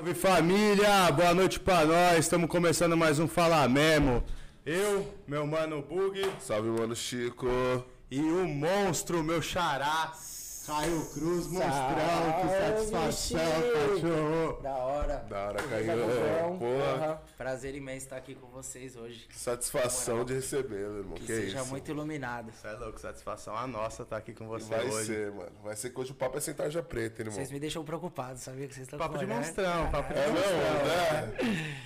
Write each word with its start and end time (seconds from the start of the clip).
Salve 0.00 0.14
família, 0.14 1.12
boa 1.12 1.34
noite 1.34 1.60
pra 1.60 1.84
nós. 1.84 2.20
Estamos 2.20 2.48
começando 2.48 2.96
mais 2.96 3.18
um 3.18 3.28
Fala 3.28 3.68
Memo. 3.68 4.24
Eu, 4.64 5.06
meu 5.28 5.46
mano 5.46 5.82
Bug 5.82 6.26
Salve, 6.38 6.70
mano 6.70 6.96
Chico. 6.96 7.46
e 8.10 8.18
o 8.18 8.48
monstro, 8.48 9.22
meu 9.22 9.42
xará, 9.42 10.10
Caio 10.70 11.04
Cruz, 11.06 11.46
monstrão. 11.48 12.32
Que 12.42 12.48
satisfação, 12.92 13.40
cachorro. 13.72 14.62
Da 14.62 14.76
hora. 14.76 15.16
Da 15.28 15.38
hora. 15.48 15.62
Gordão? 15.62 16.58
Porra. 16.58 17.22
Prazer 17.36 17.74
imenso 17.74 18.04
estar 18.06 18.16
aqui 18.16 18.36
com 18.36 18.46
vocês 18.46 18.94
hoje. 18.94 19.26
Que 19.28 19.36
satisfação 19.36 20.24
de 20.24 20.34
receber, 20.34 20.88
meu 20.88 20.98
irmão. 20.98 21.14
Que, 21.14 21.26
Que, 21.26 21.34
seja 21.34 21.58
isso? 21.62 21.66
muito 21.70 21.90
iluminado. 21.90 22.52
Você 22.52 22.68
é 22.68 22.72
louco, 22.74 23.00
satisfação 23.00 23.56
a 23.56 23.66
nossa 23.66 24.04
tá 24.04 24.16
aqui 24.16 24.32
com 24.32 24.46
você 24.46 24.66
Vai 24.66 24.86
hoje. 24.88 25.06
ser, 25.06 25.32
mano. 25.32 25.50
Vai 25.64 25.74
ser 25.74 25.90
que 25.90 25.98
hoje 26.00 26.12
o 26.12 26.14
papo 26.14 26.38
é 26.38 26.40
sem 26.40 26.54
tarja 26.54 26.82
preta, 26.84 27.20
hein, 27.20 27.26
irmão. 27.26 27.34
Vocês 27.34 27.50
me 27.50 27.58
deixam 27.58 27.84
preocupado, 27.84 28.38
sabia 28.38 28.68
que 28.68 28.74
vocês 28.74 28.86
estão 28.86 28.96
Papo 28.98 29.18
de 29.18 29.24
olhar? 29.24 29.38
monstrão, 29.38 29.90
papo 29.90 30.14
de 30.14 30.20
É 30.20 30.28
monstrão. 30.28 30.56
mesmo, 30.56 31.52
né? 31.52 31.76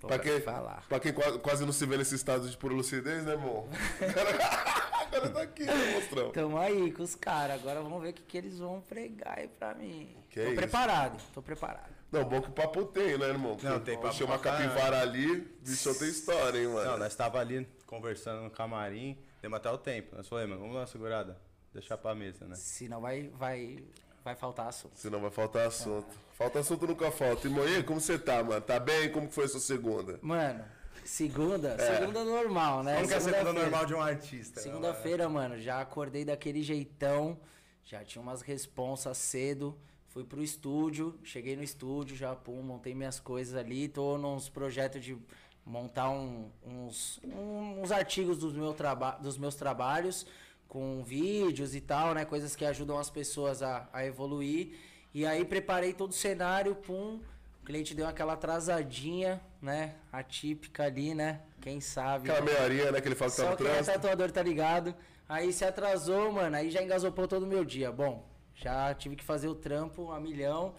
Pô, 0.00 0.08
Pra 0.08 0.18
quem, 0.18 0.40
falar. 0.40 0.84
pra 0.88 0.98
quem 1.00 1.12
quase, 1.12 1.38
quase 1.38 1.64
não 1.64 1.72
se 1.72 1.86
vê 1.86 1.96
nesse 1.96 2.16
estado 2.16 2.48
de 2.50 2.56
pura 2.56 2.74
lucidez, 2.74 3.24
né, 3.24 3.32
irmão? 3.32 3.68
O 5.06 5.10
cara, 5.10 5.18
o 5.18 5.20
cara 5.22 5.28
tá 5.30 5.42
aqui, 5.42 5.64
né, 5.64 5.94
monstrão? 5.94 6.30
Tamo 6.30 6.58
aí 6.58 6.92
com 6.92 7.02
os 7.02 7.14
caras. 7.14 7.60
Agora 7.60 7.82
vamos 7.82 8.02
ver 8.02 8.10
o 8.10 8.12
que, 8.14 8.22
que 8.22 8.38
eles 8.38 8.58
vão 8.58 8.80
pregar 8.80 9.38
aí 9.38 9.48
pra 9.48 9.74
mim. 9.74 10.16
Que 10.30 10.40
tô 10.40 10.46
isso? 10.46 10.56
preparado, 10.56 11.22
tô 11.32 11.42
preparado. 11.42 11.94
Não, 12.10 12.24
bom 12.24 12.40
que 12.40 12.48
o 12.48 12.52
papo 12.52 12.84
tem, 12.84 13.18
né, 13.18 13.26
irmão? 13.26 13.56
Não, 13.62 13.80
tem 13.80 13.96
papo 13.96 14.14
Chama 14.14 14.34
uma 14.34 14.38
capivara 14.38 15.00
ali, 15.00 15.40
bicho 15.60 15.98
tem 15.98 16.08
história, 16.08 16.58
hein, 16.58 16.68
mano? 16.68 16.90
Não, 16.92 16.98
nós 16.98 17.14
tava 17.14 17.40
ali 17.40 17.66
conversando 17.84 18.42
no 18.42 18.50
camarim, 18.50 19.18
demos 19.42 19.56
até 19.56 19.70
o 19.70 19.78
tempo. 19.78 20.16
Nós 20.16 20.28
falamos, 20.28 20.50
mano, 20.50 20.60
vamos 20.60 20.74
dar 20.74 20.80
uma 20.80 20.86
segurada, 20.86 21.40
deixar 21.72 21.98
pra 21.98 22.14
mesa, 22.14 22.46
né? 22.46 22.54
Senão 22.54 23.00
vai, 23.00 23.28
vai, 23.34 23.84
vai 24.24 24.36
faltar 24.36 24.68
assunto. 24.68 24.96
Senão 24.96 25.20
vai 25.20 25.30
faltar 25.30 25.66
assunto. 25.66 26.26
Falta 26.34 26.60
assunto 26.60 26.86
nunca 26.86 27.10
falta. 27.10 27.48
E 27.48 27.60
aí, 27.60 27.82
como 27.82 28.00
você 28.00 28.18
tá, 28.18 28.42
mano? 28.42 28.60
Tá 28.60 28.78
bem? 28.78 29.10
Como 29.10 29.26
que 29.26 29.34
foi 29.34 29.44
a 29.44 29.48
sua 29.48 29.60
segunda? 29.60 30.18
Mano, 30.20 30.64
segunda, 31.06 31.76
É. 31.78 31.98
segunda 31.98 32.24
normal, 32.24 32.82
né? 32.82 32.96
Como 32.96 33.08
que 33.08 33.14
é 33.14 33.16
a 33.16 33.20
segunda 33.20 33.52
normal 33.52 33.86
de 33.86 33.94
um 33.94 34.00
artista? 34.00 34.60
Segunda-feira, 34.60 35.28
mano, 35.28 35.58
já 35.58 35.80
acordei 35.80 36.24
daquele 36.24 36.62
jeitão, 36.62 37.38
já 37.84 38.04
tinha 38.04 38.20
umas 38.20 38.42
responsas 38.42 39.16
cedo, 39.16 39.76
fui 40.08 40.24
pro 40.24 40.42
estúdio, 40.42 41.18
cheguei 41.22 41.56
no 41.56 41.62
estúdio, 41.62 42.16
já 42.16 42.34
pum, 42.34 42.60
montei 42.62 42.94
minhas 42.94 43.20
coisas 43.20 43.54
ali, 43.54 43.88
tô 43.88 44.18
nos 44.18 44.48
projetos 44.48 45.04
de 45.04 45.16
montar 45.64 46.10
um- 46.10 46.50
uns, 46.64 47.20
um- 47.24 47.82
uns 47.82 47.90
artigos 47.92 48.38
dos, 48.38 48.52
meu 48.54 48.72
traba 48.72 49.12
dos 49.12 49.36
meus 49.36 49.54
trabalhos, 49.54 50.26
com 50.68 51.02
vídeos 51.04 51.74
e 51.74 51.80
tal, 51.80 52.14
né, 52.14 52.24
coisas 52.24 52.56
que 52.56 52.64
ajudam 52.64 52.98
as 52.98 53.08
pessoas 53.10 53.62
a, 53.62 53.88
a 53.92 54.04
evoluir, 54.04 54.74
e 55.14 55.24
aí 55.24 55.44
preparei 55.44 55.92
todo 55.92 56.10
o 56.10 56.14
cenário, 56.14 56.74
pum, 56.74 57.20
cliente 57.66 57.94
deu 57.94 58.06
aquela 58.06 58.34
atrasadinha, 58.34 59.40
né, 59.60 59.94
atípica 60.12 60.84
ali, 60.84 61.14
né, 61.14 61.40
quem 61.60 61.80
sabe... 61.80 62.30
Aquela 62.30 62.44
meia 62.44 62.62
horinha, 62.62 62.92
né, 62.92 63.00
que 63.00 63.08
ele 63.08 63.14
fala 63.14 63.30
que 63.30 63.36
tá 63.36 63.42
Só 63.42 63.50
no 63.50 63.56
quem 63.56 63.66
é 63.66 63.70
trânsito. 63.70 63.92
tatuador 63.92 64.30
tá 64.30 64.42
ligado. 64.42 64.94
Aí 65.28 65.52
se 65.52 65.64
atrasou, 65.64 66.30
mano, 66.30 66.56
aí 66.56 66.70
já 66.70 66.80
engasopou 66.80 67.26
todo 67.26 67.42
o 67.42 67.46
meu 67.46 67.64
dia. 67.64 67.90
Bom, 67.90 68.24
já 68.54 68.94
tive 68.94 69.16
que 69.16 69.24
fazer 69.24 69.48
o 69.48 69.54
trampo 69.56 70.12
a 70.12 70.20
milhão, 70.20 70.76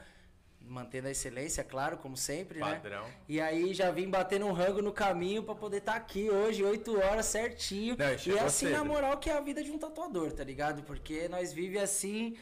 mantendo 0.61 1.09
a 1.09 1.11
excelência, 1.11 1.63
claro, 1.63 1.97
como 1.97 2.15
sempre, 2.15 2.59
Padrão. 2.59 3.03
né? 3.03 3.13
E 3.27 3.41
aí 3.41 3.73
já 3.73 3.91
vim 3.91 4.09
batendo 4.09 4.45
um 4.45 4.53
rango 4.53 4.81
no 4.81 4.93
caminho 4.93 5.43
pra 5.43 5.53
poder 5.55 5.77
estar 5.77 5.95
aqui 5.95 6.29
hoje, 6.29 6.63
8 6.63 6.97
horas 6.97 7.25
certinho. 7.25 7.97
Não, 7.97 8.05
e 8.05 8.37
é 8.37 8.41
assim 8.41 8.67
cedo. 8.67 8.77
na 8.77 8.83
moral 8.85 9.17
que 9.17 9.29
é 9.29 9.33
a 9.37 9.41
vida 9.41 9.61
de 9.61 9.71
um 9.71 9.77
tatuador, 9.77 10.31
tá 10.31 10.43
ligado? 10.43 10.83
Porque 10.83 11.27
nós 11.27 11.51
vive 11.51 11.77
assim, 11.77 12.37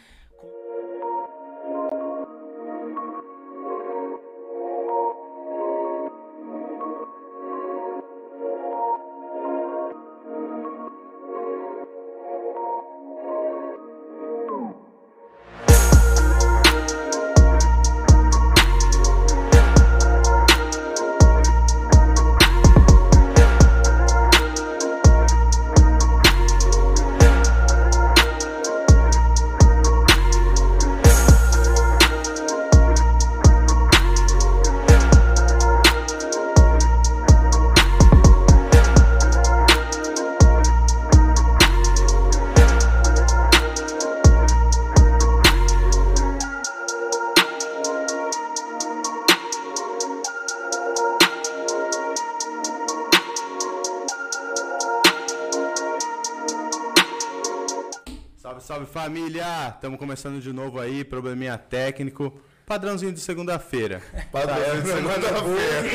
Estamos 59.70 59.98
começando 60.00 60.42
de 60.42 60.54
novo 60.54 60.80
aí, 60.80 61.04
probleminha 61.04 61.58
técnico. 61.58 62.40
Padrãozinho 62.66 63.14
de 63.14 63.20
segunda-feira. 63.20 64.02
Padrão 64.32 64.82
de 64.82 64.88
segunda-feira. 64.88 65.90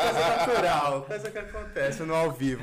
Coisa 0.00 0.36
natural, 0.36 1.02
coisa 1.02 1.30
que 1.30 1.38
acontece 1.38 2.02
no 2.02 2.14
ao 2.14 2.32
vivo. 2.32 2.62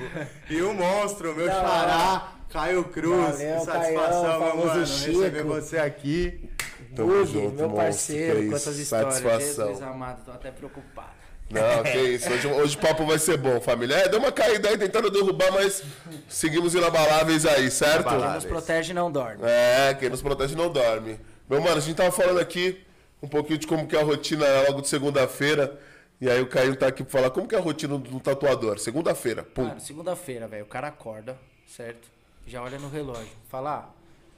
E 0.50 0.62
o 0.62 0.74
monstro, 0.74 1.34
meu 1.36 1.48
Da 1.48 1.54
xará, 1.54 2.34
Caio 2.52 2.84
Cruz. 2.86 3.38
Valeu, 3.38 3.60
que 3.60 3.66
satisfação, 3.66 4.40
Caião, 4.40 4.58
meu 4.58 4.66
mano, 4.66 4.86
Chico. 4.88 5.20
receber 5.20 5.44
você 5.44 5.78
aqui. 5.78 6.50
Tamo 6.96 7.10
Bug, 7.10 7.32
junto, 7.32 7.56
meu 7.56 7.70
monstro, 7.70 7.76
parceiro, 7.76 8.40
que 8.40 8.50
quantas 8.50 8.78
histórias. 8.78 9.14
Satisfação. 9.16 9.68
Jesus 9.68 9.88
amado, 9.88 10.26
tô 10.26 10.32
até 10.32 10.52
preocupado. 10.52 11.17
Não, 11.50 11.84
que 11.84 11.98
isso. 11.98 12.30
Hoje, 12.30 12.48
hoje 12.48 12.76
o 12.76 12.80
papo 12.80 13.06
vai 13.06 13.18
ser 13.18 13.38
bom, 13.38 13.60
família. 13.62 13.96
É, 13.96 14.10
deu 14.10 14.20
uma 14.20 14.32
caída 14.32 14.70
aí 14.70 14.78
tentando 14.78 15.10
derrubar, 15.10 15.52
mas 15.52 15.82
seguimos 16.28 16.76
inabaláveis 16.76 17.46
aí, 17.46 17.72
certo? 17.72 18.10
Quem 18.10 18.34
nos 18.34 18.46
protege 18.46 18.94
não 18.94 19.12
dorme. 19.12 19.44
É, 19.46 19.94
quem 19.94 20.10
nos 20.10 20.22
protege 20.22 20.56
não 20.56 20.70
dorme. 20.70 21.20
Meu 21.50 21.62
mano, 21.62 21.78
a 21.78 21.80
gente 21.80 21.96
tava 21.96 22.12
falando 22.12 22.40
aqui 22.40 22.84
um 23.22 23.28
pouquinho 23.28 23.58
de 23.58 23.66
como 23.66 23.88
que 23.88 23.96
é 23.96 24.02
a 24.02 24.04
rotina 24.04 24.46
logo 24.68 24.82
de 24.82 24.90
segunda-feira. 24.90 25.80
E 26.20 26.30
aí 26.30 26.42
o 26.42 26.48
Caio 26.48 26.76
tá 26.76 26.88
aqui 26.88 27.04
pra 27.04 27.12
falar 27.12 27.30
como 27.30 27.48
que 27.48 27.56
é 27.56 27.58
a 27.58 27.62
rotina 27.62 27.98
do 27.98 28.20
tatuador. 28.20 28.80
Segunda-feira, 28.80 29.44
pum. 29.44 29.64
Mano, 29.64 29.80
segunda-feira, 29.80 30.48
velho, 30.48 30.64
o 30.64 30.68
cara 30.68 30.88
acorda, 30.88 31.38
certo? 31.68 32.08
Já 32.46 32.62
olha 32.62 32.80
no 32.80 32.90
relógio. 32.90 33.28
Fala, 33.50 33.90
ah, 33.90 33.90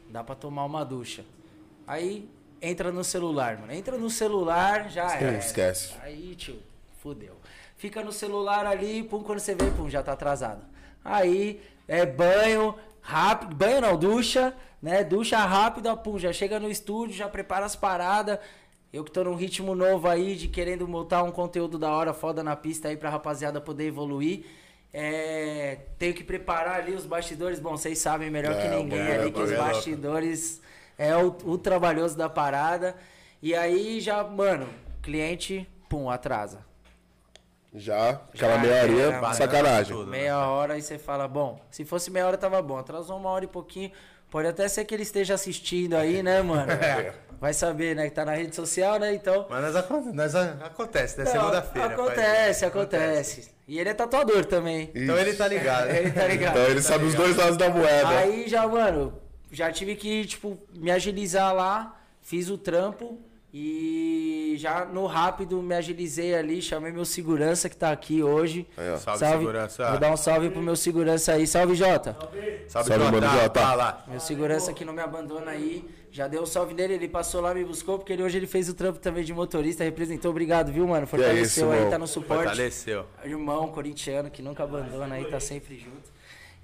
dá 0.09 0.23
pra 0.23 0.35
tomar 0.35 0.65
uma 0.65 0.83
ducha. 0.83 1.23
Aí 1.87 2.29
entra 2.61 2.91
no 2.91 3.03
celular, 3.03 3.57
mano. 3.57 3.73
Entra 3.73 3.97
no 3.97 4.09
celular, 4.09 4.89
já 4.89 5.09
Sim, 5.09 5.25
é. 5.25 5.39
esquece. 5.39 5.93
Aí, 6.01 6.35
tio, 6.35 6.59
fudeu. 7.01 7.37
Fica 7.75 8.03
no 8.03 8.11
celular 8.11 8.65
ali, 8.65 9.03
pum, 9.03 9.23
quando 9.23 9.39
você 9.39 9.55
vê, 9.55 9.69
pum, 9.71 9.89
já 9.89 10.03
tá 10.03 10.11
atrasado. 10.13 10.65
Aí, 11.03 11.61
é 11.87 12.05
banho, 12.05 12.75
rápido, 13.01 13.55
banho 13.55 13.81
não, 13.81 13.97
ducha, 13.97 14.53
né? 14.81 15.03
Ducha 15.03 15.37
rápida, 15.39 15.95
pum, 15.95 16.19
já 16.19 16.31
chega 16.33 16.59
no 16.59 16.69
estúdio, 16.69 17.15
já 17.15 17.27
prepara 17.29 17.65
as 17.65 17.75
paradas. 17.75 18.37
Eu 18.91 19.03
que 19.03 19.11
tô 19.11 19.23
num 19.23 19.35
ritmo 19.35 19.75
novo 19.75 20.07
aí, 20.07 20.35
de 20.35 20.47
querendo 20.47 20.87
montar 20.87 21.23
um 21.23 21.31
conteúdo 21.31 21.77
da 21.77 21.91
hora, 21.91 22.13
foda 22.13 22.43
na 22.43 22.55
pista 22.55 22.87
aí 22.89 22.97
pra 22.97 23.09
rapaziada 23.09 23.61
poder 23.61 23.85
evoluir. 23.87 24.45
É, 24.91 25.77
tenho 25.99 26.13
que 26.15 26.23
preparar 26.23 26.77
ali 26.81 26.93
os 26.95 27.05
bastidores. 27.05 27.59
Bom, 27.59 27.77
vocês 27.77 27.99
sabem 27.99 28.29
melhor 28.29 28.53
É, 28.55 28.61
que 28.61 28.67
o 28.75 28.79
ninguém 28.79 28.99
é- 28.99 29.19
ali 29.19 29.31
que 29.31 29.39
os 29.39 29.51
é 29.51 29.57
bastidores 29.57 30.61
é 30.97 31.15
o, 31.15 31.27
o 31.45 31.57
trabalhoso 31.57 32.17
da 32.17 32.27
parada. 32.27 32.95
E 33.41 33.53
aí 33.55 34.01
já, 34.01 34.23
mano, 34.23 34.67
cliente, 35.01 35.69
pum, 35.87 36.09
atrasa. 36.09 36.67
Já, 37.73 38.09
aquela 38.33 38.55
Já 38.55 38.59
meia 38.59 38.83
horinha, 38.83 39.33
sacanagem. 39.33 39.95
Tudo, 39.95 40.09
né? 40.09 40.17
Meia 40.17 40.39
hora 40.39 40.77
e 40.77 40.81
você 40.81 40.97
fala, 40.97 41.27
bom, 41.27 41.59
se 41.69 41.85
fosse 41.85 42.09
meia 42.09 42.25
hora 42.25 42.37
tava 42.37 42.61
bom. 42.61 42.77
Atrasou 42.77 43.17
uma 43.17 43.29
hora 43.29 43.45
e 43.45 43.47
pouquinho. 43.47 43.91
Pode 44.29 44.47
até 44.47 44.67
ser 44.67 44.85
que 44.85 44.93
ele 44.93 45.03
esteja 45.03 45.33
assistindo 45.33 45.95
aí, 45.95 46.21
né, 46.23 46.41
mano? 46.41 46.71
É. 46.81 47.13
Vai 47.39 47.53
saber, 47.53 47.95
né? 47.95 48.09
Que 48.09 48.11
tá 48.11 48.25
na 48.25 48.33
rede 48.33 48.53
social, 48.53 48.99
né? 48.99 49.13
Então. 49.13 49.47
Mas 49.49 49.73
nós, 49.73 50.13
nós 50.13 50.35
acontece, 50.61 51.19
né? 51.19 51.25
Segunda-feira. 51.25 51.93
Acontece, 51.93 52.59
pai. 52.59 52.69
acontece. 52.69 53.51
E 53.65 53.79
ele 53.79 53.89
é 53.89 53.93
tatuador 53.93 54.43
também. 54.43 54.91
Então 54.93 55.17
ele 55.17 55.33
tá 55.33 55.47
ligado. 55.47 55.87
Ele 55.89 56.11
tá 56.11 56.27
ligado. 56.27 56.57
Então 56.57 56.69
ele 56.69 56.81
sabe 56.81 57.05
os 57.05 57.13
dois 57.13 57.37
lados 57.37 57.55
da 57.55 57.69
moeda. 57.69 58.09
Aí 58.09 58.49
já, 58.49 58.67
mano, 58.67 59.13
já 59.51 59.71
tive 59.71 59.95
que, 59.95 60.25
tipo, 60.25 60.57
me 60.73 60.91
agilizar 60.91 61.53
lá, 61.53 61.97
fiz 62.21 62.49
o 62.49 62.57
trampo 62.57 63.17
e 63.51 64.55
já 64.59 64.85
no 64.85 65.07
rápido 65.07 65.61
me 65.61 65.73
agilizei 65.73 66.35
ali, 66.35 66.61
chamei 66.61 66.91
meu 66.91 67.03
segurança 67.03 67.67
que 67.67 67.75
tá 67.75 67.91
aqui 67.91 68.21
hoje. 68.21 68.67
Aí, 68.77 68.91
ó. 68.91 68.97
Salve, 68.97 69.25
segurança. 69.25 69.89
Vou 69.89 69.99
dar 69.99 70.11
um 70.11 70.17
salve 70.17 70.49
pro 70.51 70.61
meu 70.61 70.75
segurança 70.75 71.33
aí. 71.33 71.47
Salve, 71.47 71.73
Jota. 71.73 72.15
Salve, 72.67 72.89
Salve, 72.89 72.97
mano, 72.97 73.21
Jota. 73.21 73.41
Jota. 73.41 73.59
Fala. 73.59 74.05
Meu 74.07 74.19
segurança 74.19 74.71
que 74.71 74.85
não 74.85 74.93
me 74.93 75.01
abandona 75.01 75.51
aí. 75.51 75.83
Já 76.11 76.27
deu 76.27 76.41
um 76.41 76.45
salve 76.45 76.73
nele, 76.73 76.95
ele 76.95 77.07
passou 77.07 77.39
lá, 77.39 77.53
me 77.53 77.63
buscou, 77.63 77.99
porque 77.99 78.13
ele, 78.13 78.23
hoje 78.23 78.37
ele 78.37 78.47
fez 78.47 78.67
o 78.67 78.73
trampo 78.73 78.99
também 78.99 79.23
de 79.23 79.31
motorista, 79.31 79.83
representou. 79.83 80.31
Obrigado, 80.31 80.71
viu, 80.71 80.87
mano? 80.87 81.05
Fortaleceu 81.05 81.71
isso, 81.71 81.83
aí, 81.83 81.89
tá 81.89 81.99
no 81.99 82.07
suporte. 82.07 82.45
Fortaleceu. 82.45 83.05
Irmão 83.23 83.67
corintiano 83.67 84.29
que 84.29 84.41
nunca 84.41 84.63
abandona 84.63 85.15
aí, 85.15 85.25
tá 85.25 85.39
sempre 85.39 85.77
junto. 85.77 86.11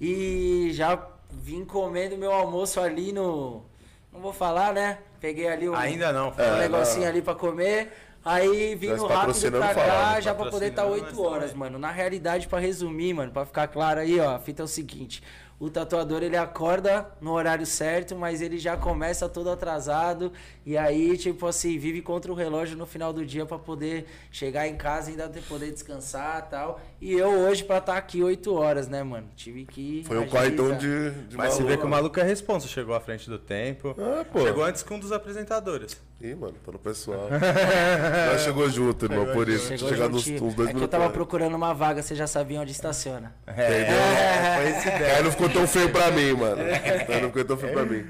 E 0.02 0.70
já 0.74 1.00
vim 1.32 1.64
comendo 1.64 2.18
meu 2.18 2.32
almoço 2.32 2.80
ali 2.80 3.12
no. 3.12 3.64
Não 4.12 4.20
vou 4.20 4.34
falar, 4.34 4.74
né? 4.74 5.00
Peguei 5.26 5.48
ali 5.48 5.68
o, 5.68 5.74
Ainda 5.76 6.14
não. 6.14 6.30
um 6.30 6.34
É, 6.40 6.60
negocinho 6.60 7.02
não. 7.02 7.10
ali 7.10 7.22
pra 7.24 7.34
comer. 7.34 7.92
Aí 8.24 8.76
vim 8.76 8.90
no 8.90 9.08
rápido 9.08 9.52
pra 9.52 9.74
cá, 9.74 10.20
já 10.20 10.34
pra 10.36 10.50
poder 10.52 10.68
estar 10.68 10.84
tá 10.84 10.88
Patrocinando, 10.88 10.94
8 10.94 11.06
mas 11.06 11.18
horas, 11.20 11.44
também. 11.52 11.60
mano. 11.60 11.80
Na 11.80 11.90
realidade, 11.92 12.48
pra 12.48 12.60
resumir, 12.60 13.14
mano, 13.14 13.32
pra 13.32 13.44
ficar 13.46 13.68
claro 13.68 14.00
aí, 14.02 14.20
ó, 14.20 14.36
a 14.36 14.40
fita 14.40 14.62
é 14.62 14.66
o 14.66 14.68
seguinte. 14.68 15.22
O 15.60 15.70
tatuador, 15.70 16.22
ele 16.22 16.36
acorda 16.36 17.08
no 17.22 17.32
horário 17.32 17.66
certo, 17.66 18.14
mas 18.16 18.42
ele 18.42 18.58
já 18.60 18.76
começa 18.76 19.30
todo 19.30 19.50
atrasado. 19.50 20.32
E 20.66 20.78
aí, 20.78 21.18
tipo 21.18 21.48
assim, 21.48 21.78
vive 21.80 22.02
contra 22.02 22.32
o 22.32 22.36
relógio 22.36 22.76
no 22.78 22.86
final 22.86 23.14
do 23.14 23.26
dia 23.26 23.46
pra 23.46 23.58
poder 23.58 24.06
chegar 24.32 24.68
em 24.68 24.76
casa 24.76 25.10
e 25.10 25.14
ainda 25.14 25.30
ter- 25.30 25.42
poder 25.44 25.72
descansar 25.72 26.44
e 26.46 26.50
tal. 26.52 26.82
E 27.06 27.14
eu 27.14 27.30
hoje 27.30 27.64
pra 27.64 27.78
estar 27.78 27.98
aqui 27.98 28.24
8 28.24 28.52
horas, 28.52 28.88
né, 28.88 29.04
mano? 29.04 29.28
Tive 29.36 29.64
que. 29.64 30.04
Foi 30.08 30.18
um 30.18 30.22
agilizar. 30.24 30.42
corretão 30.42 30.76
de, 30.76 31.12
de 31.28 31.38
Mas 31.38 31.54
você 31.54 31.60
maluco. 31.60 31.68
vê 31.68 31.78
que 31.78 31.86
o 31.86 31.88
maluco 31.88 32.20
é 32.20 32.24
responsa, 32.24 32.68
chegou 32.68 32.96
à 32.96 33.00
frente 33.00 33.30
do 33.30 33.38
tempo. 33.38 33.96
Ah, 34.00 34.26
pô. 34.26 34.42
Chegou 34.42 34.64
antes 34.64 34.82
que 34.82 34.92
um 34.92 34.98
dos 34.98 35.12
apresentadores. 35.12 36.02
Ih, 36.20 36.34
mano, 36.34 36.56
tá 36.66 36.72
no 36.72 36.80
pessoal. 36.80 37.30
Nós 38.32 38.42
chegou 38.42 38.68
junto, 38.72 39.06
irmão, 39.06 39.28
por 39.34 39.48
isso. 39.48 39.68
Chegou 39.68 39.88
Chegar 39.88 40.10
nos, 40.10 40.26
uns 40.28 40.56
dois 40.56 40.70
É 40.70 40.74
que 40.74 40.82
eu 40.82 40.88
tava 40.88 41.08
procurando 41.12 41.54
uma 41.54 41.76
vaga, 41.76 42.02
você 42.02 42.16
já 42.16 42.26
sabia 42.26 42.60
onde 42.60 42.72
estaciona. 42.72 43.36
É, 43.46 44.56
foi 44.56 44.70
esse 44.72 44.88
ideia. 44.88 45.18
Aí 45.18 45.24
não 45.24 45.30
ficou 45.30 45.50
tão 45.50 45.68
feio 45.68 45.92
pra 45.92 46.10
mim, 46.10 46.34
mano. 46.34 46.64
Aí 46.64 47.22
não 47.22 47.28
ficou 47.28 47.46
tão 47.46 47.58
feio 47.58 47.72
pra 47.72 47.86
mim. 47.86 48.04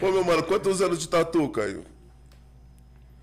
Pô, 0.00 0.10
meu 0.10 0.24
mano, 0.24 0.42
quantos 0.44 0.80
anos 0.80 0.98
de 0.98 1.06
tatu, 1.10 1.46
Caio? 1.50 1.84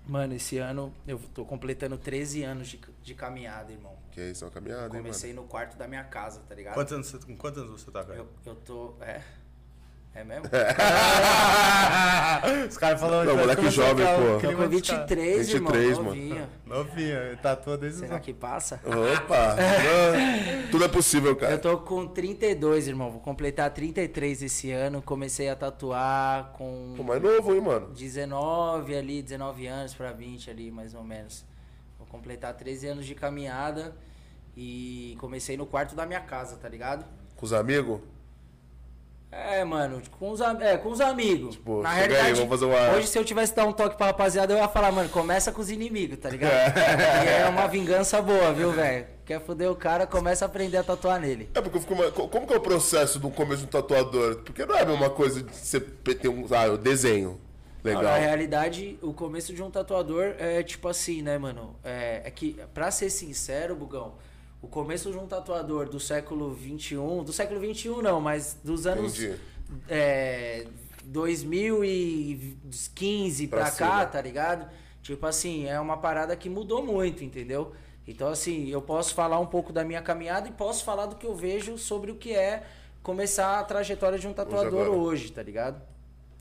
Mano, 0.06 0.34
esse 0.36 0.58
ano 0.58 0.94
eu 1.08 1.20
tô 1.34 1.44
completando 1.44 1.98
13 1.98 2.44
anos 2.44 2.68
de, 2.68 2.80
de 3.02 3.14
caminhada, 3.14 3.72
irmão. 3.72 3.92
Que 4.18 4.32
isso, 4.32 4.42
é 4.42 4.46
uma 4.48 4.52
caminhada, 4.52 4.82
hein, 4.82 4.88
mano? 4.88 5.02
Comecei 5.04 5.32
no 5.32 5.44
quarto 5.44 5.78
da 5.78 5.86
minha 5.86 6.02
casa, 6.02 6.40
tá 6.48 6.52
ligado? 6.52 6.74
Quantos 6.74 6.92
anos, 6.92 7.06
você- 7.06 7.18
com 7.24 7.36
quantos 7.36 7.62
anos 7.62 7.80
você 7.80 7.88
tá, 7.88 8.02
cara? 8.02 8.18
Eu, 8.18 8.26
eu 8.44 8.54
tô. 8.56 8.94
É. 9.00 9.20
É 10.12 10.24
mesmo? 10.24 10.42
Os 12.68 12.76
caras 12.76 13.00
falando 13.00 13.28
Não, 13.28 13.36
moleque 13.36 13.70
jovem, 13.70 14.04
pô. 14.04 14.40
Tô 14.44 14.56
com 14.56 14.68
23, 14.68 15.48
irmão. 15.50 15.72
23, 15.72 15.98
mano. 15.98 16.08
Novinho. 16.10 16.48
Novinho, 16.66 17.36
tá 17.40 17.54
todo 17.54 17.78
desde 17.78 18.00
Será 18.00 18.18
que 18.18 18.34
passa? 18.34 18.80
Opa! 18.84 19.54
Tudo 20.72 20.84
é 20.84 20.88
possível, 20.88 21.30
Eu 21.30 21.36
cara. 21.36 21.56
tô 21.58 21.78
com 21.78 22.08
32, 22.08 22.88
irmão. 22.88 23.12
Vou 23.12 23.20
completar 23.20 23.70
33 23.70 24.42
esse 24.42 24.72
ano. 24.72 25.00
Comecei 25.00 25.48
a 25.48 25.54
tatuar 25.54 26.50
com 26.54 26.94
Pô, 26.96 27.04
mais 27.04 27.22
novo, 27.22 27.54
hein, 27.54 27.60
mano? 27.60 27.86
19 27.92 28.96
ali, 28.96 29.22
19 29.22 29.68
anos 29.68 29.94
pra 29.94 30.10
20 30.10 30.50
ali, 30.50 30.72
mais 30.72 30.92
ou 30.94 31.04
menos. 31.04 31.44
Vou 31.96 32.08
completar 32.08 32.52
13 32.54 32.88
anos 32.88 33.06
de 33.06 33.14
caminhada 33.14 33.94
e 34.60 35.16
comecei 35.20 35.56
no 35.56 35.64
quarto 35.64 35.94
da 35.94 36.04
minha 36.04 36.18
casa, 36.18 36.56
tá 36.56 36.68
ligado? 36.68 37.06
Com 37.36 37.46
os 37.46 37.52
amigos? 37.52 38.00
É, 39.30 39.62
mano, 39.62 40.02
com 40.18 40.30
os, 40.30 40.40
é, 40.40 40.76
com 40.78 40.88
os 40.88 41.00
amigos. 41.00 41.54
Tipo, 41.54 41.80
Na 41.82 41.90
chega 41.90 42.02
aí, 42.02 42.08
realidade, 42.08 42.34
vamos 42.40 42.48
fazer 42.48 42.64
uma- 42.64 42.96
hoje 42.96 43.06
se 43.06 43.16
eu 43.18 43.24
tivesse 43.24 43.54
dar 43.54 43.66
um 43.66 43.72
toque 43.72 43.96
pra 43.96 44.06
rapaziada, 44.06 44.52
eu 44.52 44.56
ia 44.56 44.66
falar, 44.66 44.90
mano, 44.90 45.08
começa 45.10 45.52
com 45.52 45.60
os 45.60 45.70
inimigos, 45.70 46.18
tá 46.18 46.28
ligado? 46.28 46.50
e 47.24 47.28
é 47.28 47.46
uma 47.48 47.68
vingança 47.68 48.20
boa, 48.20 48.52
viu, 48.52 48.72
velho? 48.72 49.06
Quer 49.24 49.40
foder 49.40 49.70
o 49.70 49.76
cara, 49.76 50.06
começa 50.08 50.44
a 50.44 50.48
aprender 50.48 50.78
a 50.78 50.82
tatuar 50.82 51.20
nele. 51.20 51.50
É 51.54 51.60
porque 51.60 51.76
eu 51.76 51.82
fico. 51.82 52.28
Como 52.28 52.46
que 52.46 52.52
é 52.54 52.56
o 52.56 52.60
processo 52.60 53.20
do 53.20 53.30
começo 53.30 53.62
do 53.66 53.68
tatuador? 53.68 54.36
Porque 54.38 54.64
não 54.66 54.74
é 54.74 54.82
a 54.82 54.86
mesma 54.86 55.10
coisa 55.10 55.42
de 55.42 55.54
você 55.54 55.78
ter 55.78 56.28
um. 56.28 56.46
Ah, 56.50 56.66
eu 56.66 56.76
desenho. 56.78 57.38
Legal. 57.84 58.02
na 58.02 58.16
realidade, 58.16 58.98
o 59.00 59.12
começo 59.12 59.54
de 59.54 59.62
um 59.62 59.70
tatuador 59.70 60.34
é 60.38 60.62
tipo 60.64 60.88
assim, 60.88 61.22
né, 61.22 61.38
mano? 61.38 61.76
É, 61.84 62.22
é 62.24 62.30
que, 62.30 62.58
pra 62.74 62.90
ser 62.90 63.08
sincero, 63.08 63.76
Bugão, 63.76 64.14
o 64.60 64.68
começo 64.68 65.10
de 65.10 65.18
um 65.18 65.26
tatuador 65.26 65.88
do 65.88 66.00
século 66.00 66.56
XXI, 66.56 66.96
do 67.24 67.32
século 67.32 67.74
XXI 67.74 68.02
não, 68.02 68.20
mas 68.20 68.58
dos 68.62 68.86
anos 68.86 69.18
é, 69.88 70.66
2015 71.04 73.46
pra, 73.46 73.62
Pra 73.62 73.70
cá, 73.70 74.04
tá 74.06 74.20
ligado? 74.20 74.68
Tipo 75.02 75.26
assim, 75.26 75.66
é 75.66 75.80
uma 75.80 75.96
parada 75.96 76.36
que 76.36 76.50
mudou 76.50 76.84
muito, 76.84 77.24
entendeu? 77.24 77.72
Então, 78.06 78.28
assim, 78.28 78.68
eu 78.68 78.80
posso 78.80 79.14
falar 79.14 79.38
um 79.38 79.46
pouco 79.46 79.72
da 79.72 79.84
minha 79.84 80.02
caminhada 80.02 80.48
e 80.48 80.52
posso 80.52 80.84
falar 80.84 81.06
do 81.06 81.16
que 81.16 81.26
eu 81.26 81.34
vejo 81.34 81.76
sobre 81.76 82.10
o 82.10 82.16
que 82.16 82.34
é 82.34 82.64
começar 83.02 83.58
a 83.58 83.64
trajetória 83.64 84.18
de 84.18 84.26
um 84.26 84.32
tatuador 84.32 84.86
agora. 84.86 84.90
hoje, 84.90 85.30
tá 85.30 85.42
ligado? 85.42 85.82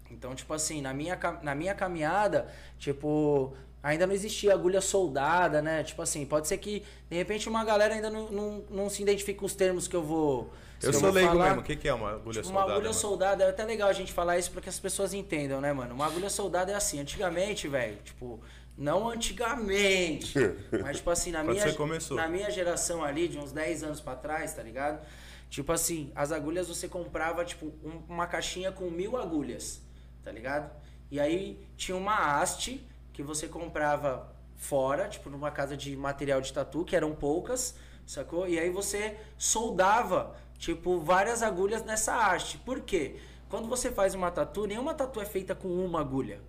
Então, 0.09 0.33
tipo 0.33 0.53
assim, 0.53 0.81
na 0.81 0.93
minha, 0.93 1.19
na 1.41 1.53
minha 1.53 1.75
caminhada, 1.75 2.47
tipo, 2.79 3.53
ainda 3.87 4.05
não 4.07 4.13
existia 4.13 4.53
agulha 4.53 4.81
soldada, 4.81 5.61
né? 5.61 5.83
Tipo 5.83 6.01
assim, 6.01 6.25
pode 6.25 6.47
ser 6.47 6.57
que, 6.57 6.83
de 7.09 7.15
repente, 7.15 7.47
uma 7.49 7.63
galera 7.63 7.93
ainda 7.95 8.09
não, 8.09 8.29
não, 8.31 8.63
não 8.69 8.89
se 8.89 9.01
identifique 9.01 9.39
com 9.39 9.45
os 9.45 9.55
termos 9.55 9.87
que 9.87 9.95
eu 9.95 10.03
vou. 10.03 10.51
Eu 10.81 10.93
sou 10.93 11.09
leigo 11.11 11.29
falar. 11.31 11.45
mesmo. 11.45 11.61
O 11.61 11.63
que, 11.63 11.75
que 11.75 11.87
é 11.87 11.93
uma 11.93 12.11
agulha 12.11 12.41
Tipo, 12.41 12.49
uma 12.53 12.59
soldada? 12.61 12.71
agulha 12.73 12.89
mano? 12.89 12.93
soldada, 12.93 13.43
é 13.45 13.49
até 13.49 13.63
legal 13.65 13.89
a 13.89 13.93
gente 13.93 14.13
falar 14.13 14.37
isso 14.37 14.51
para 14.51 14.61
que 14.61 14.69
as 14.69 14.79
pessoas 14.79 15.13
entendam, 15.13 15.59
né, 15.59 15.73
mano? 15.73 15.95
Uma 15.95 16.05
agulha 16.05 16.29
soldada 16.29 16.71
é 16.71 16.75
assim, 16.75 16.99
antigamente, 16.99 17.67
velho, 17.67 17.97
tipo, 18.03 18.39
não 18.77 19.09
antigamente, 19.09 20.33
mas 20.83 20.97
tipo 20.97 21.09
assim, 21.09 21.31
na 21.31 21.43
minha, 21.43 21.65
na 22.11 22.27
minha 22.27 22.51
geração 22.51 23.03
ali, 23.03 23.27
de 23.27 23.37
uns 23.39 23.51
10 23.51 23.83
anos 23.83 23.99
pra 24.01 24.15
trás, 24.15 24.53
tá 24.53 24.61
ligado? 24.61 25.03
Tipo 25.49 25.71
assim, 25.71 26.11
as 26.15 26.31
agulhas 26.31 26.67
você 26.67 26.87
comprava, 26.87 27.43
tipo, 27.45 27.67
um- 27.83 28.03
uma 28.09 28.27
caixinha 28.27 28.71
com 28.71 28.89
mil 28.91 29.17
agulhas, 29.17 29.81
tá 30.23 30.31
ligado? 30.31 30.69
E 31.09 31.19
aí 31.19 31.65
tinha 31.77 31.95
uma 31.97 32.39
haste 32.39 32.85
que 33.17 33.23
você 33.23 33.47
comprava 33.47 34.31
fora, 34.55 35.07
tipo, 35.07 35.27
numa 35.27 35.49
casa 35.49 35.75
de 35.75 35.97
material 35.97 36.39
de 36.39 36.53
tatu, 36.53 36.85
que 36.85 36.95
eram 36.95 37.15
poucas, 37.15 37.75
sacou? 38.05 38.47
E 38.47 38.59
aí 38.59 38.69
você 38.69 39.17
soldava, 39.39 40.35
tipo, 40.59 40.99
várias 40.99 41.41
agulhas 41.41 41.83
nessa 41.83 42.13
haste. 42.15 42.59
Por 42.59 42.81
quê? 42.81 43.19
Quando 43.49 43.67
você 43.67 43.91
faz 43.91 44.13
uma 44.13 44.29
tatu, 44.29 44.67
nenhuma 44.67 44.93
tatu 44.93 45.19
é 45.19 45.25
feita 45.25 45.55
com 45.55 45.67
uma 45.67 45.99
agulha. 45.99 46.39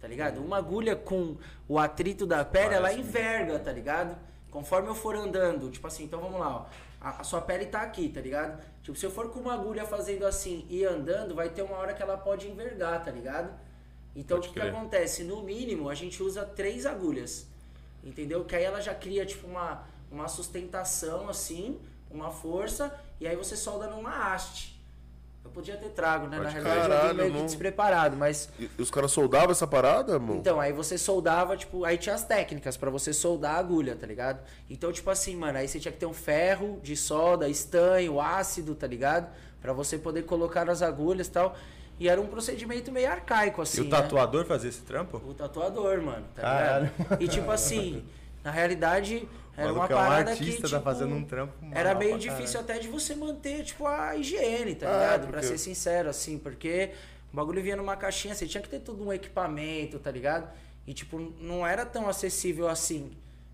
Tá 0.00 0.08
ligado? 0.08 0.40
Uma 0.40 0.56
agulha 0.56 0.96
com 0.96 1.36
o 1.68 1.78
atrito 1.78 2.26
da 2.26 2.44
pele, 2.44 2.74
ela 2.74 2.92
enverga, 2.92 3.60
tá 3.60 3.70
ligado? 3.70 4.18
Conforme 4.50 4.88
eu 4.88 4.96
for 4.96 5.14
andando, 5.14 5.70
tipo 5.70 5.86
assim, 5.86 6.02
então 6.02 6.20
vamos 6.20 6.40
lá, 6.40 6.56
ó. 6.56 6.66
A, 7.00 7.20
a 7.20 7.22
sua 7.22 7.40
pele 7.40 7.66
tá 7.66 7.82
aqui, 7.82 8.08
tá 8.08 8.20
ligado? 8.20 8.60
Tipo, 8.82 8.98
se 8.98 9.06
eu 9.06 9.12
for 9.12 9.30
com 9.30 9.38
uma 9.38 9.54
agulha 9.54 9.86
fazendo 9.86 10.26
assim 10.26 10.66
e 10.68 10.84
andando, 10.84 11.36
vai 11.36 11.50
ter 11.50 11.62
uma 11.62 11.76
hora 11.76 11.94
que 11.94 12.02
ela 12.02 12.18
pode 12.18 12.48
envergar, 12.48 13.04
tá 13.04 13.12
ligado? 13.12 13.69
Então 14.14 14.38
Pode 14.38 14.48
o 14.48 14.52
que, 14.52 14.60
que 14.60 14.66
acontece? 14.66 15.22
No 15.24 15.42
mínimo, 15.42 15.88
a 15.88 15.94
gente 15.94 16.22
usa 16.22 16.44
três 16.44 16.84
agulhas. 16.86 17.46
Entendeu? 18.02 18.44
Que 18.44 18.56
aí 18.56 18.64
ela 18.64 18.80
já 18.80 18.94
cria, 18.94 19.24
tipo, 19.26 19.46
uma, 19.46 19.84
uma 20.10 20.26
sustentação, 20.28 21.28
assim, 21.28 21.78
uma 22.10 22.30
força, 22.30 22.92
e 23.20 23.26
aí 23.28 23.36
você 23.36 23.56
solda 23.56 23.86
numa 23.86 24.32
haste. 24.32 24.78
Eu 25.44 25.50
podia 25.50 25.76
ter 25.76 25.88
trago, 25.90 26.26
né? 26.26 26.38
Na 26.38 26.48
realidade, 26.50 26.76
eu 26.76 26.82
caralho, 26.90 27.08
vim 27.10 27.16
meio 27.16 27.30
que 27.32 27.38
não- 27.38 27.46
despreparado, 27.46 28.16
mas 28.16 28.48
E, 28.58 28.70
os 28.78 28.90
caras 28.90 29.10
soldavam 29.10 29.50
essa 29.50 29.66
parada, 29.66 30.12
irmão? 30.12 30.36
então, 30.36 30.60
aí 30.60 30.72
você 30.72 30.98
soldava, 30.98 31.56
tipo, 31.56 31.84
aí 31.84 31.96
tinha 31.96 32.14
as 32.14 32.24
técnicas 32.24 32.76
pra 32.76 32.90
você 32.90 33.12
soldar 33.12 33.54
a 33.54 33.58
agulha, 33.58 33.96
tá 33.96 34.06
ligado? 34.06 34.40
Então, 34.68 34.92
tipo 34.92 35.08
assim, 35.08 35.36
mano, 35.36 35.58
aí 35.58 35.66
você 35.66 35.80
tinha 35.80 35.92
que 35.92 35.98
ter 35.98 36.06
um 36.06 36.12
ferro 36.12 36.78
de 36.82 36.94
solda, 36.96 37.48
estanho, 37.48 38.20
ácido, 38.20 38.74
tá 38.74 38.86
ligado? 38.86 39.28
Pra 39.62 39.72
você 39.72 39.96
poder 39.98 40.24
colocar 40.24 40.64
nas 40.66 40.82
agulhas 40.82 41.26
e 41.26 41.30
tal. 41.30 41.56
E 42.00 42.08
era 42.08 42.18
um 42.18 42.26
procedimento 42.26 42.90
meio 42.90 43.10
arcaico, 43.10 43.60
assim. 43.60 43.78
E 43.78 43.80
o 43.82 43.84
né? 43.84 43.90
tatuador 43.90 44.46
fazia 44.46 44.70
esse 44.70 44.80
trampo? 44.80 45.18
O 45.18 45.34
tatuador, 45.34 46.00
mano, 46.00 46.24
tá 46.34 46.40
Caralho. 46.40 46.90
ligado? 46.98 47.22
E 47.22 47.28
tipo 47.28 47.50
assim, 47.50 48.02
na 48.42 48.50
realidade, 48.50 49.28
era 49.54 49.66
uma 49.70 49.80
maluco 49.86 49.92
é 49.92 49.96
um 49.96 49.98
parada 49.98 50.34
que, 50.34 50.56
tá 50.62 50.66
tipo, 50.68 50.80
fazendo 50.80 51.14
um 51.14 51.22
trampo 51.24 51.52
Era 51.72 51.94
meio 51.94 52.12
pra 52.12 52.18
difícil 52.18 52.58
até 52.58 52.78
de 52.78 52.88
você 52.88 53.14
manter, 53.14 53.64
tipo, 53.64 53.86
a 53.86 54.16
higiene, 54.16 54.76
tá 54.76 54.88
Ah, 54.88 54.92
ligado? 54.98 55.20
Pra 55.28 55.30
porque- 55.40 55.46
ser 55.46 55.58
sincero, 55.58 56.08
assim, 56.08 56.38
porque 56.38 56.92
o 57.30 57.36
bagulho 57.36 57.62
vinha 57.62 57.76
numa 57.76 57.94
caixinha, 57.96 58.34
você 58.34 58.46
tinha 58.46 58.62
que 58.62 58.68
ter 58.70 58.80
todo 58.80 59.04
um 59.06 59.12
equipamento, 59.12 59.98
tá 59.98 60.10
ligado? 60.10 60.48
E, 60.86 60.94
tipo, 60.94 61.18
não 61.38 61.66
era 61.66 61.84
tão 61.84 62.08
acessível 62.08 62.66
assim 62.66 63.10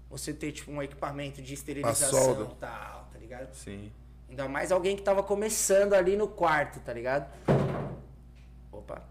você 0.08 0.32
ter, 0.32 0.52
tipo, 0.52 0.70
um 0.70 0.80
equipamento 0.80 1.42
de 1.42 1.52
esterilização 1.52 2.44
e 2.52 2.54
tal, 2.60 3.08
tá 3.12 3.18
ligado? 3.18 3.52
Sim. 3.54 3.90
Ainda 4.30 4.46
mais 4.48 4.70
alguém 4.70 4.94
que 4.94 5.02
tava 5.02 5.20
começando 5.20 5.94
ali 5.94 6.16
no 6.16 6.28
quarto, 6.28 6.78
tá 6.78 6.92
ligado? 6.92 7.26
Opa. 8.86 9.02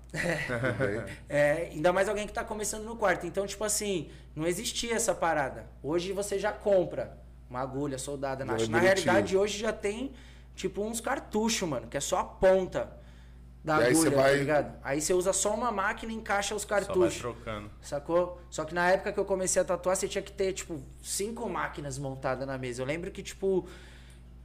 É, 1.28 1.70
ainda 1.74 1.92
mais 1.92 2.08
alguém 2.08 2.26
que 2.26 2.34
tá 2.34 2.44
começando 2.44 2.84
no 2.84 2.96
quarto. 2.96 3.28
Então, 3.28 3.46
tipo 3.46 3.64
assim, 3.64 4.10
não 4.36 4.48
existia 4.48 4.96
essa 4.96 5.14
parada. 5.14 5.68
Hoje 5.84 6.12
você 6.14 6.40
já 6.40 6.52
compra 6.52 7.18
uma 7.50 7.60
agulha 7.60 7.98
soldada 7.98 8.46
na 8.46 8.56
é 8.56 8.68
Na 8.68 8.80
realidade, 8.80 9.38
hoje 9.38 9.58
já 9.60 9.74
tem, 9.74 10.14
tipo, 10.56 10.82
uns 10.82 11.00
cartuchos, 11.02 11.68
mano, 11.68 11.88
que 11.88 11.98
é 11.98 12.00
só 12.00 12.20
a 12.20 12.24
ponta 12.24 12.98
da 13.64 13.80
E 13.82 13.84
aí 13.86 13.92
agulha, 13.92 14.10
você 14.10 14.16
vai- 14.16 14.32
tá 14.32 14.38
ligado? 14.38 14.80
Aí 14.84 15.02
você 15.02 15.14
usa 15.14 15.34
só 15.34 15.54
uma 15.54 15.72
máquina 15.72 16.12
e 16.12 16.16
encaixa 16.16 16.56
os 16.56 16.62
Só 16.62 16.68
vai 16.70 16.84
cartuchos. 16.86 17.18
trocando. 17.18 17.70
Sacou? 17.82 18.40
Só 18.50 18.64
que 18.64 18.74
na 18.74 18.90
época 18.92 19.12
que 19.12 19.20
eu 19.20 19.26
comecei 19.26 19.62
a 19.62 19.66
tatuar, 19.66 19.96
você 19.96 20.08
tinha 20.08 20.22
que 20.22 20.32
ter, 20.32 20.54
tipo, 20.54 20.82
cinco 21.02 21.50
máquinas 21.50 21.98
montadas 21.98 22.48
na 22.48 22.58
mesa. 22.58 22.82
Eu 22.82 22.86
lembro 22.86 23.12
que, 23.12 23.24
tipo, 23.24 23.68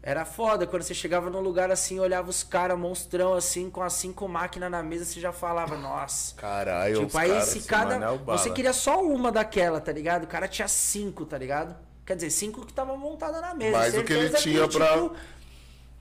Era 0.02 0.24
foda, 0.24 0.66
quando 0.66 0.82
você 0.82 0.94
chegava 0.94 1.28
num 1.28 1.40
lugar 1.40 1.70
assim, 1.70 1.98
olhava 2.00 2.30
os 2.30 2.42
caras 2.42 2.78
monstrão 2.78 3.34
assim, 3.34 3.68
com 3.68 3.82
as 3.82 3.92
cinco 3.92 4.26
máquinas 4.26 4.70
na 4.70 4.82
mesa, 4.82 5.04
você 5.04 5.20
já 5.20 5.30
falava, 5.30 5.76
nossa. 5.76 6.34
Caralho, 6.36 7.00
Tipo, 7.04 7.18
aí 7.18 7.28
caras. 7.28 7.44
se 7.48 7.60
cada. 7.64 7.96
é. 7.96 8.18
Você 8.26 8.50
queria 8.50 8.72
só 8.72 9.02
uma 9.02 9.30
daquela, 9.30 9.78
tá 9.78 9.92
ligado? 9.92 10.24
O 10.24 10.26
cara 10.26 10.48
tinha 10.48 10.66
cinco, 10.68 11.26
tá 11.26 11.36
ligado? 11.36 11.76
Quer 12.06 12.14
dizer, 12.16 12.30
cinco 12.30 12.64
que 12.64 12.72
tava 12.72 12.96
montada 12.96 13.42
na 13.42 13.54
mesa. 13.54 13.76
Mais 13.76 13.92
do 13.92 14.02
que 14.02 14.12
ele 14.14 14.30
tinha 14.30 14.66
pra- 14.66 14.88
tipo, 14.94 15.14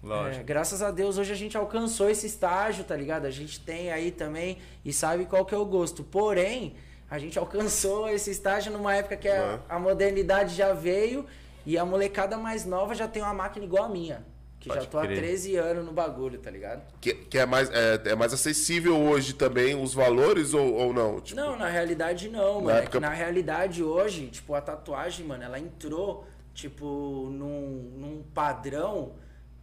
Lógico. 0.01 0.39
é, 0.39 0.43
graças 0.43 0.81
a 0.81 0.91
Deus 0.91 1.17
hoje 1.17 1.33
a 1.33 1.35
gente 1.35 1.57
alcançou 1.57 2.09
esse 2.09 2.25
estágio, 2.25 2.85
tá 2.85 2.95
ligado? 2.95 3.25
A 3.25 3.31
gente 3.31 3.59
tem 3.59 3.91
aí 3.91 4.11
também 4.11 4.59
e 4.85 4.93
sabe 4.93 5.25
qual 5.25 5.45
que 5.45 5.53
é 5.53 5.57
o 5.57 5.65
gosto. 5.65 6.05
Porém, 6.05 6.73
a 7.11 7.19
gente 7.19 7.37
alcançou 7.39 8.07
esse 8.07 8.31
estágio 8.31 8.71
numa 8.71 8.95
época 8.95 9.17
que 9.17 9.27
a, 9.27 9.59
a 9.67 9.77
modernidade 9.77 10.55
já 10.55 10.71
veio 10.71 11.25
e 11.73 11.77
a 11.77 11.85
molecada 11.85 12.37
mais 12.37 12.65
nova 12.65 12.95
já 12.95 13.07
tem 13.07 13.21
uma 13.21 13.33
máquina 13.33 13.65
igual 13.65 13.83
a 13.85 13.89
minha. 13.89 14.25
Que 14.59 14.67
Pode 14.67 14.81
já 14.81 14.87
tô 14.87 14.99
há 14.99 15.03
crer. 15.03 15.17
13 15.19 15.55
anos 15.55 15.85
no 15.85 15.93
bagulho, 15.93 16.37
tá 16.39 16.51
ligado? 16.51 16.81
Que, 16.99 17.13
que 17.13 17.37
é, 17.37 17.45
mais, 17.45 17.69
é, 17.69 18.01
é 18.11 18.15
mais 18.15 18.33
acessível 18.33 18.97
hoje 18.97 19.33
também 19.33 19.73
os 19.81 19.93
valores 19.93 20.53
ou, 20.53 20.73
ou 20.73 20.93
não? 20.93 21.21
Tipo, 21.21 21.39
Não, 21.39 21.57
na 21.57 21.69
realidade 21.69 22.27
não, 22.27 22.55
mano. 22.55 22.67
Na 22.67 22.75
É 22.79 22.81
época- 22.81 22.99
na 22.99 23.09
realidade 23.09 23.81
hoje, 23.81 24.27
tipo, 24.27 24.53
a 24.53 24.59
tatuagem, 24.59 25.25
mano, 25.25 25.43
ela 25.45 25.57
entrou, 25.57 26.25
tipo, 26.53 26.85
num, 27.31 27.93
num 27.95 28.23
padrão 28.33 29.13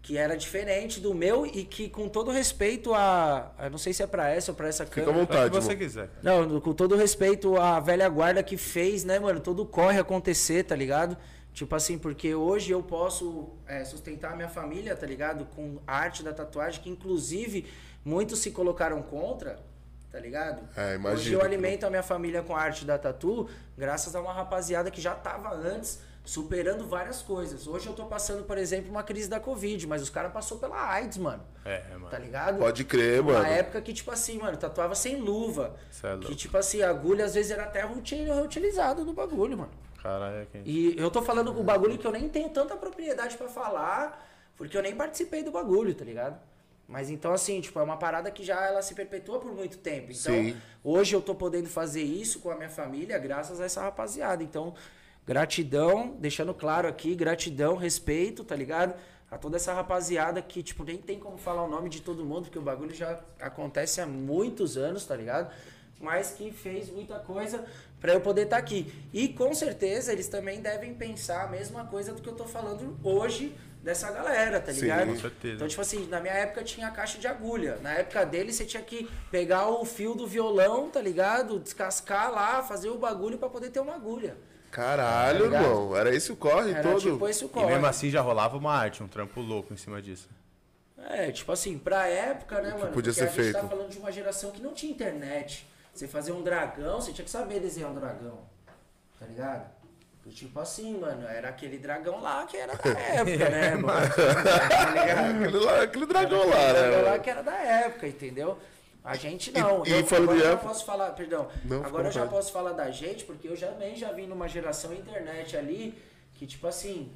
que 0.00 0.16
era 0.16 0.34
diferente 0.34 0.98
do 1.00 1.12
meu 1.12 1.44
e 1.44 1.62
que, 1.64 1.88
com 1.90 2.08
todo 2.08 2.30
respeito 2.30 2.94
a. 2.94 3.50
Eu 3.62 3.70
não 3.70 3.78
sei 3.78 3.92
se 3.92 4.02
é 4.02 4.06
pra 4.06 4.30
essa 4.30 4.52
ou 4.52 4.56
pra 4.56 4.68
essa 4.68 4.86
Fica 4.86 5.02
à 5.02 5.04
câmera. 5.04 5.24
O 5.24 5.26
que 5.26 5.32
vontade, 5.34 5.54
você 5.54 5.68
mano. 5.74 5.78
quiser. 5.80 6.08
Não, 6.22 6.60
com 6.60 6.72
todo 6.72 6.96
respeito 6.96 7.56
à 7.56 7.80
velha 7.80 8.08
guarda 8.08 8.42
que 8.42 8.56
fez, 8.56 9.04
né, 9.04 9.18
mano, 9.18 9.40
todo 9.40 9.60
o 9.62 9.66
corre 9.66 9.98
acontecer, 9.98 10.62
tá 10.62 10.74
ligado? 10.76 11.18
Tipo 11.56 11.74
assim, 11.74 11.96
porque 11.96 12.34
hoje 12.34 12.70
eu 12.70 12.82
posso 12.82 13.48
é, 13.66 13.82
sustentar 13.82 14.32
a 14.34 14.36
minha 14.36 14.48
família, 14.48 14.94
tá 14.94 15.06
ligado? 15.06 15.46
Com 15.46 15.78
a 15.86 15.96
arte 15.96 16.22
da 16.22 16.30
tatuagem, 16.34 16.82
que 16.82 16.90
inclusive 16.90 17.66
muitos 18.04 18.40
se 18.40 18.50
colocaram 18.50 19.00
contra, 19.00 19.58
tá 20.12 20.20
ligado? 20.20 20.60
É, 20.76 20.88
Hoje 20.88 20.94
imagino. 20.96 21.38
eu 21.38 21.42
alimento 21.42 21.86
a 21.86 21.88
minha 21.88 22.02
família 22.02 22.42
com 22.42 22.54
a 22.54 22.60
arte 22.60 22.84
da 22.84 22.98
tatu, 22.98 23.48
graças 23.74 24.14
a 24.14 24.20
uma 24.20 24.34
rapaziada 24.34 24.90
que 24.90 25.00
já 25.00 25.14
tava 25.14 25.54
antes 25.54 25.98
superando 26.26 26.86
várias 26.86 27.22
coisas. 27.22 27.66
Hoje 27.66 27.86
eu 27.86 27.94
tô 27.94 28.04
passando, 28.04 28.44
por 28.44 28.58
exemplo, 28.58 28.90
uma 28.90 29.02
crise 29.02 29.30
da 29.30 29.40
Covid, 29.40 29.86
mas 29.86 30.02
os 30.02 30.10
caras 30.10 30.32
passou 30.32 30.58
pela 30.58 30.76
AIDS, 30.90 31.16
mano. 31.16 31.42
É, 31.64 31.80
mano. 31.92 32.08
Tá 32.10 32.18
ligado? 32.18 32.58
Pode 32.58 32.84
crer, 32.84 33.22
Uma 33.22 33.32
mano. 33.32 33.46
época 33.46 33.80
que, 33.80 33.94
tipo 33.94 34.10
assim, 34.10 34.36
mano, 34.36 34.58
tatuava 34.58 34.94
sem 34.94 35.16
luva. 35.16 35.74
Cê 35.90 36.06
é 36.06 36.10
louco. 36.10 36.26
que, 36.26 36.34
tipo 36.36 36.58
assim, 36.58 36.82
a 36.82 36.90
agulha 36.90 37.24
às 37.24 37.32
vezes 37.32 37.50
era 37.50 37.62
até 37.62 37.80
reuti- 37.82 38.24
reutilizada 38.24 39.02
no 39.02 39.14
bagulho, 39.14 39.56
mano. 39.56 39.70
Caralho, 40.06 40.36
é 40.36 40.46
quem. 40.46 40.62
E 40.64 40.96
eu 40.96 41.10
tô 41.10 41.20
falando 41.20 41.58
o 41.58 41.64
bagulho 41.64 41.98
que 41.98 42.06
eu 42.06 42.12
nem 42.12 42.28
tenho 42.28 42.48
tanta 42.50 42.76
propriedade 42.76 43.36
pra 43.36 43.48
falar, 43.48 44.24
porque 44.56 44.76
eu 44.76 44.82
nem 44.82 44.94
participei 44.94 45.42
do 45.42 45.50
bagulho, 45.50 45.94
tá 45.94 46.04
ligado? 46.04 46.38
Mas 46.86 47.10
então, 47.10 47.32
assim, 47.32 47.60
tipo, 47.60 47.80
é 47.80 47.82
uma 47.82 47.96
parada 47.96 48.30
que 48.30 48.44
já 48.44 48.64
ela 48.64 48.80
se 48.80 48.94
perpetua 48.94 49.40
por 49.40 49.52
muito 49.52 49.78
tempo. 49.78 50.12
Então, 50.12 50.32
Sim. 50.32 50.56
hoje 50.84 51.16
eu 51.16 51.20
tô 51.20 51.34
podendo 51.34 51.68
fazer 51.68 52.02
isso 52.02 52.38
com 52.38 52.50
a 52.50 52.54
minha 52.54 52.70
família 52.70 53.18
graças 53.18 53.60
a 53.60 53.64
essa 53.64 53.82
rapaziada. 53.82 54.44
Então, 54.44 54.74
gratidão, 55.26 56.14
deixando 56.20 56.54
claro 56.54 56.86
aqui, 56.86 57.16
gratidão, 57.16 57.74
respeito, 57.74 58.44
tá 58.44 58.54
ligado? 58.54 58.94
A 59.28 59.36
toda 59.36 59.56
essa 59.56 59.74
rapaziada 59.74 60.40
que, 60.40 60.62
tipo, 60.62 60.84
nem 60.84 60.98
tem 60.98 61.18
como 61.18 61.36
falar 61.36 61.64
o 61.64 61.68
nome 61.68 61.88
de 61.88 62.00
todo 62.00 62.24
mundo, 62.24 62.42
porque 62.42 62.60
o 62.60 62.62
bagulho 62.62 62.94
já 62.94 63.18
acontece 63.40 64.00
há 64.00 64.06
muitos 64.06 64.76
anos, 64.76 65.04
tá 65.04 65.16
ligado? 65.16 65.52
Mas 66.00 66.30
que 66.30 66.52
fez 66.52 66.88
muita 66.90 67.18
coisa 67.18 67.66
pra 68.00 68.12
eu 68.12 68.20
poder 68.20 68.42
estar 68.42 68.56
aqui. 68.58 68.92
E 69.12 69.28
com 69.28 69.54
certeza 69.54 70.12
eles 70.12 70.28
também 70.28 70.60
devem 70.60 70.94
pensar 70.94 71.44
a 71.44 71.48
mesma 71.48 71.84
coisa 71.86 72.12
do 72.12 72.20
que 72.22 72.28
eu 72.28 72.34
tô 72.34 72.44
falando 72.44 72.96
hoje 73.02 73.54
dessa 73.82 74.10
galera, 74.10 74.60
tá 74.60 74.72
Sim, 74.72 74.80
ligado? 74.82 75.06
com 75.06 75.16
certeza. 75.16 75.54
Então, 75.54 75.68
tipo 75.68 75.80
assim, 75.80 76.06
na 76.08 76.18
minha 76.20 76.34
época 76.34 76.64
tinha 76.64 76.90
caixa 76.90 77.18
de 77.18 77.26
agulha. 77.28 77.78
Na 77.82 77.92
época 77.92 78.24
dele, 78.26 78.52
você 78.52 78.64
tinha 78.64 78.82
que 78.82 79.08
pegar 79.30 79.68
o 79.68 79.84
fio 79.84 80.14
do 80.16 80.26
violão, 80.26 80.90
tá 80.90 81.00
ligado? 81.00 81.58
Descascar 81.60 82.32
lá, 82.32 82.62
fazer 82.64 82.88
o 82.90 82.98
bagulho 82.98 83.38
pra 83.38 83.48
poder 83.48 83.70
ter 83.70 83.78
uma 83.80 83.94
agulha. 83.94 84.36
Caralho, 84.72 85.48
Tá 85.50 85.56
irmão. 85.62 85.96
Era 85.96 86.14
esse 86.14 86.32
o 86.32 86.36
corre 86.36 86.72
Era 86.72 86.82
todo. 86.82 87.00
tipo 87.00 87.28
esse 87.28 87.44
o 87.44 87.46
E 87.46 87.50
corre. 87.50 87.66
mesmo 87.66 87.86
assim 87.86 88.10
já 88.10 88.20
rolava 88.20 88.56
uma 88.58 88.72
arte, 88.74 89.02
um 89.02 89.08
trampo 89.08 89.40
louco 89.40 89.72
em 89.72 89.76
cima 89.76 90.02
disso. 90.02 90.28
É, 91.08 91.30
tipo 91.30 91.52
assim, 91.52 91.78
pra 91.78 92.08
época, 92.08 92.60
né, 92.60 92.70
mano? 92.70 92.92
podia 92.92 92.92
porque 92.92 93.12
ser 93.12 93.22
a 93.22 93.26
gente 93.26 93.52
tá 93.52 93.60
feito. 93.60 93.68
falando 93.70 93.88
de 93.88 93.98
uma 93.98 94.10
geração 94.10 94.50
que 94.50 94.60
não 94.60 94.74
tinha 94.74 94.90
internet. 94.92 95.66
Você 95.96 96.06
fazer 96.06 96.32
um 96.32 96.42
dragão, 96.42 97.00
você 97.00 97.10
tinha 97.12 97.24
que 97.24 97.30
saber 97.30 97.58
desenhar 97.58 97.90
um 97.90 97.94
dragão. 97.94 98.40
Tá 99.18 99.24
ligado? 99.26 99.66
E, 100.26 100.30
Tipo 100.30 100.60
assim, 100.60 100.98
mano, 100.98 101.26
era 101.26 101.48
aquele 101.48 101.78
dragão 101.78 102.20
lá 102.20 102.44
que 102.46 102.56
era 102.56 102.74
da 102.74 102.90
época, 103.00 103.48
né, 103.48 103.74
mano? 103.76 104.06
Aquele, 104.06 105.58
lá- 105.64 105.82
aquele 105.82 106.06
dragão 106.06 106.40
Aquele 106.42 106.54
lá, 106.54 106.72
dragão 106.72 107.02
lá 107.02 107.10
né? 107.12 107.18
que 107.20 107.30
era 107.30 107.42
da 107.42 107.54
época, 107.56 108.08
entendeu? 108.08 108.58
A 109.02 109.14
gente 109.16 109.52
não. 109.52 109.86
E- 109.86 109.90
eu, 109.90 110.00
e 110.00 110.04
falando 110.04 110.24
agora 110.32 110.38
de 110.38 110.44
eu 110.44 110.50
já 110.52 110.56
posso 110.58 110.84
falar, 110.84 111.10
perdão. 111.12 111.48
Não, 111.64 111.84
agora 111.84 112.08
eu 112.08 112.12
já 112.12 112.26
posso 112.26 112.52
falar 112.52 112.72
da 112.72 112.90
gente, 112.90 113.24
porque 113.24 113.48
eu 113.48 113.56
já- 113.56 113.68
também 113.68 113.96
já 113.96 114.12
vim 114.12 114.26
numa 114.26 114.48
geração 114.48 114.92
internet 114.92 115.56
ali 115.56 115.94
que, 116.34 116.46
tipo 116.46 116.66
assim. 116.66 117.10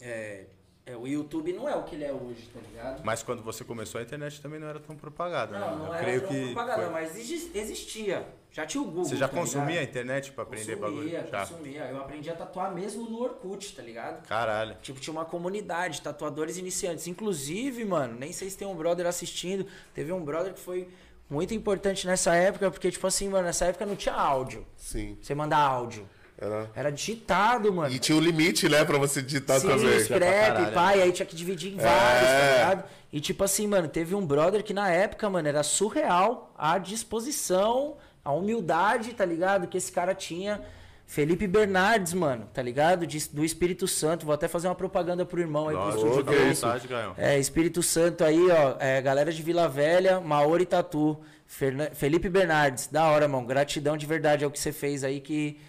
É, 0.00 0.46
é, 0.86 0.96
o 0.96 1.06
YouTube 1.06 1.52
não 1.52 1.68
é 1.68 1.74
o 1.74 1.82
que 1.84 1.94
ele 1.94 2.04
é 2.04 2.12
hoje, 2.12 2.48
tá 2.52 2.60
ligado? 2.60 3.02
Mas 3.04 3.22
quando 3.22 3.42
você 3.42 3.64
começou 3.64 3.98
a 4.00 4.04
internet 4.04 4.40
também 4.40 4.60
não 4.60 4.68
era 4.68 4.78
tão 4.80 4.94
propagada, 4.96 5.58
Não, 5.58 5.70
né? 5.70 5.76
não 5.76 5.86
Eu 5.86 5.94
era 5.94 6.02
creio 6.04 6.20
tão 6.20 6.28
que 6.30 6.44
propaganda, 6.52 6.82
foi- 6.82 6.90
mas 6.92 7.16
exi- 7.16 7.50
existia. 7.54 8.26
Já 8.52 8.64
tinha 8.64 8.80
o 8.82 8.86
Google. 8.86 9.04
Você 9.06 9.16
já 9.16 9.26
tá 9.26 9.36
consumia 9.36 9.64
a 9.66 9.68
ligado? 9.80 9.88
internet 9.88 10.32
pra 10.32 10.44
aprender 10.44 10.76
bagulho? 10.76 10.96
Consumia, 11.10 11.26
Já. 11.26 11.40
consumia. 11.46 11.80
Eu 11.86 11.98
aprendi 12.00 12.30
a 12.30 12.36
tatuar 12.36 12.72
mesmo 12.72 13.08
no 13.10 13.18
Orkut, 13.20 13.74
tá 13.74 13.82
ligado? 13.82 14.24
Caralho. 14.28 14.76
Tipo, 14.80 15.00
tinha 15.00 15.12
uma 15.12 15.24
comunidade, 15.24 16.00
tatuadores 16.02 16.56
iniciantes. 16.56 17.08
Inclusive, 17.08 17.84
mano, 17.84 18.14
nem 18.16 18.32
sei 18.32 18.48
se 18.50 18.56
tem 18.56 18.68
um 18.68 18.76
brother 18.76 19.06
assistindo. 19.06 19.66
Teve 19.92 20.12
um 20.12 20.24
brother 20.24 20.52
que 20.54 20.60
foi 20.60 20.88
muito 21.28 21.52
importante 21.52 22.06
nessa 22.06 22.36
época, 22.36 22.70
porque, 22.70 22.90
tipo 22.92 23.04
assim, 23.06 23.28
mano, 23.28 23.44
nessa 23.46 23.64
época 23.64 23.84
não 23.86 23.96
tinha 23.96 24.14
áudio. 24.14 24.64
Sim. 24.76 25.18
Você 25.20 25.34
mandar 25.34 25.58
áudio. 25.58 26.08
Era... 26.36 26.70
Era 26.74 26.90
digitado, 26.90 27.72
mano. 27.72 27.94
E 27.94 27.98
tinha 27.98 28.16
um 28.16 28.20
limite, 28.20 28.68
né, 28.68 28.84
pra 28.84 28.98
você 28.98 29.22
digitar 29.22 29.60
Sim, 29.60 29.68
também. 29.68 30.04
crepe, 30.04 30.18
caralho. 30.20 30.72
pai, 30.72 31.02
aí 31.02 31.12
tinha 31.12 31.24
que 31.26 31.36
dividir 31.36 31.72
em 31.74 31.76
vários, 31.76 32.28
É. 32.30 32.38
tá 32.38 32.52
ligado? 32.70 32.84
E 33.12 33.20
tipo 33.20 33.44
assim, 33.44 33.66
mano, 33.68 33.86
teve 33.88 34.14
um 34.14 34.26
brother 34.26 34.62
que 34.64 34.74
na 34.74 34.90
época, 34.90 35.30
mano, 35.30 35.46
era 35.46 35.62
surreal 35.62 36.52
a 36.58 36.76
disposição, 36.78 37.96
a 38.24 38.32
humildade, 38.32 39.12
tá 39.14 39.24
ligado? 39.24 39.66
Que 39.68 39.78
esse 39.78 39.92
cara 39.92 40.14
tinha. 40.14 40.60
Felipe 41.06 41.46
Bernardes, 41.46 42.14
mano, 42.14 42.48
tá 42.52 42.62
ligado? 42.62 43.06
De- 43.06 43.28
do 43.28 43.44
Espírito 43.44 43.86
Santo. 43.86 44.24
Vou 44.24 44.34
até 44.34 44.48
fazer 44.48 44.68
uma 44.68 44.74
propaganda 44.74 45.24
pro 45.26 45.38
irmão 45.38 45.68
aí 45.68 45.76
pro 45.76 45.88
estúdio 45.90 46.20
Ô, 46.20 46.24
que 46.24 46.54
vontade. 46.54 46.88
É, 47.18 47.38
Espírito 47.38 47.82
Santo 47.82 48.24
aí, 48.24 48.50
ó. 48.50 48.76
É, 48.80 49.02
galera 49.02 49.30
de 49.30 49.42
Vila 49.42 49.68
Velha, 49.68 50.18
Maori 50.20 50.64
Tatu. 50.66 51.20
Ferna- 51.46 51.90
Felipe 51.92 52.28
Bernardes, 52.30 52.86
da 52.88 53.04
hora, 53.04 53.28
mano. 53.28 53.46
Gratidão 53.46 53.96
de 53.98 54.06
verdade 54.06 54.44
ao 54.44 54.50
que 54.50 54.58
você 54.58 54.72
fez 54.72 55.04
aí, 55.04 55.20
que 55.20 55.60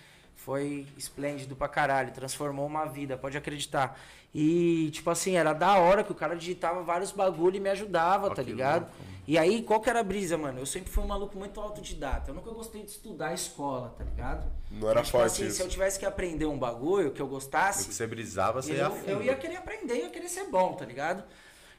foi 0.46 0.86
esplêndido 0.96 1.56
pra 1.56 1.68
caralho. 1.68 2.12
Transformou 2.14 2.68
uma 2.68 2.86
vida, 2.86 3.18
pode 3.18 3.36
acreditar. 3.36 4.00
E, 4.34 4.92
tipo 4.92 5.10
assim, 5.10 5.36
era 5.38 5.54
da 5.54 5.78
hora 5.78 6.04
que 6.04 6.12
o 6.12 6.16
cara 6.16 6.36
digitava 6.36 6.84
vários 6.84 7.12
bagulho 7.12 7.56
e 7.56 7.60
me 7.60 7.70
ajudava, 7.70 8.30
tá 8.30 8.44
ligado? 8.44 8.88
E 9.28 9.40
aí, 9.40 9.64
qual 9.64 9.80
que 9.82 9.90
era 9.90 10.02
a 10.02 10.04
brisa, 10.04 10.38
mano? 10.38 10.60
Eu 10.60 10.66
sempre 10.68 10.92
fui 10.92 11.04
um 11.04 11.08
maluco 11.08 11.36
muito 11.36 11.60
autodidata. 11.60 12.30
Eu 12.30 12.36
nunca 12.36 12.52
gostei 12.52 12.84
de 12.84 12.92
estudar 12.92 13.34
escola, 13.34 13.96
tá 13.98 14.04
ligado? 14.04 14.46
Não 14.70 14.88
era 14.88 15.00
Mas, 15.00 15.08
tipo 15.08 15.18
forte 15.18 15.32
assim, 15.34 15.48
isso. 15.48 15.56
se 15.56 15.64
eu 15.64 15.68
tivesse 15.68 15.98
que 15.98 16.06
aprender 16.06 16.46
um 16.46 16.60
bagulho 16.60 17.12
que 17.12 17.22
eu 17.22 17.28
gostasse, 17.28 17.88
que 17.88 17.94
você 17.96 18.06
brisava, 18.06 18.62
você 18.62 18.74
ia 18.74 18.82
eu, 18.82 18.88
a 18.88 18.92
fundo. 18.92 19.10
eu 19.10 19.24
ia 19.24 19.36
querer 19.36 19.56
aprender, 19.56 19.94
eu 19.94 20.04
ia 20.04 20.10
querer 20.10 20.30
ser 20.30 20.44
bom, 20.52 20.74
tá 20.74 20.86
ligado? 20.86 21.24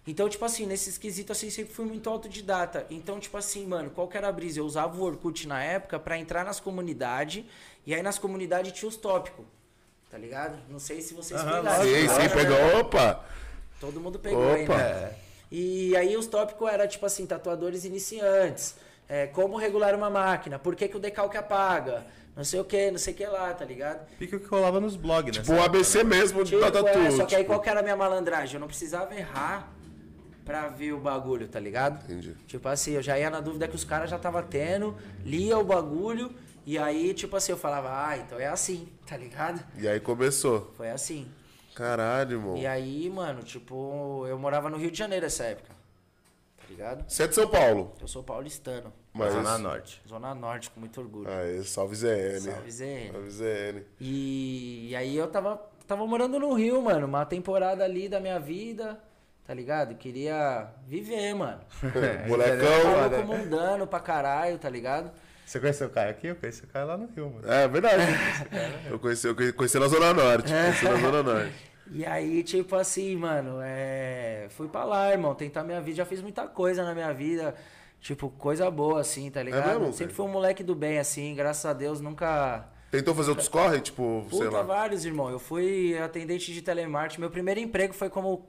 Então, 0.06 0.28
tipo 0.28 0.44
assim, 0.44 0.66
nesse 0.66 0.88
esquisito, 0.88 1.32
assim, 1.32 1.50
sempre 1.50 1.74
fui 1.74 1.84
muito 1.84 2.08
autodidata. 2.08 2.86
Então, 2.90 3.18
tipo 3.18 3.36
assim, 3.36 3.66
mano, 3.66 3.90
qual 3.90 4.06
que 4.06 4.16
era 4.16 4.28
a 4.28 4.32
brisa? 4.32 4.60
Eu 4.60 4.64
usava 4.64 4.96
o 4.96 5.02
Orkut 5.02 5.48
na 5.48 5.62
época 5.62 5.98
pra 5.98 6.16
entrar 6.16 6.44
nas 6.44 6.60
comunidades, 6.60 7.44
e 7.86 7.94
aí 7.94 8.02
nas 8.02 8.18
comunidades 8.18 8.72
tinha 8.72 8.88
os 8.88 8.96
tópicos, 8.96 9.44
tá 10.10 10.18
ligado? 10.18 10.58
Não 10.68 10.78
sei 10.78 11.00
se 11.00 11.14
vocês 11.14 11.40
Aham, 11.40 11.58
pegaram. 11.62 11.84
Sim, 11.84 12.08
sim, 12.08 12.28
pegou. 12.34 12.80
Opa! 12.80 13.24
Todo 13.80 14.00
mundo 14.00 14.18
pegou 14.18 14.52
aí, 14.52 14.64
Opa. 14.64 14.76
né? 14.76 15.12
E 15.50 15.96
aí 15.96 16.16
os 16.16 16.26
tópicos 16.26 16.68
eram, 16.70 16.88
tipo 16.88 17.06
assim, 17.06 17.24
tatuadores 17.26 17.84
iniciantes, 17.84 18.74
é, 19.08 19.26
como 19.28 19.56
regular 19.56 19.94
uma 19.94 20.10
máquina, 20.10 20.58
por 20.58 20.74
que, 20.74 20.88
que 20.88 20.96
o 20.96 21.00
decalque 21.00 21.36
apaga, 21.36 22.04
não 22.36 22.42
sei 22.42 22.58
o 22.58 22.64
que, 22.64 22.90
não 22.90 22.98
sei 22.98 23.14
o 23.14 23.16
que 23.16 23.24
lá, 23.26 23.54
tá 23.54 23.64
ligado? 23.64 24.04
Pica 24.18 24.36
o 24.36 24.40
que 24.40 24.46
rolava 24.48 24.80
nos 24.80 24.96
blogs, 24.96 25.36
né? 25.36 25.42
Tipo 25.42 25.52
um 25.54 25.62
ABC 25.62 26.02
mesmo 26.02 26.42
de 26.42 26.50
Tipo, 26.56 26.70
tatu. 26.72 26.88
é, 26.88 27.10
só 27.12 27.24
que 27.24 27.34
aí 27.36 27.42
tipo. 27.42 27.52
qual 27.52 27.60
que 27.60 27.68
era 27.68 27.80
a 27.80 27.82
minha 27.82 27.96
malandragem? 27.96 28.54
Eu 28.54 28.60
não 28.60 28.66
precisava 28.66 29.14
errar 29.14 29.72
pra 30.44 30.68
ver 30.68 30.92
o 30.92 30.98
bagulho, 30.98 31.46
tá 31.48 31.60
ligado? 31.60 32.02
Entendi. 32.04 32.34
Tipo 32.46 32.68
assim, 32.68 32.92
eu 32.92 33.02
já 33.02 33.18
ia 33.18 33.30
na 33.30 33.40
dúvida 33.40 33.66
que 33.68 33.74
os 33.76 33.84
caras 33.84 34.10
já 34.10 34.18
tava 34.18 34.42
tendo, 34.42 34.96
lia 35.24 35.56
o 35.58 35.64
bagulho, 35.64 36.32
e 36.66 36.76
aí, 36.76 37.14
tipo 37.14 37.36
assim, 37.36 37.52
eu 37.52 37.58
falava, 37.58 38.08
ah, 38.08 38.18
então 38.18 38.40
é 38.40 38.48
assim, 38.48 38.88
tá 39.06 39.16
ligado? 39.16 39.64
E 39.78 39.86
aí 39.86 40.00
começou. 40.00 40.72
Foi 40.76 40.90
assim. 40.90 41.30
Caralho, 41.76 42.32
irmão. 42.32 42.56
E 42.56 42.66
aí, 42.66 43.08
mano, 43.08 43.44
tipo, 43.44 44.26
eu 44.26 44.36
morava 44.36 44.68
no 44.68 44.76
Rio 44.76 44.90
de 44.90 44.98
Janeiro 44.98 45.24
essa 45.24 45.44
época. 45.44 45.76
Tá 46.56 46.64
ligado? 46.68 47.08
Você 47.08 47.22
é 47.22 47.26
de 47.28 47.34
São 47.36 47.46
Paulo. 47.46 47.94
Eu 48.00 48.08
sou 48.08 48.24
paulistano. 48.24 48.92
Mas... 49.12 49.32
Zona 49.32 49.56
Norte. 49.58 50.02
Zona 50.08 50.34
Norte, 50.34 50.70
com 50.70 50.80
muito 50.80 51.00
orgulho. 51.00 51.30
Aê, 51.30 51.62
salve 51.62 51.94
ZN. 51.94 52.40
Salve, 52.40 52.70
ZN. 52.72 53.12
Salve 53.12 53.30
ZN. 53.30 53.82
E, 54.00 54.88
e 54.90 54.96
aí 54.96 55.16
eu 55.16 55.28
tava 55.28 55.62
tava 55.86 56.04
morando 56.04 56.40
no 56.40 56.52
Rio, 56.52 56.82
mano. 56.82 57.06
Uma 57.06 57.24
temporada 57.24 57.84
ali 57.84 58.08
da 58.08 58.18
minha 58.18 58.40
vida, 58.40 58.98
tá 59.44 59.54
ligado? 59.54 59.94
Queria 59.94 60.68
viver, 60.84 61.32
mano. 61.34 61.60
Molecão. 62.26 62.96
Maluco 62.96 63.26
mundano 63.26 63.86
pra 63.86 64.00
caralho, 64.00 64.58
tá 64.58 64.68
ligado? 64.68 65.12
Você 65.46 65.60
conheceu 65.60 65.86
o 65.86 65.90
Caio 65.90 66.10
aqui? 66.10 66.26
Eu 66.26 66.34
conheci 66.34 66.64
o 66.64 66.66
Caio 66.66 66.86
lá 66.88 66.96
no 66.96 67.06
Rio, 67.06 67.30
mano. 67.30 67.48
É 67.48 67.68
verdade. 67.68 68.02
Eu 68.90 68.98
conheci, 68.98 69.28
eu 69.28 69.54
conheci 69.54 69.78
na 69.78 69.86
Zona 69.86 70.12
Norte. 70.12 70.52
Conheci 70.52 70.84
na 70.84 70.96
Zona 70.96 71.22
Norte. 71.22 71.52
E 71.92 72.04
aí, 72.04 72.42
tipo 72.42 72.74
assim, 72.74 73.14
mano, 73.14 73.60
é... 73.62 74.48
fui 74.50 74.66
pra 74.66 74.82
lá, 74.82 75.12
irmão, 75.12 75.36
tentar 75.36 75.62
minha 75.62 75.80
vida. 75.80 75.98
Já 75.98 76.04
fiz 76.04 76.20
muita 76.20 76.48
coisa 76.48 76.82
na 76.82 76.92
minha 76.92 77.12
vida, 77.14 77.54
tipo, 78.00 78.28
coisa 78.28 78.68
boa, 78.72 79.00
assim, 79.00 79.30
tá 79.30 79.40
ligado? 79.40 79.78
mesmo, 79.78 79.92
Sempre 79.92 80.14
fui 80.14 80.24
um 80.24 80.30
moleque 80.30 80.64
do 80.64 80.74
bem, 80.74 80.98
assim, 80.98 81.32
graças 81.36 81.64
a 81.64 81.72
Deus, 81.72 82.00
nunca. 82.00 82.66
Tentou 82.90 83.14
fazer 83.14 83.30
outros 83.30 83.48
corre, 83.48 83.80
tipo, 83.80 84.26
sei 84.30 84.38
Puta, 84.40 84.50
lá. 84.50 84.62
vários, 84.62 85.04
irmão. 85.04 85.30
Eu 85.30 85.38
fui 85.38 85.96
atendente 85.96 86.52
de 86.52 86.60
telemarketing. 86.60 87.20
Meu 87.20 87.30
primeiro 87.30 87.60
emprego 87.60 87.94
foi 87.94 88.10
como 88.10 88.48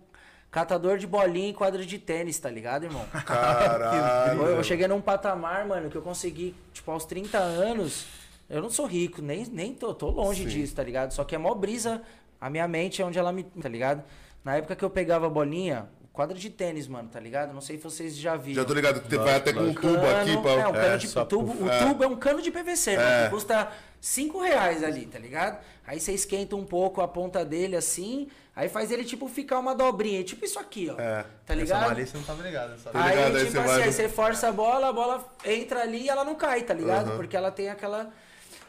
catador 0.51 0.97
de 0.97 1.05
bolinha 1.07 1.49
em 1.49 1.53
quadra 1.53 1.85
de 1.85 1.99
tênis, 1.99 2.37
tá 2.39 2.49
ligado, 2.49 2.83
irmão? 2.85 3.05
Caralho. 3.25 4.41
Eu, 4.41 4.55
eu 4.57 4.63
cheguei 4.63 4.87
num 4.87 5.01
patamar, 5.01 5.65
mano, 5.65 5.89
que 5.89 5.95
eu 5.95 6.01
consegui, 6.01 6.55
tipo, 6.73 6.89
aos 6.91 7.05
30 7.05 7.37
anos. 7.37 8.05
Eu 8.49 8.61
não 8.61 8.69
sou 8.69 8.85
rico, 8.85 9.21
nem, 9.21 9.45
nem 9.45 9.73
tô, 9.73 9.93
tô 9.93 10.09
longe 10.09 10.43
Sim. 10.43 10.49
disso, 10.49 10.73
tá 10.75 10.83
ligado? 10.83 11.11
Só 11.11 11.23
que 11.23 11.35
é 11.35 11.37
mó 11.37 11.53
brisa, 11.53 12.01
a 12.39 12.49
minha 12.49 12.67
mente 12.67 13.01
é 13.01 13.05
onde 13.05 13.19
ela 13.19 13.31
me. 13.31 13.43
tá 13.43 13.67
ligado? 13.67 14.03
Na 14.43 14.55
época 14.55 14.75
que 14.75 14.85
eu 14.85 14.89
pegava 14.89 15.27
a 15.27 15.29
bolinha, 15.29 15.89
quadra 16.13 16.37
de 16.37 16.49
tênis, 16.49 16.87
mano, 16.87 17.09
tá 17.09 17.19
ligado? 17.19 17.53
Não 17.53 17.59
sei 17.59 17.75
se 17.75 17.83
vocês 17.83 18.15
já 18.15 18.37
viram. 18.37 18.61
Já 18.61 18.65
tô 18.67 18.73
ligado 18.73 19.01
que 19.01 19.17
vai 19.17 19.35
até 19.35 19.51
com 19.51 19.59
um 19.59 19.73
tubo 19.73 19.95
Cano- 19.95 20.17
aqui 20.21 20.37
pra. 20.37 20.51
É, 20.51 20.67
um 20.67 20.71
cano 20.71 20.85
É, 20.93 20.97
de 20.97 21.13
tubo. 21.25 21.63
O 21.65 21.69
é. 21.69 21.79
tubo 21.79 22.03
é 22.05 22.07
um 22.07 22.15
cano 22.15 22.41
de 22.41 22.49
PVC, 22.49 22.95
mano, 22.95 23.09
É. 23.09 23.23
que 23.25 23.29
custa 23.31 23.69
5 23.99 24.41
reais 24.41 24.81
ali, 24.81 25.05
tá 25.07 25.19
ligado? 25.19 25.59
Aí 25.85 25.99
você 25.99 26.13
esquenta 26.13 26.55
um 26.55 26.63
pouco 26.63 27.01
a 27.01 27.07
ponta 27.07 27.43
dele 27.43 27.75
assim, 27.75 28.29
aí 28.57 28.67
faz 28.67 28.91
ele 28.91 29.05
tipo 29.05 29.27
ficar 29.29 29.59
uma 29.59 29.75
dobrinha, 29.75 30.23
tipo 30.23 30.43
isso 30.43 30.57
aqui, 30.59 30.89
ó. 30.89 30.99
É. 30.99 31.23
Tá 31.45 31.53
Essa 31.53 31.55
ligado? 31.55 31.87
malícia 31.89 32.17
não 32.17 32.25
tava 32.25 32.41
ligada, 32.41 32.77
sabe? 32.77 32.91
Tô 32.91 32.97
Aí, 32.97 33.15
ligado, 33.15 33.35
aí 33.35 33.45
tipo 33.45 33.51
você 33.51 33.57
assim, 33.59 33.67
vai 33.67 33.83
aí 33.83 33.93
você 33.93 34.09
força 34.09 34.47
a 34.49 34.51
bola, 34.51 34.89
a 34.89 34.93
bola 34.93 35.25
entra 35.45 35.83
ali 35.83 36.03
e 36.03 36.09
ela 36.09 36.25
não 36.25 36.33
cai, 36.33 36.63
tá 36.63 36.73
ligado? 36.73 37.09
Aham. 37.09 37.17
Porque 37.17 37.37
ela 37.37 37.51
tem 37.51 37.69
aquela. 37.69 38.11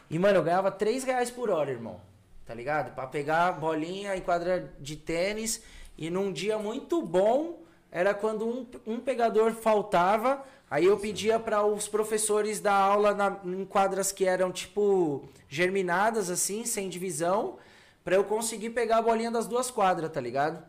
E, 0.09 0.19
mano, 0.19 0.37
eu 0.37 0.43
ganhava 0.43 0.69
3 0.71 1.03
reais 1.03 1.31
por 1.31 1.49
hora, 1.49 1.71
irmão. 1.71 1.99
Tá 2.45 2.53
ligado? 2.53 2.93
Pra 2.93 3.07
pegar 3.07 3.51
bolinha 3.53 4.15
em 4.15 4.21
quadra 4.21 4.71
de 4.79 4.95
tênis. 4.95 5.61
E 5.97 6.09
num 6.09 6.31
dia 6.31 6.57
muito 6.57 7.01
bom, 7.01 7.61
era 7.91 8.13
quando 8.13 8.47
um, 8.47 8.65
um 8.87 8.99
pegador 8.99 9.53
faltava. 9.53 10.43
Aí 10.69 10.85
eu 10.85 10.97
pedia 10.97 11.39
para 11.39 11.65
os 11.65 11.87
professores 11.87 12.59
dar 12.59 12.75
aula 12.75 13.13
na, 13.13 13.37
em 13.43 13.65
quadras 13.65 14.11
que 14.11 14.23
eram, 14.25 14.51
tipo, 14.51 15.27
germinadas, 15.47 16.29
assim, 16.29 16.63
sem 16.63 16.89
divisão. 16.89 17.57
Pra 18.03 18.15
eu 18.15 18.23
conseguir 18.23 18.71
pegar 18.71 18.97
a 18.97 19.01
bolinha 19.01 19.29
das 19.31 19.47
duas 19.47 19.69
quadras, 19.69 20.09
tá 20.11 20.19
ligado? 20.21 20.63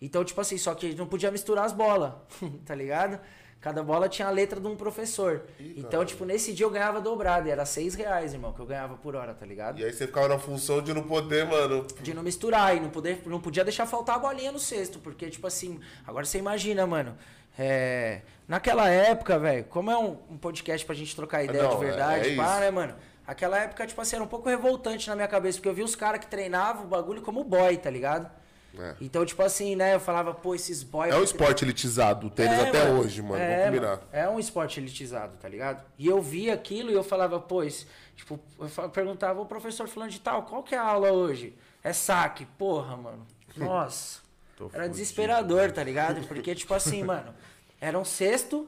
Então, 0.00 0.24
tipo 0.24 0.40
assim, 0.40 0.56
só 0.56 0.74
que 0.74 0.94
não 0.94 1.06
podia 1.06 1.30
misturar 1.30 1.64
as 1.64 1.72
bolas, 1.72 2.12
tá 2.64 2.74
ligado? 2.74 3.18
Cada 3.60 3.82
bola 3.82 4.08
tinha 4.08 4.28
a 4.28 4.30
letra 4.30 4.60
de 4.60 4.68
um 4.68 4.76
professor. 4.76 5.42
então, 5.58 6.04
tipo, 6.04 6.24
nesse 6.24 6.52
dia 6.52 6.64
eu 6.64 6.70
ganhava 6.70 7.00
dobrado. 7.00 7.48
E 7.48 7.50
era 7.50 7.66
seis 7.66 7.96
reais, 7.96 8.32
irmão, 8.32 8.52
que 8.52 8.60
eu 8.60 8.66
ganhava 8.66 8.96
por 8.96 9.16
hora, 9.16 9.34
tá 9.34 9.44
ligado? 9.44 9.80
E 9.80 9.84
aí 9.84 9.92
você 9.92 10.06
ficava 10.06 10.28
na 10.28 10.38
função 10.38 10.80
de 10.80 10.94
não 10.94 11.02
poder, 11.02 11.44
mano. 11.44 11.84
De 12.00 12.14
não 12.14 12.22
misturar 12.22 12.76
e 12.76 12.78
não, 12.80 12.88
poder, 12.88 13.20
não 13.26 13.40
podia 13.40 13.64
deixar 13.64 13.84
faltar 13.84 14.14
a 14.14 14.18
bolinha 14.20 14.52
no 14.52 14.60
cesto. 14.60 15.00
Porque, 15.00 15.28
tipo 15.28 15.44
assim, 15.48 15.80
agora 16.06 16.24
você 16.24 16.38
imagina, 16.38 16.86
mano. 16.86 17.18
é, 17.58 18.22
naquela 18.46 18.88
época, 18.88 19.36
velho, 19.40 19.64
como 19.64 19.90
é 19.90 19.98
um, 19.98 20.16
um 20.30 20.38
podcast 20.38 20.86
pra 20.86 20.94
gente 20.94 21.16
trocar 21.16 21.42
ideia 21.42 21.64
Não, 21.64 21.70
de 21.70 21.74
é- 21.74 21.78
verdade, 21.88 22.28
é 22.30 22.36
pá, 22.36 22.50
isso. 22.52 22.60
né, 22.60 22.70
mano? 22.70 22.94
Aquela 23.28 23.58
época, 23.58 23.86
tipo 23.86 24.00
assim, 24.00 24.16
era 24.16 24.24
um 24.24 24.28
pouco 24.28 24.48
revoltante 24.48 25.06
na 25.06 25.14
minha 25.14 25.28
cabeça, 25.28 25.58
porque 25.58 25.68
eu 25.68 25.74
vi 25.74 25.82
os 25.82 25.94
caras 25.94 26.18
que 26.18 26.26
treinavam 26.26 26.84
o 26.84 26.88
bagulho 26.88 27.20
como 27.20 27.44
boy, 27.44 27.76
tá 27.76 27.90
ligado? 27.90 28.30
É. 28.78 28.94
Então, 29.02 29.22
tipo 29.26 29.42
assim, 29.42 29.76
né, 29.76 29.94
eu 29.94 30.00
falava, 30.00 30.32
pô, 30.32 30.54
esses 30.54 30.82
boys. 30.82 31.12
É 31.12 31.16
um 31.18 31.22
esporte 31.22 31.62
elitizado, 31.62 32.28
o 32.28 32.30
tênis 32.30 32.58
é, 32.58 32.68
até 32.70 32.84
mano. 32.84 33.00
hoje, 33.00 33.20
mano. 33.20 33.36
É, 33.36 33.48
Vamos 33.48 33.64
combinar. 33.66 33.96
mano. 33.96 34.02
É 34.12 34.28
um 34.30 34.38
esporte 34.38 34.80
elitizado, 34.80 35.36
tá 35.36 35.46
ligado? 35.46 35.84
E 35.98 36.06
eu 36.06 36.22
via 36.22 36.54
aquilo 36.54 36.90
e 36.90 36.94
eu 36.94 37.04
falava, 37.04 37.38
pois, 37.38 37.86
tipo, 38.16 38.40
eu 38.58 38.88
perguntava, 38.88 39.42
o 39.42 39.44
professor 39.44 39.86
fulano 39.88 40.10
de 40.10 40.20
tal, 40.20 40.44
qual 40.44 40.62
que 40.62 40.74
é 40.74 40.78
a 40.78 40.82
aula 40.82 41.12
hoje? 41.12 41.54
É 41.84 41.92
saque. 41.92 42.46
Porra, 42.56 42.96
mano. 42.96 43.26
Nossa. 43.54 44.20
Tô 44.56 44.64
Era 44.72 44.84
fudido. 44.84 44.90
desesperador, 44.92 45.70
tá 45.70 45.84
ligado? 45.84 46.26
Porque, 46.26 46.54
tipo 46.54 46.72
assim, 46.72 47.02
mano, 47.04 47.34
era 47.78 47.98
um 47.98 48.06
cesto, 48.06 48.66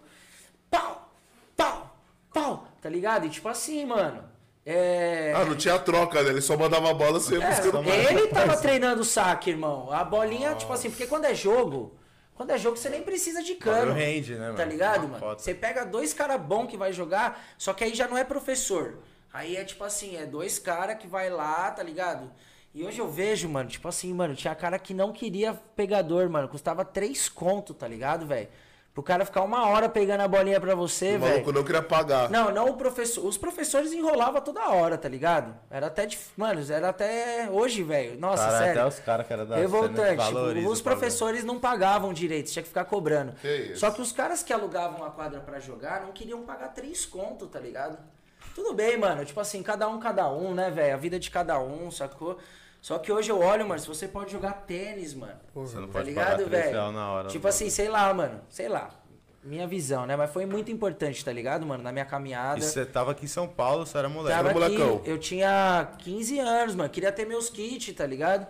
pau, 0.71 1.11
pau, 1.57 1.97
pau, 2.31 2.69
tá 2.83 2.91
ligado? 2.91 3.25
E 3.25 3.31
tipo 3.31 3.49
assim, 3.49 3.87
mano. 3.87 4.29
É. 4.65 5.33
Ah, 5.35 5.45
não 5.45 5.57
tinha 5.57 5.79
troca, 5.79 6.23
né? 6.23 6.31
Ele 6.31 6.41
só 6.41 6.57
mandava 6.57 6.91
a 6.91 6.95
bola, 6.95 7.19
você 7.19 7.37
ia 7.37 7.43
É, 7.45 7.51
buscando. 7.51 7.89
ele 7.91 8.27
tava 8.29 8.57
treinando 8.57 9.01
o 9.01 9.05
saque, 9.05 9.51
irmão. 9.51 9.91
A 9.91 10.05
bolinha, 10.05 10.55
tipo 10.55 10.73
assim, 10.73 10.91
porque 10.91 11.07
quando 11.07 11.25
é 11.25 11.35
jogo, 11.35 11.95
quando 12.35 12.51
é 12.51 12.59
jogo 12.59 12.77
você 12.77 12.89
nem 12.91 13.03
precisa 13.03 13.43
de 13.43 13.55
cano. 13.55 13.93
Rende, 13.93 14.35
né, 14.35 14.49
Tá 14.49 14.59
mano? 14.59 14.71
ligado, 14.71 14.99
Uma 15.01 15.09
mano? 15.09 15.19
foto. 15.21 15.41
Você 15.43 15.55
pega 15.55 15.85
dois 15.85 16.13
cara 16.13 16.37
bom 16.37 16.67
que 16.67 16.77
vai 16.77 16.93
jogar, 16.93 17.43
só 17.57 17.73
que 17.73 17.85
aí 17.85 17.95
já 17.95 18.07
não 18.07 18.19
é 18.19 18.25
professor. 18.25 18.99
Aí 19.33 19.57
é 19.57 19.65
tipo 19.65 19.83
assim, 19.85 20.17
é 20.17 20.27
dois 20.27 20.59
cara 20.59 20.95
que 20.95 21.07
vai 21.07 21.31
lá, 21.31 21.71
tá 21.71 21.83
ligado? 21.83 22.31
E 22.75 22.85
hoje 22.85 22.99
eu 23.01 23.09
vejo, 23.09 23.49
mano, 23.49 23.69
tipo 23.69 23.89
assim, 23.89 24.13
mano, 24.13 24.35
tinha 24.35 24.55
cara 24.55 24.79
que 24.79 24.93
não 24.95 25.13
queria 25.13 25.55
pegador, 25.75 26.29
mano. 26.29 26.49
Custava 26.49 26.85
três 26.85 27.29
conto, 27.29 27.73
tá 27.75 27.89
ligado, 27.89 28.27
velho? 28.27 28.49
Pro 29.01 29.03
cara 29.03 29.25
ficar 29.25 29.41
uma 29.43 29.67
hora 29.67 29.89
pegando 29.89 30.21
a 30.21 30.29
bolinha 30.29 30.61
pra 30.61 30.75
você, 30.75 31.17
velho. 31.17 31.21
maluco 31.21 31.53
não 31.53 31.65
queria 31.65 31.81
pagar. 31.81 32.29
Não, 32.29 32.51
não 32.53 32.69
o 32.69 32.75
professor. 32.77 33.25
Os 33.25 33.39
professores 33.39 33.93
enrolavam 33.95 34.43
toda 34.43 34.69
hora, 34.69 34.99
tá 34.99 35.09
ligado? 35.09 35.55
Era 35.71 35.87
até. 35.87 36.05
dif- 36.05 36.33
Mano, 36.37 36.61
era 36.71 36.91
até 36.91 37.49
hoje, 37.51 37.83
velho. 37.83 38.21
Nossa, 38.21 38.45
Cara, 38.45 38.59
sério. 38.59 38.81
até 38.83 38.89
os 38.89 38.99
caras 39.01 39.27
que 39.27 39.33
era 39.33 39.47
da 39.47 39.57
Revoltante. 39.57 40.23
Tipo, 40.27 40.69
os 40.71 40.83
professores 40.83 41.43
não 41.45 41.59
pagavam 41.59 42.13
direito, 42.13 42.51
tinha 42.51 42.63
que 42.63 42.69
ficar 42.69 42.85
cobrando. 42.85 43.33
Que 43.41 43.49
isso. 43.73 43.81
Só 43.81 43.91
que 43.91 44.03
os 44.03 44.13
caras 44.13 44.43
que 44.43 44.53
alugavam 44.53 45.03
a 45.05 45.11
quadra 45.11 45.41
pra 45.41 45.59
jogar 45.59 46.03
não 46.03 46.13
queriam 46.13 46.43
pagar 46.43 46.69
três 46.69 47.07
conto, 47.07 47.47
tá 47.47 47.59
ligado? 47.59 47.97
Tudo 48.55 48.75
bem, 48.75 48.99
mano. 48.99 49.25
Tipo 49.25 49.41
assim, 49.41 49.63
cada 49.63 49.89
um, 49.89 49.99
cada 49.99 50.31
um, 50.31 50.53
né, 50.53 50.71
velho? 50.71 50.93
A 50.93 50.99
vida 50.99 51.19
de 51.19 51.31
cada 51.31 51.59
um, 51.59 51.91
sacou? 51.91 52.37
Só 52.81 52.99
que 52.99 53.13
hoje 53.13 53.31
eu 53.31 53.39
olho, 53.41 53.67
mano, 53.69 53.81
se 53.81 53.87
você 53.87 54.09
pode 54.09 54.33
jogar 54.33 54.53
tênis, 54.67 55.13
mano. 55.15 55.39
Você 55.55 55.77
não 55.77 55.87
Tá 55.89 55.93
pode 55.95 56.07
ligado, 56.07 56.47
velho? 56.49 56.93
na 56.93 57.11
hora. 57.13 57.29
Tipo 57.29 57.47
assim, 57.49 57.69
sei 57.69 57.89
lá, 57.89 58.13
mano. 58.15 58.41
Sei 58.49 58.69
lá. 58.69 58.91
Minha 59.43 59.67
visão, 59.67 60.07
né? 60.07 60.17
Mas 60.17 60.31
foi 60.31 60.45
muito 60.47 60.71
importante, 60.71 61.25
tá 61.25 61.33
ligado, 61.33 61.65
mano? 61.67 61.83
Na 61.83 61.93
minha 61.93 62.05
caminhada. 62.05 62.59
E 62.59 62.63
você 62.63 62.85
tava 62.85 63.13
aqui 63.13 63.25
em 63.25 63.29
São 63.29 63.49
Paulo, 63.49 63.87
você 63.87 63.97
era 63.97 64.09
moleque. 64.09 64.37
Tava 64.37 64.51
Era 64.51 64.67
aqui, 64.67 64.79
molecão. 64.79 65.03
eu 65.05 65.19
tinha 65.19 65.93
15 65.99 66.39
anos, 66.39 66.75
mano. 66.75 66.91
Queria 66.91 67.11
ter 67.13 67.27
meus 67.27 67.49
kits, 67.51 67.93
tá 67.95 68.07
ligado? 68.07 68.47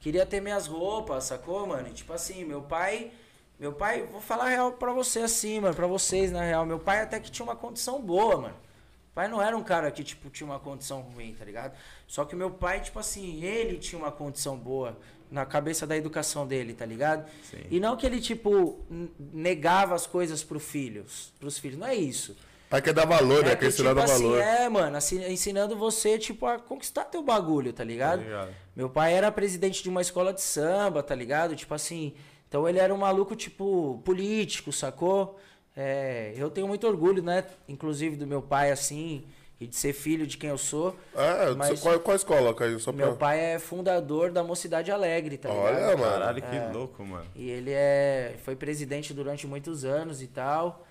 Queria 0.00 0.26
ter 0.26 0.40
minhas 0.42 0.66
roupas, 0.66 1.24
sacou, 1.24 1.66
mano? 1.66 1.88
E, 1.88 1.92
tipo 1.92 2.12
assim, 2.12 2.44
meu 2.44 2.62
pai. 2.62 3.10
Meu 3.58 3.72
pai, 3.72 4.02
vou 4.02 4.20
falar 4.20 4.46
a 4.46 4.48
real 4.48 4.72
pra 4.72 4.92
você 4.92 5.20
assim, 5.20 5.60
mano, 5.60 5.74
pra 5.74 5.86
vocês, 5.86 6.30
na 6.32 6.42
real. 6.42 6.66
Meu 6.66 6.78
pai 6.78 7.00
até 7.00 7.18
que 7.20 7.30
tinha 7.30 7.44
uma 7.44 7.56
condição 7.56 8.02
boa, 8.02 8.36
mano. 8.36 8.54
Meu 8.54 9.14
pai 9.14 9.28
não 9.28 9.40
era 9.40 9.56
um 9.56 9.62
cara 9.62 9.90
que, 9.90 10.02
tipo, 10.04 10.28
tinha 10.28 10.46
uma 10.46 10.58
condição 10.58 11.00
ruim, 11.00 11.34
tá 11.38 11.44
ligado? 11.44 11.72
Só 12.06 12.24
que 12.24 12.36
meu 12.36 12.50
pai, 12.50 12.80
tipo 12.80 12.98
assim, 12.98 13.42
ele 13.42 13.78
tinha 13.78 13.98
uma 13.98 14.12
condição 14.12 14.56
boa 14.56 14.96
na 15.30 15.44
cabeça 15.44 15.86
da 15.86 15.96
educação 15.96 16.46
dele, 16.46 16.74
tá 16.74 16.86
ligado? 16.86 17.28
Sim. 17.50 17.58
E 17.70 17.80
não 17.80 17.96
que 17.96 18.06
ele, 18.06 18.20
tipo, 18.20 18.84
negava 19.32 19.94
as 19.94 20.06
coisas 20.06 20.44
pro 20.44 20.60
filhos, 20.60 21.32
pros 21.40 21.58
filhos. 21.58 21.78
Não 21.78 21.86
é 21.86 21.94
isso. 21.94 22.36
Pai 22.70 22.80
quer 22.82 22.92
dar 22.92 23.04
valor, 23.06 23.42
né? 23.44 23.52
É 23.52 23.56
Quer 23.56 23.60
que, 23.60 23.66
ensinar 23.66 23.90
tipo 23.94 24.06
dar 24.06 24.12
assim, 24.12 24.22
valor. 24.24 24.40
é, 24.40 24.68
mano, 24.68 24.96
assim, 24.96 25.24
ensinando 25.30 25.76
você, 25.76 26.18
tipo, 26.18 26.46
a 26.46 26.58
conquistar 26.58 27.04
teu 27.04 27.22
bagulho, 27.22 27.72
tá 27.72 27.84
ligado? 27.84 28.20
Tá 28.20 28.24
ligado. 28.24 28.54
Meu 28.74 28.88
pai 28.90 29.12
era 29.14 29.30
presidente 29.30 29.82
de 29.82 29.88
uma 29.88 30.00
escola 30.00 30.32
de 30.32 30.40
samba, 30.40 31.02
tá 31.02 31.14
ligado? 31.14 31.54
Tipo 31.54 31.74
assim, 31.74 32.14
então 32.48 32.68
ele 32.68 32.78
era 32.78 32.92
um 32.92 32.98
maluco, 32.98 33.36
tipo, 33.36 34.00
político, 34.04 34.72
sacou? 34.72 35.38
É, 35.76 36.32
eu 36.36 36.50
tenho 36.50 36.66
muito 36.68 36.86
orgulho, 36.86 37.22
né? 37.22 37.44
Inclusive 37.68 38.16
do 38.16 38.26
meu 38.26 38.40
pai, 38.42 38.70
assim, 38.70 39.24
e 39.60 39.66
de 39.66 39.76
ser 39.76 39.92
filho 39.92 40.26
de 40.26 40.36
quem 40.36 40.50
eu 40.50 40.58
sou. 40.58 40.96
É, 41.14 41.54
Mas- 41.54 41.80
qual, 41.80 41.98
qual 42.00 42.16
escola, 42.16 42.54
Caio? 42.54 42.78
Só 42.80 42.92
pra... 42.92 43.06
Meu 43.06 43.16
pai 43.16 43.40
é 43.40 43.58
fundador 43.58 44.30
da 44.30 44.42
Mocidade 44.42 44.90
Alegre, 44.90 45.38
tá 45.38 45.48
ligado? 45.48 45.64
Olha, 45.64 45.96
mano. 45.96 46.12
Caralho, 46.12 46.42
que 46.42 46.76
louco, 46.76 47.04
mano. 47.04 47.26
E 47.34 47.48
ele 47.48 47.70
é, 47.72 48.36
foi 48.42 48.56
presidente 48.56 49.14
durante 49.14 49.46
muitos 49.46 49.84
anos 49.84 50.20
e 50.20 50.26
tal. 50.26 50.84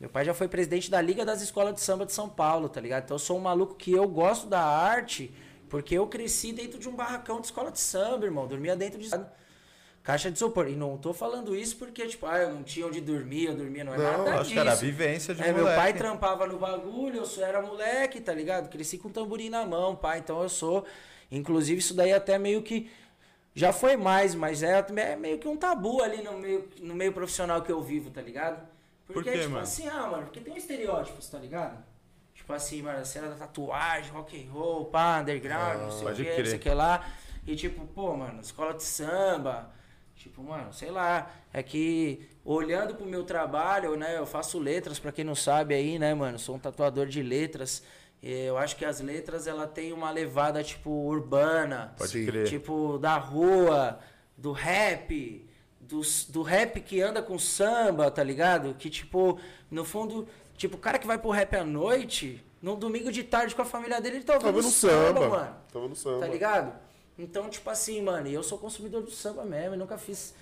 Meu 0.00 0.08
pai 0.08 0.24
já 0.24 0.34
foi 0.34 0.46
presidente 0.46 0.90
da 0.90 1.00
Liga 1.00 1.24
das 1.24 1.42
Escolas 1.42 1.74
de 1.74 1.80
Samba 1.80 2.06
de 2.06 2.12
São 2.12 2.28
Paulo, 2.28 2.68
tá 2.68 2.80
ligado? 2.80 3.04
Então 3.04 3.14
eu 3.16 3.18
sou 3.20 3.36
um 3.36 3.40
maluco 3.40 3.74
que 3.74 3.92
eu 3.92 4.06
gosto 4.06 4.46
da 4.46 4.60
arte 4.60 5.32
porque 5.68 5.94
eu 5.94 6.06
cresci 6.06 6.52
dentro 6.52 6.78
de 6.78 6.88
um 6.88 6.94
barracão 6.94 7.40
de 7.40 7.46
escola 7.46 7.70
de 7.70 7.80
samba, 7.80 8.24
irmão. 8.24 8.46
Dormia 8.46 8.74
dentro 8.76 8.98
de 8.98 9.08
caixa 10.08 10.30
de 10.30 10.38
isopor. 10.38 10.66
E 10.68 10.74
não 10.74 10.96
tô 10.96 11.12
falando 11.12 11.54
isso 11.54 11.76
porque, 11.76 12.06
tipo, 12.06 12.24
ah, 12.24 12.38
eu 12.38 12.54
não 12.54 12.62
tinha 12.62 12.86
onde 12.86 12.98
dormir, 12.98 13.44
eu 13.44 13.54
dormia, 13.54 13.84
não 13.84 13.92
é 13.92 13.98
Não, 13.98 14.04
nada 14.04 14.30
Acho 14.30 14.42
disso. 14.44 14.52
que 14.54 14.58
era 14.58 14.72
a 14.72 14.74
vivência 14.74 15.34
de 15.34 15.42
É, 15.42 15.52
meu 15.52 15.66
pai 15.66 15.92
trampava 15.92 16.46
no 16.46 16.58
bagulho, 16.58 17.18
eu 17.18 17.26
só 17.26 17.42
era 17.42 17.60
moleque, 17.60 18.18
tá 18.18 18.32
ligado? 18.32 18.70
Cresci 18.70 18.96
com 18.96 19.10
tamborim 19.10 19.50
na 19.50 19.66
mão, 19.66 19.94
pai. 19.94 20.20
Então 20.20 20.42
eu 20.42 20.48
sou. 20.48 20.86
Inclusive, 21.30 21.78
isso 21.78 21.92
daí 21.92 22.10
até 22.10 22.38
meio 22.38 22.62
que. 22.62 22.90
Já 23.54 23.70
foi 23.70 23.98
mais, 23.98 24.34
mas 24.34 24.62
é, 24.62 24.82
é 24.96 25.16
meio 25.16 25.36
que 25.38 25.46
um 25.46 25.56
tabu 25.58 26.00
ali 26.02 26.22
no 26.22 26.38
meio, 26.38 26.66
no 26.80 26.94
meio 26.94 27.12
profissional 27.12 27.60
que 27.60 27.70
eu 27.70 27.82
vivo, 27.82 28.08
tá 28.08 28.22
ligado? 28.22 28.66
Porque, 29.06 29.20
Por 29.20 29.24
quê, 29.24 29.38
tipo 29.38 29.50
mano? 29.50 29.62
assim, 29.62 29.88
ah, 29.88 30.06
mano, 30.06 30.22
porque 30.24 30.40
tem 30.40 30.56
estereótipos, 30.56 31.28
tá 31.28 31.38
ligado? 31.38 31.84
Tipo 32.34 32.52
assim, 32.54 32.80
mano, 32.80 33.00
a 33.00 33.04
cena 33.04 33.28
da 33.28 33.34
tatuagem, 33.34 34.10
rock 34.12 34.42
and 34.42 34.50
roll, 34.50 34.86
pá, 34.86 35.20
underground, 35.20 35.80
não 35.82 35.90
sei 35.90 36.08
o 36.08 36.14
que, 36.14 36.38
não 36.38 36.46
sei 36.46 36.56
o 36.56 36.58
que 36.60 36.70
lá. 36.70 37.06
E 37.46 37.56
tipo, 37.56 37.86
pô, 37.88 38.16
mano, 38.16 38.40
escola 38.40 38.72
de 38.72 38.84
samba. 38.84 39.76
Tipo, 40.18 40.42
mano, 40.42 40.72
sei 40.72 40.90
lá. 40.90 41.30
É 41.52 41.62
que 41.62 42.28
olhando 42.44 42.94
pro 42.94 43.06
meu 43.06 43.22
trabalho, 43.22 43.96
né? 43.96 44.18
Eu 44.18 44.26
faço 44.26 44.58
letras, 44.58 44.98
pra 44.98 45.12
quem 45.12 45.24
não 45.24 45.36
sabe 45.36 45.74
aí, 45.74 45.96
né, 45.98 46.12
mano? 46.12 46.38
Sou 46.38 46.56
um 46.56 46.58
tatuador 46.58 47.06
de 47.06 47.22
letras. 47.22 47.82
Eu 48.20 48.58
acho 48.58 48.74
que 48.76 48.84
as 48.84 49.00
letras, 49.00 49.46
ela 49.46 49.64
tem 49.64 49.92
uma 49.92 50.10
levada, 50.10 50.62
tipo, 50.64 50.90
urbana. 50.90 51.94
Pode 51.96 52.26
crer. 52.26 52.48
Tipo, 52.48 52.98
da 52.98 53.16
rua, 53.16 54.00
do 54.36 54.50
rap, 54.50 55.48
do, 55.80 56.00
do 56.30 56.42
rap 56.42 56.80
que 56.80 57.00
anda 57.00 57.22
com 57.22 57.38
samba, 57.38 58.10
tá 58.10 58.22
ligado? 58.24 58.74
Que, 58.74 58.90
tipo, 58.90 59.38
no 59.70 59.84
fundo, 59.84 60.26
tipo, 60.56 60.74
o 60.76 60.80
cara 60.80 60.98
que 60.98 61.06
vai 61.06 61.16
pro 61.16 61.30
rap 61.30 61.54
à 61.54 61.64
noite, 61.64 62.44
no 62.60 62.74
domingo 62.74 63.12
de 63.12 63.22
tarde 63.22 63.54
com 63.54 63.62
a 63.62 63.64
família 63.64 64.00
dele, 64.00 64.16
ele 64.16 64.24
tá 64.24 64.34
ouvindo 64.34 64.48
Tava 64.48 64.62
no 64.62 64.70
samba, 64.70 65.20
samba. 65.20 65.28
mano. 65.28 65.56
Tava 65.72 65.88
no 65.88 65.94
samba. 65.94 66.18
Tá 66.18 66.26
ligado? 66.26 66.87
Então, 67.18 67.48
tipo 67.50 67.68
assim, 67.68 68.00
mano, 68.00 68.28
e 68.28 68.34
eu 68.34 68.42
sou 68.42 68.58
consumidor 68.58 69.02
do 69.02 69.10
samba 69.10 69.44
mesmo, 69.44 69.74
e 69.74 69.78
nunca 69.78 69.98
fiz 69.98 70.34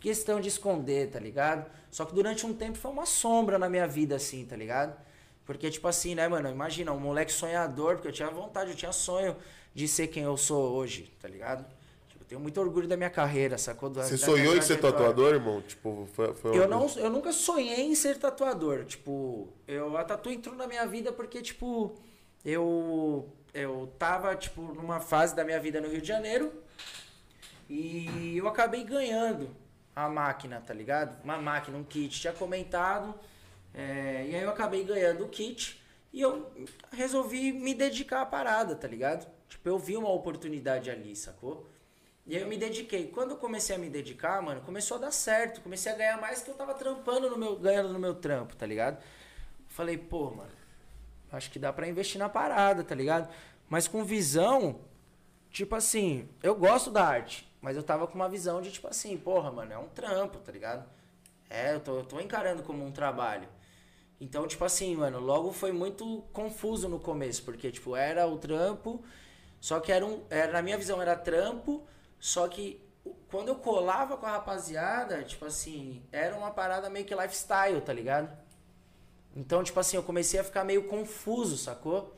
questão 0.00 0.40
de 0.40 0.48
esconder, 0.48 1.10
tá 1.10 1.20
ligado? 1.20 1.70
Só 1.90 2.04
que 2.06 2.14
durante 2.14 2.46
um 2.46 2.54
tempo 2.54 2.78
foi 2.78 2.90
uma 2.90 3.04
sombra 3.04 3.58
na 3.58 3.68
minha 3.68 3.86
vida, 3.86 4.16
assim, 4.16 4.44
tá 4.46 4.56
ligado? 4.56 4.96
Porque, 5.44 5.70
tipo 5.70 5.86
assim, 5.86 6.14
né, 6.14 6.26
mano, 6.28 6.48
imagina, 6.48 6.92
um 6.92 6.98
moleque 6.98 7.30
sonhador, 7.32 7.96
porque 7.96 8.08
eu 8.08 8.12
tinha 8.12 8.30
vontade, 8.30 8.70
eu 8.70 8.76
tinha 8.76 8.92
sonho 8.92 9.36
de 9.74 9.86
ser 9.86 10.06
quem 10.08 10.22
eu 10.22 10.36
sou 10.36 10.72
hoje, 10.72 11.12
tá 11.20 11.28
ligado? 11.28 11.64
Tipo, 12.08 12.22
eu 12.22 12.26
tenho 12.26 12.40
muito 12.40 12.58
orgulho 12.60 12.88
da 12.88 12.96
minha 12.96 13.10
carreira, 13.10 13.58
sacou? 13.58 13.90
Da- 13.90 14.02
Você 14.04 14.16
da 14.16 14.24
sonhou 14.26 14.56
em 14.56 14.62
ser 14.62 14.78
tatuador, 14.78 15.34
irmão? 15.34 15.60
Tipo, 15.60 16.08
foi, 16.14 16.32
foi 16.32 16.56
Eu, 16.56 16.66
não, 16.68 16.86
eu 16.96 17.10
nunca 17.10 17.30
sonhei 17.32 17.82
em 17.82 17.94
ser 17.94 18.16
tatuador. 18.18 18.84
Tipo, 18.86 19.48
eu, 19.68 19.94
a 19.96 20.04
tatu 20.04 20.30
entrou 20.30 20.54
na 20.54 20.66
minha 20.66 20.86
vida 20.86 21.12
porque, 21.12 21.42
tipo, 21.42 21.92
eu, 22.44 23.28
eu 23.54 23.92
tava, 23.98 24.34
tipo, 24.36 24.62
numa 24.62 25.00
fase 25.00 25.34
da 25.34 25.44
minha 25.44 25.60
vida 25.60 25.80
no 25.80 25.88
Rio 25.88 26.00
de 26.00 26.08
Janeiro 26.08 26.52
e 27.68 28.36
eu 28.36 28.48
acabei 28.48 28.84
ganhando 28.84 29.54
a 29.94 30.08
máquina, 30.08 30.60
tá 30.60 30.72
ligado? 30.74 31.22
Uma 31.22 31.38
máquina, 31.38 31.76
um 31.76 31.84
kit. 31.84 32.20
Tinha 32.20 32.32
comentado. 32.32 33.14
é, 33.74 34.26
e 34.28 34.34
aí 34.34 34.42
eu 34.42 34.50
acabei 34.50 34.84
ganhando 34.84 35.24
o 35.24 35.28
kit 35.28 35.82
e 36.12 36.20
eu 36.20 36.50
resolvi 36.92 37.52
me 37.52 37.74
dedicar 37.74 38.22
à 38.22 38.26
parada, 38.26 38.74
tá 38.76 38.86
ligado? 38.88 39.26
Tipo, 39.48 39.68
eu 39.68 39.78
vi 39.78 39.96
uma 39.96 40.10
oportunidade 40.10 40.90
ali, 40.90 41.14
sacou? 41.16 41.66
E 42.26 42.36
aí 42.36 42.42
eu 42.42 42.48
me 42.48 42.56
dediquei. 42.56 43.08
Quando 43.08 43.32
eu 43.32 43.36
comecei 43.36 43.74
a 43.76 43.78
me 43.78 43.88
dedicar, 43.90 44.40
mano, 44.42 44.60
começou 44.62 44.96
a 44.98 45.00
dar 45.00 45.10
certo. 45.10 45.60
Comecei 45.60 45.90
a 45.92 45.96
ganhar 45.96 46.20
mais 46.20 46.42
que 46.42 46.50
eu 46.50 46.54
tava 46.54 46.74
trampando 46.74 47.28
no 47.30 47.36
meu, 47.36 47.56
ganhando 47.56 47.92
no 47.92 47.98
meu 47.98 48.14
trampo, 48.14 48.54
tá 48.56 48.66
ligado? 48.66 49.02
Falei, 49.68 49.96
pô, 49.98 50.30
mano, 50.30 50.51
acho 51.32 51.50
que 51.50 51.58
dá 51.58 51.72
pra 51.72 51.88
investir 51.88 52.18
na 52.18 52.28
parada, 52.28 52.84
tá 52.84 52.94
ligado? 52.94 53.28
Mas 53.68 53.88
com 53.88 54.04
visão, 54.04 54.80
tipo 55.50 55.74
assim, 55.74 56.28
eu 56.42 56.54
gosto 56.54 56.90
da 56.90 57.04
arte, 57.04 57.50
mas 57.60 57.76
eu 57.76 57.82
tava 57.82 58.06
com 58.06 58.14
uma 58.14 58.28
visão 58.28 58.60
de 58.60 58.70
tipo 58.70 58.88
assim, 58.88 59.16
porra, 59.16 59.50
mano, 59.50 59.72
é 59.72 59.78
um 59.78 59.88
trampo, 59.88 60.38
tá 60.38 60.52
ligado? 60.52 60.88
É, 61.48 61.74
eu 61.74 61.80
tô, 61.80 61.98
eu 61.98 62.04
tô 62.04 62.20
encarando 62.20 62.62
como 62.62 62.84
um 62.84 62.92
trabalho. 62.92 63.48
Então, 64.20 64.46
tipo 64.46 64.64
assim, 64.64 64.94
mano, 64.94 65.18
logo 65.18 65.52
foi 65.52 65.72
muito 65.72 66.22
confuso 66.32 66.88
no 66.88 67.00
começo, 67.00 67.42
porque, 67.44 67.72
tipo, 67.72 67.96
era 67.96 68.26
o 68.26 68.38
trampo, 68.38 69.02
só 69.60 69.80
que 69.80 69.90
era 69.90 70.06
um. 70.06 70.22
Era, 70.30 70.52
na 70.52 70.62
minha 70.62 70.78
visão 70.78 71.02
era 71.02 71.16
trampo, 71.16 71.84
só 72.20 72.46
que 72.48 72.80
quando 73.28 73.48
eu 73.48 73.56
colava 73.56 74.16
com 74.16 74.26
a 74.26 74.32
rapaziada, 74.32 75.22
tipo 75.24 75.44
assim, 75.44 76.02
era 76.12 76.36
uma 76.36 76.50
parada 76.50 76.88
meio 76.88 77.04
que 77.04 77.14
lifestyle, 77.14 77.80
tá 77.80 77.92
ligado? 77.92 78.30
Então, 79.34 79.62
tipo 79.62 79.78
assim, 79.80 79.96
eu 79.96 80.02
comecei 80.02 80.38
a 80.40 80.44
ficar 80.44 80.64
meio 80.64 80.84
confuso, 80.84 81.56
sacou? 81.56 82.14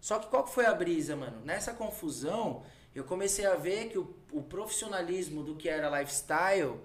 Só 0.00 0.18
que 0.18 0.28
qual 0.28 0.44
que 0.44 0.52
foi 0.52 0.64
a 0.66 0.72
brisa, 0.74 1.14
mano? 1.16 1.38
Nessa 1.44 1.72
confusão, 1.74 2.62
eu 2.94 3.04
comecei 3.04 3.44
a 3.46 3.54
ver 3.54 3.88
que 3.88 3.98
o, 3.98 4.14
o 4.32 4.42
profissionalismo 4.42 5.42
do 5.42 5.54
que 5.56 5.68
era 5.68 5.88
lifestyle 6.00 6.76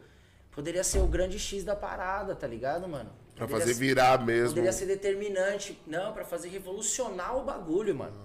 poderia 0.51 0.83
ser 0.83 0.99
o 0.99 1.07
grande 1.07 1.39
X 1.39 1.63
da 1.63 1.75
parada, 1.75 2.35
tá 2.35 2.45
ligado, 2.47 2.87
mano? 2.87 3.09
Pra 3.35 3.47
Poderia 3.47 3.61
fazer 3.61 3.73
ser- 3.73 3.79
virar 3.79 4.23
mesmo. 4.23 4.49
Poderia 4.49 4.71
ser 4.73 4.85
determinante. 4.85 5.79
Não, 5.87 6.11
pra 6.13 6.25
fazer 6.25 6.49
revolucionar 6.49 7.37
o 7.37 7.43
bagulho, 7.43 7.95
mano. 7.95 8.15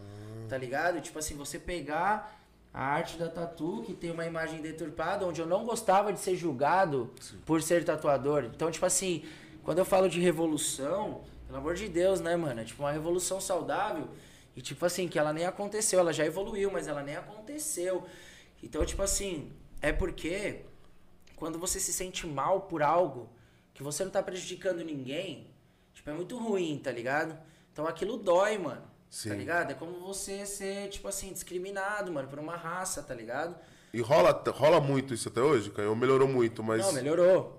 Tá 0.49 0.59
ligado? 0.59 1.01
Tipo 1.01 1.19
assim, 1.19 1.35
você 1.37 1.59
pegar 1.59 2.35
a 2.73 2.83
arte 2.85 3.17
da 3.17 3.29
tatu, 3.29 3.83
que 3.87 3.95
tem 3.95 4.11
uma 4.11 4.27
imagem 4.27 4.61
deturpada, 4.61 5.27
onde 5.27 5.41
eu 5.41 5.47
não 5.47 5.65
gostava 5.65 6.13
de 6.13 6.21
ser 6.21 6.37
julgado 6.37 7.11
por 7.47 7.63
ser 7.63 7.85
tatuador. 7.85 8.45
Então, 8.45 8.71
tipo 8.71 8.85
assim, 8.85 9.25
quando 9.69 9.81
eu 9.81 9.85
falo 9.85 10.09
de 10.09 10.19
revolução, 10.19 11.25
pelo 11.47 11.59
amor 11.59 11.75
de 11.75 11.91
Deus, 11.91 12.23
né, 12.23 12.35
mano? 12.35 12.59
É 12.59 12.65
tipo 12.65 12.83
uma 12.83 12.91
revolução 12.91 13.39
saudável. 13.39 14.09
E 14.57 14.63
tipo 14.63 14.87
assim, 14.87 15.07
que 15.07 15.19
ela 15.19 15.31
nem 15.31 15.45
aconteceu, 15.45 16.01
ela 16.01 16.11
já 16.11 16.25
evoluiu, 16.25 16.71
mas 16.71 16.89
ela 16.89 17.03
nem 17.03 17.17
aconteceu. 17.17 18.03
Então, 18.63 18.83
tipo 18.87 19.03
assim, 19.03 19.53
é 19.83 19.93
porque 19.93 20.65
quando 21.37 21.59
você 21.59 21.79
se 21.79 21.93
sente 21.93 22.27
mal 22.27 22.63
por 22.63 22.83
algo 22.83 23.29
que 23.75 23.83
você 23.83 24.03
não 24.05 24.11
tá 24.11 24.23
prejudicando 24.23 24.83
ninguém, 24.83 25.51
tipo, 25.93 26.09
é 26.09 26.15
muito 26.15 26.39
ruim, 26.39 26.81
tá 26.83 26.91
ligado? 26.91 27.39
Então 27.71 27.87
aquilo 27.87 28.17
dói, 28.17 28.57
mano. 28.57 28.85
Sim. 29.11 29.29
Tá 29.29 29.35
ligado? 29.35 29.71
É 29.73 29.75
como 29.75 30.01
você 30.01 30.47
ser, 30.47 30.89
tipo 30.89 31.07
assim, 31.09 31.31
discriminado, 31.31 32.11
mano, 32.11 32.27
por 32.27 32.39
uma 32.39 32.57
raça, 32.57 33.03
tá 33.03 33.15
ligado? 33.15 33.55
E 33.93 34.01
rola, 34.01 34.33
rola 34.49 34.81
muito 34.81 35.13
isso 35.13 35.29
até 35.29 35.43
hoje, 35.43 35.69
Canhão? 35.69 35.95
Melhorou 35.95 36.27
muito, 36.27 36.63
mas. 36.63 36.87
Não, 36.87 36.93
melhorou. 36.95 37.58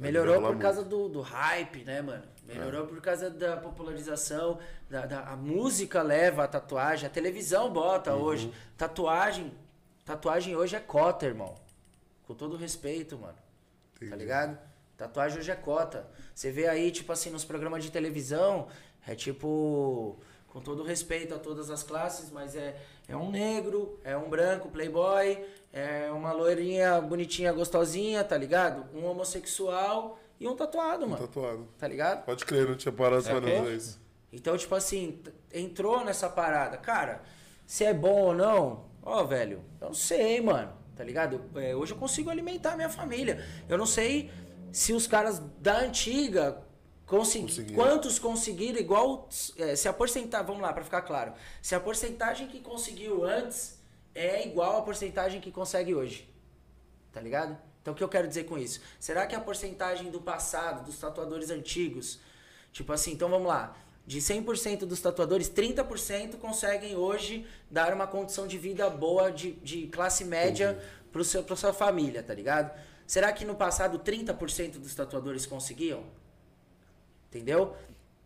Melhorou 0.00 0.40
por 0.42 0.58
causa 0.58 0.82
do, 0.84 1.08
do 1.08 1.20
hype, 1.20 1.84
né, 1.84 2.00
mano? 2.00 2.24
Melhorou 2.44 2.86
por 2.86 3.00
causa 3.00 3.28
da 3.30 3.56
popularização, 3.58 4.58
da, 4.88 5.04
da- 5.06 5.24
a 5.28 5.36
música 5.36 6.02
leva 6.02 6.44
a 6.44 6.48
tatuagem, 6.48 7.06
a 7.06 7.10
televisão 7.10 7.70
bota 7.72 8.14
Uhum. 8.14 8.22
hoje. 8.22 8.52
Tatuagem, 8.76 9.52
tatuagem 10.04 10.56
hoje 10.56 10.74
é 10.74 10.80
cota, 10.80 11.26
irmão. 11.26 11.54
Com 12.26 12.34
todo 12.34 12.56
respeito, 12.56 13.18
mano. 13.18 13.36
Tá 14.08 14.16
ligado? 14.16 14.58
Tatuagem 14.96 15.38
hoje 15.38 15.50
é 15.50 15.54
cota. 15.56 16.08
Você 16.34 16.50
vê 16.50 16.66
aí, 16.66 16.90
tipo 16.90 17.12
assim, 17.12 17.30
nos 17.30 17.44
programas 17.44 17.84
de 17.84 17.90
televisão, 17.90 18.68
é 19.06 19.14
tipo, 19.14 20.18
com 20.48 20.60
todo 20.60 20.82
respeito 20.82 21.34
a 21.34 21.38
todas 21.38 21.70
as 21.70 21.82
classes, 21.82 22.30
mas 22.30 22.56
é, 22.56 22.74
é 23.06 23.16
um 23.16 23.30
negro, 23.30 24.00
é 24.02 24.16
um 24.16 24.28
branco, 24.30 24.68
playboy, 24.70 25.38
é 25.72 26.10
uma 26.10 26.32
loirinha 26.32 27.00
bonitinha, 27.00 27.52
gostosinha, 27.52 28.24
tá 28.24 28.36
ligado? 28.36 28.86
Um 28.96 29.04
homossexual 29.06 30.18
e 30.38 30.48
um 30.48 30.56
tatuado, 30.56 31.06
mano. 31.06 31.26
Tatuado. 31.26 31.68
Tá 31.78 31.86
ligado? 31.86 32.24
Pode 32.24 32.44
crer, 32.44 32.68
não 32.68 32.76
tinha 32.76 32.92
parado 32.92 33.22
pra 33.22 33.40
não 33.40 33.72
isso. 33.72 34.00
Então, 34.32 34.56
tipo 34.56 34.74
assim, 34.74 35.20
entrou 35.52 36.04
nessa 36.04 36.28
parada. 36.28 36.76
Cara, 36.76 37.22
se 37.66 37.84
é 37.84 37.92
bom 37.94 38.20
ou 38.22 38.34
não, 38.34 38.86
ó, 39.02 39.22
velho, 39.24 39.62
eu 39.80 39.88
não 39.88 39.94
sei, 39.94 40.40
mano. 40.40 40.72
Tá 40.96 41.04
ligado? 41.04 41.40
É, 41.54 41.74
hoje 41.74 41.92
eu 41.92 41.98
consigo 41.98 42.28
alimentar 42.30 42.76
minha 42.76 42.90
família. 42.90 43.44
Eu 43.68 43.78
não 43.78 43.86
sei 43.86 44.30
se 44.70 44.92
os 44.92 45.06
caras 45.06 45.40
da 45.58 45.78
antiga 45.78 46.62
consegui, 47.06 47.46
Conseguiram. 47.46 47.74
quantos 47.82 48.18
conseguiram 48.18 48.78
igual 48.78 49.28
é, 49.56 49.74
se 49.74 49.88
a 49.88 49.92
porcentagem, 49.92 50.46
vamos 50.46 50.62
lá, 50.62 50.72
pra 50.72 50.84
ficar 50.84 51.02
claro. 51.02 51.32
Se 51.62 51.74
a 51.74 51.80
porcentagem 51.80 52.46
que 52.48 52.60
conseguiu 52.60 53.24
antes 53.24 53.79
é 54.14 54.46
igual 54.46 54.78
à 54.78 54.82
porcentagem 54.82 55.40
que 55.40 55.50
consegue 55.50 55.94
hoje. 55.94 56.28
Tá 57.12 57.20
ligado? 57.20 57.56
Então 57.82 57.94
o 57.94 57.96
que 57.96 58.04
eu 58.04 58.08
quero 58.08 58.28
dizer 58.28 58.44
com 58.44 58.58
isso? 58.58 58.80
Será 58.98 59.26
que 59.26 59.34
a 59.34 59.40
porcentagem 59.40 60.10
do 60.10 60.20
passado, 60.20 60.84
dos 60.84 60.98
tatuadores 60.98 61.50
antigos, 61.50 62.20
tipo 62.72 62.92
assim, 62.92 63.12
então 63.12 63.28
vamos 63.28 63.48
lá, 63.48 63.76
de 64.06 64.18
100% 64.18 64.80
dos 64.80 65.00
tatuadores, 65.00 65.48
30% 65.48 66.36
conseguem 66.38 66.96
hoje 66.96 67.46
dar 67.70 67.92
uma 67.94 68.06
condição 68.06 68.46
de 68.46 68.58
vida 68.58 68.88
boa, 68.90 69.30
de, 69.30 69.52
de 69.52 69.86
classe 69.86 70.24
média 70.24 70.80
pro 71.12 71.24
seu, 71.24 71.42
pra 71.42 71.56
sua 71.56 71.72
família, 71.72 72.22
tá 72.22 72.34
ligado? 72.34 72.76
Será 73.06 73.32
que 73.32 73.44
no 73.44 73.54
passado 73.54 73.98
30% 73.98 74.78
dos 74.78 74.94
tatuadores 74.94 75.46
conseguiam? 75.46 76.04
Entendeu? 77.28 77.76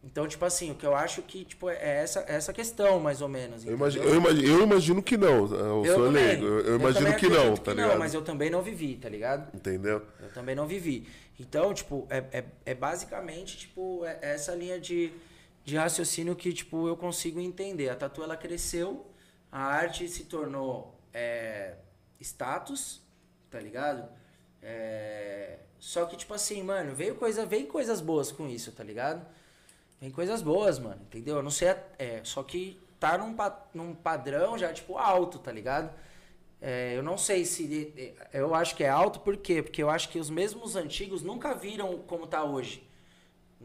Então, 0.04 0.28
tipo 0.28 0.44
assim, 0.44 0.70
o 0.70 0.74
que 0.74 0.84
eu 0.84 0.94
acho 0.94 1.22
que 1.22 1.46
tipo, 1.46 1.70
é 1.70 2.02
essa, 2.02 2.24
essa 2.28 2.52
questão, 2.52 3.00
mais 3.00 3.22
ou 3.22 3.28
menos. 3.28 3.64
Eu 3.64 3.72
imagino, 3.72 4.04
eu, 4.04 4.14
imagino, 4.16 4.46
eu 4.46 4.62
imagino 4.62 5.02
que 5.02 5.16
não. 5.16 5.46
Eu, 5.46 5.94
sou 5.94 6.06
também. 6.06 6.26
leigo. 6.26 6.44
Eu, 6.44 6.60
eu 6.60 6.76
imagino 6.78 7.16
que 7.16 7.28
não, 7.28 7.56
tá 7.56 7.62
que 7.62 7.76
ligado? 7.76 7.92
Não, 7.92 7.98
mas 7.98 8.12
eu 8.12 8.22
também 8.22 8.50
não 8.50 8.60
vivi, 8.60 8.96
tá 8.96 9.08
ligado? 9.08 9.56
Entendeu? 9.56 10.02
Eu 10.20 10.28
também 10.34 10.54
não 10.54 10.66
vivi. 10.66 11.08
Então, 11.40 11.72
tipo, 11.72 12.06
é, 12.10 12.18
é, 12.32 12.44
é 12.66 12.74
basicamente, 12.74 13.56
tipo, 13.56 14.04
é 14.04 14.18
essa 14.20 14.54
linha 14.54 14.78
de, 14.78 15.10
de 15.64 15.76
raciocínio 15.76 16.36
que, 16.36 16.52
tipo, 16.52 16.86
eu 16.86 16.96
consigo 16.98 17.40
entender. 17.40 17.88
A 17.88 17.96
tatu, 17.96 18.22
ela 18.22 18.36
cresceu, 18.36 19.06
a 19.50 19.62
arte 19.62 20.06
se 20.06 20.24
tornou 20.24 21.00
é, 21.14 21.76
status, 22.20 23.00
tá 23.50 23.58
ligado? 23.58 24.06
É, 24.62 25.56
só 25.78 26.04
que, 26.04 26.14
tipo 26.14 26.34
assim, 26.34 26.62
mano, 26.62 26.94
veio 26.94 27.14
coisa, 27.14 27.46
veio 27.46 27.66
coisas 27.68 28.02
boas 28.02 28.30
com 28.30 28.46
isso, 28.46 28.70
tá 28.70 28.84
ligado? 28.84 29.26
Vem 30.00 30.10
coisas 30.10 30.42
boas, 30.42 30.78
mano, 30.78 31.00
entendeu? 31.02 31.36
Eu 31.36 31.42
não 31.42 31.50
sei, 31.50 31.68
é, 31.98 32.20
só 32.24 32.42
que 32.42 32.78
tá 33.00 33.16
num, 33.16 33.34
num 33.72 33.94
padrão 33.94 34.58
já, 34.58 34.72
tipo, 34.72 34.96
alto, 34.98 35.38
tá 35.38 35.50
ligado? 35.52 35.90
É, 36.60 36.96
eu 36.96 37.02
não 37.02 37.16
sei 37.18 37.44
se. 37.44 37.92
é, 37.96 38.40
Eu 38.40 38.54
acho 38.54 38.74
que 38.74 38.82
é 38.84 38.88
alto, 38.88 39.20
por 39.20 39.36
quê? 39.36 39.62
Porque 39.62 39.82
eu 39.82 39.90
acho 39.90 40.08
que 40.08 40.18
os 40.18 40.30
mesmos 40.30 40.76
antigos 40.76 41.22
nunca 41.22 41.54
viram 41.54 41.98
como 42.06 42.26
tá 42.26 42.42
hoje. 42.42 42.86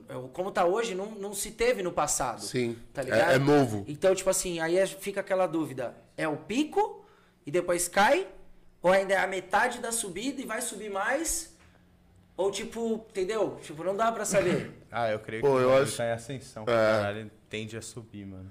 É, 0.07 0.13
Como 0.33 0.51
tá 0.51 0.65
hoje 0.65 0.95
não, 0.95 1.07
não 1.11 1.33
se 1.33 1.51
teve 1.51 1.81
no 1.83 1.91
passado. 1.91 2.41
Sim. 2.41 2.77
Tá 2.93 3.01
É- 3.01 3.05
ligado? 3.05 3.31
é 3.31 3.39
novo. 3.39 3.83
Então, 3.87 4.13
tipo 4.15 4.29
assim, 4.29 4.59
aí 4.59 4.77
é- 4.77 4.85
fica 4.87 5.19
aquela 5.21 5.47
dúvida: 5.47 5.95
é 6.17 6.27
o 6.27 6.37
pico 6.37 7.05
e 7.45 7.51
depois 7.51 7.87
cai? 7.87 8.27
Ou 8.81 8.91
ainda 8.91 9.13
é 9.13 9.17
a 9.17 9.27
metade 9.27 9.79
da 9.79 9.91
subida 9.91 10.41
e 10.41 10.45
vai 10.45 10.61
subir 10.61 10.89
mais? 10.89 11.53
Ou 12.39 12.49
tipo, 12.51 13.05
entendeu? 13.09 13.57
Tipo, 13.61 13.83
não 13.83 13.95
dá 13.97 14.11
pra 14.13 14.23
saber. 14.23 14.71
Ah, 14.91 15.11
eu 15.11 15.19
creio 15.19 15.41
Pô, 15.43 15.49
que 15.49 15.53
o 15.53 15.59
eu 15.59 15.67
bagulho 15.69 15.83
acho- 15.83 15.97
tá 15.97 16.05
em 16.05 16.11
ascensão. 16.13 16.63
É. 16.63 16.65
Caralho, 16.65 17.31
tende 17.47 17.77
a 17.77 17.81
subir, 17.81 18.25
mano. 18.25 18.49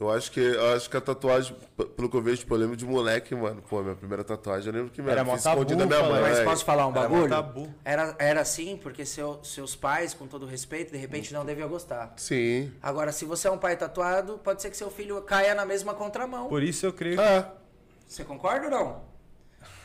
Eu 0.00 0.10
acho 0.10 0.32
que, 0.32 0.40
eu 0.40 0.74
acho 0.74 0.90
que 0.90 0.96
a 0.96 1.00
tatuagem, 1.00 1.56
pelo 1.96 2.10
que 2.10 2.16
eu 2.16 2.20
vejo, 2.22 2.38
tipo, 2.38 2.54
eu 2.54 2.58
lembro 2.58 2.76
de 2.76 2.84
moleque, 2.84 3.34
mano. 3.36 3.62
Pô, 3.62 3.80
minha 3.82 3.94
primeira 3.94 4.24
tatuagem, 4.24 4.66
eu 4.66 4.72
lembro 4.74 4.90
que, 4.90 5.00
mano, 5.00 5.12
Era 5.12 5.24
fiz 5.24 5.46
escondido 5.46 5.78
da 5.78 5.86
minha 5.86 5.98
falar, 6.00 6.12
mãe. 6.14 6.22
Mas 6.22 6.38
velho. 6.38 6.50
posso 6.50 6.64
falar 6.64 6.86
um 6.88 6.90
Era 6.90 7.00
bagulho? 7.02 7.28
tabu. 7.28 7.74
Era, 7.84 8.16
era 8.18 8.40
assim, 8.40 8.76
porque 8.82 9.06
seu, 9.06 9.38
seus 9.44 9.76
pais, 9.76 10.12
com 10.12 10.26
todo 10.26 10.44
respeito, 10.44 10.90
de 10.90 10.98
repente 10.98 11.32
não 11.32 11.44
deviam 11.44 11.68
gostar. 11.68 12.12
Sim. 12.16 12.72
Agora, 12.82 13.12
se 13.12 13.24
você 13.24 13.46
é 13.46 13.50
um 13.52 13.58
pai 13.58 13.76
tatuado, 13.76 14.38
pode 14.42 14.60
ser 14.60 14.70
que 14.70 14.76
seu 14.76 14.90
filho 14.90 15.22
caia 15.22 15.54
na 15.54 15.64
mesma 15.64 15.94
contramão. 15.94 16.48
Por 16.48 16.62
isso 16.64 16.84
eu 16.84 16.92
creio 16.92 17.16
que. 17.16 17.22
Ah, 17.22 17.52
Você 18.08 18.24
concorda 18.24 18.64
ou 18.66 18.70
não? 18.72 19.02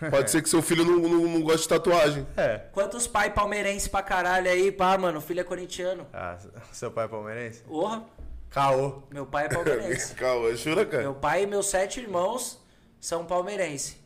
Pode 0.09 0.31
ser 0.31 0.41
que 0.41 0.49
seu 0.49 0.61
filho 0.61 0.83
não, 0.83 0.97
não, 0.99 1.19
não 1.27 1.41
goste 1.41 1.63
de 1.63 1.69
tatuagem. 1.69 2.25
É. 2.35 2.57
Quantos 2.71 3.07
pais 3.07 3.31
palmeirenses 3.33 3.87
pra 3.87 4.01
caralho 4.01 4.49
aí, 4.49 4.71
pá, 4.71 4.97
mano, 4.97 5.19
o 5.19 5.21
filho 5.21 5.41
é 5.41 5.43
corintiano. 5.43 6.07
Ah, 6.13 6.37
seu 6.71 6.89
pai 6.91 7.05
é 7.05 7.07
palmeirense? 7.07 7.61
Porra, 7.61 8.03
Caô. 8.49 9.03
meu 9.11 9.25
pai 9.25 9.45
é 9.45 9.49
palmeirense. 9.49 10.13
Calma, 10.15 10.53
jura, 10.55 10.85
cara? 10.85 11.03
meu 11.03 11.13
pai 11.15 11.43
e 11.43 11.47
meus 11.47 11.67
sete 11.67 11.99
irmãos 11.99 12.59
são 12.99 13.25
palmeirenses. 13.25 13.97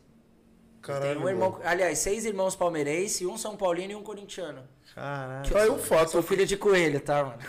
Caralho, 0.81 1.15
Tem 1.15 1.23
um 1.25 1.29
irmão, 1.29 1.59
aliás, 1.63 1.97
seis 1.97 2.25
irmãos 2.25 2.55
palmeirenses, 2.55 3.25
um 3.27 3.37
São 3.39 3.57
Paulino 3.57 3.93
e 3.93 3.95
um 3.95 4.03
corintiano. 4.03 4.61
Caralho. 4.93 5.49
Tá 5.51 5.59
aí 5.63 5.69
um 5.71 5.79
fato, 5.79 6.11
Sou 6.11 6.21
filho 6.21 6.45
de 6.45 6.55
coelho, 6.55 6.99
tá, 6.99 7.23
mano? 7.23 7.39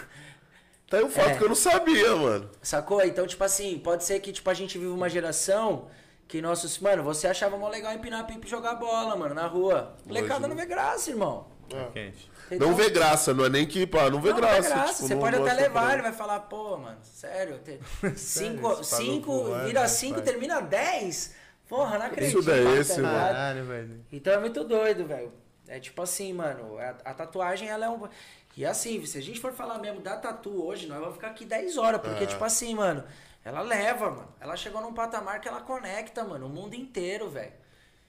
tá 0.89 0.97
aí 0.97 1.05
um 1.05 1.11
fato 1.11 1.29
É. 1.29 1.35
que 1.37 1.45
eu 1.45 1.49
não 1.49 1.55
sabia, 1.55 2.17
mano. 2.17 2.49
Sacou? 2.63 3.05
Então, 3.05 3.27
tipo 3.27 3.45
assim, 3.45 3.79
pode 3.79 4.05
ser 4.05 4.21
que 4.21 4.33
tipo, 4.33 4.49
a 4.49 4.55
gente 4.55 4.79
vive 4.79 4.91
uma 4.91 5.11
geração 5.11 5.89
que 6.29 6.41
nossos. 6.43 6.79
Mano, 6.79 7.03
você 7.03 7.27
achava 7.27 7.57
mó 7.57 7.69
legal 7.69 7.93
empinar 7.93 8.27
pipa 8.27 8.47
e 8.47 8.49
jogar 8.49 8.75
bola, 8.75 9.17
mano, 9.17 9.35
na 9.35 9.47
rua. 9.47 9.97
Molecada 10.05 10.47
não 10.49 10.57
vê 10.57 10.67
graça, 10.67 11.11
irmão. 11.11 11.47
Quente. 11.93 12.31
Entendeu? 12.47 12.69
Não 12.69 12.77
vê 12.77 12.91
graça, 12.91 13.35
não 13.35 13.45
é 13.45 13.49
nem 13.49 13.67
que, 13.67 13.87
pá, 13.87 14.09
não 14.09 14.21
vê 14.21 14.31
Não, 14.31 14.37
graça. 14.37 14.63
vê 14.63 14.69
graça. 14.69 14.93
tipo, 14.95 15.09
você 15.09 15.15
não 15.15 15.21
pode 15.21 15.37
até 15.37 15.53
levar, 15.53 15.95
ele 15.95 16.03
vai 16.03 16.13
falar, 16.13 16.41
pô, 16.41 16.77
mano, 16.77 16.99
sério. 17.03 17.59
Te... 17.59 17.81
cinco, 18.17 18.63
pagou 18.63 18.85
cinco 18.85 19.45
vira 19.65 19.81
né, 19.81 19.89
cinco, 19.89 20.15
pai? 20.17 20.25
termina 20.25 20.61
dez. 20.61 21.35
Porra, 21.69 21.99
não 21.99 22.07
acredito. 22.07 22.39
Isso 22.39 22.49
daí 22.49 22.61
é 22.61 22.65
tá 22.65 22.77
esse, 22.81 23.01
mano. 23.01 23.19
Caralho, 23.19 23.65
velho. 23.65 24.05
Então 24.13 24.33
é 24.33 24.39
muito 24.39 24.63
doido, 24.63 25.07
velho. 25.07 25.33
É 25.67 25.81
tipo 25.81 26.01
assim, 26.01 26.33
mano, 26.33 26.79
a, 26.79 26.91
a 27.11 27.15
tatuagem 27.15 27.69
ela 27.69 27.87
é 27.87 27.91
um. 27.91 28.09
E 28.57 28.65
assim, 28.65 29.05
se 29.05 29.19
a 29.19 29.21
gente 29.21 29.41
for 29.41 29.53
falar 29.53 29.79
mesmo 29.81 30.01
da 30.01 30.17
tatu 30.17 30.65
hoje, 30.65 30.87
nós 30.87 31.01
vamos 31.01 31.15
ficar 31.17 31.29
aqui 31.29 31.45
10 31.45 31.77
horas. 31.77 32.01
Porque, 32.01 32.23
É. 32.23 32.27
tipo 32.27 32.45
assim, 32.45 32.75
mano, 32.77 33.03
ela 33.47 33.61
leva, 33.61 34.11
mano. 34.11 34.29
Ela 34.41 34.57
chegou 34.57 34.83
num 34.83 34.93
patamar 34.93 35.41
que 35.41 35.47
ela 35.47 35.61
conecta, 35.61 36.25
mano, 36.25 36.47
o 36.47 36.49
mundo 36.49 36.75
inteiro, 36.75 37.31
velho. 37.31 37.53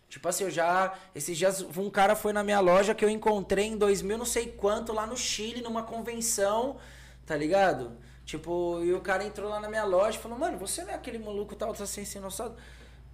Tipo 0.10 0.28
assim, 0.28 0.46
eu 0.46 0.50
já. 0.50 0.96
Esses 1.14 1.38
dias 1.38 1.62
um 1.62 1.92
cara 1.92 2.16
foi 2.16 2.34
na 2.34 2.44
minha 2.44 2.60
loja 2.60 2.96
que 2.96 3.06
eu 3.06 3.10
encontrei 3.10 3.66
em 3.66 3.78
2000, 3.78 4.18
não 4.18 4.26
sei 4.26 4.48
quanto, 4.48 4.92
lá 4.92 5.06
no 5.06 5.16
Chile, 5.16 5.62
numa 5.62 5.84
convenção, 5.84 6.78
tá 7.24 7.38
ligado? 7.38 7.96
Tipo, 8.26 8.80
e 8.84 8.92
o 8.94 9.00
cara 9.00 9.24
entrou 9.24 9.48
lá 9.48 9.60
na 9.60 9.70
minha 9.70 9.84
loja 9.84 10.18
e 10.18 10.22
falou, 10.22 10.40
mano, 10.40 10.58
você 10.58 10.84
não 10.84 10.90
é 10.90 10.96
aquele 10.96 11.20
maluco 11.20 11.56
tal, 11.56 11.72
tá 11.72 11.84
assim, 11.84 12.02
assim, 12.02 12.20
nossado? 12.20 12.56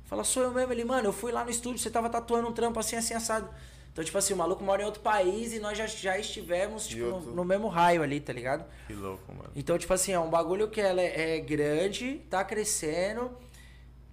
Fala, 0.06 0.24
sou 0.24 0.44
eu 0.44 0.52
mesmo. 0.52 0.72
Ele, 0.72 0.86
mano, 0.86 1.10
eu 1.10 1.14
fui 1.14 1.34
lá 1.34 1.44
no 1.44 1.50
estúdio, 1.50 1.80
você 1.80 1.90
tava 1.90 2.10
tatuando 2.10 2.48
um 2.48 2.54
trampo 2.54 2.80
assim, 2.80 2.96
assim, 2.96 3.16
assado. 3.16 3.54
Então, 3.94 4.04
tipo 4.04 4.18
assim, 4.18 4.34
o 4.34 4.38
maluco 4.38 4.64
mora 4.64 4.82
em 4.82 4.86
outro 4.86 5.02
país 5.02 5.54
e 5.54 5.60
nós 5.60 5.78
já, 5.78 5.86
já 5.86 6.18
estivemos, 6.18 6.88
tipo, 6.88 7.06
no, 7.06 7.20
no 7.36 7.46
mesmo 7.46 7.68
raio 7.68 8.02
ali, 8.02 8.20
tá 8.20 8.34
ligado? 8.34 8.66
Que 8.88 8.94
louco, 8.94 9.32
mano. 9.32 9.52
Então, 9.56 9.78
tipo 9.78 9.94
assim, 9.94 10.12
é 10.12 10.20
um 10.20 10.32
bagulho 10.32 10.68
que 10.68 10.82
ela 10.82 11.00
é, 11.00 11.38
é 11.38 11.40
grande, 11.40 12.16
tá 12.28 12.44
crescendo, 12.44 13.32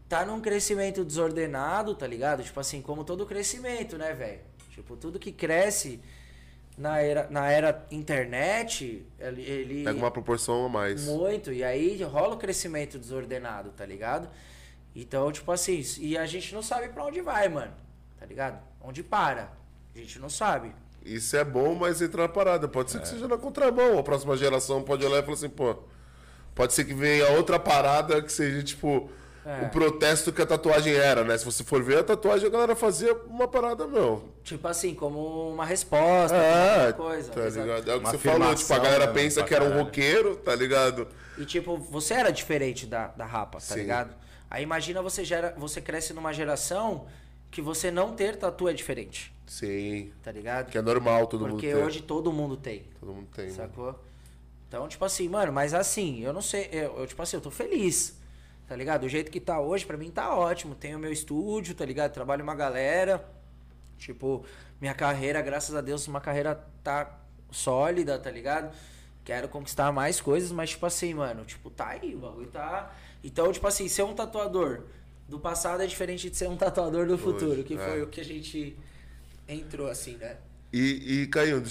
tá 0.07 0.27
num 0.27 0.39
crescimento 0.39 1.03
desordenado, 1.03 1.95
tá 1.95 2.07
ligado? 2.07 2.43
Tipo 2.43 2.61
assim, 2.61 2.83
como 2.83 3.05
todo 3.05 3.25
crescimento, 3.25 3.97
né, 3.97 4.13
velho? 4.13 4.41
Tipo, 4.71 4.99
tudo 4.99 5.19
que 5.19 5.33
cresce 5.33 5.99
na 6.77 6.99
era, 7.01 7.27
na 7.31 7.51
era 7.51 7.87
internet, 7.91 9.07
ele. 9.19 9.43
ele 9.43 9.85
Pega 9.85 9.99
uma 9.99 10.11
proporção 10.11 10.67
a 10.67 10.69
mais. 10.69 11.07
muito, 11.07 11.53
e 11.53 11.65
aí 11.65 12.03
rola 12.03 12.35
o 12.35 12.39
crescimento 12.39 12.99
desordenado, 12.99 13.71
tá 13.71 13.87
ligado? 13.87 14.29
Então, 14.95 15.33
tipo 15.33 15.51
assim, 15.51 15.83
e 16.01 16.19
a 16.19 16.27
gente 16.27 16.55
não 16.55 16.63
sabe 16.63 16.89
pra 16.89 17.05
onde 17.05 17.23
vai, 17.23 17.49
mano, 17.49 17.73
tá 18.19 18.27
ligado? 18.27 18.61
Onde 18.81 19.03
para, 19.03 19.53
a 19.95 19.99
gente 19.99 20.19
não 20.19 20.29
sabe. 20.31 20.73
Isso 21.05 21.37
é 21.37 21.45
bom, 21.45 21.75
mas 21.75 22.01
entra 22.03 22.23
na 22.23 22.29
parada. 22.29 22.69
Pode 22.69 22.91
ser 22.91 23.01
que 23.01 23.09
seja 23.09 23.27
na 23.27 23.39
contramão. 23.39 23.99
A 23.99 24.03
próxima 24.03 24.37
geração 24.37 24.83
pode 24.83 25.05
olhar 25.05 25.19
e 25.19 25.23
falar 25.23 25.35
assim, 25.35 25.49
pô. 25.49 25.77
Pode 26.55 26.73
ser 26.75 26.85
que 26.85 26.93
venha 26.93 27.29
outra 27.31 27.59
parada 27.59 28.21
que 28.21 28.31
seja, 28.31 28.63
tipo, 28.63 29.09
É. 29.47 29.65
o 29.65 29.71
protesto 29.71 30.31
que 30.31 30.43
a 30.43 30.47
tatuagem 30.47 30.93
era, 30.93 31.25
né? 31.25 31.39
Se 31.39 31.45
você 31.45 31.65
for 31.65 31.83
ver 31.83 31.99
a 32.01 32.05
tatuagem, 32.05 32.47
a 32.47 32.51
galera 32.51 32.77
fazia 32.77 33.15
uma 33.27 33.49
parada, 33.49 33.87
meu. 33.87 34.29
Tipo 34.45 34.69
assim, 34.69 34.95
como 34.95 35.51
uma 35.53 35.65
resposta, 35.65 36.37
É, 36.37 36.87
uma 36.89 36.93
coisa. 36.93 37.31
tá 37.33 37.41
ligado? 37.49 37.91
É 37.91 37.95
o 37.95 37.99
que 38.01 38.05
Uma 38.05 38.11
você 38.11 38.19
falou, 38.19 38.55
tipo, 38.55 38.73
a 38.75 38.79
galera 38.79 39.07
né, 39.07 39.13
pensa 39.15 39.43
que 39.43 39.55
era 39.55 39.65
um 39.65 39.79
roqueiro, 39.83 40.37
tá 40.37 40.55
ligado? 40.55 41.09
E 41.39 41.47
tipo, 41.47 41.79
você 41.79 42.13
era 42.13 42.31
diferente 42.31 42.85
da, 42.87 43.07
da 43.09 43.25
rapa, 43.25 43.59
tá 43.59 43.61
Sim. 43.75 43.77
ligado? 43.81 44.15
Aí 44.51 44.63
imagina 44.63 45.01
você 45.01 45.25
gera, 45.25 45.55
você 45.57 45.81
cresce 45.81 46.13
numa 46.13 46.33
geração 46.35 47.07
que 47.51 47.63
você 47.63 47.91
não 47.91 48.13
ter 48.13 48.37
tatu 48.37 48.69
é 48.69 48.73
diferente, 48.75 49.33
Sim. 49.51 50.13
tá 50.23 50.31
ligado? 50.31 50.71
Que 50.71 50.79
é 50.79 50.81
normal 50.81 51.27
todo 51.27 51.41
mundo 51.41 51.51
Porque 51.55 51.67
ter. 51.73 51.75
hoje 51.75 52.01
todo 52.01 52.33
mundo 52.33 52.57
tem, 52.57 52.85
Todo 53.01 53.13
mundo 53.13 53.27
tem. 53.35 53.47
né? 53.47 53.51
sacou? 53.51 53.99
Então, 54.69 54.87
tipo 54.87 55.05
assim, 55.05 55.29
mano, 55.29 55.53
mas 55.53 55.75
assim, 55.75 56.21
eu 56.21 56.33
não 56.33 56.41
sei, 56.41 56.69
eu, 56.71 57.01
eu, 57.01 57.07
tipo 57.09 57.21
assim, 57.21 57.37
eu 57.37 57.41
tô 57.41 57.51
feliz, 57.51 58.17
tá 58.69 58.77
ligado? 58.77 59.03
O 59.03 59.09
jeito 59.09 59.29
que 59.29 59.41
tá 59.41 59.61
hoje, 59.61 59.85
pra 59.85 59.97
mim 59.97 60.09
tá 60.09 60.33
ótimo. 60.33 60.77
Tenho 60.77 61.01
meu 61.01 61.13
estúdio, 61.13 61.75
tá 61.75 61.85
ligado? 61.85 62.13
Trabalho 62.13 62.45
uma 62.45 62.55
galera. 62.55 63.29
Tipo, 63.99 64.45
minha 64.81 64.95
carreira, 64.95 65.43
graças 65.43 65.75
a 65.75 65.81
Deus, 65.81 66.07
uma 66.07 66.21
carreira 66.21 66.55
tá 66.85 67.19
sólida, 67.51 68.21
tá 68.21 68.31
ligado? 68.31 68.73
Quero 69.25 69.49
conquistar 69.49 69.91
mais 69.91 70.21
coisas, 70.21 70.53
mas, 70.53 70.71
tipo 70.71 70.87
assim, 70.87 71.13
mano, 71.13 71.45
tipo, 71.45 71.71
tá 71.71 71.89
aí, 71.89 72.15
o 72.15 72.21
bagulho 72.21 72.47
tá. 72.47 72.95
Então, 73.25 73.51
tipo 73.51 73.67
assim, 73.67 73.89
ser 73.89 74.05
um 74.05 74.15
tatuador 74.15 74.85
do 75.29 75.41
passado 75.41 75.83
é 75.83 75.89
diferente 75.89 76.31
de 76.31 76.37
ser 76.37 76.49
um 76.49 76.57
tatuador 76.57 77.05
do 77.05 77.19
futuro, 77.19 77.65
que 77.65 77.75
é. 77.75 77.79
foi 77.79 78.03
o 78.03 78.07
que 78.07 78.21
a 78.21 78.25
gente 78.25 78.79
entrou, 79.55 79.89
assim, 79.89 80.17
né? 80.17 80.37
E, 80.73 81.23
e 81.23 81.27
Caio, 81.27 81.63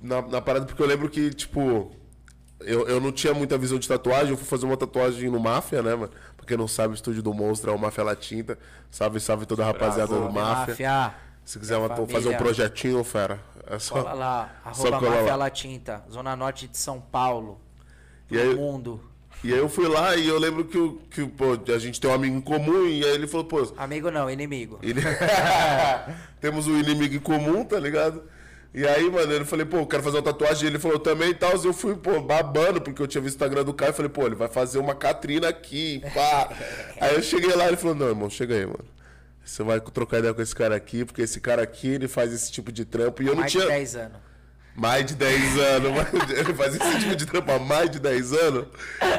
na, 0.00 0.20
na 0.22 0.40
parada, 0.40 0.66
porque 0.66 0.82
eu 0.82 0.86
lembro 0.86 1.08
que, 1.08 1.30
tipo, 1.30 1.90
eu, 2.60 2.86
eu 2.88 3.00
não 3.00 3.10
tinha 3.12 3.32
muita 3.34 3.56
visão 3.56 3.78
de 3.78 3.88
tatuagem, 3.88 4.30
eu 4.30 4.36
fui 4.36 4.46
fazer 4.46 4.66
uma 4.66 4.76
tatuagem 4.76 5.30
no 5.30 5.40
Máfia, 5.40 5.82
né, 5.82 5.94
mano? 5.94 6.12
Pra 6.36 6.46
quem 6.46 6.56
não 6.56 6.68
sabe, 6.68 6.92
o 6.92 6.96
estúdio 6.96 7.22
do 7.22 7.32
Monstro 7.32 7.70
é 7.70 7.74
o 7.74 7.78
Máfia 7.78 8.04
La 8.04 8.16
Tinta. 8.16 8.58
Salve, 8.90 9.20
salve 9.20 9.46
toda 9.46 9.62
a 9.62 9.66
rapaziada 9.66 10.14
do 10.14 10.30
Máfia. 10.32 10.88
Máfia. 10.88 11.14
Se 11.44 11.58
quiser 11.58 11.76
uma- 11.76 11.88
Família. 11.88 12.14
fazer 12.14 12.28
um 12.28 12.36
projetinho, 12.36 13.02
fera. 13.02 13.40
É 13.66 13.78
só. 13.78 13.94
Cola 13.94 14.12
lá, 14.12 14.60
só 14.72 14.86
arroba 14.88 14.98
colar 14.98 15.10
Máfia 15.16 15.30
lá. 15.30 15.36
La 15.36 15.50
Tinta, 15.50 16.04
Zona 16.10 16.36
Norte 16.36 16.68
de 16.68 16.76
São 16.78 17.00
Paulo. 17.00 17.60
E 18.30 18.38
aí- 18.38 18.54
mundo. 18.54 19.00
E 19.44 19.52
aí 19.52 19.58
eu 19.58 19.68
fui 19.68 19.88
lá 19.88 20.14
e 20.14 20.28
eu 20.28 20.38
lembro 20.38 20.64
que, 20.64 20.78
o- 20.78 21.00
que 21.10 21.26
pô, 21.26 21.58
a 21.74 21.78
gente 21.78 22.00
tem 22.00 22.08
um 22.10 22.14
amigo 22.14 22.36
em 22.36 22.40
comum 22.40 22.86
e 22.86 23.04
aí 23.04 23.10
ele 23.14 23.26
falou, 23.26 23.44
pô, 23.46 23.72
Amigo 23.76 24.10
não, 24.10 24.30
inimigo. 24.30 24.78
Ele- 24.82 25.00
Temos 26.40 26.66
um 26.68 26.78
inimigo 26.78 27.14
em 27.14 27.18
comum, 27.18 27.64
tá 27.64 27.78
ligado? 27.78 28.22
E 28.74 28.86
aí, 28.86 29.10
mano, 29.10 29.30
eu 29.32 29.44
falei, 29.44 29.66
pô, 29.66 29.78
eu 29.78 29.86
quero 29.86 30.02
fazer 30.02 30.16
uma 30.16 30.22
tatuagem. 30.22 30.66
Ele 30.66 30.78
falou 30.78 30.98
também 30.98 31.30
e 31.30 31.34
tal. 31.34 31.52
Eu 31.62 31.74
fui, 31.74 31.94
pô, 31.94 32.20
babando, 32.20 32.80
porque 32.80 33.02
eu 33.02 33.06
tinha 33.06 33.20
visto 33.20 33.34
o 33.34 33.36
Instagram 33.36 33.64
do 33.64 33.74
Caio. 33.74 33.90
Eu 33.90 33.94
falei, 33.94 34.08
pô, 34.08 34.24
ele 34.26 34.34
vai 34.34 34.48
fazer 34.48 34.78
uma 34.78 34.94
Catrina 34.94 35.48
aqui, 35.48 36.00
pá. 36.14 36.48
aí 37.00 37.14
eu 37.14 37.22
cheguei 37.22 37.54
lá 37.54 37.64
e 37.64 37.68
ele 37.68 37.76
falou, 37.76 37.94
não, 37.96 38.08
irmão, 38.08 38.30
chega 38.30 38.54
aí, 38.54 38.64
mano. 38.64 38.84
Você 39.44 39.62
vai 39.62 39.78
trocar 39.80 40.20
ideia 40.20 40.32
com 40.32 40.40
esse 40.40 40.54
cara 40.54 40.74
aqui, 40.76 41.04
porque 41.04 41.20
esse 41.20 41.38
cara 41.40 41.62
aqui, 41.62 41.88
ele 41.88 42.08
faz 42.08 42.32
esse 42.32 42.50
tipo 42.50 42.72
de 42.72 42.84
trampo. 42.84 43.22
E 43.22 43.26
eu 43.26 43.34
não 43.34 43.44
tinha. 43.44 43.64
de 43.64 43.68
10 43.68 43.96
anos. 43.96 44.18
Mais 44.74 45.04
de 45.04 45.14
10 45.14 45.58
anos. 45.58 45.92
Ele 46.30 46.54
faz 46.54 46.74
esse 46.74 46.98
tipo 47.00 47.14
de 47.14 47.26
trampo 47.26 47.52
há 47.52 47.58
mais 47.58 47.90
de 47.90 47.98
10 47.98 48.32
anos. 48.32 48.66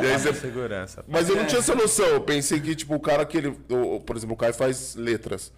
E 0.02 0.06
aí 0.06 0.20
você 0.20 0.34
Segurança. 0.34 1.06
mas 1.08 1.30
eu 1.30 1.36
não 1.36 1.46
tinha 1.46 1.60
essa 1.60 1.76
noção. 1.76 2.06
Eu 2.08 2.22
pensei 2.22 2.60
que, 2.60 2.76
tipo, 2.76 2.96
o 2.96 3.00
cara 3.00 3.26
que 3.26 3.38
ele. 3.38 3.52
por 4.06 4.16
exemplo, 4.16 4.34
o 4.34 4.38
Caio 4.38 4.54
faz 4.54 4.96
letras. 4.96 5.52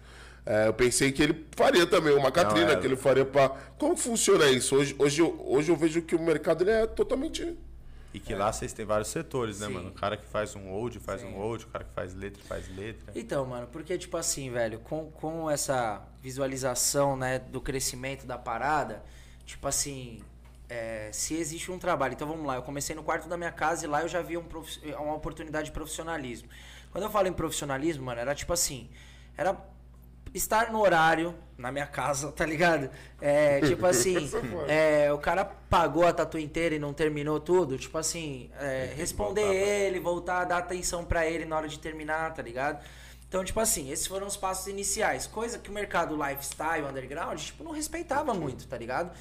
É, 0.44 0.68
eu 0.68 0.74
pensei 0.74 1.10
que 1.10 1.22
ele 1.22 1.46
faria 1.56 1.86
também 1.86 2.14
uma 2.14 2.30
Catrina, 2.30 2.72
é. 2.72 2.76
que 2.76 2.86
ele 2.86 2.96
faria 2.96 3.24
pra. 3.24 3.48
Como 3.78 3.96
funciona 3.96 4.46
isso? 4.48 4.76
Hoje, 4.76 4.94
hoje, 4.98 5.20
eu, 5.20 5.44
hoje 5.44 5.72
eu 5.72 5.76
vejo 5.76 6.02
que 6.02 6.14
o 6.14 6.20
mercado 6.20 6.62
ele 6.62 6.70
é 6.70 6.86
totalmente. 6.86 7.56
E 8.14 8.20
que 8.20 8.34
lá 8.34 8.50
vocês 8.50 8.72
têm 8.72 8.86
vários 8.86 9.08
setores, 9.08 9.60
né, 9.60 9.66
Sim. 9.66 9.74
mano? 9.74 9.88
O 9.88 9.92
cara 9.92 10.16
que 10.16 10.24
faz 10.24 10.54
um 10.54 10.70
old 10.70 10.98
faz 11.00 11.22
um 11.22 11.36
old, 11.36 11.64
o 11.64 11.68
cara 11.68 11.84
que 11.84 11.92
faz 11.92 12.14
letra 12.14 12.42
faz 12.44 12.66
letra. 12.74 13.12
Então, 13.14 13.44
mano, 13.44 13.66
porque, 13.70 13.98
tipo 13.98 14.16
assim, 14.16 14.50
velho, 14.50 14.78
com, 14.78 15.10
com 15.10 15.50
essa 15.50 16.02
visualização, 16.22 17.14
né, 17.14 17.38
do 17.40 17.60
crescimento 17.60 18.24
da 18.24 18.38
parada, 18.38 19.02
tipo 19.46 19.66
assim, 19.66 20.20
é, 20.68 21.08
se 21.12 21.34
existe 21.34 21.70
um 21.70 21.78
trabalho. 21.78 22.12
Então 22.12 22.28
vamos 22.28 22.44
lá, 22.46 22.56
eu 22.56 22.62
comecei 22.62 22.94
no 22.94 23.02
quarto 23.02 23.28
da 23.28 23.36
minha 23.36 23.52
casa 23.52 23.86
e 23.86 23.88
lá 23.88 24.02
eu 24.02 24.08
já 24.08 24.20
vi 24.20 24.36
um 24.36 24.44
profi- 24.44 24.80
uma 24.98 25.14
oportunidade 25.14 25.66
de 25.66 25.72
profissionalismo. 25.72 26.48
Quando 26.90 27.04
eu 27.04 27.10
falo 27.10 27.28
em 27.28 27.32
profissionalismo, 27.32 28.04
mano, 28.04 28.20
era 28.20 28.34
tipo 28.34 28.52
assim, 28.52 28.90
era 29.36 29.56
estar 30.34 30.70
no 30.70 30.80
horário 30.80 31.34
na 31.56 31.70
minha 31.72 31.86
casa, 31.86 32.32
tá 32.36 32.44
ligado? 32.44 32.90
É, 33.20 33.60
tipo 33.60 33.86
assim, 33.86 34.28
é, 34.68 35.12
o 35.12 35.18
cara 35.18 35.44
pagou 35.44 36.06
a 36.06 36.12
tatu 36.12 36.38
inteira 36.38 36.74
e 36.74 36.78
não 36.78 36.92
terminou 36.92 37.38
tudo, 37.40 37.78
tipo 37.78 37.96
assim, 37.96 38.50
é, 38.58 38.92
responder 38.96 39.42
voltar 39.42 39.54
ele, 39.54 40.00
voltar 40.00 40.44
dar 40.44 40.58
atenção 40.58 41.04
pra 41.04 41.26
ele 41.26 41.44
na 41.44 41.56
hora 41.56 41.68
de 41.68 41.78
terminar, 41.78 42.34
tá 42.34 42.42
ligado? 42.42 42.84
Então, 43.36 43.44
tipo 43.44 43.60
assim, 43.60 43.90
esses 43.90 44.06
foram 44.06 44.26
os 44.26 44.34
passos 44.34 44.66
iniciais. 44.66 45.26
Coisa 45.26 45.58
que 45.58 45.68
o 45.68 45.72
mercado 45.72 46.16
lifestyle, 46.16 46.86
underground, 46.88 47.38
tipo, 47.38 47.62
não 47.62 47.70
respeitava 47.70 48.32
muito, 48.32 48.66
tá 48.66 48.78
ligado? 48.78 49.14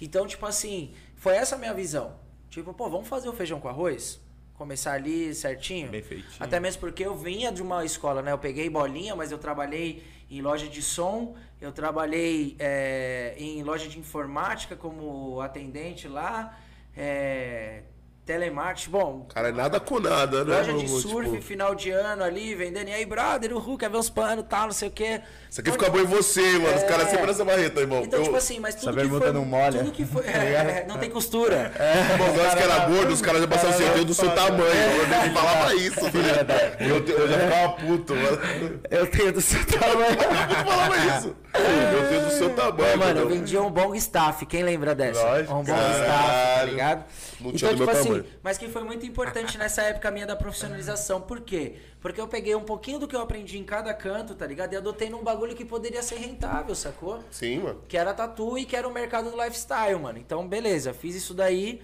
Então, 0.00 0.26
tipo 0.26 0.46
assim, 0.46 0.94
foi 1.16 1.36
essa 1.36 1.54
a 1.54 1.58
minha 1.58 1.74
visão. 1.74 2.16
Tipo, 2.48 2.72
pô, 2.72 2.88
vamos 2.88 3.06
fazer 3.08 3.28
o 3.28 3.32
feijão 3.34 3.60
com 3.60 3.68
arroz? 3.68 4.18
Começar 4.54 4.94
ali 4.94 5.34
certinho? 5.34 5.90
Bem 5.90 6.00
feitinho. 6.00 6.32
Até 6.40 6.58
mesmo 6.58 6.80
porque 6.80 7.04
eu 7.04 7.14
vinha 7.14 7.52
de 7.52 7.60
uma 7.60 7.84
escola, 7.84 8.22
né? 8.22 8.32
Eu 8.32 8.38
peguei 8.38 8.70
bolinha, 8.70 9.14
mas 9.14 9.30
eu 9.30 9.36
trabalhei 9.36 10.02
em 10.30 10.40
loja 10.40 10.66
de 10.66 10.80
som, 10.80 11.36
eu 11.60 11.70
trabalhei 11.70 12.56
é, 12.58 13.34
em 13.36 13.62
loja 13.62 13.86
de 13.86 13.98
informática 13.98 14.76
como 14.76 15.42
atendente 15.42 16.08
lá, 16.08 16.58
é, 16.96 17.82
telemarketing, 18.28 18.90
bom, 18.90 19.26
Cara, 19.32 19.48
é 19.48 19.52
nada 19.52 19.80
com 19.80 19.98
nada, 19.98 20.44
né? 20.44 20.58
loja 20.58 20.74
de 20.74 20.86
Vamos, 20.86 21.00
surf, 21.00 21.30
tipo, 21.30 21.42
final 21.42 21.74
de 21.74 21.90
ano 21.90 22.22
ali, 22.22 22.54
vendendo. 22.54 22.88
E 22.88 22.92
aí, 22.92 23.06
brother, 23.06 23.54
o 23.54 23.58
Hulk 23.58 23.78
quer 23.78 23.88
ver 23.90 23.96
uns 23.96 24.10
panos 24.10 24.44
tal, 24.46 24.66
não 24.66 24.72
sei 24.72 24.88
o 24.88 24.90
quê. 24.90 25.22
Isso 25.50 25.62
aqui 25.62 25.72
fica 25.72 25.88
bom 25.88 25.98
em 25.98 26.04
você, 26.04 26.42
mano. 26.58 26.76
Os 26.76 26.82
caras 26.82 27.08
sempre 27.08 27.26
nessa 27.26 27.42
barreta, 27.42 27.80
irmão. 27.80 28.02
Então, 28.04 28.18
eu, 28.18 28.24
tipo 28.26 28.36
assim, 28.36 28.60
mas 28.60 28.74
tudo 28.74 29.00
Essa 29.00 29.08
que 29.08 29.18
foi... 29.18 29.32
não 29.32 29.46
molha. 29.46 29.78
Tudo 29.78 29.92
que 29.92 30.04
foi... 30.04 30.24
É, 30.28 30.84
não 30.86 30.98
tem 30.98 31.08
costura. 31.08 31.72
Bom, 32.18 32.36
nós 32.36 32.54
que 32.54 32.62
era 32.62 32.86
gordo, 32.86 33.14
os 33.14 33.22
caras 33.22 33.40
já 33.40 33.48
passavam 33.48 33.70
assim, 33.70 33.84
eu 33.84 33.92
tenho 33.94 34.04
do 34.04 34.14
seu 34.14 34.30
tamanho. 34.34 34.62
Eu 34.62 35.08
nem 35.08 35.32
falava 35.32 35.74
isso, 35.74 36.00
velho. 36.10 36.94
Eu, 36.94 37.04
te- 37.04 37.12
eu 37.12 37.28
já 37.28 37.38
ficava 37.38 37.72
puto, 37.72 38.14
mano. 38.14 38.80
Eu 38.90 39.06
tenho 39.06 39.32
do 39.32 39.40
seu 39.40 39.64
tamanho. 39.64 40.18
Eu 40.58 40.64
falava 40.64 40.96
isso. 41.18 41.36
Eu 41.54 42.08
tenho 42.08 42.24
do 42.24 42.30
seu 42.30 42.50
tamanho, 42.50 42.92
Pô, 42.92 42.98
mano, 42.98 43.20
eu 43.20 43.28
vendia 43.28 43.62
um 43.62 43.70
bom 43.70 43.94
staff, 43.94 44.44
quem 44.46 44.62
lembra 44.62 44.94
dessa? 44.94 45.20
Lógico. 45.22 45.54
Um 45.54 45.64
bom 45.64 45.72
staff, 45.72 46.58
tá 46.58 46.64
ligado? 46.64 47.04
Não 47.40 47.50
então, 47.50 47.52
tinha 47.52 47.70
do 47.70 47.76
tipo 47.78 47.90
meu 47.90 48.00
assim, 48.00 48.17
mas 48.42 48.56
que 48.58 48.68
foi 48.68 48.82
muito 48.84 49.04
importante 49.06 49.56
nessa 49.58 49.82
época 49.82 50.10
minha 50.10 50.26
da 50.26 50.36
profissionalização. 50.36 51.20
Por 51.20 51.40
quê? 51.40 51.76
Porque 52.00 52.20
eu 52.20 52.28
peguei 52.28 52.54
um 52.54 52.62
pouquinho 52.64 52.98
do 52.98 53.08
que 53.08 53.14
eu 53.16 53.20
aprendi 53.20 53.58
em 53.58 53.64
cada 53.64 53.92
canto, 53.94 54.34
tá 54.34 54.46
ligado? 54.46 54.72
E 54.72 54.76
adotei 54.76 55.08
num 55.10 55.22
bagulho 55.22 55.54
que 55.56 55.64
poderia 55.64 56.02
ser 56.02 56.16
rentável, 56.16 56.74
sacou? 56.74 57.22
Sim, 57.30 57.58
mano. 57.60 57.82
Que 57.88 57.96
era 57.96 58.12
tatu 58.14 58.56
e 58.58 58.64
que 58.64 58.76
era 58.76 58.86
o 58.88 58.92
mercado 58.92 59.30
do 59.30 59.36
lifestyle, 59.36 59.98
mano. 59.98 60.18
Então, 60.18 60.46
beleza, 60.48 60.92
fiz 60.94 61.14
isso 61.14 61.34
daí. 61.34 61.82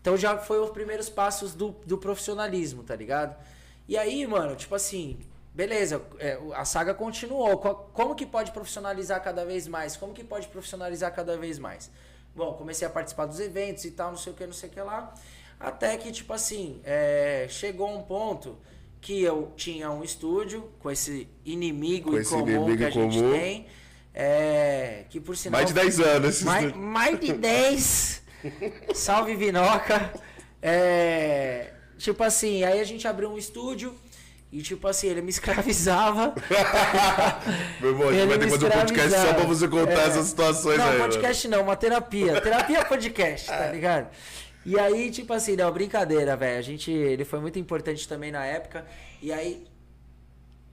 Então 0.00 0.16
já 0.16 0.36
foi 0.38 0.58
os 0.58 0.70
primeiros 0.70 1.08
passos 1.08 1.54
do, 1.54 1.70
do 1.86 1.96
profissionalismo, 1.96 2.82
tá 2.82 2.96
ligado? 2.96 3.36
E 3.88 3.96
aí, 3.96 4.26
mano, 4.26 4.56
tipo 4.56 4.74
assim, 4.74 5.18
beleza, 5.54 6.02
é, 6.18 6.38
a 6.54 6.64
saga 6.64 6.92
continuou. 6.94 7.56
Co- 7.58 7.74
Como 7.92 8.14
que 8.14 8.26
pode 8.26 8.50
profissionalizar 8.50 9.22
cada 9.22 9.44
vez 9.44 9.68
mais? 9.68 9.96
Como 9.96 10.12
que 10.12 10.24
pode 10.24 10.48
profissionalizar 10.48 11.14
cada 11.14 11.36
vez 11.36 11.58
mais? 11.58 11.90
Bom, 12.34 12.54
comecei 12.54 12.86
a 12.88 12.90
participar 12.90 13.26
dos 13.26 13.38
eventos 13.38 13.84
e 13.84 13.90
tal, 13.90 14.10
não 14.10 14.16
sei 14.18 14.32
o 14.32 14.36
que, 14.36 14.46
não 14.46 14.52
sei 14.54 14.70
o 14.70 14.72
que 14.72 14.80
lá. 14.80 15.12
Até 15.62 15.96
que, 15.96 16.10
tipo 16.10 16.32
assim, 16.32 16.80
é, 16.84 17.46
chegou 17.48 17.88
um 17.96 18.02
ponto 18.02 18.58
que 19.00 19.22
eu 19.22 19.52
tinha 19.56 19.90
um 19.90 20.02
estúdio 20.04 20.70
com 20.78 20.90
esse 20.90 21.28
inimigo 21.44 22.10
Com 22.10 22.16
em 22.16 22.20
esse 22.20 22.30
comum 22.30 22.46
inimigo 22.48 22.76
que 22.78 22.84
a 22.84 22.88
em 22.88 22.92
gente 22.92 23.18
comum. 23.18 23.32
tem. 23.32 23.66
É, 24.14 25.04
que 25.08 25.18
por 25.20 25.36
sinal. 25.36 25.58
Mais 25.60 25.68
de 25.68 25.74
10 25.74 26.00
anos. 26.00 26.42
Mais, 26.42 26.72
mais 26.76 27.18
de 27.20 27.32
10. 27.32 28.22
Salve 28.94 29.34
Vinoca. 29.36 30.12
É, 30.60 31.72
tipo 31.98 32.22
assim, 32.22 32.62
aí 32.64 32.80
a 32.80 32.84
gente 32.84 33.06
abriu 33.08 33.30
um 33.32 33.38
estúdio 33.38 33.94
e 34.52 34.60
tipo 34.62 34.86
assim, 34.86 35.08
ele 35.08 35.22
me 35.22 35.30
escravizava. 35.30 36.34
Meu 37.80 37.90
irmão, 37.90 38.08
a 38.08 38.12
gente 38.12 38.28
vai 38.28 38.38
ter 38.38 38.44
que 38.44 38.50
fazer 38.50 38.66
um 38.66 38.70
podcast 38.70 39.10
só 39.20 39.34
pra 39.34 39.44
você 39.44 39.68
contar 39.68 39.92
É. 40.02 40.06
essas 40.08 40.26
situações 40.26 40.78
não, 40.78 40.84
aí, 40.86 40.98
mano. 40.98 41.04
podcast 41.12 41.48
não, 41.48 41.62
uma 41.62 41.76
terapia. 41.76 42.40
Terapia 42.40 42.84
podcast, 42.84 43.46
tá 43.48 43.66
ligado? 43.72 44.08
E 44.64 44.78
aí, 44.78 45.10
tipo 45.10 45.32
assim, 45.32 45.56
não, 45.56 45.70
brincadeira, 45.72 46.36
velho. 46.36 46.58
A 46.58 46.62
gente. 46.62 46.90
Ele 46.90 47.24
foi 47.24 47.40
muito 47.40 47.58
importante 47.58 48.06
também 48.06 48.30
na 48.30 48.44
época. 48.44 48.86
E 49.20 49.32
aí. 49.32 49.66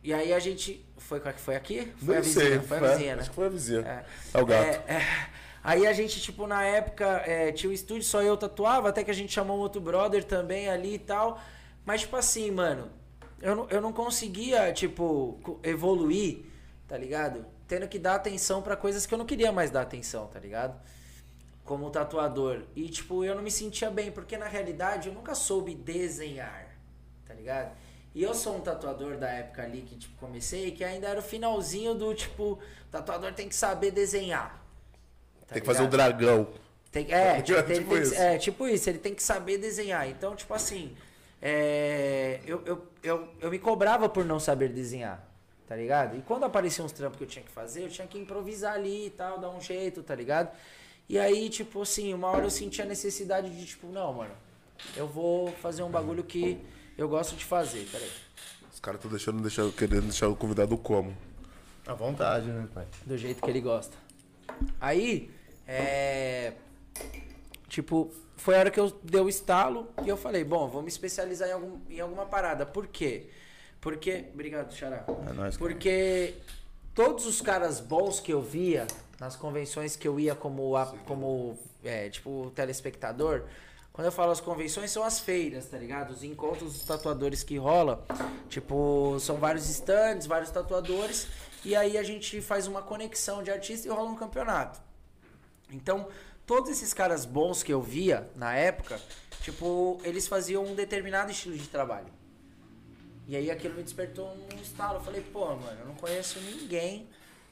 E 0.03 0.13
aí 0.13 0.31
a 0.33 0.39
gente. 0.39 0.85
Foi, 0.97 1.19
foi 1.19 1.55
aqui? 1.55 1.91
Foi 1.97 2.13
Não 2.13 2.17
a 2.17 2.21
vizinha, 2.21 2.45
sei, 2.45 2.59
foi 2.59 2.77
a 2.77 2.81
vizinha, 2.81 3.15
né? 3.15 3.21
Acho 3.21 3.29
que 3.29 3.35
foi 3.35 3.45
a 3.45 3.49
vizinha. 3.49 3.81
É. 3.81 4.37
É 4.37 4.41
o 4.41 4.45
gato. 4.45 4.81
É, 4.87 4.95
é. 4.95 5.29
Aí 5.63 5.85
a 5.85 5.93
gente, 5.93 6.21
tipo, 6.21 6.47
na 6.47 6.63
época, 6.63 7.05
é, 7.25 7.51
tinha 7.51 7.69
o 7.69 7.73
estúdio, 7.73 8.03
só 8.03 8.21
eu 8.21 8.37
tatuava, 8.37 8.89
até 8.89 9.03
que 9.03 9.11
a 9.11 9.13
gente 9.13 9.33
chamou 9.33 9.57
um 9.57 9.59
outro 9.59 9.81
brother 9.81 10.23
também 10.23 10.69
ali 10.69 10.95
e 10.95 10.99
tal. 10.99 11.41
Mas, 11.85 12.01
tipo 12.01 12.15
assim, 12.15 12.49
mano, 12.51 12.89
eu 13.41 13.55
não, 13.55 13.69
eu 13.69 13.81
não 13.81 13.91
conseguia, 13.91 14.71
tipo, 14.71 15.59
evoluir, 15.63 16.45
tá 16.87 16.97
ligado? 16.97 17.45
Tendo 17.67 17.87
que 17.87 17.99
dar 17.99 18.15
atenção 18.15 18.61
pra 18.61 18.75
coisas 18.75 19.05
que 19.05 19.13
eu 19.13 19.17
não 19.17 19.25
queria 19.25 19.51
mais 19.51 19.69
dar 19.69 19.81
atenção, 19.81 20.27
tá 20.27 20.39
ligado? 20.39 20.79
Como 21.69 21.91
tatuador. 21.91 22.63
E, 22.75 22.89
tipo, 22.89 23.23
eu 23.23 23.35
não 23.35 23.43
me 23.43 23.51
sentia 23.51 23.91
bem, 23.91 24.11
porque 24.11 24.35
na 24.35 24.47
realidade 24.47 25.07
eu 25.07 25.13
nunca 25.13 25.35
soube 25.35 25.75
desenhar, 25.75 26.75
tá 27.27 27.35
ligado? 27.35 27.77
E 28.15 28.23
eu 28.23 28.33
sou 28.33 28.57
um 28.57 28.59
tatuador 28.59 29.17
da 29.17 29.29
época 29.29 29.61
ali 29.61 29.83
que, 29.83 29.95
tipo, 29.95 30.17
comecei, 30.17 30.71
que 30.71 30.83
ainda 30.83 31.07
era 31.07 31.19
o 31.19 31.21
finalzinho 31.21 31.93
do, 31.93 32.11
tipo, 32.15 32.57
tatuador 32.89 33.33
tem 33.33 33.47
que 33.47 33.53
saber 33.53 33.91
desenhar. 33.91 34.59
tá 35.41 35.53
Tem 35.53 35.61
que 35.61 35.67
fazer 35.67 35.81
um 35.81 35.91
ligado? 35.91 36.17
dragão. 36.17 36.47
Tem, 36.91 37.05
é, 37.11 37.39
tipo, 37.43 37.59
ele 37.61 37.75
tipo 37.75 38.09
tem 38.09 38.17
é, 38.17 38.37
tipo 38.39 38.67
isso, 38.67 38.89
ele 38.89 38.97
tem 38.97 39.13
que 39.13 39.21
saber 39.21 39.59
desenhar. 39.59 40.09
Então, 40.09 40.35
tipo 40.35 40.51
assim, 40.55 40.97
é, 41.39 42.39
eu, 42.47 42.63
eu, 42.65 42.87
eu, 43.03 43.29
eu 43.39 43.51
me 43.51 43.59
cobrava 43.59 44.09
por 44.09 44.25
não 44.25 44.39
saber 44.39 44.69
desenhar, 44.69 45.23
tá 45.67 45.75
ligado? 45.75 46.17
E 46.17 46.23
quando 46.23 46.45
apareciam 46.45 46.87
uns 46.87 46.93
trampos 46.93 47.19
que 47.19 47.25
eu 47.25 47.27
tinha 47.27 47.45
que 47.45 47.51
fazer, 47.51 47.83
eu 47.83 47.89
tinha 47.89 48.07
que 48.07 48.17
improvisar 48.17 48.73
ali 48.73 49.05
e 49.05 49.09
tal, 49.11 49.37
dar 49.37 49.51
um 49.51 49.61
jeito, 49.61 50.01
tá 50.01 50.15
ligado? 50.15 50.49
E 51.09 51.17
aí, 51.17 51.49
tipo 51.49 51.81
assim, 51.81 52.13
uma 52.13 52.27
hora 52.27 52.45
eu 52.45 52.51
senti 52.51 52.83
a 52.83 52.85
necessidade 52.85 53.49
de, 53.49 53.65
tipo, 53.65 53.87
não, 53.87 54.13
mano, 54.13 54.31
eu 54.95 55.07
vou 55.07 55.51
fazer 55.53 55.81
um 55.81 55.89
bagulho 55.89 56.23
que 56.23 56.59
eu 56.95 57.09
gosto 57.09 57.35
de 57.35 57.43
fazer, 57.43 57.87
peraí. 57.91 58.11
Os 58.71 58.79
caras 58.79 58.99
estão 58.99 59.09
deixando, 59.09 59.41
deixando, 59.41 59.73
querendo 59.73 60.03
deixar 60.03 60.27
o 60.27 60.35
convidado 60.35 60.77
como. 60.77 61.17
À 61.87 61.93
vontade, 61.95 62.47
né, 62.47 62.67
pai? 62.71 62.85
do 63.05 63.17
jeito 63.17 63.41
que 63.41 63.49
ele 63.49 63.59
gosta. 63.59 63.97
Aí, 64.79 65.31
é. 65.67 66.53
Tipo, 67.67 68.11
foi 68.37 68.55
a 68.55 68.59
hora 68.59 68.71
que 68.71 68.79
eu 68.79 68.91
dei 69.03 69.19
o 69.19 69.27
estalo 69.27 69.87
e 70.05 70.09
eu 70.09 70.15
falei, 70.15 70.43
bom, 70.43 70.67
vou 70.67 70.83
me 70.83 70.89
especializar 70.89 71.49
em, 71.49 71.53
algum, 71.53 71.79
em 71.89 71.99
alguma 71.99 72.27
parada. 72.27 72.65
Por 72.67 72.85
quê? 72.85 73.29
Porque. 73.81 74.25
Obrigado, 74.31 74.71
Xará. 74.73 75.05
É 75.07 75.33
nóis, 75.33 75.57
cara. 75.57 75.57
Porque 75.57 76.35
todos 76.93 77.25
os 77.25 77.41
caras 77.41 77.79
bons 77.79 78.19
que 78.19 78.31
eu 78.31 78.41
via 78.41 78.85
nas 79.19 79.35
convenções 79.35 79.95
que 79.95 80.07
eu 80.07 80.19
ia 80.19 80.33
como, 80.35 80.75
a- 80.75 80.95
como 81.05 81.57
é, 81.83 82.09
tipo, 82.09 82.51
telespectador. 82.55 83.43
Quando 83.91 84.05
eu 84.05 84.11
falo 84.11 84.31
as 84.31 84.39
convenções, 84.39 84.91
são 84.91 85.03
as 85.03 85.19
feiras, 85.19 85.65
tá 85.65 85.77
ligado? 85.77 86.11
Os 86.11 86.23
encontros 86.23 86.73
dos 86.73 86.83
tatuadores 86.85 87.43
que 87.43 87.57
rola. 87.57 88.05
Tipo, 88.47 89.17
são 89.19 89.35
vários 89.37 89.69
stands, 89.69 90.25
vários 90.25 90.49
tatuadores. 90.51 91.27
E 91.65 91.75
aí 91.75 91.97
a 91.97 92.03
gente 92.03 92.39
faz 92.39 92.65
uma 92.65 92.81
conexão 92.81 93.43
de 93.43 93.51
artista 93.51 93.87
e 93.87 93.91
rola 93.91 94.09
um 94.09 94.15
campeonato. 94.15 94.79
Então, 95.69 96.07
todos 96.45 96.69
esses 96.69 96.93
caras 96.93 97.25
bons 97.25 97.61
que 97.61 97.73
eu 97.73 97.81
via 97.81 98.29
na 98.35 98.55
época, 98.55 99.01
tipo, 99.41 99.99
eles 100.05 100.27
faziam 100.29 100.63
um 100.63 100.73
determinado 100.75 101.29
estilo 101.31 101.57
de 101.57 101.67
trabalho. 101.67 102.07
E 103.27 103.35
aí 103.35 103.51
aquilo 103.51 103.75
me 103.75 103.83
despertou 103.83 104.29
um 104.29 104.61
estalo. 104.61 104.99
Eu 104.99 105.01
falei, 105.03 105.21
pô, 105.21 105.45
mano, 105.55 105.77
eu 105.81 105.85
não 105.87 105.95
conheço 105.95 106.39
ninguém. 106.39 107.07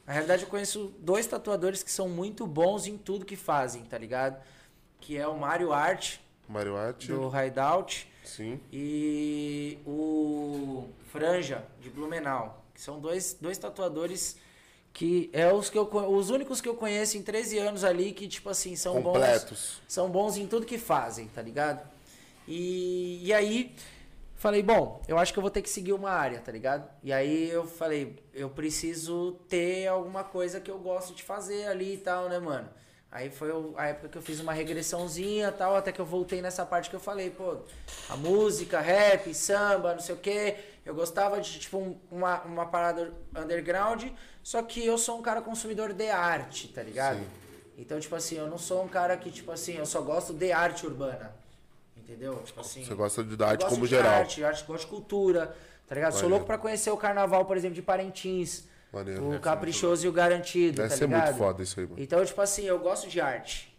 Na 0.08 0.14
realidade, 0.14 0.44
eu 0.44 0.48
conheço 0.48 0.94
dois 1.00 1.26
tatuadores 1.26 1.82
que 1.82 1.92
são 1.92 2.08
muito 2.08 2.46
bons 2.46 2.86
em 2.86 2.96
tudo 2.96 3.26
que 3.26 3.36
fazem, 3.36 3.82
tá 3.84 3.98
ligado? 3.98 4.42
Que 5.02 5.18
é 5.18 5.28
o 5.28 5.36
Mário 5.36 5.70
Art, 5.70 6.16
Mario 6.48 6.78
Art. 6.78 7.04
do 7.06 7.30
Hideout, 7.30 8.10
Sim. 8.24 8.58
e 8.72 9.76
o 9.84 10.88
Franja, 11.12 11.62
de 11.82 11.90
Blumenau. 11.90 12.64
Que 12.74 12.80
são 12.80 12.98
dois, 12.98 13.36
dois 13.38 13.58
tatuadores 13.58 14.38
que 14.94 15.28
é 15.30 15.52
os, 15.52 15.68
que 15.68 15.76
eu, 15.76 15.84
os 15.84 16.30
únicos 16.30 16.62
que 16.62 16.68
eu 16.70 16.74
conheço 16.74 17.18
em 17.18 17.22
13 17.22 17.58
anos 17.58 17.84
ali 17.84 18.12
que, 18.12 18.26
tipo 18.26 18.48
assim, 18.48 18.76
são 18.76 18.94
bons 19.02 19.12
Completos. 19.12 19.82
são 19.86 20.08
bons 20.08 20.38
em 20.38 20.46
tudo 20.46 20.64
que 20.64 20.78
fazem, 20.78 21.28
tá 21.28 21.42
ligado? 21.42 21.86
E, 22.46 23.26
e 23.26 23.32
aí, 23.34 23.76
falei, 24.38 24.62
bom, 24.62 25.02
eu 25.06 25.18
acho 25.18 25.32
que 25.32 25.38
eu 25.38 25.42
vou 25.42 25.50
ter 25.50 25.60
que 25.62 25.68
seguir 25.68 25.92
uma 25.92 26.10
área, 26.10 26.38
tá 26.40 26.50
ligado? 26.50 26.88
E 27.02 27.12
aí 27.12 27.50
eu 27.50 27.66
falei, 27.66 28.16
eu 28.32 28.48
preciso 28.48 29.32
ter 29.48 29.86
alguma 29.88 30.24
coisa 30.24 30.60
que 30.60 30.70
eu 30.70 30.78
gosto 30.78 31.12
de 31.14 31.22
fazer 31.22 31.66
ali 31.66 31.94
e 31.94 31.98
tal, 31.98 32.28
né, 32.28 32.38
mano? 32.38 32.68
Aí 33.10 33.30
foi 33.30 33.50
a 33.76 33.86
época 33.86 34.08
que 34.10 34.18
eu 34.18 34.22
fiz 34.22 34.38
uma 34.38 34.52
regressãozinha 34.52 35.48
e 35.48 35.52
tal, 35.52 35.74
até 35.74 35.90
que 35.90 35.98
eu 36.00 36.04
voltei 36.04 36.42
nessa 36.42 36.64
parte 36.66 36.90
que 36.90 36.96
eu 36.96 37.00
falei, 37.00 37.30
pô, 37.30 37.56
a 38.08 38.16
música, 38.16 38.80
rap, 38.80 39.32
samba, 39.34 39.94
não 39.94 40.00
sei 40.00 40.14
o 40.14 40.18
quê. 40.18 40.56
Eu 40.84 40.94
gostava 40.94 41.40
de, 41.40 41.58
tipo, 41.58 41.78
um- 41.78 41.98
uma, 42.10 42.42
uma 42.42 42.66
parada 42.66 43.12
underground, 43.34 44.04
só 44.42 44.62
que 44.62 44.84
eu 44.84 44.98
sou 44.98 45.18
um 45.18 45.22
cara 45.22 45.40
consumidor 45.40 45.92
de 45.94 46.10
arte, 46.10 46.68
tá 46.68 46.82
ligado? 46.82 47.20
Então, 47.78 47.98
tipo 47.98 48.14
assim, 48.14 48.36
eu 48.36 48.46
não 48.46 48.58
sou 48.58 48.82
um 48.84 48.88
cara 48.88 49.16
que, 49.16 49.30
tipo 49.30 49.50
assim, 49.52 49.74
eu 49.76 49.86
só 49.86 50.02
gosto 50.02 50.34
de 50.34 50.52
arte 50.52 50.84
urbana. 50.86 51.34
Entendeu? 52.08 52.42
Tipo 52.42 52.60
assim. 52.60 52.84
Você 52.84 52.94
gosta 52.94 53.22
de 53.22 53.44
arte 53.44 53.60
gosto 53.60 53.74
como 53.74 53.84
de 53.84 53.90
geral. 53.90 54.12
Arte, 54.20 54.42
arte, 54.42 54.64
gosto 54.64 54.84
de 54.84 54.90
cultura, 54.90 55.54
tá 55.86 55.94
ligado? 55.94 56.12
Sou 56.12 56.22
Maneiro. 56.22 56.34
louco 56.36 56.46
pra 56.46 56.56
conhecer 56.56 56.90
o 56.90 56.96
carnaval, 56.96 57.44
por 57.44 57.56
exemplo, 57.56 57.74
de 57.74 57.82
Parintins. 57.82 58.66
Maneiro. 58.90 59.34
O 59.36 59.38
caprichoso 59.38 60.06
e 60.06 60.08
o 60.08 60.12
garantido, 60.12 60.78
Deve 60.78 60.88
tá 60.88 60.96
ser 60.96 61.04
ligado? 61.04 61.26
muito 61.26 61.36
foda 61.38 61.62
isso 61.62 61.78
aí, 61.78 61.86
mano. 61.86 62.00
Então, 62.02 62.24
tipo 62.24 62.40
assim, 62.40 62.64
eu 62.64 62.78
gosto 62.78 63.06
de 63.10 63.20
arte. 63.20 63.76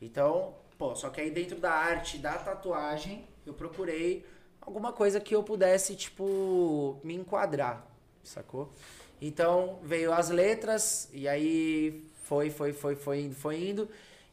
Então, 0.00 0.54
pô, 0.78 0.94
só 0.94 1.10
que 1.10 1.20
aí 1.20 1.30
dentro 1.30 1.58
da 1.58 1.72
arte, 1.72 2.18
da 2.18 2.34
tatuagem, 2.34 3.26
eu 3.44 3.52
procurei 3.52 4.24
alguma 4.60 4.92
coisa 4.92 5.18
que 5.20 5.34
eu 5.34 5.42
pudesse, 5.42 5.96
tipo, 5.96 7.00
me 7.02 7.14
enquadrar, 7.14 7.84
sacou? 8.22 8.72
Então 9.20 9.80
veio 9.82 10.12
as 10.12 10.30
letras, 10.30 11.08
e 11.12 11.26
aí 11.26 12.04
foi, 12.22 12.50
foi, 12.50 12.72
foi, 12.72 12.94
foi 12.94 13.22
indo, 13.22 13.34
foi 13.34 13.68
indo. 13.68 13.88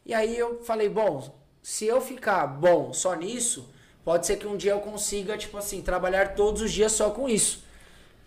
E 0.06 0.14
aí 0.14 0.38
eu 0.38 0.62
falei, 0.62 0.88
bom, 0.88 1.34
se 1.62 1.86
eu 1.86 2.00
ficar 2.00 2.46
bom 2.46 2.92
só 2.92 3.14
nisso, 3.14 3.68
pode 4.04 4.26
ser 4.26 4.36
que 4.36 4.46
um 4.46 4.56
dia 4.56 4.72
eu 4.72 4.80
consiga, 4.80 5.38
tipo 5.38 5.56
assim, 5.56 5.80
trabalhar 5.80 6.34
todos 6.34 6.60
os 6.62 6.72
dias 6.72 6.92
só 6.92 7.10
com 7.10 7.28
isso. 7.28 7.62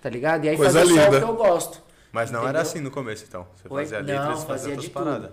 Tá 0.02 0.10
ligado? 0.10 0.46
E 0.46 0.50
aí 0.50 0.56
Coisa 0.58 0.80
fazer 0.80 0.94
só 0.94 1.00
o 1.00 1.04
linda. 1.06 1.18
que 1.20 1.26
eu 1.26 1.36
gosto. 1.36 1.82
Mas 2.12 2.32
não 2.32 2.40
era 2.42 2.50
Entendeu? 2.50 2.62
assim 2.62 2.80
no 2.80 2.92
começo, 2.92 3.26
então. 3.28 3.46
Você 3.56 3.68
Oi? 3.74 3.84
fazia 3.84 4.02
Não, 4.02 4.06
letras 4.08 4.28
e 4.28 4.30
fazia 4.30 4.48
fazia 4.48 4.68
outras 4.70 4.84
de 4.86 4.90
paradas. 4.90 5.32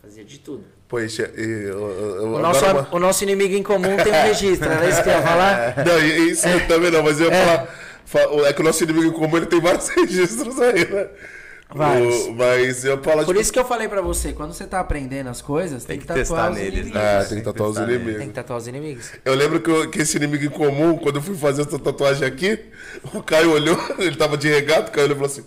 Fazia 0.00 0.24
de 0.24 0.38
tudo. 0.38 0.64
Pô, 0.86 1.00
e, 1.00 1.06
e- 1.06 1.18
eu- 1.18 1.90
eu- 1.90 2.34
O 2.34 2.38
nosso, 2.38 2.64
uma- 2.64 2.88
o 2.94 2.98
nosso 3.00 3.24
inimigo 3.24 3.54
em 3.54 3.62
comum 3.62 3.96
tem 3.96 4.12
um 4.12 4.22
registro, 4.22 4.70
era 4.70 4.88
isso 4.88 5.02
que 5.02 5.08
eu 5.08 5.14
ia 5.14 5.22
falar? 5.22 5.76
Não, 5.84 5.98
e- 5.98 6.30
isso 6.30 6.46
eu 6.46 6.68
também 6.68 6.92
não, 6.92 7.02
mas 7.02 7.18
eu 7.18 7.28
ia 7.28 7.44
falar. 7.44 7.66
fa- 8.04 8.46
É 8.46 8.52
que 8.52 8.60
o 8.60 8.64
nosso 8.64 8.84
inimigo 8.84 9.06
em 9.06 9.12
comum 9.12 9.36
ele 9.36 9.46
tem 9.46 9.60
vários 9.60 9.88
registros 9.96 10.60
aí, 10.60 10.88
né? 10.88 11.08
Vários. 11.74 12.26
O- 12.26 12.32
mas 12.32 12.84
eu 12.84 13.02
falar 13.02 13.24
Por 13.24 13.26
tipo, 13.32 13.40
isso 13.40 13.52
que 13.52 13.58
eu 13.58 13.64
falei 13.64 13.88
pra 13.88 14.00
você, 14.00 14.32
quando 14.32 14.52
você 14.52 14.64
tá 14.66 14.78
aprendendo 14.80 15.28
as 15.28 15.42
coisas, 15.42 15.84
tem, 15.84 15.98
Tem 15.98 16.06
que 16.06 16.12
que 16.14 16.20
tatuar 16.20 16.46
testar 16.46 16.50
os 16.50 16.56
neles, 16.56 16.72
inimigos. 16.74 16.94
né? 17.00 17.18
Ah, 17.18 17.24
tem 17.24 17.38
que 17.38 17.44
tatuar 17.44 17.68
os 17.70 17.76
inimigos. 17.76 18.16
Tem 18.18 18.28
que 18.28 18.34
tatuar 18.34 18.58
os 18.58 18.66
inimigos. 18.68 19.10
Eu 19.24 19.34
lembro 19.34 19.60
que, 19.60 19.70
eu- 19.70 19.90
que 19.90 19.98
esse 20.02 20.16
inimigo 20.16 20.44
em 20.44 20.48
comum, 20.50 20.96
quando 20.96 21.16
eu 21.16 21.22
fui 21.22 21.34
fazer 21.34 21.62
essa 21.62 21.78
tatuagem 21.78 22.26
aqui, 22.26 22.58
o 23.12 23.22
Caio 23.22 23.50
olhou, 23.50 23.76
ele 23.98 24.14
tava 24.16 24.36
de 24.36 24.48
regata, 24.48 24.90
o 24.90 24.92
Caio 24.92 25.06
olhou 25.06 25.16
e 25.16 25.28
falou 25.28 25.32
assim: 25.32 25.44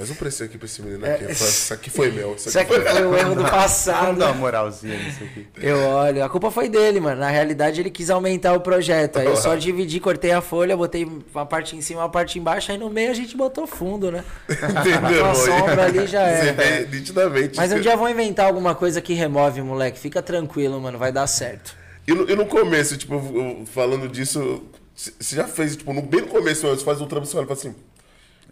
Faz 0.00 0.10
um 0.10 0.14
preço 0.14 0.42
aqui 0.42 0.56
pra 0.56 0.64
esse 0.64 0.80
menino 0.80 1.04
aqui. 1.04 1.24
Eu 1.24 1.34
falei, 1.34 1.52
Isso 1.52 1.74
aqui 1.74 1.90
foi 1.90 2.10
meu. 2.10 2.34
Isso 2.34 2.48
aqui 2.58 2.74
aqui 2.74 2.84
foi 2.84 2.92
foi 2.92 3.06
o 3.06 3.14
erro 3.14 3.34
do 3.34 3.42
Vamos 3.44 3.50
passado. 3.50 4.18
dar 4.18 4.28
uma 4.28 4.34
moralzinha 4.34 4.96
nisso 4.96 5.22
aqui. 5.22 5.46
Eu 5.60 5.78
olho, 5.78 6.24
a 6.24 6.28
culpa 6.30 6.50
foi 6.50 6.70
dele, 6.70 7.00
mano. 7.00 7.20
Na 7.20 7.28
realidade, 7.28 7.82
ele 7.82 7.90
quis 7.90 8.08
aumentar 8.08 8.54
o 8.54 8.60
projeto. 8.60 9.18
Aí 9.18 9.26
eu 9.26 9.36
só 9.36 9.54
dividi, 9.56 10.00
cortei 10.00 10.32
a 10.32 10.40
folha, 10.40 10.74
botei 10.74 11.06
uma 11.34 11.44
parte 11.44 11.76
em 11.76 11.82
cima, 11.82 12.00
uma 12.00 12.08
parte 12.08 12.38
embaixo, 12.38 12.72
aí 12.72 12.78
no 12.78 12.88
meio 12.88 13.10
a 13.10 13.14
gente 13.14 13.36
botou 13.36 13.66
fundo, 13.66 14.10
né? 14.10 14.24
Entendeu? 14.48 15.22
Uma 15.22 15.34
sombra 15.34 15.84
ali 15.84 16.06
já 16.06 16.24
vê 16.24 16.86
nitidamente. 16.90 17.58
Mas 17.58 17.70
um 17.70 17.80
dia 17.80 17.94
vou 17.94 18.08
inventar 18.08 18.46
alguma 18.46 18.74
coisa 18.74 19.02
que 19.02 19.12
remove, 19.12 19.60
moleque. 19.60 19.98
Fica 19.98 20.22
tranquilo, 20.22 20.80
mano. 20.80 20.96
Vai 20.96 21.12
dar 21.12 21.26
certo. 21.26 21.76
E 22.08 22.14
no, 22.14 22.28
e 22.28 22.34
no 22.34 22.46
começo, 22.46 22.96
tipo, 22.96 23.66
falando 23.66 24.08
disso, 24.08 24.62
você 24.94 25.36
já 25.36 25.44
fez, 25.46 25.76
tipo, 25.76 25.92
no, 25.92 26.00
bem 26.00 26.22
no 26.22 26.28
começo, 26.28 26.66
você 26.66 26.84
faz 26.84 27.00
um 27.02 27.06
trampo 27.06 27.26
e 27.26 27.30
você 27.30 27.36
olha 27.36 27.44
e 27.44 27.48
fala 27.48 27.58
assim: 27.60 27.74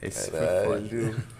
Esse 0.02 0.30
foi 0.30 0.40
foda. 0.40 1.37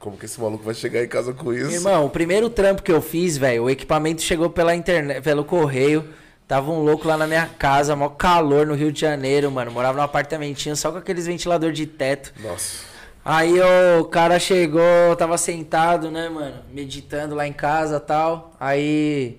Como 0.00 0.16
que 0.16 0.24
esse 0.24 0.40
maluco 0.40 0.64
vai 0.64 0.72
chegar 0.72 1.04
em 1.04 1.06
casa 1.06 1.34
com 1.34 1.52
isso? 1.52 1.70
Irmão, 1.70 2.06
o 2.06 2.10
primeiro 2.10 2.48
trampo 2.48 2.82
que 2.82 2.90
eu 2.90 3.02
fiz, 3.02 3.36
velho, 3.36 3.64
o 3.64 3.70
equipamento 3.70 4.22
chegou 4.22 4.48
pela 4.48 4.74
internet, 4.74 5.20
pelo 5.20 5.44
correio. 5.44 6.08
Tava 6.48 6.72
um 6.72 6.82
louco 6.82 7.06
lá 7.06 7.18
na 7.18 7.26
minha 7.26 7.46
casa, 7.46 7.94
maior 7.94 8.16
calor 8.16 8.66
no 8.66 8.74
Rio 8.74 8.90
de 8.90 8.98
Janeiro, 8.98 9.50
mano. 9.50 9.70
Morava 9.70 9.98
num 9.98 10.02
apartamentinho 10.02 10.74
só 10.74 10.90
com 10.90 10.96
aqueles 10.96 11.26
ventilador 11.26 11.70
de 11.70 11.86
teto. 11.86 12.32
Nossa. 12.40 12.82
Aí 13.22 13.60
o 14.00 14.06
cara 14.06 14.38
chegou, 14.38 15.14
tava 15.18 15.36
sentado, 15.36 16.10
né, 16.10 16.30
mano, 16.30 16.62
meditando 16.72 17.34
lá 17.34 17.46
em 17.46 17.52
casa 17.52 18.00
tal. 18.00 18.54
Aí 18.58 19.38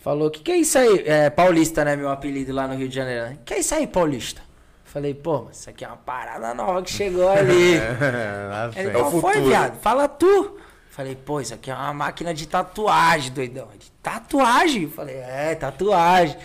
falou: 0.00 0.30
que 0.30 0.40
que 0.40 0.50
é 0.50 0.56
isso 0.56 0.78
aí? 0.78 1.04
É 1.04 1.28
Paulista, 1.28 1.84
né, 1.84 1.94
meu 1.94 2.08
apelido 2.08 2.54
lá 2.54 2.66
no 2.66 2.74
Rio 2.74 2.88
de 2.88 2.94
Janeiro. 2.94 3.38
que 3.44 3.52
é 3.52 3.58
isso 3.58 3.74
aí, 3.74 3.86
Paulista? 3.86 4.40
Falei, 4.94 5.12
pô, 5.12 5.42
mas 5.48 5.58
isso 5.58 5.68
aqui 5.68 5.84
é 5.84 5.88
uma 5.88 5.96
parada 5.96 6.54
nova 6.54 6.80
que 6.80 6.92
chegou 6.92 7.28
ali. 7.28 7.80
Lá 8.48 8.70
Ele, 8.76 8.90
vem. 8.90 8.96
É 8.96 9.00
qual 9.00 9.10
foi, 9.10 9.40
viado? 9.40 9.80
Fala 9.80 10.06
tu. 10.06 10.56
Falei, 10.88 11.16
pô, 11.16 11.40
isso 11.40 11.52
aqui 11.52 11.68
é 11.68 11.74
uma 11.74 11.92
máquina 11.92 12.32
de 12.32 12.46
tatuagem, 12.46 13.32
doidão. 13.32 13.66
Ele, 13.72 13.82
tatuagem? 14.00 14.88
Falei, 14.88 15.16
é, 15.16 15.56
tatuagem. 15.56 16.36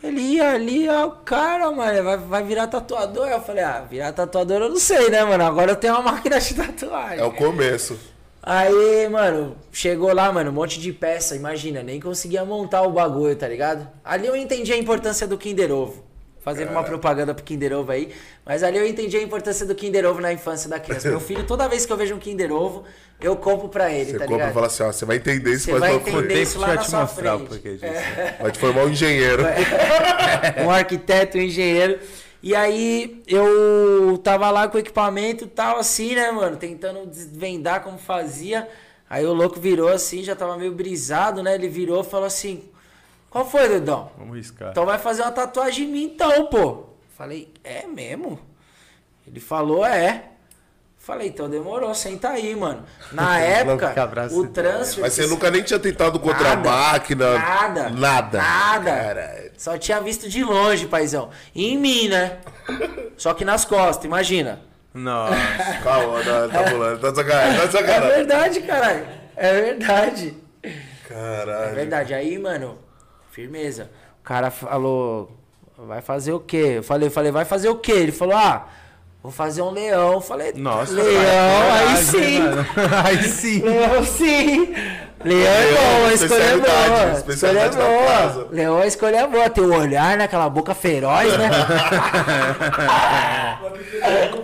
Ele 0.00 0.20
ia 0.20 0.52
ali, 0.52 0.88
ó, 0.88 1.06
o 1.06 1.10
cara, 1.10 1.72
mano, 1.72 2.04
vai, 2.04 2.18
vai 2.18 2.44
virar 2.44 2.68
tatuador? 2.68 3.26
Eu 3.26 3.40
falei, 3.40 3.64
ah, 3.64 3.84
virar 3.90 4.12
tatuador 4.12 4.62
eu 4.62 4.68
não 4.68 4.78
sei, 4.78 5.10
né, 5.10 5.24
mano? 5.24 5.42
Agora 5.42 5.72
eu 5.72 5.76
tenho 5.76 5.94
uma 5.94 6.02
máquina 6.12 6.38
de 6.38 6.54
tatuagem. 6.54 7.18
É 7.18 7.24
o 7.24 7.32
começo. 7.32 7.98
Aí, 8.40 9.08
mano, 9.08 9.56
chegou 9.72 10.14
lá, 10.14 10.30
mano, 10.30 10.50
um 10.50 10.54
monte 10.54 10.78
de 10.78 10.92
peça, 10.92 11.34
imagina, 11.34 11.82
nem 11.82 11.98
conseguia 12.00 12.44
montar 12.44 12.82
o 12.82 12.92
bagulho, 12.92 13.34
tá 13.34 13.48
ligado? 13.48 13.88
Ali 14.04 14.28
eu 14.28 14.36
entendi 14.36 14.72
a 14.72 14.78
importância 14.78 15.26
do 15.26 15.36
Kinder 15.36 15.72
Ovo. 15.72 16.11
Fazendo 16.42 16.70
uma 16.70 16.82
propaganda 16.82 17.32
pro 17.32 17.44
Kinder 17.44 17.72
Ovo 17.72 17.92
aí. 17.92 18.12
Mas 18.44 18.64
ali 18.64 18.76
eu 18.76 18.84
entendi 18.86 19.16
a 19.16 19.22
importância 19.22 19.64
do 19.64 19.74
Kinder 19.76 20.04
Ovo 20.04 20.20
na 20.20 20.32
infância 20.32 20.68
da 20.68 20.80
criança. 20.80 21.08
Meu 21.08 21.20
filho, 21.20 21.44
toda 21.44 21.68
vez 21.68 21.86
que 21.86 21.92
eu 21.92 21.96
vejo 21.96 22.16
um 22.16 22.18
Kinder 22.18 22.52
Ovo, 22.52 22.84
eu 23.20 23.36
compro 23.36 23.68
pra 23.68 23.92
ele, 23.92 24.10
Você 24.10 24.18
tá 24.18 24.26
compra 24.26 24.50
e 24.50 24.52
fala 24.52 24.66
assim: 24.66 24.82
ó, 24.82 24.90
você 24.90 25.04
vai 25.04 25.16
entender 25.16 25.52
isso 25.52 25.66
Você 25.66 25.78
vai 25.78 25.94
entender 25.94 26.42
isso 26.42 26.54
que 26.54 26.58
lá 26.58 26.74
na 26.74 26.76
te 26.78 26.90
sua 26.90 27.00
mostrar 27.02 27.38
frente. 27.38 27.58
disso. 27.60 27.84
Vai 28.40 28.50
te 28.50 28.58
formar 28.58 28.84
um 28.84 28.88
engenheiro. 28.90 29.44
um 30.66 30.70
arquiteto, 30.70 31.38
um 31.38 31.40
engenheiro. 31.40 32.00
E 32.42 32.56
aí 32.56 33.22
eu 33.28 34.18
tava 34.24 34.50
lá 34.50 34.66
com 34.66 34.76
o 34.76 34.80
equipamento 34.80 35.44
e 35.44 35.46
tal, 35.46 35.78
assim, 35.78 36.16
né, 36.16 36.32
mano? 36.32 36.56
Tentando 36.56 37.06
desvendar 37.06 37.84
como 37.84 37.98
fazia. 37.98 38.68
Aí 39.08 39.24
o 39.24 39.32
louco 39.32 39.60
virou 39.60 39.88
assim, 39.88 40.24
já 40.24 40.34
tava 40.34 40.56
meio 40.56 40.72
brisado, 40.72 41.40
né? 41.40 41.54
Ele 41.54 41.68
virou 41.68 42.00
e 42.00 42.04
falou 42.04 42.26
assim: 42.26 42.64
Qual 43.32 43.48
foi, 43.48 43.66
Dedão? 43.66 44.12
Vamos 44.18 44.36
riscar. 44.36 44.70
Então 44.70 44.84
vai 44.84 44.98
fazer 44.98 45.22
uma 45.22 45.32
tatuagem 45.32 45.86
em 45.88 45.90
mim 45.90 46.02
então, 46.04 46.46
pô. 46.46 46.84
Falei, 47.16 47.52
é 47.64 47.86
mesmo? 47.86 48.38
Ele 49.26 49.40
falou, 49.40 49.86
é. 49.86 50.24
Falei, 50.98 51.28
então 51.28 51.48
demorou, 51.48 51.92
senta 51.94 52.28
aí, 52.28 52.54
mano. 52.54 52.84
Na 53.10 53.40
época, 53.40 53.94
o 54.32 54.46
transfer. 54.48 55.00
Mas 55.00 55.14
você 55.14 55.26
nunca 55.26 55.50
nem 55.50 55.62
tinha 55.62 55.78
tentado 55.78 56.20
contra 56.20 56.54
Nada, 56.54 56.68
a 56.70 56.72
máquina. 56.92 57.38
Nada. 57.38 57.88
Nada. 57.90 58.38
Nada. 58.38 58.90
Caralho. 58.90 59.50
Só 59.56 59.78
tinha 59.78 60.00
visto 60.00 60.28
de 60.28 60.44
longe, 60.44 60.86
paizão. 60.86 61.30
E 61.54 61.72
em 61.72 61.78
mim, 61.78 62.08
né? 62.08 62.38
Só 63.16 63.32
que 63.34 63.44
nas 63.46 63.64
costas, 63.64 64.04
imagina. 64.04 64.60
Nossa. 64.92 65.34
Calma, 65.82 66.22
não, 66.22 66.50
tá 66.50 66.62
pulando. 66.70 67.00
Tá 67.00 67.14
sacanagem, 67.14 67.56
tá 67.56 67.64
É 67.64 67.70
sacanagem. 67.70 68.08
verdade, 68.16 68.60
caralho. 68.60 69.06
É 69.36 69.52
verdade. 69.60 70.36
É 70.62 70.72
Caralho. 71.08 71.74
verdade. 71.74 72.14
Aí, 72.14 72.38
mano, 72.38 72.78
firmeza. 73.32 73.90
O 74.20 74.24
cara 74.24 74.50
falou, 74.50 75.30
vai 75.76 76.00
fazer 76.02 76.32
o 76.32 76.38
quê? 76.38 76.74
Eu 76.76 76.82
falei, 76.82 77.08
falei, 77.08 77.32
vai 77.32 77.46
fazer 77.46 77.70
o 77.70 77.76
quê? 77.76 77.92
Ele 77.92 78.12
falou, 78.12 78.36
ah, 78.36 78.68
vou 79.22 79.32
fazer 79.32 79.62
um 79.62 79.70
leão. 79.70 80.12
Eu 80.12 80.20
falei, 80.20 80.52
Nossa. 80.52 80.92
leão, 80.92 81.72
aí 81.72 81.86
coragem, 81.86 82.04
sim. 82.04 82.40
Aí 83.04 83.22
sim. 83.24 83.62
Leão 83.62 84.04
sim. 84.04 84.74
Leão 85.24 85.52
é 85.52 85.72
bom, 85.72 86.06
a 86.08 86.14
escolha 86.14 86.42
é 86.42 86.56
boa. 86.58 87.24
Escolha 87.28 87.60
é 87.60 87.70
boa. 87.70 88.48
Leão 88.50 88.76
a 88.78 88.86
escolha 88.86 89.16
é 89.16 89.26
boa. 89.26 89.48
Tem 89.48 89.64
um 89.64 89.74
olhar, 89.74 90.18
né? 90.18 90.24
Aquela 90.24 90.50
boca 90.50 90.74
feroz, 90.74 91.38
né? 91.38 91.48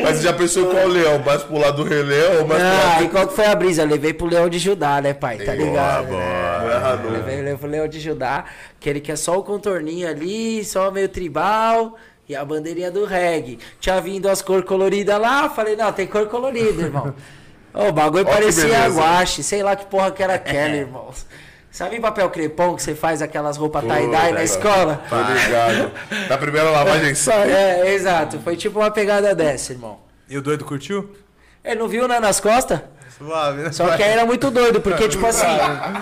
Mas 0.00 0.18
você 0.18 0.22
já 0.22 0.32
pensou 0.32 0.66
qual 0.66 0.86
leão? 0.86 1.18
Mais 1.18 1.42
pro 1.42 1.58
lado 1.58 1.82
do 1.82 1.88
Rei 1.88 2.02
Leão 2.02 2.46
pro 2.46 2.56
lado 2.56 2.98
aí 2.98 3.08
qual 3.08 3.26
que 3.26 3.34
foi 3.34 3.46
a 3.46 3.54
brisa? 3.54 3.82
Eu 3.82 3.88
levei 3.88 4.12
pro 4.12 4.26
Leão 4.26 4.48
de 4.48 4.58
Judá, 4.58 5.00
né, 5.00 5.12
pai? 5.12 5.38
Tá 5.38 5.54
ligado? 5.54 6.12
Né? 6.12 6.18
erra 6.18 6.57
não. 6.68 7.10
Levei, 7.10 7.36
levei 7.36 7.56
pro 7.56 7.68
Leão 7.68 7.88
de 7.88 8.00
Judá, 8.00 8.44
que 8.78 8.88
ele 8.88 9.00
quer 9.00 9.16
só 9.16 9.38
o 9.38 9.42
contorninho 9.42 10.08
ali, 10.08 10.64
só 10.64 10.90
meio 10.90 11.08
tribal 11.08 11.96
e 12.28 12.36
a 12.36 12.44
bandeirinha 12.44 12.90
do 12.90 13.04
reggae. 13.04 13.58
Tinha 13.80 14.00
vindo 14.00 14.28
as 14.28 14.42
cores 14.42 14.64
coloridas 14.64 15.18
lá, 15.20 15.48
falei, 15.48 15.76
não, 15.76 15.92
tem 15.92 16.06
cor 16.06 16.26
colorida, 16.26 16.82
irmão. 16.82 17.14
Ô, 17.72 17.88
o 17.88 17.92
bagulho 17.92 18.26
Ó 18.26 18.30
parecia 18.30 18.88
guache, 18.88 19.42
sei 19.42 19.62
lá 19.62 19.74
que 19.74 19.86
porra 19.86 20.10
que 20.10 20.22
era 20.22 20.34
aquela, 20.36 20.74
irmão. 20.74 21.10
Sabe 21.70 21.96
em 21.96 22.00
papel 22.00 22.28
crepom 22.30 22.74
que 22.74 22.82
você 22.82 22.94
faz 22.94 23.22
aquelas 23.22 23.56
roupas 23.56 23.84
tie-dye 23.84 24.32
na 24.32 24.42
escola? 24.42 25.02
Tô 25.08 25.16
ligado. 25.16 25.92
Na 26.28 26.38
primeira 26.38 26.70
lavagem 26.70 27.14
sai. 27.16 27.52
É, 27.52 27.94
exato. 27.94 28.38
Foi 28.40 28.56
tipo 28.56 28.78
uma 28.80 28.90
pegada 28.90 29.34
dessa, 29.34 29.72
irmão. 29.72 29.98
E 30.28 30.36
o 30.36 30.42
doido 30.42 30.64
curtiu? 30.64 31.14
Ele 31.62 31.76
não 31.78 31.88
viu, 31.88 32.08
né, 32.08 32.18
nas 32.18 32.40
costas? 32.40 32.80
Suave, 33.18 33.62
né? 33.62 33.72
Só 33.72 33.96
que 33.96 34.02
aí 34.02 34.10
era 34.12 34.24
muito 34.24 34.50
doido, 34.50 34.80
porque, 34.80 35.08
tipo 35.08 35.26
assim, 35.26 35.46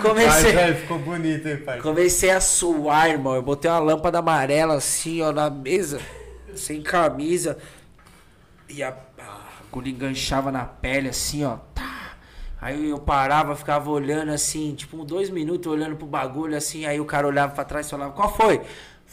comecei, 0.01 0.73
ficou 0.75 0.99
bonito, 0.99 1.47
hein, 1.47 1.57
pai? 1.57 1.81
comecei 1.81 2.29
a 2.29 2.39
suar, 2.39 3.09
irmão. 3.09 3.35
Eu 3.35 3.41
botei 3.41 3.69
uma 3.69 3.79
lâmpada 3.79 4.19
amarela 4.19 4.75
assim, 4.75 5.21
ó, 5.21 5.31
na 5.31 5.49
mesa, 5.49 5.99
sem 6.55 6.81
camisa. 6.81 7.57
E 8.69 8.83
a, 8.83 8.93
agulha 9.67 9.89
enganchava 9.89 10.51
na 10.51 10.63
pele, 10.63 11.09
assim, 11.09 11.43
ó. 11.43 11.57
Tá. 11.73 11.97
Aí 12.59 12.89
eu 12.89 12.99
parava, 12.99 13.55
ficava 13.55 13.89
olhando 13.89 14.31
assim, 14.31 14.73
tipo, 14.73 14.97
uns 14.97 15.05
dois 15.05 15.29
minutos 15.29 15.71
olhando 15.71 15.95
pro 15.95 16.07
bagulho, 16.07 16.55
assim. 16.55 16.85
Aí 16.85 16.99
o 16.99 17.05
cara 17.05 17.27
olhava 17.27 17.53
pra 17.53 17.63
trás 17.63 17.87
e 17.87 17.89
falava, 17.89 18.13
qual 18.13 18.35
foi? 18.35 18.61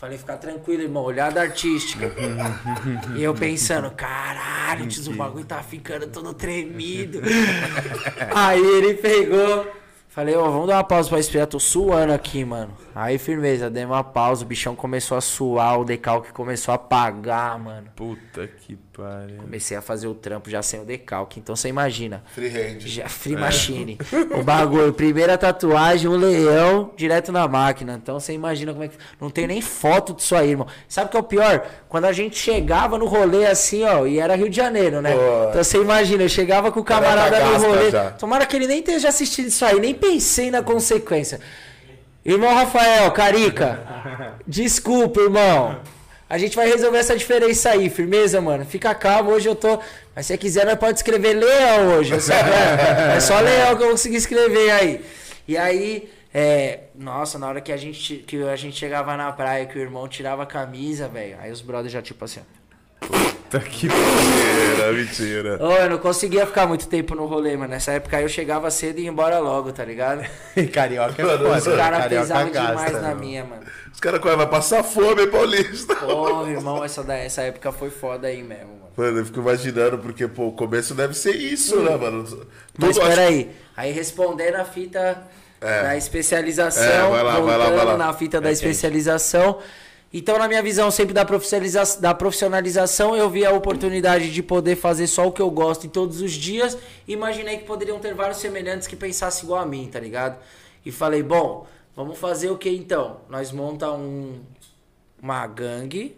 Falei, 0.05 0.19
fica 0.19 0.37
tranquilo, 0.37 0.83
irmão, 0.83 1.03
olhada 1.03 1.41
artística. 1.41 2.13
e 3.17 3.23
eu 3.23 3.33
pensando, 3.33 3.91
caralho, 3.93 4.87
tio, 4.87 5.11
o 5.11 5.17
bagulho 5.17 5.47
tá 5.47 5.63
ficando 5.63 6.07
todo 6.09 6.35
tremido. 6.35 7.23
Aí 8.35 8.61
ele 8.63 8.93
pegou, 8.93 9.67
Falei, 10.15 10.37
ó, 10.37 10.49
vamos 10.51 10.69
dar 10.69 10.77
uma 10.77 10.85
pausa 10.85 11.09
pra 11.09 11.17
respirar, 11.17 11.47
tô 11.47 11.59
suando 11.59 12.13
aqui, 12.13 12.45
mano. 12.45 12.77
Aí, 12.95 13.17
firmeza, 13.17 13.71
dei 13.71 13.87
uma 13.87 14.05
pausa, 14.05 14.45
o 14.45 14.47
bichão 14.47 14.77
começou 14.77 15.17
a 15.17 15.23
suar, 15.23 15.81
o 15.81 15.85
decalque 15.87 16.33
começou 16.35 16.73
a 16.73 16.75
apagar, 16.75 17.59
mano. 17.59 17.89
Puta 17.97 18.47
que 18.47 18.79
pariu. 18.97 19.37
Comecei 19.39 19.77
a 19.77 19.83
fazer 19.83 20.07
o 20.07 20.15
trampo 20.15 20.49
já 20.49 20.63
sem 20.63 20.81
o 20.81 20.85
decalque, 20.85 21.41
então 21.41 21.55
você 21.57 21.69
imagina. 21.69 22.23
Freehand. 22.35 22.81
Já 22.81 23.09
free 23.09 23.37
machine. 23.37 23.99
O 24.39 24.43
bagulho, 24.43 24.93
primeira 24.93 25.37
tatuagem, 25.37 26.09
um 26.09 26.17
leão 26.17 26.91
direto 26.97 27.31
na 27.31 27.47
máquina. 27.47 27.99
Então 28.01 28.19
você 28.19 28.33
imagina 28.33 28.73
como 28.73 28.85
é 28.85 28.89
que. 28.89 28.97
Não 29.21 29.31
tem 29.31 29.47
nem 29.47 29.61
foto 29.61 30.15
disso 30.15 30.35
aí, 30.35 30.51
irmão. 30.51 30.67
Sabe 30.89 31.09
o 31.09 31.11
que 31.11 31.17
é 31.17 31.21
o 31.21 31.23
pior? 31.23 31.67
Quando 31.89 32.07
a 32.07 32.13
gente 32.13 32.37
chegava 32.37 32.97
no 32.99 33.07
rolê 33.07 33.47
assim, 33.47 33.85
ó, 33.85 34.07
e 34.07 34.19
era 34.19 34.35
Rio 34.35 34.49
de 34.49 34.57
Janeiro, 34.57 35.01
né? 35.01 35.15
Pô. 35.15 35.49
Então 35.51 35.63
você 35.65 35.81
imagina, 35.81 36.23
eu 36.23 36.29
chegava 36.29 36.73
com 36.73 36.81
o 36.81 36.85
camarada 36.85 37.39
no 37.45 37.59
rolê. 37.59 37.91
já. 37.91 38.11
Tomara 38.13 38.47
que 38.47 38.57
ele 38.57 38.67
nem 38.67 38.79
esteja 38.79 39.09
assistindo 39.09 39.47
isso 39.49 39.65
aí, 39.65 39.79
nem 39.79 39.95
pensei 39.95 40.51
na 40.51 40.63
consequência. 40.63 41.41
Irmão 42.25 42.55
Rafael, 42.55 43.11
Carica, 43.13 43.81
desculpa, 44.47 45.21
irmão. 45.21 45.77
A 46.29 46.39
gente 46.39 46.57
vai 46.57 46.68
resolver 46.68 46.99
essa 46.99 47.16
diferença 47.16 47.70
aí, 47.70 47.91
firmeza, 47.91 48.41
mano? 48.41 48.64
Fica 48.64 48.95
calmo, 48.95 49.31
hoje 49.31 49.49
eu 49.49 49.55
tô. 49.55 49.79
Mas 50.16 50.27
se 50.27 50.33
você 50.33 50.39
quiser, 50.39 50.64
nós 50.64 50.79
pode 50.79 50.99
escrever 50.99 51.35
leão 51.35 51.99
hoje. 51.99 52.14
É 52.14 52.20
só, 52.20 52.33
é 52.33 53.20
só 53.20 53.41
leão 53.41 53.77
que 53.77 53.83
eu 53.83 53.91
consegui 53.91 54.16
escrever 54.16 54.70
aí. 54.70 55.05
E 55.47 55.57
aí, 55.57 56.11
é, 56.33 56.81
nossa, 56.95 57.39
na 57.39 57.47
hora 57.47 57.61
que 57.61 57.70
a 57.70 57.77
gente, 57.77 58.16
que 58.16 58.43
a 58.43 58.57
gente 58.57 58.77
chegava 58.77 59.16
na 59.16 59.31
praia, 59.33 59.66
que 59.66 59.79
o 59.79 59.81
irmão 59.81 60.09
tirava 60.09 60.43
a 60.43 60.47
camisa, 60.47 61.09
velho. 61.09 61.37
Aí 61.41 61.53
os 61.53 61.61
brothers 61.61 61.93
já, 61.93 62.01
tipo 62.01 62.25
assim, 62.25 62.41
ó. 62.41 62.64
Puta 63.09 63.61
que 63.61 63.89
Mentira, 63.89 64.93
mentira. 64.93 65.59
Ô, 65.65 65.73
eu 65.73 65.91
não 65.91 65.99
conseguia 65.99 66.47
ficar 66.47 66.67
muito 66.67 66.89
tempo 66.89 67.15
no 67.15 67.27
rolê, 67.27 67.57
mano. 67.57 67.71
Nessa 67.71 67.93
época 67.93 68.17
aí 68.17 68.23
eu 68.25 68.29
chegava 68.29 68.71
cedo 68.71 68.99
e 68.99 69.03
ia 69.05 69.09
embora 69.11 69.39
logo, 69.39 69.73
tá 69.73 69.85
ligado? 69.85 70.25
Carioca 70.73 71.21
é 71.21 71.25
Mano, 71.25 71.45
foda. 71.47 71.59
Os 71.71 71.77
caras 71.77 72.07
pesavam 72.07 72.51
demais 72.51 72.93
na 72.93 73.01
mano. 73.01 73.21
minha, 73.21 73.45
mano. 73.45 73.63
Os 73.93 74.01
caras 74.01 74.21
vai 74.21 74.37
vai 74.37 74.47
passar 74.49 74.83
fome, 74.83 75.27
paulista. 75.29 76.05
Ô, 76.05 76.47
irmão, 76.47 76.85
essa, 76.85 77.03
da, 77.05 77.15
essa 77.17 77.43
época 77.43 77.71
foi 77.73 77.91
foda 77.91 78.27
aí 78.27 78.43
mesmo, 78.43 78.67
mano. 78.69 78.85
Mano, 78.97 79.19
eu 79.19 79.25
fico 79.25 79.41
imaginando, 79.41 79.99
porque, 79.99 80.27
pô, 80.29 80.49
o 80.49 80.53
começo 80.53 80.95
deve 80.95 81.15
ser 81.15 81.35
isso, 81.35 81.81
né, 81.81 81.97
mano? 81.97 82.25
Tudo 82.25 82.47
Mas 82.79 82.99
acho- 82.99 83.09
peraí, 83.09 83.51
aí 83.77 83.93
respondendo 83.93 84.57
a 84.57 84.65
fita 84.65 85.23
da 85.61 85.97
especialização, 85.97 86.85
É, 86.85 87.11
vai 87.11 87.23
lá, 87.23 87.33
vai 87.41 87.57
lá, 87.57 87.57
voltando 87.67 87.77
vai 87.77 87.87
lá. 87.87 87.97
na 87.97 88.13
fita 88.13 88.41
da 88.41 88.51
especialização. 88.53 89.59
Então, 90.17 90.39
na 90.39 90.47
minha 90.47 90.62
visão, 90.62 90.93
sempre 90.93 91.12
da, 91.12 91.25
profissionaliza- 91.25 92.01
da 92.01 92.15
profissionalização, 92.15 93.17
eu 93.17 93.29
vi 93.29 93.45
a 93.45 93.51
oportunidade 93.51 94.33
de 94.33 94.43
poder 94.45 94.77
fazer 94.77 95.09
só 95.09 95.27
o 95.27 95.33
que 95.33 95.43
eu 95.43 95.51
gosto 95.51 95.87
em 95.89 95.91
todos 95.91 96.21
os 96.21 96.31
dias. 96.31 96.79
E 97.09 97.12
imaginei 97.12 97.59
que 97.59 97.65
poderiam 97.65 97.99
ter 97.99 98.15
vários 98.15 98.39
semelhantes 98.39 98.87
que 98.87 98.95
pensassem 98.95 99.43
igual 99.45 99.61
a 99.61 99.67
mim, 99.67 99.89
tá 99.91 99.99
ligado? 99.99 100.39
E 100.87 100.93
falei, 100.93 101.21
bom, 101.21 101.67
vamos 101.97 102.17
fazer 102.17 102.49
o 102.49 102.57
que 102.57 102.71
então? 102.71 103.23
Nós 103.29 103.51
monta 103.51 103.91
um, 103.91 104.39
uma 105.21 105.45
gangue, 105.49 106.17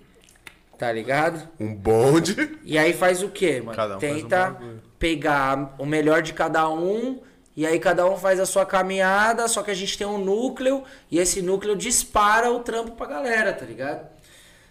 tá 0.78 0.92
ligado? 0.92 1.48
Um 1.58 1.74
bonde. 1.74 2.58
E 2.64 2.76
aí 2.76 2.92
faz 2.92 3.22
o 3.22 3.30
quê, 3.30 3.62
mano? 3.64 3.74
Cada 3.74 3.96
um 3.96 4.00
faz 4.00 4.12
um 4.12 4.16
Tenta 4.20 4.50
bagulho. 4.50 4.82
pegar 4.98 5.74
o 5.78 5.86
melhor 5.86 6.20
de 6.20 6.34
cada 6.34 6.68
um. 6.68 7.18
E 7.56 7.66
aí 7.66 7.78
cada 7.80 8.06
um 8.06 8.16
faz 8.18 8.38
a 8.38 8.44
sua 8.44 8.66
caminhada, 8.66 9.48
só 9.48 9.62
que 9.62 9.70
a 9.70 9.74
gente 9.74 9.96
tem 9.96 10.06
um 10.06 10.18
núcleo 10.18 10.84
e 11.10 11.18
esse 11.18 11.40
núcleo 11.40 11.74
dispara 11.74 12.50
o 12.52 12.60
trampo 12.60 12.92
pra 12.92 13.06
galera, 13.06 13.52
tá 13.52 13.64
ligado? 13.64 14.06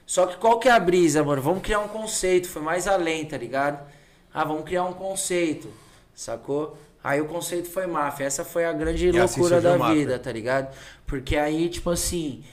Só 0.06 0.28
que 0.28 0.38
qual 0.38 0.60
que 0.60 0.70
é 0.70 0.72
a 0.72 0.80
brisa, 0.80 1.24
mano? 1.24 1.42
Vamos 1.42 1.64
criar 1.64 1.80
um 1.80 1.88
conceito, 1.88 2.48
foi 2.48 2.62
mais 2.62 2.88
além, 2.88 3.26
tá 3.26 3.38
ligado? 3.38 3.84
Ah, 4.32 4.44
vamos 4.44 4.66
criar 4.66 4.84
um 4.84 4.94
conceito, 4.94 5.68
sacou? 6.14 6.78
Aí 7.04 7.20
o 7.20 7.26
conceito 7.26 7.68
foi 7.70 7.88
máfia, 7.88 8.26
essa 8.26 8.46
foi 8.46 8.66
a 8.66 8.74
grande 8.74 9.10
E 9.10 9.20
assim 9.20 9.40
loucura 9.40 9.60
da 9.62 9.78
máfia. 9.78 9.96
vida, 9.96 10.20
tá 10.20 10.32
ligado? 10.32 10.76
Porque 11.08 11.36
aí, 11.38 11.70
tipo 11.70 11.90
assim, 11.90 12.44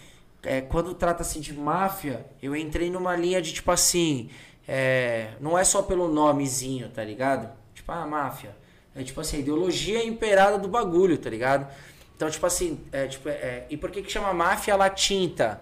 é, 0.43 0.63
quando 0.63 0.95
trata-se 0.95 1.41
de 1.41 1.53
máfia, 1.53 2.25
eu 2.43 2.57
entrei 2.57 2.91
numa 2.91 3.15
linha 3.17 3.43
de 3.43 3.53
tipo 3.53 3.71
assim, 3.71 4.31
é, 4.67 5.33
não 5.41 5.59
é 5.59 5.65
só 5.65 5.83
pelo 5.83 6.09
nomezinho, 6.09 6.89
tá 6.89 7.05
ligado? 7.05 7.51
Tipo, 7.75 7.93
ah, 7.93 8.07
máfia. 8.07 8.62
É 8.95 9.03
tipo 9.03 9.21
assim, 9.21 9.39
a 9.39 9.41
ideologia 9.41 10.05
imperada 10.05 10.59
do 10.59 10.69
bagulho, 10.69 11.17
tá 11.17 11.31
ligado? 11.31 11.67
Então, 12.15 12.31
tipo 12.31 12.47
assim, 12.47 12.81
é, 12.93 13.07
tipo, 13.07 13.29
é, 13.29 13.65
e 13.69 13.77
por 13.77 13.91
que 13.91 14.03
que 14.03 14.13
chama 14.13 14.33
máfia 14.33 14.77
latinta? 14.77 15.61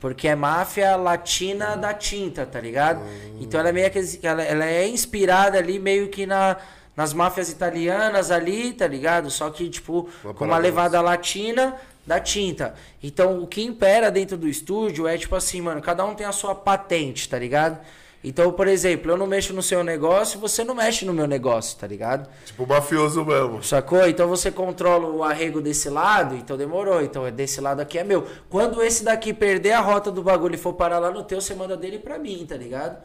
Porque 0.00 0.26
é 0.26 0.34
máfia 0.34 0.96
latina 0.96 1.76
da 1.76 1.92
tinta, 1.92 2.46
tá 2.46 2.58
ligado? 2.58 3.02
Então 3.38 3.60
ela 3.60 3.68
é 3.68 3.72
meio 3.72 3.90
que 3.90 4.26
ela, 4.26 4.42
ela 4.42 4.64
é 4.64 4.88
inspirada 4.88 5.58
ali 5.58 5.78
meio 5.78 6.08
que 6.08 6.24
na, 6.24 6.56
nas 6.96 7.12
máfias 7.12 7.50
italianas 7.50 8.30
ali, 8.30 8.72
tá 8.72 8.86
ligado? 8.86 9.30
Só 9.30 9.50
que 9.50 9.68
tipo 9.68 10.08
Uma 10.24 10.34
com 10.34 10.46
uma 10.46 10.56
levada 10.56 11.00
latina 11.02 11.76
da 12.06 12.18
tinta. 12.18 12.74
Então 13.02 13.42
o 13.42 13.46
que 13.46 13.62
impera 13.62 14.10
dentro 14.10 14.38
do 14.38 14.48
estúdio 14.48 15.06
é 15.06 15.18
tipo 15.18 15.36
assim, 15.36 15.60
mano, 15.60 15.82
cada 15.82 16.04
um 16.04 16.14
tem 16.14 16.26
a 16.26 16.32
sua 16.32 16.54
patente, 16.54 17.28
tá 17.28 17.38
ligado? 17.38 17.78
Então, 18.22 18.52
por 18.52 18.68
exemplo, 18.68 19.10
eu 19.10 19.16
não 19.16 19.26
mexo 19.26 19.54
no 19.54 19.62
seu 19.62 19.82
negócio, 19.82 20.38
você 20.38 20.62
não 20.62 20.74
mexe 20.74 21.06
no 21.06 21.12
meu 21.12 21.26
negócio, 21.26 21.78
tá 21.78 21.86
ligado? 21.86 22.28
Tipo, 22.44 22.66
mafioso 22.66 23.24
mesmo. 23.24 23.62
Sacou? 23.62 24.06
Então 24.06 24.28
você 24.28 24.50
controla 24.50 25.06
o 25.08 25.24
arrego 25.24 25.62
desse 25.62 25.88
lado, 25.88 26.36
então 26.36 26.56
demorou. 26.56 27.00
Então 27.02 27.30
desse 27.30 27.62
lado 27.62 27.80
aqui 27.80 27.98
é 27.98 28.04
meu. 28.04 28.26
Quando 28.50 28.82
esse 28.82 29.04
daqui 29.04 29.32
perder 29.32 29.72
a 29.72 29.80
rota 29.80 30.10
do 30.10 30.22
bagulho 30.22 30.54
e 30.54 30.58
for 30.58 30.74
parar 30.74 30.98
lá 30.98 31.10
no 31.10 31.24
teu, 31.24 31.40
você 31.40 31.54
manda 31.54 31.78
dele 31.78 31.98
pra 31.98 32.18
mim, 32.18 32.44
tá 32.46 32.56
ligado? 32.56 33.02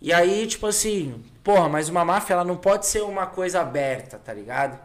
E 0.00 0.12
aí, 0.12 0.46
tipo 0.48 0.66
assim, 0.66 1.22
porra, 1.42 1.68
mas 1.68 1.88
uma 1.88 2.04
máfia 2.04 2.34
ela 2.34 2.44
não 2.44 2.56
pode 2.56 2.86
ser 2.86 3.02
uma 3.02 3.26
coisa 3.26 3.60
aberta, 3.60 4.18
tá 4.18 4.34
ligado? 4.34 4.78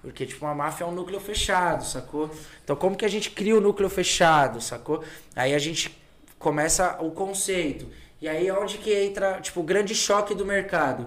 Porque, 0.00 0.24
tipo, 0.24 0.44
uma 0.44 0.54
máfia 0.54 0.84
é 0.84 0.86
um 0.86 0.92
núcleo 0.92 1.20
fechado, 1.20 1.84
sacou? 1.84 2.30
Então, 2.64 2.74
como 2.74 2.96
que 2.96 3.04
a 3.04 3.08
gente 3.08 3.30
cria 3.30 3.56
o 3.56 3.60
núcleo 3.60 3.90
fechado, 3.90 4.60
sacou? 4.60 5.04
Aí 5.34 5.54
a 5.54 5.58
gente 5.58 5.96
começa 6.38 6.96
o 7.00 7.10
conceito. 7.10 7.86
E 8.26 8.28
aí 8.28 8.48
é 8.48 8.52
onde 8.52 8.78
que 8.78 8.92
entra, 8.92 9.40
tipo, 9.40 9.60
o 9.60 9.62
grande 9.62 9.94
choque 9.94 10.34
do 10.34 10.44
mercado. 10.44 11.06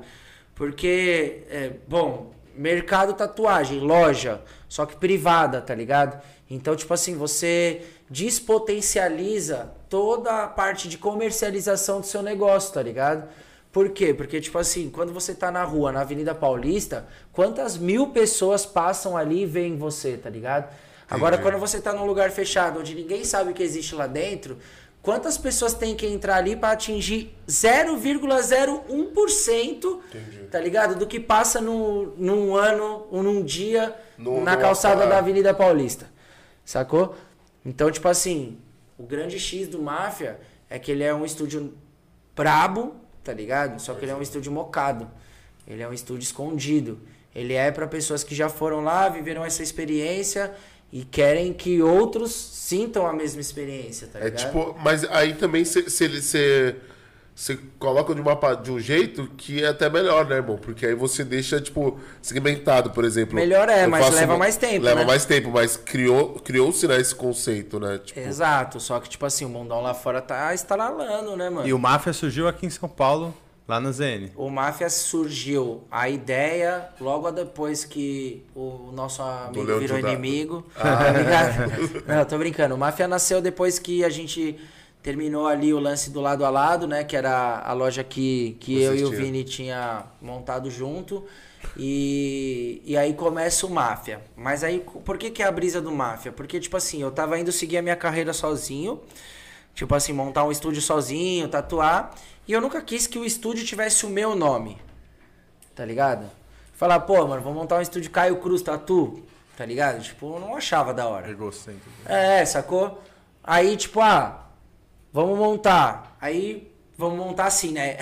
Porque, 0.56 1.44
é, 1.50 1.74
bom, 1.86 2.32
mercado 2.56 3.14
tatuagem, 3.14 3.82
loja, 3.82 4.42
só 4.70 4.86
que 4.86 4.96
privada, 4.96 5.60
tá 5.60 5.76
ligado? 5.76 6.22
Então, 6.50 6.78
tipo 6.78 6.94
assim, 6.94 7.18
você 7.18 7.82
despotencializa 8.10 9.70
toda 9.90 10.46
a 10.46 10.48
parte 10.48 10.88
de 10.88 10.98
comercialização 10.98 12.00
do 12.00 12.06
seu 12.06 12.24
negócio, 12.24 12.74
tá 12.74 12.82
ligado? 12.82 13.28
Por 13.70 13.90
quê? 13.90 14.14
Porque, 14.14 14.40
tipo 14.40 14.58
assim, 14.58 14.90
quando 14.90 15.12
você 15.12 15.36
tá 15.36 15.52
na 15.52 15.66
rua, 15.66 15.92
na 15.92 16.00
Avenida 16.00 16.34
Paulista, 16.34 17.06
quantas 17.34 17.78
mil 17.78 18.12
pessoas 18.12 18.66
passam 18.66 19.18
ali 19.18 19.42
e 19.42 19.46
veem 19.46 19.78
você, 19.78 20.16
tá 20.16 20.30
ligado? 20.30 20.74
Agora, 21.10 21.36
Entendi. 21.36 21.52
quando 21.52 21.60
você 21.60 21.82
tá 21.82 21.92
num 21.92 22.06
lugar 22.06 22.32
fechado, 22.32 22.80
onde 22.80 22.96
ninguém 22.96 23.26
sabe 23.26 23.52
o 23.52 23.54
que 23.54 23.64
existe 23.64 23.94
lá 23.94 24.08
dentro, 24.08 24.58
quantas 25.02 25.38
pessoas 25.38 25.74
tem 25.74 25.96
que 25.96 26.06
entrar 26.06 26.36
ali 26.36 26.56
para 26.56 26.72
atingir 26.72 27.36
0,01%, 27.48 30.00
tá 30.52 30.60
ligado? 30.60 30.96
Do 30.96 31.08
que 31.08 31.20
passa 31.20 31.60
no, 31.62 32.08
num 32.18 32.56
ano 32.56 33.06
ou 33.12 33.22
num 33.24 33.44
dia 33.44 33.96
No- 34.18 34.44
na 34.44 34.56
no- 34.56 34.62
calçada 34.62 35.04
é. 35.04 35.08
da 35.08 35.18
Avenida 35.18 35.54
Paulista. 35.54 36.08
Sacou? 36.66 37.16
Então, 37.66 37.90
tipo 37.92 38.08
assim, 38.08 38.58
o 38.98 39.04
grande 39.04 39.40
X 39.40 39.68
do 39.68 39.82
Máfia 39.82 40.40
é 40.70 40.78
que 40.80 40.92
ele 40.92 41.04
é 41.04 41.14
um 41.14 41.26
estúdio 41.26 41.74
brabo, 42.36 42.96
tá 43.24 43.34
ligado? 43.34 43.80
Só 43.82 43.94
que 43.94 44.06
ele 44.06 44.12
é 44.12 44.16
um 44.16 44.22
estúdio 44.22 44.52
mocado. 44.52 45.10
Ele 45.68 45.82
é 45.82 45.88
um 45.88 45.94
estúdio 45.94 46.24
escondido. 46.24 47.00
Ele 47.36 47.54
é 47.54 47.70
para 47.72 47.88
pessoas 47.88 48.24
que 48.24 48.34
já 48.34 48.50
foram 48.50 48.84
lá, 48.84 49.08
viveram 49.10 49.44
essa 49.46 49.62
experiência 49.62 50.52
e 50.92 51.04
querem 51.04 51.54
que 51.54 51.82
outros 51.82 52.32
sintam 52.34 53.06
a 53.06 53.14
mesma 53.14 53.42
experiência, 53.42 54.08
tá 54.12 54.20
É 54.20 54.26
ligado? 54.26 54.46
tipo, 54.46 54.76
mas 54.84 55.04
aí 55.12 55.34
também 55.36 55.64
você 55.64 56.76
coloca 57.78 58.14
de, 58.14 58.20
uma, 58.20 58.36
de 58.56 58.70
um 58.72 58.80
jeito 58.80 59.28
que 59.38 59.64
é 59.64 59.68
até 59.68 59.90
melhor, 59.90 60.26
né, 60.28 60.36
irmão? 60.38 60.58
Porque 60.58 60.86
aí 60.86 60.94
você 60.94 61.24
deixa, 61.24 61.62
tipo, 61.62 61.98
segmentado, 62.22 62.90
por 62.90 63.06
exemplo. 63.06 63.34
Melhor 63.36 63.70
é, 63.70 63.88
mas 63.88 64.14
leva 64.14 64.34
uma- 64.34 64.40
mais 64.40 64.58
tempo, 64.58 64.84
Leva 64.84 65.00
né? 65.02 65.06
mais 65.06 65.24
tempo, 65.26 65.50
mas 65.50 65.78
criou- 65.78 66.34
criou-se 66.44 66.86
né, 66.86 67.00
esse 67.00 67.16
conceito, 67.16 67.80
né? 67.80 68.00
Tipo, 68.04 68.20
Exato, 68.20 68.80
só 68.82 69.00
que, 69.00 69.08
tipo 69.10 69.26
assim, 69.26 69.46
o 69.46 69.50
mundão 69.50 69.82
lá 69.82 69.94
fora 69.94 70.22
tá 70.22 70.54
estaralando, 70.54 71.38
né, 71.38 71.50
mano? 71.50 71.66
E 71.68 71.72
o 71.74 71.80
Máfia 71.80 72.12
surgiu 72.12 72.46
aqui 72.48 72.66
em 72.66 72.70
São 72.70 72.90
Paulo, 72.90 73.34
lá 73.70 73.80
na 73.80 73.92
ZN. 73.92 74.32
O 74.36 74.50
Máfia 74.50 74.90
surgiu 74.90 75.84
a 75.92 76.10
ideia 76.10 76.90
logo 77.00 77.30
depois 77.30 77.86
que 77.86 78.44
o 78.56 78.92
nosso 78.92 79.22
amigo 79.22 79.78
virou 79.78 80.00
inimigo. 80.00 80.66
Tá 80.76 81.12
ligado? 81.12 82.04
Não, 82.08 82.26
tô 82.26 82.38
brincando. 82.38 82.74
O 82.74 82.78
Máfia 82.78 83.08
nasceu 83.08 83.42
depois 83.42 83.78
que 83.78 84.04
a 84.04 84.10
gente 84.10 84.60
terminou 85.04 85.48
ali 85.48 85.72
o 85.72 85.80
lance 85.80 86.10
do 86.10 86.20
lado 86.20 86.44
a 86.44 86.50
lado, 86.50 86.88
né? 86.88 87.04
Que 87.04 87.16
era 87.16 87.60
a 87.60 87.72
loja 87.74 88.04
que, 88.04 88.58
que 88.60 88.82
eu 88.82 88.96
e 88.96 89.04
o. 89.04 89.12
Vini 89.12 89.44
tinha 89.44 90.04
montado 90.20 90.72
junto. 90.72 91.24
E, 91.78 92.82
e 92.86 92.98
aí 92.98 93.14
começa 93.14 93.68
o 93.68 93.70
Máfia. 93.70 94.22
Mas 94.36 94.64
aí, 94.64 94.84
por 95.06 95.18
que, 95.18 95.30
que 95.30 95.44
é 95.44 95.46
a 95.46 95.52
brisa 95.52 95.80
do 95.80 95.92
Máfia? 95.92 96.32
Porque, 96.32 96.60
tipo 96.60 96.76
assim, 96.76 97.02
eu 97.02 97.12
tava 97.12 97.38
indo 97.38 97.52
seguir 97.52 97.78
a 97.78 97.82
minha 97.82 97.96
carreira 97.96 98.34
sozinho. 98.34 99.00
Tipo 99.76 99.94
assim, 99.94 100.12
montar 100.12 100.44
um 100.44 100.52
estúdio 100.52 100.82
sozinho, 100.82 101.48
tatuar. 101.48 102.16
E 102.50 102.52
eu 102.52 102.60
nunca 102.60 102.82
quis 102.82 103.06
que 103.06 103.20
o 103.20 103.24
estúdio 103.24 103.64
tivesse 103.64 104.08
o 104.08 104.10
meu 104.10 104.36
nome. 104.36 104.82
Tá 105.76 105.86
ligado? 105.86 106.26
Falar, 106.74 107.00
pô, 107.02 107.28
mano, 107.28 107.44
vou 107.44 107.54
montar 107.54 107.78
um 107.78 107.82
estúdio 107.82 108.10
Caio 108.10 108.38
Cruz 108.38 108.64
Tatu. 108.64 109.22
tá 109.56 109.64
ligado? 109.64 110.02
Tipo, 110.02 110.36
eu 110.36 110.40
não 110.40 110.56
achava 110.56 110.92
da 110.92 111.08
hora. 111.08 111.30
Egocêntrico. 111.30 111.92
É, 112.08 112.44
sacou? 112.46 113.04
Aí, 113.44 113.78
tipo, 113.78 114.02
ah, 114.02 114.48
vamos 115.14 115.38
montar. 115.38 116.18
Aí, 116.20 116.74
vamos 116.98 117.20
montar 117.24 117.46
assim, 117.46 117.72
né? 117.72 117.98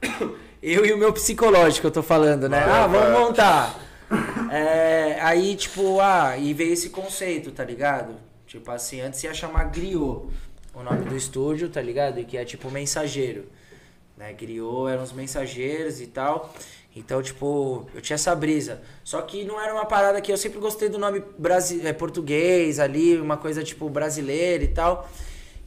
Eu 0.62 0.86
e 0.86 0.92
o 0.92 0.96
meu 0.98 1.12
psicológico, 1.12 1.86
eu 1.86 1.90
tô 1.92 2.02
falando, 2.02 2.48
né? 2.48 2.64
Ah, 2.64 2.88
vamos 2.88 3.20
montar. 3.20 3.78
É, 4.50 5.16
aí, 5.20 5.54
tipo, 5.54 6.00
ah, 6.00 6.36
e 6.36 6.52
veio 6.52 6.72
esse 6.72 6.90
conceito, 6.90 7.52
tá 7.52 7.62
ligado? 7.64 8.14
Tipo 8.44 8.72
assim, 8.72 9.00
antes 9.00 9.22
ia 9.22 9.32
chamar 9.32 9.70
Griot, 9.70 10.26
o 10.74 10.82
nome 10.82 11.04
do 11.04 11.16
estúdio, 11.16 11.68
tá 11.68 11.80
ligado? 11.80 12.18
E 12.18 12.24
que 12.24 12.36
é 12.36 12.44
tipo 12.44 12.70
mensageiro. 12.72 13.46
Né? 14.18 14.32
Griot 14.32 14.90
eram 14.90 15.02
os 15.02 15.12
mensageiros 15.12 16.00
e 16.00 16.08
tal. 16.08 16.52
Então, 16.94 17.22
tipo, 17.22 17.86
eu 17.94 18.00
tinha 18.00 18.16
essa 18.16 18.34
brisa. 18.34 18.82
Só 19.04 19.22
que 19.22 19.44
não 19.44 19.60
era 19.60 19.72
uma 19.72 19.86
parada 19.86 20.20
que 20.20 20.32
eu 20.32 20.36
sempre 20.36 20.58
gostei 20.58 20.88
do 20.88 20.98
nome 20.98 21.22
brasi 21.38 21.86
é, 21.86 21.92
português 21.92 22.80
ali, 22.80 23.16
uma 23.16 23.36
coisa 23.36 23.62
tipo 23.62 23.88
brasileira 23.88 24.64
e 24.64 24.68
tal. 24.68 25.08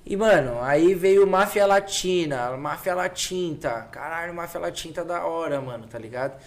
E, 0.05 0.17
mano, 0.17 0.59
aí 0.61 0.93
veio 0.93 1.25
Máfia 1.25 1.65
Latina, 1.65 2.57
Máfia 2.57 2.93
Latinta. 2.93 3.87
Caralho, 3.91 4.33
Máfia 4.33 4.59
Latinta 4.59 5.05
da 5.05 5.25
hora, 5.25 5.61
mano, 5.61 5.87
tá 5.87 5.97
ligado? 5.97 6.37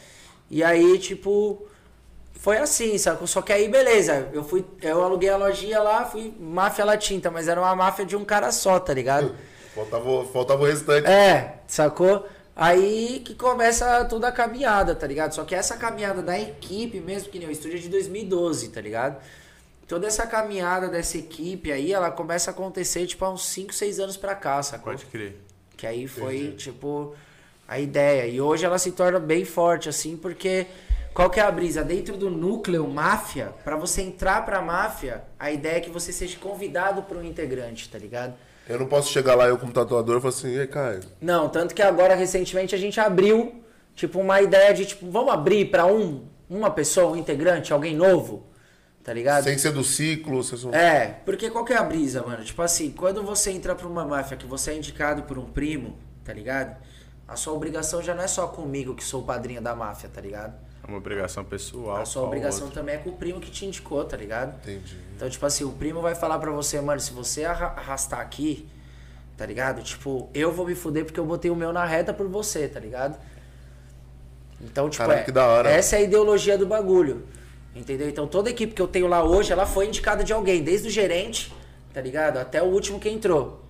E 0.51 0.63
aí, 0.63 0.99
tipo, 0.99 1.67
foi 2.35 2.59
assim, 2.59 2.99
sabe? 2.99 3.27
Só 3.27 3.41
que 3.41 3.53
aí, 3.53 3.69
beleza, 3.69 4.29
eu 4.35 4.45
fui, 4.45 4.63
eu 4.83 5.03
aluguei 5.03 5.31
a 5.31 5.37
lojinha 5.37 5.81
lá, 5.81 6.05
fui 6.05 6.35
Máfia 6.39 6.85
Latinta, 6.85 7.31
mas 7.31 7.49
era 7.49 7.59
uma 7.59 7.75
máfia 7.75 8.05
de 8.05 8.17
um 8.17 8.25
cara 8.25 8.53
só, 8.53 8.79
tá 8.79 8.93
ligado? 8.93 9.35
Faltava, 9.75 10.25
faltava 10.27 10.63
o 10.63 10.67
restante. 10.67 11.07
É, 11.07 11.59
sacou? 11.67 12.27
Aí 12.57 13.21
que 13.25 13.35
começa 13.35 14.05
toda 14.05 14.29
a 14.29 14.33
caminhada, 14.33 14.95
tá 14.95 15.07
ligado? 15.07 15.33
Só 15.35 15.45
que 15.45 15.55
essa 15.55 15.77
caminhada 15.77 16.23
da 16.23 16.39
equipe 16.39 17.01
mesmo, 17.01 17.31
que 17.31 17.39
nem 17.39 17.49
o 17.49 17.51
estúdio 17.51 17.79
é 17.79 17.81
de 17.81 17.89
2012, 17.89 18.69
tá 18.69 18.81
ligado? 18.81 19.21
Toda 19.89 20.07
essa 20.07 20.27
caminhada 20.27 20.89
dessa 20.89 21.19
equipe 21.19 21.73
aí, 21.73 21.93
ela 21.93 22.11
começa 22.11 22.51
a 22.51 22.55
acontecer, 22.55 23.07
tipo, 23.07 23.25
há 23.25 23.31
uns 23.31 23.45
5, 23.47 23.75
6 23.75 23.99
anos 23.99 24.17
pra 24.17 24.35
cá, 24.35 24.63
sacou? 24.63 24.93
Pode 24.93 25.05
crer. 25.07 25.37
Que 25.77 25.87
aí 25.87 26.07
foi, 26.07 26.53
tipo, 26.57 27.15
a 27.67 27.79
ideia. 27.81 28.27
E 28.27 28.41
hoje 28.41 28.65
ela 28.65 28.79
se 28.79 28.93
torna 28.93 29.19
bem 29.19 29.45
forte, 29.45 29.89
assim, 29.89 30.17
porque 30.17 30.67
qual 31.13 31.29
que 31.29 31.41
é 31.41 31.43
a 31.43 31.51
brisa? 31.51 31.83
Dentro 31.83 32.17
do 32.17 32.31
núcleo 32.31 32.87
máfia, 32.89 33.53
pra 33.65 33.77
você 33.77 34.01
entrar 34.01 34.45
pra 34.45 34.63
máfia, 34.63 35.25
a 35.39 35.51
ideia 35.51 35.79
é 35.79 35.81
que 35.81 35.91
você 35.91 36.13
seja 36.13 36.39
convidado 36.39 37.03
por 37.03 37.17
um 37.17 37.25
integrante, 37.25 37.89
tá 37.89 37.99
ligado? 37.99 38.35
Eu 38.69 38.79
não 38.79 38.87
posso 38.87 39.13
chegar 39.13 39.35
lá 39.35 39.47
eu 39.47 39.59
como 39.59 39.73
tatuador 39.73 40.19
e 40.19 40.21
falar 40.21 40.35
assim, 40.35 40.57
ei, 40.57 40.67
Caio. 40.67 41.01
Não, 41.21 41.49
tanto 41.49 41.75
que 41.75 41.83
agora, 41.83 42.15
recentemente, 42.15 42.75
a 42.75 42.79
gente 42.79 42.99
abriu, 42.99 43.63
tipo, 43.95 44.19
uma 44.19 44.41
ideia 44.41 44.73
de, 44.73 44.87
tipo, 44.87 45.11
vamos 45.11 45.33
abrir 45.33 45.67
pra 45.67 45.87
um, 45.87 46.27
uma 46.49 46.71
pessoa, 46.71 47.13
um 47.13 47.17
integrante, 47.17 47.73
alguém 47.73 47.95
novo, 47.95 48.47
tá 49.03 49.13
ligado? 49.13 49.45
Sem 49.45 49.59
ser 49.59 49.73
do 49.73 49.85
ciclo, 49.85 50.43
vocês. 50.43 50.65
É, 50.73 51.21
porque 51.27 51.51
qual 51.51 51.65
que 51.65 51.75
é 51.75 51.77
a 51.77 51.83
brisa, 51.83 52.23
mano? 52.23 52.43
Tipo 52.43 52.63
assim, 52.63 52.91
quando 52.91 53.23
você 53.23 53.51
entra 53.51 53.75
pra 53.75 53.87
uma 53.87 54.07
máfia 54.07 54.37
que 54.37 54.47
você 54.47 54.71
é 54.71 54.77
indicado 54.77 55.25
por 55.25 55.37
um 55.39 55.45
primo, 55.45 55.99
tá 56.25 56.33
ligado? 56.33 56.77
A 57.29 57.37
sua 57.37 57.53
obrigação 57.53 58.03
já 58.03 58.15
não 58.15 58.23
é 58.25 58.29
só 58.29 58.47
comigo, 58.47 58.95
que 58.95 59.05
sou 59.05 59.23
o 59.23 59.25
padrinho 59.25 59.61
da 59.61 59.75
máfia, 59.75 60.09
tá 60.09 60.21
ligado? 60.21 60.55
É 60.87 60.91
uma 60.91 60.99
obrigação 60.99 61.43
pessoal. 61.45 61.97
A 61.97 62.05
sua 62.05 62.23
obrigação 62.25 62.65
outro. 62.67 62.75
também 62.79 62.95
é 62.97 62.99
com 62.99 63.11
o 63.11 63.15
primo 63.15 63.41
que 63.41 63.51
te 63.51 63.65
indicou, 63.65 64.05
tá 64.05 64.17
ligado? 64.17 64.55
Entendi. 64.63 64.97
Então, 65.17 65.29
tipo 65.31 65.45
assim, 65.47 65.65
o 65.65 65.71
primo 65.73 66.01
vai 66.03 66.15
falar 66.15 66.39
pra 66.39 66.51
você, 66.51 66.79
mano, 66.81 67.01
se 67.01 67.13
você 67.13 67.45
arra- 67.45 67.75
arrastar 67.77 68.21
aqui, 68.21 68.69
tá 69.37 69.47
ligado? 69.47 69.83
Tipo, 69.83 70.29
eu 70.35 70.53
vou 70.53 70.67
me 70.67 70.75
fuder 70.75 71.05
porque 71.07 71.19
eu 71.19 71.25
botei 71.25 71.51
o 71.51 71.57
meu 71.57 71.73
na 71.73 71.85
reta 71.87 72.13
por 72.13 72.29
você, 72.29 72.69
tá 72.69 72.79
ligado? 72.79 73.19
Então, 74.61 74.89
tipo, 74.89 75.11
é- 75.11 75.23
que 75.23 75.33
da 75.33 75.47
hora. 75.47 75.71
essa 75.71 75.97
é 75.97 76.01
a 76.01 76.03
ideologia 76.03 76.57
do 76.59 76.67
bagulho. 76.67 77.25
Entendeu? 77.75 78.09
Então, 78.09 78.27
toda 78.27 78.49
a 78.49 78.53
equipe 78.53 78.73
que 78.73 78.81
eu 78.81 78.87
tenho 78.87 79.09
lá 79.09 79.25
hoje, 79.25 79.53
ela 79.53 79.67
foi 79.67 79.87
indicada 79.89 80.23
de 80.23 80.33
alguém, 80.33 80.63
desde 80.63 80.89
o 80.89 80.91
gerente, 80.91 81.53
tá 81.93 82.01
ligado? 82.01 82.37
Até 82.39 82.63
o 82.63 82.67
último 82.67 83.01
que 83.01 83.09
entrou. 83.09 83.65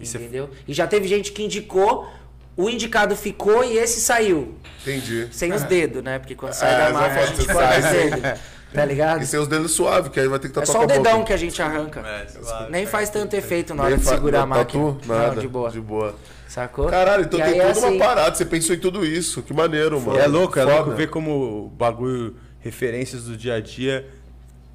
Isso 0.00 0.16
é- 0.16 0.20
Entendeu? 0.20 0.50
E 0.66 0.74
já 0.74 0.86
teve 0.86 1.06
gente 1.06 1.30
que 1.32 1.44
indicou, 1.44 2.08
o 2.56 2.68
indicado 2.70 3.14
ficou 3.16 3.62
e 3.64 3.76
esse 3.78 4.00
saiu. 4.00 4.54
Entendi. 4.82 5.28
Sem 5.30 5.52
os 5.52 5.62
dedos, 5.62 6.02
né? 6.02 6.18
Porque 6.18 6.34
quando 6.34 6.52
sai 6.52 6.74
É, 6.74 6.78
da 6.78 6.90
máfia, 6.92 7.22
a 7.22 7.26
gente 7.26 7.46
corta 7.46 7.78
os 7.78 7.84
dedos. 7.84 8.40
Tá 8.72 8.84
ligado? 8.84 9.22
E 9.22 9.26
sem 9.26 9.38
os 9.40 9.48
dedos 9.48 9.72
suaves, 9.72 10.10
que 10.10 10.18
aí 10.20 10.28
vai 10.28 10.38
ter 10.38 10.48
que 10.48 10.58
É 10.58 10.60
tatuar 10.62 10.78
só 10.78 10.84
o 10.84 10.86
dedão 10.86 11.14
boca. 11.18 11.26
que 11.26 11.32
a 11.32 11.36
gente 11.36 11.62
arranca. 11.62 12.00
É, 12.00 12.26
suave, 12.28 12.70
Nem 12.70 12.84
faz 12.84 13.08
tanto 13.08 13.34
efeito 13.34 13.74
na 13.74 13.84
hora 13.84 13.96
de 13.96 14.04
segurar 14.04 14.38
a 14.38 14.42
não, 14.42 14.48
máquina. 14.48 14.84
tatu? 14.92 15.06
Nada. 15.08 15.34
Não, 15.34 15.40
de 15.40 15.48
boa. 15.48 15.70
De 15.70 15.80
boa. 15.80 16.14
Sacou? 16.48 16.86
Caralho, 16.88 17.24
então 17.24 17.38
E 17.40 17.42
tem 17.42 17.52
toda 17.54 17.70
assim, 17.70 17.86
uma 17.86 17.98
parada. 18.04 18.34
Você 18.34 18.44
pensou 18.44 18.74
em 18.74 18.78
tudo 18.78 19.04
isso. 19.04 19.42
Que 19.42 19.52
maneiro, 19.54 20.00
mano. 20.00 20.18
É 20.18 20.26
louco, 20.26 20.58
é 20.58 20.62
Foda. 20.62 20.74
louco 20.76 20.90
ver 20.92 21.08
como 21.08 21.66
o 21.66 21.68
bagulho, 21.68 22.36
referências 22.60 23.24
do 23.24 23.36
dia 23.36 23.54
a 23.54 23.60
dia, 23.60 24.06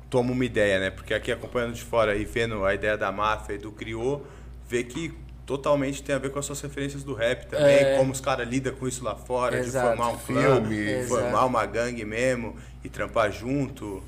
toma 0.10 0.32
uma 0.32 0.46
ideia, 0.46 0.80
né? 0.80 0.90
Porque 0.90 1.14
aqui 1.14 1.32
acompanhando 1.32 1.74
de 1.74 1.84
fora 1.84 2.16
e 2.16 2.26
vendo 2.26 2.64
a 2.66 2.74
ideia 2.74 2.98
da 2.98 3.12
máfia 3.12 3.54
e 3.54 3.58
do 3.58 3.72
criou, 3.72 4.26
vê 4.68 4.84
que 4.84 5.14
totalmente 5.46 6.02
tem 6.04 6.16
a 6.16 6.18
ver 6.18 6.32
com 6.32 6.40
as 6.40 6.46
suas 6.46 6.62
referências 6.62 7.04
do 7.04 7.14
rap 7.14 7.46
também, 7.48 7.76
É. 7.78 7.98
como 7.98 8.12
os 8.12 8.22
caras 8.22 8.48
lidam 8.48 8.74
com 8.74 8.88
isso 8.88 9.04
lá 9.04 9.16
fora, 9.16 9.58
Exato. 9.60 9.90
de 9.92 9.96
formar 9.98 10.14
um 10.14 10.18
Filme. 10.20 10.42
filme, 10.76 11.04
formar 11.08 11.28
Exato. 11.30 11.46
uma 11.48 11.66
gangue 11.66 12.06
mesmo 12.06 12.56
e 12.84 12.90
trampar 12.90 13.32
junto. 13.32 14.02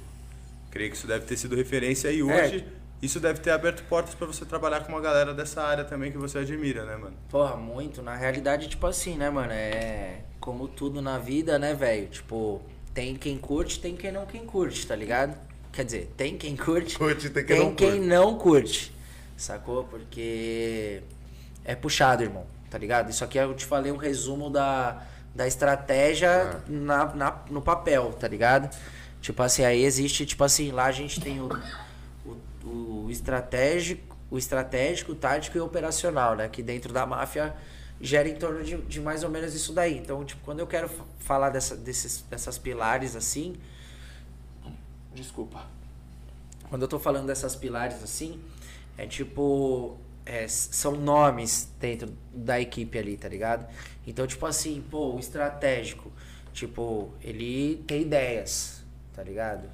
Creio 0.72 0.90
que 0.92 0.98
isso 0.98 1.08
deve 1.08 1.26
ter 1.26 1.38
sido 1.38 1.56
referência 1.56 2.10
e 2.12 2.20
É. 2.20 2.24
hoje 2.24 2.66
isso 3.02 3.20
deve 3.20 3.40
ter 3.42 3.52
aberto 3.52 3.84
portas 3.90 4.16
pra 4.16 4.26
você 4.26 4.46
trabalhar 4.46 4.82
com 4.82 4.92
uma 4.94 5.02
galera 5.02 5.34
dessa 5.34 5.62
área 5.62 5.84
também 5.84 6.12
que 6.12 6.18
você 6.18 6.38
admira, 6.40 6.86
né, 6.86 6.96
mano? 6.96 7.16
Porra, 7.30 7.58
muito. 7.58 8.02
Na 8.02 8.16
realidade, 8.16 8.70
tipo 8.70 8.88
assim, 8.88 9.18
né, 9.18 9.30
mano? 9.30 9.52
É 9.52 10.20
como 10.40 10.68
tudo 10.68 11.02
na 11.02 11.18
vida, 11.20 11.60
né, 11.60 11.74
velho? 11.74 12.08
Tipo, 12.08 12.62
tem 12.94 13.16
quem 13.16 13.38
curte, 13.38 13.80
tem 13.80 13.96
quem 13.96 14.12
não 14.12 14.26
quem 14.26 14.46
curte, 14.46 14.86
tá 14.88 14.96
ligado? 14.96 15.38
Quer 15.72 15.84
dizer, 15.86 16.12
tem 16.16 16.38
quem 16.38 16.56
curte, 16.56 16.98
Curte, 16.98 17.30
tem 17.30 17.44
quem 17.46 17.56
tem 17.58 17.66
não 17.66 17.76
quem 17.76 17.90
curte. 17.92 18.06
não 18.08 18.38
curte. 18.38 18.96
Sacou? 19.36 19.84
Porque 19.84 21.02
é 21.66 21.76
puxado, 21.76 22.24
irmão, 22.24 22.46
tá 22.70 22.78
ligado? 22.78 23.10
Isso 23.10 23.24
aqui 23.24 23.38
eu 23.38 23.54
te 23.56 23.66
falei 23.66 23.92
um 23.92 23.98
resumo 23.98 24.50
da, 24.50 25.02
da 25.34 25.48
estratégia 25.48 26.62
na, 26.68 27.06
na- 27.14 27.40
no 27.50 27.62
papel, 27.62 28.12
tá 28.14 28.28
ligado? 28.28 28.70
Tipo 29.22 29.42
assim, 29.44 29.64
aí 29.64 29.84
existe, 29.84 30.26
tipo 30.26 30.44
assim, 30.44 30.72
lá 30.72 30.86
a 30.86 30.92
gente 30.92 31.22
tem 31.22 31.40
o, 31.40 31.50
o, 32.66 33.06
o 33.06 33.08
estratégico, 33.10 34.18
o 34.30 34.38
estratégico, 34.38 35.12
o 35.14 35.16
tático 35.16 35.58
e 35.58 35.62
o 35.62 35.66
operacional, 35.66 36.36
né? 36.36 36.50
Que 36.50 36.62
dentro 36.62 36.92
da 36.92 37.06
máfia 37.06 37.56
gera 38.02 38.28
em 38.28 38.36
torno 38.36 38.64
de, 38.64 38.76
de 38.82 39.00
mais 39.00 39.24
ou 39.24 39.30
menos 39.30 39.54
isso 39.54 39.72
daí. 39.72 39.98
Então, 39.98 40.26
tipo, 40.26 40.42
quando 40.44 40.60
eu 40.60 40.68
quero 40.68 40.90
fa- 40.90 41.04
falar 41.20 41.50
dessa, 41.52 41.76
desses, 41.78 42.22
dessas 42.30 42.58
pilares 42.58 43.16
assim. 43.16 43.56
Desculpa. 45.14 45.66
Quando 46.70 46.82
eu 46.82 46.88
tô 46.88 47.00
falando 47.00 47.28
dessas 47.28 47.56
pilares 47.56 48.04
assim, 48.04 48.42
é 48.98 49.06
tipo. 49.06 49.98
É, 50.26 50.48
são 50.48 50.94
nomes 50.94 51.70
dentro 51.80 52.14
da 52.34 52.60
equipe 52.60 52.98
ali, 52.98 53.18
tá 53.18 53.28
ligado? 53.28 53.68
Então, 54.06 54.26
tipo 54.26 54.46
assim, 54.46 54.84
pô, 54.90 55.14
o 55.16 55.20
estratégico, 55.20 56.12
tipo, 56.54 57.12
ele 57.22 57.84
tem 57.88 58.02
ideias, 58.02 58.84
tá 59.14 59.24
ligado? 59.24 59.70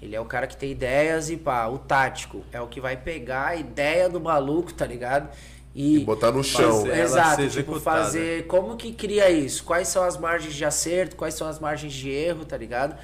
Ele 0.00 0.14
é 0.14 0.20
o 0.20 0.24
cara 0.24 0.46
que 0.46 0.56
tem 0.56 0.70
ideias 0.70 1.30
e 1.30 1.36
pá, 1.36 1.66
o 1.66 1.78
tático 1.78 2.44
é 2.52 2.60
o 2.60 2.66
que 2.66 2.80
vai 2.80 2.96
pegar 2.96 3.48
a 3.48 3.56
ideia 3.56 4.08
do 4.08 4.20
maluco, 4.20 4.72
tá 4.72 4.86
ligado? 4.86 5.28
E 5.74 6.00
botar 6.00 6.30
no 6.30 6.44
chão. 6.44 6.82
Fazer. 6.82 7.00
Exato, 7.00 7.30
tipo, 7.30 7.42
executada. 7.42 7.80
fazer 7.80 8.46
como 8.46 8.76
que 8.76 8.92
cria 8.92 9.30
isso? 9.30 9.64
Quais 9.64 9.88
são 9.88 10.04
as 10.04 10.16
margens 10.16 10.54
de 10.54 10.64
acerto? 10.64 11.16
Quais 11.16 11.34
são 11.34 11.48
as 11.48 11.58
margens 11.58 11.92
de 11.92 12.10
erro, 12.10 12.44
tá 12.44 12.56
ligado? 12.56 12.96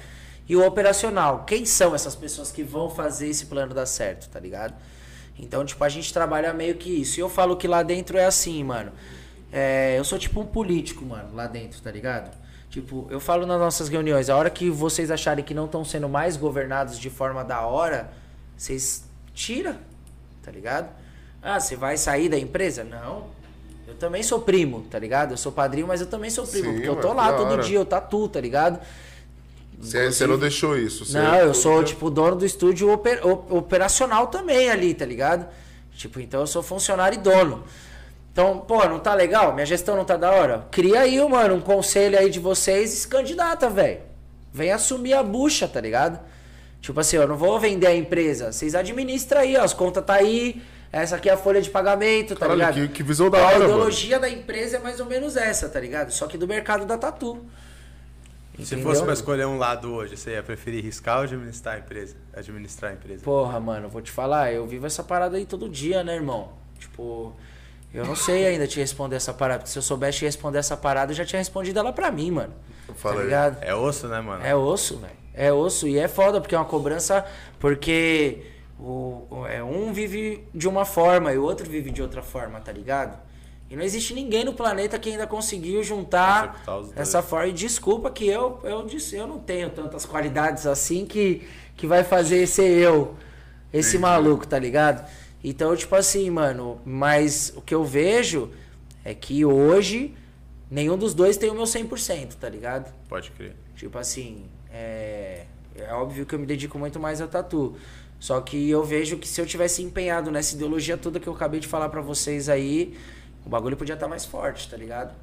E 0.47 0.55
o 0.55 0.65
operacional, 0.65 1.43
quem 1.45 1.65
são 1.65 1.93
essas 1.93 2.15
pessoas 2.15 2.51
que 2.51 2.63
vão 2.63 2.89
fazer 2.89 3.27
esse 3.29 3.45
plano 3.47 3.73
dar 3.73 3.85
certo, 3.85 4.29
tá 4.29 4.39
ligado? 4.39 4.73
Então, 5.41 5.65
tipo, 5.65 5.83
a 5.83 5.89
gente 5.89 6.13
trabalha 6.13 6.53
meio 6.53 6.75
que 6.75 6.89
isso. 6.89 7.19
E 7.19 7.21
eu 7.21 7.27
falo 7.27 7.57
que 7.57 7.67
lá 7.67 7.81
dentro 7.81 8.17
é 8.17 8.25
assim, 8.25 8.63
mano. 8.63 8.91
É, 9.51 9.97
eu 9.97 10.03
sou 10.03 10.17
tipo 10.17 10.39
um 10.39 10.45
político, 10.45 11.03
mano, 11.03 11.35
lá 11.35 11.47
dentro, 11.47 11.81
tá 11.81 11.91
ligado? 11.91 12.31
Tipo, 12.69 13.05
eu 13.09 13.19
falo 13.19 13.45
nas 13.45 13.59
nossas 13.59 13.89
reuniões, 13.89 14.29
a 14.29 14.37
hora 14.37 14.49
que 14.49 14.69
vocês 14.69 15.11
acharem 15.11 15.43
que 15.43 15.53
não 15.53 15.65
estão 15.65 15.83
sendo 15.83 16.07
mais 16.07 16.37
governados 16.37 16.97
de 16.97 17.09
forma 17.09 17.43
da 17.43 17.61
hora, 17.65 18.13
vocês 18.55 19.03
tira, 19.33 19.77
tá 20.41 20.49
ligado? 20.51 20.89
Ah, 21.41 21.59
você 21.59 21.75
vai 21.75 21.97
sair 21.97 22.29
da 22.29 22.37
empresa? 22.37 22.85
Não. 22.85 23.25
Eu 23.85 23.95
também 23.95 24.23
sou 24.23 24.39
primo, 24.39 24.85
tá 24.89 24.97
ligado? 24.97 25.31
Eu 25.31 25.37
sou 25.37 25.51
padrinho, 25.51 25.87
mas 25.87 25.99
eu 25.99 26.07
também 26.07 26.29
sou 26.29 26.47
primo, 26.47 26.67
Sim, 26.69 26.73
porque 26.75 26.87
eu 26.87 26.95
tô 26.95 27.11
lá 27.11 27.33
todo 27.33 27.51
hora. 27.53 27.61
dia, 27.61 27.77
eu 27.77 27.85
tatu, 27.85 28.29
tá 28.29 28.39
ligado? 28.39 28.79
Você, 29.81 30.27
não 30.27 30.37
deixou 30.37 30.77
isso. 30.77 31.05
Você 31.05 31.17
Não, 31.19 31.35
eu 31.35 31.53
sou, 31.53 31.83
tipo, 31.83 32.09
dono 32.09 32.35
do 32.35 32.45
estúdio 32.45 32.91
oper- 32.91 33.25
op- 33.25 33.51
operacional 33.51 34.27
também 34.27 34.69
ali, 34.69 34.93
tá 34.93 35.05
ligado? 35.05 35.47
Tipo, 35.95 36.19
então 36.19 36.41
eu 36.41 36.47
sou 36.47 36.61
funcionário 36.63 37.17
e 37.17 37.21
dono. 37.21 37.63
Então, 38.31 38.59
pô, 38.59 38.83
não 38.85 38.99
tá 38.99 39.13
legal? 39.13 39.53
Minha 39.53 39.65
gestão 39.65 39.95
não 39.95 40.05
tá 40.05 40.15
da 40.15 40.31
hora? 40.31 40.65
Cria 40.71 41.01
aí, 41.01 41.19
mano, 41.27 41.55
um 41.55 41.61
conselho 41.61 42.17
aí 42.17 42.29
de 42.29 42.39
vocês 42.39 42.93
e 42.93 42.95
se 42.97 43.07
candidata, 43.07 43.69
velho. 43.69 43.99
Vem 44.53 44.71
assumir 44.71 45.13
a 45.13 45.21
bucha, 45.23 45.67
tá 45.67 45.81
ligado? 45.81 46.19
Tipo 46.81 46.99
assim, 46.99 47.17
eu 47.17 47.27
não 47.27 47.35
vou 47.37 47.59
vender 47.59 47.87
a 47.87 47.95
empresa. 47.95 48.51
Vocês 48.51 48.73
administram 48.73 49.41
aí, 49.41 49.55
ó. 49.57 49.63
As 49.63 49.73
contas 49.73 50.03
tá 50.05 50.13
aí. 50.15 50.61
Essa 50.93 51.15
aqui 51.15 51.29
é 51.29 51.33
a 51.33 51.37
folha 51.37 51.61
de 51.61 51.69
pagamento, 51.69 52.33
tá 52.35 52.47
Caralho, 52.47 52.57
ligado? 52.59 52.73
que- 52.89 52.93
que 52.95 53.03
visão 53.03 53.29
da 53.29 53.37
hora, 53.37 53.55
A 53.55 53.59
mano. 53.59 53.71
ideologia 53.71 54.19
da 54.19 54.29
empresa 54.29 54.75
é 54.77 54.79
mais 54.79 54.99
ou 54.99 55.05
menos 55.05 55.37
essa, 55.37 55.69
tá 55.69 55.79
ligado? 55.79 56.11
Só 56.11 56.27
que 56.27 56.37
do 56.37 56.47
mercado 56.47 56.85
da 56.85 56.97
tatu. 56.97 57.45
Se 58.61 58.75
Entendeu? 58.75 58.89
fosse 58.91 59.03
pra 59.03 59.13
escolher 59.13 59.45
um 59.47 59.57
lado 59.57 59.93
hoje, 59.93 60.15
você 60.17 60.31
ia 60.31 60.43
preferir 60.43 60.83
riscar 60.83 61.17
ou 61.17 61.23
administrar 61.23 61.75
a 61.75 61.79
empresa? 61.79 62.15
Administrar 62.33 62.91
a 62.91 62.93
empresa. 62.93 63.23
Porra, 63.23 63.59
mano, 63.59 63.89
vou 63.89 64.01
te 64.01 64.11
falar, 64.11 64.53
eu 64.53 64.65
vivo 64.67 64.85
essa 64.85 65.03
parada 65.03 65.37
aí 65.37 65.45
todo 65.45 65.67
dia, 65.69 66.03
né, 66.03 66.15
irmão? 66.15 66.53
Tipo, 66.79 67.33
eu 67.93 68.05
não 68.05 68.15
sei 68.15 68.45
ainda 68.47 68.67
te 68.67 68.79
responder 68.79 69.15
essa 69.15 69.33
parada, 69.33 69.59
porque 69.59 69.71
se 69.71 69.77
eu 69.77 69.81
soubesse 69.83 70.19
te 70.19 70.25
responder 70.25 70.59
essa 70.59 70.77
parada, 70.77 71.11
eu 71.11 71.15
já 71.15 71.25
tinha 71.25 71.39
respondido 71.39 71.79
ela 71.79 71.91
pra 71.91 72.11
mim, 72.11 72.31
mano. 72.31 72.53
Fala 72.95 73.25
tá? 73.27 73.57
É 73.61 73.73
osso, 73.73 74.07
né, 74.07 74.19
mano? 74.21 74.43
É 74.45 74.55
osso, 74.55 74.97
velho. 74.97 75.13
É 75.33 75.51
osso. 75.53 75.87
E 75.87 75.97
é 75.97 76.07
foda, 76.07 76.41
porque 76.41 76.53
é 76.53 76.57
uma 76.57 76.65
cobrança. 76.65 77.25
Porque 77.57 78.43
o- 78.79 79.45
é, 79.47 79.63
um 79.63 79.93
vive 79.93 80.45
de 80.53 80.67
uma 80.67 80.83
forma 80.83 81.31
e 81.31 81.37
o 81.37 81.43
outro 81.43 81.69
vive 81.69 81.89
de 81.91 82.01
outra 82.01 82.21
forma, 82.21 82.59
tá 82.59 82.71
ligado? 82.71 83.17
E 83.71 83.75
não 83.77 83.85
existe 83.85 84.13
ninguém 84.13 84.43
no 84.43 84.51
planeta 84.51 84.99
que 84.99 85.09
ainda 85.09 85.25
conseguiu 85.25 85.81
juntar 85.81 86.61
essa 86.93 87.21
forma. 87.21 87.47
E 87.47 87.53
desculpa 87.53 88.11
que 88.11 88.27
eu, 88.27 88.59
eu, 88.65 88.85
disse, 88.85 89.15
eu 89.15 89.25
não 89.25 89.39
tenho 89.39 89.69
tantas 89.69 90.05
qualidades 90.05 90.67
assim 90.67 91.05
que, 91.05 91.47
que 91.77 91.87
vai 91.87 92.03
fazer 92.03 92.45
ser 92.47 92.69
eu, 92.69 93.15
esse 93.71 93.97
maluco, 93.97 94.45
tá 94.45 94.59
ligado? 94.59 95.09
Então, 95.41 95.73
tipo 95.73 95.95
assim, 95.95 96.29
mano, 96.29 96.81
mas 96.83 97.53
o 97.55 97.61
que 97.61 97.73
eu 97.73 97.85
vejo 97.85 98.51
é 99.05 99.13
que 99.13 99.45
hoje 99.45 100.13
nenhum 100.69 100.97
dos 100.97 101.13
dois 101.13 101.37
tem 101.37 101.49
o 101.49 101.53
meu 101.53 101.63
100%, 101.63 102.33
tá 102.33 102.49
ligado? 102.49 102.93
Pode 103.07 103.31
crer. 103.31 103.55
Tipo 103.77 103.97
assim, 103.97 104.47
é, 104.69 105.45
é 105.77 105.93
óbvio 105.93 106.25
que 106.25 106.35
eu 106.35 106.39
me 106.39 106.45
dedico 106.45 106.77
muito 106.77 106.99
mais 106.99 107.21
a 107.21 107.27
tatu. 107.27 107.77
Só 108.19 108.41
que 108.41 108.69
eu 108.69 108.83
vejo 108.83 109.17
que 109.17 109.29
se 109.29 109.39
eu 109.39 109.45
tivesse 109.45 109.81
empenhado 109.81 110.29
nessa 110.29 110.55
ideologia 110.55 110.97
toda 110.97 111.21
que 111.21 111.27
eu 111.27 111.33
acabei 111.33 111.61
de 111.61 111.69
falar 111.69 111.87
pra 111.87 112.01
vocês 112.01 112.49
aí, 112.49 112.97
o 113.45 113.49
bagulho 113.49 113.75
podia 113.77 113.95
estar 113.95 114.07
mais 114.07 114.25
forte, 114.25 114.69
tá 114.69 114.77
ligado? 114.77 115.13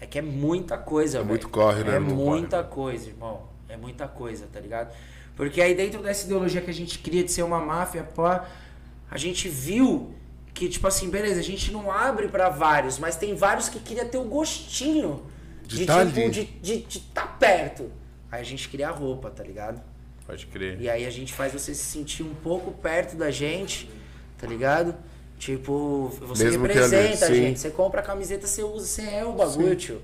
É 0.00 0.06
que 0.06 0.18
é 0.18 0.22
muita 0.22 0.76
coisa, 0.76 1.18
velho. 1.18 1.28
muito 1.28 1.48
corre, 1.48 1.84
né, 1.84 1.96
É 1.96 1.98
muita 1.98 2.62
coisa, 2.62 3.08
irmão. 3.08 3.42
É 3.68 3.76
muita 3.76 4.06
coisa, 4.06 4.46
tá 4.52 4.60
ligado? 4.60 4.94
Porque 5.36 5.60
aí 5.60 5.74
dentro 5.74 6.02
dessa 6.02 6.26
ideologia 6.26 6.60
que 6.60 6.70
a 6.70 6.74
gente 6.74 6.98
cria 6.98 7.24
de 7.24 7.32
ser 7.32 7.42
uma 7.42 7.60
máfia, 7.60 8.04
pô, 8.04 8.26
a 8.26 9.18
gente 9.18 9.48
viu 9.48 10.14
que, 10.52 10.68
tipo 10.68 10.86
assim, 10.86 11.10
beleza, 11.10 11.40
a 11.40 11.42
gente 11.42 11.72
não 11.72 11.90
abre 11.90 12.28
pra 12.28 12.48
vários, 12.48 12.98
mas 12.98 13.16
tem 13.16 13.34
vários 13.34 13.68
que 13.68 13.80
queria 13.80 14.04
ter 14.04 14.18
o 14.18 14.24
gostinho 14.24 15.26
De 15.64 15.78
de, 15.78 15.86
tá 15.86 16.06
tipo, 16.06 16.30
de 16.30 16.44
de 16.44 16.82
de 16.82 17.00
tá 17.00 17.26
perto. 17.26 17.90
Aí 18.30 18.40
a 18.40 18.44
gente 18.44 18.68
cria 18.68 18.88
a 18.88 18.92
roupa, 18.92 19.30
tá 19.30 19.42
ligado? 19.42 19.82
Pode 20.26 20.46
crer. 20.46 20.80
E 20.80 20.88
aí 20.88 21.04
a 21.04 21.10
gente 21.10 21.32
faz 21.32 21.52
você 21.52 21.74
se 21.74 21.84
sentir 21.84 22.22
um 22.22 22.34
pouco 22.34 22.70
perto 22.72 23.16
da 23.16 23.30
gente, 23.30 23.90
tá 24.38 24.46
ligado? 24.46 24.94
Tipo, 25.38 26.08
você 26.20 26.44
Mesmo 26.44 26.64
ali, 26.64 26.74
representa 26.74 27.24
a 27.26 27.28
sim. 27.28 27.34
gente. 27.34 27.60
Você 27.60 27.70
compra 27.70 28.00
a 28.00 28.02
camiseta, 28.02 28.46
você 28.46 28.62
usa, 28.62 28.86
você 28.86 29.02
é 29.02 29.24
o 29.24 29.32
bagulho, 29.32 29.76
tio. 29.76 30.00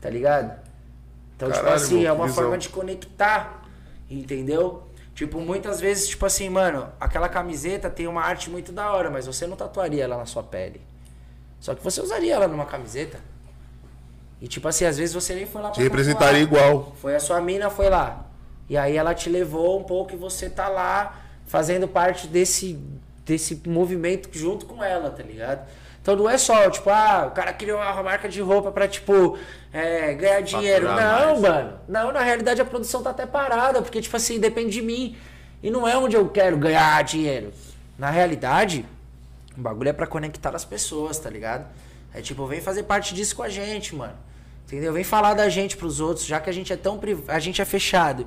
Tá 0.00 0.08
ligado? 0.08 0.58
Então, 1.36 1.48
tipo 1.50 1.62
Caralho, 1.62 1.76
assim, 1.82 1.96
irmão, 2.00 2.08
é 2.08 2.12
uma 2.12 2.26
visão. 2.26 2.42
forma 2.44 2.58
de 2.58 2.68
conectar, 2.68 3.62
entendeu? 4.08 4.82
Tipo, 5.14 5.40
muitas 5.40 5.80
vezes, 5.80 6.08
tipo 6.08 6.24
assim, 6.24 6.48
mano, 6.48 6.88
aquela 6.98 7.28
camiseta 7.28 7.90
tem 7.90 8.06
uma 8.06 8.22
arte 8.22 8.48
muito 8.48 8.72
da 8.72 8.90
hora, 8.92 9.10
mas 9.10 9.26
você 9.26 9.46
não 9.46 9.56
tatuaria 9.56 10.04
ela 10.04 10.16
na 10.16 10.24
sua 10.26 10.42
pele. 10.42 10.80
Só 11.58 11.74
que 11.74 11.82
você 11.84 12.00
usaria 12.00 12.34
ela 12.34 12.48
numa 12.48 12.64
camiseta. 12.64 13.18
E 14.40 14.48
tipo 14.48 14.66
assim, 14.66 14.86
às 14.86 14.96
vezes 14.96 15.14
você 15.14 15.34
nem 15.34 15.44
foi 15.44 15.60
lá 15.60 15.68
pra 15.68 15.74
Te 15.76 15.82
representaria 15.82 16.46
tatuar. 16.46 16.64
igual. 16.70 16.96
Foi 17.02 17.14
a 17.14 17.20
sua 17.20 17.38
mina, 17.42 17.68
foi 17.68 17.90
lá. 17.90 18.26
E 18.68 18.76
aí 18.78 18.96
ela 18.96 19.14
te 19.14 19.28
levou 19.28 19.78
um 19.78 19.84
pouco 19.84 20.14
e 20.14 20.16
você 20.16 20.48
tá 20.48 20.68
lá 20.68 21.20
fazendo 21.44 21.86
parte 21.86 22.26
desse, 22.26 22.78
desse 23.24 23.62
movimento 23.66 24.28
junto 24.32 24.66
com 24.66 24.82
ela, 24.82 25.10
tá 25.10 25.22
ligado? 25.22 25.66
Então 26.02 26.16
não 26.16 26.28
é 26.28 26.38
só, 26.38 26.70
tipo, 26.70 26.88
ah, 26.88 27.26
o 27.28 27.34
cara 27.34 27.52
criou 27.52 27.78
uma 27.78 28.02
marca 28.02 28.28
de 28.28 28.40
roupa 28.40 28.72
pra, 28.72 28.88
tipo, 28.88 29.38
é, 29.72 30.14
ganhar 30.14 30.40
dinheiro. 30.40 30.86
Faturar 30.86 31.20
Não, 31.20 31.28
mais. 31.28 31.40
mano. 31.40 31.72
Não, 31.86 32.12
na 32.12 32.22
realidade 32.22 32.60
a 32.60 32.64
produção 32.64 33.02
tá 33.02 33.10
até 33.10 33.26
parada, 33.26 33.82
porque, 33.82 34.00
tipo 34.00 34.16
assim, 34.16 34.40
depende 34.40 34.70
de 34.70 34.82
mim. 34.82 35.16
E 35.62 35.70
não 35.70 35.86
é 35.86 35.96
onde 35.96 36.16
eu 36.16 36.26
quero 36.28 36.56
ganhar 36.56 37.02
dinheiro. 37.04 37.52
Na 37.98 38.08
realidade, 38.08 38.86
o 39.56 39.60
bagulho 39.60 39.90
é 39.90 39.92
pra 39.92 40.06
conectar 40.06 40.56
as 40.56 40.64
pessoas, 40.64 41.18
tá 41.18 41.28
ligado? 41.28 41.66
É 42.14 42.22
tipo, 42.22 42.46
vem 42.46 42.60
fazer 42.60 42.84
parte 42.84 43.14
disso 43.14 43.36
com 43.36 43.42
a 43.42 43.48
gente, 43.48 43.94
mano. 43.94 44.14
Entendeu? 44.66 44.92
Vem 44.92 45.04
falar 45.04 45.34
da 45.34 45.48
gente 45.48 45.76
pros 45.76 46.00
outros, 46.00 46.24
já 46.24 46.40
que 46.40 46.48
a 46.48 46.52
gente 46.52 46.72
é 46.72 46.76
tão 46.76 46.98
priv... 46.98 47.20
a 47.28 47.38
gente 47.38 47.60
é 47.60 47.64
fechado. 47.64 48.24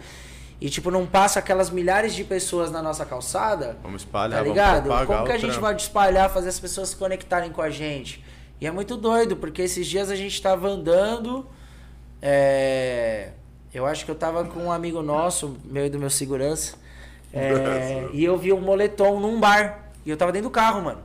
E 0.63 0.69
tipo, 0.69 0.89
não 0.89 1.05
passa 1.05 1.39
aquelas 1.39 1.69
milhares 1.69 2.15
de 2.15 2.23
pessoas 2.23 2.71
na 2.71 2.81
nossa 2.81 3.05
calçada. 3.05 3.77
Vamos 3.83 4.03
espalhar, 4.03 4.29
Tá 4.37 4.43
vamos 4.43 4.49
ligado? 4.53 4.83
propagar 4.83 5.07
Como 5.07 5.25
que 5.25 5.31
a 5.33 5.37
gente 5.37 5.45
trampo. 5.49 5.61
vai 5.61 5.75
espalhar, 5.75 6.29
fazer 6.29 6.47
as 6.47 6.57
pessoas 6.59 6.87
se 6.89 6.95
conectarem 6.95 7.51
com 7.51 7.61
a 7.61 7.69
gente? 7.69 8.23
E 8.61 8.65
é 8.65 8.71
muito 8.71 8.95
doido, 8.95 9.35
porque 9.35 9.61
esses 9.61 9.85
dias 9.85 10.09
a 10.09 10.15
gente 10.15 10.41
tava 10.41 10.69
andando. 10.69 11.45
é, 12.21 13.31
Eu 13.73 13.85
acho 13.85 14.05
que 14.05 14.11
eu 14.11 14.15
tava 14.15 14.45
com 14.45 14.59
um 14.65 14.71
amigo 14.71 15.01
nosso, 15.01 15.57
meu 15.65 15.85
e 15.85 15.89
do 15.89 15.99
meu 15.99 16.09
segurança. 16.09 16.75
é, 17.33 18.07
E 18.13 18.23
eu 18.23 18.37
vi 18.37 18.53
um 18.53 18.61
moletom 18.61 19.19
num 19.19 19.39
bar. 19.39 19.89
E 20.05 20.09
eu 20.09 20.15
tava 20.17 20.31
dentro 20.31 20.47
do 20.49 20.51
carro, 20.51 20.81
mano. 20.81 21.01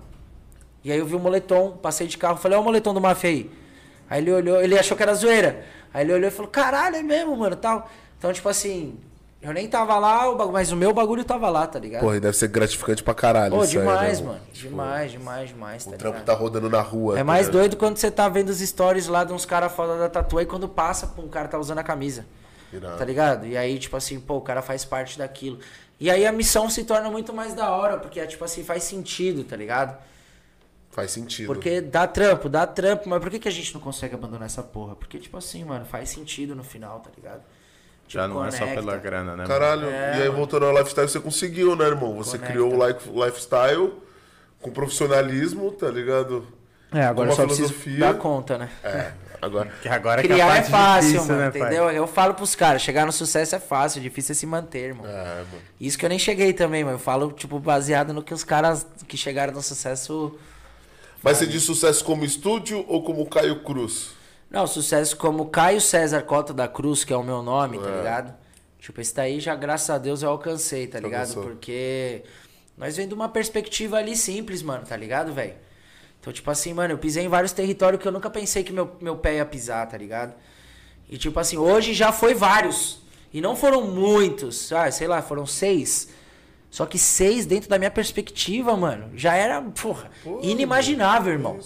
E 0.84 0.92
aí 0.92 0.98
eu 0.98 1.06
vi 1.06 1.16
o 1.16 1.18
moletom, 1.18 1.72
passei 1.76 2.06
de 2.06 2.16
carro, 2.16 2.36
falei, 2.36 2.56
ó 2.56 2.60
o 2.60 2.64
moletom 2.64 2.94
do 2.94 3.00
Mafia 3.00 3.30
aí. 3.30 3.50
Aí 4.08 4.20
ele 4.22 4.32
olhou, 4.32 4.60
ele 4.62 4.78
achou 4.78 4.96
que 4.96 5.02
era 5.02 5.14
zoeira. 5.14 5.64
Aí 5.92 6.04
ele 6.04 6.12
olhou 6.12 6.28
e 6.28 6.30
falou, 6.30 6.50
caralho, 6.50 6.96
é 6.96 7.02
mesmo, 7.02 7.36
mano, 7.36 7.56
tal. 7.56 7.90
Então, 8.18 8.32
tipo 8.32 8.48
assim, 8.48 8.96
eu 9.40 9.52
nem 9.52 9.68
tava 9.68 9.96
lá, 9.98 10.28
o 10.28 10.52
mas 10.52 10.72
o 10.72 10.76
meu 10.76 10.92
bagulho 10.92 11.24
tava 11.24 11.48
lá, 11.48 11.66
tá 11.66 11.78
ligado? 11.78 12.00
Porra, 12.00 12.16
e 12.16 12.20
deve 12.20 12.36
ser 12.36 12.48
gratificante 12.48 13.04
pra 13.04 13.14
caralho. 13.14 13.54
Pô, 13.54 13.62
isso 13.62 13.78
aí, 13.78 13.84
demais, 13.84 14.20
né, 14.20 14.26
mano. 14.26 14.40
Demais, 14.52 15.12
demais, 15.12 15.48
demais, 15.50 15.86
O 15.86 15.90
tá 15.90 15.96
trampo 15.96 16.18
ligado? 16.18 16.26
tá 16.26 16.34
rodando 16.34 16.68
na 16.68 16.80
rua. 16.80 17.14
É 17.14 17.18
tá 17.18 17.24
mais 17.24 17.48
doido 17.48 17.76
quando 17.76 17.96
você 17.98 18.10
tá 18.10 18.28
vendo 18.28 18.48
os 18.48 18.58
stories 18.58 19.06
lá 19.06 19.22
de 19.22 19.32
uns 19.32 19.44
caras 19.44 19.72
foda 19.72 19.96
da 19.96 20.08
tatu, 20.08 20.38
aí 20.38 20.46
quando 20.46 20.68
passa, 20.68 21.06
pô, 21.06 21.22
um 21.22 21.28
cara 21.28 21.46
tá 21.46 21.56
usando 21.56 21.78
a 21.78 21.84
camisa. 21.84 22.26
Irado. 22.72 22.98
Tá 22.98 23.04
ligado? 23.04 23.46
E 23.46 23.56
aí, 23.56 23.78
tipo 23.78 23.96
assim, 23.96 24.18
pô, 24.18 24.36
o 24.36 24.40
cara 24.40 24.60
faz 24.60 24.84
parte 24.84 25.16
daquilo. 25.16 25.60
E 26.00 26.10
aí 26.10 26.26
a 26.26 26.32
missão 26.32 26.68
se 26.68 26.84
torna 26.84 27.08
muito 27.08 27.32
mais 27.32 27.54
da 27.54 27.70
hora, 27.70 27.96
porque, 27.96 28.18
é, 28.18 28.26
tipo 28.26 28.44
assim, 28.44 28.64
faz 28.64 28.82
sentido, 28.82 29.44
tá 29.44 29.56
ligado? 29.56 29.96
Faz 30.90 31.12
sentido. 31.12 31.46
Porque 31.46 31.80
dá 31.80 32.08
trampo, 32.08 32.48
dá 32.48 32.66
trampo, 32.66 33.08
mas 33.08 33.20
por 33.20 33.30
que, 33.30 33.38
que 33.38 33.48
a 33.48 33.52
gente 33.52 33.72
não 33.72 33.80
consegue 33.80 34.16
abandonar 34.16 34.46
essa 34.46 34.64
porra? 34.64 34.96
Porque, 34.96 35.18
tipo 35.18 35.36
assim, 35.36 35.62
mano, 35.64 35.84
faz 35.84 36.08
sentido 36.10 36.56
no 36.56 36.64
final, 36.64 36.98
tá 37.00 37.10
ligado? 37.16 37.42
Já 38.08 38.22
Tipo, 38.22 38.34
não 38.34 38.44
é 38.46 38.50
só 38.50 38.58
conecta. 38.60 38.80
pela 38.82 38.96
grana, 38.96 39.30
né? 39.32 39.36
mano? 39.36 39.48
Caralho, 39.48 39.86
É, 39.88 40.10
e 40.10 40.14
aí 40.14 40.18
mano. 40.28 40.32
voltando 40.36 40.64
ao 40.66 40.72
lifestyle, 40.76 41.08
você 41.08 41.20
conseguiu, 41.20 41.76
né, 41.76 41.84
irmão? 41.84 42.14
Você 42.16 42.38
Conecta. 42.38 42.52
criou 42.52 42.74
o 42.74 42.86
life- 42.88 43.10
lifestyle 43.10 43.92
com 44.60 44.70
profissionalismo, 44.70 45.70
tá 45.72 45.88
ligado? 45.90 46.46
É, 46.92 47.02
agora 47.04 47.30
só 47.32 47.44
preciso 47.44 47.68
filosofia. 47.74 47.98
dar 48.06 48.14
conta, 48.14 48.56
né? 48.56 48.70
É, 48.82 49.12
agora. 49.42 49.70
Que 49.82 49.88
agora 49.90 50.22
Criar 50.22 50.36
é 50.46 50.48
parte 50.62 50.70
fácil, 50.70 51.10
difícil, 51.12 51.28
mano, 51.34 51.44
né, 51.44 51.50
pai? 51.50 51.60
entendeu? 51.60 51.90
Eu 51.90 52.06
falo 52.06 52.32
pros 52.32 52.54
caras, 52.54 52.80
chegar 52.80 53.04
no 53.04 53.12
sucesso 53.12 53.54
é 53.54 53.58
fácil, 53.60 54.00
difícil 54.00 54.32
é 54.32 54.34
se 54.34 54.46
manter, 54.46 54.86
irmão. 54.88 55.06
É, 55.06 55.34
mano. 55.34 55.62
Isso 55.78 55.98
que 55.98 56.04
eu 56.06 56.08
nem 56.08 56.18
cheguei 56.18 56.54
também, 56.54 56.82
mas 56.84 56.94
eu 56.94 56.98
falo, 56.98 57.30
tipo, 57.32 57.58
baseado 57.60 58.14
no 58.14 58.22
que 58.22 58.32
os 58.32 58.42
caras 58.42 58.86
que 59.06 59.18
chegaram 59.18 59.52
no 59.52 59.62
sucesso. 59.62 60.34
Mas 61.22 61.36
você 61.36 61.46
diz 61.46 61.62
sucesso 61.62 62.02
como 62.04 62.24
estúdio 62.24 62.84
ou 62.88 63.02
como 63.04 63.26
Caio 63.26 63.60
Cruz? 63.62 64.16
Não, 64.50 64.66
sucesso 64.66 65.16
como 65.16 65.46
Caio 65.46 65.80
César 65.80 66.22
Cota 66.22 66.54
da 66.54 66.66
Cruz, 66.66 67.04
que 67.04 67.12
é 67.12 67.16
o 67.16 67.22
meu 67.22 67.42
nome, 67.42 67.78
tá 67.78 67.88
É. 67.88 67.96
ligado? 67.98 68.34
Tipo, 68.78 69.00
esse 69.00 69.14
daí 69.14 69.40
já, 69.40 69.54
graças 69.54 69.90
a 69.90 69.98
Deus, 69.98 70.22
eu 70.22 70.30
alcancei, 70.30 70.86
tá 70.86 70.98
ligado? 71.00 71.28
Alcançou. 71.28 71.42
Porque 71.42 72.22
nós 72.76 72.96
vem 72.96 73.06
de 73.06 73.12
uma 73.14 73.28
perspectiva 73.28 73.98
ali 73.98 74.16
simples, 74.16 74.62
mano, 74.62 74.84
tá 74.86 74.96
ligado, 74.96 75.32
velho? 75.32 75.54
Então, 76.20 76.32
tipo 76.32 76.50
assim, 76.50 76.72
mano, 76.72 76.94
eu 76.94 76.98
pisei 76.98 77.24
em 77.24 77.28
vários 77.28 77.52
territórios 77.52 78.00
que 78.00 78.08
eu 78.08 78.12
nunca 78.12 78.30
pensei 78.30 78.62
que 78.64 78.72
meu, 78.72 78.96
meu 79.00 79.16
pé 79.16 79.36
ia 79.36 79.44
pisar, 79.44 79.86
tá 79.88 79.96
ligado? 79.98 80.34
E 81.10 81.18
tipo 81.18 81.38
assim, 81.38 81.56
hoje 81.56 81.92
já 81.92 82.10
foi 82.12 82.34
vários. 82.34 83.00
E 83.32 83.40
não 83.40 83.54
foram 83.54 83.82
muitos, 83.82 84.72
ah, 84.72 84.90
sei 84.90 85.06
lá, 85.06 85.20
foram 85.20 85.44
seis. 85.46 86.08
Só 86.70 86.86
que 86.86 86.98
seis, 86.98 87.44
dentro 87.46 87.68
da 87.68 87.78
minha 87.78 87.90
perspectiva, 87.90 88.76
mano, 88.76 89.10
já 89.14 89.34
era, 89.34 89.60
porra, 89.62 90.10
inimaginável, 90.42 91.32
irmão. 91.32 91.58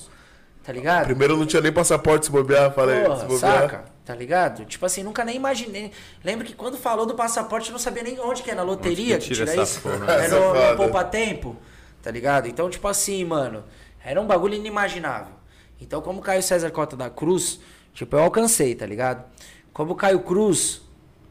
Tá 0.63 0.73
ligado? 0.73 1.07
Primeiro 1.07 1.37
não 1.37 1.45
tinha 1.45 1.61
nem 1.61 1.73
passaporte 1.73 2.27
se 2.27 2.33
bobear, 2.33 2.73
falei. 2.73 3.03
Porra, 3.03 3.21
se 3.21 3.27
bobear. 3.27 3.63
saca? 3.63 3.85
Tá 4.05 4.15
ligado? 4.15 4.65
Tipo 4.65 4.87
assim, 4.87 5.03
nunca 5.03 5.25
nem 5.25 5.37
imaginei. 5.37 5.91
Lembro 6.23 6.47
que 6.47 6.55
quando 6.55 6.77
falou 6.77 7.05
do 7.05 7.15
passaporte, 7.15 7.69
eu 7.69 7.73
não 7.73 7.81
sabia 7.81 8.03
nem 8.03 8.19
onde 8.21 8.43
que 8.43 8.51
é, 8.51 8.55
na 8.55 8.63
loteria 8.63 9.19
que 9.19 9.29
que 9.29 9.35
tira 9.35 9.47
tira 9.47 9.63
essa 9.63 9.79
isso. 9.79 9.81
porra? 9.81 10.13
Essa 10.15 10.37
é 10.37 10.39
no, 10.39 10.71
no 10.71 10.77
Poupa 10.77 11.05
Tempo, 11.05 11.57
tá 12.01 12.11
ligado? 12.11 12.47
Então, 12.47 12.71
tipo 12.71 12.87
assim, 12.87 13.25
mano, 13.25 13.65
era 14.05 14.21
um 14.21 14.27
bagulho 14.27 14.55
inimaginável. 14.55 15.35
Então, 15.81 16.01
como 16.01 16.21
Caio 16.21 16.43
César 16.43 16.71
Cota 16.71 16.97
da 16.97 17.11
Cruz, 17.11 17.59
tipo, 17.93 18.15
eu 18.15 18.21
alcancei, 18.21 18.75
tá 18.75 18.87
ligado? 18.87 19.25
Como 19.73 19.97
Caio 19.97 20.21
Cruz, 20.21 20.83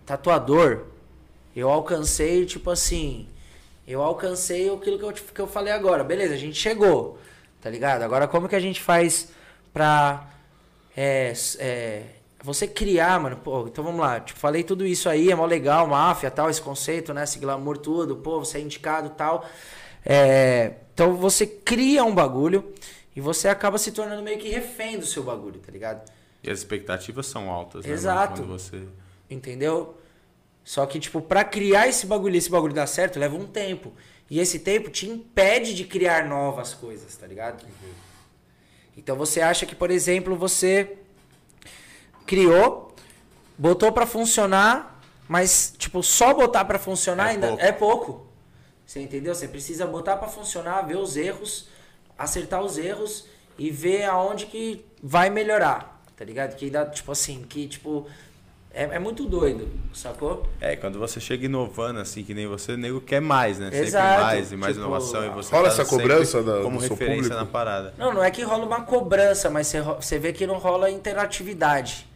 tatuador, 0.05 0.85
eu 1.55 1.69
alcancei, 1.69 2.45
tipo 2.45 2.69
assim, 2.69 3.27
eu 3.87 4.01
alcancei 4.01 4.73
aquilo 4.73 4.97
que 4.97 5.05
eu, 5.05 5.13
que 5.13 5.39
eu 5.39 5.47
falei 5.47 5.71
agora. 5.71 6.03
Beleza, 6.03 6.33
a 6.33 6.37
gente 6.37 6.57
chegou, 6.57 7.17
tá 7.61 7.69
ligado? 7.69 8.01
Agora, 8.01 8.27
como 8.27 8.49
que 8.49 8.55
a 8.55 8.59
gente 8.59 8.81
faz 8.81 9.29
pra 9.71 10.27
é, 10.97 11.31
é, 11.59 12.03
você 12.43 12.67
criar, 12.67 13.19
mano, 13.19 13.37
pô, 13.37 13.67
então 13.67 13.83
vamos 13.83 14.01
lá, 14.01 14.19
tipo, 14.19 14.39
falei 14.39 14.63
tudo 14.63 14.85
isso 14.85 15.07
aí, 15.07 15.31
é 15.31 15.35
mó 15.35 15.45
legal, 15.45 15.87
máfia, 15.87 16.31
tal, 16.31 16.49
esse 16.49 16.61
conceito, 16.61 17.13
né, 17.13 17.23
esse 17.23 17.39
glamour 17.39 17.77
tudo, 17.77 18.17
pô, 18.17 18.39
você 18.39 18.57
é 18.57 18.61
indicado 18.61 19.11
tal. 19.11 19.47
É, 20.05 20.73
então 20.93 21.15
você 21.15 21.45
cria 21.45 22.03
um 22.03 22.13
bagulho 22.13 22.73
e 23.15 23.21
você 23.21 23.47
acaba 23.47 23.77
se 23.77 23.91
tornando 23.91 24.23
meio 24.23 24.39
que 24.39 24.49
refém 24.49 24.97
do 24.97 25.05
seu 25.05 25.23
bagulho, 25.23 25.59
tá 25.59 25.71
ligado? 25.71 26.09
E 26.43 26.49
as 26.49 26.57
expectativas 26.57 27.27
são 27.27 27.51
altas, 27.51 27.85
né? 27.85 27.93
Exato. 27.93 28.43
Você 28.43 28.87
Entendeu? 29.29 29.95
Só 30.63 30.85
que, 30.85 30.99
tipo, 30.99 31.21
pra 31.21 31.43
criar 31.43 31.87
esse 31.87 32.05
bagulho, 32.05 32.35
esse 32.35 32.49
bagulho 32.49 32.73
dar 32.73 32.85
certo, 32.85 33.17
leva 33.17 33.35
um 33.35 33.47
tempo. 33.47 33.93
E 34.31 34.39
esse 34.39 34.59
tempo 34.59 34.89
te 34.89 35.05
impede 35.09 35.73
de 35.75 35.83
criar 35.83 36.25
novas 36.25 36.73
coisas, 36.73 37.17
tá 37.17 37.27
ligado? 37.27 37.65
Então 38.95 39.17
você 39.17 39.41
acha 39.41 39.65
que, 39.65 39.75
por 39.75 39.91
exemplo, 39.91 40.37
você 40.37 40.97
criou, 42.25 42.95
botou 43.57 43.91
pra 43.91 44.05
funcionar, 44.05 45.01
mas, 45.27 45.73
tipo, 45.77 46.01
só 46.01 46.33
botar 46.33 46.63
pra 46.63 46.79
funcionar 46.79 47.27
É 47.27 47.31
ainda 47.31 47.47
pouco. 47.49 47.61
é 47.63 47.71
pouco. 47.73 48.27
Você 48.85 49.01
entendeu? 49.01 49.35
Você 49.35 49.49
precisa 49.49 49.85
botar 49.85 50.15
pra 50.15 50.29
funcionar, 50.29 50.81
ver 50.83 50.95
os 50.95 51.17
erros, 51.17 51.67
acertar 52.17 52.63
os 52.63 52.77
erros 52.77 53.25
e 53.57 53.69
ver 53.69 54.05
aonde 54.05 54.45
que 54.45 54.85
vai 55.03 55.29
melhorar, 55.29 56.01
tá 56.15 56.23
ligado? 56.23 56.55
Que 56.55 56.69
dá, 56.69 56.85
tipo 56.85 57.11
assim, 57.11 57.43
que, 57.43 57.67
tipo, 57.67 58.07
é, 58.73 58.83
é 58.95 58.99
muito 58.99 59.25
doido, 59.25 59.67
sacou? 59.93 60.45
É, 60.59 60.75
quando 60.75 60.97
você 60.99 61.19
chega 61.19 61.45
inovando, 61.45 61.99
assim, 61.99 62.23
que 62.23 62.33
nem 62.33 62.47
você, 62.47 62.73
o 62.73 62.77
nego 62.77 63.01
quer 63.01 63.19
mais, 63.21 63.59
né? 63.59 63.65
Sempre 63.71 63.87
Exato. 63.87 64.21
mais 64.23 64.51
e 64.51 64.55
mais 64.55 64.73
Tipo, 64.75 64.85
inovação. 64.87 65.25
E 65.25 65.29
você 65.29 65.51
rola 65.53 65.67
tá 65.67 65.73
essa 65.73 65.83
sempre 65.85 66.07
cobrança 66.07 66.41
da- 66.43 66.61
como 66.61 66.77
do 66.77 66.81
seu 66.83 66.89
referência 66.91 67.23
público? 67.23 67.35
na 67.39 67.45
parada. 67.45 67.93
Não, 67.97 68.13
não 68.13 68.23
é 68.23 68.31
que 68.31 68.41
rola 68.43 68.65
uma 68.65 68.81
cobrança, 68.83 69.49
mas 69.49 69.67
você, 69.67 69.81
você 69.81 70.17
vê 70.19 70.31
que 70.33 70.47
não 70.47 70.57
rola 70.57 70.89
interatividade. 70.89 72.07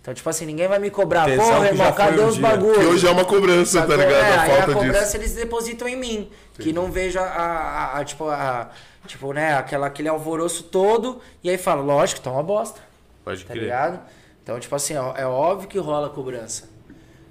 Então, 0.00 0.12
tipo 0.12 0.28
assim, 0.28 0.44
ninguém 0.44 0.66
vai 0.66 0.80
me 0.80 0.90
cobrar. 0.90 1.26
Porra, 1.36 1.66
irmão, 1.68 1.92
cadê 1.92 2.20
um 2.20 2.26
os 2.26 2.36
bagulhos? 2.36 2.78
Que 2.78 2.84
hoje 2.86 3.06
é 3.06 3.10
uma 3.10 3.24
cobrança, 3.24 3.80
Sacou? 3.80 3.96
tá 3.96 4.02
ligado? 4.04 4.24
É, 4.24 4.34
a 4.36 4.42
aí 4.42 4.50
falta 4.50 4.70
a 4.72 4.74
cobrança 4.74 5.00
disso. 5.04 5.16
eles 5.16 5.34
depositam 5.34 5.86
em 5.88 5.96
mim. 5.96 6.30
Que 6.58 6.72
não 6.72 6.90
vejo 6.90 7.20
a, 7.20 7.22
a- 7.22 7.98
a- 8.00 8.04
tipo, 8.04 8.28
a, 8.28 8.68
tipo, 9.06 9.32
né, 9.32 9.54
aquela, 9.54 9.86
aquele 9.86 10.08
alvoroço 10.08 10.64
todo. 10.64 11.20
E 11.42 11.48
aí 11.48 11.56
fala, 11.56 11.82
lógico, 11.82 12.20
tá 12.20 12.32
uma 12.32 12.42
bosta. 12.42 12.80
Pode 13.24 13.44
Tá 13.44 13.52
crer. 13.52 13.62
ligado? 13.62 14.00
Então, 14.42 14.58
tipo 14.58 14.74
assim, 14.74 14.96
ó, 14.96 15.14
é 15.16 15.26
óbvio 15.26 15.68
que 15.68 15.78
rola 15.78 16.10
cobrança. 16.10 16.68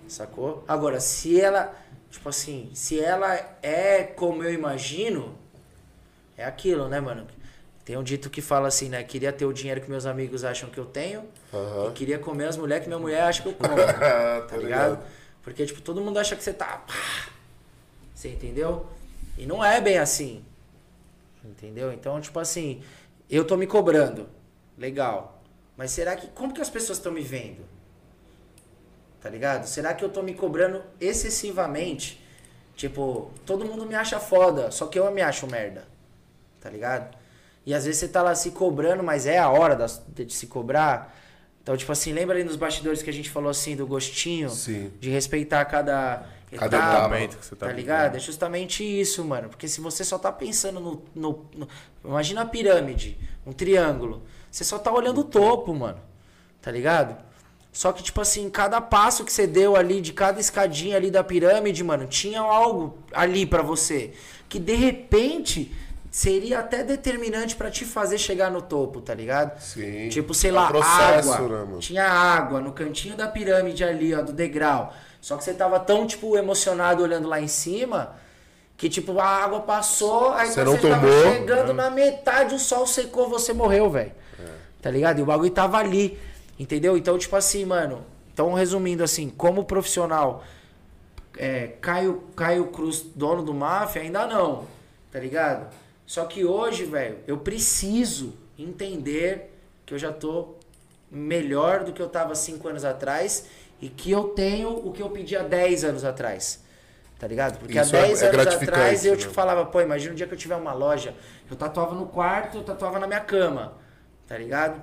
Sacou? 0.08 0.64
Agora, 0.68 1.00
se 1.00 1.40
ela, 1.40 1.74
tipo 2.10 2.28
assim, 2.28 2.70
se 2.74 3.00
ela 3.00 3.36
é 3.62 4.04
como 4.04 4.44
eu 4.44 4.54
imagino, 4.54 5.38
é 6.38 6.46
aquilo, 6.46 6.88
né, 6.88 7.00
mano? 7.00 7.28
Tem 7.84 7.98
um 7.98 8.04
dito 8.04 8.30
que 8.30 8.42
fala 8.42 8.68
assim, 8.68 8.90
né? 8.90 9.04
Queria 9.04 9.34
ter 9.34 9.46
o 9.46 9.54
dinheiro 9.54 9.82
que 9.82 9.90
meus 9.90 10.06
amigos 10.06 10.44
acham 10.44 10.70
que 10.70 10.78
eu 10.78 10.86
tenho. 10.86 11.26
E 11.90 11.92
queria 11.94 12.20
comer 12.20 12.46
as 12.46 12.56
mulheres 12.58 12.84
que 12.84 12.88
minha 12.88 13.00
mulher 13.00 13.24
acha 13.24 13.42
que 13.42 13.50
eu 13.50 13.54
como. 13.54 13.74
Ah, 13.74 14.46
tá 14.48 14.56
ligado? 14.58 15.00
Porque, 15.42 15.66
tipo, 15.66 15.82
todo 15.82 16.00
mundo 16.00 16.20
acha 16.20 16.36
que 16.36 16.44
você 16.44 16.54
tá. 16.54 16.84
pá. 16.86 16.94
Você 18.14 18.30
entendeu? 18.30 18.86
E 19.38 19.46
não 19.46 19.66
é 19.66 19.82
bem 19.82 19.98
assim. 19.98 20.46
Entendeu? 21.44 21.92
Então, 21.92 22.22
tipo 22.22 22.40
assim, 22.40 22.84
eu 23.30 23.44
tô 23.44 23.58
me 23.58 23.66
cobrando. 23.66 24.30
Legal. 24.78 25.41
Mas 25.82 25.90
será 25.90 26.16
que. 26.16 26.28
Como 26.28 26.54
que 26.54 26.62
as 26.62 26.70
pessoas 26.70 27.00
estão 27.00 27.12
me 27.12 27.22
vendo? 27.22 27.66
Tá 29.20 29.28
ligado? 29.32 29.66
Será 29.66 29.96
que 29.96 30.06
eu 30.06 30.10
tô 30.10 30.22
me 30.22 30.36
cobrando 30.36 30.84
excessivamente? 31.00 32.24
Tipo, 32.76 33.32
todo 33.48 33.66
mundo 33.66 33.84
me 33.88 33.96
acha 33.96 34.20
foda, 34.20 34.70
só 34.70 34.86
que 34.86 35.00
eu 35.00 35.12
me 35.12 35.24
acho 35.24 35.48
merda. 35.48 35.88
Tá 36.60 36.70
ligado? 36.70 37.18
E 37.66 37.74
às 37.74 37.86
vezes 37.86 38.00
você 38.00 38.08
tá 38.08 38.22
lá 38.22 38.36
se 38.36 38.52
cobrando, 38.52 39.02
mas 39.02 39.26
é 39.26 39.40
a 39.40 39.50
hora 39.50 39.76
de 40.08 40.32
se 40.32 40.46
cobrar. 40.46 41.18
Então, 41.64 41.76
tipo 41.76 41.92
assim, 41.92 42.14
lembra 42.14 42.36
ali 42.36 42.44
nos 42.44 42.58
bastidores 42.58 43.02
que 43.02 43.10
a 43.10 43.14
gente 43.14 43.32
falou 43.32 43.50
assim 43.50 43.76
do 43.76 43.88
gostinho? 43.88 44.52
Sim. 44.52 44.94
De 45.00 45.10
respeitar 45.10 45.66
cada 45.66 46.28
Cada 46.56 46.78
etapa, 46.78 47.18
que 47.28 47.44
você 47.44 47.56
tá 47.56 47.66
tá 47.66 47.74
ligado? 47.74 48.18
É 48.18 48.20
justamente 48.20 48.84
isso, 48.84 49.26
mano. 49.26 49.50
Porque 49.50 49.68
se 49.68 49.82
você 49.82 50.04
só 50.04 50.20
tá 50.20 50.32
pensando 50.32 50.80
no, 50.80 51.04
no- 51.16 51.46
no- 51.56 51.68
Imagina 52.06 52.42
a 52.42 52.46
pirâmide, 52.46 53.18
um 53.48 53.52
triângulo. 53.52 54.22
Você 54.52 54.64
só 54.64 54.78
tá 54.78 54.92
olhando 54.92 55.22
o 55.22 55.24
topo, 55.24 55.74
mano. 55.74 55.98
Tá 56.62 56.70
ligado? 56.70 57.16
Só 57.72 57.94
que, 57.94 58.04
tipo 58.04 58.20
assim, 58.20 58.50
cada 58.50 58.82
passo 58.82 59.24
que 59.24 59.32
você 59.32 59.48
deu 59.48 59.76
ali, 59.78 60.02
de 60.02 60.12
cada 60.12 60.40
escadinha 60.42 60.98
ali 60.98 61.10
da 61.10 61.24
pirâmide, 61.24 61.82
mano, 61.84 62.06
tinha 62.06 62.42
algo 62.42 62.98
ali 63.14 63.46
pra 63.46 63.62
você. 63.62 64.12
Que 64.50 64.60
de 64.60 64.76
repente 64.76 65.74
seria 66.12 66.60
até 66.60 66.84
determinante 66.84 67.56
pra 67.56 67.72
te 67.72 67.86
fazer 67.86 68.18
chegar 68.18 68.52
no 68.52 68.62
topo, 68.62 69.00
tá 69.00 69.14
ligado? 69.14 69.58
Sim. 69.62 70.10
Tipo, 70.10 70.34
sei 70.34 70.50
É 70.50 70.54
lá, 70.54 70.68
processo, 70.68 71.32
água. 71.32 71.48
né, 71.48 71.64
mano? 71.64 71.80
Tinha 71.80 72.06
água 72.06 72.60
no 72.60 72.74
cantinho 72.74 73.16
da 73.16 73.30
pirâmide 73.30 73.82
ali, 73.86 74.14
ó, 74.14 74.22
do 74.22 74.34
degrau. 74.34 74.94
Só 75.22 75.38
que 75.38 75.44
você 75.46 75.54
tava 75.54 75.80
tão, 75.80 76.06
tipo, 76.06 76.36
emocionado 76.36 77.02
olhando 77.02 77.30
lá 77.30 77.40
em 77.40 77.48
cima, 77.48 78.18
que, 78.76 78.90
tipo, 78.90 79.18
a 79.18 79.26
água 79.26 79.62
passou, 79.62 80.34
aí 80.34 80.50
Você 80.50 80.64
não 80.66 80.74
você 80.74 80.90
tomou, 80.90 81.24
chegando 81.32 81.74
na 81.74 81.90
metade, 81.90 82.54
o 82.56 82.60
sol 82.60 82.86
secou, 82.86 83.30
você 83.30 83.54
morreu, 83.54 83.90
velho. 83.90 84.12
Tá 84.82 84.90
ligado? 84.90 85.20
E 85.20 85.22
o 85.22 85.26
bagulho 85.26 85.52
tava 85.52 85.78
ali. 85.78 86.18
Entendeu? 86.60 86.98
Então, 86.98 87.18
tipo 87.18 87.36
assim, 87.36 87.66
mano. 87.66 88.06
Então, 88.34 88.54
resumindo 88.54 89.04
assim, 89.04 89.30
como 89.30 89.66
profissional, 89.66 90.44
é, 91.38 91.74
Caio, 91.82 92.24
Caio 92.36 92.68
Cruz, 92.68 93.02
dono 93.16 93.44
do 93.44 93.54
Máfia, 93.54 94.02
ainda 94.02 94.26
não. 94.26 94.66
Tá 95.12 95.20
ligado? 95.20 95.74
Só 96.06 96.26
que 96.26 96.44
hoje, 96.46 96.86
velho, 96.86 97.18
eu 97.28 97.38
preciso 97.38 98.34
entender 98.58 99.54
que 99.86 99.94
eu 99.94 99.98
já 99.98 100.12
tô 100.12 100.56
melhor 101.10 101.84
do 101.84 101.92
que 101.92 102.02
eu 102.02 102.08
tava 102.08 102.36
cinco 102.36 102.68
anos 102.68 102.86
atrás 102.86 103.46
e 103.82 103.90
que 103.90 104.12
eu 104.12 104.26
tenho 104.30 104.70
o 104.70 104.92
que 104.92 105.02
eu 105.02 105.10
pedi 105.10 105.36
há 105.36 105.44
10 105.44 105.84
anos 105.84 106.06
atrás. 106.06 106.64
Tá 107.20 107.28
ligado? 107.28 107.60
Porque 107.60 107.78
Isso 107.78 107.96
há 107.96 108.00
é- 108.00 108.02
10 108.08 108.22
é 108.24 108.28
anos 108.30 108.48
atrás 108.48 109.06
eu 109.06 109.12
né? 109.12 109.18
tipo, 109.18 109.34
falava, 109.34 109.66
pô, 109.66 109.82
imagina 109.82 110.14
um 110.14 110.16
dia 110.16 110.26
que 110.26 110.34
eu 110.34 110.38
tiver 110.38 110.56
uma 110.56 110.74
loja, 110.74 111.14
eu 111.50 111.56
tatuava 111.56 111.94
no 111.94 112.08
quarto, 112.08 112.58
eu 112.58 112.64
tatuava 112.64 112.98
na 113.00 113.08
minha 113.08 113.20
cama, 113.20 113.74
tá 114.32 114.38
ligado? 114.38 114.82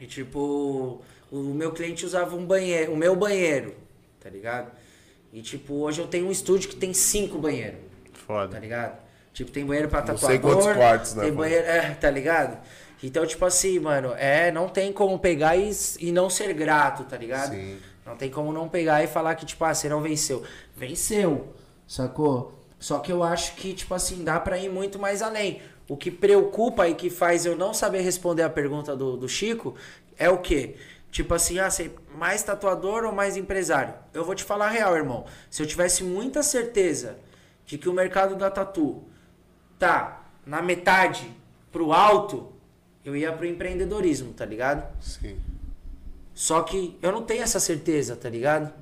E 0.00 0.06
tipo, 0.06 1.02
o 1.28 1.36
meu 1.38 1.72
cliente 1.72 2.06
usava 2.06 2.36
um 2.36 2.46
banheiro, 2.46 2.92
o 2.92 2.96
meu 2.96 3.16
banheiro, 3.16 3.74
tá 4.20 4.30
ligado? 4.30 4.70
E 5.32 5.42
tipo, 5.42 5.74
hoje 5.74 6.00
eu 6.00 6.06
tenho 6.06 6.28
um 6.28 6.30
estúdio 6.30 6.68
que 6.70 6.76
tem 6.76 6.94
cinco 6.94 7.36
banheiros, 7.36 7.80
tá 8.12 8.20
Foda. 8.24 8.58
ligado? 8.60 8.96
Tipo, 9.32 9.50
tem 9.50 9.66
banheiro 9.66 9.88
pra 9.88 9.98
Não 9.98 10.06
tatuador. 10.06 10.28
sei 10.30 10.38
quantos 10.38 10.66
quartos, 10.72 11.14
né, 11.14 11.24
Tem 11.24 11.32
banheiro, 11.32 11.66
é, 11.66 11.90
tá 11.94 12.08
ligado? 12.12 12.58
Então, 13.02 13.26
tipo 13.26 13.44
assim, 13.44 13.80
mano, 13.80 14.14
é, 14.16 14.52
não 14.52 14.68
tem 14.68 14.92
como 14.92 15.18
pegar 15.18 15.56
e, 15.56 15.72
e 15.98 16.12
não 16.12 16.30
ser 16.30 16.52
grato, 16.54 17.02
tá 17.02 17.16
ligado? 17.16 17.52
Sim. 17.52 17.76
Não 18.06 18.16
tem 18.16 18.30
como 18.30 18.52
não 18.52 18.68
pegar 18.68 19.02
e 19.02 19.08
falar 19.08 19.34
que, 19.34 19.44
tipo, 19.44 19.64
ah, 19.64 19.74
você 19.74 19.88
não 19.88 20.00
venceu. 20.00 20.44
Venceu, 20.76 21.52
sacou? 21.88 22.54
Só 22.78 23.00
que 23.00 23.10
eu 23.10 23.24
acho 23.24 23.56
que, 23.56 23.74
tipo 23.74 23.92
assim, 23.94 24.22
dá 24.22 24.38
pra 24.38 24.58
ir 24.58 24.68
muito 24.70 24.96
mais 24.96 25.22
além. 25.22 25.60
O 25.90 25.96
que 25.96 26.08
preocupa 26.08 26.88
e 26.88 26.94
que 26.94 27.10
faz 27.10 27.44
eu 27.44 27.56
não 27.56 27.74
saber 27.74 28.02
responder 28.02 28.44
a 28.44 28.48
pergunta 28.48 28.94
do, 28.94 29.16
do 29.16 29.28
Chico 29.28 29.74
é 30.16 30.30
o 30.30 30.38
quê? 30.38 30.76
Tipo 31.10 31.34
assim, 31.34 31.58
ah, 31.58 31.68
você 31.68 31.86
é 31.86 32.16
mais 32.16 32.44
tatuador 32.44 33.02
ou 33.04 33.12
mais 33.12 33.36
empresário? 33.36 33.92
Eu 34.14 34.24
vou 34.24 34.36
te 34.36 34.44
falar 34.44 34.66
a 34.66 34.70
real, 34.70 34.94
irmão. 34.94 35.26
Se 35.50 35.60
eu 35.60 35.66
tivesse 35.66 36.04
muita 36.04 36.44
certeza 36.44 37.16
de 37.66 37.76
que 37.76 37.88
o 37.88 37.92
mercado 37.92 38.36
da 38.36 38.48
tatu 38.48 39.02
tá 39.80 40.30
na 40.46 40.62
metade 40.62 41.28
pro 41.72 41.92
alto, 41.92 42.52
eu 43.04 43.16
ia 43.16 43.32
pro 43.32 43.44
empreendedorismo, 43.44 44.32
tá 44.32 44.44
ligado? 44.44 44.88
Sim. 45.02 45.40
Só 46.32 46.62
que 46.62 46.96
eu 47.02 47.10
não 47.10 47.22
tenho 47.22 47.42
essa 47.42 47.58
certeza, 47.58 48.14
tá 48.14 48.30
ligado? 48.30 48.72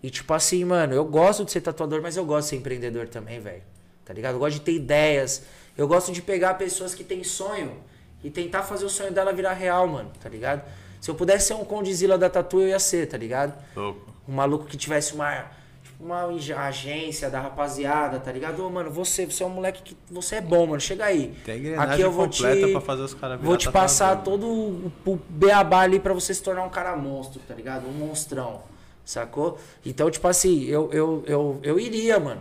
E 0.00 0.08
tipo 0.08 0.32
assim, 0.32 0.64
mano, 0.64 0.94
eu 0.94 1.04
gosto 1.04 1.44
de 1.44 1.50
ser 1.50 1.62
tatuador, 1.62 2.00
mas 2.00 2.16
eu 2.16 2.24
gosto 2.24 2.44
de 2.44 2.50
ser 2.50 2.56
empreendedor 2.58 3.08
também, 3.08 3.40
velho. 3.40 3.64
Tá 4.04 4.14
ligado? 4.14 4.34
Eu 4.34 4.38
gosto 4.38 4.54
de 4.54 4.60
ter 4.60 4.74
ideias. 4.74 5.42
Eu 5.76 5.88
gosto 5.88 6.12
de 6.12 6.20
pegar 6.22 6.54
pessoas 6.54 6.94
que 6.94 7.02
têm 7.04 7.24
sonho 7.24 7.76
e 8.22 8.30
tentar 8.30 8.62
fazer 8.62 8.84
o 8.84 8.90
sonho 8.90 9.12
dela 9.12 9.32
virar 9.32 9.52
real, 9.54 9.86
mano, 9.88 10.10
tá 10.22 10.28
ligado? 10.28 10.62
Se 11.00 11.10
eu 11.10 11.14
pudesse 11.14 11.48
ser 11.48 11.54
um 11.54 11.64
condizila 11.64 12.16
da 12.16 12.28
tatu, 12.30 12.60
eu 12.60 12.68
ia 12.68 12.78
ser, 12.78 13.08
tá 13.08 13.16
ligado? 13.16 13.54
Louco. 13.74 14.12
Um 14.28 14.34
maluco 14.34 14.66
que 14.66 14.76
tivesse 14.76 15.14
uma, 15.14 15.46
tipo, 15.82 16.04
uma 16.04 16.22
ag- 16.28 16.52
agência 16.52 17.28
da 17.28 17.40
rapaziada, 17.40 18.20
tá 18.20 18.30
ligado? 18.30 18.64
Ô, 18.64 18.70
mano, 18.70 18.88
você, 18.90 19.26
você 19.26 19.42
é 19.42 19.46
um 19.46 19.50
moleque 19.50 19.82
que. 19.82 19.96
Você 20.10 20.36
é 20.36 20.40
bom, 20.40 20.64
mano. 20.66 20.80
Chega 20.80 21.06
aí. 21.06 21.34
Tem 21.44 21.74
Aqui 21.74 22.02
eu 22.02 22.12
vou 22.12 22.28
te. 22.28 22.42
completa 22.42 22.68
pra 22.68 22.80
fazer 22.80 23.02
os 23.02 23.14
caras 23.14 23.40
Vou 23.40 23.56
te 23.56 23.68
passar 23.72 24.22
todo 24.22 24.46
o, 24.46 24.92
o 25.04 25.18
beabá 25.28 25.80
ali 25.80 25.98
pra 25.98 26.12
você 26.14 26.32
se 26.32 26.40
tornar 26.42 26.62
um 26.62 26.70
cara 26.70 26.94
monstro, 26.94 27.40
tá 27.48 27.54
ligado? 27.54 27.88
Um 27.88 27.92
monstrão. 27.92 28.60
Sacou? 29.04 29.58
Então, 29.84 30.08
tipo 30.08 30.28
assim, 30.28 30.62
eu, 30.66 30.88
eu, 30.92 31.24
eu, 31.26 31.60
eu 31.64 31.80
iria, 31.80 32.20
mano. 32.20 32.40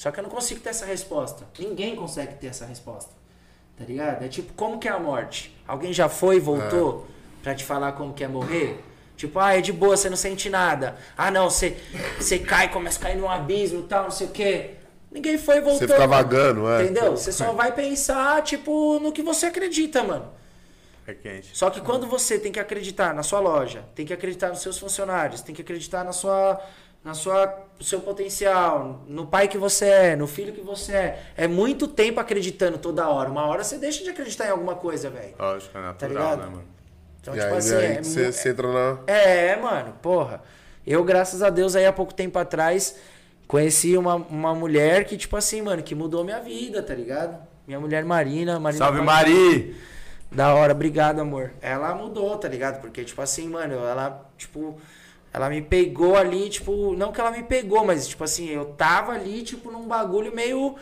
Só 0.00 0.10
que 0.10 0.18
eu 0.18 0.22
não 0.22 0.30
consigo 0.30 0.60
ter 0.60 0.70
essa 0.70 0.86
resposta. 0.86 1.46
Ninguém 1.58 1.94
consegue 1.94 2.36
ter 2.36 2.46
essa 2.46 2.64
resposta. 2.64 3.10
Tá 3.76 3.84
ligado? 3.84 4.24
É 4.24 4.28
tipo, 4.28 4.50
como 4.54 4.78
que 4.78 4.88
é 4.88 4.90
a 4.90 4.98
morte? 4.98 5.54
Alguém 5.68 5.92
já 5.92 6.08
foi 6.08 6.36
e 6.36 6.40
voltou 6.40 7.06
pra 7.42 7.54
te 7.54 7.66
falar 7.66 7.92
como 7.92 8.14
que 8.14 8.24
é 8.24 8.28
morrer? 8.28 8.82
Tipo, 9.14 9.38
ah, 9.38 9.54
é 9.54 9.60
de 9.60 9.74
boa, 9.74 9.98
você 9.98 10.08
não 10.08 10.16
sente 10.16 10.48
nada. 10.48 10.96
Ah, 11.18 11.30
não, 11.30 11.50
você, 11.50 11.76
você 12.18 12.38
cai, 12.38 12.72
começa 12.72 12.98
a 12.98 13.02
cair 13.02 13.18
num 13.18 13.28
abismo 13.28 13.80
e 13.80 13.82
tal, 13.82 14.04
não 14.04 14.10
sei 14.10 14.28
o 14.28 14.30
quê. 14.30 14.70
Ninguém 15.12 15.36
foi 15.36 15.58
e 15.58 15.60
voltou. 15.60 15.80
Você 15.80 15.88
fica 15.88 16.06
vagando, 16.06 16.66
é. 16.66 16.84
Entendeu? 16.84 17.10
Você 17.14 17.30
só 17.30 17.52
vai 17.52 17.70
pensar, 17.70 18.42
tipo, 18.42 18.98
no 19.00 19.12
que 19.12 19.22
você 19.22 19.46
acredita, 19.46 20.02
mano. 20.02 20.32
É 21.06 21.12
quente. 21.12 21.50
Só 21.52 21.68
que 21.68 21.82
quando 21.82 22.06
você 22.06 22.38
tem 22.38 22.50
que 22.50 22.58
acreditar 22.58 23.12
na 23.12 23.22
sua 23.22 23.40
loja, 23.40 23.84
tem 23.94 24.06
que 24.06 24.14
acreditar 24.14 24.48
nos 24.48 24.62
seus 24.62 24.78
funcionários, 24.78 25.42
tem 25.42 25.54
que 25.54 25.60
acreditar 25.60 26.04
na 26.04 26.12
sua, 26.12 26.58
na 27.04 27.14
sua, 27.14 27.66
seu 27.80 28.00
potencial, 28.00 29.02
no 29.08 29.26
pai 29.26 29.48
que 29.48 29.56
você 29.56 29.86
é, 29.86 30.16
no 30.16 30.26
filho 30.26 30.52
que 30.52 30.60
você 30.60 30.92
é. 30.92 31.22
É 31.36 31.48
muito 31.48 31.88
tempo 31.88 32.20
acreditando 32.20 32.78
toda 32.78 33.08
hora. 33.08 33.30
Uma 33.30 33.46
hora 33.46 33.64
você 33.64 33.78
deixa 33.78 34.02
de 34.04 34.10
acreditar 34.10 34.46
em 34.46 34.50
alguma 34.50 34.74
coisa, 34.74 35.08
velho. 35.08 35.34
Lógico, 35.38 35.76
é 35.76 35.80
natural, 35.80 36.10
ligado? 36.12 36.38
né, 36.40 36.46
mano? 36.46 36.64
Então, 37.20 37.34
e 37.34 37.38
tipo 37.38 37.52
aí, 37.52 37.58
assim, 37.58 37.74
aí 37.76 37.84
é, 37.84 38.02
você, 38.02 38.26
mu- 38.26 38.32
você 38.32 38.48
entra 38.50 38.68
na. 38.72 38.98
é, 39.06 39.56
mano, 39.56 39.94
porra. 40.02 40.42
Eu, 40.86 41.04
graças 41.04 41.42
a 41.42 41.50
Deus, 41.50 41.76
aí 41.76 41.86
há 41.86 41.92
pouco 41.92 42.12
tempo 42.14 42.38
atrás, 42.38 42.96
conheci 43.46 43.96
uma, 43.96 44.14
uma 44.16 44.54
mulher 44.54 45.04
que, 45.04 45.16
tipo 45.16 45.36
assim, 45.36 45.60
mano, 45.62 45.82
que 45.82 45.94
mudou 45.94 46.24
minha 46.24 46.40
vida, 46.40 46.82
tá 46.82 46.94
ligado? 46.94 47.36
Minha 47.66 47.78
mulher 47.78 48.04
Marina. 48.04 48.58
Marina 48.58 48.84
Salve, 48.84 48.98
Paquim. 49.04 49.06
Mari! 49.06 49.76
Da 50.32 50.54
hora, 50.54 50.72
obrigado, 50.72 51.20
amor. 51.20 51.52
Ela 51.60 51.94
mudou, 51.94 52.36
tá 52.38 52.48
ligado? 52.48 52.80
Porque, 52.80 53.04
tipo 53.04 53.20
assim, 53.20 53.48
mano, 53.48 53.74
ela, 53.74 54.26
tipo, 54.38 54.78
ela 55.32 55.48
me 55.48 55.62
pegou 55.62 56.16
ali, 56.16 56.50
tipo, 56.50 56.94
não 56.96 57.12
que 57.12 57.20
ela 57.20 57.30
me 57.30 57.42
pegou, 57.42 57.84
mas, 57.84 58.08
tipo 58.08 58.24
assim, 58.24 58.48
eu 58.48 58.66
tava 58.66 59.12
ali, 59.12 59.42
tipo, 59.42 59.70
num 59.70 59.86
bagulho 59.86 60.34
meio, 60.34 60.76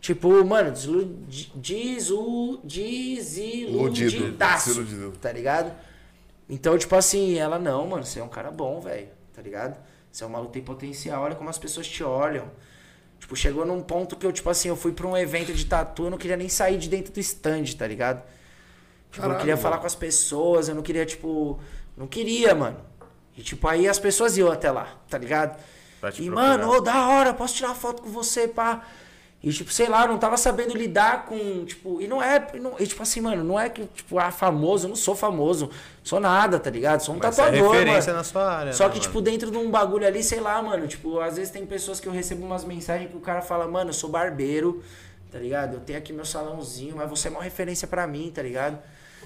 tipo, 0.00 0.44
mano, 0.44 0.72
desilu, 1.54 2.60
desiludidaço, 2.64 4.84
tá 5.20 5.30
ligado? 5.30 5.72
Então, 6.48 6.76
tipo 6.76 6.94
assim, 6.96 7.38
ela, 7.38 7.58
não, 7.58 7.86
mano, 7.86 8.04
você 8.04 8.20
é 8.20 8.24
um 8.24 8.28
cara 8.28 8.50
bom, 8.50 8.80
velho, 8.80 9.08
tá 9.32 9.40
ligado? 9.40 9.78
Você 10.10 10.24
é 10.24 10.26
um 10.26 10.30
maluco 10.30 10.52
tem 10.52 10.62
potencial, 10.62 11.22
olha 11.22 11.34
como 11.34 11.48
as 11.48 11.58
pessoas 11.58 11.86
te 11.86 12.04
olham. 12.04 12.50
Tipo, 13.18 13.36
chegou 13.36 13.64
num 13.64 13.80
ponto 13.80 14.16
que 14.16 14.26
eu, 14.26 14.32
tipo 14.32 14.50
assim, 14.50 14.68
eu 14.68 14.76
fui 14.76 14.92
pra 14.92 15.06
um 15.06 15.16
evento 15.16 15.54
de 15.54 15.64
tatu, 15.64 16.04
eu 16.04 16.10
não 16.10 16.18
queria 16.18 16.36
nem 16.36 16.48
sair 16.48 16.76
de 16.76 16.88
dentro 16.88 17.12
do 17.12 17.20
stand, 17.20 17.64
tá 17.78 17.86
ligado? 17.86 18.20
Tipo, 19.12 19.18
eu 19.18 19.22
Caralho, 19.22 19.38
queria 19.38 19.56
falar 19.56 19.76
mano. 19.76 19.82
com 19.82 19.86
as 19.86 19.94
pessoas, 19.94 20.68
eu 20.68 20.74
não 20.74 20.82
queria, 20.82 21.06
tipo. 21.06 21.58
Não 21.96 22.06
queria, 22.06 22.54
mano. 22.54 22.78
E 23.36 23.42
tipo, 23.42 23.66
aí 23.68 23.88
as 23.88 23.98
pessoas 23.98 24.36
iam 24.36 24.50
até 24.50 24.70
lá, 24.70 24.88
tá 25.08 25.16
ligado? 25.18 25.58
E, 25.58 26.26
procurar. 26.26 26.34
mano, 26.34 26.68
ô, 26.70 26.80
da 26.80 27.08
hora, 27.08 27.32
posso 27.32 27.54
tirar 27.54 27.68
uma 27.68 27.74
foto 27.74 28.02
com 28.02 28.10
você, 28.10 28.46
pá. 28.48 28.82
E, 29.42 29.52
tipo, 29.52 29.72
sei 29.72 29.88
lá, 29.88 30.02
eu 30.02 30.08
não 30.08 30.18
tava 30.18 30.36
sabendo 30.36 30.76
lidar 30.76 31.26
com, 31.26 31.64
tipo, 31.64 32.00
e 32.00 32.06
não 32.06 32.22
é, 32.22 32.46
e, 32.54 32.60
não- 32.60 32.76
e, 32.78 32.86
tipo 32.86 33.02
assim, 33.02 33.20
mano, 33.20 33.42
não 33.42 33.58
é 33.58 33.68
que, 33.68 33.86
tipo, 33.86 34.16
ah, 34.18 34.30
famoso, 34.30 34.84
eu 34.86 34.88
não 34.90 34.94
sou 34.96 35.16
famoso, 35.16 35.68
sou 36.04 36.20
nada, 36.20 36.60
tá 36.60 36.70
ligado? 36.70 37.00
Sou 37.00 37.14
um 37.16 37.18
Mas 37.20 37.36
é 37.38 37.42
tatuador, 37.44 37.72
referência 37.72 38.12
mano. 38.12 38.18
na 38.18 38.24
sua 38.24 38.52
área, 38.56 38.72
Só 38.72 38.84
né, 38.84 38.90
que, 38.90 38.98
mano? 38.98 39.08
tipo, 39.08 39.20
dentro 39.20 39.50
de 39.50 39.56
um 39.56 39.68
bagulho 39.68 40.06
ali, 40.06 40.22
sei 40.22 40.38
lá, 40.38 40.62
mano, 40.62 40.86
tipo, 40.86 41.18
às 41.18 41.36
vezes 41.36 41.50
tem 41.50 41.66
pessoas 41.66 41.98
que 41.98 42.06
eu 42.06 42.12
recebo 42.12 42.46
umas 42.46 42.64
mensagens 42.64 43.10
que 43.10 43.16
o 43.16 43.20
cara 43.20 43.42
fala, 43.42 43.66
mano, 43.66 43.90
eu 43.90 43.94
sou 43.94 44.08
barbeiro, 44.08 44.80
tá 45.32 45.40
ligado? 45.40 45.74
Eu 45.74 45.80
tenho 45.80 45.98
aqui 45.98 46.12
meu 46.12 46.24
salãozinho, 46.24 46.94
mas 46.96 47.10
você 47.10 47.26
é 47.26 47.30
uma 47.32 47.42
referência 47.42 47.88
pra 47.88 48.06
mim, 48.06 48.30
tá 48.32 48.42
ligado? 48.42 48.78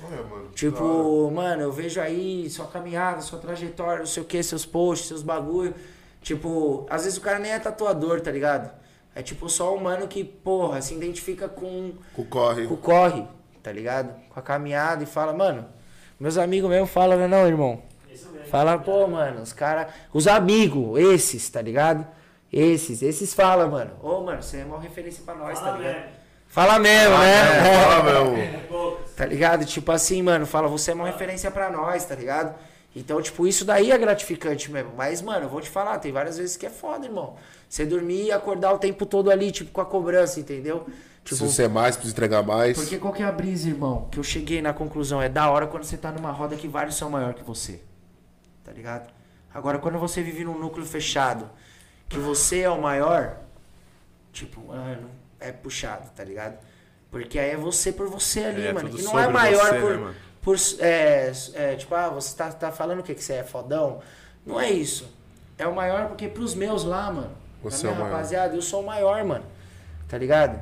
Olha, 0.05 0.23
mano. 0.23 0.49
Tipo, 0.55 1.31
mano, 1.31 1.63
eu 1.63 1.73
vejo 1.73 2.01
aí 2.01 2.49
sua 2.51 2.67
caminhada, 2.67 3.21
sua 3.21 3.39
trajetória, 3.39 4.01
não 4.01 4.07
sei 4.07 4.23
o 4.23 4.27
que, 4.27 4.43
seus 4.43 4.67
posts, 4.67 5.09
seus 5.09 5.23
bagulho. 5.23 5.75
Tipo, 6.23 6.87
às 6.91 7.05
vezes 7.05 7.19
o 7.19 7.21
cara 7.23 7.39
nem 7.39 7.53
é 7.53 7.59
tatuador, 7.59 8.21
tá 8.21 8.31
ligado? 8.31 8.71
É 9.15 9.23
tipo 9.23 9.49
só 9.49 9.75
um 9.75 9.81
mano 9.81 10.07
que, 10.07 10.23
porra, 10.23 10.83
se 10.83 10.95
identifica 10.95 11.49
com, 11.49 11.93
Com 12.15 12.23
o 12.23 12.27
corre. 12.27 12.67
com 12.67 12.75
o 12.75 12.77
corre, 12.77 13.25
tá 13.63 13.73
ligado? 13.73 14.15
Com 14.29 14.39
a 14.39 14.43
caminhada 14.43 15.03
e 15.03 15.07
fala, 15.07 15.33
mano, 15.33 15.65
meus 16.21 16.37
amigos 16.37 16.69
mesmo 16.69 16.87
falam, 16.87 17.17
né 17.19 17.27
não, 17.27 17.47
irmão? 17.47 17.83
Fala, 18.51 18.79
pô, 18.79 19.07
mano, 19.07 19.43
os 19.43 19.53
caras. 19.53 19.93
Os 20.13 20.27
amigos, 20.27 20.99
esses, 21.01 21.49
tá 21.49 21.61
ligado? 21.63 22.07
Esses, 22.53 23.03
esses 23.03 23.35
falam, 23.35 23.71
mano. 23.71 23.93
Ô, 24.03 24.21
mano, 24.21 24.43
você 24.43 24.59
é 24.59 24.65
uma 24.65 24.81
referência 24.81 25.23
pra 25.25 25.35
nós, 25.35 25.59
tá 25.61 25.73
ligado? 25.73 26.16
Fala 26.57 26.79
mesmo, 26.79 27.19
né? 27.19 27.35
É, 27.35 27.85
fala 27.85 28.03
mesmo. 28.03 28.97
Tá 29.15 29.27
ligado? 29.27 29.67
Tipo 29.67 29.93
assim, 29.93 30.23
mano, 30.23 30.47
fala, 30.47 30.69
você 30.69 30.91
é 30.91 30.95
uma 30.95 31.05
referência 31.05 31.51
pra 31.51 31.69
nós, 31.69 32.07
tá 32.07 32.15
ligado? 32.15 32.55
Então, 32.95 33.21
tipo, 33.21 33.47
isso 33.47 33.63
daí 33.63 33.91
é 33.91 33.99
gratificante 33.99 34.73
mesmo. 34.73 34.93
Mas, 34.97 35.21
mano, 35.21 35.45
eu 35.45 35.49
vou 35.51 35.61
te 35.61 35.69
falar, 35.69 35.99
tem 35.99 36.11
várias 36.13 36.39
vezes 36.39 36.57
que 36.57 36.65
é 36.65 36.71
foda, 36.71 37.05
irmão. 37.05 37.37
Você 37.69 37.85
dormir 37.85 38.29
e 38.29 38.33
acordar 38.33 38.73
o 38.73 38.79
tempo 38.79 39.05
todo 39.05 39.31
ali, 39.31 39.53
tipo, 39.53 39.71
com 39.71 39.83
a 39.83 39.85
cobrança, 39.85 40.41
entendeu? 40.41 40.79
Tipo, 40.79 40.95
Preciso 41.25 41.53
ser 41.53 41.69
mais, 41.69 41.95
preciso 41.95 42.15
entregar 42.15 42.43
mais. 42.43 42.75
porque 42.75 42.97
qual 42.97 43.13
que 43.13 43.23
é 43.23 43.27
a 43.27 43.33
brisa, 43.33 43.69
irmão? 43.69 44.09
Que 44.11 44.19
eu 44.19 44.25
cheguei 44.25 44.63
na 44.63 44.73
conclusão, 44.73 45.21
é 45.21 45.29
da 45.29 45.51
hora 45.51 45.67
quando 45.67 45.85
você 45.85 45.99
tá 45.99 46.11
numa 46.11 46.31
roda 46.31 46.57
que 46.57 46.67
vários 46.67 46.97
são 46.97 47.11
maior 47.11 47.35
que 47.35 47.45
você. 47.45 47.83
Tá 48.65 48.73
ligado? 48.73 49.13
Agora, 49.53 49.79
quando 49.79 49.99
você 49.99 50.23
vive 50.23 50.43
num 50.43 50.59
núcleo 50.59 50.87
fechado, 50.87 51.51
que 52.09 52.17
você 52.19 52.61
é 52.61 52.71
o 52.71 52.81
maior, 52.81 53.41
tipo, 54.33 54.69
mano, 54.69 55.11
é 55.41 55.53
puxado, 55.53 56.11
tá 56.15 56.23
ligado? 56.25 56.57
Porque 57.11 57.39
aí 57.39 57.51
é 57.51 57.57
você 57.57 57.93
por 57.93 58.09
você 58.09 58.41
ali, 58.45 58.67
É, 58.67 58.73
mano. 58.73 58.89
tudo 58.91 59.01
E 59.01 59.05
não 59.05 59.19
é 59.19 59.29
maior 59.29 59.71
você, 59.71 59.81
por, 59.81 59.91
né, 59.93 59.97
mano? 59.97 60.15
por 60.43 60.57
é, 60.81 61.33
é, 61.55 61.75
tipo, 61.77 61.95
ah, 61.95 62.09
você 62.09 62.37
tá, 62.37 62.51
tá 62.51 62.71
falando 62.73 63.01
o 63.01 63.03
que? 63.03 63.15
Que 63.15 63.23
você 63.23 63.35
é 63.35 63.45
fodão? 63.45 64.01
Não 64.45 64.61
é 64.61 64.71
isso. 64.71 65.11
É 65.59 65.67
o 65.67 65.75
maior 65.75 66.09
porque 66.09 66.29
pros 66.29 66.55
meus 66.55 66.85
lá, 66.85 67.11
mano. 67.13 67.31
Você 67.63 67.87
é 67.87 67.91
o 67.91 67.95
maior. 67.95 68.11
rapaziada, 68.11 68.55
eu 68.55 68.63
sou 68.63 68.83
o 68.83 68.87
maior, 68.87 69.25
mano. 69.25 69.45
Tá 70.09 70.19
ligado? 70.19 70.61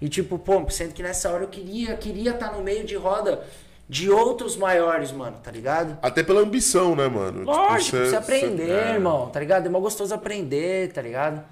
E 0.00 0.08
tipo, 0.08 0.38
pô, 0.38 0.68
sendo 0.70 0.92
que 0.92 1.02
nessa 1.02 1.30
hora 1.30 1.44
eu 1.44 1.48
queria 1.48 1.96
queria 1.96 2.32
estar 2.32 2.52
no 2.52 2.62
meio 2.62 2.84
de 2.84 2.94
roda 2.96 3.42
de 3.88 4.10
outros 4.10 4.56
maiores, 4.56 5.10
mano, 5.12 5.36
tá 5.42 5.50
ligado? 5.50 5.98
Até 6.02 6.22
pela 6.22 6.40
ambição, 6.40 6.94
né, 6.96 7.06
mano? 7.08 7.40
Tipo, 7.40 7.50
Lógico, 7.50 7.96
cê- 7.98 8.06
você 8.10 8.16
aprender, 8.16 8.66
cê- 8.66 8.72
é. 8.72 8.92
irmão, 8.94 9.28
tá 9.30 9.40
ligado? 9.40 9.66
É 9.66 9.68
mó 9.68 9.78
gostoso 9.80 10.14
aprender, 10.14 10.92
tá 10.92 11.00
ligado? 11.02 11.42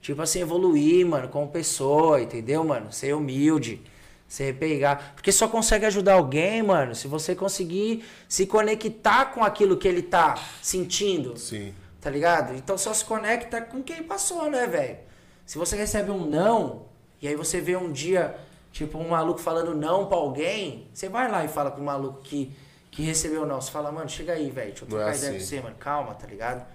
Tipo 0.00 0.22
assim, 0.22 0.40
evoluir, 0.40 1.04
mano, 1.04 1.28
como 1.28 1.48
pessoa, 1.48 2.20
entendeu, 2.20 2.62
mano? 2.62 2.92
Ser 2.92 3.14
humilde, 3.14 3.82
ser 4.28 4.54
pegar. 4.56 5.12
Porque 5.14 5.32
só 5.32 5.48
consegue 5.48 5.84
ajudar 5.86 6.14
alguém, 6.14 6.62
mano, 6.62 6.94
se 6.94 7.08
você 7.08 7.34
conseguir 7.34 8.04
se 8.28 8.46
conectar 8.46 9.26
com 9.26 9.42
aquilo 9.42 9.76
que 9.76 9.88
ele 9.88 10.02
tá 10.02 10.36
sentindo. 10.62 11.36
Sim. 11.36 11.74
Tá 12.00 12.10
ligado? 12.10 12.54
Então 12.54 12.78
só 12.78 12.94
se 12.94 13.04
conecta 13.04 13.60
com 13.60 13.82
quem 13.82 14.02
passou, 14.02 14.48
né, 14.48 14.66
velho? 14.66 14.98
Se 15.44 15.58
você 15.58 15.76
recebe 15.76 16.10
um 16.10 16.24
não, 16.24 16.86
e 17.20 17.26
aí 17.26 17.34
você 17.34 17.60
vê 17.60 17.76
um 17.76 17.90
dia, 17.90 18.36
tipo, 18.70 18.98
um 18.98 19.08
maluco 19.08 19.40
falando 19.40 19.74
não 19.74 20.06
pra 20.06 20.16
alguém, 20.16 20.88
você 20.92 21.08
vai 21.08 21.30
lá 21.30 21.44
e 21.44 21.48
fala 21.48 21.70
pro 21.70 21.82
maluco 21.82 22.20
que, 22.22 22.52
que 22.92 23.02
recebeu 23.02 23.44
não. 23.44 23.60
Você 23.60 23.70
fala, 23.70 23.90
mano, 23.90 24.08
chega 24.08 24.34
aí, 24.34 24.50
velho, 24.50 24.68
deixa 24.68 24.84
eu 24.84 24.86
é 24.86 24.90
trocar 24.90 25.16
ideia 25.16 25.32
com 25.32 25.36
assim. 25.36 25.46
você, 25.46 25.60
mano. 25.60 25.76
Calma, 25.78 26.14
tá 26.14 26.26
ligado? 26.26 26.66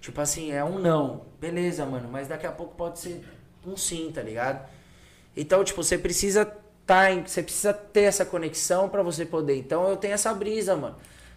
Tipo 0.00 0.20
assim, 0.20 0.52
é 0.52 0.64
um 0.64 0.78
não. 0.78 1.26
Beleza, 1.40 1.84
mano, 1.86 2.08
mas 2.10 2.28
daqui 2.28 2.46
a 2.46 2.52
pouco 2.52 2.74
pode 2.76 2.98
ser 2.98 3.24
um 3.66 3.76
sim, 3.76 4.10
tá 4.14 4.22
ligado? 4.22 4.66
Então, 5.36 5.62
tipo, 5.64 5.82
você 5.82 5.98
precisa 5.98 6.44
tá 6.86 7.10
em, 7.10 7.26
você 7.26 7.42
precisa 7.42 7.72
ter 7.74 8.02
essa 8.02 8.24
conexão 8.24 8.88
pra 8.88 9.02
você 9.02 9.26
poder. 9.26 9.56
Então, 9.58 9.88
eu 9.88 9.96
tenho 9.96 10.14
essa 10.14 10.32
brisa, 10.32 10.76
mano. 10.76 10.94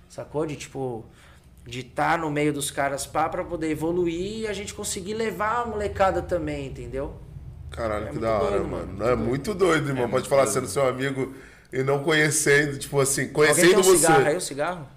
Sacou? 0.08 0.46
De 0.46 0.56
tipo 0.56 1.06
de 1.66 1.82
estar 1.82 2.18
no 2.18 2.32
meio 2.32 2.52
dos 2.52 2.72
caras 2.72 3.06
pá 3.06 3.30
pra 3.30 3.44
poder 3.44 3.70
evoluir 3.70 4.40
e 4.42 4.48
a 4.48 4.54
gente 4.54 4.74
conseguir 4.74 5.14
levar 5.14 5.62
a 5.62 5.66
molecada 5.66 6.22
também, 6.22 6.68
entendeu? 6.68 7.14
Caralho, 7.70 8.08
É 8.08 8.12
que 8.12 8.18
da 8.20 8.32
hora, 8.40 8.52
doido, 8.58 8.68
mano. 8.68 8.94
Não, 8.98 9.08
é 9.08 9.16
muito 9.16 9.54
doido, 9.54 9.90
irmão. 9.90 10.10
Pode 10.10 10.28
falar 10.28 10.48
sendo 10.48 10.68
seu 10.68 10.88
amigo 10.88 11.34
e 11.72 11.84
não 11.84 12.04
conhecendo, 12.04 12.78
tipo 12.80 13.00
assim, 13.00 13.30
Alguém 13.34 13.54
tem 13.54 13.74
conhecendo 13.74 13.80
um 13.80 13.84
você. 13.84 13.98
cigarro 13.98 14.26
aí, 14.26 14.36
o 14.38 14.42
cigarro? 14.42 14.88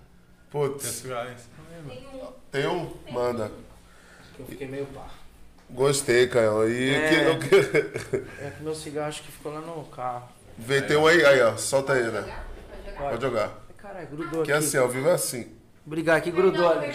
Putz, 0.51 1.01
tem 1.03 1.13
um? 1.13 1.35
Manda. 3.11 3.51
Eu 4.39 4.45
fiquei 4.47 4.67
meio 4.69 4.87
pá. 4.87 5.07
Gostei, 5.71 6.27
Caio. 6.29 6.69
E 6.69 6.95
É. 6.95 7.37
que, 7.37 7.49
que... 7.49 8.17
É 8.45 8.51
que 8.57 8.63
meu 8.63 8.75
cigarro 8.75 9.09
acho 9.09 9.23
que 9.23 9.33
ficou 9.33 9.53
lá 9.53 9.61
no 9.61 9.85
carro. 9.85 10.29
Vê, 10.59 10.83
tem 10.83 10.97
um 10.97 11.07
aí, 11.07 11.25
aí, 11.25 11.41
ó. 11.43 11.57
Solta 11.57 11.95
aí, 11.95 12.03
né? 12.11 12.25
Pode 12.99 13.23
jogar. 13.23 13.45
Ai, 13.47 13.75
Caralho, 13.79 14.07
grudou 14.09 14.43
Que 14.43 14.53
é 14.53 14.57
aqui. 14.57 14.65
assim, 14.67 14.77
ao 14.77 14.89
vivo 14.89 15.09
é 15.09 15.13
assim. 15.13 15.49
Obrigado, 15.87 16.19
aqui 16.19 16.31
grudou 16.31 16.69
ali. 16.69 16.95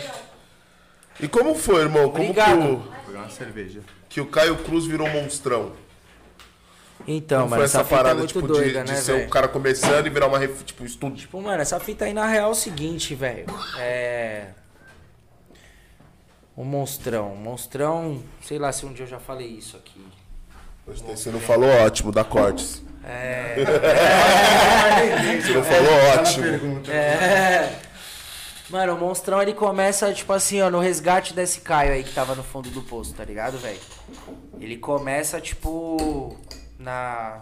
E 1.19 1.27
como 1.27 1.55
foi, 1.55 1.81
irmão? 1.81 2.03
Como 2.11 2.33
que 2.33 2.39
Obrigado. 2.39 2.59
o, 2.59 2.77
Vou 2.77 2.93
pegar 3.07 3.19
uma 3.19 3.29
cerveja. 3.29 3.81
que 4.07 4.21
o 4.21 4.27
Caio 4.27 4.55
Cruz 4.57 4.85
virou 4.85 5.09
monstrão? 5.09 5.73
Então, 7.07 7.41
Como 7.41 7.51
mano, 7.51 7.61
foi 7.61 7.65
essa, 7.65 7.77
essa 7.79 7.83
fita 7.83 7.95
é 7.95 7.97
parada, 7.97 8.19
muito 8.19 8.33
tipo, 8.33 8.47
doida, 8.47 8.65
de, 8.65 8.73
né, 8.75 8.83
de 8.83 8.97
ser 8.99 9.13
velho? 9.13 9.25
um 9.25 9.29
cara 9.29 9.47
começando 9.47 10.05
e 10.05 10.09
virar 10.09 10.27
uma, 10.27 10.45
tipo, 10.47 10.85
estudo? 10.85 11.15
Tipo, 11.15 11.41
mano, 11.41 11.61
essa 11.61 11.79
fita 11.79 12.05
aí 12.05 12.13
na 12.13 12.25
real 12.27 12.49
é 12.49 12.51
o 12.51 12.55
seguinte, 12.55 13.15
velho. 13.15 13.45
É. 13.79 14.47
O 16.57 16.63
monstrão. 16.63 17.35
Monstrão, 17.35 18.23
sei 18.41 18.57
lá 18.57 18.71
se 18.71 18.83
um 18.83 18.91
dia 18.91 19.05
eu 19.05 19.09
já 19.09 19.19
falei 19.19 19.47
isso 19.47 19.77
aqui. 19.77 20.03
Gostei. 20.87 21.15
Você 21.15 21.29
não 21.29 21.39
falou 21.39 21.69
ótimo, 21.69 22.11
dá 22.11 22.23
cortes. 22.23 22.81
É. 23.03 23.55
Você 25.39 25.53
não 25.53 25.63
falou 25.63 25.93
ótimo. 26.15 26.81
É. 26.91 27.79
Mano, 28.71 28.95
o 28.95 28.97
monstrão 28.97 29.39
ele 29.39 29.53
começa, 29.53 30.11
tipo 30.11 30.33
assim, 30.33 30.59
ó, 30.61 30.69
no 30.69 30.79
resgate 30.79 31.31
desse 31.33 31.61
Caio 31.61 31.93
aí 31.93 32.03
que 32.03 32.11
tava 32.11 32.33
no 32.33 32.43
fundo 32.43 32.69
do 32.71 32.81
poço, 32.81 33.13
tá 33.13 33.23
ligado, 33.23 33.59
velho? 33.59 33.79
Ele 34.59 34.77
começa, 34.77 35.39
tipo, 35.39 36.35
na. 36.79 37.41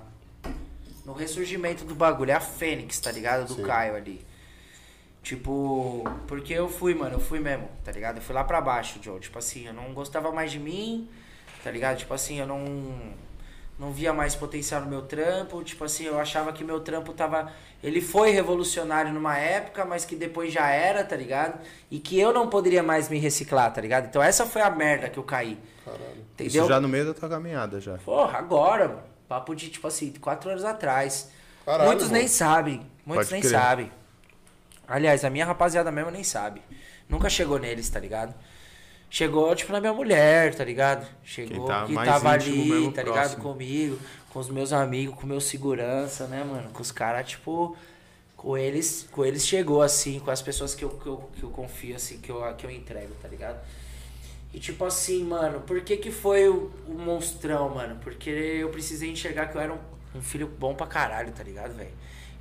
No 1.05 1.13
ressurgimento 1.13 1.85
do 1.85 1.95
bagulho. 1.95 2.31
É 2.31 2.33
a 2.33 2.41
Fênix, 2.41 2.99
tá 2.99 3.13
ligado? 3.13 3.47
Do 3.47 3.55
Sim. 3.55 3.63
Caio 3.63 3.95
ali. 3.95 4.25
Tipo, 5.25 6.03
porque 6.27 6.53
eu 6.53 6.69
fui, 6.69 6.93
mano, 6.93 7.15
eu 7.15 7.19
fui 7.19 7.39
mesmo, 7.39 7.67
tá 7.83 7.91
ligado? 7.91 8.17
Eu 8.17 8.21
fui 8.21 8.35
lá 8.35 8.43
pra 8.43 8.61
baixo, 8.61 8.99
Joe. 9.01 9.19
Tipo 9.19 9.39
assim, 9.39 9.65
eu 9.65 9.73
não 9.73 9.91
gostava 9.91 10.31
mais 10.31 10.51
de 10.51 10.59
mim, 10.59 11.09
tá 11.63 11.71
ligado? 11.71 11.97
Tipo 11.97 12.13
assim, 12.13 12.39
eu 12.39 12.45
não. 12.45 12.63
Não 13.79 13.91
via 13.91 14.13
mais 14.13 14.35
potencial 14.35 14.81
no 14.81 14.87
meu 14.87 15.01
trampo. 15.01 15.63
Tipo 15.63 15.83
assim, 15.83 16.05
eu 16.05 16.19
achava 16.19 16.53
que 16.53 16.63
meu 16.63 16.79
trampo 16.79 17.11
tava. 17.11 17.51
Ele 17.83 18.01
foi 18.01 18.29
revolucionário 18.29 19.11
numa 19.11 19.35
época, 19.35 19.83
mas 19.83 20.05
que 20.05 20.15
depois 20.15 20.53
já 20.53 20.69
era, 20.69 21.03
tá 21.03 21.15
ligado? 21.15 21.59
E 21.89 21.97
que 21.97 22.19
eu 22.19 22.31
não 22.31 22.47
poderia 22.47 22.83
mais 22.83 23.09
me 23.09 23.17
reciclar, 23.17 23.73
tá 23.73 23.81
ligado? 23.81 24.05
Então 24.05 24.21
essa 24.21 24.45
foi 24.45 24.61
a 24.61 24.69
merda 24.69 25.09
que 25.09 25.17
eu 25.17 25.23
caí. 25.23 25.57
Entendeu? 26.35 26.61
Isso 26.63 26.67
já 26.69 26.79
no 26.79 26.87
meio 26.87 27.07
da 27.07 27.15
tua 27.15 27.27
caminhada, 27.27 27.81
já. 27.81 27.97
Porra, 27.97 28.37
agora, 28.37 28.87
mano. 28.89 29.03
Papo 29.27 29.55
de, 29.55 29.69
tipo 29.69 29.87
assim, 29.87 30.13
quatro 30.21 30.51
anos 30.51 30.63
atrás. 30.63 31.31
Caralho, 31.65 31.87
Muitos 31.87 32.05
mano. 32.09 32.19
nem 32.19 32.27
sabem. 32.27 32.85
Muitos 33.03 33.25
Pode 33.25 33.31
nem 33.31 33.41
crer. 33.41 33.51
sabem. 33.59 33.91
Aliás, 34.87 35.23
a 35.25 35.29
minha 35.29 35.45
rapaziada 35.45 35.91
mesmo 35.91 36.11
nem 36.11 36.23
sabe. 36.23 36.61
Nunca 37.09 37.29
chegou 37.29 37.59
neles, 37.59 37.89
tá 37.89 37.99
ligado? 37.99 38.33
chegou, 39.09 39.55
tipo, 39.55 39.71
na 39.71 39.79
minha 39.79 39.93
mulher, 39.93 40.53
tá 40.53 40.63
ligado? 40.63 41.07
Chegou 41.23 41.65
tá 41.65 41.85
que 41.85 41.93
tava 41.93 42.31
ali, 42.31 42.91
tá 42.91 43.01
ligado? 43.01 43.13
próximo. 43.13 43.43
Comigo, 43.43 43.99
com 44.29 44.39
os 44.39 44.49
meus 44.49 44.73
amigos, 44.73 45.15
com 45.15 45.25
meus 45.25 45.45
segurança, 45.45 46.27
né, 46.27 46.43
mano? 46.43 46.69
Com 46.71 46.81
os 46.81 46.91
caras, 46.91 47.29
tipo, 47.29 47.77
com 48.35 48.57
eles, 48.57 49.07
com 49.11 49.23
eles 49.23 49.47
chegou, 49.47 49.81
assim, 49.81 50.19
com 50.19 50.31
as 50.31 50.41
pessoas 50.41 50.75
que 50.75 50.83
eu, 50.83 50.89
que 50.89 51.07
eu, 51.07 51.29
que 51.33 51.43
eu 51.43 51.49
confio, 51.49 51.95
assim, 51.95 52.17
que 52.17 52.29
eu, 52.29 52.41
que 52.55 52.65
eu 52.65 52.71
entrego, 52.71 53.13
tá 53.21 53.27
ligado? 53.27 53.59
E 54.53 54.59
tipo 54.59 54.85
assim, 54.85 55.23
mano, 55.23 55.61
por 55.61 55.81
que 55.81 55.97
que 55.97 56.11
foi 56.11 56.47
o, 56.47 56.71
o 56.87 56.93
monstrão, 56.93 57.69
mano? 57.69 57.97
Porque 58.01 58.29
eu 58.29 58.69
precisei 58.69 59.09
enxergar 59.09 59.47
que 59.47 59.57
eu 59.57 59.61
era 59.61 59.73
um, 59.73 59.79
um 60.15 60.21
filho 60.21 60.47
bom 60.47 60.73
pra 60.73 60.87
caralho, 60.87 61.31
tá 61.31 61.43
ligado, 61.43 61.73
velho? 61.73 61.91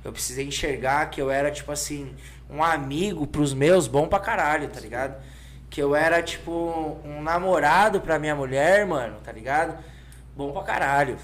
Eu 0.05 0.11
precisei 0.11 0.45
enxergar 0.45 1.09
que 1.09 1.19
eu 1.19 1.31
era, 1.31 1.49
tipo 1.49 1.71
assim, 1.71 2.15
um 2.47 2.63
amigo 2.63 3.25
pros 3.25 3.55
meus 3.55 3.87
bom 3.87 4.07
pra 4.07 4.19
caralho, 4.19 4.67
tá 4.67 4.79
ligado? 4.79 5.19
Que 5.67 5.81
eu 5.81 5.95
era, 5.95 6.21
tipo, 6.21 6.99
um 7.03 7.23
namorado 7.23 7.99
pra 7.99 8.19
minha 8.19 8.35
mulher, 8.35 8.85
mano, 8.85 9.17
tá 9.23 9.31
ligado? 9.31 9.83
Bom 10.37 10.51
pra 10.51 10.61
caralho. 10.61 11.17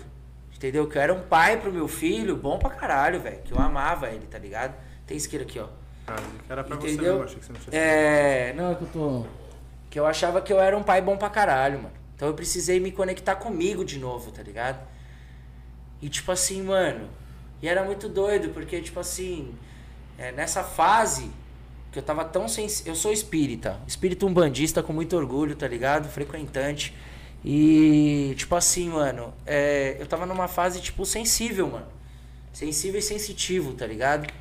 Entendeu? 0.55 0.87
Que 0.87 0.97
eu 0.97 1.01
era 1.03 1.13
um 1.13 1.21
pai 1.21 1.57
pro 1.57 1.71
meu 1.71 1.87
filho, 1.87 2.35
bom 2.35 2.57
pra 2.57 2.71
caralho, 2.71 3.19
velho. 3.19 3.43
Que 3.43 3.53
eu 3.53 3.59
amava 3.59 4.09
ele, 4.09 4.25
tá 4.25 4.39
ligado? 4.39 4.73
Tem 5.05 5.15
isqueiro 5.15 5.45
aqui, 5.45 5.59
ó. 5.59 5.67
Ah, 6.07 6.15
era 6.49 6.63
pra 6.63 6.75
você 6.75 6.87
Entendeu? 6.87 7.13
mesmo, 7.13 7.25
achei 7.25 7.39
que 7.39 7.45
você 7.45 7.53
não 7.53 7.59
tinha 7.59 7.79
É. 7.79 8.53
Não, 8.53 8.71
é 8.71 8.75
que 8.75 8.81
eu 8.81 8.87
tô. 8.87 9.25
Que 9.91 9.99
eu 9.99 10.07
achava 10.07 10.41
que 10.41 10.51
eu 10.51 10.59
era 10.59 10.75
um 10.75 10.81
pai 10.81 11.03
bom 11.03 11.17
pra 11.17 11.29
caralho, 11.29 11.77
mano. 11.77 11.93
Então 12.15 12.27
eu 12.27 12.33
precisei 12.33 12.79
me 12.79 12.91
conectar 12.91 13.35
comigo 13.35 13.85
de 13.85 13.99
novo, 13.99 14.31
tá 14.31 14.41
ligado? 14.41 14.79
E 16.01 16.09
tipo 16.09 16.31
assim, 16.31 16.63
mano. 16.63 17.20
E 17.61 17.67
era 17.67 17.83
muito 17.83 18.09
doido, 18.09 18.49
porque, 18.49 18.81
tipo 18.81 18.99
assim. 18.99 19.53
é, 20.17 20.31
nessa 20.31 20.63
fase 20.63 21.29
que 21.91 21.99
eu 21.99 22.03
tava 22.03 22.23
tão 22.23 22.47
sens... 22.47 22.85
Eu 22.85 22.95
sou 22.95 23.11
espírita. 23.11 23.79
Espírito 23.85 24.25
umbandista 24.25 24.81
com 24.81 24.93
muito 24.93 25.15
orgulho, 25.17 25.55
tá 25.55 25.67
ligado? 25.67 26.07
Frequentante. 26.09 26.95
E, 27.43 28.33
tipo 28.37 28.55
assim, 28.55 28.89
mano. 28.89 29.33
é, 29.45 29.97
eu 29.99 30.07
tava 30.07 30.25
numa 30.25 30.47
fase, 30.47 30.79
tipo, 30.79 31.05
sensível, 31.05 31.67
mano. 31.67 31.87
Sensível 32.53 32.99
e 32.99 33.01
sensitivo, 33.01 33.73
tá 33.73 33.85
ligado? 33.85 34.31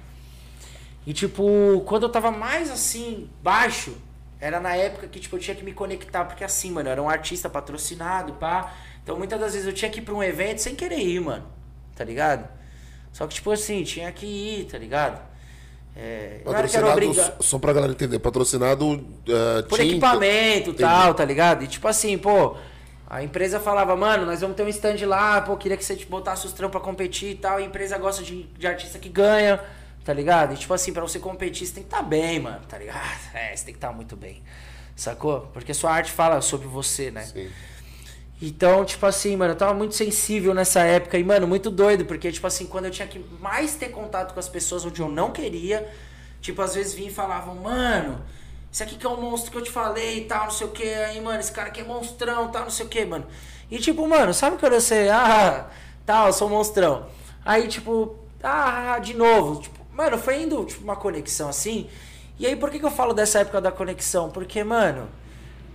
E 1.07 1.13
tipo, 1.13 1.83
quando 1.87 2.05
eu 2.05 2.09
tava 2.09 2.31
mais 2.31 2.71
assim, 2.71 3.29
baixo, 3.43 3.97
era 4.41 4.61
na 4.61 4.77
época 4.77 5.09
que 5.09 5.19
tipo, 5.19 5.37
eu 5.37 5.41
tinha 5.41 5.57
que 5.57 5.65
me 5.65 5.73
conectar, 5.73 6.25
porque 6.25 6.45
assim, 6.45 6.71
mano, 6.71 6.89
eu 6.89 6.93
era 6.93 7.03
um 7.03 7.09
artista 7.09 7.49
patrocinado, 7.49 8.35
pá. 8.35 8.75
Então 9.03 9.17
muitas 9.17 9.41
das 9.41 9.53
vezes 9.53 9.67
eu 9.67 9.73
tinha 9.73 9.91
que 9.91 10.01
ir 10.01 10.03
pra 10.03 10.15
um 10.15 10.23
evento 10.23 10.59
sem 10.61 10.75
querer 10.75 10.99
ir, 11.01 11.21
mano. 11.21 11.47
Tá 11.97 12.05
ligado? 12.05 12.49
Só 13.13 13.27
que, 13.27 13.35
tipo 13.35 13.51
assim, 13.51 13.83
tinha 13.83 14.11
que 14.13 14.27
ir, 14.27 14.65
tá 14.65 14.79
ligado? 14.79 15.21
É, 15.97 16.41
Patrocinado, 16.45 16.93
obrigado. 16.93 17.43
só 17.43 17.59
pra 17.59 17.73
galera 17.73 17.93
entender, 17.93 18.19
patrocinado 18.21 19.05
eh, 19.27 19.63
Por 19.63 19.79
tinta. 19.79 19.91
equipamento 19.91 20.71
e 20.71 20.75
tal, 20.75 21.13
tá 21.15 21.25
ligado? 21.25 21.65
E 21.65 21.67
tipo 21.67 21.87
assim, 21.89 22.17
pô, 22.17 22.57
a 23.09 23.25
empresa 23.25 23.59
falava, 23.59 23.97
mano, 23.97 24.25
nós 24.25 24.41
vamos 24.41 24.57
ter 24.57 24.63
um 24.63 24.69
stand 24.69 25.05
lá, 25.05 25.41
pô, 25.41 25.57
queria 25.57 25.77
que 25.77 25.85
você 25.85 25.97
tipo, 25.97 26.13
botasse 26.13 26.47
os 26.47 26.53
trampos 26.53 26.81
pra 26.81 26.81
competir 26.81 27.33
e 27.33 27.35
tal. 27.35 27.59
E 27.59 27.65
a 27.65 27.67
empresa 27.67 27.99
gosta 27.99 28.23
de, 28.23 28.45
de 28.45 28.67
artista 28.67 28.99
que 29.01 29.09
ganha, 29.09 29.61
tá 30.05 30.13
ligado? 30.13 30.55
E 30.55 30.57
tipo 30.57 30.73
assim, 30.73 30.93
pra 30.93 31.03
você 31.03 31.19
competir, 31.19 31.67
você 31.67 31.75
tem 31.75 31.83
que 31.83 31.89
estar 31.89 32.03
tá 32.03 32.09
bem, 32.09 32.39
mano, 32.39 32.61
tá 32.69 32.79
ligado? 32.79 33.01
É, 33.35 33.55
você 33.55 33.65
tem 33.65 33.75
que 33.75 33.79
estar 33.79 33.89
tá 33.89 33.95
muito 33.95 34.17
bem. 34.17 34.43
Sacou? 34.95 35.51
Porque 35.53 35.75
sua 35.75 35.91
arte 35.91 36.13
fala 36.13 36.41
sobre 36.41 36.69
você, 36.69 37.11
né? 37.11 37.25
Sim. 37.25 37.51
Então, 38.43 38.85
tipo 38.87 39.05
assim, 39.05 39.37
mano, 39.37 39.53
eu 39.53 39.57
tava 39.57 39.75
muito 39.75 39.95
sensível 39.95 40.55
nessa 40.55 40.81
época 40.81 41.19
e, 41.19 41.25
mano, 41.25 41.47
muito 41.47 41.71
doido, 41.71 42.07
porque, 42.07 42.33
tipo 42.33 42.47
assim, 42.47 42.67
quando 42.67 42.87
eu 42.87 42.91
tinha 42.91 43.07
que 43.07 43.23
mais 43.39 43.75
ter 43.75 43.91
contato 43.91 44.33
com 44.33 44.41
as 44.41 44.49
pessoas 44.49 44.85
onde 44.85 45.01
eu 45.01 45.09
não 45.09 45.31
queria, 45.31 45.87
tipo, 46.41 46.63
às 46.63 46.75
vezes 46.75 46.95
vinham 46.95 47.11
e 47.11 47.15
falavam, 47.15 47.55
mano, 47.57 48.23
esse 48.73 48.83
aqui 48.83 48.97
que 48.97 49.05
é 49.05 49.09
o 49.11 49.21
monstro 49.21 49.51
que 49.51 49.59
eu 49.59 49.63
te 49.63 49.71
falei 49.71 50.21
e 50.21 50.25
tal, 50.25 50.45
não 50.45 50.51
sei 50.51 50.67
o 50.67 50.71
que, 50.71 50.89
aí, 50.89 51.21
mano, 51.21 51.39
esse 51.39 51.53
cara 51.53 51.69
aqui 51.69 51.83
é 51.83 51.85
monstrão 51.85 52.49
tal, 52.49 52.63
não 52.63 52.71
sei 52.71 52.87
o 52.87 52.89
que, 52.89 53.05
mano. 53.05 53.27
E, 53.71 53.79
tipo, 53.79 54.09
mano, 54.09 54.33
sabe 54.33 54.57
quando 54.57 54.73
eu 54.73 54.81
sei, 54.81 55.11
ah, 55.11 55.69
tal, 56.07 56.29
eu 56.29 56.33
sou 56.33 56.49
monstrão. 56.49 57.09
Aí, 57.45 57.69
tipo, 57.69 58.17
ah, 58.43 58.99
de 59.01 59.15
novo, 59.15 59.61
tipo, 59.61 59.79
mano, 59.93 60.17
foi 60.17 60.43
indo, 60.43 60.65
tipo, 60.65 60.83
uma 60.83 60.97
conexão 60.97 61.51
assim. 61.51 61.89
E 62.39 62.47
aí, 62.47 62.57
por 62.57 62.71
que, 62.71 62.79
que 62.79 62.87
eu 62.87 62.91
falo 62.91 63.13
dessa 63.13 63.41
época 63.41 63.61
da 63.61 63.71
conexão? 63.71 64.31
Porque, 64.31 64.65
mano. 64.65 65.20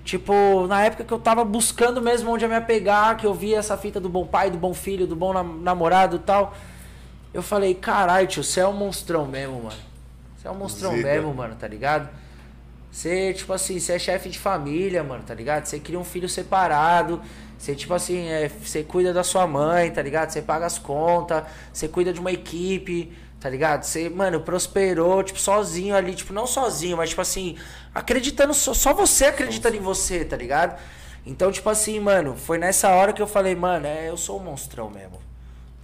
Tipo, 0.05 0.67
na 0.67 0.83
época 0.83 1.03
que 1.03 1.11
eu 1.11 1.17
tava 1.17 1.43
buscando 1.43 1.99
mesmo 1.99 2.31
onde 2.31 2.45
eu 2.45 2.49
me 2.49 2.55
apegar, 2.55 3.17
que 3.17 3.25
eu 3.25 3.33
vi 3.33 3.55
essa 3.55 3.75
fita 3.75 3.99
do 3.99 4.07
bom 4.07 4.25
pai, 4.25 4.51
do 4.51 4.57
bom 4.57 4.71
filho, 4.71 5.07
do 5.07 5.15
bom 5.15 5.33
nam- 5.33 5.59
namorado 5.61 6.17
e 6.17 6.19
tal. 6.19 6.55
Eu 7.33 7.41
falei, 7.41 7.73
caralho, 7.73 8.27
tio, 8.27 8.43
você 8.43 8.59
é 8.59 8.67
um 8.67 8.71
monstrão 8.73 9.25
mesmo, 9.25 9.63
mano. 9.63 9.75
Você 10.37 10.47
é 10.47 10.51
um 10.51 10.55
monstrão 10.55 10.91
mesmo, 11.03 11.33
mano, 11.33 11.55
tá 11.55 11.67
ligado? 11.67 12.07
Você, 12.91 13.33
tipo 13.33 13.51
assim, 13.51 13.79
você 13.79 13.93
é 13.93 13.99
chefe 13.99 14.29
de 14.29 14.37
família, 14.37 15.03
mano, 15.03 15.23
tá 15.25 15.33
ligado? 15.33 15.65
Você 15.65 15.79
cria 15.79 15.99
um 15.99 16.03
filho 16.05 16.29
separado. 16.29 17.19
Você, 17.57 17.73
tipo 17.73 17.93
assim, 17.93 18.27
é, 18.27 18.47
você 18.47 18.83
cuida 18.83 19.11
da 19.11 19.23
sua 19.23 19.47
mãe, 19.47 19.89
tá 19.89 20.03
ligado? 20.03 20.29
Você 20.29 20.41
paga 20.41 20.67
as 20.67 20.77
contas, 20.77 21.43
você 21.73 21.87
cuida 21.87 22.13
de 22.13 22.19
uma 22.19 22.31
equipe, 22.31 23.11
tá 23.45 23.49
ligado? 23.51 23.83
Você, 23.83 24.09
mano, 24.09 24.39
prosperou, 24.41 25.21
tipo, 25.21 25.39
sozinho 25.39 25.95
ali, 25.95 26.15
tipo, 26.15 26.33
não 26.33 26.47
sozinho, 26.47 26.97
mas, 26.97 27.09
tipo 27.09 27.21
assim, 27.21 27.55
acreditando, 27.93 28.55
só, 28.55 28.73
só 28.73 28.91
você 28.91 29.25
acreditando 29.25 29.75
em 29.75 29.79
você, 29.79 30.25
tá 30.25 30.35
ligado? 30.35 30.81
Então, 31.23 31.51
tipo 31.51 31.69
assim, 31.69 31.99
mano, 31.99 32.35
foi 32.35 32.57
nessa 32.57 32.89
hora 32.89 33.13
que 33.13 33.21
eu 33.21 33.27
falei, 33.27 33.53
mano, 33.53 33.85
é, 33.85 34.09
eu 34.09 34.17
sou 34.17 34.39
um 34.39 34.43
monstrão 34.43 34.89
mesmo, 34.89 35.21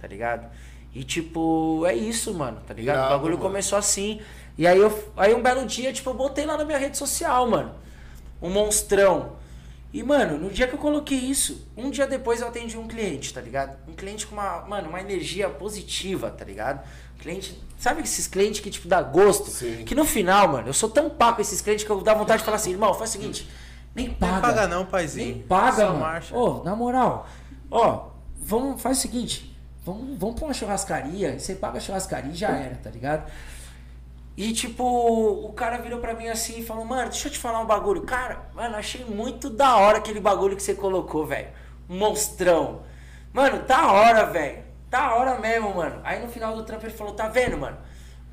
tá 0.00 0.08
ligado? 0.08 0.50
E, 0.92 1.04
tipo, 1.04 1.86
é 1.86 1.94
isso, 1.94 2.34
mano, 2.34 2.60
tá 2.66 2.74
ligado? 2.74 2.96
Irado, 2.96 3.14
o 3.14 3.16
bagulho 3.16 3.38
mano. 3.38 3.48
começou 3.48 3.78
assim. 3.78 4.20
E 4.58 4.66
aí, 4.66 4.78
eu, 4.78 5.12
aí 5.16 5.32
um 5.32 5.40
belo 5.40 5.64
dia, 5.64 5.92
tipo, 5.92 6.10
eu 6.10 6.14
botei 6.14 6.44
lá 6.44 6.58
na 6.58 6.64
minha 6.64 6.78
rede 6.78 6.98
social, 6.98 7.48
mano, 7.48 7.72
um 8.42 8.50
monstrão. 8.50 9.36
E, 9.92 10.02
mano, 10.02 10.38
no 10.38 10.50
dia 10.50 10.66
que 10.66 10.74
eu 10.74 10.78
coloquei 10.78 11.18
isso, 11.18 11.68
um 11.76 11.90
dia 11.90 12.06
depois 12.06 12.40
eu 12.40 12.48
atendi 12.48 12.78
um 12.78 12.88
cliente, 12.88 13.32
tá 13.32 13.40
ligado? 13.40 13.76
Um 13.86 13.92
cliente 13.92 14.26
com 14.26 14.34
uma, 14.34 14.62
mano, 14.62 14.88
uma 14.88 15.00
energia 15.00 15.50
positiva, 15.50 16.30
tá 16.30 16.44
ligado? 16.44 16.82
Cliente, 17.22 17.62
sabe 17.78 18.02
esses 18.02 18.26
clientes 18.26 18.58
que, 18.60 18.68
tipo, 18.68 18.88
dá 18.88 19.00
gosto? 19.00 19.48
Sim. 19.48 19.84
Que 19.84 19.94
no 19.94 20.04
final, 20.04 20.48
mano, 20.48 20.68
eu 20.68 20.74
sou 20.74 20.90
tão 20.90 21.08
pá 21.08 21.32
com 21.32 21.40
esses 21.40 21.60
clientes 21.60 21.84
que 21.84 21.90
eu 21.90 22.00
dá 22.00 22.14
vontade 22.14 22.40
de 22.40 22.44
falar 22.44 22.56
assim, 22.56 22.72
irmão, 22.72 22.92
faz 22.94 23.10
o 23.10 23.12
seguinte, 23.12 23.48
nem 23.94 24.10
paga. 24.10 24.32
Nem 24.32 24.40
paga 24.42 24.66
não, 24.66 24.84
paizinho. 24.84 25.36
Nem 25.36 25.42
paga, 25.42 25.86
Só 25.86 25.94
mano. 25.94 26.24
Ô, 26.32 26.64
na 26.64 26.74
moral, 26.74 27.28
ó, 27.70 28.08
vamos, 28.36 28.82
faz 28.82 28.98
o 28.98 29.00
seguinte, 29.02 29.56
vamos, 29.84 30.18
vamos 30.18 30.34
pra 30.34 30.46
uma 30.46 30.52
churrascaria, 30.52 31.38
você 31.38 31.54
paga 31.54 31.78
a 31.78 31.80
churrascaria 31.80 32.32
e 32.32 32.34
já 32.34 32.50
era, 32.50 32.74
tá 32.74 32.90
ligado? 32.90 33.30
E 34.36 34.52
tipo, 34.52 34.82
o 34.82 35.52
cara 35.52 35.76
virou 35.78 36.00
pra 36.00 36.14
mim 36.14 36.26
assim 36.26 36.58
e 36.58 36.64
falou, 36.64 36.84
mano, 36.84 37.10
deixa 37.10 37.28
eu 37.28 37.32
te 37.32 37.38
falar 37.38 37.60
um 37.60 37.66
bagulho. 37.66 38.02
Cara, 38.02 38.48
mano, 38.54 38.76
achei 38.76 39.04
muito 39.04 39.48
da 39.48 39.76
hora 39.76 39.98
aquele 39.98 40.20
bagulho 40.20 40.56
que 40.56 40.62
você 40.62 40.74
colocou, 40.74 41.26
velho. 41.26 41.48
Monstrão. 41.88 42.82
Mano, 43.32 43.62
da 43.64 43.92
hora, 43.92 44.24
velho. 44.24 44.71
Da 44.92 45.14
hora 45.14 45.38
mesmo, 45.38 45.74
mano. 45.74 46.02
Aí 46.04 46.20
no 46.20 46.28
final 46.28 46.54
do 46.54 46.64
trampo 46.64 46.84
ele 46.84 46.92
falou, 46.92 47.14
tá 47.14 47.26
vendo, 47.26 47.56
mano? 47.56 47.78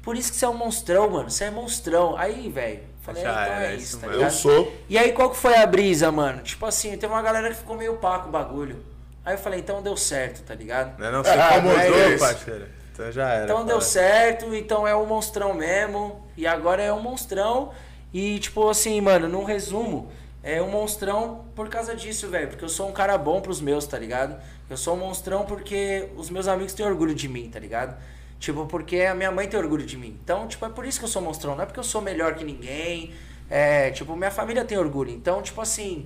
Por 0.03 0.17
isso 0.17 0.29
que 0.29 0.37
você 0.37 0.43
é 0.43 0.49
um 0.49 0.57
monstrão, 0.57 1.09
mano. 1.09 1.29
Você 1.29 1.45
é 1.45 1.49
monstrão. 1.49 2.17
Aí, 2.17 2.49
velho, 2.49 2.81
falei, 3.01 3.23
Já 3.23 3.29
ah, 3.29 3.43
então 3.43 3.55
era, 3.55 3.71
é 3.71 3.75
isso 3.75 3.97
tá 3.97 4.07
mesmo. 4.07 4.13
Eu 4.13 4.25
ligado? 4.25 4.33
sou. 4.33 4.73
E 4.89 4.97
aí, 4.97 5.13
qual 5.13 5.29
que 5.29 5.37
foi 5.37 5.55
a 5.55 5.65
brisa, 5.65 6.11
mano? 6.11 6.41
Tipo 6.41 6.65
assim, 6.65 6.97
teve 6.97 7.07
uma 7.13 7.21
galera 7.21 7.47
que 7.49 7.55
ficou 7.55 7.77
meio 7.77 7.95
pá 7.95 8.19
com 8.19 8.27
o 8.27 8.31
bagulho. 8.31 8.83
Aí 9.23 9.35
eu 9.35 9.37
falei, 9.37 9.61
então 9.61 9.81
deu 9.81 9.95
certo, 9.95 10.43
tá 10.43 10.53
ligado? 10.53 10.99
Não, 10.99 11.09
não, 11.13 11.23
você 11.23 11.29
Ah, 11.29 11.57
incomodou, 11.57 11.97
é 11.97 12.17
parceiro. 12.17 12.67
Então 12.91 13.09
já 13.09 13.29
era. 13.29 13.43
Então 13.45 13.65
deu 13.65 13.79
certo, 13.79 14.53
então 14.53 14.85
é 14.85 14.93
um 14.93 15.05
monstrão 15.05 15.53
mesmo. 15.53 16.27
E 16.35 16.45
agora 16.45 16.83
é 16.83 16.91
um 16.91 16.99
monstrão. 16.99 17.71
E 18.13 18.37
tipo 18.39 18.67
assim, 18.69 18.99
mano, 18.99 19.29
num 19.29 19.45
resumo, 19.45 20.11
é 20.43 20.61
um 20.61 20.69
monstrão 20.69 21.45
por 21.55 21.69
causa 21.69 21.95
disso, 21.95 22.27
velho. 22.27 22.49
Porque 22.49 22.65
eu 22.65 22.69
sou 22.69 22.89
um 22.89 22.91
cara 22.91 23.17
bom 23.17 23.39
pros 23.39 23.61
meus, 23.61 23.87
tá 23.87 23.97
ligado? 23.97 24.35
Eu 24.69 24.77
sou 24.77 24.95
um 24.95 24.99
monstrão 24.99 25.45
porque 25.45 26.09
os 26.15 26.29
meus 26.29 26.47
amigos 26.47 26.73
têm 26.73 26.85
orgulho 26.85 27.15
de 27.15 27.27
mim, 27.27 27.49
tá 27.49 27.59
ligado? 27.59 27.97
Tipo, 28.39 28.65
porque 28.67 29.01
a 29.01 29.15
minha 29.15 29.31
mãe 29.31 29.47
tem 29.47 29.59
orgulho 29.59 29.85
de 29.85 29.97
mim. 29.97 30.17
Então, 30.23 30.47
tipo, 30.47 30.65
é 30.65 30.69
por 30.69 30.85
isso 30.85 30.99
que 30.99 31.05
eu 31.05 31.09
sou 31.09 31.21
monstrão. 31.21 31.55
Não 31.55 31.63
é 31.63 31.65
porque 31.65 31.79
eu 31.79 31.83
sou 31.83 32.01
melhor 32.01 32.35
que 32.35 32.43
ninguém. 32.43 33.13
É, 33.49 33.89
tipo, 33.89 34.15
minha 34.15 34.31
família 34.31 34.63
tem 34.63 34.77
orgulho. 34.77 35.09
Então, 35.09 35.41
tipo 35.41 35.59
assim, 35.59 36.05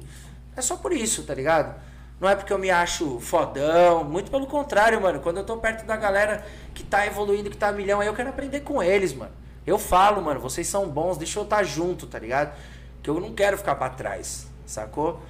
é 0.56 0.62
só 0.62 0.78
por 0.78 0.94
isso, 0.94 1.24
tá 1.24 1.34
ligado? 1.36 1.76
Não 2.20 2.30
é 2.30 2.36
porque 2.36 2.54
eu 2.54 2.58
me 2.58 2.72
acho 2.72 3.20
fodão, 3.20 4.04
muito 4.04 4.32
pelo 4.32 4.48
contrário, 4.48 5.02
mano. 5.02 5.20
Quando 5.20 5.38
eu 5.38 5.44
tô 5.44 5.58
perto 5.58 5.86
da 5.86 5.98
galera 5.98 6.46
que 6.74 6.84
tá 6.84 7.06
evoluindo, 7.06 7.50
que 7.50 7.58
tá 7.58 7.72
milhão, 7.72 8.00
aí 8.00 8.08
eu 8.08 8.14
quero 8.14 8.30
aprender 8.30 8.62
com 8.62 8.82
eles, 8.82 9.14
mano. 9.14 9.32
Eu 9.66 9.78
falo, 9.78 10.22
mano, 10.22 10.40
vocês 10.40 10.68
são 10.68 10.88
bons, 10.90 11.18
deixa 11.18 11.38
eu 11.38 11.44
estar 11.44 11.64
junto, 11.64 12.08
tá 12.08 12.18
ligado? 12.18 12.58
Que 13.02 13.10
eu 13.10 13.20
não 13.20 13.34
quero 13.34 13.58
ficar 13.58 13.76
pra 13.76 13.90
trás, 13.90 14.48
sacou? 14.66 15.22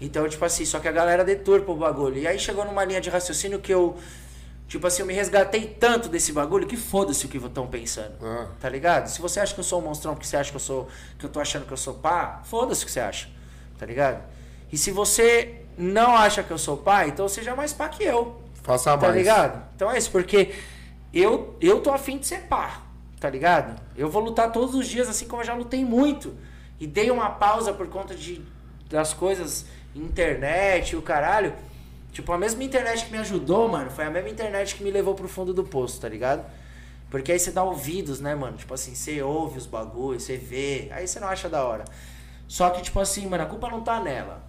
Então, 0.00 0.28
tipo 0.28 0.44
assim, 0.44 0.64
só 0.64 0.78
que 0.80 0.88
a 0.88 0.92
galera 0.92 1.24
deturpa 1.24 1.70
o 1.72 1.76
bagulho. 1.76 2.16
E 2.18 2.26
aí 2.26 2.38
chegou 2.38 2.64
numa 2.64 2.84
linha 2.84 3.00
de 3.00 3.10
raciocínio 3.10 3.58
que 3.58 3.72
eu, 3.72 3.98
tipo 4.66 4.86
assim, 4.86 5.02
eu 5.02 5.06
me 5.06 5.12
resgatei 5.12 5.66
tanto 5.66 6.08
desse 6.08 6.32
bagulho 6.32 6.66
que 6.66 6.76
foda-se 6.76 7.26
o 7.26 7.28
que 7.28 7.36
estão 7.36 7.66
pensando. 7.66 8.14
Ah. 8.22 8.46
Tá 8.58 8.68
ligado? 8.68 9.08
Se 9.08 9.20
você 9.20 9.40
acha 9.40 9.52
que 9.52 9.60
eu 9.60 9.64
sou 9.64 9.80
um 9.80 9.84
monstrão 9.84 10.14
porque 10.14 10.26
você 10.26 10.36
acha 10.38 10.50
que 10.50 10.56
eu 10.56 10.60
sou. 10.60 10.88
que 11.18 11.26
eu 11.26 11.30
tô 11.30 11.38
achando 11.40 11.66
que 11.66 11.72
eu 11.72 11.76
sou 11.76 11.94
pá, 11.94 12.40
foda-se 12.44 12.82
o 12.82 12.86
que 12.86 12.92
você 12.92 13.00
acha. 13.00 13.28
Tá 13.78 13.84
ligado? 13.84 14.22
E 14.72 14.78
se 14.78 14.90
você 14.90 15.62
não 15.76 16.16
acha 16.16 16.42
que 16.42 16.50
eu 16.50 16.58
sou 16.58 16.76
pá, 16.76 17.06
então 17.06 17.28
seja 17.28 17.54
mais 17.54 17.72
pá 17.72 17.88
que 17.88 18.02
eu. 18.04 18.40
Faça 18.62 18.96
Tá 18.96 19.06
mais. 19.08 19.16
ligado? 19.16 19.62
Então 19.74 19.90
é 19.90 19.98
isso, 19.98 20.10
porque 20.10 20.54
eu, 21.12 21.56
eu 21.60 21.80
tô 21.80 21.90
afim 21.90 22.18
de 22.18 22.26
ser 22.26 22.40
pá, 22.42 22.82
tá 23.18 23.28
ligado? 23.28 23.80
Eu 23.96 24.08
vou 24.08 24.22
lutar 24.22 24.52
todos 24.52 24.74
os 24.74 24.86
dias, 24.86 25.08
assim 25.08 25.26
como 25.26 25.42
eu 25.42 25.46
já 25.46 25.54
lutei 25.54 25.84
muito. 25.84 26.34
E 26.78 26.86
dei 26.86 27.10
uma 27.10 27.30
pausa 27.30 27.72
por 27.72 27.88
conta 27.88 28.14
de 28.14 28.42
das 28.88 29.14
coisas, 29.14 29.66
internet, 29.94 30.96
o 30.96 31.02
caralho. 31.02 31.52
Tipo, 32.12 32.32
a 32.32 32.38
mesma 32.38 32.62
internet 32.64 33.04
que 33.06 33.12
me 33.12 33.18
ajudou, 33.18 33.68
mano, 33.68 33.90
foi 33.90 34.04
a 34.04 34.10
mesma 34.10 34.28
internet 34.28 34.74
que 34.74 34.82
me 34.82 34.90
levou 34.90 35.14
pro 35.14 35.28
fundo 35.28 35.54
do 35.54 35.62
poço, 35.64 36.00
tá 36.00 36.08
ligado? 36.08 36.44
Porque 37.08 37.32
aí 37.32 37.38
você 37.38 37.50
dá 37.50 37.62
ouvidos, 37.62 38.20
né, 38.20 38.34
mano? 38.34 38.56
Tipo 38.56 38.74
assim, 38.74 38.94
você 38.94 39.22
ouve 39.22 39.58
os 39.58 39.66
bagulhos, 39.66 40.24
você 40.24 40.36
vê, 40.36 40.88
aí 40.92 41.06
você 41.06 41.18
não 41.20 41.28
acha 41.28 41.48
da 41.48 41.64
hora. 41.64 41.84
Só 42.48 42.70
que, 42.70 42.82
tipo 42.82 42.98
assim, 42.98 43.26
mano, 43.26 43.42
a 43.44 43.46
culpa 43.46 43.68
não 43.68 43.80
tá 43.80 44.00
nela. 44.00 44.42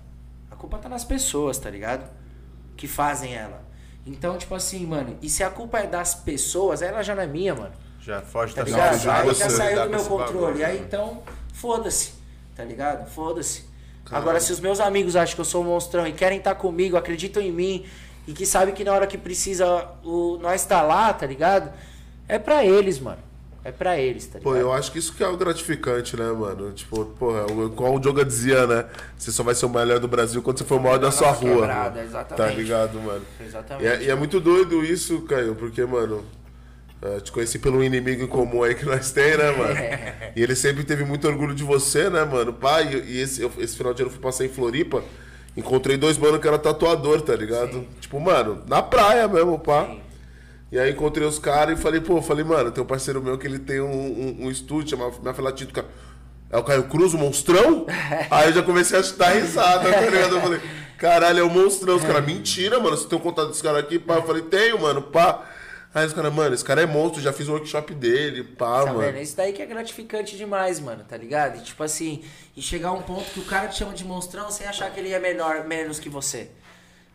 A 0.50 0.56
culpa 0.56 0.78
tá 0.78 0.90
nas 0.90 1.04
pessoas, 1.04 1.58
tá 1.58 1.70
ligado? 1.70 2.10
Que 2.76 2.88
fazem 2.88 3.36
ela. 3.36 3.64
Então, 4.06 4.38
tipo 4.38 4.56
assim, 4.56 4.86
mano, 4.86 5.18
e 5.22 5.30
se 5.30 5.44
a 5.44 5.50
culpa 5.52 5.80
é 5.80 5.88
das 5.88 6.16
pessoas, 6.16 6.82
ela 6.82 7.04
já 7.04 7.14
não 7.14 7.22
é 7.24 7.28
minha, 7.28 7.54
mano. 7.54 7.74
Já 8.00 8.22
foge 8.22 8.56
Tá 8.56 8.62
da 8.64 8.66
ligado? 8.70 9.10
Aí 9.10 9.26
você 9.28 9.44
já 9.44 9.50
saiu 9.52 9.84
do 9.84 9.90
meu 9.92 10.04
controle. 10.06 10.34
bagulho, 10.46 10.66
Aí 10.66 10.80
né? 10.80 10.84
então, 10.88 11.22
foda-se. 11.54 12.14
Tá 12.56 12.64
ligado? 12.64 13.08
Foda-se. 13.10 13.70
Agora, 14.12 14.40
se 14.40 14.52
os 14.52 14.60
meus 14.60 14.80
amigos 14.80 15.16
acham 15.16 15.36
que 15.36 15.42
eu 15.42 15.46
sou 15.46 15.62
um 15.64 15.66
monstrão 15.68 16.06
e 16.06 16.12
querem 16.12 16.38
estar 16.38 16.56
comigo, 16.56 16.98
acreditam 16.98 17.42
em 17.42 17.52
mim 17.52 17.86
e 18.28 18.34
que 18.34 18.46
sabem 18.46 18.74
que 18.74 18.84
na 18.84 18.94
hora 18.94 19.08
que 19.08 19.18
precisa 19.18 19.88
o, 20.04 20.38
nós 20.42 20.66
tá 20.66 20.82
lá, 20.82 21.14
tá 21.14 21.26
ligado? 21.26 21.72
É 22.28 22.38
pra 22.38 22.66
eles, 22.66 23.00
mano. 23.00 23.18
É 23.64 23.72
pra 23.72 23.96
eles, 24.00 24.26
tá 24.26 24.40
ligado? 24.40 24.54
Pô, 24.54 24.60
eu 24.60 24.74
acho 24.74 24.92
que 24.92 24.98
isso 24.98 25.14
que 25.14 25.24
é 25.24 25.28
o 25.28 25.38
gratificante, 25.38 26.18
né, 26.18 26.32
mano? 26.32 26.72
Tipo, 26.72 27.06
porra, 27.06 27.46
o- 27.52 27.68
igual 27.68 27.94
o 27.94 28.00
Diogo 28.00 28.26
dizia, 28.26 28.66
né? 28.66 28.86
Você 29.16 29.32
só 29.32 29.44
vai 29.44 29.54
ser 29.54 29.68
o 29.68 29.70
melhor 29.70 30.00
do 30.00 30.08
Brasil 30.08 30.42
quando 30.42 30.58
você 30.58 30.64
for 30.64 30.80
o 30.80 30.82
maior 30.84 30.98
da 30.98 31.12
sua 31.12 31.30
rua. 31.30 31.58
quebrada, 31.62 32.00
Tá 32.00 32.04
exatamente. 32.04 32.56
ligado, 32.58 33.00
mano? 33.00 33.22
Exatamente. 33.40 33.86
E 33.86 33.88
é, 33.88 34.04
e 34.06 34.10
é 34.10 34.16
muito 34.16 34.40
doido 34.40 34.84
isso, 34.84 35.22
Caio, 35.22 35.54
porque, 35.56 35.86
mano, 35.86 36.26
é, 37.02 37.20
te 37.20 37.32
conheci 37.32 37.58
pelo 37.60 37.84
inimigo 37.84 38.24
em 38.24 38.28
comum 38.28 38.64
aí 38.64 38.76
que 38.76 38.86
nós 38.86 39.12
tem, 39.12 39.36
né, 39.38 39.52
mano? 39.52 39.76
E 40.36 40.42
ele 40.44 40.56
sempre 40.56 40.84
teve 40.84 41.04
muito 41.04 41.28
orgulho 41.28 41.54
de 41.56 41.64
você, 41.64 42.10
né, 42.10 42.24
mano? 42.24 42.54
Pai, 42.54 43.04
e 43.08 43.20
esse, 43.20 43.42
eu- 43.42 43.52
esse 43.58 43.76
final 43.76 43.94
de 43.94 44.02
ano 44.04 44.10
eu 44.10 44.14
fui 44.14 44.22
passar 44.22 44.46
em 44.46 44.50
Floripa, 44.50 45.04
encontrei 45.58 45.98
dois 45.98 46.18
mano 46.18 46.40
que 46.40 46.48
era 46.48 46.60
tatuador, 46.60 47.22
tá 47.22 47.36
ligado? 47.36 47.86
Tipo, 48.00 48.20
mano, 48.20 48.64
na 48.68 48.82
praia 48.84 49.28
mesmo, 49.28 49.58
pá. 49.60 49.86
Sim. 49.86 50.00
E 50.72 50.80
aí 50.80 50.92
encontrei 50.92 51.28
os 51.28 51.38
caras 51.38 51.78
e 51.78 51.82
falei, 51.82 52.00
pô, 52.00 52.22
falei, 52.22 52.46
mano, 52.46 52.72
tem 52.72 52.82
um 52.82 52.88
parceiro 52.88 53.22
meu 53.22 53.38
que 53.38 53.46
ele 53.46 53.60
tem 53.60 53.82
um, 53.82 53.92
um, 53.92 54.46
um 54.46 54.52
estúdio, 54.52 54.92
chama 54.98 55.12
Minha 55.22 55.34
Felatito, 55.34 55.74
cara. 55.74 55.88
É 56.50 56.58
o 56.58 56.64
Caio 56.64 56.84
Cruz, 56.84 57.14
o 57.14 57.18
monstrão? 57.18 57.86
aí 58.32 58.50
eu 58.50 58.54
já 58.54 58.64
comecei 58.64 58.98
a 59.00 59.04
chutar 59.04 59.34
risada, 59.34 59.92
tá 59.92 60.02
ligado? 60.02 60.36
Eu 60.36 60.42
falei, 60.42 60.62
caralho, 60.98 61.40
é 61.40 61.44
o 61.44 61.50
monstrão. 61.50 61.96
Os 61.98 62.04
caras, 62.04 62.26
mentira, 62.26 62.80
mano, 62.80 62.96
você 62.96 63.06
tem 63.08 63.18
um 63.18 63.22
contato 63.22 63.50
desse 63.50 63.62
cara 63.64 63.80
aqui? 63.80 64.00
Pá, 64.00 64.16
eu 64.16 64.24
falei, 64.24 64.44
tenho, 64.44 64.80
mano, 64.80 65.02
pá. 65.02 65.46
Aí 65.94 66.06
os 66.06 66.14
caras, 66.14 66.34
mano, 66.34 66.56
esse 66.56 66.64
cara 66.64 66.82
é 66.82 66.86
monstro, 66.86 67.22
já 67.22 67.34
fiz 67.34 67.50
um 67.50 67.54
workshop 67.54 67.94
dele, 67.94 68.44
pá, 68.46 68.86
Tá 68.86 68.94
mano. 68.94 69.00
vendo? 69.00 69.18
Isso 69.22 69.36
daí 69.36 69.52
que 69.52 69.62
é 69.62 69.66
gratificante 69.66 70.38
demais, 70.38 70.80
mano, 70.80 71.04
tá 71.04 71.18
ligado? 71.18 71.58
E 71.58 71.64
tipo 71.64 71.84
assim, 71.84 72.24
e 72.56 72.62
chegar 72.62 72.90
a 72.90 72.94
um 72.94 73.02
ponto 73.02 73.30
que 73.32 73.42
o 73.42 73.46
cara 73.46 73.68
te 73.68 73.78
chama 73.80 73.94
de 73.94 74.06
monstrão 74.06 74.50
sem 74.50 74.66
achar 74.66 74.90
que 74.92 75.00
ele 75.02 75.12
é 75.12 75.20
menor, 75.20 75.66
menos 75.66 76.00
que 76.00 76.08
você. 76.08 76.50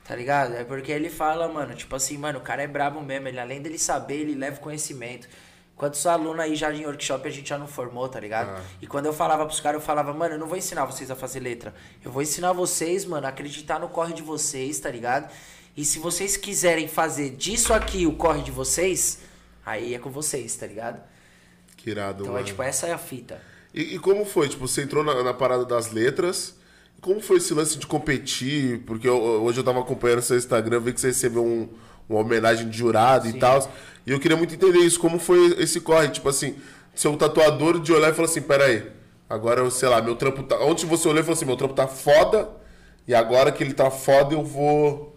Tá 0.07 0.15
ligado? 0.15 0.55
É 0.55 0.63
porque 0.63 0.93
ele 0.93 1.09
fala, 1.09 1.49
mano, 1.49 1.75
tipo 1.75 1.97
assim, 1.97 2.17
mano, 2.19 2.39
o 2.39 2.43
cara 2.43 2.63
é 2.63 2.67
brabo 2.67 3.01
mesmo. 3.01 3.27
Ele, 3.29 3.41
além 3.41 3.61
dele 3.63 3.79
saber, 3.79 4.21
ele 4.21 4.35
leva 4.35 4.61
conhecimento. 4.61 5.27
Quantos 5.75 6.07
alunos 6.07 6.39
aí 6.41 6.55
já 6.55 6.73
em 6.73 6.87
workshop 6.87 7.27
a 7.27 7.31
gente 7.31 7.49
já 7.49 7.59
não 7.59 7.67
formou, 7.67 8.09
tá 8.09 8.21
ligado? 8.21 8.51
Ah. 8.57 8.61
E 8.81 8.87
quando 8.87 9.07
eu 9.07 9.13
falava 9.13 9.45
pros 9.45 9.59
caras, 9.59 9.81
eu 9.81 9.85
falava, 9.87 10.13
mano, 10.13 10.35
eu 10.37 10.39
não 10.39 10.47
vou 10.47 10.57
ensinar 10.57 10.85
vocês 10.85 11.11
a 11.11 11.17
fazer 11.17 11.41
letra. 11.41 11.75
Eu 12.05 12.11
vou 12.13 12.23
ensinar 12.23 12.53
vocês, 12.53 13.05
mano, 13.05 13.27
a 13.27 13.31
acreditar 13.31 13.79
no 13.81 13.89
corre 13.89 14.15
de 14.15 14.23
vocês, 14.23 14.79
tá 14.79 14.91
ligado? 14.91 15.31
E 15.77 15.85
se 15.85 15.99
vocês 15.99 16.37
quiserem 16.37 16.89
fazer 16.89 17.31
disso 17.31 17.73
aqui 17.75 18.07
o 18.07 18.13
corre 18.13 18.43
de 18.43 18.51
vocês, 18.51 19.19
aí 19.65 19.95
é 19.95 19.99
com 19.99 20.11
vocês, 20.11 20.55
tá 20.57 20.67
ligado? 20.67 21.01
Que 21.77 21.91
irado, 21.91 22.23
Então 22.23 22.33
mano. 22.33 22.45
é 22.45 22.47
tipo, 22.47 22.63
essa 22.63 22.87
é 22.87 22.93
a 22.93 22.99
fita. 22.99 23.41
E, 23.75 23.95
e 23.95 23.99
como 23.99 24.25
foi? 24.25 24.49
Tipo, 24.49 24.67
você 24.67 24.83
entrou 24.83 25.05
na, 25.05 25.23
na 25.23 25.35
parada 25.35 25.65
das 25.65 25.93
letras. 25.93 26.55
Como 27.01 27.21
foi 27.21 27.37
esse 27.37 27.53
lance 27.53 27.77
de 27.79 27.87
competir? 27.87 28.81
Porque 28.87 29.07
eu- 29.07 29.21
hoje 29.45 29.61
eu 29.61 29.65
tava 29.65 29.81
acompanhando 29.81 30.23
seu 30.23 30.37
Instagram, 30.39 30.81
vi 30.81 30.93
que 30.95 31.01
você 31.01 31.09
recebeu 31.09 31.45
um- 31.45 31.69
uma 32.09 32.21
homenagem 32.21 32.71
de 32.71 32.79
jurado 32.79 33.29
e 33.29 33.35
tal. 33.35 33.71
E 34.07 34.13
eu 34.13 34.19
queria 34.19 34.37
muito 34.37 34.55
entender 34.55 34.79
isso. 34.79 34.99
Como 34.99 35.19
foi 35.19 35.57
esse 35.61 35.81
corre? 35.83 36.09
Tipo 36.09 36.29
assim, 36.31 36.57
ser 36.95 37.09
um 37.09 37.17
tatuador 37.19 37.79
de 37.81 37.93
olhar 37.93 38.11
e 38.11 38.15
falar 38.15 38.29
assim: 38.29 38.41
peraí, 38.41 38.91
agora 39.29 39.61
eu, 39.61 39.71
sei 39.71 39.89
lá, 39.91 40.01
meu 40.01 40.17
trampo 40.17 40.43
tá. 40.45 40.59
Onde 40.65 40.87
você 40.87 41.07
olhou 41.07 41.21
e 41.21 41.23
falou 41.25 41.37
assim: 41.37 41.45
meu 41.45 41.57
trampo 41.57 41.75
tá 41.75 41.87
foda. 41.87 42.49
E 43.07 43.15
agora 43.15 43.53
que 43.53 43.63
ele 43.63 43.75
tá 43.75 43.91
foda, 43.91 44.35
eu 44.35 44.43
vou. 44.43 45.16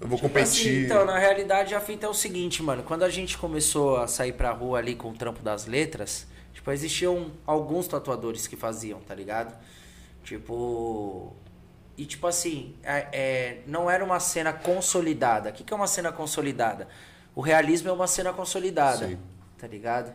Eu 0.00 0.08
vou 0.08 0.16
Assim, 0.16 0.28
competir. 0.28 0.84
então, 0.86 1.04
na 1.04 1.18
realidade, 1.18 1.74
a 1.74 1.80
fita 1.80 2.06
é 2.06 2.08
o 2.08 2.14
seguinte, 2.14 2.62
mano. 2.62 2.82
Quando 2.82 3.02
a 3.02 3.10
gente 3.10 3.36
começou 3.36 3.98
a 3.98 4.06
sair 4.06 4.32
pra 4.32 4.50
rua 4.50 4.78
ali 4.78 4.94
com 4.94 5.10
o 5.10 5.14
trampo 5.14 5.42
das 5.42 5.66
letras, 5.66 6.26
tipo, 6.54 6.70
existiam 6.72 7.30
alguns 7.46 7.86
tatuadores 7.86 8.46
que 8.46 8.56
faziam, 8.56 9.00
tá 9.00 9.14
ligado? 9.14 9.54
Tipo. 10.24 11.34
E 11.98 12.06
tipo 12.06 12.26
assim, 12.26 12.74
é, 12.82 13.06
é, 13.12 13.58
não 13.66 13.90
era 13.90 14.02
uma 14.02 14.18
cena 14.18 14.54
consolidada. 14.54 15.50
O 15.50 15.52
que, 15.52 15.62
que 15.62 15.72
é 15.72 15.76
uma 15.76 15.86
cena 15.86 16.10
consolidada? 16.10 16.88
O 17.34 17.42
realismo 17.42 17.90
é 17.90 17.92
uma 17.92 18.06
cena 18.06 18.32
consolidada, 18.32 19.06
Sim. 19.06 19.18
tá 19.58 19.66
ligado? 19.66 20.14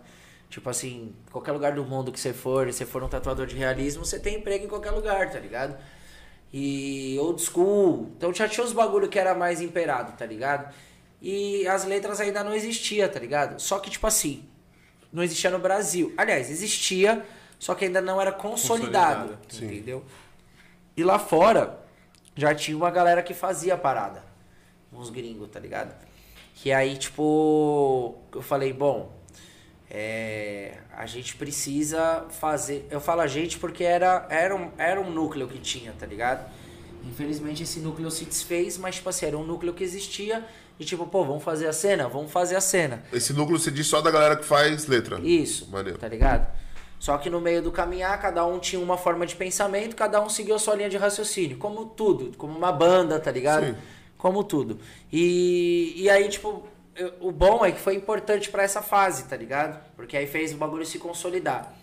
Tipo 0.49 0.67
assim, 0.69 1.13
qualquer 1.31 1.51
lugar 1.51 1.73
do 1.73 1.85
mundo 1.85 2.11
que 2.11 2.19
você 2.19 2.33
for, 2.33 2.67
e 2.67 2.73
você 2.73 2.87
for 2.87 3.03
um 3.03 3.07
tatuador 3.07 3.45
de 3.45 3.55
realismo, 3.55 4.03
você 4.03 4.19
tem 4.19 4.37
emprego 4.37 4.65
em 4.65 4.67
qualquer 4.67 4.91
lugar, 4.91 5.29
tá 5.29 5.37
ligado? 5.39 5.77
E 6.53 7.17
old 7.19 7.41
school. 7.41 8.11
Então 8.17 8.33
já 8.33 8.47
tinha 8.47 8.65
os 8.65 8.71
bagulho 8.73 9.09
que 9.09 9.19
era 9.19 9.33
mais 9.35 9.61
imperado, 9.61 10.13
tá 10.17 10.25
ligado? 10.25 10.73
E 11.21 11.67
as 11.67 11.85
letras 11.85 12.19
ainda 12.19 12.43
não 12.43 12.53
existia, 12.53 13.09
tá 13.09 13.19
ligado? 13.19 13.59
Só 13.59 13.79
que, 13.79 13.89
tipo 13.89 14.05
assim, 14.05 14.45
não 15.11 15.23
existia 15.23 15.49
no 15.49 15.59
Brasil. 15.59 16.13
Aliás, 16.17 16.49
existia, 16.49 17.25
só 17.57 17.73
que 17.73 17.85
ainda 17.85 18.01
não 18.01 18.21
era 18.21 18.31
consolidado, 18.31 19.29
Consolidado, 19.29 19.53
sim. 19.53 19.65
entendeu? 19.65 20.05
E 20.95 21.03
lá 21.03 21.17
fora 21.17 21.79
já 22.35 22.53
tinha 22.53 22.75
uma 22.77 22.91
galera 22.91 23.23
que 23.23 23.33
fazia 23.33 23.73
a 23.73 23.77
parada. 23.77 24.23
Uns 24.91 25.09
gringos, 25.09 25.49
tá 25.49 25.59
ligado? 25.59 25.95
Que 26.53 26.71
aí, 26.71 26.97
tipo, 26.97 28.15
eu 28.33 28.41
falei, 28.41 28.71
bom, 28.71 29.11
é, 29.89 30.77
a 30.95 31.05
gente 31.05 31.35
precisa 31.35 32.25
fazer. 32.29 32.87
Eu 32.89 32.99
falo 32.99 33.21
a 33.21 33.27
gente 33.27 33.57
porque 33.59 33.83
era, 33.83 34.25
era, 34.29 34.55
um, 34.55 34.71
era 34.77 34.99
um 34.99 35.09
núcleo 35.09 35.47
que 35.47 35.59
tinha, 35.59 35.93
tá 35.97 36.05
ligado? 36.05 36.49
Infelizmente 37.07 37.63
esse 37.63 37.79
núcleo 37.79 38.09
se 38.09 38.25
desfez, 38.25 38.77
mas, 38.77 38.95
tipo 38.95 39.09
assim, 39.09 39.27
era 39.27 39.37
um 39.37 39.43
núcleo 39.43 39.73
que 39.73 39.83
existia. 39.83 40.43
E 40.79 40.83
tipo, 40.83 41.05
pô, 41.05 41.23
vamos 41.23 41.43
fazer 41.43 41.67
a 41.67 41.73
cena? 41.73 42.07
Vamos 42.09 42.31
fazer 42.31 42.55
a 42.55 42.61
cena. 42.61 43.03
Esse 43.13 43.31
núcleo 43.31 43.57
você 43.57 43.71
diz 43.71 43.87
só 43.87 44.01
da 44.01 44.11
galera 44.11 44.35
que 44.35 44.43
faz 44.43 44.87
letra. 44.87 45.19
Isso. 45.21 45.69
Maneiro. 45.69 45.97
Tá 45.97 46.07
ligado? 46.07 46.47
Só 46.99 47.17
que 47.17 47.29
no 47.29 47.39
meio 47.39 47.61
do 47.61 47.71
caminhar, 47.71 48.19
cada 48.19 48.45
um 48.45 48.59
tinha 48.59 48.81
uma 48.81 48.97
forma 48.97 49.25
de 49.25 49.35
pensamento, 49.35 49.95
cada 49.95 50.21
um 50.21 50.27
seguiu 50.27 50.55
a 50.55 50.59
sua 50.59 50.75
linha 50.75 50.89
de 50.89 50.97
raciocínio. 50.97 51.57
Como 51.57 51.85
tudo, 51.85 52.35
como 52.37 52.57
uma 52.57 52.71
banda, 52.71 53.19
tá 53.19 53.31
ligado? 53.31 53.67
Sim. 53.67 53.75
Como 54.17 54.43
tudo. 54.43 54.79
E, 55.13 55.93
e 55.95 56.09
aí, 56.09 56.27
tipo, 56.27 56.65
o 57.19 57.31
bom 57.31 57.65
é 57.65 57.71
que 57.71 57.79
foi 57.79 57.95
importante 57.95 58.49
pra 58.49 58.63
essa 58.63 58.81
fase, 58.81 59.25
tá 59.25 59.35
ligado? 59.35 59.79
Porque 59.95 60.15
aí 60.15 60.27
fez 60.27 60.53
o 60.53 60.57
bagulho 60.57 60.85
se 60.85 60.97
consolidar. 60.99 61.73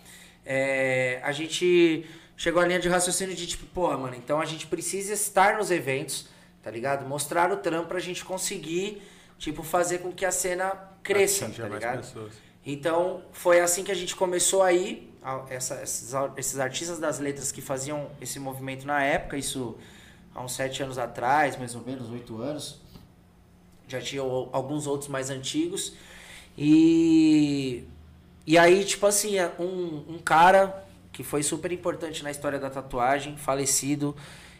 É, 0.45 1.19
a 1.23 1.31
gente 1.31 2.05
chegou 2.35 2.61
à 2.61 2.65
linha 2.65 2.79
de 2.79 2.89
raciocínio 2.89 3.35
de 3.35 3.45
tipo, 3.47 3.65
porra, 3.67 3.97
mano, 3.97 4.15
então 4.15 4.39
a 4.41 4.45
gente 4.45 4.67
precisa 4.67 5.13
estar 5.13 5.57
nos 5.57 5.71
eventos, 5.71 6.27
tá 6.61 6.69
ligado? 6.71 7.07
Mostrar 7.07 7.51
o 7.51 7.57
trampo 7.57 7.89
pra 7.89 7.99
gente 7.99 8.25
conseguir, 8.25 9.01
tipo, 9.37 9.63
fazer 9.63 9.99
com 9.99 10.11
que 10.11 10.25
a 10.25 10.31
cena 10.31 10.71
cresça, 11.03 11.45
tá 11.63 11.67
ligado? 11.75 11.97
pessoas. 12.07 12.33
Então, 12.65 13.23
foi 13.33 13.59
assim 13.59 13.83
que 13.83 13.91
a 13.91 13.95
gente 13.95 14.15
começou 14.15 14.63
aí, 14.63 15.11
essa- 15.49 15.81
esses, 15.83 16.13
esses 16.37 16.59
artistas 16.59 16.97
das 16.97 17.19
letras 17.19 17.51
que 17.51 17.61
faziam 17.61 18.09
esse 18.21 18.39
movimento 18.39 18.85
na 18.87 19.03
época, 19.03 19.37
isso 19.37 19.77
há 20.33 20.41
uns 20.41 20.55
sete 20.55 20.81
anos 20.81 20.97
atrás, 20.97 21.57
mais 21.57 21.75
ou 21.75 21.81
menos, 21.81 22.09
oito 22.09 22.41
anos. 22.41 22.81
Já 23.87 23.99
tinha 24.01 24.21
alguns 24.21 24.87
outros 24.87 25.09
mais 25.09 25.29
antigos. 25.29 25.93
E, 26.57 27.83
e 28.45 28.57
aí, 28.57 28.83
tipo 28.85 29.05
assim, 29.05 29.37
é 29.37 29.51
um, 29.59 30.03
um 30.09 30.19
cara 30.23 30.83
que 31.11 31.23
foi 31.23 31.43
super 31.43 31.71
importante 31.71 32.23
na 32.23 32.31
história 32.31 32.59
da 32.59 32.69
tatuagem, 32.69 33.37
falecido, 33.37 34.15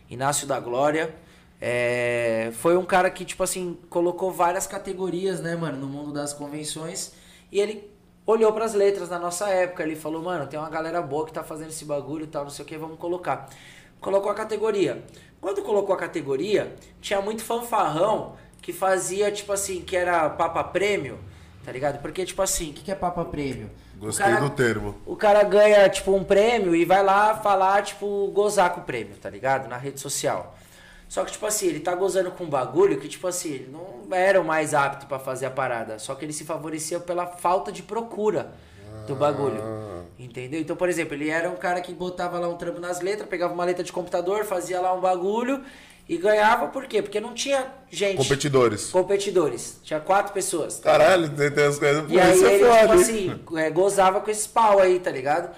Inácio 0.10 0.46
da 0.48 0.60
Glória. 0.60 1.14
é, 1.60 2.52
foi 2.54 2.78
um 2.78 2.86
cara 2.86 3.10
que, 3.10 3.26
tipo 3.26 3.42
assim, 3.42 3.78
colocou 3.90 4.32
várias 4.32 4.68
categorias, 4.68 5.40
né, 5.40 5.56
mano, 5.56 5.78
no 5.78 5.88
mundo 5.88 6.12
das 6.12 6.34
convenções. 6.34 7.14
E 7.52 7.60
ele 7.60 7.90
olhou 8.26 8.52
pras 8.54 8.74
letras 8.74 9.10
na 9.10 9.18
nossa 9.20 9.50
época. 9.50 9.84
Ele 9.84 9.96
falou, 9.96 10.22
mano, 10.22 10.46
tem 10.48 10.60
uma 10.60 10.70
galera 10.70 11.02
boa 11.02 11.26
que 11.26 11.34
tá 11.34 11.44
fazendo 11.44 11.70
esse 11.70 11.86
bagulho 11.86 12.26
e 12.26 12.28
tal, 12.28 12.44
não 12.44 12.52
sei 12.52 12.66
o 12.66 12.68
que, 12.68 12.78
vamos 12.78 13.00
colocar. 13.00 13.50
Colocou 14.02 14.32
a 14.32 14.36
categoria. 14.36 15.04
Quando 15.40 15.62
colocou 15.62 15.94
a 15.96 15.98
categoria, 15.98 16.76
tinha 17.02 17.22
muito 17.22 17.44
fanfarrão 17.44 18.36
que 18.64 18.74
fazia, 18.74 19.32
tipo 19.32 19.52
assim, 19.54 19.82
que 19.82 19.96
era 19.96 20.28
papa 20.32 20.64
prêmio, 20.64 21.20
tá 21.64 21.72
ligado? 21.72 22.02
Porque, 22.02 22.26
tipo 22.26 22.42
assim, 22.42 22.72
o 22.72 22.74
que, 22.74 22.82
que 22.86 22.92
é 22.92 22.96
papa 22.96 23.24
prêmio? 23.24 23.70
O 24.02 24.06
Gostei 24.06 24.26
cara- 24.26 24.40
do 24.40 24.50
termo. 24.50 24.96
o 25.06 25.16
cara 25.16 25.44
ganha, 25.44 25.88
tipo, 25.90 26.12
um 26.16 26.24
prêmio 26.24 26.76
e 26.76 26.84
vai 26.84 27.04
lá 27.04 27.36
falar, 27.36 27.84
tipo, 27.84 28.28
gozar 28.34 28.72
com 28.72 28.82
o 28.82 28.84
prêmio, 28.84 29.16
tá 29.18 29.30
ligado? 29.30 29.68
Na 29.70 29.78
rede 29.78 30.00
social. 30.00 30.56
Só 31.08 31.24
que, 31.24 31.32
tipo 31.34 31.46
assim, 31.46 31.68
ele 31.68 31.80
tá 31.80 31.94
gozando 31.94 32.32
com 32.32 32.46
um 32.46 32.50
bagulho 32.50 33.00
que, 33.00 33.08
tipo 33.08 33.28
assim, 33.28 33.52
ele 33.52 33.70
não 33.72 34.16
era 34.16 34.42
o 34.42 34.44
mais 34.46 34.74
apto 34.74 35.06
pra 35.06 35.20
fazer 35.20 35.46
a 35.46 35.52
parada. 35.52 36.00
Só 36.00 36.16
que 36.16 36.26
ele 36.26 36.34
se 36.34 36.44
favorecia 36.44 37.00
pela 37.00 37.28
falta 37.28 37.72
de 37.72 37.84
procura, 37.84 38.52
do 39.08 39.14
bagulho. 39.16 39.62
Entendeu? 40.18 40.60
Então, 40.60 40.76
por 40.76 40.88
exemplo, 40.90 41.14
ele 41.14 41.30
era 41.30 41.50
um 41.50 41.56
cara 41.56 41.82
que 41.82 41.94
botava 41.94 42.40
lá 42.40 42.48
um 42.48 42.56
trampo 42.56 42.80
nas 42.80 43.00
letras, 43.02 43.28
pegava 43.30 43.54
uma 43.54 43.66
letra 43.66 43.84
de 43.84 43.92
computador, 43.92 44.44
fazia 44.46 44.80
lá 44.82 44.94
um 44.94 45.02
bagulho 45.02 45.64
e 46.08 46.18
ganhava 46.18 46.68
por 46.68 46.86
quê? 46.86 47.02
Porque 47.02 47.20
não 47.20 47.34
tinha 47.34 47.72
gente. 47.90 48.18
Competidores. 48.18 48.90
Competidores. 48.90 49.80
Tinha 49.84 50.00
quatro 50.00 50.34
pessoas. 50.34 50.80
tá 50.80 50.92
Caralho, 50.92 51.30
tem, 51.30 51.50
tem 51.50 51.64
as 51.64 51.80
coisas. 51.80 52.12
E 52.12 52.20
aí 52.20 52.44
é 52.44 52.54
ele, 52.56 52.66
foda. 52.66 52.80
tipo 52.82 52.94
hein? 52.94 53.02
assim, 53.02 53.58
é, 53.58 53.70
gozava 53.70 54.20
com 54.20 54.30
esses 54.30 54.48
pau 54.48 54.80
aí, 54.80 55.00
tá 55.00 55.10
ligado? 55.10 55.56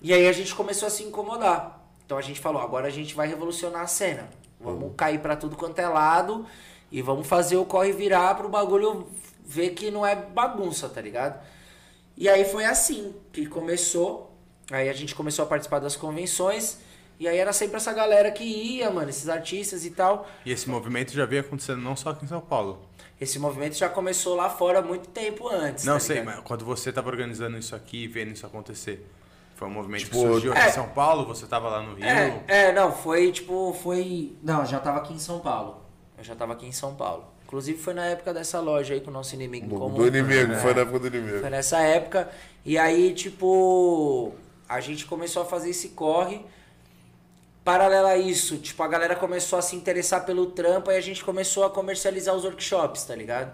E 0.00 0.12
aí 0.14 0.28
a 0.28 0.32
gente 0.32 0.54
começou 0.54 0.86
a 0.86 0.90
se 0.90 1.02
incomodar. 1.02 1.80
Então 2.06 2.16
a 2.16 2.22
gente 2.22 2.40
falou, 2.40 2.60
agora 2.62 2.86
a 2.86 2.90
gente 2.90 3.14
vai 3.14 3.26
revolucionar 3.28 3.82
a 3.82 3.86
cena. 3.86 4.28
Vamos 4.60 4.92
cair 4.96 5.18
pra 5.20 5.36
tudo 5.36 5.56
quanto 5.56 5.78
é 5.78 5.88
lado 5.88 6.46
e 6.90 7.00
vamos 7.02 7.26
fazer 7.26 7.56
o 7.56 7.64
corre 7.64 7.92
virar 7.92 8.34
pro 8.34 8.48
bagulho 8.48 9.08
ver 9.44 9.70
que 9.70 9.90
não 9.90 10.06
é 10.06 10.14
bagunça, 10.14 10.88
tá 10.88 11.00
ligado? 11.00 11.40
E 12.16 12.28
aí 12.28 12.44
foi 12.44 12.64
assim 12.64 13.14
que 13.32 13.46
começou. 13.46 14.36
Aí 14.70 14.88
a 14.88 14.92
gente 14.92 15.14
começou 15.14 15.44
a 15.44 15.48
participar 15.48 15.78
das 15.78 15.96
convenções. 15.96 16.78
E 17.20 17.28
aí 17.28 17.36
era 17.36 17.52
sempre 17.52 17.76
essa 17.76 17.92
galera 17.92 18.30
que 18.30 18.42
ia, 18.42 18.90
mano, 18.90 19.10
esses 19.10 19.28
artistas 19.28 19.84
e 19.84 19.90
tal. 19.90 20.26
E 20.44 20.50
esse 20.50 20.68
movimento 20.70 21.12
já 21.12 21.26
vinha 21.26 21.42
acontecendo 21.42 21.80
não 21.82 21.94
só 21.94 22.08
aqui 22.10 22.24
em 22.24 22.28
São 22.28 22.40
Paulo. 22.40 22.80
Esse 23.20 23.38
movimento 23.38 23.74
já 23.76 23.90
começou 23.90 24.34
lá 24.34 24.48
fora 24.48 24.80
muito 24.80 25.06
tempo 25.10 25.46
antes. 25.46 25.84
Não 25.84 25.92
tá 25.94 26.00
sei, 26.00 26.22
mas 26.22 26.40
quando 26.40 26.64
você 26.64 26.90
tava 26.90 27.10
organizando 27.10 27.58
isso 27.58 27.76
aqui 27.76 28.04
e 28.04 28.08
vendo 28.08 28.32
isso 28.32 28.46
acontecer, 28.46 29.06
foi 29.54 29.68
um 29.68 29.70
movimento 29.70 30.04
Tipo, 30.04 30.16
que 30.16 30.22
surgiu 30.22 30.52
aqui 30.52 30.62
é. 30.62 30.68
em 30.68 30.72
São 30.72 30.88
Paulo, 30.88 31.26
você 31.26 31.44
tava 31.46 31.68
lá 31.68 31.82
no 31.82 31.94
Rio. 31.94 32.06
É, 32.06 32.42
é, 32.48 32.72
não, 32.72 32.90
foi 32.90 33.30
tipo, 33.30 33.76
foi. 33.82 34.34
Não, 34.42 34.64
já 34.64 34.80
tava 34.80 34.96
aqui 35.00 35.12
em 35.12 35.18
São 35.18 35.40
Paulo. 35.40 35.82
Eu 36.16 36.24
já 36.24 36.34
tava 36.34 36.54
aqui 36.54 36.64
em 36.66 36.72
São 36.72 36.94
Paulo. 36.94 37.26
Inclusive 37.44 37.76
foi 37.78 37.92
na 37.92 38.06
época 38.06 38.32
dessa 38.32 38.60
loja 38.60 38.94
aí 38.94 39.00
com 39.02 39.10
o 39.10 39.12
nosso 39.12 39.34
inimigo 39.34 39.66
Do, 39.68 39.76
comum. 39.76 39.94
do 39.96 40.06
inimigo, 40.06 40.52
É. 40.54 40.56
foi 40.56 40.72
na 40.72 40.80
época 40.80 41.00
do 41.00 41.06
inimigo. 41.08 41.40
Foi 41.40 41.50
nessa 41.50 41.80
época. 41.80 42.30
E 42.64 42.78
aí, 42.78 43.12
tipo, 43.12 44.32
a 44.66 44.80
gente 44.80 45.04
começou 45.04 45.42
a 45.42 45.44
fazer 45.44 45.68
esse 45.68 45.90
corre. 45.90 46.40
Paralelo 47.64 48.06
a 48.06 48.16
isso, 48.16 48.56
tipo, 48.56 48.82
a 48.82 48.88
galera 48.88 49.14
começou 49.14 49.58
a 49.58 49.62
se 49.62 49.76
interessar 49.76 50.24
pelo 50.24 50.46
trampo 50.46 50.90
e 50.90 50.96
a 50.96 51.00
gente 51.00 51.22
começou 51.22 51.64
a 51.64 51.70
comercializar 51.70 52.34
os 52.34 52.44
workshops, 52.44 53.04
tá 53.04 53.14
ligado? 53.14 53.52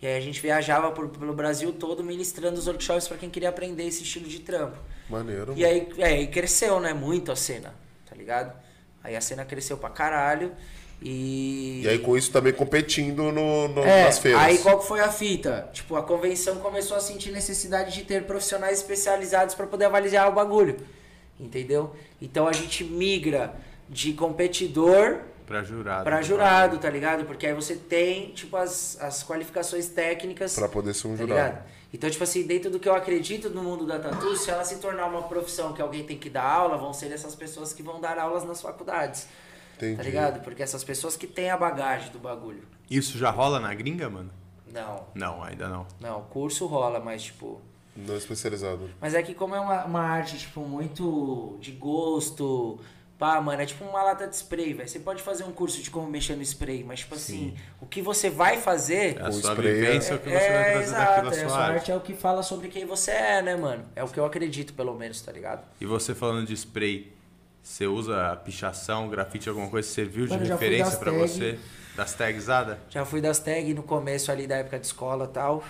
E 0.00 0.06
aí 0.06 0.14
a 0.16 0.20
gente 0.20 0.40
viajava 0.42 0.90
por- 0.92 1.08
pelo 1.08 1.32
Brasil 1.32 1.72
todo 1.72 2.04
ministrando 2.04 2.58
os 2.58 2.66
workshops 2.66 3.08
pra 3.08 3.16
quem 3.16 3.30
queria 3.30 3.48
aprender 3.48 3.84
esse 3.84 4.02
estilo 4.02 4.28
de 4.28 4.40
trampo. 4.40 4.76
Maneiro. 5.08 5.54
E 5.56 5.64
aí, 5.64 5.88
é, 5.96 6.04
aí 6.04 6.26
cresceu, 6.26 6.78
né? 6.80 6.92
Muito 6.92 7.32
a 7.32 7.36
cena, 7.36 7.74
tá 8.08 8.14
ligado? 8.14 8.52
Aí 9.02 9.16
a 9.16 9.20
cena 9.22 9.44
cresceu 9.44 9.78
pra 9.78 9.88
caralho. 9.88 10.52
E. 11.00 11.82
E 11.84 11.88
aí 11.88 11.98
com 11.98 12.16
isso 12.16 12.30
também 12.30 12.52
competindo 12.52 13.30
no, 13.32 13.68
no- 13.68 13.82
É, 13.84 14.04
nas 14.04 14.18
feiras. 14.18 14.40
aí 14.42 14.58
qual 14.58 14.78
que 14.80 14.86
foi 14.86 15.00
a 15.00 15.10
fita? 15.10 15.68
Tipo, 15.72 15.96
a 15.96 16.02
convenção 16.02 16.56
começou 16.56 16.96
a 16.96 17.00
sentir 17.00 17.30
necessidade 17.32 17.94
de 17.94 18.02
ter 18.04 18.24
profissionais 18.24 18.78
especializados 18.80 19.54
pra 19.54 19.66
poder 19.66 19.86
avaliar 19.86 20.28
o 20.28 20.32
bagulho. 20.32 20.76
Entendeu? 21.38 21.94
Então 22.20 22.48
a 22.48 22.52
gente 22.52 22.82
migra 22.84 23.54
de 23.88 24.12
competidor 24.14 25.20
Pra 25.46 25.62
jurado. 25.62 26.04
pra 26.04 26.22
jurado, 26.22 26.78
tá 26.78 26.90
ligado? 26.90 27.24
Porque 27.24 27.46
aí 27.46 27.54
você 27.54 27.76
tem, 27.76 28.30
tipo, 28.32 28.56
as, 28.56 28.98
as 29.00 29.22
qualificações 29.22 29.86
técnicas. 29.88 30.54
Pra 30.56 30.68
poder 30.68 30.92
ser 30.94 31.06
um 31.08 31.12
tá 31.12 31.18
jurado. 31.18 31.48
ligado? 31.52 31.64
Então, 31.94 32.10
tipo 32.10 32.24
assim, 32.24 32.42
dentro 32.44 32.68
do 32.70 32.80
que 32.80 32.88
eu 32.88 32.94
acredito 32.94 33.48
no 33.50 33.62
mundo 33.62 33.86
da 33.86 33.98
tatu, 33.98 34.36
se 34.36 34.50
ela 34.50 34.64
se 34.64 34.76
tornar 34.78 35.06
uma 35.06 35.22
profissão 35.22 35.72
que 35.72 35.80
alguém 35.80 36.04
tem 36.04 36.18
que 36.18 36.28
dar 36.28 36.42
aula, 36.44 36.76
vão 36.76 36.92
ser 36.92 37.12
essas 37.12 37.34
pessoas 37.36 37.72
que 37.72 37.82
vão 37.82 38.00
dar 38.00 38.18
aulas 38.18 38.44
nas 38.44 38.60
faculdades. 38.60 39.28
Entendi. 39.76 39.96
Tá 39.96 40.02
ligado? 40.02 40.40
Porque 40.42 40.62
essas 40.62 40.82
pessoas 40.82 41.16
que 41.16 41.26
têm 41.28 41.48
a 41.50 41.56
bagagem 41.56 42.10
do 42.10 42.18
bagulho. 42.18 42.64
Isso 42.90 43.16
já 43.16 43.30
rola 43.30 43.60
na 43.60 43.72
gringa, 43.72 44.10
mano? 44.10 44.30
Não, 44.72 45.04
Não, 45.14 45.42
ainda 45.44 45.68
não. 45.68 45.86
não, 46.00 46.18
o 46.20 46.22
curso 46.24 46.66
rola, 46.66 46.98
mas 46.98 47.22
tipo. 47.22 47.60
Não 47.96 48.16
especializado. 48.16 48.90
Mas 49.00 49.14
é 49.14 49.22
que 49.22 49.34
como 49.34 49.54
é 49.54 49.60
uma, 49.60 49.84
uma 49.84 50.00
arte, 50.00 50.36
tipo, 50.38 50.60
muito 50.60 51.56
de 51.60 51.72
gosto. 51.72 52.78
Pá, 53.18 53.40
mano, 53.40 53.62
é 53.62 53.64
tipo 53.64 53.82
uma 53.82 54.02
lata 54.02 54.26
de 54.26 54.36
spray, 54.36 54.74
velho. 54.74 54.86
Você 54.86 54.98
pode 54.98 55.22
fazer 55.22 55.42
um 55.44 55.50
curso 55.52 55.80
de 55.80 55.90
como 55.90 56.06
mexer 56.06 56.36
no 56.36 56.42
spray, 56.42 56.84
mas, 56.84 56.98
tipo 57.00 57.14
assim, 57.14 57.54
o 57.80 57.86
que 57.86 58.02
você 58.02 58.28
vai 58.28 58.58
fazer. 58.60 59.16
É 59.16 59.22
a 59.22 59.28
O 59.30 59.32
sua 59.32 59.52
spray 59.52 59.70
é- 59.70 59.74
vivência, 59.74 60.16
o 60.16 60.18
que 60.18 60.24
você 60.28 60.34
vai 60.34 60.44
é, 60.44 60.64
trazer 60.72 60.82
exato, 60.82 61.06
daquilo 61.06 61.30
da 61.30 61.36
é, 61.36 61.38
a 61.38 61.40
sua 61.40 61.48
sua 61.48 61.64
arte. 61.64 61.74
arte 61.78 61.92
é 61.92 61.96
o 61.96 62.00
que 62.00 62.12
fala 62.14 62.42
sobre 62.42 62.68
quem 62.68 62.84
você 62.84 63.10
é, 63.12 63.40
né, 63.40 63.56
mano? 63.56 63.86
É 63.96 64.04
o 64.04 64.08
que 64.08 64.20
eu 64.20 64.24
acredito, 64.26 64.74
pelo 64.74 64.94
menos, 64.94 65.18
tá 65.22 65.32
ligado? 65.32 65.64
E 65.80 65.86
você 65.86 66.14
falando 66.14 66.46
de 66.46 66.52
spray, 66.52 67.10
você 67.62 67.86
usa 67.86 68.36
pichação, 68.44 69.08
grafite, 69.08 69.48
alguma 69.48 69.70
coisa 69.70 69.88
que 69.88 69.94
serviu 69.94 70.26
de 70.26 70.32
Mano, 70.32 70.44
fui 70.44 70.52
referência 70.52 70.98
tag. 70.98 71.16
você? 71.18 71.58
Das 71.96 72.12
tagzada? 72.12 72.78
Já 72.90 73.06
fui 73.06 73.22
das 73.22 73.38
tag 73.38 73.72
no 73.72 73.82
começo 73.82 74.30
ali 74.30 74.46
da 74.46 74.56
época 74.56 74.78
de 74.78 74.84
escola 74.84 75.24
e 75.24 75.28
tal. 75.28 75.64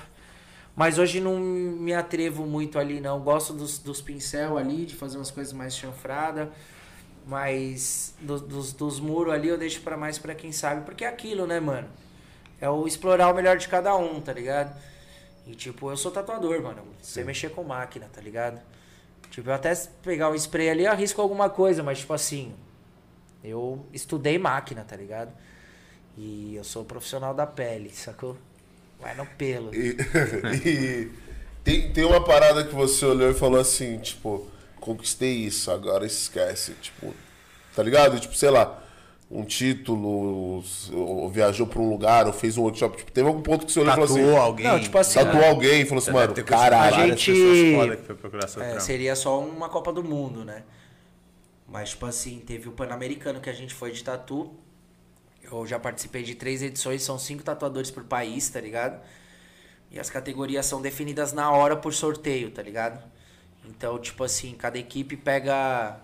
Mas 0.77 0.99
hoje 0.99 1.21
não 1.21 1.39
me 1.41 1.95
atrevo 1.95 2.47
muito 2.47 2.79
ali, 2.79 3.01
não. 3.01 3.21
Gosto 3.21 3.55
dos, 3.55 3.79
dos 3.79 4.03
pincel 4.03 4.59
ali, 4.59 4.85
de 4.87 4.95
fazer 4.95 5.17
umas 5.19 5.31
coisas 5.31 5.53
mais 5.53 5.75
chanfrada. 5.77 6.53
Mas 7.27 8.15
do- 8.21 8.41
dos, 8.41 8.73
dos 8.73 9.01
muros 9.01 9.33
ali 9.35 9.49
eu 9.49 9.59
deixo 9.59 9.81
pra 9.81 9.97
mais 9.97 10.19
pra 10.19 10.35
quem 10.35 10.53
sabe. 10.53 10.85
Porque 10.85 11.05
é 11.05 11.09
aquilo, 11.09 11.47
né, 11.47 11.59
mano? 11.61 11.89
É 12.61 12.69
o 12.71 12.87
explorar 12.87 13.31
o 13.33 13.35
melhor 13.35 13.57
de 13.59 13.69
cada 13.69 13.97
um, 13.97 14.21
tá 14.21 14.33
ligado? 14.33 14.77
E 15.47 15.55
tipo, 15.55 15.91
eu 15.91 15.97
sou 15.97 16.11
tatuador, 16.13 16.63
mano. 16.63 16.83
Você 17.03 17.25
mexer 17.25 17.51
com 17.51 17.65
máquina, 17.65 18.09
tá 18.13 18.21
ligado? 18.21 18.61
Tipo, 19.31 19.51
eu 19.51 19.55
até 19.55 19.75
pegar 20.03 20.31
um 20.31 20.35
spray 20.35 20.71
ali, 20.71 20.85
eu 20.85 20.93
arrisco 20.93 21.21
alguma 21.23 21.51
coisa, 21.51 21.83
mas 21.83 21.99
tipo 22.01 22.13
assim, 22.15 22.55
eu 23.45 23.85
estudei 23.93 24.39
máquina, 24.39 24.85
tá 24.85 24.97
ligado? 24.97 25.33
E 26.17 26.55
eu 26.57 26.65
sou 26.65 26.85
profissional 26.85 27.35
da 27.35 27.47
pele, 27.47 27.91
sacou? 27.91 28.37
Vai 29.01 29.15
no 29.15 29.27
pelo. 29.27 29.75
E, 29.75 29.97
e 30.67 31.11
tem, 31.63 31.91
tem 31.93 32.05
uma 32.05 32.23
parada 32.23 32.65
que 32.65 32.75
você 32.75 33.05
olhou 33.05 33.31
e 33.31 33.35
falou 33.35 33.61
assim, 33.61 33.99
tipo, 33.99 34.47
conquistei 34.81 35.33
isso, 35.33 35.71
agora 35.71 36.07
esquece. 36.07 36.73
Tipo, 36.81 37.15
tá 37.75 37.83
ligado? 37.83 38.19
Tipo, 38.19 38.35
sei 38.35 38.51
lá, 38.51 38.83
um 39.31 39.45
título, 39.45 40.63
ou 40.93 41.29
viajou 41.29 41.67
pra 41.67 41.81
um 41.81 41.91
lugar, 41.91 42.27
ou 42.27 42.33
fez 42.33 42.57
um 42.57 42.63
workshop. 42.63 42.97
Tipo, 42.97 43.13
teve 43.13 43.27
algum 43.27 43.43
ponto 43.43 43.67
que 43.67 43.73
você 43.73 43.81
olhou 43.81 43.93
e 43.93 43.95
falou 43.95 44.09
Tatuou 44.09 44.31
assim. 44.31 44.39
alguém? 44.39 44.67
Não, 44.67 44.81
tipo 44.81 44.99
assim, 44.99 45.15
Tatuou 45.15 45.45
alguém 45.45 45.81
e 45.83 45.85
falou 45.85 45.99
assim, 45.99 46.11
mano, 46.13 46.35
caralho. 46.45 46.97
várias 46.97 47.21
gente- 47.21 47.33
pessoas 47.33 47.75
foda 47.75 47.97
que 47.97 48.07
foi 48.07 48.15
procurar 48.15 48.49
seu 48.49 48.63
É, 48.63 48.81
seria 48.81 49.17
só 49.17 49.41
uma 49.41 49.69
Copa 49.69 49.93
do 49.93 50.03
Mundo, 50.05 50.45
né? 50.45 50.63
Mas, 51.69 51.91
tipo 51.91 52.07
assim, 52.07 52.39
teve 52.39 52.69
o 52.69 52.73
Pan-Americano 52.73 53.41
que 53.41 53.51
a 53.51 53.53
gente 53.53 53.75
foi 53.75 53.91
de 53.91 54.03
tatu. 54.05 54.53
Eu 55.51 55.67
já 55.67 55.79
participei 55.79 56.23
de 56.23 56.35
três 56.35 56.63
edições, 56.63 57.03
são 57.03 57.19
cinco 57.19 57.43
tatuadores 57.43 57.91
por 57.91 58.05
país, 58.05 58.49
tá 58.49 58.61
ligado? 58.61 59.01
E 59.91 60.01
as 60.01 60.11
categorias 60.11 60.67
são 60.67 60.83
definidas 60.83 61.33
na 61.33 61.51
hora 61.51 61.77
por 61.77 61.95
sorteio, 61.95 62.51
tá 62.51 62.63
ligado? 62.63 63.03
Então, 63.65 63.99
tipo 63.99 64.25
assim, 64.25 64.55
cada 64.55 64.79
equipe 64.79 65.17
pega 65.17 65.99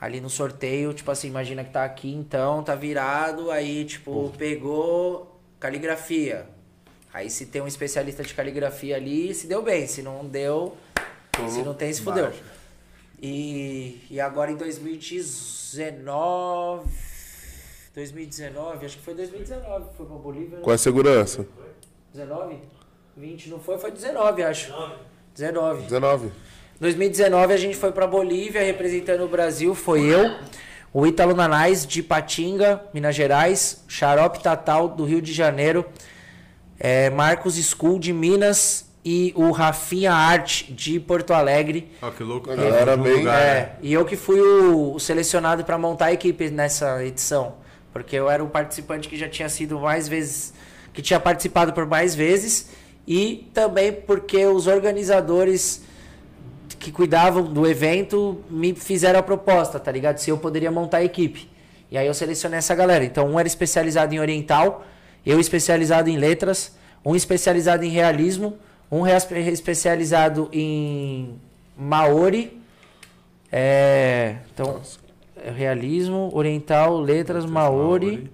ali 0.00 0.20
no 0.20 0.30
sorteio, 0.30 0.92
tipo 0.92 1.10
assim, 1.10 1.28
imagina 1.28 1.64
que 1.64 1.70
tá 1.70 1.84
aqui 1.84 2.12
então, 2.12 2.62
tá 2.62 2.74
virado, 2.74 3.50
aí, 3.50 3.84
tipo, 3.84 4.32
pegou 4.36 5.40
caligrafia. 5.58 6.46
Aí 7.12 7.30
se 7.30 7.46
tem 7.46 7.62
um 7.62 7.66
especialista 7.66 8.22
de 8.22 8.34
caligrafia 8.34 8.96
ali, 8.96 9.34
se 9.34 9.46
deu 9.46 9.62
bem, 9.62 9.86
se 9.86 10.02
não 10.02 10.26
deu, 10.26 10.76
se 11.48 11.62
não 11.62 11.74
tem, 11.74 11.92
se 11.92 12.02
fudeu. 12.02 12.30
E, 13.20 14.06
e 14.10 14.20
agora 14.20 14.52
em 14.52 14.56
2019. 14.56 17.05
2019, 17.96 18.84
acho 18.84 18.98
que 18.98 19.02
foi 19.02 19.14
2019 19.14 19.88
que 19.88 19.96
foi 19.96 20.04
pra 20.06 20.16
Bolívia. 20.16 20.58
né? 20.58 20.62
Com 20.62 20.70
a 20.70 20.76
segurança. 20.76 21.46
19? 22.12 22.58
20 23.16 23.48
não 23.48 23.58
foi, 23.58 23.78
foi 23.78 23.90
19, 23.90 24.42
acho. 24.42 24.70
19. 25.34 25.82
19. 25.84 26.30
2019 26.78 27.54
a 27.54 27.56
gente 27.56 27.74
foi 27.74 27.90
pra 27.92 28.06
Bolívia 28.06 28.62
representando 28.62 29.22
o 29.24 29.28
Brasil, 29.28 29.74
foi 29.74 30.02
eu, 30.04 30.36
o 30.92 31.06
Ítalo 31.06 31.34
Nanais 31.34 31.86
de 31.86 32.02
Patinga, 32.02 32.82
Minas 32.92 33.14
Gerais, 33.16 33.82
Xarope 33.88 34.42
Tatal 34.42 34.88
do 34.88 35.04
Rio 35.06 35.22
de 35.22 35.32
Janeiro, 35.32 35.86
é, 36.78 37.08
Marcos 37.08 37.54
School 37.56 37.98
de 37.98 38.12
Minas 38.12 38.90
e 39.02 39.32
o 39.34 39.50
Rafinha 39.52 40.12
Arte 40.12 40.70
de 40.70 41.00
Porto 41.00 41.32
Alegre. 41.32 41.90
Ó, 42.02 42.10
que 42.10 42.22
louco. 42.22 42.50
A 42.50 42.56
galera 42.56 42.94
bem- 42.94 43.18
lugar, 43.20 43.40
né? 43.40 43.48
É, 43.58 43.76
e 43.80 43.90
eu 43.94 44.04
que 44.04 44.16
fui 44.16 44.38
o, 44.38 44.92
o 44.96 45.00
selecionado 45.00 45.64
para 45.64 45.78
montar 45.78 46.06
a 46.06 46.12
equipe 46.12 46.50
nessa 46.50 47.02
edição. 47.02 47.64
Porque 47.96 48.14
eu 48.14 48.28
era 48.28 48.44
o 48.44 48.48
participante 48.50 49.08
que 49.08 49.16
já 49.16 49.26
tinha 49.26 49.48
sido 49.48 49.80
mais 49.80 50.06
vezes. 50.06 50.52
que 50.92 51.00
tinha 51.00 51.18
participado 51.18 51.72
por 51.72 51.86
mais 51.86 52.14
vezes. 52.14 52.68
E 53.08 53.48
também 53.54 53.90
porque 53.90 54.44
os 54.44 54.66
organizadores 54.66 55.82
que 56.78 56.92
cuidavam 56.92 57.42
do 57.42 57.66
evento 57.66 58.44
me 58.50 58.74
fizeram 58.74 59.18
a 59.18 59.22
proposta, 59.22 59.80
tá 59.80 59.90
ligado? 59.90 60.18
Se 60.18 60.28
eu 60.28 60.36
poderia 60.36 60.70
montar 60.70 60.98
a 60.98 61.04
equipe. 61.04 61.48
E 61.90 61.96
aí 61.96 62.06
eu 62.06 62.12
selecionei 62.12 62.58
essa 62.58 62.74
galera. 62.74 63.02
Então 63.02 63.30
um 63.30 63.40
era 63.40 63.48
especializado 63.48 64.14
em 64.14 64.20
oriental, 64.20 64.84
eu 65.24 65.40
especializado 65.40 66.10
em 66.10 66.18
letras, 66.18 66.76
um 67.02 67.16
especializado 67.16 67.82
em 67.82 67.88
realismo, 67.88 68.58
um 68.90 69.06
especializado 69.06 70.50
em 70.52 71.40
maori. 71.74 72.60
É, 73.50 74.36
então, 74.52 74.82
é 74.82 75.05
realismo, 75.54 76.30
oriental, 76.32 76.98
letras, 77.00 77.44
maori. 77.44 78.06
Maori. 78.06 78.32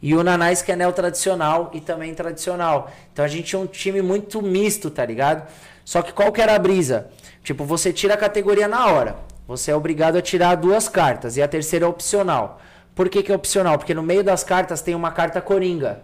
E 0.00 0.14
o 0.14 0.22
Nanais, 0.22 0.62
que 0.62 0.70
é 0.70 0.76
neo 0.76 0.92
tradicional 0.92 1.70
e 1.74 1.80
também 1.80 2.14
tradicional. 2.14 2.90
Então 3.12 3.24
a 3.24 3.28
gente 3.28 3.46
tinha 3.46 3.60
um 3.60 3.66
time 3.66 4.00
muito 4.00 4.40
misto, 4.40 4.90
tá 4.90 5.04
ligado? 5.04 5.48
Só 5.84 6.02
que 6.02 6.12
qual 6.12 6.30
que 6.30 6.40
era 6.40 6.54
a 6.54 6.58
brisa? 6.58 7.08
Tipo, 7.42 7.64
você 7.64 7.92
tira 7.92 8.14
a 8.14 8.16
categoria 8.16 8.68
na 8.68 8.86
hora. 8.86 9.16
Você 9.48 9.70
é 9.70 9.74
obrigado 9.74 10.16
a 10.16 10.22
tirar 10.22 10.54
duas 10.54 10.88
cartas 10.88 11.36
e 11.36 11.42
a 11.42 11.48
terceira 11.48 11.84
é 11.84 11.88
opcional. 11.88 12.60
Por 12.94 13.08
que, 13.08 13.22
que 13.22 13.32
é 13.32 13.34
opcional? 13.34 13.78
Porque 13.78 13.94
no 13.94 14.02
meio 14.02 14.22
das 14.22 14.44
cartas 14.44 14.82
tem 14.82 14.94
uma 14.94 15.10
carta 15.10 15.40
coringa. 15.40 16.02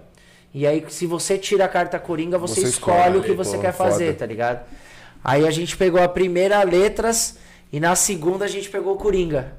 E 0.52 0.66
aí, 0.66 0.84
se 0.88 1.06
você 1.06 1.36
tira 1.36 1.64
a 1.64 1.68
carta 1.68 1.98
coringa, 1.98 2.38
você, 2.38 2.60
Você 2.62 2.68
escolhe, 2.68 2.98
escolhe, 2.98 3.18
o 3.18 3.22
que 3.22 3.32
você 3.32 3.58
quer 3.58 3.72
fazer, 3.72 4.06
foda. 4.06 4.18
tá 4.20 4.26
ligado? 4.26 4.64
Aí 5.22 5.46
a 5.46 5.50
gente 5.50 5.76
pegou 5.76 6.00
a 6.02 6.08
primeira 6.08 6.62
letras 6.62 7.36
e 7.72 7.80
na 7.80 7.96
segunda 7.96 8.44
a 8.44 8.48
gente 8.48 8.68
pegou 8.68 8.94
o 8.94 8.96
coringa, 8.96 9.52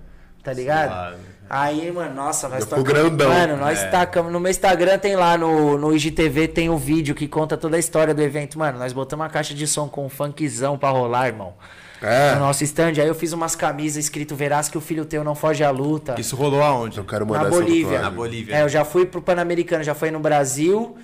tá 0.45 0.53
ligado? 0.53 0.89
Suave. 0.91 1.15
Aí, 1.49 1.91
mano, 1.91 2.15
nossa, 2.15 2.47
nós 2.49 2.63
tocamos- 2.65 2.83
grandão. 2.87 3.29
Mano, 3.29 3.57
nós 3.57 3.79
É. 3.79 3.87
tacamos. 3.87 4.31
No 4.31 4.39
meu 4.39 4.49
Instagram 4.49 4.97
tem 4.97 5.15
lá 5.15 5.37
no, 5.37 5.77
no 5.77 5.93
IGTV, 5.95 6.47
tem 6.47 6.69
o 6.69 6.77
vídeo 6.77 7.13
que 7.13 7.27
conta 7.27 7.55
toda 7.57 7.75
a 7.75 7.79
história 7.79 8.13
do 8.15 8.21
evento. 8.21 8.57
Mano, 8.57 8.79
nós 8.79 8.93
botamos 8.93 9.23
uma 9.23 9.29
caixa 9.29 9.53
de 9.53 9.67
som 9.67 9.87
com 9.87 10.05
um 10.05 10.09
funkzão 10.09 10.77
pra 10.77 10.89
rolar, 10.89 11.27
irmão. 11.27 11.53
No 12.01 12.07
É. 12.07 12.35
nosso 12.35 12.63
stand. 12.63 12.93
Aí 12.99 13.07
eu 13.07 13.13
fiz 13.15 13.31
umas 13.31 13.55
camisas 13.55 14.03
escrito 14.03 14.35
Verás 14.35 14.69
que 14.69 14.77
o 14.77 14.81
filho 14.81 15.05
teu 15.05 15.23
não 15.23 15.35
foge 15.35 15.63
à 15.63 15.69
luta. 15.69 16.15
Isso 16.19 16.35
rolou 16.35 16.61
aonde? 16.63 16.97
Eu 16.97 17.05
quero 17.05 17.25
Na 17.25 17.31
mandar 17.33 17.47
essa 17.49 17.57
Bolívia. 17.61 18.01
Na 18.01 18.09
Bolívia. 18.09 18.55
É, 18.57 18.61
eu 18.63 18.69
já 18.69 18.83
fui 18.83 19.05
pro 19.05 19.21
Pan-Americano, 19.21 19.83
já 19.83 19.93
foi 19.95 20.09
no 20.11 20.19
Brasil, 20.19 20.97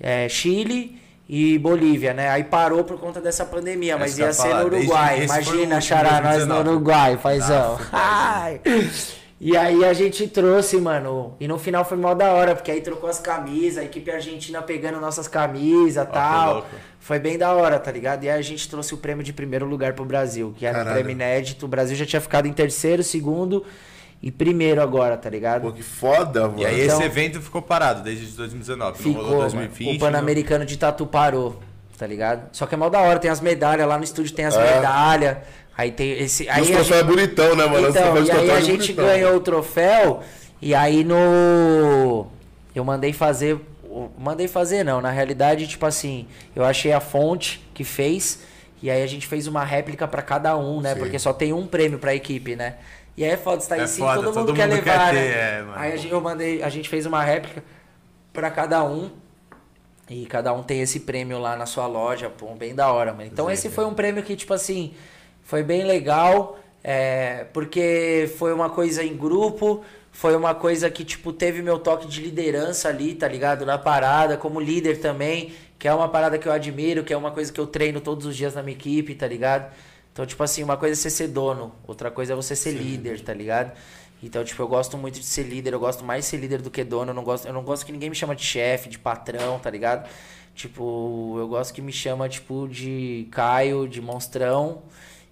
é, 0.00 0.28
Chile 0.28 1.00
e 1.28 1.58
Bolívia, 1.58 2.14
né? 2.14 2.30
Aí 2.30 2.42
parou 2.44 2.82
por 2.84 2.98
conta 2.98 3.20
dessa 3.20 3.44
pandemia, 3.44 3.98
mas 3.98 4.18
Essa 4.18 4.22
eu 4.22 4.26
ia 4.26 4.32
ser 4.32 4.62
no 4.62 4.76
Uruguai. 4.76 5.24
Imagina, 5.24 5.80
Xará, 5.80 6.20
nós 6.22 6.46
no 6.46 6.54
2019. 6.54 6.68
Uruguai, 6.70 7.16
paizão. 7.18 7.78
Ah, 7.92 8.42
Ai. 8.44 8.60
E 9.40 9.56
aí 9.56 9.84
a 9.84 9.92
gente 9.92 10.26
trouxe, 10.26 10.78
mano. 10.78 11.36
E 11.38 11.46
no 11.46 11.58
final 11.58 11.84
foi 11.84 11.96
mal 11.96 12.14
da 12.14 12.32
hora, 12.32 12.56
porque 12.56 12.70
aí 12.72 12.80
trocou 12.80 13.08
as 13.08 13.20
camisas, 13.20 13.78
a 13.78 13.84
equipe 13.84 14.10
argentina 14.10 14.60
pegando 14.62 14.98
nossas 15.00 15.28
camisas 15.28 16.04
e 16.04 16.10
tal. 16.10 16.66
Foi 16.98 17.20
bem 17.20 17.38
da 17.38 17.52
hora, 17.52 17.78
tá 17.78 17.92
ligado? 17.92 18.24
E 18.24 18.30
aí 18.30 18.38
a 18.38 18.42
gente 18.42 18.68
trouxe 18.68 18.94
o 18.94 18.96
prêmio 18.96 19.22
de 19.22 19.32
primeiro 19.32 19.64
lugar 19.64 19.92
pro 19.92 20.04
Brasil, 20.04 20.52
que 20.56 20.66
era 20.66 20.78
um 20.78 20.80
Caralho. 20.80 20.96
prêmio 20.96 21.12
inédito. 21.12 21.66
O 21.66 21.68
Brasil 21.68 21.94
já 21.94 22.04
tinha 22.04 22.20
ficado 22.20 22.48
em 22.48 22.52
terceiro, 22.52 23.02
segundo 23.04 23.64
e 24.22 24.30
primeiro 24.32 24.82
agora, 24.82 25.16
tá 25.16 25.30
ligado? 25.30 25.62
Pô, 25.62 25.72
que 25.72 25.82
foda, 25.82 26.48
mano. 26.48 26.60
E 26.60 26.66
aí 26.66 26.82
Então- 26.84 26.96
esse 26.96 27.04
evento 27.06 27.40
ficou 27.40 27.62
parado 27.62 28.02
desde 28.02 28.26
2019. 28.36 29.02
não 29.04 29.12
rolou 29.12 29.26
Ficou, 29.28 29.40
2020. 29.42 29.86
mano. 29.86 29.96
O 29.96 30.00
Pan-Americano 30.00 30.64
de 30.66 30.76
Tatu 30.76 31.06
parou, 31.06 31.60
tá 31.96 32.06
ligado? 32.06 32.48
Só 32.52 32.66
que 32.66 32.74
é 32.74 32.78
mal 32.78 32.90
da 32.90 33.00
hora, 33.00 33.18
tem 33.18 33.30
as 33.30 33.40
medalhas, 33.40 33.86
lá 33.86 33.96
no 33.96 34.04
estúdio 34.04 34.34
tem 34.34 34.44
as 34.44 34.56
É. 34.56 34.74
medalhas. 34.76 35.36
Aí 35.76 35.92
tem 35.92 36.10
esse. 36.18 36.42
E 36.44 36.48
Aí 36.48 36.62
os 36.62 36.70
a 36.70 36.74
troféus 36.74 37.00
é 37.00 37.04
bonitão, 37.04 37.54
né, 37.54 37.64
mano? 37.66 37.88
Então, 37.88 38.02
troféus 38.02 38.28
e 38.28 38.30
aí 38.32 38.36
a 38.36 38.40
tatuagem 38.40 38.64
gente 38.66 38.92
bonitão. 38.92 39.04
ganhou 39.06 39.36
o 39.36 39.40
troféu 39.40 40.22
e 40.60 40.74
aí 40.74 41.04
no 41.04 42.26
eu 42.74 42.84
mandei 42.84 43.12
fazer, 43.12 43.60
mandei 44.18 44.48
fazer 44.48 44.84
não, 44.84 45.00
na 45.00 45.10
realidade, 45.10 45.66
tipo 45.68 45.86
assim, 45.86 46.26
eu 46.56 46.64
achei 46.64 46.92
a 46.92 46.98
fonte 47.00 47.64
que 47.74 47.84
fez 47.84 48.40
e 48.82 48.90
aí 48.90 49.02
a 49.02 49.06
gente 49.06 49.26
fez 49.28 49.46
uma 49.46 49.64
réplica 49.64 50.06
pra 50.08 50.20
cada 50.22 50.56
um, 50.56 50.80
né? 50.80 50.94
Sim. 50.94 51.00
Porque 51.00 51.18
só 51.18 51.32
tem 51.32 51.52
um 51.52 51.66
prêmio 51.66 51.98
pra 52.00 52.12
equipe, 52.14 52.54
né? 52.56 52.74
E 53.18 53.24
aí 53.24 53.30
é 53.32 53.36
foda, 53.36 53.60
você 53.60 53.68
tá 53.68 53.78
É 53.78 53.82
em 53.82 53.86
si, 53.88 53.98
foda, 53.98 54.22
todo, 54.22 54.26
todo 54.26 54.38
mundo 54.46 54.54
quer 54.54 54.68
mundo 54.68 54.80
quer 54.80 54.92
levar, 54.92 55.10
ter, 55.10 55.16
né? 55.16 55.26
é. 55.26 55.64
Aí 55.74 55.92
a 55.92 55.96
gente, 55.96 56.12
eu 56.12 56.20
mandei, 56.20 56.62
a 56.62 56.68
gente 56.68 56.88
fez 56.88 57.04
uma 57.04 57.20
réplica 57.20 57.64
pra 58.32 58.48
cada 58.48 58.84
um. 58.84 59.10
E 60.08 60.24
cada 60.26 60.52
um 60.52 60.62
tem 60.62 60.80
esse 60.82 61.00
prêmio 61.00 61.36
lá 61.40 61.56
na 61.56 61.66
sua 61.66 61.88
loja, 61.88 62.30
pô, 62.30 62.54
bem 62.54 62.76
da 62.76 62.92
hora, 62.92 63.12
mano. 63.12 63.24
Então 63.24 63.50
esse 63.50 63.68
foi 63.68 63.84
um 63.84 63.92
prêmio 63.92 64.22
que, 64.22 64.36
tipo 64.36 64.54
assim, 64.54 64.94
foi 65.42 65.64
bem 65.64 65.82
legal, 65.82 66.60
é, 66.82 67.46
porque 67.52 68.30
foi 68.38 68.52
uma 68.52 68.70
coisa 68.70 69.02
em 69.02 69.16
grupo, 69.16 69.82
foi 70.12 70.36
uma 70.36 70.54
coisa 70.54 70.88
que, 70.88 71.04
tipo, 71.04 71.32
teve 71.32 71.60
meu 71.60 71.76
toque 71.76 72.06
de 72.06 72.22
liderança 72.22 72.88
ali, 72.88 73.16
tá 73.16 73.26
ligado? 73.26 73.66
Na 73.66 73.76
parada, 73.78 74.36
como 74.36 74.60
líder 74.60 75.00
também, 75.00 75.52
que 75.76 75.88
é 75.88 75.92
uma 75.92 76.08
parada 76.08 76.38
que 76.38 76.46
eu 76.46 76.52
admiro, 76.52 77.02
que 77.02 77.12
é 77.12 77.16
uma 77.16 77.32
coisa 77.32 77.52
que 77.52 77.60
eu 77.60 77.66
treino 77.66 78.00
todos 78.00 78.26
os 78.26 78.36
dias 78.36 78.54
na 78.54 78.62
minha 78.62 78.76
equipe, 78.76 79.12
tá 79.16 79.26
ligado? 79.26 79.72
Então, 80.18 80.26
tipo 80.26 80.42
assim, 80.42 80.64
uma 80.64 80.76
coisa 80.76 80.94
é 80.94 80.96
você 80.96 81.10
ser 81.10 81.28
dono, 81.28 81.72
outra 81.86 82.10
coisa 82.10 82.32
é 82.32 82.34
você 82.34 82.56
ser 82.56 82.72
líder, 82.72 83.20
tá 83.20 83.32
ligado? 83.32 83.70
Então, 84.20 84.42
tipo, 84.42 84.60
eu 84.60 84.66
gosto 84.66 84.98
muito 84.98 85.20
de 85.20 85.24
ser 85.24 85.44
líder, 85.44 85.72
eu 85.72 85.78
gosto 85.78 86.04
mais 86.04 86.24
de 86.24 86.30
ser 86.30 86.38
líder 86.38 86.60
do 86.60 86.72
que 86.72 86.82
dono, 86.82 87.12
eu 87.12 87.14
não 87.14 87.22
gosto, 87.22 87.46
eu 87.46 87.52
não 87.52 87.62
gosto 87.62 87.86
que 87.86 87.92
ninguém 87.92 88.10
me 88.10 88.16
chama 88.16 88.34
de 88.34 88.42
chefe, 88.42 88.88
de 88.88 88.98
patrão, 88.98 89.60
tá 89.60 89.70
ligado? 89.70 90.10
Tipo, 90.56 91.36
eu 91.38 91.46
gosto 91.46 91.72
que 91.72 91.80
me 91.80 91.92
chama, 91.92 92.28
tipo, 92.28 92.66
de 92.66 93.28
Caio, 93.30 93.86
de 93.86 94.00
monstrão, 94.02 94.82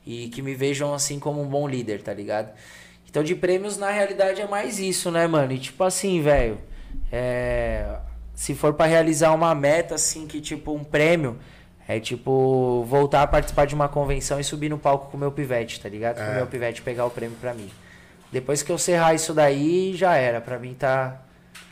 e 0.07 0.29
que 0.29 0.41
me 0.41 0.55
vejam 0.55 0.95
assim 0.95 1.19
como 1.19 1.43
um 1.43 1.49
bom 1.49 1.67
líder, 1.67 2.01
tá 2.01 2.15
ligado? 2.15 2.57
Então, 3.11 3.25
de 3.25 3.35
prêmios, 3.35 3.77
na 3.77 3.91
realidade, 3.91 4.41
é 4.41 4.47
mais 4.47 4.79
isso, 4.79 5.11
né, 5.11 5.27
mano? 5.27 5.53
E 5.53 5.59
tipo 5.59 5.83
assim, 5.83 6.23
velho, 6.23 6.59
é... 7.11 7.99
se 8.37 8.55
for 8.55 8.73
pra 8.73 8.87
realizar 8.87 9.33
uma 9.33 9.53
meta, 9.53 9.97
assim, 9.97 10.29
que 10.29 10.41
tipo, 10.41 10.73
um 10.73 10.85
prêmio, 10.85 11.41
é 11.89 12.01
tipo, 12.01 12.85
voltar 12.89 13.23
a 13.23 13.27
participar 13.27 13.67
de 13.67 13.75
uma 13.75 13.89
convenção 13.89 14.39
e 14.41 14.45
subir 14.45 14.69
no 14.69 14.79
palco 14.79 15.11
com 15.11 15.17
o 15.17 15.21
meu 15.21 15.31
pivete, 15.33 15.81
tá 15.81 15.89
ligado? 15.89 16.17
Com 16.17 16.31
o 16.31 16.35
meu 16.35 16.47
pivete 16.47 16.83
pegar 16.83 17.05
o 17.07 17.11
prêmio 17.11 17.37
pra 17.41 17.55
mim. 17.55 17.71
Depois 18.33 18.63
que 18.63 18.73
eu 18.73 18.79
cerrar 18.79 19.15
isso 19.15 19.33
daí, 19.33 19.95
já 19.95 20.15
era. 20.17 20.41
Pra 20.41 20.59
mim 20.59 20.75
tá. 20.75 21.21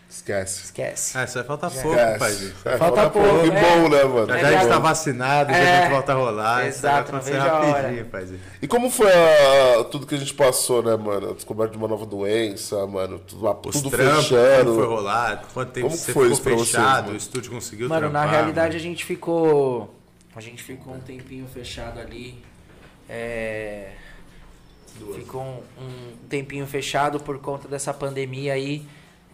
Esquece. 0.08 0.66
Esquece. 0.66 1.18
Ah, 1.18 1.24
isso 1.24 1.34
vai 1.34 1.42
faltar 1.42 1.68
pouco, 1.72 1.88
Esquece. 1.88 2.18
pai. 2.62 2.72
É, 2.74 2.78
Falta 2.78 3.10
pouco, 3.10 3.40
Que 3.42 3.50
é. 3.50 3.60
bom, 3.60 3.88
né, 3.88 4.04
mano? 4.04 4.26
Já 4.28 4.36
É, 4.36 4.40
já 4.40 4.46
a 4.46 4.52
gente 4.52 4.62
já- 4.62 4.68
tá 4.68 4.78
vacinado, 4.78 5.50
já 5.52 5.58
É, 5.58 5.76
a 5.78 5.80
gente 5.82 5.90
volta 5.90 6.12
a 6.12 6.14
rolar. 6.14 6.68
isso 6.68 6.78
exato, 6.78 7.10
vai 7.10 7.20
acontecer 7.20 7.36
a 7.40 7.54
hora. 7.58 7.72
rapidinho, 7.82 8.04
pai. 8.06 8.28
E 8.62 8.68
como 8.68 8.90
foi 8.90 9.10
a- 9.12 9.84
tudo 9.90 10.06
que 10.06 10.14
a 10.14 10.18
gente 10.18 10.32
passou, 10.32 10.84
né, 10.84 10.94
mano? 10.96 11.30
A 11.30 11.34
descoberta 11.34 11.72
de 11.72 11.78
uma 11.78 11.88
nova 11.88 12.06
doença, 12.06 12.86
mano. 12.86 13.18
Tudo, 13.18 13.60
Os 13.68 13.82
tudo 13.82 13.90
trampos, 13.90 14.28
fechando. 14.28 14.64
como 14.66 14.76
foi 14.76 14.86
rolar, 14.86 15.42
quanto 15.52 15.72
tempo 15.72 15.86
Como 15.88 15.98
você 15.98 16.12
foi 16.12 16.32
ficou 16.36 16.42
vocês, 16.58 16.60
fechado, 16.68 17.02
mano? 17.06 17.14
o 17.14 17.16
estúdio 17.16 17.50
conseguiu 17.50 17.88
Mano, 17.88 18.08
na 18.08 18.20
trampar, 18.20 18.30
realidade 18.36 18.76
a 18.76 18.78
mano? 18.78 18.80
gente 18.90 19.04
ficou. 19.04 19.92
A 20.36 20.40
gente 20.40 20.62
ficou 20.62 20.94
um 20.94 21.00
tempinho 21.00 21.46
fechado 21.46 22.00
ali. 22.00 22.42
É. 23.08 23.92
Ficou 25.14 25.42
um, 25.42 25.62
um 25.82 26.16
tempinho 26.28 26.66
fechado 26.66 27.20
por 27.20 27.38
conta 27.40 27.68
dessa 27.68 27.92
pandemia 27.92 28.52
aí. 28.52 28.86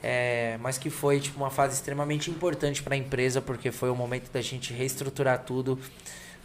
é, 0.02 0.58
mas 0.60 0.78
que 0.78 0.88
foi 0.88 1.20
tipo, 1.20 1.38
uma 1.38 1.50
fase 1.50 1.74
extremamente 1.74 2.30
importante 2.30 2.82
para 2.82 2.94
a 2.94 2.96
empresa, 2.96 3.40
porque 3.40 3.70
foi 3.70 3.90
o 3.90 3.94
momento 3.94 4.30
da 4.30 4.40
gente 4.40 4.72
reestruturar 4.72 5.44
tudo. 5.44 5.78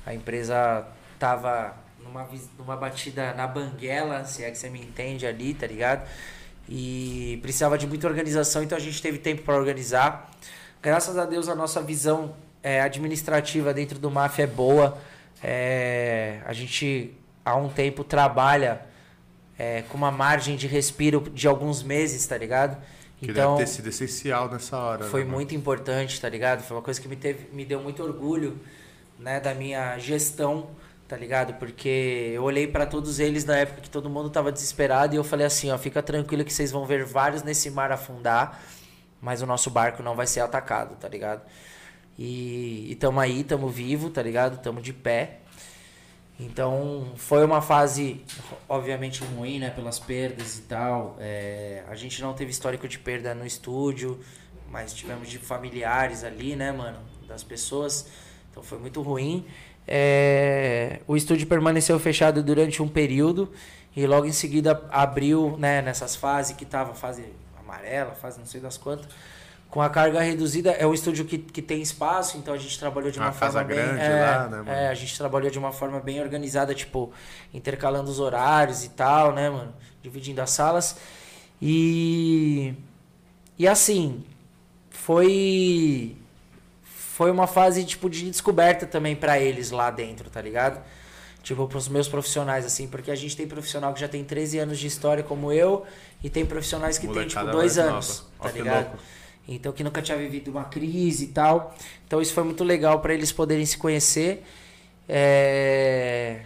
A 0.05 0.13
empresa 0.13 0.85
tava 1.17 1.75
numa, 2.03 2.27
numa 2.57 2.75
batida 2.75 3.33
na 3.33 3.47
banguela, 3.47 4.25
se 4.25 4.43
é 4.43 4.51
que 4.51 4.57
você 4.57 4.69
me 4.69 4.81
entende 4.81 5.25
ali, 5.25 5.53
tá 5.53 5.65
ligado? 5.65 6.07
E 6.67 7.39
precisava 7.41 7.77
de 7.77 7.87
muita 7.87 8.07
organização, 8.07 8.63
então 8.63 8.77
a 8.77 8.81
gente 8.81 9.01
teve 9.01 9.17
tempo 9.19 9.43
para 9.43 9.55
organizar. 9.55 10.31
Graças 10.81 11.17
a 11.17 11.25
Deus 11.25 11.47
a 11.47 11.55
nossa 11.55 11.81
visão 11.81 12.35
é, 12.65 12.81
administrativa 12.81 13.71
dentro 13.71 13.99
do 13.99 14.09
MAF 14.09 14.41
é 14.41 14.47
boa. 14.47 14.97
É, 15.43 16.39
a 16.47 16.51
gente 16.51 17.13
há 17.45 17.55
um 17.55 17.69
tempo 17.69 18.03
trabalha 18.03 18.81
é, 19.55 19.83
com 19.83 19.95
uma 19.95 20.09
margem 20.09 20.55
de 20.55 20.65
respiro 20.65 21.29
de 21.31 21.47
alguns 21.47 21.83
meses, 21.83 22.25
tá 22.25 22.35
ligado? 22.35 22.81
Que 23.19 23.29
Então 23.29 23.55
deve 23.55 23.67
ter 23.67 23.75
sido 23.75 23.89
essencial 23.89 24.49
nessa 24.49 24.79
hora. 24.79 25.05
foi 25.05 25.23
né, 25.23 25.29
muito 25.29 25.53
importante, 25.53 26.19
tá 26.19 26.27
ligado? 26.27 26.63
Foi 26.63 26.75
uma 26.75 26.81
coisa 26.81 26.99
que 26.99 27.07
me, 27.07 27.15
teve, 27.15 27.53
me 27.53 27.63
deu 27.63 27.79
muito 27.79 28.01
orgulho, 28.01 28.59
né, 29.19 29.39
da 29.39 29.53
minha 29.53 29.99
gestão, 29.99 30.71
tá 31.07 31.15
ligado? 31.15 31.53
Porque 31.59 32.31
eu 32.33 32.41
olhei 32.41 32.65
pra 32.65 32.87
todos 32.87 33.19
eles 33.19 33.45
na 33.45 33.57
época 33.57 33.81
que 33.81 33.91
todo 33.91 34.09
mundo 34.09 34.31
tava 34.31 34.51
desesperado 34.51 35.13
e 35.13 35.17
eu 35.17 35.23
falei 35.23 35.45
assim, 35.45 35.69
ó, 35.69 35.77
fica 35.77 36.01
tranquilo 36.01 36.43
que 36.43 36.51
vocês 36.51 36.71
vão 36.71 36.83
ver 36.83 37.05
vários 37.05 37.43
nesse 37.43 37.69
mar 37.69 37.91
afundar, 37.91 38.59
mas 39.21 39.43
o 39.43 39.45
nosso 39.45 39.69
barco 39.69 40.01
não 40.01 40.15
vai 40.15 40.25
ser 40.25 40.39
atacado, 40.39 40.95
tá 40.95 41.07
ligado? 41.07 41.43
E, 42.17 42.91
e 42.91 42.95
tamo 42.95 43.19
aí, 43.19 43.43
tamo 43.43 43.67
vivo, 43.69 44.09
tá 44.09 44.21
ligado? 44.21 44.61
Tamo 44.61 44.81
de 44.81 44.93
pé. 44.93 45.39
Então, 46.39 47.13
foi 47.15 47.45
uma 47.45 47.61
fase, 47.61 48.21
obviamente, 48.67 49.23
ruim, 49.23 49.59
né? 49.59 49.69
Pelas 49.69 49.99
perdas 49.99 50.57
e 50.57 50.61
tal. 50.63 51.15
É, 51.19 51.83
a 51.87 51.95
gente 51.95 52.21
não 52.21 52.33
teve 52.33 52.51
histórico 52.51 52.87
de 52.87 52.99
perda 52.99 53.33
no 53.33 53.45
estúdio, 53.45 54.19
mas 54.69 54.93
tivemos 54.93 55.29
de 55.29 55.37
familiares 55.37 56.23
ali, 56.23 56.55
né, 56.55 56.71
mano? 56.71 56.99
Das 57.27 57.43
pessoas. 57.43 58.07
Então, 58.51 58.61
foi 58.61 58.77
muito 58.77 59.01
ruim. 59.01 59.45
É, 59.87 60.99
o 61.07 61.15
estúdio 61.15 61.47
permaneceu 61.47 61.97
fechado 61.99 62.41
durante 62.41 62.81
um 62.81 62.87
período 62.87 63.51
e 63.95 64.05
logo 64.05 64.25
em 64.25 64.31
seguida 64.31 64.83
abriu, 64.91 65.55
né? 65.57 65.81
Nessas 65.81 66.15
fases 66.15 66.55
que 66.55 66.65
tava, 66.65 66.93
fase 66.93 67.23
amarela, 67.57 68.13
fase 68.13 68.39
não 68.39 68.45
sei 68.45 68.59
das 68.59 68.77
quantas. 68.77 69.07
Com 69.69 69.81
a 69.81 69.89
carga 69.89 70.21
reduzida, 70.21 70.71
é 70.71 70.87
um 70.87 70.93
estúdio 70.93 71.25
que, 71.25 71.37
que 71.37 71.61
tem 71.61 71.81
espaço, 71.81 72.37
então 72.37 72.53
a 72.53 72.57
gente 72.57 72.79
trabalhou 72.79 73.11
de 73.11 73.19
uma 73.19 73.25
Uma 73.27 73.33
forma 73.33 73.53
casa 73.53 73.63
bem... 73.65 73.75
grande 73.75 74.01
é, 74.01 74.21
lá, 74.21 74.47
né, 74.47 74.57
mano? 74.57 74.71
é, 74.71 74.87
a 74.87 74.93
gente 74.93 75.17
trabalhou 75.17 75.51
de 75.51 75.59
uma 75.59 75.73
forma 75.73 75.99
bem 75.99 76.21
organizada, 76.21 76.73
tipo, 76.73 77.11
intercalando 77.53 78.09
os 78.09 78.19
horários 78.19 78.85
e 78.85 78.89
tal, 78.89 79.33
né, 79.33 79.49
mano? 79.49 79.73
Dividindo 80.01 80.41
as 80.41 80.51
salas. 80.51 80.95
E. 81.61 82.73
E 83.57 83.67
assim, 83.67 84.23
foi. 84.89 86.15
Foi 86.83 87.31
uma 87.31 87.47
fase, 87.47 87.85
tipo, 87.85 88.09
de 88.09 88.29
descoberta 88.29 88.85
também 88.85 89.15
pra 89.15 89.39
eles 89.39 89.71
lá 89.71 89.89
dentro, 89.89 90.29
tá 90.29 90.41
ligado? 90.41 90.81
Tipo, 91.41 91.67
pros 91.67 91.87
meus 91.87 92.07
profissionais, 92.07 92.65
assim, 92.65 92.87
porque 92.87 93.09
a 93.11 93.15
gente 93.15 93.37
tem 93.37 93.47
profissional 93.47 93.93
que 93.93 93.99
já 93.99 94.07
tem 94.07 94.23
13 94.23 94.59
anos 94.59 94.79
de 94.79 94.87
história, 94.87 95.23
como 95.23 95.51
eu, 95.51 95.85
e 96.23 96.29
tem 96.29 96.45
profissionais 96.45 96.97
que 96.97 97.07
tem, 97.07 97.27
tipo, 97.27 97.39
Molecada 97.39 97.51
dois 97.51 97.77
anos, 97.77 98.07
nova. 98.19 98.31
Ó, 98.39 98.43
tá 98.43 98.49
que 98.49 98.57
ligado? 98.57 98.99
Então, 99.47 99.71
que 99.71 99.83
nunca 99.83 100.01
tinha 100.01 100.17
vivido 100.17 100.49
uma 100.49 100.63
crise 100.65 101.25
e 101.25 101.27
tal. 101.27 101.75
Então, 102.07 102.21
isso 102.21 102.33
foi 102.33 102.43
muito 102.43 102.63
legal 102.63 102.99
para 102.99 103.13
eles 103.13 103.31
poderem 103.31 103.65
se 103.65 103.77
conhecer. 103.77 104.43
É, 105.07 106.41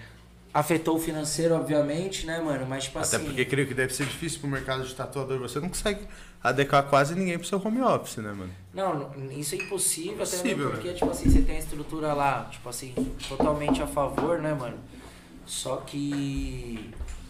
Afetou 0.51 0.95
o 0.97 0.99
financeiro, 0.99 1.53
obviamente, 1.55 2.26
né, 2.26 2.41
mano? 2.41 2.65
Mas, 2.67 2.85
tipo 2.85 2.97
Até 2.97 3.17
assim. 3.17 3.26
porque 3.26 3.45
creio 3.45 3.67
que 3.67 3.73
deve 3.73 3.93
ser 3.93 4.05
difícil 4.05 4.39
pro 4.39 4.49
mercado 4.49 4.84
de 4.84 4.93
tatuador. 4.95 5.38
Você 5.39 5.59
não 5.59 5.69
consegue 5.69 6.01
adequar 6.43 6.84
quase 6.89 7.13
ninguém 7.13 7.38
pro 7.38 7.47
seu 7.47 7.61
home 7.63 7.80
office, 7.81 8.17
né, 8.17 8.31
mano? 8.34 8.51
Não, 8.73 9.11
isso 9.31 9.53
é 9.53 9.59
impossível, 9.59 10.13
até 10.23 10.23
Impossível, 10.23 10.57
mesmo 10.57 10.69
né? 10.71 10.76
porque, 10.76 10.93
tipo 10.93 11.11
assim, 11.11 11.30
você 11.30 11.41
tem 11.43 11.55
a 11.55 11.59
estrutura 11.59 12.13
lá, 12.13 12.49
tipo 12.51 12.67
assim, 12.67 12.93
totalmente 13.27 13.81
a 13.81 13.88
favor, 13.88 14.39
né, 14.39 14.53
mano? 14.53 14.77
Só 15.45 15.77
que 15.77 16.89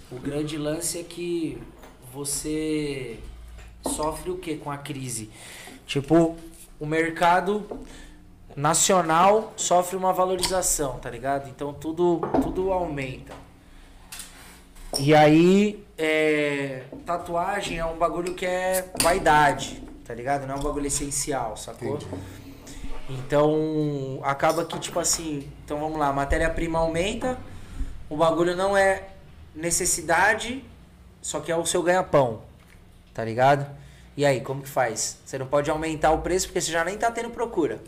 o 0.09 0.15
grande 0.19 0.57
lance 0.57 0.99
é 0.99 1.03
que 1.03 1.61
você 2.13 3.19
sofre 3.85 4.31
o 4.31 4.37
que 4.37 4.57
com 4.57 4.71
a 4.71 4.77
crise? 4.77 5.29
Tipo, 5.85 6.35
o 6.79 6.85
mercado 6.85 7.65
nacional 8.55 9.53
sofre 9.55 9.95
uma 9.95 10.13
valorização, 10.13 10.99
tá 10.99 11.09
ligado? 11.09 11.49
Então 11.49 11.73
tudo, 11.73 12.21
tudo 12.41 12.71
aumenta. 12.71 13.33
E 14.97 15.13
aí, 15.13 15.85
é, 15.97 16.83
tatuagem 17.05 17.77
é 17.77 17.85
um 17.85 17.97
bagulho 17.97 18.33
que 18.33 18.45
é 18.45 18.91
vaidade, 19.01 19.83
tá 20.03 20.13
ligado? 20.13 20.47
Não 20.47 20.55
é 20.55 20.57
um 20.57 20.63
bagulho 20.63 20.87
essencial, 20.87 21.55
sacou? 21.55 21.99
Então, 23.07 24.19
acaba 24.23 24.65
que, 24.65 24.79
tipo 24.79 24.99
assim, 24.99 25.47
então 25.63 25.79
vamos 25.79 25.97
lá, 25.97 26.11
matéria-prima 26.11 26.79
aumenta, 26.79 27.37
o 28.09 28.17
bagulho 28.17 28.55
não 28.55 28.75
é 28.77 29.09
necessidade, 29.55 30.63
só 31.21 31.39
que 31.39 31.51
é 31.51 31.55
o 31.55 31.65
seu 31.65 31.81
ganha-pão, 31.81 32.41
tá 33.13 33.23
ligado? 33.23 33.65
E 34.15 34.25
aí, 34.25 34.41
como 34.41 34.61
que 34.61 34.69
faz? 34.69 35.17
Você 35.25 35.37
não 35.37 35.47
pode 35.47 35.69
aumentar 35.69 36.11
o 36.11 36.21
preço 36.21 36.47
porque 36.47 36.59
você 36.59 36.71
já 36.71 36.83
nem 36.83 36.97
tá 36.97 37.09
tendo 37.11 37.29
procura, 37.29 37.81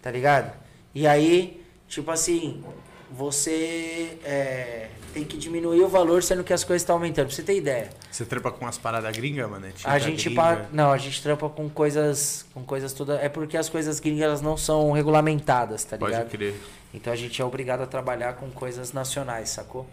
tá 0.00 0.10
ligado? 0.10 0.52
E 0.94 1.06
aí, 1.06 1.64
tipo 1.88 2.10
assim, 2.10 2.62
você 3.10 4.18
é, 4.24 4.88
tem 5.12 5.24
que 5.24 5.36
diminuir 5.36 5.80
o 5.82 5.88
valor 5.88 6.22
sendo 6.22 6.44
que 6.44 6.52
as 6.52 6.62
coisas 6.62 6.82
estão 6.82 6.96
aumentando, 6.96 7.26
pra 7.26 7.34
você 7.34 7.42
ter 7.42 7.56
ideia. 7.56 7.90
Você 8.10 8.24
trepa 8.24 8.50
com 8.50 8.64
umas 8.64 8.78
paradas 8.78 9.16
gringas, 9.16 9.50
mano? 9.50 9.66
Tinta 9.72 9.90
A 9.90 9.98
gente 9.98 10.30
pa... 10.30 10.66
não, 10.72 10.92
a 10.92 10.98
gente 10.98 11.22
trampa 11.22 11.48
com 11.48 11.68
coisas, 11.68 12.46
com 12.54 12.62
coisas 12.62 12.92
todas, 12.92 13.20
é 13.22 13.28
porque 13.28 13.56
as 13.56 13.68
coisas 13.68 13.98
gringas 13.98 14.40
não 14.40 14.56
são 14.56 14.92
regulamentadas, 14.92 15.84
tá 15.84 15.96
Pode 15.96 16.12
ligado? 16.12 16.30
crer. 16.30 16.54
Então 16.92 17.12
a 17.12 17.16
gente 17.16 17.40
é 17.40 17.44
obrigado 17.44 17.82
a 17.82 17.86
trabalhar 17.86 18.34
com 18.34 18.50
coisas 18.50 18.92
nacionais, 18.92 19.50
sacou? 19.50 19.86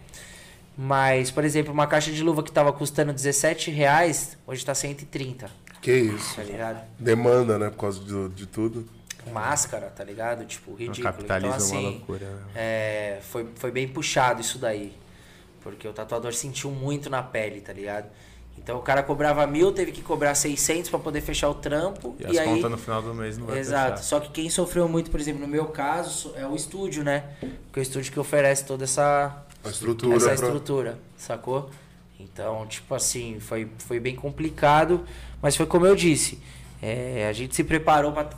Mas, 0.77 1.31
por 1.31 1.43
exemplo, 1.45 1.71
uma 1.73 1.87
caixa 1.87 2.11
de 2.11 2.21
luva 2.21 2.43
que 2.43 2.51
tava 2.51 2.73
custando 2.73 3.13
17 3.13 3.71
reais, 3.71 4.37
hoje 4.45 4.65
tá 4.65 4.75
130, 4.75 5.49
Que 5.81 5.91
isso. 5.93 6.35
tá 6.35 6.43
ligado? 6.43 6.81
Demanda, 6.99 7.57
né? 7.57 7.69
Por 7.69 7.77
causa 7.77 7.99
de, 8.03 8.29
de 8.29 8.45
tudo. 8.45 8.85
Máscara, 9.31 9.87
tá 9.87 10.03
ligado? 10.03 10.45
Tipo, 10.45 10.71
O 10.71 10.75
ridículo. 10.75 11.03
capitalismo 11.03 11.55
então, 11.55 11.67
é 11.67 11.71
uma 11.71 11.79
assim, 11.87 11.97
loucura. 11.97 12.25
né? 12.27 12.41
é, 12.55 13.19
foi, 13.21 13.47
foi 13.55 13.71
bem 13.71 13.87
puxado 13.87 14.41
isso 14.41 14.57
daí. 14.59 14.93
Porque 15.61 15.87
o 15.87 15.93
tatuador 15.93 16.33
sentiu 16.33 16.69
muito 16.69 17.09
na 17.09 17.23
pele, 17.23 17.59
tá 17.61 17.73
ligado? 17.73 18.05
Então 18.57 18.77
o 18.77 18.81
cara 18.81 19.01
cobrava 19.01 19.45
mil, 19.47 19.71
teve 19.71 19.91
que 19.91 20.01
cobrar 20.01 20.35
600 20.35 20.89
pra 20.89 20.99
poder 20.99 21.21
fechar 21.21 21.49
o 21.49 21.55
trampo. 21.55 22.15
E 22.19 22.23
E, 22.23 22.27
as 22.27 22.37
aí, 22.37 22.47
contas 22.47 22.69
no 22.71 22.77
final 22.77 23.01
do 23.01 23.13
mês 23.15 23.37
não 23.37 23.47
vai 23.47 23.57
Exato. 23.59 23.91
fechar. 23.97 24.03
Só 24.03 24.19
que 24.19 24.29
quem 24.29 24.49
sofreu 24.49 24.87
muito, 24.87 25.09
por 25.09 25.19
exemplo, 25.19 25.41
no 25.41 25.47
meu 25.47 25.65
caso, 25.65 26.31
é 26.35 26.45
o 26.45 26.55
estúdio, 26.55 27.03
né? 27.03 27.23
Porque 27.39 27.79
é 27.79 27.81
o 27.81 27.81
estúdio 27.81 28.11
que 28.11 28.19
oferece 28.19 28.63
toda 28.65 28.83
essa, 28.83 29.44
A 29.65 29.71
estrutura. 29.71 30.15
essa 30.15 30.25
pra- 30.25 30.33
estrutura, 30.35 30.99
sacou? 31.17 31.69
Então, 32.19 32.65
tipo 32.67 32.93
assim, 32.95 33.39
foi, 33.39 33.67
foi 33.79 33.99
bem 33.99 34.15
complicado, 34.15 35.05
mas 35.41 35.55
foi 35.55 35.65
como 35.65 35.85
eu 35.85 35.95
disse. 35.95 36.39
é, 36.81 37.27
a 37.29 37.33
gente 37.33 37.55
se 37.55 37.63
preparou 37.63 38.11
pra, 38.11 38.25
pra, 38.25 38.37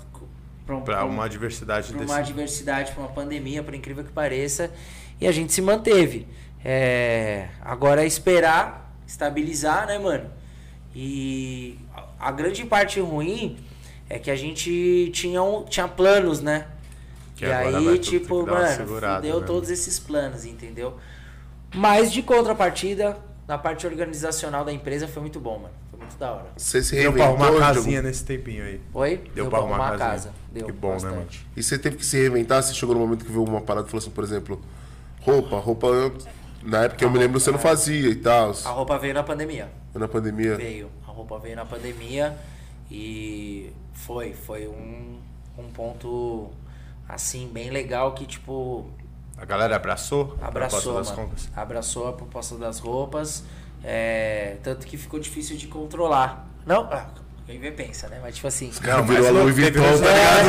Pra 0.66 0.78
pra 0.82 1.06
um- 1.06 1.10
uma 1.10 1.28
diversidade 1.28 1.90
para 1.90 2.00
desse. 2.00 2.12
uma 2.12 2.20
adversidade, 2.20 2.92
para 2.92 3.02
uma 3.02 3.10
pandemia, 3.12 3.62
por 3.64 3.74
incrível 3.74 4.04
que 4.04 4.12
pareça, 4.12 4.72
e 5.20 5.28
a 5.28 5.32
gente 5.32 5.52
se 5.54 5.62
manteve. 5.62 6.28
É, 6.64 7.50
agora 7.62 8.04
é 8.04 8.08
esperar, 8.08 8.94
estabilizar, 9.08 9.88
né, 9.88 9.98
mano? 10.00 10.30
E 10.96 11.78
a, 12.20 12.32
grande 12.32 12.64
parte 12.66 13.00
ruim 13.00 13.58
é 14.10 14.18
que 14.18 14.32
a 14.32 14.36
gente 14.36 15.10
tinha, 15.14 15.42
um, 15.44 15.64
tinha 15.64 15.88
planos, 15.88 16.42
né? 16.42 16.68
Que 17.36 17.46
e 17.46 17.52
aí, 17.52 18.00
tipo, 18.00 18.46
mano, 18.46 18.88
fudeu 18.88 19.40
né, 19.42 19.46
todos 19.46 19.70
esses 19.70 20.00
planos, 20.00 20.44
entendeu? 20.46 20.98
Mas 21.78 22.12
de 22.12 22.22
contrapartida, 22.24 23.18
na 23.48 23.58
parte 23.58 23.86
organizacional 23.86 24.66
da 24.66 24.74
empresa 24.74 25.08
foi 25.08 25.22
muito 25.22 25.40
bom, 25.40 25.60
mano. 25.60 25.74
Foi 25.90 26.00
muito 26.00 26.18
da 26.18 26.32
hora. 26.34 26.46
Você 26.58 26.82
se 26.84 26.96
Deu 26.96 27.14
pra 27.14 27.26
arrumar 27.26 27.50
a 27.50 27.60
casinha 27.74 28.02
nesse 28.02 28.26
tempinho 28.26 28.64
aí. 28.64 28.82
Oi? 28.94 29.32
Deu 29.36 29.48
pra 29.50 29.60
arrumar 29.60 29.76
a 29.78 29.88
a 29.88 29.90
casinha. 29.92 30.10
casa. 30.10 30.34
Deu 30.52 30.66
Que 30.66 30.72
bom, 30.72 30.88
né, 30.90 30.94
bastante. 30.96 31.16
mano? 31.40 31.52
E 31.56 31.64
você 31.64 31.78
teve 31.78 31.98
que 31.98 32.06
se 32.06 32.18
reinventar? 32.18 32.64
Você 32.64 32.74
chegou 32.74 32.96
no 32.96 33.02
momento 33.02 33.24
que 33.24 33.32
viu 33.32 33.44
uma 33.44 33.62
parada 33.62 33.88
e 33.88 33.90
falou 33.92 34.02
assim, 34.02 34.10
por 34.12 34.24
exemplo, 34.24 34.62
roupa, 35.22 35.58
roupa. 35.60 35.88
Na 36.64 36.84
época 36.86 37.06
eu 37.06 37.12
me 37.12 37.20
lembro 37.20 37.40
você 37.40 37.52
não 37.52 37.60
fazia 37.60 38.10
e 38.10 38.16
tal. 38.16 38.52
A 38.66 38.70
roupa 38.70 38.98
veio 38.98 39.14
na 39.14 39.24
pandemia. 39.24 39.70
Na 39.94 40.08
pandemia. 40.08 40.56
Veio. 40.58 40.90
A 41.08 41.12
roupa 41.12 41.38
veio 41.40 41.56
na 41.56 41.66
pandemia 41.66 42.36
e 42.92 43.72
foi, 43.94 44.34
foi 44.34 44.68
um, 44.68 45.20
um 45.58 45.70
ponto 45.70 46.50
assim, 47.08 47.48
bem 47.48 47.70
legal 47.70 48.14
que 48.14 48.26
tipo 48.26 48.86
A 49.38 49.46
galera 49.46 49.76
abraçou? 49.76 50.38
a 50.42 50.48
abraçou, 50.48 50.82
proposta 50.82 50.94
das 50.94 51.10
mano. 51.10 51.22
compras? 51.22 51.50
Abraçou 51.56 52.08
a 52.08 52.14
proposta 52.14 52.56
das 52.58 52.80
roupas. 52.80 53.44
é, 53.84 54.58
tanto 54.64 54.88
que 54.88 54.98
ficou 54.98 55.20
difícil 55.20 55.56
de 55.56 55.68
controlar. 55.68 56.48
Não, 56.66 56.82
ah, 56.92 57.08
quem 57.48 57.60
vê 57.60 57.72
pensa, 57.72 58.10
né? 58.10 58.20
Mas 58.22 58.36
tipo 58.36 58.48
assim. 58.48 58.72
Mas 58.74 59.06
virou 59.08 59.28
a 59.28 59.32
não 59.32 59.42
Louis 59.44 59.56
Vuitton, 59.56 59.80
tá 59.80 59.90
ligado? 59.94 60.48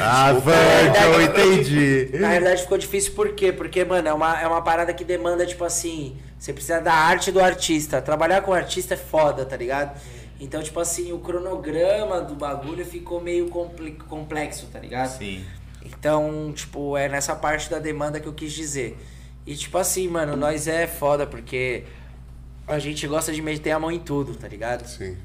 Ah, 0.00 0.32
Virgil, 0.34 1.22
entendi. 1.22 2.10
Na 2.18 2.28
realidade 2.28 2.62
ficou 2.62 2.76
difícil 2.76 3.14
por 3.14 3.32
quê? 3.34 3.50
Porque, 3.50 3.84
mano, 3.86 4.06
é 4.06 4.12
uma, 4.12 4.40
é 4.40 4.46
uma 4.46 4.60
parada 4.60 4.92
que 4.92 5.04
demanda, 5.04 5.46
tipo 5.46 5.64
assim, 5.64 6.18
você 6.38 6.52
precisa 6.52 6.80
da 6.80 6.92
arte 6.92 7.32
do 7.32 7.40
artista. 7.40 8.02
Trabalhar 8.02 8.42
com 8.42 8.52
artista 8.52 8.92
é 8.94 8.96
foda, 8.98 9.46
tá 9.46 9.56
ligado? 9.56 9.98
Então, 10.38 10.62
tipo 10.62 10.78
assim, 10.78 11.10
o 11.10 11.18
cronograma 11.18 12.20
do 12.20 12.34
bagulho 12.34 12.84
ficou 12.84 13.20
meio 13.20 13.48
complexo, 13.48 14.66
tá 14.66 14.78
ligado? 14.78 15.16
Sim. 15.16 15.42
Então, 15.82 16.52
tipo, 16.54 16.96
é 16.96 17.08
nessa 17.08 17.34
parte 17.34 17.70
da 17.70 17.78
demanda 17.78 18.20
que 18.20 18.26
eu 18.26 18.32
quis 18.32 18.52
dizer. 18.52 18.98
E, 19.46 19.56
tipo 19.56 19.78
assim, 19.78 20.08
mano, 20.08 20.36
nós 20.36 20.68
é 20.68 20.86
foda 20.86 21.26
porque 21.26 21.84
a 22.66 22.78
gente 22.78 23.06
gosta 23.06 23.32
de 23.32 23.40
meter 23.40 23.70
a 23.70 23.78
mão 23.78 23.90
em 23.90 23.98
tudo, 23.98 24.34
tá 24.34 24.46
ligado? 24.46 24.86
Sim. 24.86 25.16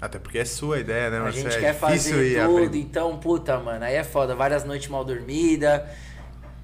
Até 0.00 0.18
porque 0.18 0.38
é 0.38 0.44
sua 0.44 0.78
ideia, 0.78 1.10
né? 1.10 1.18
A 1.18 1.22
Mas 1.22 1.34
gente 1.34 1.54
é 1.56 1.60
quer 1.60 1.74
fazer 1.74 2.40
tudo, 2.44 2.56
aprender. 2.56 2.78
então, 2.78 3.16
puta, 3.18 3.58
mano, 3.58 3.84
aí 3.84 3.94
é 3.94 4.04
foda. 4.04 4.34
Várias 4.34 4.64
noites 4.64 4.88
mal 4.88 5.04
dormidas. 5.04 5.80
Pra 5.80 5.90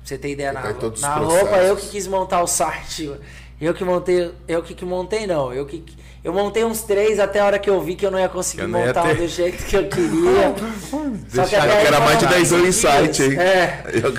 você 0.04 0.18
ter 0.18 0.30
ideia, 0.32 0.52
na, 0.52 0.60
Tá 0.62 0.72
na 1.00 1.14
roupa 1.16 1.56
eu 1.58 1.76
que 1.76 1.88
quis 1.88 2.06
montar 2.06 2.42
o 2.42 2.46
site. 2.46 3.12
Eu 3.60 3.72
que 3.72 3.84
montei, 3.84 4.32
eu 4.46 4.62
que, 4.62 4.74
que 4.74 4.84
montei 4.84 5.26
não, 5.26 5.52
eu 5.52 5.64
que 5.64 5.84
eu 6.24 6.32
montei 6.32 6.64
uns 6.64 6.82
três 6.82 7.20
até 7.20 7.38
a 7.40 7.44
hora 7.46 7.58
que 7.58 7.68
eu 7.70 7.80
vi 7.80 7.94
que 7.94 8.04
eu 8.04 8.10
não 8.10 8.18
ia 8.18 8.28
conseguir 8.28 8.62
Eu 8.62 8.68
não 8.68 8.80
ia 8.80 8.86
montar 8.86 9.02
ter. 9.02 9.16
do 9.18 9.28
jeito 9.28 9.64
que 9.64 9.76
eu 9.76 9.86
queria. 9.88 10.54
Só 11.28 11.42
Deixaram 11.42 11.70
até 11.72 11.80
que 11.82 11.86
era 11.86 12.00
mais 12.00 12.18
de 12.18 12.24
foram 12.24 12.36
10 12.38 12.52
anos 12.54 12.64
15 12.64 12.78
em 12.78 12.80
site, 12.90 13.28
dias. 13.28 13.32
hein? 13.32 13.38
É, 13.38 13.84
Eu- 14.02 14.14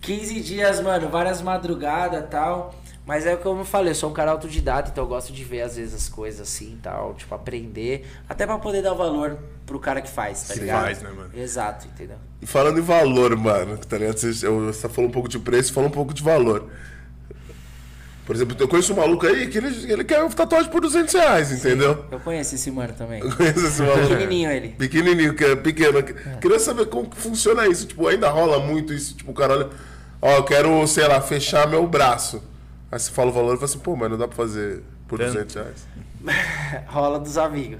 15 0.00 0.40
dias, 0.42 0.80
mano, 0.80 1.08
várias 1.08 1.40
madrugadas 1.40 2.20
e 2.20 2.26
tal. 2.26 2.74
Mas 3.04 3.24
é 3.24 3.36
como 3.36 3.60
eu 3.60 3.64
falei, 3.64 3.92
eu 3.92 3.94
sou 3.94 4.10
um 4.10 4.12
cara 4.12 4.32
autodidata, 4.32 4.90
então 4.90 5.04
eu 5.04 5.08
gosto 5.08 5.32
de 5.32 5.44
ver 5.44 5.60
às 5.62 5.76
vezes 5.76 5.94
as 5.94 6.08
coisas 6.08 6.40
assim 6.40 6.72
e 6.72 6.78
tal, 6.82 7.14
tipo, 7.14 7.32
aprender, 7.32 8.04
até 8.28 8.44
pra 8.44 8.58
poder 8.58 8.82
dar 8.82 8.94
valor 8.94 9.38
pro 9.64 9.78
cara 9.78 10.00
que 10.00 10.10
faz, 10.10 10.42
tá 10.48 10.54
Que 10.54 10.60
ligado? 10.60 10.82
faz, 10.82 11.02
né, 11.02 11.10
mano? 11.16 11.30
Exato, 11.32 11.86
entendeu? 11.86 12.16
E 12.42 12.46
falando 12.46 12.80
em 12.80 12.82
valor, 12.82 13.36
mano, 13.36 13.78
tá 13.78 13.96
ligado? 13.96 14.18
Você, 14.18 14.44
eu- 14.44 14.72
você 14.72 14.88
falou 14.88 15.08
um 15.08 15.12
pouco 15.12 15.28
de 15.28 15.38
preço, 15.38 15.72
falou 15.72 15.88
um 15.88 15.92
pouco 15.92 16.12
de 16.12 16.20
valor. 16.20 16.68
Por 18.26 18.34
exemplo, 18.34 18.56
eu 18.58 18.66
conheço 18.66 18.92
um 18.92 18.96
maluco 18.96 19.24
aí 19.24 19.46
que 19.46 19.56
ele, 19.56 19.92
ele 19.92 20.02
quer 20.02 20.28
tatuagem 20.30 20.68
por 20.68 20.80
200 20.80 21.14
reais, 21.14 21.52
entendeu? 21.52 22.04
Eu 22.10 22.18
conheço 22.18 22.56
esse 22.56 22.72
mano 22.72 22.92
também. 22.92 23.20
Eu 23.20 23.30
conheço 23.30 23.64
esse 23.64 23.80
maluco. 23.80 24.08
Pequenininho 24.08 24.50
ele. 24.50 24.68
Pequenininho, 24.70 25.34
que 25.34 25.44
é 25.44 25.54
pequeno. 25.54 26.02
Queria 26.40 26.58
saber 26.58 26.86
como 26.86 27.08
que 27.08 27.16
funciona 27.16 27.68
isso. 27.68 27.86
Tipo, 27.86 28.08
ainda 28.08 28.28
rola 28.28 28.58
muito 28.58 28.92
isso. 28.92 29.16
Tipo, 29.16 29.30
o 29.30 29.34
cara 29.34 29.54
olha, 29.54 29.68
ó, 30.20 30.32
eu 30.38 30.42
quero, 30.42 30.84
sei 30.88 31.06
lá, 31.06 31.20
fechar 31.20 31.68
meu 31.68 31.86
braço. 31.86 32.42
Aí 32.90 32.98
você 32.98 33.12
fala 33.12 33.30
o 33.30 33.32
valor 33.32 33.54
e 33.54 33.56
fala 33.58 33.66
assim, 33.66 33.78
pô, 33.78 33.94
mas 33.94 34.10
não 34.10 34.18
dá 34.18 34.26
pra 34.26 34.36
fazer 34.36 34.82
por 35.06 35.20
Tanto. 35.20 35.32
200 35.32 35.54
reais. 35.54 35.86
Rola 36.88 37.20
dos 37.20 37.38
amigos. 37.38 37.78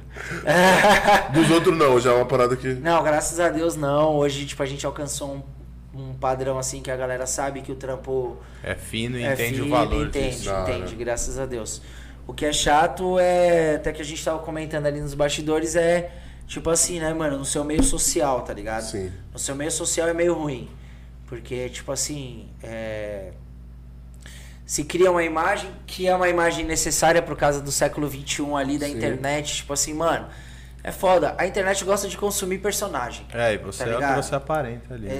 Dos 1.35 1.51
outros 1.51 1.77
não, 1.77 1.99
já 1.99 2.13
é 2.13 2.15
uma 2.15 2.25
parada 2.25 2.55
que... 2.55 2.69
Não, 2.75 3.03
graças 3.03 3.41
a 3.41 3.49
Deus 3.49 3.75
não. 3.75 4.15
Hoje, 4.15 4.47
tipo, 4.47 4.63
a 4.63 4.67
gente 4.67 4.87
alcançou 4.87 5.35
um, 5.35 5.43
um 5.99 6.15
padrão 6.15 6.59
assim 6.59 6.81
que 6.83 6.91
a 6.91 6.97
galera 6.97 7.27
sabe 7.27 7.63
que 7.63 7.73
o 7.73 7.77
trampo 7.77 8.37
É 8.63 8.75
fino 8.75 9.19
e 9.19 9.25
é 9.25 9.33
entende 9.33 9.55
fino, 9.55 9.67
o 9.67 9.71
valor 9.71 10.07
Entende, 10.07 10.37
disso. 10.37 10.51
Entende, 10.51 10.95
graças 10.97 11.39
a 11.39 11.47
Deus. 11.47 11.81
O 12.27 12.35
que 12.35 12.45
é 12.45 12.53
chato 12.53 13.19
é, 13.19 13.77
até 13.77 13.93
que 13.93 14.03
a 14.03 14.05
gente 14.05 14.25
tava 14.25 14.39
comentando 14.41 14.87
ali 14.87 15.01
nos 15.01 15.15
bastidores, 15.15 15.77
é 15.77 16.11
tipo 16.47 16.69
assim, 16.71 16.99
né, 17.01 17.13
mano, 17.15 17.39
no 17.39 17.45
seu 17.45 17.63
meio 17.65 17.83
social, 17.83 18.43
tá 18.43 18.53
ligado? 18.53 18.83
Sim. 18.83 19.13
No 19.33 19.39
seu 19.39 19.55
meio 19.55 19.71
social 19.71 20.09
é 20.09 20.13
meio 20.13 20.35
ruim. 20.35 20.69
Porque, 21.29 21.69
tipo 21.69 21.91
assim, 21.93 22.49
é... 22.63 23.33
se 24.65 24.85
cria 24.85 25.11
uma 25.11 25.25
imagem 25.25 25.71
que 25.87 26.07
é 26.07 26.15
uma 26.15 26.29
imagem 26.29 26.65
necessária 26.65 27.21
por 27.23 27.37
causa 27.37 27.61
do 27.61 27.71
século 27.73 28.09
XXI 28.09 28.55
ali, 28.57 28.79
da 28.79 28.87
Sim. 28.87 28.93
internet. 28.97 29.57
Tipo 29.57 29.73
assim, 29.73 29.93
mano, 29.95 30.27
é 30.83 30.93
foda. 30.93 31.35
A 31.39 31.47
internet 31.47 31.85
gosta 31.85 32.09
de 32.09 32.17
consumir 32.17 32.59
personagem. 32.59 33.27
É, 33.33 33.55
e 33.55 33.59
você 33.59 33.85
Tá 33.85 33.91
é 33.91 33.97
o 33.97 33.99
que 33.99 34.23
você 34.23 34.35
aparenta 34.35 34.95
ali. 34.95 35.07
né, 35.09 35.15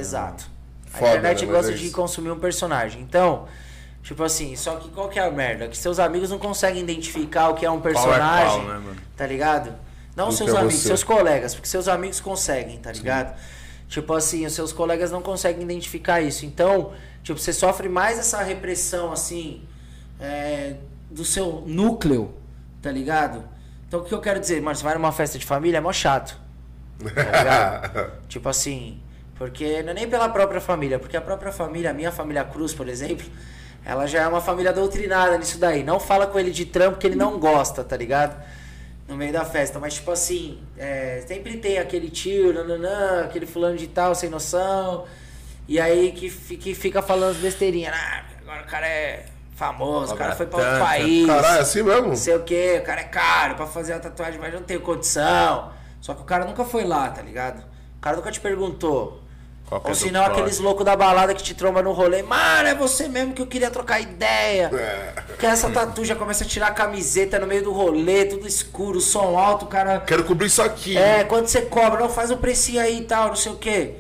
Exato. 0.87 0.97
A 0.97 0.99
Foda, 0.99 1.11
internet 1.11 1.47
né? 1.47 1.53
Gosta 1.53 1.73
é 1.73 1.75
de 1.75 1.91
consumir 1.91 2.31
um 2.31 2.39
personagem. 2.39 3.03
Então, 3.03 3.47
tipo 4.03 4.23
assim, 4.23 4.57
só 4.57 4.77
que 4.77 4.89
qual 4.91 5.09
que 5.09 5.19
é 5.19 5.25
a 5.25 5.31
merda? 5.31 5.69
Que 5.69 5.77
seus 5.77 5.99
amigos 5.99 6.31
não 6.31 6.39
conseguem 6.39 6.83
identificar 6.83 7.49
o 7.51 7.55
que 7.55 7.67
é 7.67 7.71
um 7.71 7.81
Qual 7.81 7.91
é 7.91 7.95
personagem. 7.95 8.61
qual, 8.61 8.69
né, 8.69 8.79
mano? 8.79 8.97
Tá 9.17 9.27
ligado? 9.27 9.75
Não 10.15 10.31
seus 10.31 10.51
é 10.55 10.57
amigos, 10.57 10.77
você. 10.77 10.89
seus 10.89 11.05
colegas, 11.05 11.55
porque 11.55 11.69
seus 11.69 11.89
amigos 11.89 12.21
conseguem, 12.21 12.79
tá 12.79 12.91
ligado? 12.91 13.39
Tipo 13.89 14.15
assim, 14.15 14.47
os 14.47 14.53
seus 14.55 14.73
colegas 14.73 15.11
não 15.11 15.21
conseguem 15.21 15.63
identificar 15.63 16.21
isso. 16.21 16.47
Então, 16.47 16.93
tipo, 17.23 17.39
você 17.39 17.53
sofre 17.53 17.89
mais 17.89 18.19
essa 18.19 18.43
repressão, 18.43 19.13
assim, 19.13 19.63
é, 20.19 20.77
do 21.11 21.25
seu 21.25 21.63
núcleo, 21.67 22.35
tá 22.81 22.91
ligado? 22.91 23.45
Então, 23.87 24.01
o 24.01 24.05
que 24.05 24.13
eu 24.13 24.21
quero 24.21 24.41
dizer? 24.41 24.61
Mano, 24.61 24.75
você 24.75 24.83
vai 24.83 24.95
numa 24.95 25.13
festa 25.13 25.39
de 25.39 25.45
família, 25.45 25.79
é 25.79 25.81
mó 25.81 25.93
chato. 25.93 26.37
Tá 26.99 27.23
ligado? 27.23 28.13
tipo 28.27 28.49
assim, 28.49 29.01
porque 29.39 29.83
não 29.83 29.91
é 29.91 29.95
nem 29.95 30.09
pela 30.09 30.29
própria 30.29 30.61
família, 30.61 30.99
porque 30.99 31.17
a 31.17 31.21
própria 31.21 31.53
família, 31.53 31.91
a 31.91 31.95
minha 31.95 32.11
família 32.11 32.45
Cruz, 32.45 32.73
por 32.73 32.89
exemplo, 32.89 33.27
ela 33.85 34.07
já 34.07 34.23
é 34.23 34.27
uma 34.27 34.41
família 34.41 34.73
doutrinada 34.73 35.39
nisso 35.39 35.59
daí. 35.59 35.85
Não 35.85 36.01
fala 36.01 36.27
com 36.27 36.39
ele 36.39 36.51
de 36.51 36.65
trampo 36.65 36.99
que 36.99 37.07
ele 37.07 37.15
não 37.15 37.39
gosta, 37.39 37.85
tá 37.85 37.97
ligado? 37.97 38.43
No 39.07 39.17
meio 39.17 39.33
da 39.33 39.45
festa. 39.45 39.79
Mas, 39.79 39.95
tipo 39.95 40.11
assim, 40.11 40.61
é, 40.77 41.23
sempre 41.27 41.59
tem 41.59 41.79
aquele 41.79 42.11
tio, 42.11 42.53
nananã, 42.53 43.25
aquele 43.25 43.47
fulano 43.47 43.77
de 43.77 43.87
tal, 43.87 44.15
sem 44.15 44.29
noção. 44.29 45.05
E 45.69 45.79
aí 45.79 46.11
que, 46.13 46.29
que 46.57 46.75
fica 46.75 47.01
falando 47.01 47.31
as 47.31 47.37
besteirinhas. 47.37 47.95
Ah, 47.95 48.25
agora 48.43 48.63
o 48.63 48.67
cara 48.67 48.89
é 48.89 49.27
famoso, 49.55 50.15
o 50.15 50.17
cara 50.17 50.35
foi 50.35 50.47
pra 50.47 50.59
outro 50.59 50.79
país. 50.79 51.27
Caralho, 51.27 51.59
é 51.59 51.61
assim 51.61 51.83
mesmo? 51.83 52.09
Não 52.09 52.17
sei 52.17 52.35
o 52.35 52.43
que, 52.43 52.79
o 52.79 52.83
cara 52.83 53.01
é 53.01 53.05
caro 53.05 53.55
pra 53.55 53.67
fazer 53.67 53.93
a 53.93 54.01
tatuagem, 54.01 54.39
mas 54.41 54.53
eu 54.53 54.61
não 54.61 54.67
tenho 54.67 54.81
condição. 54.81 55.73
Só 56.01 56.15
que 56.15 56.23
o 56.23 56.25
cara 56.25 56.45
nunca 56.45 56.65
foi 56.65 56.85
lá, 56.85 57.09
tá 57.09 57.23
ligado? 57.23 57.65
O 57.97 58.01
cara 58.01 58.17
nunca 58.17 58.31
te 58.31 58.41
perguntou. 58.41 59.23
Qual 59.67 59.81
que 59.81 59.89
é 59.89 59.91
Ou 59.91 59.95
senão 59.95 60.25
aqueles 60.25 60.61
loucos 60.61 60.85
da 60.85 60.95
balada 60.95 61.35
que 61.35 61.43
te 61.43 61.53
tromba 61.55 61.83
no 61.83 61.93
rolê. 61.93 62.23
Mano, 62.23 62.69
é 62.69 62.75
você 62.75 63.09
mesmo 63.09 63.35
que 63.35 63.43
eu 63.43 63.47
queria 63.47 63.71
trocar 63.71 64.01
ideia. 64.01 64.71
Porque 65.27 65.45
essa 65.45 65.69
tatu 65.71 66.05
já 66.05 66.15
começa 66.15 66.45
a 66.45 66.47
tirar 66.47 66.69
a 66.69 66.71
camiseta 66.71 67.39
no 67.39 67.47
meio 67.47 67.65
do 67.65 67.73
rolê, 67.73 68.25
tudo 68.27 68.47
escuro, 68.47 69.01
som 69.01 69.37
alto, 69.37 69.65
o 69.65 69.69
cara. 69.69 70.01
Quero 70.01 70.25
cobrir 70.25 70.47
isso 70.47 70.63
aqui. 70.63 70.97
É, 70.97 71.25
quando 71.25 71.49
você 71.49 71.63
cobra, 71.63 71.99
não 71.99 72.09
faz 72.09 72.31
um 72.31 72.37
precinho 72.37 72.81
aí 72.81 73.01
e 73.01 73.05
tal, 73.05 73.29
não 73.29 73.37
sei 73.37 73.53
o 73.53 73.57
quê. 73.57 73.97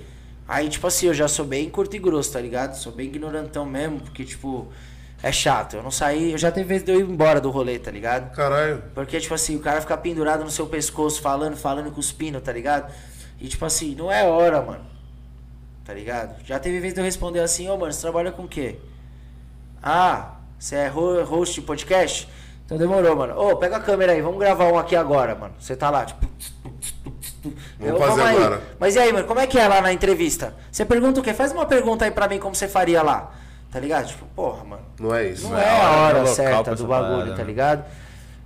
Aí, 0.48 0.68
tipo 0.68 0.86
assim, 0.86 1.06
eu 1.06 1.14
já 1.14 1.26
sou 1.26 1.44
bem 1.44 1.68
curto 1.68 1.96
e 1.96 1.98
grosso, 1.98 2.32
tá 2.32 2.40
ligado? 2.40 2.76
Sou 2.76 2.92
bem 2.92 3.08
ignorantão 3.08 3.66
mesmo, 3.66 3.98
porque, 3.98 4.24
tipo, 4.24 4.68
é 5.20 5.32
chato. 5.32 5.74
Eu 5.74 5.82
não 5.82 5.90
saí, 5.90 6.30
eu 6.30 6.38
já 6.38 6.52
teve 6.52 6.68
vezes 6.68 6.84
de 6.84 6.92
eu 6.92 7.00
ir 7.00 7.02
embora 7.02 7.40
do 7.40 7.50
rolê, 7.50 7.80
tá 7.80 7.90
ligado? 7.90 8.32
Caralho. 8.32 8.84
Porque, 8.94 9.18
tipo 9.18 9.34
assim, 9.34 9.56
o 9.56 9.60
cara 9.60 9.80
fica 9.80 9.96
pendurado 9.96 10.44
no 10.44 10.50
seu 10.50 10.68
pescoço, 10.68 11.20
falando, 11.20 11.56
falando, 11.56 11.90
cuspindo, 11.90 12.40
tá 12.40 12.52
ligado? 12.52 12.92
E, 13.40 13.48
tipo 13.48 13.64
assim, 13.64 13.96
não 13.96 14.12
é 14.12 14.22
hora, 14.22 14.62
mano. 14.62 14.95
Tá 15.86 15.94
ligado? 15.94 16.34
Já 16.44 16.58
teve 16.58 16.80
vez 16.80 16.92
de 16.94 17.00
eu 17.00 17.04
responder 17.04 17.40
assim, 17.40 17.68
ô, 17.68 17.76
mano, 17.76 17.92
você 17.92 18.00
trabalha 18.02 18.32
com 18.32 18.42
o 18.42 18.48
quê? 18.48 18.76
Ah, 19.82 20.32
você 20.58 20.74
é 20.76 20.90
ho- 20.90 21.22
host 21.24 21.60
de 21.60 21.66
podcast? 21.66 22.28
Então 22.64 22.76
demorou, 22.76 23.14
mano. 23.14 23.38
Ô, 23.38 23.56
pega 23.56 23.76
a 23.76 23.80
câmera 23.80 24.12
aí, 24.12 24.20
vamos 24.20 24.40
gravar 24.40 24.64
um 24.72 24.76
aqui 24.78 24.96
agora, 24.96 25.34
mano. 25.36 25.54
Você 25.60 25.76
tá 25.76 25.88
lá, 25.90 26.04
tipo... 26.04 26.26
Vamos 27.78 28.00
fazer 28.00 28.22
aí. 28.22 28.36
agora. 28.36 28.62
Mas 28.80 28.96
e 28.96 28.98
aí, 28.98 29.12
mano, 29.12 29.26
como 29.28 29.38
é 29.38 29.46
que 29.46 29.56
é 29.58 29.68
lá 29.68 29.80
na 29.80 29.92
entrevista? 29.92 30.54
Você 30.72 30.84
pergunta 30.84 31.20
o 31.20 31.22
quê? 31.22 31.32
Faz 31.32 31.52
uma 31.52 31.64
pergunta 31.66 32.04
aí 32.04 32.10
pra 32.10 32.26
mim 32.26 32.38
como 32.40 32.54
você 32.56 32.66
faria 32.66 33.02
lá. 33.02 33.32
Tá 33.70 33.78
ligado? 33.78 34.08
Tipo, 34.08 34.24
porra, 34.34 34.64
mano. 34.64 34.82
Não 34.98 35.14
é 35.14 35.28
isso. 35.28 35.48
Não 35.48 35.56
é 35.56 35.64
é 35.64 35.68
a 35.68 35.86
a 35.86 35.96
hora, 35.98 36.18
não 36.22 36.24
é 36.24 36.34
certa 36.34 36.74
do 36.74 36.86
bagulho, 36.86 37.12
parada, 37.18 37.30
tá 37.32 37.38
né? 37.38 37.44
ligado? 37.44 37.84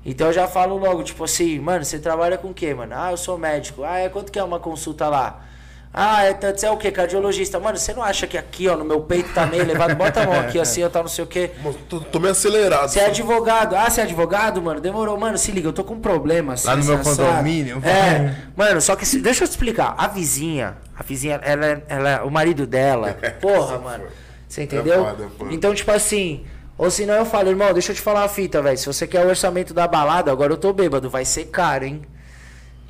Então 0.04 0.26
eu 0.26 0.32
já 0.34 0.46
falo 0.46 0.76
logo, 0.76 1.02
tipo 1.02 1.24
assim, 1.24 1.58
mano, 1.58 1.84
você 1.84 1.98
trabalha 1.98 2.36
com 2.36 2.48
o 2.50 2.54
quê, 2.54 2.74
mano? 2.74 2.92
Ah, 2.94 3.10
eu 3.12 3.16
sou 3.16 3.38
médico. 3.38 3.84
Ah, 3.84 3.98
é 3.98 4.08
quanto 4.10 4.30
que 4.30 4.38
é 4.38 4.44
uma 4.44 4.58
consulta 4.60 5.08
lá? 5.08 5.44
Ah, 5.92 6.22
é 6.24 6.32
tanto, 6.32 6.60
você 6.60 6.66
é 6.66 6.70
o 6.70 6.76
quê? 6.76 6.92
Cardiologista. 6.92 7.58
Mano, 7.58 7.76
você 7.76 7.92
não 7.92 8.02
acha 8.02 8.24
que 8.24 8.38
aqui, 8.38 8.68
ó, 8.68 8.76
no 8.76 8.84
meu 8.84 9.00
peito 9.00 9.32
tá 9.34 9.44
meio 9.44 9.62
elevado? 9.62 9.96
Bota 9.96 10.22
a 10.22 10.26
mão 10.26 10.38
aqui 10.38 10.58
assim, 10.60 10.82
eu 10.82 10.88
tá 10.88 11.00
não 11.00 11.08
sei 11.08 11.24
o 11.24 11.26
quê. 11.26 11.50
Tô, 11.88 11.98
tô 12.00 12.20
meio 12.20 12.30
acelerado. 12.30 12.88
Você 12.88 13.00
é 13.00 13.06
advogado. 13.06 13.74
Ah, 13.74 13.90
você 13.90 14.00
é 14.00 14.04
advogado, 14.04 14.62
mano? 14.62 14.80
Demorou. 14.80 15.18
Mano, 15.18 15.36
se 15.36 15.50
liga, 15.50 15.66
eu 15.68 15.72
tô 15.72 15.82
com 15.82 15.94
um 15.94 16.00
problema. 16.00 16.52
Assim, 16.52 16.68
Lá 16.68 16.76
no 16.76 16.84
meu 16.84 16.98
condomínio, 17.00 17.82
É. 17.84 18.34
Mano, 18.56 18.80
só 18.80 18.94
que... 18.94 19.04
se- 19.04 19.20
Deixa 19.20 19.42
eu 19.42 19.48
te 19.48 19.50
explicar. 19.50 19.94
A 19.98 20.06
vizinha, 20.06 20.76
a 20.96 21.02
vizinha, 21.02 21.40
ela, 21.42 21.66
é- 21.66 21.82
ela, 21.88 22.10
é- 22.10 22.20
o 22.22 22.30
marido 22.30 22.66
dela... 22.68 23.16
Porra, 23.40 23.78
mano. 23.78 24.04
Você 24.48 24.62
entendeu? 24.62 24.94
é 25.08 25.28
foda. 25.38 25.52
Então, 25.52 25.74
tipo 25.74 25.90
assim... 25.90 26.44
Ou 26.78 26.90
senão 26.90 27.14
eu 27.14 27.26
falo, 27.26 27.50
irmão, 27.50 27.72
deixa 27.74 27.90
eu 27.92 27.96
te 27.96 28.00
falar 28.00 28.22
uma 28.22 28.28
fita, 28.28 28.62
velho. 28.62 28.78
Se 28.78 28.86
você 28.86 29.06
quer 29.06 29.26
o 29.26 29.28
orçamento 29.28 29.74
da 29.74 29.86
balada, 29.86 30.30
agora 30.32 30.52
eu 30.52 30.56
tô 30.56 30.72
bêbado. 30.72 31.10
Vai 31.10 31.24
ser 31.26 31.46
caro, 31.46 31.84
hein? 31.84 32.02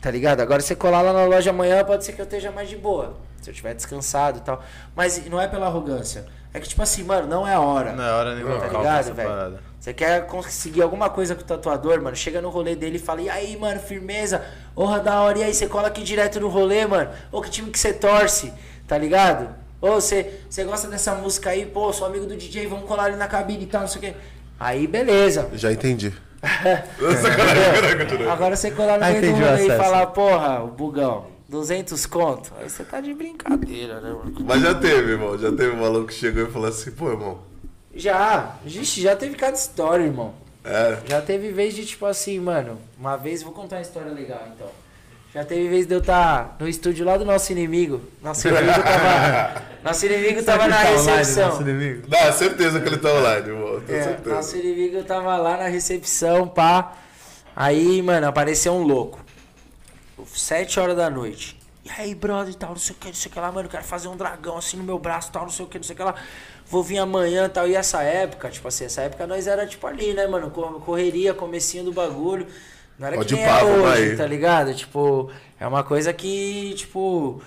Tá 0.01 0.11
ligado? 0.11 0.41
Agora 0.41 0.63
você 0.63 0.75
colar 0.75 1.03
lá 1.03 1.13
na 1.13 1.25
loja 1.25 1.51
amanhã, 1.51 1.85
pode 1.85 2.05
ser 2.05 2.13
que 2.13 2.21
eu 2.21 2.25
esteja 2.25 2.51
mais 2.51 2.69
de 2.69 2.77
boa. 2.77 3.17
Se 3.43 3.51
eu 3.51 3.55
tiver 3.55 3.75
descansado 3.75 4.39
e 4.39 4.41
tal. 4.41 4.63
Mas 4.95 5.25
não 5.27 5.41
é 5.41 5.47
pela 5.47 5.67
arrogância. 5.67 6.27
É 6.53 6.59
que, 6.59 6.69
tipo 6.69 6.83
assim, 6.83 7.05
mano, 7.05 7.29
não 7.29 7.47
é 7.47 7.55
a 7.55 7.61
hora. 7.61 7.93
Não 7.93 8.05
é 8.05 8.13
hora 8.13 8.35
nenhuma. 8.35 8.59
Tá 8.59 8.67
ligado, 8.67 9.15
velho? 9.15 9.59
Você 9.79 9.95
quer 9.95 10.27
conseguir 10.27 10.83
alguma 10.83 11.09
coisa 11.09 11.35
com 11.35 11.41
o 11.41 11.45
tatuador, 11.45 12.03
mano? 12.03 12.15
Chega 12.15 12.43
no 12.43 12.51
rolê 12.51 12.75
dele 12.77 12.97
e 12.97 12.99
fala, 12.99 13.23
e 13.23 13.31
aí, 13.31 13.57
mano, 13.57 13.81
firmeza? 13.81 14.45
Porra, 14.75 15.01
da 15.01 15.21
hora, 15.21 15.39
e 15.39 15.43
aí, 15.43 15.55
você 15.55 15.67
cola 15.67 15.89
aqui 15.89 16.03
direto 16.03 16.39
no 16.41 16.49
rolê, 16.49 16.87
mano? 16.87 17.11
Ô, 17.33 17.41
que 17.41 17.51
time 17.51 17.71
que 17.71 17.79
você 17.79 17.93
torce, 17.93 18.53
tá 18.87 18.99
ligado? 18.99 19.49
Ô, 19.81 19.93
você, 19.93 20.41
você 20.51 20.65
gosta 20.65 20.87
dessa 20.89 21.15
música 21.15 21.51
aí? 21.51 21.65
Pô, 21.65 21.93
sou 21.93 22.07
amigo 22.07 22.27
do 22.27 22.37
DJ, 22.37 22.67
vamos 22.67 22.87
colar 22.87 23.05
ali 23.05 23.17
na 23.17 23.27
cabine 23.27 23.63
e 23.63 23.67
tal, 23.67 23.83
não 23.83 23.89
sei 23.89 23.99
o 23.99 24.03
quê. 24.03 24.15
Aí, 24.59 24.87
beleza. 24.87 25.49
Já 25.55 25.73
entendi. 25.73 26.13
Agora 28.31 28.57
você 28.57 28.71
colar 28.71 28.99
no 28.99 29.05
Ah, 29.05 29.11
meio 29.11 29.35
do 29.35 29.41
rolê 29.41 29.67
e 29.67 29.77
falar, 29.77 30.07
porra, 30.07 30.62
o 30.62 30.69
bugão, 30.69 31.27
200 31.49 32.07
conto. 32.07 32.53
Aí 32.59 32.69
você 32.69 32.83
tá 32.85 33.01
de 33.01 33.12
brincadeira, 33.12 34.01
né, 34.01 34.11
mano? 34.11 34.33
Mas 34.41 34.62
já 34.62 34.75
teve, 34.75 35.12
irmão. 35.12 35.37
Já 35.39 35.51
teve 35.51 35.71
um 35.71 35.81
maluco 35.81 36.07
que 36.07 36.15
chegou 36.15 36.45
e 36.45 36.51
falou 36.51 36.69
assim, 36.69 36.91
pô, 36.93 37.11
irmão. 37.11 37.39
Já, 37.95 38.57
Ixi, 38.65 39.03
já 39.03 39.17
teve 39.17 39.35
cada 39.37 39.57
história, 39.57 40.05
irmão. 40.05 40.33
É. 40.65 40.99
Já 41.07 41.21
teve 41.21 41.51
vez 41.51 41.75
de 41.75 41.85
tipo 41.85 42.07
assim, 42.07 42.39
mano. 42.39 42.79
Uma 42.99 43.17
vez, 43.17 43.43
vou 43.43 43.53
contar 43.53 43.77
uma 43.77 43.83
história 43.83 44.12
legal 44.12 44.43
então. 44.55 44.69
Já 45.33 45.45
teve 45.45 45.69
vez 45.69 45.87
de 45.87 45.95
eu 45.95 46.01
estar 46.01 46.57
no 46.59 46.69
estúdio 46.69 47.07
lá 47.07 47.17
do 47.17 47.25
nosso 47.25 47.53
inimigo. 47.53 48.01
Nosso 48.21 48.49
inimigo 48.49 48.83
tava. 48.83 49.62
nosso 49.85 50.07
inimigo 50.07 50.43
tava 50.43 50.67
na 50.67 50.77
recepção. 50.77 51.62
Dá, 52.09 52.33
certeza 52.33 52.81
que 52.81 52.89
ele 52.89 52.99
tá 52.99 53.12
online, 53.12 53.49
irmão. 53.49 53.70
É, 53.89 54.02
certeza. 54.02 54.35
nosso 54.36 54.57
inimigo 54.57 55.02
tava 55.05 55.36
lá 55.36 55.57
na 55.57 55.69
recepção, 55.69 56.47
pá. 56.48 56.94
Aí, 57.55 58.01
mano, 58.02 58.27
apareceu 58.27 58.73
um 58.73 58.82
louco. 58.82 59.19
Sete 60.35 60.78
horas 60.78 60.97
da 60.97 61.09
noite. 61.09 61.59
E 61.85 61.90
aí, 61.90 62.15
brother, 62.15 62.52
e 62.52 62.57
tal, 62.57 62.70
não 62.70 62.77
sei 62.77 62.94
o 62.94 62.98
que, 62.98 63.07
não 63.09 63.15
sei 63.15 63.31
o 63.31 63.32
que 63.32 63.40
lá, 63.40 63.51
mano. 63.51 63.69
Quero 63.69 63.85
fazer 63.85 64.09
um 64.09 64.16
dragão 64.16 64.57
assim 64.59 64.77
no 64.77 64.85
meu 64.85 64.98
braço, 64.98 65.32
tal, 65.32 65.43
não 65.44 65.51
sei 65.51 65.65
o 65.65 65.69
que, 65.69 65.78
não 65.78 65.82
sei 65.82 65.94
o 65.94 65.97
que 65.97 66.02
lá. 66.02 66.15
Vou 66.66 66.82
vir 66.82 66.98
amanhã 66.98 67.48
tal. 67.48 67.66
E 67.66 67.74
essa 67.74 68.02
época, 68.02 68.48
tipo 68.51 68.69
assim, 68.69 68.85
essa 68.85 69.01
época 69.02 69.27
nós 69.27 69.47
era 69.47 69.66
tipo 69.66 69.86
ali, 69.86 70.12
né, 70.12 70.27
mano? 70.27 70.51
co- 70.51 70.81
Correria, 70.81 71.32
comecinho 71.35 71.85
do 71.85 71.93
bagulho. 71.93 72.47
Não 72.98 73.07
era 73.09 73.16
que 73.24 73.32
nem 73.35 73.43
é 73.43 73.65
hoje, 73.65 74.11
aí. 74.11 74.16
tá 74.16 74.27
ligado? 74.27 74.74
Tipo, 74.74 75.31
é 75.59 75.66
uma 75.66 75.82
coisa 75.82 76.12
que, 76.12 76.74
tipo. 76.74 77.40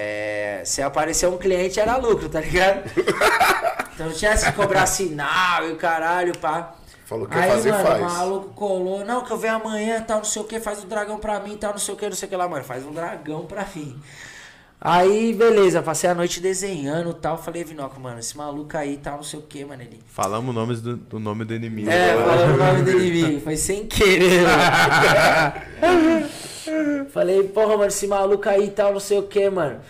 É, 0.00 0.62
se 0.64 0.80
aparecer 0.80 1.26
um 1.28 1.36
cliente 1.36 1.80
era 1.80 1.96
lucro, 1.96 2.28
tá 2.28 2.40
ligado? 2.40 2.82
Então 3.98 4.06
não 4.06 4.14
tinha 4.14 4.32
de 4.32 4.52
cobrar 4.52 4.86
sinal 4.86 5.66
e 5.66 5.72
o 5.72 5.76
caralho, 5.76 6.32
pá. 6.38 6.72
Falou 7.04 7.26
que 7.26 7.36
Aí, 7.36 7.50
fazer, 7.50 7.72
mano, 7.72 7.84
faz. 7.84 8.00
o 8.00 8.04
maluco 8.04 8.48
colou, 8.50 9.04
não, 9.04 9.24
que 9.24 9.32
eu 9.32 9.36
venho 9.36 9.54
amanhã, 9.56 10.00
tal, 10.06 10.18
não 10.18 10.24
sei 10.24 10.40
o 10.40 10.44
que, 10.44 10.60
faz 10.60 10.84
um 10.84 10.86
dragão 10.86 11.18
pra 11.18 11.40
mim, 11.40 11.56
tal, 11.56 11.72
não 11.72 11.80
sei 11.80 11.94
o 11.94 11.96
que, 11.96 12.08
não 12.08 12.14
sei 12.14 12.26
o 12.26 12.30
que 12.30 12.36
lá, 12.36 12.46
mano, 12.46 12.62
faz 12.62 12.84
um 12.84 12.92
dragão 12.92 13.44
pra 13.44 13.66
mim. 13.74 14.00
Aí, 14.80 15.34
beleza, 15.34 15.82
passei 15.82 16.08
a 16.08 16.14
noite 16.14 16.40
desenhando 16.40 17.10
e 17.10 17.14
tal, 17.14 17.36
falei, 17.36 17.64
Vinoco, 17.64 18.00
mano, 18.00 18.20
esse 18.20 18.36
maluco 18.36 18.76
aí, 18.76 18.96
tal, 18.96 19.16
não 19.16 19.24
sei 19.24 19.40
o 19.40 19.42
que, 19.42 19.64
mano, 19.64 19.82
ele... 19.82 19.98
Falamos 20.06 20.50
o 20.50 20.52
nome 20.52 20.76
do, 20.76 20.96
do 20.96 21.18
nome 21.18 21.44
do 21.44 21.52
inimigo. 21.52 21.90
É, 21.90 22.14
falando 22.22 22.54
o 22.54 22.56
nome 22.56 22.82
do 22.82 22.90
inimigo, 22.92 23.40
foi 23.40 23.56
sem 23.56 23.86
querer, 23.86 24.42
mano. 24.42 26.28
Falei, 27.10 27.42
porra, 27.44 27.76
mano, 27.76 27.86
esse 27.86 28.06
maluco 28.06 28.48
aí 28.48 28.70
tal, 28.70 28.92
não 28.92 29.00
sei 29.00 29.18
o 29.18 29.24
que, 29.24 29.50
mano. 29.50 29.80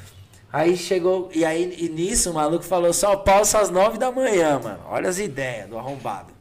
Aí 0.50 0.74
chegou, 0.76 1.28
e 1.34 1.44
aí 1.44 1.76
e 1.78 1.90
nisso 1.90 2.30
o 2.30 2.34
maluco 2.34 2.64
falou, 2.64 2.92
só 2.94 3.14
posso 3.16 3.58
às 3.58 3.68
nove 3.68 3.98
da 3.98 4.10
manhã, 4.10 4.58
mano. 4.58 4.78
Olha 4.88 5.10
as 5.10 5.18
ideias 5.18 5.68
do 5.68 5.76
arrombado. 5.76 6.32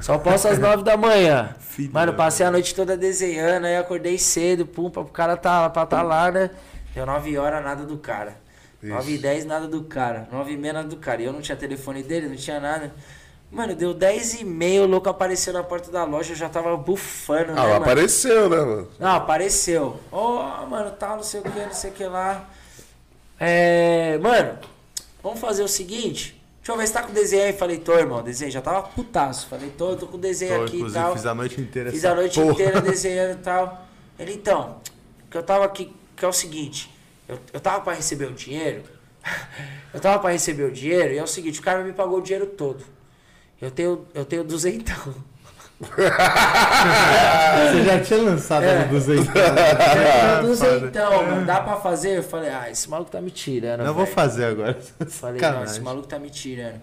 Só 0.00 0.16
posso 0.18 0.46
às 0.46 0.58
nove 0.58 0.84
da 0.84 0.96
manhã. 0.96 1.56
mano, 1.92 2.14
passei 2.14 2.46
a 2.46 2.50
noite 2.50 2.72
toda 2.74 2.96
desenhando, 2.96 3.64
aí 3.64 3.76
acordei 3.76 4.16
cedo, 4.18 4.64
pum, 4.64 4.88
pra 4.88 5.02
o 5.02 5.06
cara 5.06 5.36
tá, 5.36 5.68
pra 5.68 5.84
tá 5.84 6.02
lá, 6.02 6.30
né? 6.30 6.50
Deu 6.98 7.06
nove 7.06 7.38
horas, 7.38 7.62
nada 7.62 7.84
do 7.84 7.96
cara. 7.96 8.36
Nove 8.82 9.14
e 9.14 9.18
dez, 9.18 9.44
nada 9.44 9.68
do 9.68 9.84
cara. 9.84 10.28
Nove 10.32 10.54
e 10.54 10.56
meia, 10.56 10.72
nada 10.72 10.88
do 10.88 10.96
cara. 10.96 11.22
E 11.22 11.26
eu 11.26 11.32
não 11.32 11.40
tinha 11.40 11.54
telefone 11.56 12.02
dele, 12.02 12.28
não 12.28 12.34
tinha 12.34 12.58
nada. 12.58 12.92
Mano, 13.52 13.72
deu 13.76 13.94
dez 13.94 14.34
e 14.40 14.44
meia, 14.44 14.82
o 14.82 14.86
louco 14.88 15.08
apareceu 15.08 15.52
na 15.52 15.62
porta 15.62 15.92
da 15.92 16.02
loja, 16.02 16.32
eu 16.32 16.36
já 16.36 16.48
tava 16.48 16.76
bufando, 16.76 17.52
né, 17.52 17.60
Ah, 17.60 17.62
mano? 17.62 17.76
apareceu, 17.76 18.50
né, 18.50 18.56
mano? 18.56 18.88
Não, 18.98 19.10
apareceu. 19.10 20.00
Ó, 20.10 20.66
mano, 20.66 20.90
tal, 20.90 21.16
não 21.18 21.22
sei 21.22 21.38
o 21.38 21.44
que, 21.44 21.50
não 21.60 21.72
sei 21.72 21.90
o 21.90 21.94
que 21.94 22.04
lá. 22.04 22.44
É. 23.38 24.18
Mano, 24.18 24.58
vamos 25.22 25.38
fazer 25.38 25.62
o 25.62 25.68
seguinte. 25.68 26.34
Deixa 26.58 26.72
eu 26.72 26.76
ver 26.76 26.86
se 26.88 26.92
tá 26.92 27.02
com 27.04 27.12
desenho 27.12 27.44
aí. 27.44 27.52
Falei, 27.52 27.78
tô, 27.78 27.96
irmão, 27.96 28.22
desenho. 28.24 28.50
Já 28.50 28.60
tava 28.60 28.82
putaço. 28.88 29.46
Falei, 29.46 29.70
tô, 29.70 29.94
tô 29.94 30.08
com 30.08 30.18
desenho 30.18 30.56
Tô, 30.58 30.64
aqui 30.64 30.82
e 30.82 30.92
tal. 30.92 31.12
fiz 31.12 31.26
a 31.26 31.34
noite 31.34 31.60
inteira 31.60 31.90
Fiz 31.92 32.04
a 32.04 32.14
noite 32.14 32.40
porra. 32.40 32.52
inteira 32.52 32.80
desenhando 32.82 33.38
e 33.38 33.42
tal. 33.42 33.86
Ele, 34.18 34.34
então, 34.34 34.76
que 35.30 35.38
eu 35.38 35.42
tava 35.44 35.64
aqui, 35.64 35.94
que 36.18 36.24
é 36.24 36.28
o 36.28 36.32
seguinte. 36.32 36.90
Eu, 37.28 37.38
eu 37.52 37.60
tava 37.60 37.80
pra 37.82 37.92
receber 37.94 38.26
o 38.26 38.32
dinheiro. 38.32 38.82
Eu 39.92 40.00
tava 40.00 40.18
pra 40.18 40.30
receber 40.30 40.64
o 40.64 40.72
dinheiro 40.72 41.14
e 41.14 41.18
é 41.18 41.22
o 41.22 41.26
seguinte, 41.26 41.60
o 41.60 41.62
cara 41.62 41.82
me 41.82 41.92
pagou 41.92 42.18
o 42.18 42.22
dinheiro 42.22 42.46
todo. 42.46 42.84
Eu 43.60 43.70
tenho, 43.70 44.06
eu 44.14 44.24
tenho 44.24 44.44
duzentão. 44.44 45.14
Você 45.80 46.08
já 47.84 48.00
tinha 48.00 48.22
lançado 48.22 48.64
É. 48.64 48.84
no 48.84 48.88
200. 48.90 49.26
Eu 49.26 49.32
tenho 49.32 50.42
duzentão, 50.42 51.24
mano. 51.26 51.46
Dá 51.46 51.60
pra 51.60 51.76
fazer? 51.76 52.18
Eu 52.18 52.22
falei, 52.22 52.50
ah, 52.50 52.70
esse 52.70 52.88
maluco 52.88 53.10
tá 53.10 53.20
me 53.20 53.30
tirando, 53.30 53.80
Não 53.84 53.94
vou 53.94 54.04
velho. 54.04 54.14
fazer 54.14 54.44
agora. 54.44 54.78
Falei, 55.08 55.40
não, 55.40 55.64
esse 55.64 55.80
maluco 55.80 56.06
tá 56.06 56.18
me 56.18 56.30
tirando. 56.30 56.80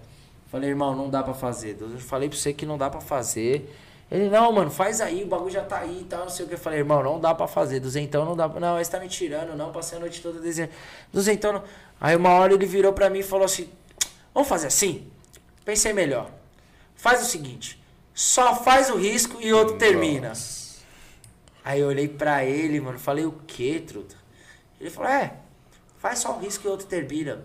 Falei, 0.52 0.70
irmão, 0.70 0.96
não 0.96 1.10
dá 1.10 1.24
pra 1.24 1.34
fazer. 1.34 1.78
Eu 1.80 1.90
falei 2.00 2.30
pra 2.30 2.38
você 2.38 2.54
que 2.54 2.66
não 2.66 2.78
dá 2.78 2.90
pra 2.90 3.02
fazer. 3.02 3.74
Ele, 4.12 4.30
não, 4.30 4.52
mano, 4.52 4.70
faz 4.70 5.02
aí, 5.02 5.24
o 5.24 5.28
bagulho 5.28 5.52
já 5.52 5.64
tá 5.64 5.80
aí 5.80 6.02
e 6.02 6.04
tal, 6.04 6.22
não 6.22 6.30
sei 6.30 6.46
o 6.46 6.48
que. 6.48 6.54
Eu 6.54 6.60
falei, 6.60 6.80
irmão, 6.80 7.02
não 7.02 7.20
dá 7.20 7.34
pra 7.34 7.48
fazer. 7.48 7.80
Duzentão 7.80 8.24
não 8.24 8.36
dá 8.36 8.48
pra. 8.48 8.60
Não, 8.60 8.80
esse 8.80 8.92
tá 8.92 9.00
me 9.00 9.08
tirando, 9.08 9.56
não. 9.56 9.72
Passei 9.72 9.98
a 9.98 10.02
noite 10.02 10.22
toda 10.22 10.40
desenhando. 10.40 10.72
Duzentão 11.12 11.54
não. 11.54 11.64
Aí 12.00 12.16
uma 12.16 12.30
hora 12.30 12.54
ele 12.54 12.66
virou 12.66 12.94
pra 12.94 13.10
mim 13.10 13.20
e 13.20 13.24
falou 13.24 13.46
assim: 13.46 13.70
Vamos 14.34 14.50
fazer 14.50 14.68
assim? 14.68 15.10
Pensei 15.64 15.94
melhor. 15.94 16.30
Faz 16.96 17.22
o 17.22 17.26
seguinte: 17.26 17.82
só 18.14 18.56
faz 18.56 18.90
o 18.90 18.98
risco 18.98 19.42
e 19.42 19.54
outro 19.54 19.78
termina. 19.78 20.34
Aí 21.64 21.80
eu 21.80 21.88
olhei 21.88 22.08
pra 22.08 22.46
ele, 22.46 22.80
mano, 22.80 23.00
falei, 23.00 23.26
o 23.26 23.32
que, 23.48 23.80
truta? 23.80 24.16
Ele 24.80 24.90
falou, 24.90 25.10
é, 25.10 25.38
faz 25.98 26.20
só 26.20 26.36
um 26.36 26.40
risco 26.40 26.68
e 26.68 26.70
outro 26.70 26.86
termina. 26.86 27.44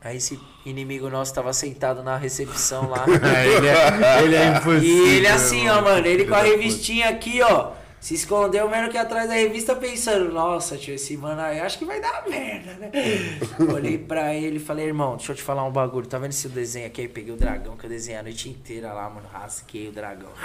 Aí 0.00 0.16
esse 0.16 0.38
inimigo 0.64 1.10
nosso 1.10 1.34
tava 1.34 1.52
sentado 1.52 2.02
na 2.02 2.16
recepção 2.16 2.88
lá. 2.88 3.04
É, 3.34 3.46
ele, 3.48 3.66
é, 3.66 4.22
ele 4.22 4.36
é 4.36 4.48
impossível. 4.48 4.80
e 4.80 5.16
ele 5.16 5.26
assim, 5.26 5.68
ó, 5.68 5.82
mano. 5.82 6.06
ele 6.06 6.24
com 6.24 6.34
a 6.34 6.38
da 6.38 6.44
revistinha 6.44 7.08
aqui, 7.08 7.42
ó. 7.42 7.72
Se 8.00 8.14
escondeu 8.14 8.68
menos 8.68 8.92
que 8.92 8.96
atrás 8.96 9.28
da 9.28 9.34
revista 9.34 9.74
pensando, 9.74 10.32
nossa, 10.32 10.76
tio, 10.76 10.94
esse 10.94 11.16
mano 11.16 11.40
aí 11.40 11.58
acho 11.58 11.80
que 11.80 11.84
vai 11.84 12.00
dar 12.00 12.24
merda, 12.28 12.74
né? 12.74 12.92
Olhei 13.74 13.98
pra 13.98 14.32
ele 14.32 14.58
e 14.58 14.60
falei, 14.60 14.86
irmão, 14.86 15.16
deixa 15.16 15.32
eu 15.32 15.36
te 15.36 15.42
falar 15.42 15.64
um 15.64 15.72
bagulho. 15.72 16.06
Tá 16.06 16.16
vendo 16.16 16.30
esse 16.30 16.48
desenho 16.48 16.86
aqui? 16.86 17.00
Aí 17.00 17.08
peguei 17.08 17.34
o 17.34 17.36
dragão 17.36 17.76
que 17.76 17.86
eu 17.86 17.90
desenhei 17.90 18.20
a 18.20 18.22
noite 18.22 18.48
inteira 18.48 18.92
lá, 18.92 19.10
mano. 19.10 19.26
Rasquei 19.32 19.88
o 19.88 19.92
dragão. 19.92 20.30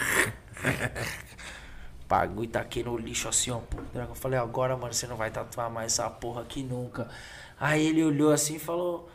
Bagulho 2.09 2.49
taquei 2.49 2.83
no 2.83 2.97
lixo 2.97 3.29
assim, 3.29 3.51
ó. 3.51 3.59
Pô, 3.59 3.77
dragão. 3.93 4.15
Falei, 4.15 4.39
agora, 4.39 4.75
mano, 4.75 4.93
você 4.93 5.05
não 5.05 5.15
vai 5.15 5.29
tatuar 5.29 5.69
mais 5.69 5.93
essa 5.93 6.09
porra 6.09 6.41
aqui 6.41 6.63
nunca. 6.63 7.07
Aí 7.59 7.85
ele 7.85 8.03
olhou 8.03 8.31
assim 8.31 8.55
e 8.55 8.59
falou, 8.59 9.07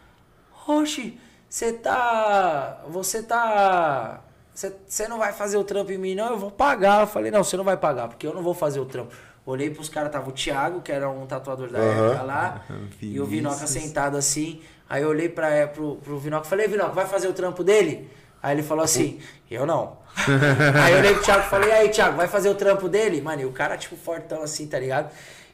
Oxi, 0.68 1.18
você 1.48 1.72
tá. 1.72 2.82
Você 2.88 3.22
tá. 3.22 4.20
Você 4.52 5.08
não 5.08 5.18
vai 5.18 5.32
fazer 5.32 5.56
o 5.56 5.64
trampo 5.64 5.90
em 5.92 5.98
mim, 5.98 6.14
não? 6.14 6.30
Eu 6.30 6.38
vou 6.38 6.50
pagar. 6.50 7.00
Eu 7.00 7.06
falei, 7.06 7.30
não, 7.30 7.42
você 7.42 7.56
não 7.56 7.64
vai 7.64 7.76
pagar, 7.76 8.08
porque 8.08 8.26
eu 8.26 8.34
não 8.34 8.42
vou 8.42 8.52
fazer 8.52 8.78
o 8.78 8.84
trampo. 8.84 9.14
Olhei 9.46 9.70
pros 9.70 9.88
caras, 9.88 10.12
tava 10.12 10.28
o 10.28 10.32
Thiago, 10.32 10.82
que 10.82 10.92
era 10.92 11.08
um 11.08 11.26
tatuador 11.26 11.70
da 11.70 11.78
época 11.78 12.22
lá, 12.22 12.62
e 13.00 13.18
o 13.18 13.24
Vinoca 13.24 13.66
sentado 13.66 14.18
assim. 14.18 14.60
Aí 14.90 15.02
eu 15.02 15.08
olhei 15.08 15.28
pra, 15.28 15.68
pro, 15.68 15.96
pro 15.96 16.18
Vinoca 16.18 16.46
e 16.46 16.50
falei, 16.50 16.68
Vinoca, 16.68 16.92
vai 16.92 17.06
fazer 17.06 17.28
o 17.28 17.32
trampo 17.32 17.64
dele? 17.64 18.10
Aí 18.42 18.54
ele 18.54 18.62
falou 18.62 18.84
assim, 18.84 19.20
eu 19.50 19.64
não. 19.64 19.96
aí 20.84 20.92
eu 20.92 20.98
olhei 20.98 21.14
pro 21.14 21.22
Thiago 21.22 21.46
e 21.46 21.48
falei, 21.48 21.70
e 21.70 21.72
aí, 21.72 21.88
Thiago, 21.88 22.16
vai 22.16 22.28
fazer 22.28 22.50
o 22.50 22.54
trampo 22.54 22.88
dele? 22.88 23.22
Mano, 23.22 23.42
e 23.42 23.46
o 23.46 23.52
cara, 23.52 23.76
tipo, 23.76 23.96
fortão 23.96 24.42
assim, 24.42 24.66
tá 24.66 24.78
ligado? 24.78 25.10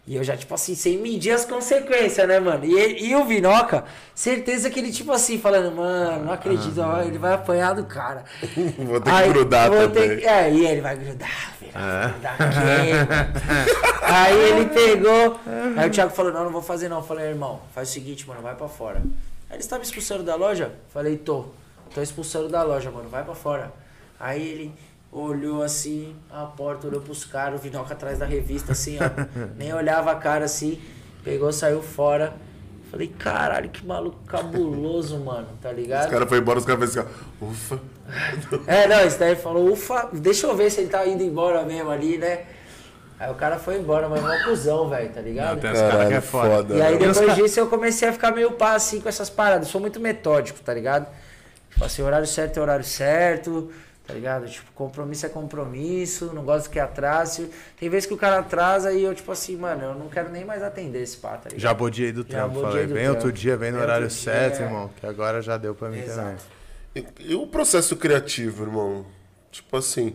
E 0.06 0.16
eu 0.16 0.22
já, 0.22 0.36
tipo 0.36 0.52
assim, 0.54 0.74
sem 0.74 0.98
medir 0.98 1.30
as 1.30 1.46
consequências, 1.46 2.28
né, 2.28 2.38
mano? 2.38 2.62
E, 2.66 3.06
e 3.08 3.16
o 3.16 3.24
Vinoca, 3.24 3.84
certeza 4.14 4.68
que 4.68 4.78
ele, 4.78 4.92
tipo 4.92 5.10
assim, 5.10 5.38
falando, 5.38 5.74
mano, 5.74 6.26
não 6.26 6.32
acredito, 6.32 6.78
ó, 6.82 7.00
ele 7.00 7.16
vai 7.16 7.32
apanhar 7.32 7.74
do 7.74 7.84
cara. 7.86 8.22
Vou 8.78 9.00
ter 9.00 9.10
que 9.10 9.16
Aí, 9.16 9.28
grudar 9.32 9.70
vou 9.70 9.78
também. 9.88 10.18
que- 10.18 10.26
é, 10.26 10.52
e 10.52 10.66
ele 10.66 10.82
vai 10.82 10.94
grudar, 10.94 11.54
filho. 11.58 11.72
vai 11.72 12.10
grudar 12.10 12.36
mano? 12.38 13.64
Aí 14.04 14.38
ele 14.50 14.66
pegou. 14.66 15.40
Aí 15.76 15.88
o 15.88 15.90
Thiago 15.90 16.12
falou: 16.14 16.32
Não, 16.32 16.44
não 16.44 16.52
vou 16.52 16.62
fazer 16.62 16.88
não. 16.90 16.98
Eu 16.98 17.02
falei: 17.02 17.28
Irmão, 17.28 17.60
faz 17.74 17.88
o 17.88 17.92
seguinte, 17.92 18.28
mano, 18.28 18.42
vai 18.42 18.54
pra 18.54 18.68
fora. 18.68 18.98
Aí 19.48 19.56
ele 19.56 19.60
estava 19.60 19.82
expulsando 19.82 20.22
da 20.22 20.34
loja? 20.34 20.72
Falei: 20.92 21.16
Tô. 21.16 21.46
Tô 21.94 22.02
expulsando 22.02 22.48
da 22.48 22.62
loja, 22.62 22.90
mano, 22.90 23.08
vai 23.08 23.24
pra 23.24 23.34
fora. 23.34 23.72
Aí 24.20 24.46
ele 24.46 24.72
olhou 25.14 25.62
assim, 25.62 26.14
a 26.30 26.44
porta, 26.44 26.86
olhou 26.88 27.00
pros 27.00 27.24
caras, 27.24 27.60
o 27.60 27.62
Vinoca 27.62 27.94
atrás 27.94 28.18
da 28.18 28.26
revista, 28.26 28.72
assim, 28.72 28.98
ó. 28.98 29.08
nem 29.56 29.72
olhava 29.72 30.10
a 30.10 30.16
cara 30.16 30.44
assim. 30.44 30.80
Pegou, 31.22 31.52
saiu 31.52 31.82
fora. 31.82 32.34
Falei: 32.90 33.08
Caralho, 33.08 33.70
que 33.70 33.84
maluco 33.86 34.18
cabuloso, 34.26 35.18
mano, 35.18 35.48
tá 35.60 35.72
ligado? 35.72 36.04
Os 36.04 36.10
caras 36.10 36.28
foram 36.28 36.42
embora, 36.42 36.58
os 36.58 36.64
caras 36.64 36.92
falaram 36.94 37.08
assim, 37.08 37.16
ó, 37.40 37.46
ufa. 37.46 37.80
É, 38.66 38.86
não, 38.86 39.00
esse 39.00 39.18
daí 39.18 39.34
falou, 39.34 39.72
ufa, 39.72 40.10
deixa 40.12 40.46
eu 40.46 40.54
ver 40.54 40.70
se 40.70 40.82
ele 40.82 40.90
tá 40.90 41.06
indo 41.06 41.22
embora 41.22 41.64
mesmo 41.64 41.90
ali, 41.90 42.18
né? 42.18 42.44
Aí 43.18 43.30
o 43.30 43.34
cara 43.34 43.58
foi 43.58 43.78
embora, 43.78 44.08
mas 44.08 44.22
é 44.22 44.26
um 44.28 44.44
cuzão, 44.44 44.88
velho, 44.90 45.08
tá 45.10 45.20
ligado? 45.20 45.54
Não, 45.54 45.60
tem 45.60 45.72
caras 45.72 46.08
que 46.08 46.14
é 46.14 46.20
foda. 46.20 46.48
foda. 46.56 46.74
E 46.74 46.82
aí 46.82 46.98
depois 46.98 47.18
ca- 47.26 47.34
disso 47.34 47.58
eu 47.60 47.66
comecei 47.68 48.08
a 48.08 48.12
ficar 48.12 48.32
meio 48.32 48.52
pá 48.52 48.74
assim 48.74 49.00
com 49.00 49.08
essas 49.08 49.30
paradas. 49.30 49.68
Eu 49.68 49.72
sou 49.72 49.80
muito 49.80 49.98
metódico, 49.98 50.60
tá 50.60 50.74
ligado? 50.74 51.06
Tipo 51.70 51.84
assim, 51.84 52.02
horário 52.02 52.26
certo 52.26 52.58
é 52.58 52.60
horário 52.62 52.84
certo, 52.84 53.72
tá 54.06 54.12
ligado? 54.12 54.46
Tipo, 54.46 54.70
compromisso 54.72 55.26
é 55.26 55.28
compromisso, 55.28 56.30
não 56.34 56.44
gosto 56.44 56.68
que 56.68 56.78
atrase. 56.78 57.50
Tem 57.78 57.88
vezes 57.88 58.06
que 58.06 58.14
o 58.14 58.16
cara 58.16 58.38
atrasa 58.38 58.92
e 58.92 59.02
eu, 59.02 59.14
tipo 59.14 59.30
assim, 59.32 59.56
mano, 59.56 59.82
eu 59.82 59.94
não 59.94 60.08
quero 60.08 60.30
nem 60.30 60.44
mais 60.44 60.62
atender 60.62 61.02
esse 61.02 61.16
pá, 61.16 61.30
tá 61.30 61.48
ligado? 61.48 61.60
Já 61.60 61.72
bodiei 61.72 62.12
do 62.12 62.24
trampo. 62.24 62.60
bodiei 62.60 62.86
Falei, 62.86 62.86
vem 62.86 63.08
outro 63.08 63.32
dia, 63.32 63.56
vem 63.56 63.72
no 63.72 63.80
horário 63.80 64.04
outro 64.04 64.16
dia, 64.16 64.32
certo, 64.32 64.60
é. 64.60 64.64
irmão. 64.64 64.90
Que 65.00 65.06
agora 65.06 65.40
já 65.40 65.56
deu 65.56 65.74
pra 65.74 65.88
mim 65.88 66.00
também. 66.00 66.12
Exato. 66.12 66.44
E, 66.94 67.04
e 67.20 67.34
o 67.34 67.46
processo 67.46 67.96
criativo, 67.96 68.64
irmão? 68.64 69.06
Tipo 69.50 69.76
assim, 69.76 70.14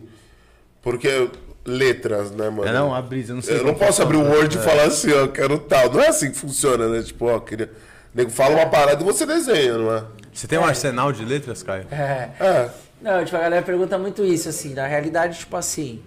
porque 0.82 1.30
letras, 1.64 2.30
né, 2.30 2.48
mano? 2.48 2.68
É 2.68 2.72
não, 2.72 2.94
a 2.94 3.02
brisa, 3.02 3.32
eu 3.32 3.36
não 3.36 3.42
sei. 3.42 3.58
Eu 3.58 3.64
não 3.64 3.74
posso 3.74 4.02
abrir 4.02 4.16
o. 4.16 4.22
Word 4.22 4.56
e 4.56 4.60
falar 4.60 4.84
assim, 4.84 5.12
ó, 5.12 5.26
quero 5.26 5.58
tal. 5.58 5.92
Não 5.92 6.00
é 6.00 6.08
assim 6.08 6.30
que 6.30 6.38
funciona, 6.38 6.88
né? 6.88 7.02
Tipo, 7.02 7.26
ó, 7.26 7.40
queria... 7.40 7.70
O 8.14 8.16
nego 8.16 8.30
fala 8.30 8.56
uma 8.56 8.66
parada 8.66 9.02
e 9.02 9.04
você 9.04 9.24
desenha, 9.24 9.78
não 9.78 9.94
é? 9.94 10.04
Você 10.32 10.46
tem 10.46 10.58
um 10.58 10.64
arsenal 10.64 11.12
de 11.12 11.24
letras, 11.24 11.62
Caio? 11.62 11.86
É. 11.90 12.30
É. 12.40 12.70
Não, 13.00 13.24
tipo, 13.24 13.36
a 13.36 13.40
galera 13.40 13.62
pergunta 13.64 13.98
muito 13.98 14.24
isso, 14.24 14.48
assim. 14.48 14.74
Na 14.74 14.86
realidade, 14.86 15.38
tipo 15.38 15.56
assim. 15.56 16.02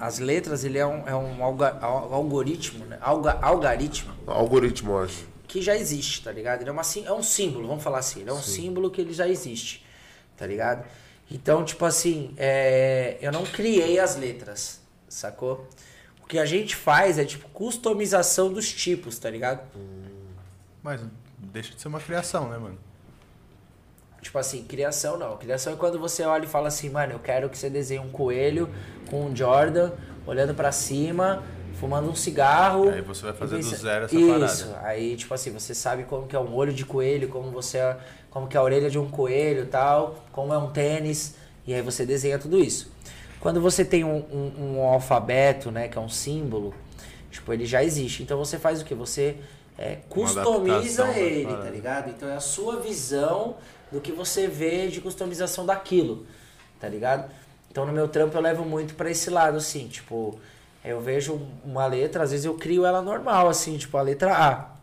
As 0.00 0.18
letras, 0.18 0.64
ele 0.64 0.78
é 0.78 0.86
um, 0.86 1.06
é 1.06 1.14
um 1.14 1.42
alga- 1.44 1.78
al- 1.80 2.12
algoritmo, 2.12 2.84
né? 2.86 2.98
Alga, 3.00 3.38
algaritmo 3.40 4.12
Algoritmo, 4.26 4.90
eu 4.92 5.04
acho. 5.04 5.24
que 5.46 5.62
já 5.62 5.76
existe, 5.76 6.22
tá 6.24 6.32
ligado? 6.32 6.62
Ele 6.62 6.70
é, 6.70 6.72
uma, 6.72 6.82
sim- 6.82 7.06
é 7.06 7.12
um 7.12 7.22
símbolo, 7.22 7.68
vamos 7.68 7.84
falar 7.84 7.98
assim. 7.98 8.20
Ele 8.22 8.30
é 8.30 8.32
um 8.32 8.42
símbolo 8.42 8.90
que 8.90 9.00
ele 9.00 9.12
já 9.12 9.28
existe, 9.28 9.84
tá 10.36 10.46
ligado? 10.46 10.84
Então, 11.30 11.64
tipo 11.64 11.84
assim, 11.84 12.34
é, 12.38 13.18
eu 13.20 13.30
não 13.30 13.44
criei 13.44 14.00
as 14.00 14.16
letras, 14.16 14.80
sacou? 15.08 15.68
O 16.22 16.26
que 16.26 16.38
a 16.38 16.46
gente 16.46 16.74
faz 16.74 17.16
é, 17.18 17.24
tipo, 17.24 17.46
customização 17.50 18.52
dos 18.52 18.72
tipos, 18.72 19.18
tá 19.18 19.30
ligado? 19.30 19.60
Mas 20.82 21.00
deixa 21.38 21.74
de 21.74 21.80
ser 21.80 21.88
uma 21.88 22.00
criação, 22.00 22.48
né, 22.48 22.58
mano? 22.58 22.78
Tipo 24.28 24.38
assim, 24.38 24.62
criação 24.62 25.16
não. 25.16 25.38
Criação 25.38 25.72
é 25.72 25.76
quando 25.76 25.98
você 25.98 26.22
olha 26.22 26.44
e 26.44 26.46
fala 26.46 26.68
assim, 26.68 26.90
mano, 26.90 27.14
eu 27.14 27.18
quero 27.18 27.48
que 27.48 27.56
você 27.56 27.70
desenhe 27.70 27.98
um 27.98 28.10
coelho 28.10 28.68
com 29.08 29.24
um 29.24 29.34
Jordan, 29.34 29.90
olhando 30.26 30.54
pra 30.54 30.70
cima, 30.70 31.42
fumando 31.80 32.10
um 32.10 32.14
cigarro. 32.14 32.90
Aí 32.90 33.00
você 33.00 33.22
vai 33.22 33.32
fazer 33.32 33.56
e 33.56 33.60
do 33.62 33.64
pensa- 33.70 33.80
zero 33.80 34.04
essa 34.04 34.14
Isso. 34.14 34.66
parada. 34.68 34.86
Aí, 34.86 35.16
tipo 35.16 35.32
assim, 35.32 35.50
você 35.50 35.74
sabe 35.74 36.02
como 36.02 36.26
que 36.26 36.36
é 36.36 36.38
um 36.38 36.54
olho 36.54 36.74
de 36.74 36.84
coelho, 36.84 37.28
como 37.30 37.50
você 37.50 37.78
é, 37.78 37.96
como 38.28 38.46
que 38.46 38.54
é 38.54 38.60
a 38.60 38.62
orelha 38.62 38.90
de 38.90 38.98
um 38.98 39.08
coelho 39.08 39.62
e 39.62 39.66
tal, 39.66 40.22
como 40.30 40.52
é 40.52 40.58
um 40.58 40.68
tênis, 40.72 41.34
e 41.66 41.72
aí 41.72 41.80
você 41.80 42.04
desenha 42.04 42.38
tudo 42.38 42.58
isso. 42.58 42.92
Quando 43.40 43.62
você 43.62 43.82
tem 43.82 44.04
um, 44.04 44.18
um- 44.30 44.74
um 44.76 44.82
alfabeto, 44.82 45.70
né, 45.70 45.88
que 45.88 45.96
é 45.96 46.00
um 46.02 46.08
símbolo, 46.10 46.74
tipo, 47.30 47.50
ele 47.50 47.64
já 47.64 47.82
existe. 47.82 48.22
Então 48.22 48.36
você 48.36 48.58
faz 48.58 48.82
o 48.82 48.84
que? 48.84 48.94
Você 48.94 49.36
é, 49.78 50.00
customiza 50.10 51.08
ele, 51.16 51.46
tá 51.56 51.70
ligado? 51.70 52.10
Então 52.10 52.28
é 52.28 52.34
a 52.34 52.40
sua 52.40 52.76
visão 52.80 53.56
do 53.92 54.00
que 54.00 54.12
você 54.12 54.46
vê 54.46 54.88
de 54.88 55.00
customização 55.00 55.64
daquilo, 55.66 56.26
tá 56.80 56.88
ligado? 56.88 57.30
Então 57.70 57.86
no 57.86 57.92
meu 57.92 58.08
trampo 58.08 58.36
eu 58.36 58.40
levo 58.40 58.64
muito 58.64 58.94
pra 58.94 59.10
esse 59.10 59.30
lado, 59.30 59.56
assim, 59.58 59.88
tipo, 59.88 60.38
eu 60.84 61.00
vejo 61.00 61.40
uma 61.64 61.86
letra, 61.86 62.22
às 62.24 62.30
vezes 62.30 62.46
eu 62.46 62.54
crio 62.54 62.84
ela 62.86 63.02
normal, 63.02 63.48
assim, 63.48 63.76
tipo 63.78 63.96
a 63.96 64.02
letra 64.02 64.36
A. 64.36 64.78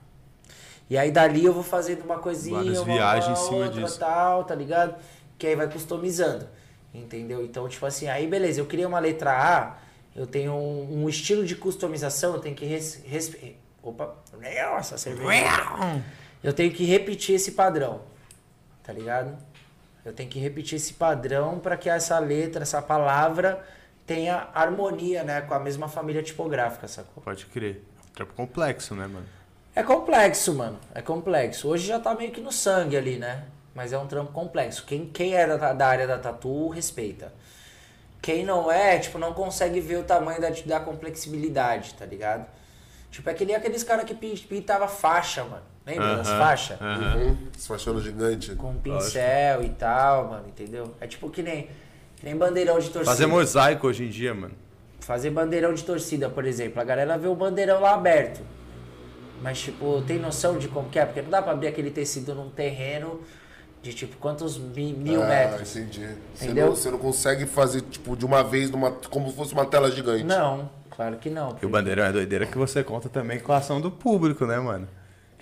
E 0.89 0.97
aí 0.97 1.11
dali 1.11 1.43
eu 1.43 1.53
vou 1.53 1.63
fazendo 1.63 2.03
uma 2.03 2.19
coisinha, 2.19 2.57
Várias 2.57 2.79
uma, 2.79 2.85
viagens 2.93 3.25
em 3.27 3.29
uma 3.29 3.35
cima 3.49 3.65
outra, 3.65 3.81
disso. 3.83 3.99
tal, 3.99 4.43
tá 4.43 4.53
ligado? 4.53 4.95
Que 5.37 5.47
aí 5.47 5.55
vai 5.55 5.67
customizando, 5.69 6.47
entendeu? 6.93 7.43
Então, 7.43 7.67
tipo 7.67 7.85
assim, 7.85 8.07
aí 8.07 8.27
beleza, 8.27 8.61
eu 8.61 8.65
criei 8.65 8.85
uma 8.85 8.99
letra 8.99 9.31
A, 9.31 9.77
eu 10.15 10.27
tenho 10.27 10.53
um, 10.53 11.03
um 11.03 11.09
estilo 11.09 11.43
de 11.45 11.55
customização, 11.55 12.35
eu 12.35 12.39
tenho 12.39 12.55
que 12.55 12.65
res, 12.65 13.01
res- 13.05 13.35
opa, 13.81 14.15
nossa, 14.71 14.97
cerveja. 14.97 15.25
Eu 16.43 16.53
tenho 16.53 16.71
que 16.71 16.85
repetir 16.85 17.35
esse 17.35 17.53
padrão, 17.53 18.01
tá 18.85 18.93
ligado? 18.93 19.35
Eu 20.03 20.13
tenho 20.13 20.29
que 20.29 20.39
repetir 20.39 20.75
esse 20.75 20.93
padrão 20.93 21.59
para 21.59 21.75
que 21.75 21.89
essa 21.89 22.19
letra, 22.19 22.61
essa 22.61 22.81
palavra 22.81 23.65
tenha 24.05 24.49
harmonia, 24.53 25.23
né, 25.23 25.41
com 25.41 25.53
a 25.53 25.59
mesma 25.59 25.87
família 25.87 26.21
tipográfica, 26.21 26.87
sacou? 26.87 27.23
Pode 27.23 27.45
crer. 27.47 27.83
Trampo 28.13 28.33
complexo, 28.33 28.93
né, 28.95 29.07
mano? 29.07 29.25
É 29.75 29.83
complexo, 29.83 30.53
mano. 30.53 30.79
É 30.93 31.01
complexo. 31.01 31.67
Hoje 31.67 31.87
já 31.87 31.99
tá 31.99 32.13
meio 32.13 32.31
que 32.31 32.39
no 32.39 32.51
sangue 32.51 32.95
ali, 32.95 33.17
né? 33.17 33.45
Mas 33.73 33.91
é 33.91 33.97
um 33.97 34.07
trampo 34.07 34.31
complexo. 34.31 34.85
Quem, 34.85 35.07
quem 35.09 35.35
é 35.35 35.45
da, 35.45 35.73
da 35.73 35.87
área 35.87 36.07
da 36.07 36.17
tatu, 36.17 36.69
respeita. 36.69 37.33
Quem 38.21 38.45
não 38.45 38.71
é, 38.71 38.97
tipo, 38.99 39.17
não 39.17 39.33
consegue 39.33 39.81
ver 39.81 39.97
o 39.97 40.03
tamanho 40.03 40.39
da, 40.39 40.49
da 40.49 40.79
complexibilidade, 40.79 41.93
tá 41.95 42.05
ligado? 42.05 42.45
Tipo, 43.11 43.29
é 43.29 43.33
que 43.33 43.43
nem 43.45 43.55
aqueles 43.55 43.83
caras 43.83 44.05
que 44.05 44.13
pin- 44.13 44.35
pintava 44.37 44.87
faixa, 44.87 45.43
mano. 45.43 45.63
Lembra 45.85 46.15
das 46.17 46.27
faixas? 46.29 46.79
Uhum. 46.81 47.37
Esse 47.55 47.67
faixona 47.67 47.99
gigante. 48.01 48.55
Com 48.55 48.71
um 48.71 48.75
pincel 48.77 49.63
e 49.63 49.69
tal, 49.69 50.29
mano, 50.29 50.47
entendeu? 50.47 50.91
É 50.99 51.05
tipo 51.05 51.29
que 51.29 51.43
nem, 51.43 51.69
que 52.15 52.25
nem 52.25 52.35
bandeirão 52.35 52.79
de 52.79 52.89
torcida. 52.89 53.05
Fazer 53.05 53.27
mosaico 53.27 53.87
hoje 53.87 54.05
em 54.05 54.09
dia, 54.09 54.33
mano. 54.33 54.53
Fazer 54.99 55.29
bandeirão 55.29 55.73
de 55.73 55.83
torcida, 55.83 56.27
por 56.29 56.45
exemplo. 56.45 56.81
A 56.81 56.83
galera 56.83 57.17
vê 57.17 57.27
o 57.27 57.35
bandeirão 57.35 57.79
lá 57.79 57.93
aberto. 57.93 58.41
Mas, 59.41 59.59
tipo, 59.61 60.01
tem 60.07 60.17
noção 60.17 60.57
de 60.57 60.67
como 60.67 60.89
que 60.89 60.97
é? 60.97 61.05
Porque 61.05 61.21
não 61.21 61.29
dá 61.29 61.41
pra 61.41 61.51
abrir 61.51 61.67
aquele 61.67 61.91
tecido 61.91 62.33
num 62.33 62.49
terreno 62.49 63.21
de, 63.83 63.93
tipo, 63.93 64.17
quantos 64.17 64.57
mi- 64.57 64.93
mil 64.93 65.21
ah, 65.21 65.27
metros? 65.27 65.75
entendi. 65.75 66.07
Você 66.33 66.45
Entendeu? 66.45 66.65
não, 66.67 66.75
você 66.75 66.89
não 66.89 66.97
consegue 66.97 67.45
fazer, 67.45 67.81
tipo, 67.81 68.15
de 68.15 68.25
uma 68.25 68.43
vez, 68.43 68.71
numa, 68.71 68.91
como 68.91 69.29
se 69.29 69.35
fosse 69.35 69.53
uma 69.53 69.65
tela 69.65 69.91
gigante. 69.91 70.23
Não, 70.23 70.67
claro 70.89 71.17
que 71.17 71.29
não. 71.29 71.55
E 71.61 71.65
o 71.65 71.69
bandeirão 71.69 72.05
é 72.05 72.11
doideira 72.11 72.47
que 72.47 72.57
você 72.57 72.83
conta 72.83 73.07
também 73.07 73.39
com 73.39 73.51
a 73.51 73.57
ação 73.57 73.79
do 73.79 73.91
público, 73.91 74.47
né, 74.47 74.57
mano? 74.57 74.87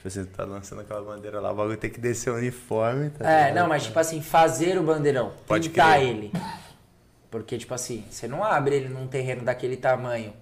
Tipo 0.03 0.07
assim, 0.09 0.25
tá 0.25 0.43
lançando 0.43 0.81
aquela 0.81 1.01
bandeira 1.01 1.39
lá, 1.39 1.51
o 1.51 1.55
bagulho 1.55 1.77
tem 1.77 1.89
que 1.89 1.99
descer 1.99 2.30
o 2.30 2.35
uniforme, 2.35 3.09
tá 3.11 3.23
É, 3.25 3.38
ligado? 3.47 3.55
não, 3.55 3.69
mas 3.69 3.84
tipo 3.85 3.97
assim, 3.97 4.21
fazer 4.21 4.77
o 4.77 4.84
bandeirão, 4.84 5.31
Pode 5.47 5.69
pintar 5.69 5.97
crer. 5.97 6.09
ele. 6.09 6.31
Porque, 7.31 7.57
tipo 7.57 7.73
assim, 7.73 8.03
você 8.11 8.27
não 8.27 8.43
abre 8.43 8.75
ele 8.75 8.89
num 8.89 9.07
terreno 9.07 9.43
daquele 9.43 9.77
tamanho. 9.77 10.34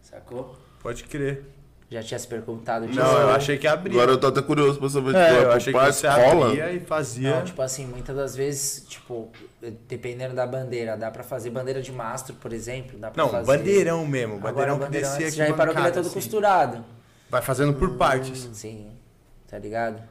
Sacou? 0.00 0.56
Pode 0.80 1.02
crer. 1.04 1.44
Já 1.90 2.02
tinha 2.02 2.18
se 2.20 2.28
perguntado 2.28 2.86
disso? 2.86 3.00
Não, 3.00 3.18
eu 3.20 3.30
achei 3.30 3.58
que 3.58 3.66
abria. 3.66 3.94
Agora 3.94 4.12
eu 4.12 4.20
tô 4.20 4.26
até 4.28 4.42
curioso 4.42 4.78
pra 4.78 4.88
saber, 4.90 5.14
É, 5.16 5.26
tipo, 5.28 5.42
eu 5.42 5.52
achei 5.52 5.72
que 5.72 5.78
você 5.80 6.06
cola? 6.06 6.46
abria 6.48 6.72
e 6.72 6.80
fazia. 6.80 7.34
Não, 7.36 7.44
tipo 7.44 7.60
assim, 7.62 7.84
muitas 7.86 8.14
das 8.14 8.36
vezes, 8.36 8.84
tipo, 8.86 9.28
dependendo 9.88 10.34
da 10.34 10.46
bandeira, 10.46 10.96
dá 10.96 11.10
pra 11.10 11.24
fazer 11.24 11.50
bandeira 11.50 11.80
de 11.82 11.90
mastro, 11.90 12.34
por 12.36 12.52
exemplo, 12.52 12.96
dá 12.98 13.10
pra 13.10 13.22
Não, 13.24 13.30
fazer... 13.30 13.46
bandeirão 13.46 14.06
mesmo. 14.06 14.34
Agora 14.36 14.52
Bandeirão 14.52 14.74
o 14.76 14.78
que 14.78 14.84
bandeirão, 14.84 15.08
descia 15.10 15.26
você 15.26 15.28
aqui 15.28 15.36
já 15.36 15.44
reparou 15.46 15.74
que 15.74 15.80
ele 15.80 15.88
é 15.88 15.90
todo 15.90 16.04
assim. 16.06 16.14
costurado. 16.14 16.84
Vai 17.30 17.42
fazendo 17.42 17.74
por 17.74 17.96
partes. 17.96 18.48
Sim, 18.52 18.90
tá 19.48 19.58
ligado? 19.58 20.02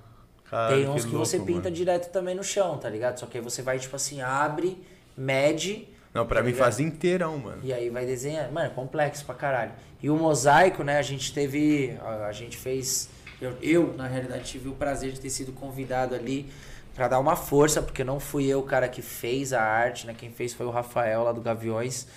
Caralho, 0.50 0.76
Tem 0.78 0.90
uns 0.90 1.04
que, 1.06 1.12
você 1.12 1.38
louco, 1.38 1.52
pinta 1.52 1.64
mano. 1.66 1.76
direto 1.76 2.12
também 2.12 2.36
no 2.36 2.44
chão, 2.44 2.78
tá 2.78 2.90
ligado? 2.90 3.20
Só 3.20 3.26
que 3.26 3.38
aí 3.38 3.44
você 3.44 3.62
vai, 3.62 3.80
tipo 3.80 3.96
assim, 3.96 4.22
abre, 4.22 4.82
mede... 5.16 5.88
Não, 6.14 6.26
pra 6.26 6.38
tá 6.38 6.44
mim 6.44 6.52
ligado? 6.52 6.66
fazia 6.66 6.86
inteirão, 6.86 7.38
mano. 7.38 7.60
E 7.64 7.72
aí 7.74 7.90
vai 7.90 8.06
desenhando. 8.06 8.52
Mano, 8.52 8.68
é 8.68 8.70
complexo 8.70 9.24
pra 9.26 9.36
caralho. 9.36 9.72
E 10.02 10.10
o 10.10 10.16
mosaico, 10.16 10.84
né, 10.84 10.98
a 10.98 11.02
gente 11.02 11.34
teve. 11.34 11.96
A, 12.02 12.28
a 12.28 12.32
gente 12.32 12.58
fez. 12.58 13.10
Eu, 13.40 13.56
eu, 13.62 13.94
na 13.96 14.08
realidade, 14.08 14.46
tive 14.46 14.70
o 14.70 14.74
prazer 14.74 15.12
de 15.12 15.20
ter 15.20 15.30
sido 15.30 15.52
convidado 15.52 16.16
ali 16.16 16.50
pra 16.96 17.08
dar 17.08 17.20
uma 17.20 17.36
força, 17.36 17.84
porque 17.84 18.04
não 18.04 18.20
fui 18.20 18.48
eu 18.48 18.60
o 18.60 18.64
cara 18.64 18.88
que 18.88 19.02
fez 19.02 19.54
a 19.54 19.62
arte, 19.62 20.08
né? 20.08 20.16
Quem 20.18 20.32
fez 20.32 20.54
foi 20.54 20.66
o 20.66 20.72
Rafael 20.72 21.24
lá 21.24 21.32
do 21.32 21.42
Gaviões. 21.42 22.08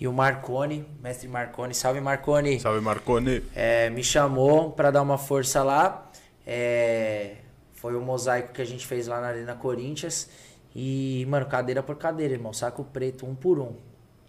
E 0.00 0.08
o 0.08 0.12
Marcone, 0.14 0.86
mestre 1.02 1.28
Marcone. 1.28 1.74
Salve, 1.74 2.00
Marcone! 2.00 2.58
Salve, 2.58 2.80
Marconi. 2.80 3.44
É, 3.54 3.90
me 3.90 4.02
chamou 4.02 4.70
pra 4.70 4.90
dar 4.90 5.02
uma 5.02 5.18
força 5.18 5.62
lá. 5.62 6.10
É, 6.46 7.34
foi 7.74 7.94
o 7.94 8.00
mosaico 8.00 8.54
que 8.54 8.62
a 8.62 8.64
gente 8.64 8.86
fez 8.86 9.06
lá 9.06 9.20
na 9.20 9.26
Arena 9.26 9.54
Corinthians. 9.54 10.30
E, 10.74 11.26
mano, 11.28 11.44
cadeira 11.44 11.82
por 11.82 11.96
cadeira, 11.96 12.32
irmão. 12.32 12.50
Saco 12.52 12.82
preto, 12.82 13.26
um 13.26 13.34
por 13.34 13.58
um. 13.58 13.74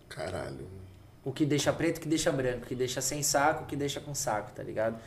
Caralho. 0.09 0.67
O 1.23 1.31
que 1.31 1.45
deixa 1.45 1.71
preto, 1.71 1.99
o 1.99 2.01
que 2.01 2.07
deixa 2.09 2.31
branco, 2.33 2.63
o 2.63 2.67
que 2.67 2.75
deixa 2.75 2.99
sem 2.99 3.23
saco, 3.23 3.63
o 3.63 3.65
que 3.65 3.75
deixa 3.77 4.01
com 4.01 4.13
saco, 4.13 4.51
tá 4.53 4.63
ligado? 4.63 4.97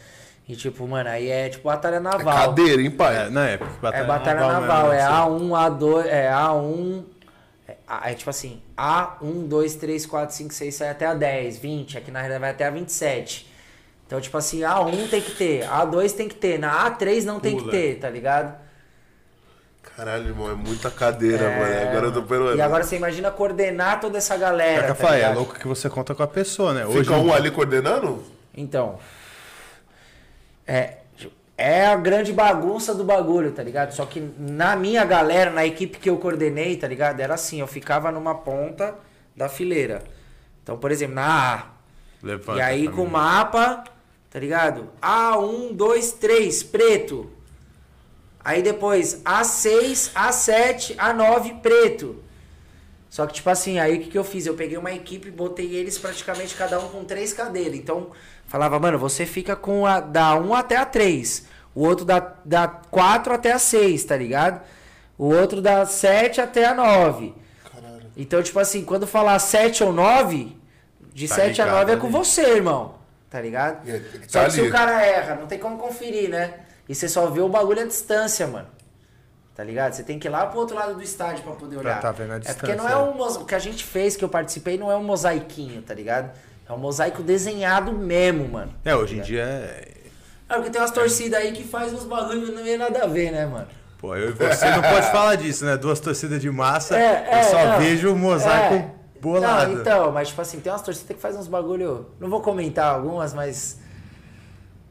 E 0.49 0.55
tipo, 0.55 0.86
mano, 0.86 1.11
aí 1.11 1.28
é 1.28 1.49
tipo 1.49 1.65
batalha 1.65 1.97
É 1.97 2.01
naval. 2.01 2.49
cadeira, 2.49 2.81
hein, 2.81 2.91
pai? 2.91 3.27
É, 3.27 3.31
na 3.31 3.49
época. 3.49 3.89
É 3.93 4.05
batalha 4.05 4.41
naval, 4.47 4.89
mesmo, 4.89 4.93
é 4.95 5.03
assim. 5.03 5.49
A1, 5.51 5.78
A2, 5.78 6.07
é 6.07 6.31
A1. 6.31 7.05
É, 7.89 7.93
A- 7.93 8.11
é 8.11 8.15
tipo 8.15 8.31
assim, 8.31 8.62
A1, 8.77 9.47
2, 9.47 9.74
3, 9.77 10.06
4, 10.06 10.35
5, 10.35 10.55
6, 10.55 10.74
7 10.74 10.90
até 10.90 11.06
a 11.06 11.15
10, 11.15 11.59
20. 11.59 11.98
Aqui 11.98 12.11
na 12.11 12.20
realidade 12.20 12.40
vai 12.40 12.51
até 12.51 12.66
a 12.66 12.70
27. 12.70 13.51
Então, 14.06 14.20
tipo 14.20 14.36
assim, 14.36 14.61
A1 14.61 15.09
tem 15.09 15.20
que 15.20 15.32
ter, 15.32 15.65
A2 15.66 16.12
tem 16.12 16.28
que 16.28 16.35
ter, 16.35 16.59
na 16.59 16.90
A3 16.90 17.24
não 17.24 17.40
tem 17.40 17.56
que 17.56 17.62
Pula. 17.62 17.73
ter, 17.73 17.98
tá 17.98 18.11
ligado? 18.11 18.55
Caralho, 19.97 20.28
irmão, 20.28 20.51
é 20.51 20.55
muita 20.55 20.90
cadeira, 20.90 21.48
mano. 21.51 21.89
Agora 21.89 22.06
eu 22.06 22.12
tô 22.12 22.23
perdoando. 22.23 22.56
E 22.56 22.61
agora 22.61 22.82
você 22.82 22.97
imagina 22.97 23.31
coordenar 23.31 24.01
toda 24.01 24.19
essa 24.19 24.36
galera. 24.36 24.82
É 24.82 24.85
que 24.86 25.02
eu 25.02 25.06
tá 25.06 25.16
é 25.16 25.28
louco 25.28 25.55
que 25.55 25.69
você 25.69 25.89
conta 25.89 26.15
com 26.15 26.23
a 26.23 26.27
pessoa, 26.27 26.74
né? 26.74 26.85
Hoje 26.85 27.01
Fica 27.01 27.16
um 27.16 27.32
ali 27.32 27.51
coordenando? 27.51 28.24
Então. 28.56 28.98
É, 30.66 30.98
é 31.56 31.86
a 31.86 31.97
grande 31.97 32.32
bagunça 32.32 32.94
do 32.94 33.05
bagulho, 33.05 33.52
tá 33.52 33.62
ligado? 33.62 33.93
Só 33.93 34.05
que 34.05 34.20
na 34.39 34.74
minha 34.74 35.05
galera, 35.05 35.51
na 35.51 35.64
equipe 35.64 35.98
que 35.98 36.10
eu 36.10 36.18
coordenei, 36.18 36.76
tá 36.76 36.89
ligado? 36.89 37.20
Era 37.20 37.35
assim, 37.35 37.60
eu 37.60 37.66
ficava 37.66 38.10
numa 38.10 38.35
ponta 38.35 38.97
da 39.36 39.48
fileira. 39.48 40.02
Então, 40.62 40.76
por 40.76 40.90
exemplo, 40.90 41.14
na 41.14 41.55
A. 41.55 41.66
Levanta 42.22 42.59
e 42.59 42.62
aí 42.62 42.89
com 42.89 43.02
o 43.02 43.10
mapa, 43.10 43.85
tá 44.31 44.39
ligado? 44.39 44.89
A1, 45.01 45.74
2, 45.74 46.12
3, 46.12 46.62
preto. 46.64 47.31
Aí 48.44 48.62
depois 48.62 49.22
A6, 49.22 50.12
A7, 50.12 50.97
A9, 50.97 51.60
preto. 51.60 52.22
Só 53.09 53.26
que, 53.26 53.35
tipo 53.35 53.48
assim, 53.48 53.78
aí 53.78 53.97
o 53.97 54.01
que, 54.01 54.10
que 54.10 54.18
eu 54.18 54.24
fiz? 54.24 54.44
Eu 54.44 54.55
peguei 54.55 54.76
uma 54.76 54.93
equipe 54.93 55.28
e 55.28 55.31
botei 55.31 55.76
eles 55.76 55.97
praticamente 55.97 56.55
cada 56.56 56.81
um 56.81 56.89
com 56.89 57.05
três 57.05 57.32
cadeiras. 57.32 57.76
Então, 57.76 58.10
falava, 58.55 58.78
mano, 58.78 58.97
você 59.01 59.26
fica 59.26 59.56
com 59.56 59.85
a 59.85 59.98
da 59.98 60.36
1 60.36 60.55
até 60.55 60.76
a 60.76 60.85
3. 60.86 61.44
O 61.74 61.85
outro 61.85 62.05
da, 62.05 62.35
da 62.44 62.68
4 62.68 63.35
até 63.35 63.51
a 63.51 63.59
6, 63.59 64.05
tá 64.05 64.16
ligado? 64.16 64.60
O 65.18 65.24
outro 65.35 65.60
da 65.60 65.85
7 65.85 66.40
até 66.40 66.64
a 66.66 66.72
9. 66.72 67.35
Caralho. 67.64 68.06
Então, 68.16 68.40
tipo 68.44 68.60
assim, 68.60 68.85
quando 68.85 69.09
falar 69.09 69.40
7 69.40 69.82
ou 69.82 69.93
9, 69.93 70.56
de 71.12 71.26
Tá 71.26 71.35
7 71.35 71.62
a 71.62 71.64
ligado 71.64 71.78
9 71.81 71.93
é 71.93 71.97
com 71.97 72.06
ali. 72.06 72.12
você, 72.12 72.43
irmão. 72.43 72.94
Tá 73.28 73.40
ligado? 73.40 73.90
É- 73.90 73.98
que 73.98 74.31
Só 74.31 74.43
tá 74.43 74.44
que 74.47 74.52
se 74.52 74.60
o 74.60 74.70
cara 74.70 75.05
erra, 75.05 75.35
não 75.35 75.48
tem 75.48 75.59
como 75.59 75.76
conferir, 75.76 76.31
né? 76.31 76.55
E 76.89 76.94
você 76.94 77.09
só 77.09 77.26
vê 77.26 77.40
o 77.40 77.48
bagulho 77.48 77.82
à 77.82 77.85
distância, 77.85 78.47
mano. 78.47 78.68
Tá 79.56 79.64
ligado? 79.64 79.94
Você 79.94 80.05
tem 80.05 80.16
que 80.16 80.28
ir 80.28 80.31
lá 80.31 80.47
pro 80.47 80.60
outro 80.60 80.76
lado 80.76 80.94
do 80.94 81.02
estádio 81.02 81.43
pra 81.43 81.55
poder 81.55 81.78
olhar. 81.78 82.01
tá 82.01 82.12
vendo 82.12 82.35
a 82.35 82.36
é 82.36 82.55
porque 82.55 82.74
não 82.76 82.85
distância, 82.86 82.93
é 82.93 82.98
um 82.98 83.43
o 83.43 83.44
que 83.44 83.55
a 83.56 83.59
gente 83.59 83.82
fez, 83.82 84.14
que 84.16 84.24
eu 84.24 84.28
participei, 84.28 84.78
não 84.78 84.93
é 84.93 84.97
um 84.97 85.02
mosaiquinho, 85.02 85.82
tá 85.82 85.93
ligado? 85.93 86.31
É 86.69 86.73
um 86.73 86.78
mosaico 86.78 87.23
desenhado 87.23 87.93
mesmo, 87.93 88.49
mano. 88.49 88.73
É, 88.85 88.95
hoje 88.97 89.19
em 89.19 89.20
dia 89.23 89.43
é. 89.43 89.89
É 90.49 90.55
porque 90.55 90.70
tem 90.70 90.81
umas 90.81 90.91
torcidas 90.91 91.39
aí 91.41 91.53
que 91.53 91.65
faz 91.65 91.93
uns 91.93 92.05
bagulhos 92.05 92.55
não 92.55 92.62
tem 92.62 92.77
nada 92.78 93.05
a 93.05 93.07
ver, 93.07 93.31
né, 93.32 93.47
mano? 93.47 93.66
Pô, 93.99 94.15
eu 94.15 94.31
e 94.31 94.32
você 94.32 94.70
não 94.70 94.82
pode 94.82 95.11
falar 95.11 95.35
disso, 95.36 95.65
né? 95.65 95.77
Duas 95.77 95.99
torcidas 96.01 96.41
de 96.41 96.51
massa, 96.51 96.99
É, 96.99 97.27
é, 97.31 97.41
eu 97.41 97.45
só 97.45 97.65
não. 97.65 97.78
vejo 97.78 98.12
o 98.12 98.16
mosaico 98.16 98.74
É. 98.74 98.91
bolado. 99.20 99.73
Não, 99.73 99.81
então, 99.81 100.12
mas 100.12 100.28
tipo 100.28 100.41
assim, 100.43 100.61
tem 100.61 100.70
umas 100.73 100.82
torcidas 100.82 101.16
que 101.16 101.23
faz 101.23 101.36
uns 101.36 101.49
bagulho. 101.49 102.07
Não 102.20 102.28
vou 102.28 102.41
comentar 102.41 102.95
algumas, 102.95 103.32
mas. 103.35 103.78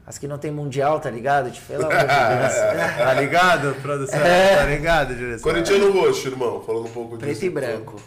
As 0.06 0.18
que 0.18 0.28
não 0.28 0.36
tem 0.36 0.50
mundial, 0.50 1.00
tá 1.00 1.08
ligado? 1.10 1.50
Tipo, 1.50 1.66
pelo 1.68 1.86
amor 1.86 1.96
de 1.96 2.04
Deus. 2.06 2.98
Tá 2.98 3.14
ligado, 3.14 3.74
produção? 3.80 4.20
É. 4.20 4.56
Tá 4.56 4.64
ligado, 4.66 5.14
direção? 5.14 5.42
Corintiano 5.50 5.90
roxo, 5.92 6.28
irmão. 6.28 6.60
Falando 6.60 6.86
um 6.86 6.90
pouco 6.92 7.16
disso. 7.16 7.24
Preto 7.40 7.44
e 7.44 7.50
branco. 7.50 8.00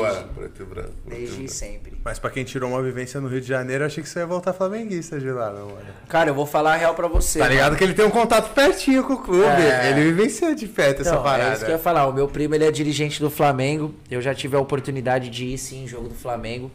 Ué, 0.00 0.24
preto 0.34 0.62
e 0.62 0.64
branco. 0.64 0.90
preto 1.04 1.06
e 1.06 1.10
Desde 1.20 1.36
branco. 1.36 1.50
sempre. 1.52 1.92
Mas 2.04 2.18
pra 2.18 2.30
quem 2.30 2.44
tirou 2.44 2.70
uma 2.70 2.82
vivência 2.82 3.20
no 3.20 3.28
Rio 3.28 3.40
de 3.40 3.46
Janeiro, 3.48 3.82
eu 3.84 3.86
achei 3.86 4.02
que 4.02 4.08
você 4.08 4.18
ia 4.20 4.26
voltar 4.26 4.52
flamenguista 4.52 5.18
de 5.18 5.30
lá, 5.30 5.50
meu 5.52 5.66
mano. 5.66 5.86
Cara, 6.08 6.30
eu 6.30 6.34
vou 6.34 6.46
falar 6.46 6.74
a 6.74 6.76
real 6.76 6.94
pra 6.94 7.08
você. 7.08 7.38
Tá 7.38 7.48
ligado 7.48 7.76
que 7.76 7.84
ele 7.84 7.94
tem 7.94 8.04
um 8.04 8.10
contato 8.10 8.52
pertinho 8.54 9.04
com 9.04 9.14
o 9.14 9.18
clube. 9.18 9.44
É. 9.62 9.90
Ele 9.90 10.02
vivenciou 10.12 10.54
de 10.54 10.66
perto 10.68 11.00
essa 11.02 11.10
Então, 11.10 11.22
parada. 11.22 11.50
é 11.50 11.52
isso 11.54 11.64
que 11.64 11.70
eu 11.70 11.74
ia 11.76 11.80
falar. 11.80 12.06
O 12.06 12.12
meu 12.12 12.28
primo, 12.28 12.54
ele 12.54 12.64
é 12.64 12.70
dirigente 12.70 13.20
do 13.20 13.30
Flamengo. 13.30 13.94
Eu 14.10 14.20
já 14.20 14.34
tive 14.34 14.56
a 14.56 14.60
oportunidade 14.60 15.30
de 15.30 15.44
ir, 15.46 15.58
sim, 15.58 15.84
em 15.84 15.88
jogo 15.88 16.08
do 16.08 16.14
Flamengo. 16.14 16.70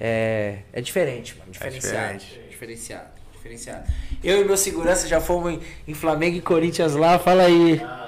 É, 0.00 0.58
é 0.72 0.80
diferente, 0.80 1.36
mano. 1.38 1.50
Diferenciado. 1.50 2.18
diferente. 2.18 2.40
Diferenciado. 2.50 3.20
Diferenciado. 3.34 3.84
Eu 4.22 4.42
e 4.42 4.44
meu 4.44 4.56
segurança 4.56 5.08
já 5.08 5.18
fomos 5.20 5.52
em, 5.54 5.60
em 5.88 5.94
Flamengo 5.94 6.36
e 6.36 6.40
Corinthians 6.42 6.94
lá. 6.94 7.18
Fala 7.18 7.44
aí. 7.44 7.80
Ah, 7.82 8.06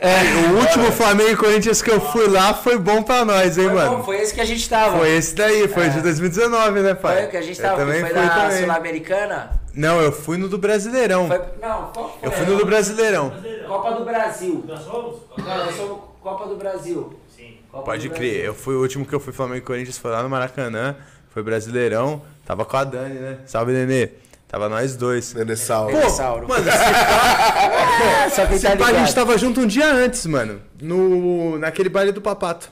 É, 0.00 0.50
o 0.52 0.58
último 0.58 0.92
Flamengo 0.92 1.30
e 1.30 1.36
Corinthians 1.36 1.80
que 1.80 1.90
eu 1.90 1.98
fui 1.98 2.28
lá 2.28 2.52
foi 2.52 2.78
bom 2.78 3.02
pra 3.02 3.24
nós, 3.24 3.56
hein, 3.56 3.64
Foi, 3.64 3.72
mano? 3.74 3.96
bom, 3.96 4.02
foi 4.02 4.18
esse 4.20 4.34
que 4.34 4.40
a 4.40 4.44
gente 4.44 4.68
tava. 4.68 4.98
Foi 4.98 5.08
esse 5.16 5.34
daí, 5.34 5.66
foi 5.66 5.88
de 5.88 6.02
2019, 6.02 6.80
né, 6.80 6.92
pai? 6.94 7.16
Foi 7.16 7.24
o 7.26 7.30
que 7.30 7.36
a 7.38 7.40
gente 7.42 7.58
Eu 7.58 7.64
tava. 7.64 7.76
também 7.78 8.00
foi 8.02 8.12
na 8.12 8.28
também. 8.28 8.58
Sul-Americana. 8.60 9.50
Não, 9.74 9.98
eu 10.02 10.12
fui 10.12 10.36
no 10.36 10.46
do 10.46 10.58
Brasileirão. 10.58 11.26
Foi- 11.26 11.38
Não, 11.60 11.90
qual 11.92 12.18
foi? 12.20 12.28
Eu 12.28 12.32
fui 12.32 12.44
no 12.46 12.58
do 12.58 12.66
Brasileirão. 12.66 13.32
Copa 13.66 13.92
do 13.92 14.04
Brasil. 14.04 14.64
Nós 14.68 14.84
fomos? 14.84 15.16
Não, 15.38 15.44
nós 15.64 15.74
somos 15.74 15.98
Copa 16.22 16.46
do 16.46 16.56
Brasil. 16.56 17.18
Sim. 17.34 17.56
Copa 17.72 17.84
Pode 17.84 18.08
do 18.10 18.14
crer, 18.14 18.30
Brasil. 18.32 18.44
eu 18.46 18.54
fui 18.54 18.74
o 18.74 18.80
último 18.82 19.06
que 19.06 19.14
eu 19.14 19.20
fui 19.20 19.32
Flamengo 19.32 19.58
e 19.58 19.62
Corinthians, 19.62 19.96
foi 19.96 20.10
lá 20.10 20.22
no 20.22 20.28
Maracanã, 20.28 20.94
foi 21.32 21.42
Brasileirão, 21.42 22.20
tava 22.44 22.66
com 22.66 22.76
a 22.76 22.84
Dani, 22.84 23.14
né? 23.14 23.38
Salve, 23.46 23.72
Nenê. 23.72 24.10
Tava 24.48 24.66
nós 24.68 24.96
dois. 24.96 25.34
Nenê 25.34 25.54
Sal. 25.56 25.88
Pô, 25.88 25.92
Dinossauro. 25.96 26.48
Mano, 26.48 26.64
se 26.72 26.78
pá, 26.78 28.24
É, 28.24 28.30
só 28.30 28.46
se 28.46 28.60
tá 28.60 28.76
pá, 28.76 28.86
a 28.88 28.94
gente 28.94 29.14
tava 29.14 29.36
junto 29.36 29.60
um 29.60 29.66
dia 29.66 29.92
antes, 29.92 30.24
mano. 30.24 30.60
No, 30.80 31.58
naquele 31.58 31.90
baile 31.90 32.12
do 32.12 32.22
Papato. 32.22 32.70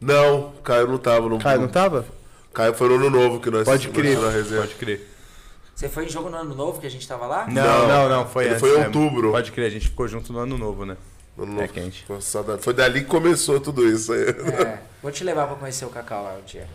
Não, 0.00 0.52
Caio 0.64 0.88
não 0.88 0.98
tava. 0.98 1.28
No... 1.28 1.38
Caio, 1.38 1.60
não 1.60 1.68
tava? 1.68 2.04
Caio 2.52 2.74
foi 2.74 2.88
no 2.88 2.96
ano 2.96 3.10
novo 3.10 3.40
que 3.40 3.48
nós 3.48 3.64
Pode 3.64 3.88
crer, 3.88 4.18
na 4.18 4.28
resenha. 4.28 4.60
pode 4.62 4.74
crer. 4.74 5.08
Você 5.74 5.88
foi 5.88 6.04
em 6.04 6.08
jogo 6.08 6.28
no 6.28 6.36
ano 6.36 6.54
novo 6.54 6.80
que 6.80 6.86
a 6.86 6.90
gente 6.90 7.06
tava 7.06 7.26
lá? 7.26 7.46
Não, 7.48 7.62
Não, 7.62 7.88
não, 7.88 8.08
não, 8.08 8.26
foi 8.28 8.44
ele 8.44 8.54
antes 8.54 8.60
foi 8.60 8.78
em 8.78 8.84
outubro. 8.84 9.30
Pode 9.30 9.52
crer, 9.52 9.66
a 9.66 9.70
gente 9.70 9.88
ficou 9.88 10.06
junto 10.08 10.32
no 10.32 10.40
ano 10.40 10.58
novo, 10.58 10.84
né? 10.84 10.96
No 11.36 11.44
ano 11.44 11.52
novo. 11.52 11.64
É 11.64 11.68
quente. 11.68 12.04
Foi 12.60 12.74
dali 12.74 13.00
que 13.02 13.06
começou 13.06 13.60
tudo 13.60 13.88
isso 13.88 14.12
aí. 14.12 14.22
É, 14.28 14.78
vou 15.02 15.10
te 15.10 15.22
levar 15.24 15.46
pra 15.46 15.56
conhecer 15.56 15.84
o 15.84 15.90
Cacau 15.90 16.24
lá 16.24 16.34
um 16.40 16.44
dia. 16.44 16.66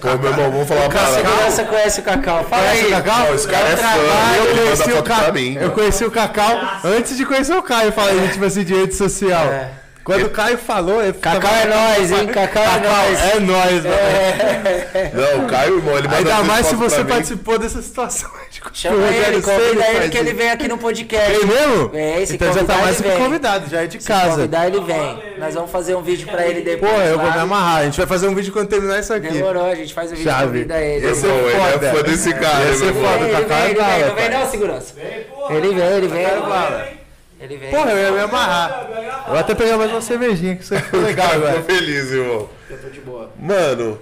Pô, 0.00 0.08
meu 0.18 0.30
irmão, 0.30 0.50
vamos 0.50 0.68
falar 0.68 0.80
uma 0.82 0.90
parada. 0.90 1.12
segurança 1.14 1.64
conhece 1.64 2.00
o 2.00 2.02
Cacau. 2.02 2.44
Fala 2.44 2.62
Conhece 2.62 2.80
aí. 2.80 2.86
o 2.86 2.90
Cacau? 2.96 3.18
Não, 3.26 3.34
esse 3.34 3.48
cara 3.48 3.68
é 3.68 3.76
fã, 3.76 3.86
Ah, 3.86 4.36
ele 4.36 4.38
eu 4.38 4.54
manda 4.54 4.62
conheci 4.64 4.92
o 4.92 5.02
Cacau. 5.02 5.32
mim. 5.32 5.58
Eu 5.60 5.70
conheci 5.70 6.04
o 6.04 6.10
Cacau 6.10 6.60
antes 6.84 7.16
de 7.16 7.24
conhecer 7.26 7.54
o 7.54 7.62
Caio, 7.62 7.92
falando 7.92 8.32
tipo 8.32 8.44
assim, 8.44 8.64
de 8.64 8.74
rede 8.74 8.94
social. 8.94 9.44
É. 9.44 9.70
Quando 10.04 10.24
o 10.26 10.30
Caio 10.30 10.58
falou, 10.58 11.00
ele 11.02 11.12
Cacau 11.12 11.50
é 11.54 11.64
nóis, 11.66 12.10
hein? 12.10 12.26
Cacau 12.26 12.62
é 12.64 12.80
nóis. 12.80 13.20
É 13.20 13.40
nóis, 13.40 13.84
mano. 13.84 13.96
Não, 15.38 15.44
o 15.44 15.48
Caio, 15.48 15.76
irmão, 15.76 15.96
ele 15.98 16.08
manda 16.08 16.16
Ainda 16.18 16.42
mais 16.44 16.66
se 16.66 16.74
você 16.74 17.04
participou 17.04 17.58
dessa 17.58 17.80
situação. 17.80 18.30
Chama 18.72 18.96
O 18.96 19.06
ele, 19.06 19.42
convida 19.42 19.86
ele 19.88 20.08
que 20.08 20.18
ele 20.18 20.32
vem 20.32 20.50
aqui 20.50 20.68
no 20.68 20.78
podcast. 20.78 21.32
É 21.32 21.44
mesmo? 21.44 21.90
É, 21.94 22.24
se 22.26 22.34
então 22.34 22.52
já 22.52 22.64
tá 22.64 22.76
mais 22.78 23.00
ele 23.00 23.08
que 23.08 23.14
vem. 23.16 23.24
convidado, 23.24 23.68
já 23.70 23.82
é 23.82 23.86
de 23.86 24.00
Se 24.00 24.06
casa. 24.08 24.30
convidar, 24.36 24.66
ele 24.66 24.80
vem. 24.80 25.22
Nós 25.38 25.54
vamos 25.54 25.70
fazer 25.70 25.94
um 25.94 26.02
vídeo 26.02 26.26
pra 26.28 26.46
ele 26.46 26.62
depois. 26.62 26.92
Pô, 26.92 27.00
eu 27.00 27.18
vou 27.18 27.30
me 27.30 27.38
amarrar. 27.38 27.78
A 27.80 27.84
gente 27.84 27.96
vai 27.98 28.06
fazer 28.06 28.28
um 28.28 28.34
vídeo 28.34 28.52
quando 28.52 28.68
terminar 28.68 28.98
isso 29.00 29.12
aqui. 29.12 29.28
Demorou, 29.28 29.66
a 29.66 29.74
gente 29.74 29.92
faz 29.94 30.12
o 30.12 30.16
vídeo 30.16 30.30
Chave. 30.30 30.46
convida 30.46 30.80
ele. 30.80 31.06
Esse 31.10 31.26
Irmão, 31.26 31.40
ele 31.48 31.58
foda. 31.58 31.86
é 31.86 31.92
fã 31.92 32.02
desse 32.02 32.34
cara, 32.34 32.64
meu 32.64 32.74
irmão. 32.88 32.94
foda. 33.02 33.14
Ele 33.14 33.24
o 33.24 33.36
vem, 33.36 33.46
Cacau 33.46 33.56
é 33.58 33.70
ele 33.70 33.74
vem, 33.80 34.08
não 34.08 34.14
vem 34.14 34.30
não, 34.30 34.50
segurança. 34.50 34.94
Vem, 34.94 35.22
porra. 35.24 35.54
Ele 35.54 35.74
vem, 35.74 35.86
ele 35.96 36.08
vem. 36.08 37.01
Ele 37.42 37.56
vem. 37.56 37.70
Porra, 37.70 37.90
eu 37.90 37.98
ia 37.98 38.12
me 38.12 38.20
amarrar. 38.20 38.86
Eu 39.26 39.30
vou 39.30 39.38
até 39.38 39.54
pegar 39.54 39.76
mais 39.76 39.90
uma 39.90 40.00
cervejinha, 40.00 40.54
que 40.54 40.62
isso 40.62 40.74
aí 40.74 40.80
ficou 40.80 41.00
legal 41.00 41.28
Tô 41.34 41.34
agora. 41.34 41.62
feliz, 41.64 42.10
irmão. 42.12 42.48
Eu 42.70 42.80
tô 42.80 42.88
de 42.88 43.00
boa. 43.00 43.32
Mano, 43.36 44.00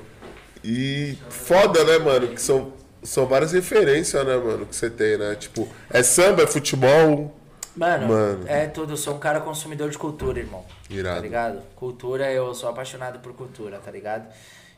e 0.63 1.17
foda, 1.31 1.83
né, 1.85 1.99
mano? 1.99 2.29
Que 2.29 2.41
são, 2.41 2.75
são 3.03 3.25
várias 3.27 3.53
referências, 3.53 4.27
né, 4.27 4.37
mano, 4.37 4.67
que 4.67 4.77
você 4.77 4.91
tem, 4.91 5.17
né? 5.17 5.35
Tipo, 5.37 5.67
é 5.89 6.03
samba, 6.03 6.43
é 6.43 6.47
futebol. 6.47 7.35
Mano, 7.75 8.09
Mano. 8.09 8.45
é 8.47 8.67
tudo. 8.67 8.93
Eu 8.93 8.97
sou 8.99 9.15
um 9.15 9.19
cara 9.19 9.41
consumidor 9.41 9.89
de 9.89 9.97
cultura, 9.97 10.39
irmão. 10.39 10.67
Irado. 10.91 11.17
Tá 11.17 11.23
ligado? 11.23 11.63
Cultura, 11.77 12.31
eu 12.31 12.53
sou 12.53 12.69
apaixonado 12.69 13.21
por 13.21 13.33
cultura, 13.33 13.79
tá 13.79 13.91
ligado? 13.91 14.27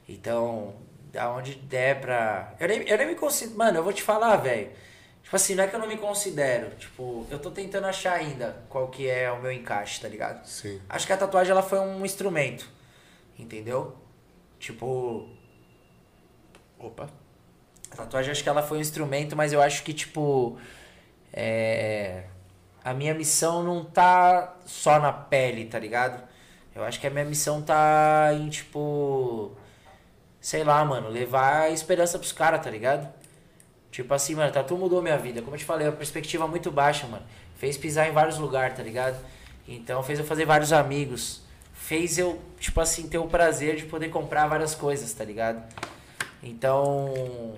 Então, 0.08 0.74
da 1.12 1.30
onde 1.32 1.54
der 1.54 2.00
pra. 2.00 2.52
Eu 2.60 2.68
nem, 2.68 2.88
eu 2.88 2.96
nem 2.98 3.06
me 3.08 3.14
considero. 3.16 3.58
Mano, 3.58 3.78
eu 3.78 3.82
vou 3.82 3.92
te 3.92 4.02
falar, 4.02 4.36
velho. 4.36 4.68
Tipo 5.32 5.36
assim, 5.38 5.54
não 5.54 5.64
é 5.64 5.66
que 5.66 5.74
eu 5.74 5.80
não 5.80 5.88
me 5.88 5.96
considero. 5.96 6.76
Tipo, 6.76 7.26
eu 7.30 7.38
tô 7.38 7.50
tentando 7.50 7.86
achar 7.86 8.12
ainda 8.12 8.54
qual 8.68 8.88
que 8.88 9.08
é 9.08 9.32
o 9.32 9.40
meu 9.40 9.50
encaixe, 9.50 9.98
tá 9.98 10.06
ligado? 10.06 10.44
Sim. 10.44 10.78
Acho 10.86 11.06
que 11.06 11.12
a 11.14 11.16
tatuagem 11.16 11.52
ela 11.52 11.62
foi 11.62 11.78
um 11.80 12.04
instrumento. 12.04 12.68
Entendeu? 13.38 13.96
Tipo. 14.58 15.26
Opa. 16.78 17.08
A 17.90 17.96
tatuagem 17.96 18.30
acho 18.30 18.42
que 18.42 18.48
ela 18.50 18.62
foi 18.62 18.76
um 18.76 18.80
instrumento, 18.82 19.34
mas 19.34 19.54
eu 19.54 19.62
acho 19.62 19.82
que, 19.84 19.94
tipo. 19.94 20.58
É. 21.32 22.24
A 22.84 22.92
minha 22.92 23.14
missão 23.14 23.62
não 23.62 23.86
tá 23.86 24.58
só 24.66 25.00
na 25.00 25.14
pele, 25.14 25.64
tá 25.64 25.78
ligado? 25.78 26.22
Eu 26.74 26.84
acho 26.84 27.00
que 27.00 27.06
a 27.06 27.10
minha 27.10 27.24
missão 27.24 27.62
tá 27.62 28.28
em, 28.34 28.50
tipo. 28.50 29.56
Sei 30.42 30.62
lá, 30.62 30.84
mano, 30.84 31.08
levar 31.08 31.62
a 31.62 31.70
esperança 31.70 32.18
pros 32.18 32.32
caras, 32.32 32.62
tá 32.62 32.68
ligado? 32.68 33.21
Tipo 33.92 34.14
assim, 34.14 34.34
mano, 34.34 34.50
tatu 34.50 34.74
mudou 34.76 35.02
minha 35.02 35.18
vida. 35.18 35.42
Como 35.42 35.54
eu 35.54 35.58
te 35.58 35.66
falei, 35.66 35.86
a 35.86 35.92
perspectiva 35.92 36.48
muito 36.48 36.70
baixa, 36.70 37.06
mano. 37.06 37.22
Fez 37.56 37.76
pisar 37.76 38.08
em 38.08 38.12
vários 38.12 38.38
lugares, 38.38 38.74
tá 38.74 38.82
ligado? 38.82 39.22
Então 39.68 40.02
fez 40.02 40.18
eu 40.18 40.24
fazer 40.24 40.46
vários 40.46 40.72
amigos. 40.72 41.42
Fez 41.74 42.16
eu, 42.16 42.40
tipo 42.58 42.80
assim, 42.80 43.06
ter 43.06 43.18
o 43.18 43.26
prazer 43.26 43.76
de 43.76 43.82
poder 43.84 44.08
comprar 44.08 44.46
várias 44.46 44.74
coisas, 44.74 45.12
tá 45.12 45.22
ligado? 45.22 45.62
Então, 46.42 47.54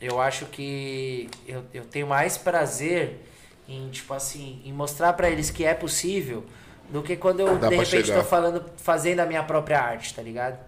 eu 0.00 0.18
acho 0.20 0.46
que 0.46 1.28
eu, 1.46 1.62
eu 1.74 1.84
tenho 1.84 2.06
mais 2.06 2.38
prazer 2.38 3.20
em, 3.68 3.90
tipo 3.90 4.14
assim, 4.14 4.62
em 4.64 4.72
mostrar 4.72 5.12
pra 5.12 5.28
eles 5.28 5.50
que 5.50 5.66
é 5.66 5.74
possível 5.74 6.44
do 6.88 7.02
que 7.02 7.14
quando 7.14 7.40
eu, 7.40 7.58
Dá 7.58 7.68
de 7.68 7.76
repente, 7.76 8.06
chegar. 8.06 8.22
tô 8.22 8.24
falando, 8.24 8.64
fazendo 8.78 9.20
a 9.20 9.26
minha 9.26 9.42
própria 9.42 9.80
arte, 9.80 10.14
tá 10.14 10.22
ligado? 10.22 10.58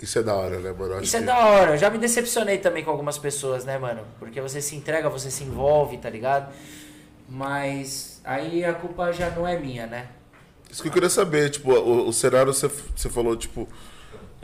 Isso 0.00 0.18
é 0.18 0.22
da 0.22 0.34
hora, 0.34 0.58
né, 0.60 0.72
mano? 0.78 1.00
Isso 1.02 1.16
é 1.16 1.20
que- 1.20 1.26
da 1.26 1.38
hora. 1.38 1.72
Eu 1.72 1.78
já 1.78 1.88
me 1.88 1.98
decepcionei 1.98 2.58
também 2.58 2.84
com 2.84 2.90
algumas 2.90 3.16
pessoas, 3.18 3.64
né, 3.64 3.78
mano? 3.78 4.02
Porque 4.18 4.40
você 4.40 4.60
se 4.60 4.76
entrega, 4.76 5.08
você 5.08 5.30
se 5.30 5.42
envolve, 5.44 5.96
tá 5.98 6.10
ligado? 6.10 6.52
Mas 7.28 8.20
aí 8.24 8.64
a 8.64 8.72
culpa 8.74 9.12
já 9.12 9.30
não 9.30 9.46
é 9.46 9.58
minha, 9.58 9.86
né? 9.86 10.06
Isso 10.70 10.82
que 10.82 10.88
eu 10.88 10.92
queria 10.92 11.08
saber, 11.08 11.50
tipo, 11.50 11.72
o, 11.72 12.08
o 12.08 12.12
cenário 12.12 12.52
você, 12.52 12.68
você 12.94 13.08
falou, 13.08 13.36
tipo, 13.36 13.68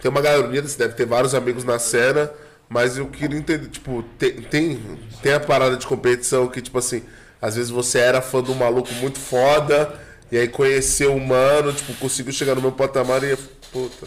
tem 0.01 0.11
uma 0.11 0.21
galera 0.21 0.47
unida, 0.47 0.67
você 0.67 0.79
deve 0.79 0.95
ter 0.95 1.05
vários 1.05 1.35
amigos 1.35 1.65
na 1.65 1.79
cena, 1.79 2.31
mas 2.69 2.97
eu 2.97 3.07
queria 3.09 3.39
entender, 3.39 3.69
tipo, 3.69 4.03
tem, 4.19 4.41
tem, 4.43 4.81
tem 5.23 5.33
a 5.35 5.41
parada 5.41 5.77
de 5.77 5.87
competição 5.87 6.49
que, 6.49 6.63
tipo 6.63 6.79
assim, 6.79 7.03
às 7.41 7.57
vezes 7.57 7.71
você 7.71 7.99
era 7.99 8.23
fã 8.23 8.43
de 8.43 8.51
um 8.51 8.55
maluco 8.55 8.93
muito 8.95 9.19
foda, 9.19 10.01
e 10.31 10.39
aí 10.39 10.49
conheceu 10.49 11.15
o 11.15 11.21
mano, 11.21 11.73
tipo, 11.73 11.93
conseguiu 11.95 12.33
chegar 12.33 12.55
no 12.55 12.63
meu 12.63 12.73
patamar 12.73 13.23
e, 13.23 13.37
puta. 13.71 14.07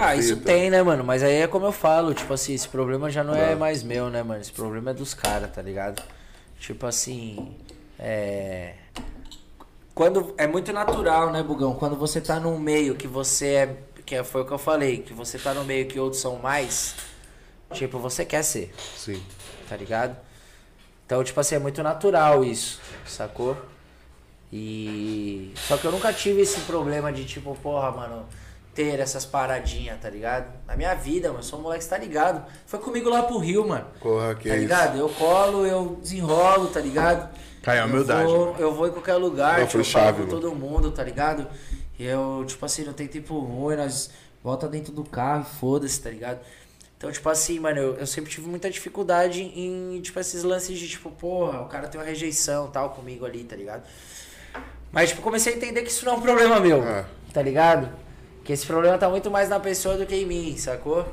Ah, 0.00 0.16
isso 0.16 0.34
fita. 0.36 0.46
tem, 0.46 0.70
né, 0.70 0.82
mano? 0.82 1.02
Mas 1.04 1.22
aí 1.22 1.36
é 1.42 1.46
como 1.46 1.66
eu 1.66 1.72
falo, 1.72 2.14
tipo 2.14 2.32
assim, 2.32 2.54
esse 2.54 2.68
problema 2.68 3.10
já 3.10 3.22
não 3.24 3.34
é 3.34 3.54
mais 3.54 3.82
meu, 3.82 4.08
né, 4.10 4.22
mano? 4.22 4.40
Esse 4.40 4.52
problema 4.52 4.90
é 4.90 4.94
dos 4.94 5.14
caras, 5.14 5.50
tá 5.52 5.62
ligado? 5.62 6.02
Tipo 6.58 6.86
assim, 6.86 7.54
é. 7.98 8.74
Quando. 9.94 10.34
É 10.38 10.46
muito 10.46 10.72
natural, 10.72 11.30
né, 11.32 11.42
Bugão? 11.42 11.74
Quando 11.74 11.96
você 11.96 12.20
tá 12.20 12.38
num 12.38 12.58
meio 12.58 12.94
que 12.94 13.06
você 13.08 13.46
é. 13.46 13.76
Que 14.06 14.14
é- 14.16 14.24
foi 14.24 14.42
o 14.42 14.44
que 14.46 14.52
eu 14.52 14.58
falei, 14.58 14.98
que 14.98 15.12
você 15.12 15.38
tá 15.38 15.52
no 15.52 15.64
meio 15.64 15.86
que 15.86 15.98
outros 16.00 16.20
são 16.22 16.36
mais. 16.38 16.94
Tipo, 17.72 17.98
você 17.98 18.24
quer 18.24 18.42
ser, 18.42 18.72
Sim. 18.96 19.22
tá 19.68 19.76
ligado? 19.76 20.16
Então, 21.04 21.22
tipo 21.22 21.38
assim, 21.38 21.54
é 21.56 21.58
muito 21.58 21.82
natural 21.82 22.42
isso, 22.42 22.80
sacou? 23.06 23.56
E. 24.52 25.52
Só 25.66 25.76
que 25.76 25.84
eu 25.84 25.92
nunca 25.92 26.12
tive 26.12 26.40
esse 26.40 26.60
problema 26.60 27.12
de 27.12 27.24
tipo, 27.24 27.54
porra, 27.56 27.90
mano, 27.90 28.24
ter 28.78 29.00
essas 29.00 29.26
paradinhas, 29.26 29.98
tá 30.00 30.08
ligado? 30.08 30.46
Na 30.64 30.76
minha 30.76 30.94
vida, 30.94 31.28
mano, 31.28 31.40
eu 31.40 31.42
sou 31.42 31.58
um 31.58 31.62
moleque 31.62 31.82
que 31.82 31.90
tá 31.90 31.98
ligado. 31.98 32.44
Foi 32.64 32.78
comigo 32.78 33.10
lá 33.10 33.24
pro 33.24 33.36
Rio, 33.38 33.66
mano. 33.66 33.86
Porra, 34.00 34.36
que 34.36 34.48
Tá 34.48 34.54
é 34.54 34.58
isso. 34.58 34.62
ligado? 34.62 34.96
Eu 34.98 35.08
colo, 35.08 35.66
eu 35.66 35.98
desenrolo, 36.00 36.68
tá 36.68 36.78
ligado? 36.78 37.28
Cai 37.60 37.78
a 37.78 37.82
Eu 37.82 37.86
humildade. 37.88 38.30
vou, 38.30 38.54
eu 38.56 38.72
vou 38.72 38.86
em 38.86 38.92
qualquer 38.92 39.16
lugar, 39.16 39.66
tipo, 39.66 39.78
eu 39.78 39.84
falo 39.84 39.84
chave, 39.84 40.22
com 40.22 40.28
todo 40.28 40.54
mundo, 40.54 40.92
tá 40.92 41.02
ligado? 41.02 41.48
E 41.98 42.04
eu, 42.06 42.44
tipo 42.46 42.64
assim, 42.64 42.84
não 42.84 42.92
tem 42.92 43.08
tempo 43.08 43.36
ruim, 43.40 43.74
nós 43.74 44.10
volta 44.44 44.68
dentro 44.68 44.92
do 44.92 45.02
carro 45.02 45.44
e 45.44 45.58
foda-se, 45.58 46.00
tá 46.00 46.10
ligado? 46.10 46.38
Então, 46.96 47.10
tipo 47.10 47.28
assim, 47.28 47.58
mano, 47.58 47.78
eu, 47.80 47.94
eu 47.96 48.06
sempre 48.06 48.30
tive 48.30 48.48
muita 48.48 48.70
dificuldade 48.70 49.42
em, 49.42 50.00
tipo, 50.00 50.20
esses 50.20 50.44
lances 50.44 50.78
de, 50.78 50.88
tipo, 50.88 51.10
porra, 51.10 51.62
o 51.62 51.66
cara 51.66 51.88
tem 51.88 52.00
uma 52.00 52.06
rejeição 52.06 52.68
tal 52.68 52.90
comigo 52.90 53.26
ali, 53.26 53.42
tá 53.42 53.56
ligado? 53.56 53.82
Mas, 54.92 55.10
tipo, 55.10 55.20
comecei 55.20 55.52
a 55.54 55.56
entender 55.56 55.82
que 55.82 55.90
isso 55.90 56.04
não 56.04 56.12
é 56.12 56.16
um 56.16 56.20
problema 56.20 56.60
meu, 56.60 56.80
É. 56.84 57.04
tá 57.32 57.42
ligado? 57.42 57.88
Que 58.48 58.54
esse 58.54 58.64
problema 58.64 58.96
tá 58.96 59.10
muito 59.10 59.30
mais 59.30 59.50
na 59.50 59.60
pessoa 59.60 59.98
do 59.98 60.06
que 60.06 60.14
em 60.14 60.24
mim, 60.24 60.56
sacou? 60.56 61.06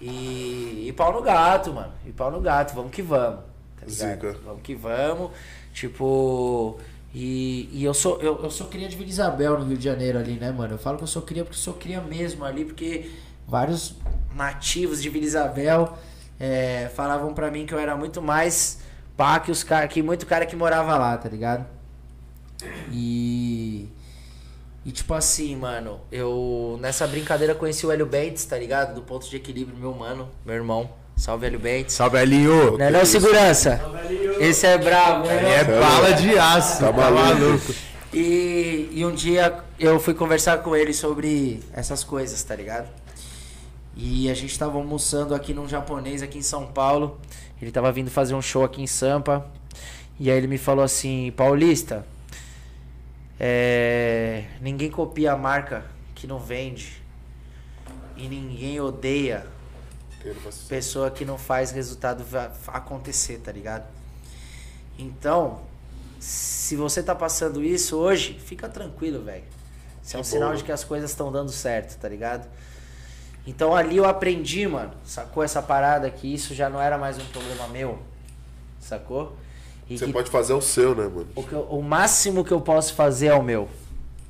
E, 0.00 0.86
e 0.88 0.92
pau 0.96 1.12
no 1.12 1.20
gato, 1.20 1.70
mano. 1.70 1.92
E 2.06 2.10
pau 2.12 2.30
no 2.30 2.40
gato, 2.40 2.74
vamos 2.74 2.90
que 2.90 3.02
vamos. 3.02 3.40
Tá? 3.78 3.86
Zica. 3.86 4.34
Vamos 4.42 4.62
que 4.62 4.74
vamos. 4.74 5.32
Tipo. 5.74 6.78
E, 7.14 7.68
e 7.74 7.84
eu 7.84 7.92
sou 7.92 8.18
eu, 8.22 8.42
eu 8.42 8.50
sou 8.50 8.68
cria 8.68 8.88
de 8.88 8.96
Vila 8.96 9.10
Isabel 9.10 9.58
no 9.58 9.66
Rio 9.66 9.76
de 9.76 9.84
Janeiro 9.84 10.18
ali, 10.18 10.38
né, 10.38 10.50
mano? 10.50 10.72
Eu 10.72 10.78
falo 10.78 10.96
que 10.96 11.02
eu 11.02 11.08
sou 11.08 11.20
cria 11.20 11.44
porque 11.44 11.58
eu 11.58 11.60
sou 11.60 11.74
cria 11.74 12.00
mesmo 12.00 12.42
ali, 12.42 12.64
porque 12.64 13.10
vários 13.46 13.94
nativos 14.34 15.02
de 15.02 15.10
Vila 15.10 15.26
Isabel 15.26 15.98
é, 16.40 16.90
falavam 16.96 17.34
pra 17.34 17.50
mim 17.50 17.66
que 17.66 17.74
eu 17.74 17.78
era 17.78 17.94
muito 17.94 18.22
mais 18.22 18.78
pá 19.14 19.38
que 19.40 19.50
os 19.50 19.62
caras, 19.62 19.92
que 19.92 20.00
muito 20.00 20.24
cara 20.24 20.46
que 20.46 20.56
morava 20.56 20.96
lá, 20.96 21.18
tá 21.18 21.28
ligado? 21.28 21.66
E. 22.90 23.90
E 24.84 24.90
tipo 24.90 25.14
assim, 25.14 25.54
mano, 25.54 26.00
eu 26.10 26.78
nessa 26.80 27.06
brincadeira 27.06 27.54
conheci 27.54 27.86
o 27.86 27.92
Hélio 27.92 28.06
Bentes, 28.06 28.44
tá 28.44 28.58
ligado? 28.58 28.94
Do 28.94 29.02
ponto 29.02 29.28
de 29.28 29.36
equilíbrio, 29.36 29.78
meu 29.78 29.92
mano, 29.94 30.28
meu 30.44 30.54
irmão. 30.54 30.90
Salve 31.16 31.46
Hélio 31.46 31.60
Bentes. 31.60 31.94
Salve, 31.94 32.18
Elinho. 32.18 32.76
Não 32.76 32.84
é 32.86 32.90
não, 32.90 33.04
segurança? 33.04 33.80
Esse 34.40 34.66
é 34.66 34.76
brabo, 34.76 35.26
Ele 35.26 35.42
né? 35.42 35.60
é 35.60 35.64
bala 35.64 36.12
de 36.14 36.36
aço. 36.36 36.80
Tá 36.80 36.92
maluco. 36.92 37.72
E, 38.12 38.88
e 38.92 39.06
um 39.06 39.14
dia 39.14 39.60
eu 39.78 40.00
fui 40.00 40.14
conversar 40.14 40.58
com 40.58 40.74
ele 40.74 40.92
sobre 40.92 41.62
essas 41.72 42.02
coisas, 42.02 42.42
tá 42.42 42.56
ligado? 42.56 42.88
E 43.96 44.30
a 44.30 44.34
gente 44.34 44.58
tava 44.58 44.78
almoçando 44.78 45.34
aqui 45.34 45.54
num 45.54 45.68
japonês 45.68 46.22
aqui 46.22 46.38
em 46.38 46.42
São 46.42 46.66
Paulo. 46.66 47.20
Ele 47.60 47.70
tava 47.70 47.92
vindo 47.92 48.10
fazer 48.10 48.34
um 48.34 48.42
show 48.42 48.64
aqui 48.64 48.82
em 48.82 48.86
Sampa. 48.86 49.46
E 50.18 50.30
aí 50.30 50.36
ele 50.36 50.46
me 50.46 50.58
falou 50.58 50.84
assim, 50.84 51.32
Paulista, 51.36 52.04
é, 53.44 54.44
ninguém 54.60 54.88
copia 54.88 55.32
a 55.32 55.36
marca 55.36 55.84
que 56.14 56.28
não 56.28 56.38
vende. 56.38 57.02
E 58.16 58.28
ninguém 58.28 58.80
odeia 58.80 59.44
pessoa 60.68 61.10
que 61.10 61.24
não 61.24 61.36
faz 61.36 61.72
resultado 61.72 62.24
acontecer, 62.68 63.38
tá 63.38 63.50
ligado? 63.50 63.84
Então, 64.96 65.60
se 66.20 66.76
você 66.76 67.02
tá 67.02 67.16
passando 67.16 67.64
isso 67.64 67.96
hoje, 67.96 68.38
fica 68.38 68.68
tranquilo, 68.68 69.24
velho. 69.24 69.42
Isso 70.00 70.16
é 70.16 70.20
um 70.20 70.22
Que 70.22 70.28
sinal 70.28 70.54
de 70.54 70.62
que 70.62 70.70
as 70.70 70.84
coisas 70.84 71.10
estão 71.10 71.32
dando 71.32 71.50
certo, 71.50 71.98
tá 71.98 72.08
ligado? 72.08 72.48
Então 73.44 73.74
ali 73.74 73.96
eu 73.96 74.04
aprendi, 74.04 74.68
mano, 74.68 74.92
sacou 75.04 75.42
essa 75.42 75.60
parada 75.60 76.08
que 76.08 76.32
isso 76.32 76.54
já 76.54 76.70
não 76.70 76.80
era 76.80 76.96
mais 76.96 77.18
um 77.18 77.24
problema 77.26 77.66
meu, 77.66 78.00
sacou? 78.78 79.36
E 79.94 79.98
Você 79.98 80.06
que 80.06 80.12
pode 80.12 80.30
fazer 80.30 80.52
o 80.54 80.60
seu, 80.60 80.94
né, 80.94 81.04
mano? 81.04 81.26
o, 81.36 81.44
eu- 81.52 81.62
o 81.70 81.82
máximo 81.82 82.44
que 82.44 82.52
eu 82.52 82.60
posso 82.60 82.94
fazer 82.94 83.26
é 83.28 83.34
o 83.34 83.42
meu, 83.42 83.68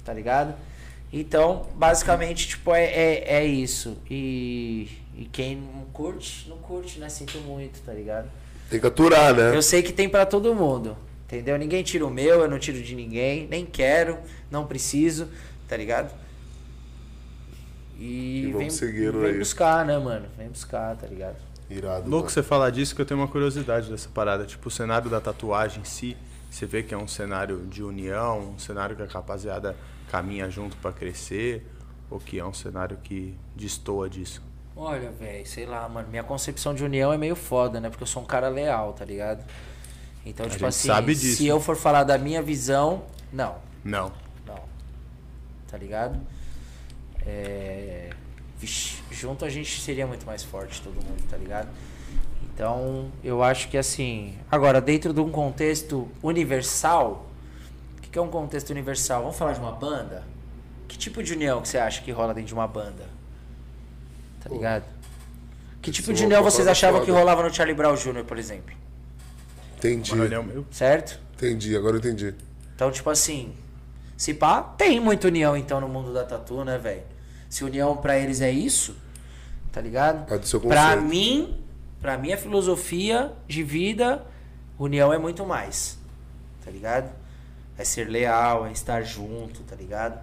tá 0.05 0.13
ligado? 0.13 0.55
Então, 1.13 1.67
basicamente, 1.75 2.49
tipo, 2.49 2.73
é, 2.75 2.85
é, 2.85 3.35
é 3.37 3.45
isso. 3.45 3.99
E, 4.11 4.89
e 5.17 5.25
quem 5.31 5.57
não 5.57 5.85
curte, 5.93 6.49
não 6.49 6.57
curte, 6.59 6.99
né? 6.99 7.09
Sinto 7.09 7.39
muito, 7.39 7.81
tá 7.83 7.93
ligado? 7.93 8.29
Tem 8.71 8.81
que 8.81 8.87
aturar, 8.87 9.35
né? 9.35 9.55
Eu 9.55 9.63
sei 9.63 9.83
que 9.83 9.93
tem 9.93 10.09
pra 10.09 10.25
todo 10.25 10.55
mundo. 10.55 10.97
Entendeu? 11.27 11.57
Ninguém 11.59 11.83
tira 11.83 12.07
o 12.07 12.11
meu, 12.11 12.41
eu 12.41 12.49
não 12.49 12.59
tiro 12.59 12.83
de 12.83 12.95
ninguém. 12.95 13.47
Nem 13.47 13.65
quero, 13.67 14.19
não 14.51 14.67
preciso, 14.67 15.29
tá 15.69 15.77
ligado? 15.77 16.13
E, 17.99 18.45
E 18.47 18.53
vamos 18.53 18.59
vem, 18.59 18.71
seguindo 18.71 19.21
vem 19.21 19.31
aí. 19.33 19.39
buscar, 19.39 19.85
né, 19.85 19.99
mano? 19.99 20.27
Vem 20.37 20.49
buscar, 20.49 20.97
tá 20.97 21.07
ligado? 21.07 21.37
Irado. 21.73 22.03
Louco 22.09 22.17
mano. 22.17 22.31
você 22.31 22.43
falar 22.43 22.71
disso 22.71 22.95
que 22.95 23.01
eu 23.01 23.07
tenho 23.07 23.21
uma 23.21 23.29
curiosidade 23.29 23.91
dessa 23.91 24.09
parada. 24.09 24.45
Tipo, 24.45 24.69
o 24.69 24.71
cenário 24.71 25.11
da 25.11 25.21
tatuagem 25.21 25.81
em 25.81 25.85
si, 25.85 26.17
você 26.51 26.67
vê 26.67 26.83
que 26.83 26.95
é 26.95 26.99
um 26.99 27.09
cenário 27.09 27.67
de 27.67 27.83
união, 27.83 28.55
um 28.55 28.59
cenário 28.59 28.95
que 28.95 29.03
a 29.03 29.07
rapaziada 29.07 29.77
caminha 30.11 30.51
junto 30.51 30.77
pra 30.77 30.93
crescer, 30.93 31.67
ou 32.11 32.19
que 32.21 32.39
é 32.39 32.45
um 32.45 32.53
cenário 32.53 32.99
que 33.03 33.35
destoa 33.57 34.09
disso? 34.09 34.43
Olha, 34.77 35.11
velho, 35.11 35.47
sei 35.47 35.67
lá, 35.67 35.89
mano. 35.89 36.09
Minha 36.09 36.23
concepção 36.23 36.75
de 36.75 36.85
união 36.85 37.13
é 37.13 37.19
meio 37.19 37.37
foda, 37.37 37.81
né? 37.81 37.91
Porque 37.91 38.03
eu 38.03 38.07
sou 38.07 38.23
um 38.23 38.27
cara 38.27 38.49
leal, 38.49 38.93
tá 38.93 39.05
ligado? 39.05 39.45
Então, 40.25 40.47
tipo 40.47 40.59
gente 40.61 40.69
assim, 40.69 40.89
sabe 40.89 41.15
disso, 41.15 41.39
se 41.39 41.45
né? 41.45 41.51
eu 41.51 41.61
for 41.61 41.77
falar 41.77 42.05
da 42.05 42.17
minha 42.17 42.43
visão, 42.43 43.03
não. 43.33 43.57
Não. 43.85 44.13
Não. 44.47 44.61
Tá 45.69 45.77
ligado? 45.77 46.19
É... 47.27 48.11
Vixe, 48.63 49.03
junto 49.11 49.45
a 49.45 49.51
gente 49.51 49.81
seria 49.81 50.07
muito 50.07 50.25
mais 50.25 50.45
forte, 50.45 50.81
todo 50.81 50.95
mundo, 50.95 51.21
tá 51.29 51.37
ligado? 51.37 51.69
Então, 52.55 53.11
eu 53.25 53.43
acho 53.43 53.69
que 53.69 53.77
assim. 53.77 54.39
Agora, 54.49 54.81
dentro 54.81 55.13
de 55.13 55.21
um 55.21 55.33
contexto 55.33 56.09
universal. 56.23 57.27
O 57.99 58.01
que 58.01 58.09
que 58.09 58.19
é 58.19 58.23
um 58.23 58.29
contexto 58.29 58.71
universal? 58.71 59.23
Vamos 59.23 59.37
falar 59.37 59.55
de 59.55 59.59
uma 59.59 59.73
banda? 59.73 60.23
Que 60.87 60.97
tipo 60.97 61.25
de 61.25 61.33
união 61.33 61.61
que 61.61 61.69
você 61.69 61.79
acha 61.79 62.03
que 62.03 62.13
rola 62.13 62.33
dentro 62.33 62.49
de 62.49 62.55
uma 62.55 62.69
banda? 62.69 63.09
Tá 64.41 64.49
ligado? 64.49 64.85
Que 65.81 65.91
tipo 65.91 66.13
isso 66.13 66.19
de 66.19 66.23
é 66.23 66.27
uma 66.27 66.37
união 66.37 66.43
vocês 66.45 66.69
achavam 66.69 67.05
que 67.05 67.11
rolava 67.11 67.43
no 67.43 67.53
Charlie 67.53 67.75
Brown 67.75 67.97
Jr., 67.97 68.25
por 68.25 68.39
exemplo? 68.39 68.77
Entendi. 69.77 70.13
Certo? 70.71 71.19
Entendi, 71.35 71.77
agora 71.77 71.97
eu 71.97 71.99
entendi. 71.99 72.33
Então, 72.77 72.93
tipo 72.93 73.11
assim, 73.11 73.53
se 74.17 74.35
pá, 74.35 74.63
tem 74.63 75.01
muita 75.01 75.27
união 75.27 75.57
então 75.57 75.81
no 75.81 75.89
mundo 75.89 76.15
da 76.15 76.23
tatu, 76.23 76.65
né, 76.65 76.79
velho? 76.79 77.12
Se 77.53 77.65
união 77.65 77.95
pra 77.99 78.19
eles 78.19 78.41
é 78.41 78.51
isso, 78.51 78.97
tá 79.71 79.79
ligado? 79.79 80.23
É 80.23 80.39
conceito. 80.95 81.03
mim, 81.03 81.63
pra 82.01 82.17
minha 82.17 82.35
filosofia 82.35 83.31
de 83.47 83.63
vida, 83.63 84.25
união 84.79 85.13
é 85.13 85.19
muito 85.19 85.45
mais, 85.45 85.99
tá 86.65 86.71
ligado? 86.71 87.13
É 87.77 87.85
ser 87.85 88.09
leal, 88.09 88.67
é 88.67 88.73
estar 88.73 89.03
junto, 89.03 89.61
tá 89.65 89.77
ligado? 89.77 90.19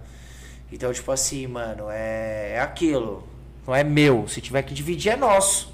Então, 0.72 0.92
tipo 0.92 1.12
assim, 1.12 1.46
mano, 1.46 1.84
é, 1.88 2.54
é 2.54 2.60
aquilo. 2.60 3.24
Não 3.64 3.76
é 3.76 3.84
meu. 3.84 4.26
Se 4.26 4.40
tiver 4.40 4.62
que 4.64 4.74
dividir, 4.74 5.12
é 5.12 5.16
nosso. 5.16 5.72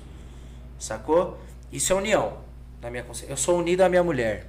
Sacou? 0.78 1.38
Isso 1.72 1.90
é 1.90 1.96
união. 1.96 2.36
Na 2.82 2.90
minha 2.90 3.02
conce... 3.02 3.24
Eu 3.26 3.36
sou 3.38 3.58
unido 3.58 3.80
à 3.80 3.88
minha 3.88 4.02
mulher. 4.04 4.46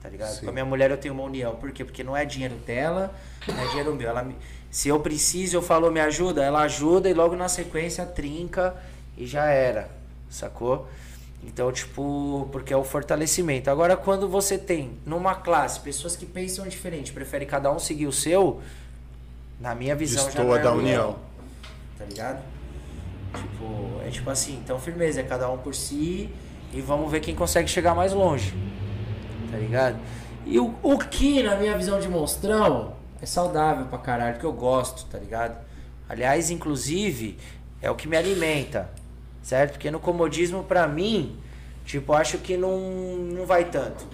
Tá 0.00 0.08
ligado? 0.08 0.34
Sim. 0.34 0.44
Com 0.44 0.50
a 0.50 0.52
minha 0.52 0.64
mulher 0.64 0.92
eu 0.92 0.98
tenho 0.98 1.14
uma 1.14 1.24
união. 1.24 1.56
Por 1.56 1.72
quê? 1.72 1.84
Porque 1.84 2.04
não 2.04 2.16
é 2.16 2.24
dinheiro 2.24 2.54
dela, 2.64 3.12
não 3.48 3.58
é 3.60 3.66
dinheiro 3.68 3.92
meu. 3.96 4.08
Ela 4.08 4.22
me- 4.22 4.36
Se 4.74 4.88
eu 4.88 4.98
preciso, 4.98 5.56
eu 5.56 5.62
falo, 5.62 5.88
me 5.88 6.00
ajuda, 6.00 6.42
ela 6.42 6.62
ajuda 6.62 7.08
e 7.08 7.14
logo 7.14 7.36
na 7.36 7.48
sequência 7.48 8.04
trinca 8.04 8.74
e 9.16 9.24
já 9.24 9.44
era. 9.44 9.88
Sacou? 10.28 10.88
Então, 11.44 11.70
tipo, 11.70 12.48
porque 12.50 12.74
é 12.74 12.76
o 12.76 12.82
fortalecimento. 12.82 13.70
Agora, 13.70 13.96
quando 13.96 14.28
você 14.28 14.58
tem 14.58 14.98
numa 15.06 15.36
classe 15.36 15.78
pessoas 15.78 16.16
que 16.16 16.26
pensam 16.26 16.66
diferente, 16.66 17.12
preferem 17.12 17.46
cada 17.46 17.70
um 17.70 17.78
seguir 17.78 18.08
o 18.08 18.12
seu, 18.12 18.60
na 19.60 19.76
minha 19.76 19.94
visão 19.94 20.24
já 20.24 20.30
Destoa 20.30 20.44
não 20.44 20.56
é 20.56 20.58
da 20.58 20.72
união. 20.72 21.04
união. 21.10 21.16
Tá 21.96 22.04
ligado? 22.06 22.42
Tipo, 23.32 24.00
é 24.04 24.10
tipo 24.10 24.28
assim, 24.28 24.56
então 24.56 24.80
firmeza, 24.80 25.20
é 25.20 25.22
cada 25.22 25.48
um 25.52 25.58
por 25.58 25.72
si 25.72 26.28
e 26.72 26.80
vamos 26.80 27.08
ver 27.12 27.20
quem 27.20 27.36
consegue 27.36 27.70
chegar 27.70 27.94
mais 27.94 28.12
longe. 28.12 28.52
Tá 29.52 29.56
ligado? 29.56 30.00
E 30.44 30.58
o, 30.58 30.74
o 30.82 30.98
que, 30.98 31.44
na 31.44 31.54
minha 31.54 31.78
visão 31.78 32.00
de 32.00 32.08
monstrão, 32.08 33.03
é 33.20 33.26
saudável 33.26 33.86
pra 33.86 33.98
caralho, 33.98 34.38
que 34.38 34.44
eu 34.44 34.52
gosto, 34.52 35.06
tá 35.06 35.18
ligado? 35.18 35.56
Aliás, 36.08 36.50
inclusive, 36.50 37.38
é 37.80 37.90
o 37.90 37.94
que 37.94 38.06
me 38.06 38.16
alimenta, 38.16 38.90
certo? 39.42 39.72
Porque 39.72 39.90
no 39.90 39.98
comodismo, 39.98 40.64
pra 40.64 40.86
mim, 40.86 41.38
tipo, 41.84 42.12
acho 42.12 42.38
que 42.38 42.56
não, 42.56 42.78
não 42.78 43.46
vai 43.46 43.64
tanto. 43.64 44.06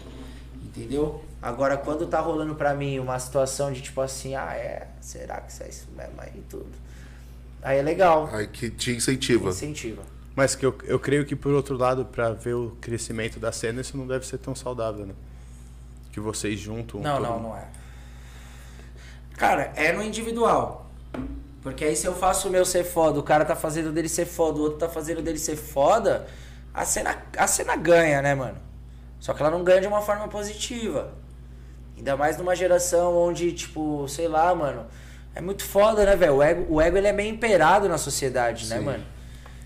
Entendeu? 0.63 1.25
Agora, 1.43 1.77
quando 1.77 2.07
tá 2.07 2.21
rolando 2.21 2.55
pra 2.55 2.75
mim 2.75 2.99
uma 2.99 3.19
situação 3.19 3.73
de 3.73 3.81
tipo 3.81 4.01
assim, 4.01 4.35
ah, 4.35 4.53
é, 4.55 4.89
será 5.01 5.41
que 5.41 5.51
isso 5.51 5.63
é 5.63 5.69
isso 5.69 5.89
mesmo 5.97 6.21
aí 6.21 6.33
e 6.37 6.43
tudo? 6.43 6.71
Aí 7.63 7.79
é 7.79 7.83
legal, 7.83 8.29
Aí 8.33 8.47
que 8.47 8.71
te 8.71 8.93
incentiva. 8.93 9.51
incentiva. 9.51 10.03
Mas 10.35 10.55
que 10.55 10.65
eu, 10.65 10.77
eu 10.85 10.99
creio 10.99 11.27
que, 11.27 11.35
por 11.35 11.53
outro 11.53 11.77
lado, 11.77 12.05
pra 12.05 12.33
ver 12.33 12.55
o 12.55 12.77
crescimento 12.81 13.39
da 13.41 13.53
cena, 13.53 13.81
isso 13.81 13.97
não 13.97 14.07
deve 14.07 14.25
ser 14.27 14.39
tão 14.39 14.55
saudável, 14.55 15.05
né? 15.07 15.15
Que 16.13 16.21
vocês 16.21 16.59
juntam. 16.59 17.01
Não, 17.01 17.17
todo 17.17 17.23
não, 17.23 17.33
mundo. 17.35 17.49
não 17.49 17.57
é. 17.57 17.65
Cara, 19.41 19.73
é 19.75 19.91
no 19.91 20.03
individual. 20.03 20.91
Porque 21.63 21.83
aí 21.83 21.97
se 21.97 22.07
eu 22.07 22.15
faço 22.15 22.49
o 22.49 22.51
meu 22.51 22.63
ser 22.63 22.85
foda, 22.85 23.19
o 23.19 23.23
cara 23.23 23.43
tá 23.43 23.57
fazendo 23.57 23.91
dele 23.91 24.07
ser 24.07 24.27
foda, 24.27 24.59
o 24.59 24.63
outro 24.65 24.79
tá 24.79 24.87
fazendo 24.87 25.23
dele 25.23 25.39
ser 25.39 25.57
foda, 25.57 26.27
a 26.75 26.85
cena, 26.85 27.17
a 27.35 27.47
cena 27.47 27.75
ganha, 27.75 28.21
né, 28.21 28.35
mano? 28.35 28.59
Só 29.19 29.33
que 29.33 29.41
ela 29.41 29.51
não 29.51 29.65
ganha 29.65 29.81
de 29.81 29.87
uma 29.87 30.03
forma 30.03 30.29
positiva. 30.29 31.15
Ainda 31.97 32.19
mais 32.19 32.37
numa 32.37 32.55
geração 32.55 33.17
onde, 33.17 33.51
tipo, 33.53 34.07
sei 34.09 34.29
lá, 34.29 34.55
mano, 34.55 34.85
é 35.35 35.41
muito 35.41 35.65
foda, 35.65 36.05
né, 36.05 36.15
velho? 36.15 36.35
O 36.35 36.43
ego, 36.43 36.67
o 36.75 36.79
ego 36.79 36.99
ele 36.99 37.07
é 37.07 37.13
meio 37.13 37.33
imperado 37.33 37.89
na 37.89 37.97
sociedade, 37.97 38.67
né, 38.67 38.77
Sim. 38.77 38.85
mano? 38.85 39.05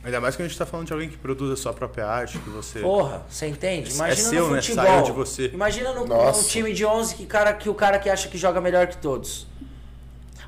Ainda 0.04 0.20
mais 0.20 0.36
que 0.36 0.42
a 0.42 0.46
gente 0.46 0.56
tá 0.56 0.66
falando 0.66 0.86
de 0.86 0.92
alguém 0.92 1.08
que 1.08 1.16
produz 1.16 1.50
a 1.50 1.56
sua 1.56 1.72
própria 1.72 2.06
arte, 2.06 2.38
que 2.38 2.50
você. 2.50 2.78
Porra, 2.78 3.22
você 3.28 3.48
entende? 3.48 3.90
É 3.90 3.94
Imagina 3.94 4.28
seu, 4.28 4.46
no 4.46 4.54
né? 4.54 4.62
futebol. 4.62 4.84
Saiu 4.84 5.02
de 5.02 5.12
você. 5.12 5.46
Imagina 5.48 5.92
no, 5.92 6.06
no 6.06 6.42
time 6.44 6.72
de 6.72 6.86
11 6.86 7.16
que, 7.16 7.26
cara, 7.26 7.52
que 7.54 7.68
o 7.68 7.74
cara 7.74 7.98
que 7.98 8.08
acha 8.08 8.28
que 8.28 8.38
joga 8.38 8.60
melhor 8.60 8.86
que 8.86 8.98
todos. 8.98 9.52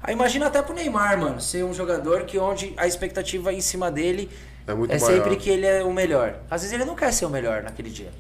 Aí 0.07 0.13
imagina 0.15 0.47
até 0.47 0.63
pro 0.63 0.73
Neymar, 0.75 1.19
mano, 1.19 1.41
ser 1.41 1.65
um 1.65 1.75
jogador 1.75 2.23
que 2.25 2.39
onde 2.39 2.73
a 2.77 2.87
expectativa 2.87 3.53
em 3.53 3.61
cima 3.61 3.91
dele 3.91 4.31
É 4.67 4.73
muito 4.75 4.95
é 4.95 4.99
maior. 5.01 5.15
sempre 5.25 5.37
que 5.37 5.51
ele 5.51 5.67
é 5.67 5.83
o 5.83 5.93
melhor. 5.93 6.37
Às 6.51 6.63
vezes 6.63 6.73
ele 6.75 6.85
não 6.85 6.95
quer 6.95 7.13
ser 7.13 7.27
o 7.27 7.31
melhor 7.31 7.63
naquele 7.63 7.91
dia. 7.91 8.11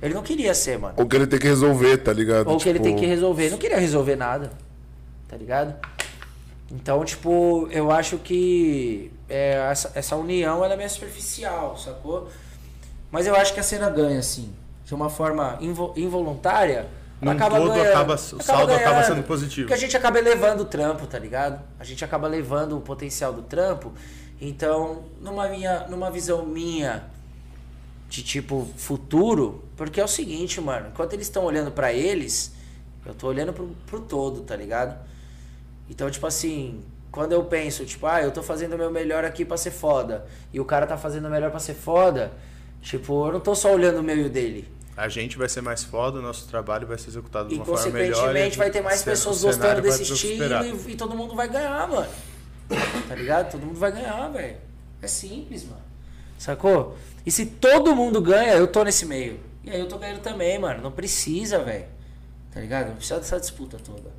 Ele 0.00 0.14
não 0.14 0.22
queria 0.22 0.54
ser, 0.54 0.78
mano. 0.78 0.94
Ou 0.96 1.06
que 1.06 1.14
ele 1.14 1.26
tem 1.26 1.38
que 1.38 1.46
resolver, 1.46 1.98
tá 1.98 2.12
ligado? 2.12 2.48
Ou 2.48 2.56
que 2.58 2.68
ele 2.68 2.78
Tipo, 2.78 2.84
tem 2.90 2.96
que 2.96 3.06
resolver. 3.06 3.42
Ele 3.44 3.50
não 3.52 3.58
queria 3.58 3.78
resolver 3.78 4.16
nada. 4.16 4.50
Tá 5.28 5.36
ligado? 5.36 5.74
Então, 6.72 7.04
tipo, 7.04 7.68
eu 7.70 7.90
acho 7.92 8.18
que 8.18 9.12
é, 9.28 9.52
essa, 9.70 9.92
essa 9.94 10.16
união 10.16 10.64
ela 10.64 10.74
é 10.74 10.76
meio 10.76 10.90
superficial, 10.90 11.76
sacou? 11.78 12.28
Mas 13.10 13.26
eu 13.26 13.36
acho 13.36 13.54
que 13.54 13.60
a 13.60 13.62
cena 13.62 13.88
ganha, 13.90 14.18
assim. 14.18 14.52
De 14.84 14.94
uma 14.94 15.08
forma 15.10 15.56
invo- 15.60 15.92
involuntária. 15.96 16.86
Num 17.20 17.30
todo, 17.60 17.72
acaba- 17.80 18.14
o 18.14 18.42
saldo 18.42 18.72
acaba 18.74 19.02
sendo 19.04 19.22
positivo. 19.22 19.68
Porque 19.68 19.74
a 19.74 19.80
gente 19.82 19.96
acaba 19.96 20.18
elevando 20.18 20.62
o 20.62 20.66
trampo, 20.66 21.06
tá 21.06 21.18
ligado? 21.18 21.62
A 21.80 21.84
gente 21.84 22.04
acaba 22.04 22.28
levando 22.28 22.76
o 22.76 22.80
potencial 22.80 23.32
do 23.32 23.42
trampo. 23.42 23.92
Então, 24.40 25.04
numa, 25.20 25.48
minha, 25.48 25.86
numa 25.88 26.10
visão 26.10 26.44
minha 26.44 27.04
de 28.08 28.22
tipo 28.22 28.68
futuro, 28.76 29.64
porque 29.76 30.00
é 30.00 30.04
o 30.04 30.08
seguinte, 30.08 30.60
mano, 30.60 30.88
enquanto 30.92 31.14
eles 31.14 31.26
estão 31.26 31.44
olhando 31.44 31.70
pra 31.72 31.92
eles, 31.92 32.52
eu 33.04 33.14
tô 33.14 33.28
olhando 33.28 33.52
pro, 33.52 33.68
pro 33.86 34.00
todo, 34.00 34.42
tá 34.42 34.54
ligado? 34.54 34.96
Então, 35.88 36.10
tipo 36.10 36.26
assim, 36.26 36.82
quando 37.10 37.32
eu 37.32 37.42
penso, 37.44 37.84
tipo, 37.86 38.06
ah, 38.06 38.20
eu 38.22 38.30
tô 38.30 38.42
fazendo 38.42 38.74
o 38.74 38.78
meu 38.78 38.90
melhor 38.90 39.24
aqui 39.24 39.44
pra 39.44 39.56
ser 39.56 39.70
foda, 39.70 40.26
e 40.52 40.60
o 40.60 40.64
cara 40.64 40.86
tá 40.86 40.96
fazendo 40.98 41.26
o 41.26 41.30
melhor 41.30 41.50
pra 41.50 41.58
ser 41.60 41.74
foda, 41.74 42.30
tipo, 42.82 43.26
eu 43.26 43.32
não 43.32 43.40
tô 43.40 43.54
só 43.54 43.72
olhando 43.72 44.00
o 44.00 44.02
meu 44.02 44.16
e 44.18 44.24
o 44.26 44.30
dele. 44.30 44.68
A 44.96 45.08
gente 45.08 45.36
vai 45.36 45.48
ser 45.48 45.60
mais 45.60 45.84
foda, 45.84 46.18
o 46.18 46.22
nosso 46.22 46.48
trabalho 46.48 46.86
vai 46.86 46.96
ser 46.96 47.10
executado 47.10 47.48
de 47.50 47.56
uma 47.56 47.64
forma 47.64 47.90
melhor. 47.90 48.14
consequentemente 48.14 48.54
e 48.54 48.58
vai 48.58 48.70
ter 48.70 48.80
mais 48.80 49.02
pessoas 49.02 49.42
gostando 49.42 49.82
desse 49.82 50.04
estilo 50.04 50.44
e, 50.64 50.92
e 50.92 50.96
todo 50.96 51.14
mundo 51.14 51.34
vai 51.34 51.48
ganhar, 51.48 51.86
mano. 51.86 52.08
Tá 53.06 53.14
ligado? 53.14 53.50
Todo 53.52 53.66
mundo 53.66 53.78
vai 53.78 53.92
ganhar, 53.92 54.28
velho. 54.28 54.56
É 55.02 55.06
simples, 55.06 55.64
mano. 55.64 55.82
Sacou? 56.38 56.96
E 57.24 57.30
se 57.30 57.46
todo 57.46 57.94
mundo 57.94 58.20
ganha, 58.22 58.54
eu 58.54 58.66
tô 58.66 58.82
nesse 58.84 59.04
meio. 59.04 59.38
E 59.62 59.70
aí 59.70 59.80
eu 59.80 59.88
tô 59.88 59.98
ganhando 59.98 60.20
também, 60.20 60.58
mano. 60.58 60.82
Não 60.82 60.92
precisa, 60.92 61.58
velho. 61.58 61.86
Tá 62.52 62.60
ligado? 62.60 62.88
Não 62.88 62.96
precisa 62.96 63.18
dessa 63.18 63.38
disputa 63.38 63.76
toda. 63.84 64.10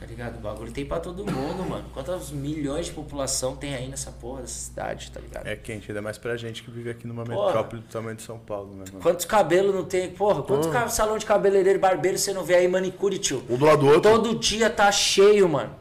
Tá 0.00 0.06
ligado? 0.06 0.36
O 0.36 0.40
bagulho 0.40 0.72
tem 0.72 0.86
pra 0.86 0.98
todo 0.98 1.18
mundo, 1.30 1.62
mano. 1.68 1.84
Quantos 1.92 2.30
milhões 2.30 2.86
de 2.86 2.92
população 2.92 3.54
tem 3.54 3.74
aí 3.74 3.86
nessa 3.86 4.10
porra 4.10 4.40
dessa 4.40 4.54
cidade, 4.58 5.10
tá 5.10 5.20
ligado? 5.20 5.46
É 5.46 5.54
quente, 5.54 5.90
ainda 5.90 6.00
mais 6.00 6.16
pra 6.16 6.38
gente 6.38 6.62
que 6.62 6.70
vive 6.70 6.88
aqui 6.88 7.06
numa 7.06 7.22
Porra. 7.22 7.46
metrópole 7.48 7.82
do 7.82 7.88
tamanho 7.88 8.16
de 8.16 8.22
São 8.22 8.38
Paulo, 8.38 8.70
né, 8.76 8.84
mano? 8.88 9.00
Quantos 9.02 9.26
cabelos 9.26 9.74
não 9.74 9.84
tem? 9.84 10.08
Porra, 10.10 10.42
quantos 10.42 10.68
ca- 10.70 10.88
salão 10.88 11.18
de 11.18 11.26
cabeleireiro 11.26 11.78
e 11.78 11.80
barbeiro 11.82 12.16
você 12.16 12.32
não 12.32 12.42
vê 12.42 12.54
aí, 12.54 12.66
manicure, 12.66 13.18
tio? 13.18 13.42
Um 13.50 13.58
do 13.58 13.66
lado 13.66 13.80
do 13.80 13.86
outro. 13.88 14.10
Todo 14.10 14.34
dia 14.38 14.70
tá 14.70 14.90
cheio, 14.90 15.46
mano. 15.46 15.76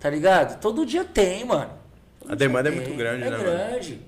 Tá 0.00 0.08
ligado? 0.08 0.58
Todo 0.60 0.86
dia 0.86 1.04
tem, 1.04 1.44
mano. 1.44 1.70
Todo 2.20 2.32
A 2.32 2.34
demanda 2.34 2.70
é 2.70 2.72
tem. 2.72 2.80
muito 2.80 2.96
grande, 2.96 3.22
é 3.24 3.30
né, 3.30 3.36
mano? 3.36 3.50
grande. 3.50 4.00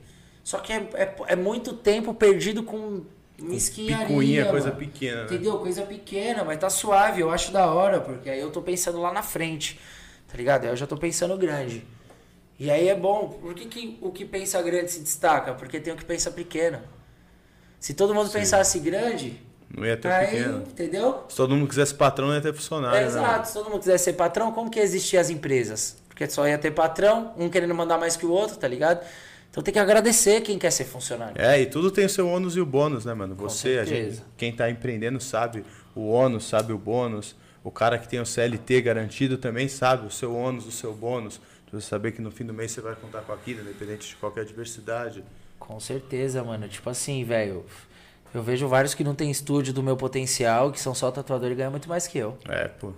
Só 0.43 0.59
que 0.61 0.73
é, 0.73 0.89
é, 0.95 1.15
é 1.29 1.37
muito 1.37 1.75
tempo 1.75 2.15
perdido 2.15 2.63
com 2.63 3.03
mesquinharia, 3.41 4.07
Picuinha, 4.07 4.47
coisa 4.47 4.71
pequena, 4.71 5.21
né? 5.21 5.25
Entendeu? 5.25 5.59
Coisa 5.59 5.83
pequena, 5.83 6.45
mas 6.45 6.59
tá 6.59 6.71
suave. 6.71 7.21
Eu 7.21 7.31
acho 7.31 7.51
da 7.53 7.67
hora, 7.67 8.01
porque 8.01 8.29
aí 8.31 8.41
eu 8.41 8.51
tô 8.51 8.63
pensando 8.63 9.01
lá 9.01 9.13
na 9.13 9.23
frente. 9.23 9.79
Tá 10.31 10.37
ligado? 10.37 10.65
Aí 10.65 10.71
eu 10.71 10.77
já 10.77 10.87
tô 10.87 10.97
pensando 10.97 11.37
grande. 11.37 11.85
E 12.59 12.71
aí 12.71 12.89
é 12.89 12.95
bom. 12.95 13.29
Por 13.41 13.55
que, 13.55 13.67
que 13.67 13.99
o 14.01 14.11
que 14.13 14.25
pensa 14.25 14.61
grande 14.63 14.91
se 14.93 15.01
destaca? 15.01 15.55
Porque 15.55 15.81
tem 15.81 15.93
o 15.93 15.97
que 15.97 16.05
pensa 16.05 16.31
pequeno. 16.31 16.79
Se 17.79 17.95
todo 17.95 18.15
mundo 18.15 18.31
pensasse 18.31 18.79
grande, 18.79 19.41
Não 19.75 19.87
ia 19.87 19.97
ter 19.97 20.09
aí, 20.13 20.27
pequeno. 20.27 20.59
entendeu? 20.59 21.25
Se 21.29 21.37
todo 21.37 21.57
mundo 21.57 21.67
quisesse 21.69 21.95
patrão, 21.95 22.29
não 22.29 22.35
ia 22.35 22.41
ter 22.41 22.53
funcionário. 22.53 22.99
É, 22.99 23.01
né, 23.01 23.07
exato. 23.07 23.49
Se 23.49 23.55
todo 23.55 23.71
mundo 23.71 23.79
quisesse 23.79 24.05
ser 24.05 24.13
patrão, 24.13 24.53
como 24.53 24.71
que 24.71 24.79
ia 24.79 24.85
existir 24.85 25.17
as 25.17 25.31
empresas? 25.31 25.97
Porque 26.09 26.29
só 26.29 26.47
ia 26.47 26.59
ter 26.59 26.71
patrão, 26.73 27.33
um 27.39 27.49
querendo 27.49 27.75
mandar 27.75 27.97
mais 27.97 28.15
que 28.17 28.27
o 28.27 28.31
outro, 28.31 28.59
tá 28.59 28.69
ligado? 28.69 29.03
Então 29.51 29.63
tem 29.63 29.75
que 29.75 29.81
agradecer 29.81 30.41
quem 30.43 30.59
quer 30.59 30.71
ser 30.71 30.85
funcionário. 30.85 31.35
É, 31.41 31.61
e 31.61 31.67
tudo 31.67 31.91
tem 31.91 32.05
o 32.05 32.09
seu 32.09 32.29
ônus 32.29 32.57
e 32.57 32.61
o 32.61 32.67
bônus, 32.67 33.05
né, 33.05 33.13
mano? 33.15 33.35
Você, 33.35 33.79
a 33.79 33.85
gente, 33.85 34.23
quem 34.37 34.53
tá 34.53 34.71
empreendendo 34.71 35.21
sabe 35.21 35.65
o 35.95 36.09
ônus, 36.09 36.49
sabe 36.49 36.73
o 36.73 36.79
bônus. 36.79 37.35
O 37.63 37.71
cara 37.71 37.99
que 37.99 38.09
tem 38.09 38.21
o 38.21 38.25
CLT 38.25 38.81
garantido 38.81 39.37
também 39.37 39.69
sabe 39.69 40.07
o 40.07 40.11
seu 40.11 40.35
ônus, 40.35 40.67
o 40.67 40.71
seu 40.71 40.95
bônus. 40.95 41.41
Você 41.73 41.87
saber 41.87 42.13
que 42.13 42.23
no 42.23 42.31
fim 42.31 42.45
do 42.45 42.55
mês 42.55 42.73
você 42.73 42.81
vai 42.81 42.95
contar 42.95 43.21
com 43.23 43.33
aquilo, 43.33 43.61
independente 43.61 44.09
de 44.09 44.17
qualquer 44.17 44.43
adversidade. 44.43 45.23
Com 45.59 45.79
certeza, 45.79 46.43
mano. 46.43 46.69
Tipo 46.69 46.91
assim, 46.91 47.25
velho. 47.25 47.65
Eu 48.33 48.43
vejo 48.43 48.69
vários 48.69 48.95
que 48.95 49.03
não 49.03 49.15
tem 49.15 49.31
estúdio 49.31 49.73
do 49.73 49.83
meu 49.83 49.97
potencial, 49.97 50.71
que 50.71 50.81
são 50.81 50.95
só 50.95 51.11
tatuador 51.11 51.51
e 51.51 51.55
ganham 51.55 51.71
muito 51.71 51.89
mais 51.89 52.07
que 52.07 52.19
eu. 52.19 52.39
É, 52.49 52.69
pô. 52.69 52.93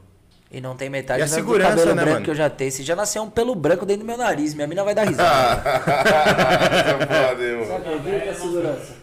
E 0.52 0.60
não 0.60 0.76
tem 0.76 0.90
metade 0.90 1.20
E 1.20 1.22
a 1.22 1.26
do 1.26 1.30
segurança, 1.32 1.70
cabelo 1.70 1.94
né, 1.94 2.02
branco 2.02 2.12
mano? 2.12 2.24
que 2.26 2.30
eu 2.30 2.34
já 2.34 2.50
tenho. 2.50 2.70
Se 2.70 2.82
já 2.82 2.94
nasceu 2.94 3.22
um 3.22 3.30
pelo 3.30 3.54
branco 3.54 3.86
dentro 3.86 4.02
do 4.02 4.06
meu 4.06 4.18
nariz, 4.18 4.52
minha 4.54 4.66
mina 4.66 4.84
vai 4.84 4.94
dar 4.94 5.04
risada. 5.08 5.62
Você 7.38 7.56
mano. 7.56 7.76
acredita, 7.76 8.30
a 8.30 8.34
segurança? 8.34 9.02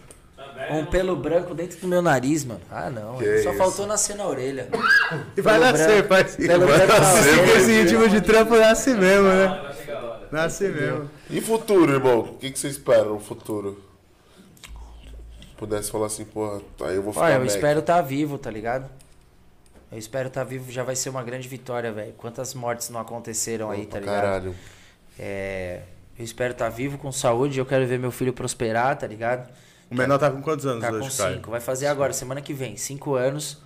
Um 0.70 0.84
pelo 0.84 1.16
branco 1.16 1.54
dentro 1.54 1.80
do 1.80 1.88
meu 1.88 2.00
nariz, 2.02 2.44
mano. 2.44 2.60
Ah, 2.70 2.88
não. 2.90 3.16
Que 3.16 3.42
Só 3.42 3.50
isso. 3.50 3.58
faltou 3.58 3.86
nascer 3.86 4.14
na 4.14 4.26
orelha. 4.26 4.68
E 5.36 5.40
vai 5.40 5.58
Pelo 5.58 5.72
nascer, 5.72 6.06
parceiro. 6.06 6.52
pelo 6.52 6.66
Vai 6.66 6.78
branco 6.86 7.00
nascer, 7.02 7.36
porque 7.38 7.50
esse 7.58 7.82
ritmo 7.82 8.08
de 8.08 8.20
trampo 8.20 8.56
nasce 8.56 8.94
mesmo, 8.94 9.28
né? 9.28 9.46
Vai 9.64 9.74
chegar 9.74 9.96
a 9.98 10.04
hora. 10.06 10.28
Nasce 10.30 10.68
mesmo. 10.68 11.10
E 11.30 11.40
futuro, 11.40 11.92
irmão? 11.92 12.20
O 12.20 12.34
que, 12.38 12.50
que 12.52 12.58
você 12.58 12.68
espera 12.68 13.04
no 13.04 13.18
futuro? 13.18 13.82
Pudesse 15.56 15.90
falar 15.90 16.06
assim, 16.06 16.24
porra, 16.24 16.60
aí 16.82 16.96
eu 16.96 17.02
vou 17.02 17.12
ficar 17.12 17.24
Olha, 17.26 17.34
eu 17.34 17.44
espero 17.44 17.80
estar 17.80 18.00
vivo, 18.02 18.38
tá 18.38 18.50
ligado? 18.50 18.88
Eu 19.90 19.98
espero 19.98 20.28
estar 20.28 20.44
vivo, 20.44 20.70
já 20.70 20.82
vai 20.84 20.94
ser 20.94 21.10
uma 21.10 21.22
grande 21.22 21.48
vitória, 21.48 21.90
velho. 21.92 22.12
Quantas 22.12 22.54
mortes 22.54 22.90
não 22.90 23.00
aconteceram 23.00 23.70
aí, 23.70 23.86
tá 23.86 23.98
ligado? 23.98 24.22
Caralho. 24.22 24.54
É, 25.18 25.80
eu 26.18 26.24
espero 26.24 26.52
estar 26.52 26.68
vivo 26.68 26.96
com 26.96 27.10
saúde, 27.10 27.58
eu 27.58 27.66
quero 27.66 27.86
ver 27.86 27.98
meu 27.98 28.10
filho 28.10 28.32
prosperar, 28.32 28.96
tá 28.96 29.06
ligado? 29.06 29.50
O 29.90 29.94
menor 29.94 30.18
tá 30.18 30.30
com 30.30 30.40
quantos 30.40 30.64
anos 30.64 30.82
Tá 30.82 30.90
com 30.90 30.96
hoje, 30.96 31.16
Caio? 31.16 31.36
cinco, 31.36 31.50
vai 31.50 31.60
fazer 31.60 31.88
agora, 31.88 32.12
semana 32.12 32.40
que 32.40 32.54
vem, 32.54 32.76
cinco 32.76 33.14
anos. 33.14 33.58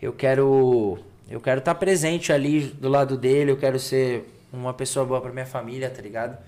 Eu 0.00 0.12
quero, 0.12 0.98
eu 1.28 1.40
quero 1.40 1.58
estar 1.58 1.74
presente 1.74 2.32
ali 2.32 2.60
do 2.60 2.88
lado 2.88 3.16
dele, 3.16 3.50
eu 3.50 3.56
quero 3.56 3.80
ser 3.80 4.32
uma 4.52 4.72
pessoa 4.72 5.04
boa 5.04 5.20
pra 5.20 5.32
minha 5.32 5.46
família, 5.46 5.90
tá 5.90 6.00
ligado? 6.00 6.38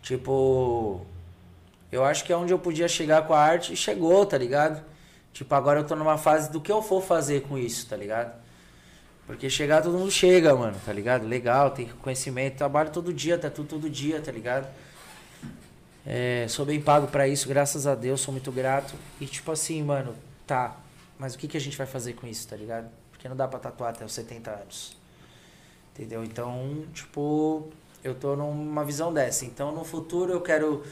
Tipo, 0.00 1.04
eu 1.92 2.04
acho 2.04 2.24
que 2.24 2.32
é 2.32 2.36
onde 2.36 2.52
eu 2.52 2.58
podia 2.58 2.88
chegar 2.88 3.26
com 3.26 3.34
a 3.34 3.40
arte 3.40 3.74
e 3.74 3.76
chegou, 3.76 4.24
tá 4.24 4.38
ligado? 4.38 4.82
Tipo, 5.32 5.54
agora 5.54 5.80
eu 5.80 5.84
tô 5.84 5.94
numa 5.94 6.16
fase 6.16 6.50
do 6.50 6.60
que 6.60 6.72
eu 6.72 6.80
for 6.80 7.02
fazer 7.02 7.42
com 7.42 7.58
isso, 7.58 7.86
tá 7.86 7.96
ligado? 7.96 8.45
Porque 9.26 9.50
chegar 9.50 9.82
todo 9.82 9.98
mundo 9.98 10.10
chega, 10.10 10.54
mano, 10.54 10.76
tá 10.84 10.92
ligado? 10.92 11.26
Legal, 11.26 11.70
tem 11.70 11.88
conhecimento, 12.00 12.56
trabalho 12.56 12.90
todo 12.90 13.12
dia, 13.12 13.36
tá 13.36 13.50
tudo 13.50 13.68
todo 13.68 13.90
dia, 13.90 14.20
tá 14.20 14.30
ligado? 14.30 14.68
É, 16.06 16.46
sou 16.48 16.64
bem 16.64 16.80
pago 16.80 17.08
pra 17.08 17.26
isso, 17.26 17.48
graças 17.48 17.86
a 17.86 17.96
Deus, 17.96 18.20
sou 18.20 18.30
muito 18.30 18.52
grato. 18.52 18.94
E 19.20 19.26
tipo 19.26 19.50
assim, 19.50 19.82
mano, 19.82 20.14
tá, 20.46 20.76
mas 21.18 21.34
o 21.34 21.38
que, 21.38 21.48
que 21.48 21.56
a 21.56 21.60
gente 21.60 21.76
vai 21.76 21.86
fazer 21.86 22.12
com 22.12 22.26
isso, 22.26 22.46
tá 22.46 22.54
ligado? 22.54 22.88
Porque 23.10 23.28
não 23.28 23.34
dá 23.34 23.48
pra 23.48 23.58
tatuar 23.58 23.90
até 23.90 24.04
os 24.04 24.12
70 24.12 24.50
anos. 24.50 24.96
Entendeu? 25.92 26.22
Então, 26.22 26.84
tipo, 26.94 27.68
eu 28.04 28.14
tô 28.14 28.36
numa 28.36 28.84
visão 28.84 29.12
dessa. 29.12 29.44
Então, 29.44 29.72
no 29.72 29.84
futuro 29.84 30.32
eu 30.32 30.40
quero 30.40 30.84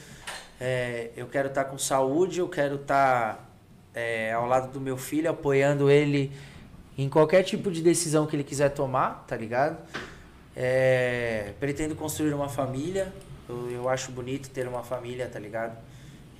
é, 0.60 1.10
eu 1.16 1.26
quero 1.26 1.48
estar 1.48 1.64
com 1.64 1.78
saúde, 1.78 2.40
eu 2.40 2.48
quero 2.48 2.76
estar 2.76 3.48
é, 3.94 4.32
ao 4.32 4.46
lado 4.46 4.72
do 4.72 4.80
meu 4.80 4.96
filho, 4.96 5.30
apoiando 5.30 5.90
ele 5.90 6.32
em 6.96 7.08
qualquer 7.08 7.42
tipo 7.42 7.70
de 7.70 7.82
decisão 7.82 8.26
que 8.26 8.36
ele 8.36 8.44
quiser 8.44 8.70
tomar, 8.70 9.24
tá 9.26 9.36
ligado? 9.36 9.78
É, 10.56 11.52
pretendo 11.58 11.94
construir 11.94 12.32
uma 12.32 12.48
família. 12.48 13.12
Eu, 13.48 13.70
eu 13.70 13.88
acho 13.88 14.12
bonito 14.12 14.48
ter 14.50 14.68
uma 14.68 14.82
família, 14.82 15.28
tá 15.28 15.38
ligado? 15.38 15.76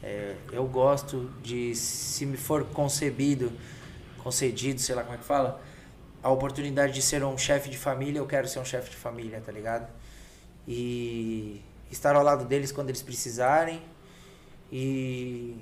É, 0.03 0.35
eu 0.53 0.67
gosto 0.67 1.31
de, 1.43 1.75
se 1.75 2.25
me 2.27 2.37
for 2.37 2.65
concebido, 2.67 3.51
concedido, 4.19 4.81
sei 4.81 4.95
lá 4.95 5.03
como 5.03 5.15
é 5.15 5.19
que 5.19 5.25
fala, 5.25 5.61
a 6.23 6.31
oportunidade 6.31 6.93
de 6.93 7.03
ser 7.03 7.25
um 7.25 7.37
chefe 7.37 7.69
de 7.69 7.77
família, 7.77 8.19
eu 8.19 8.27
quero 8.27 8.49
ser 8.49 8.59
um 8.59 8.65
chefe 8.65 8.91
de 8.91 8.97
família, 8.97 9.43
tá 9.45 9.51
ligado? 9.51 9.89
E 10.67 11.61
estar 11.91 12.15
ao 12.17 12.23
lado 12.23 12.45
deles 12.45 12.73
quando 12.73 12.89
eles 12.89 13.03
precisarem. 13.03 13.83
E. 14.73 15.57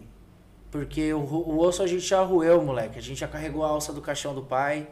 Porque 0.73 1.13
o, 1.13 1.19
o 1.21 1.59
osso 1.61 1.83
a 1.83 1.87
gente 1.87 2.01
já 2.01 2.23
roeu, 2.23 2.63
moleque. 2.63 2.99
A 2.99 3.03
gente 3.03 3.21
já 3.21 3.29
carregou 3.29 3.63
a 3.63 3.69
alça 3.69 3.93
do 3.93 4.01
caixão 4.01 4.35
do 4.35 4.43
pai. 4.43 4.89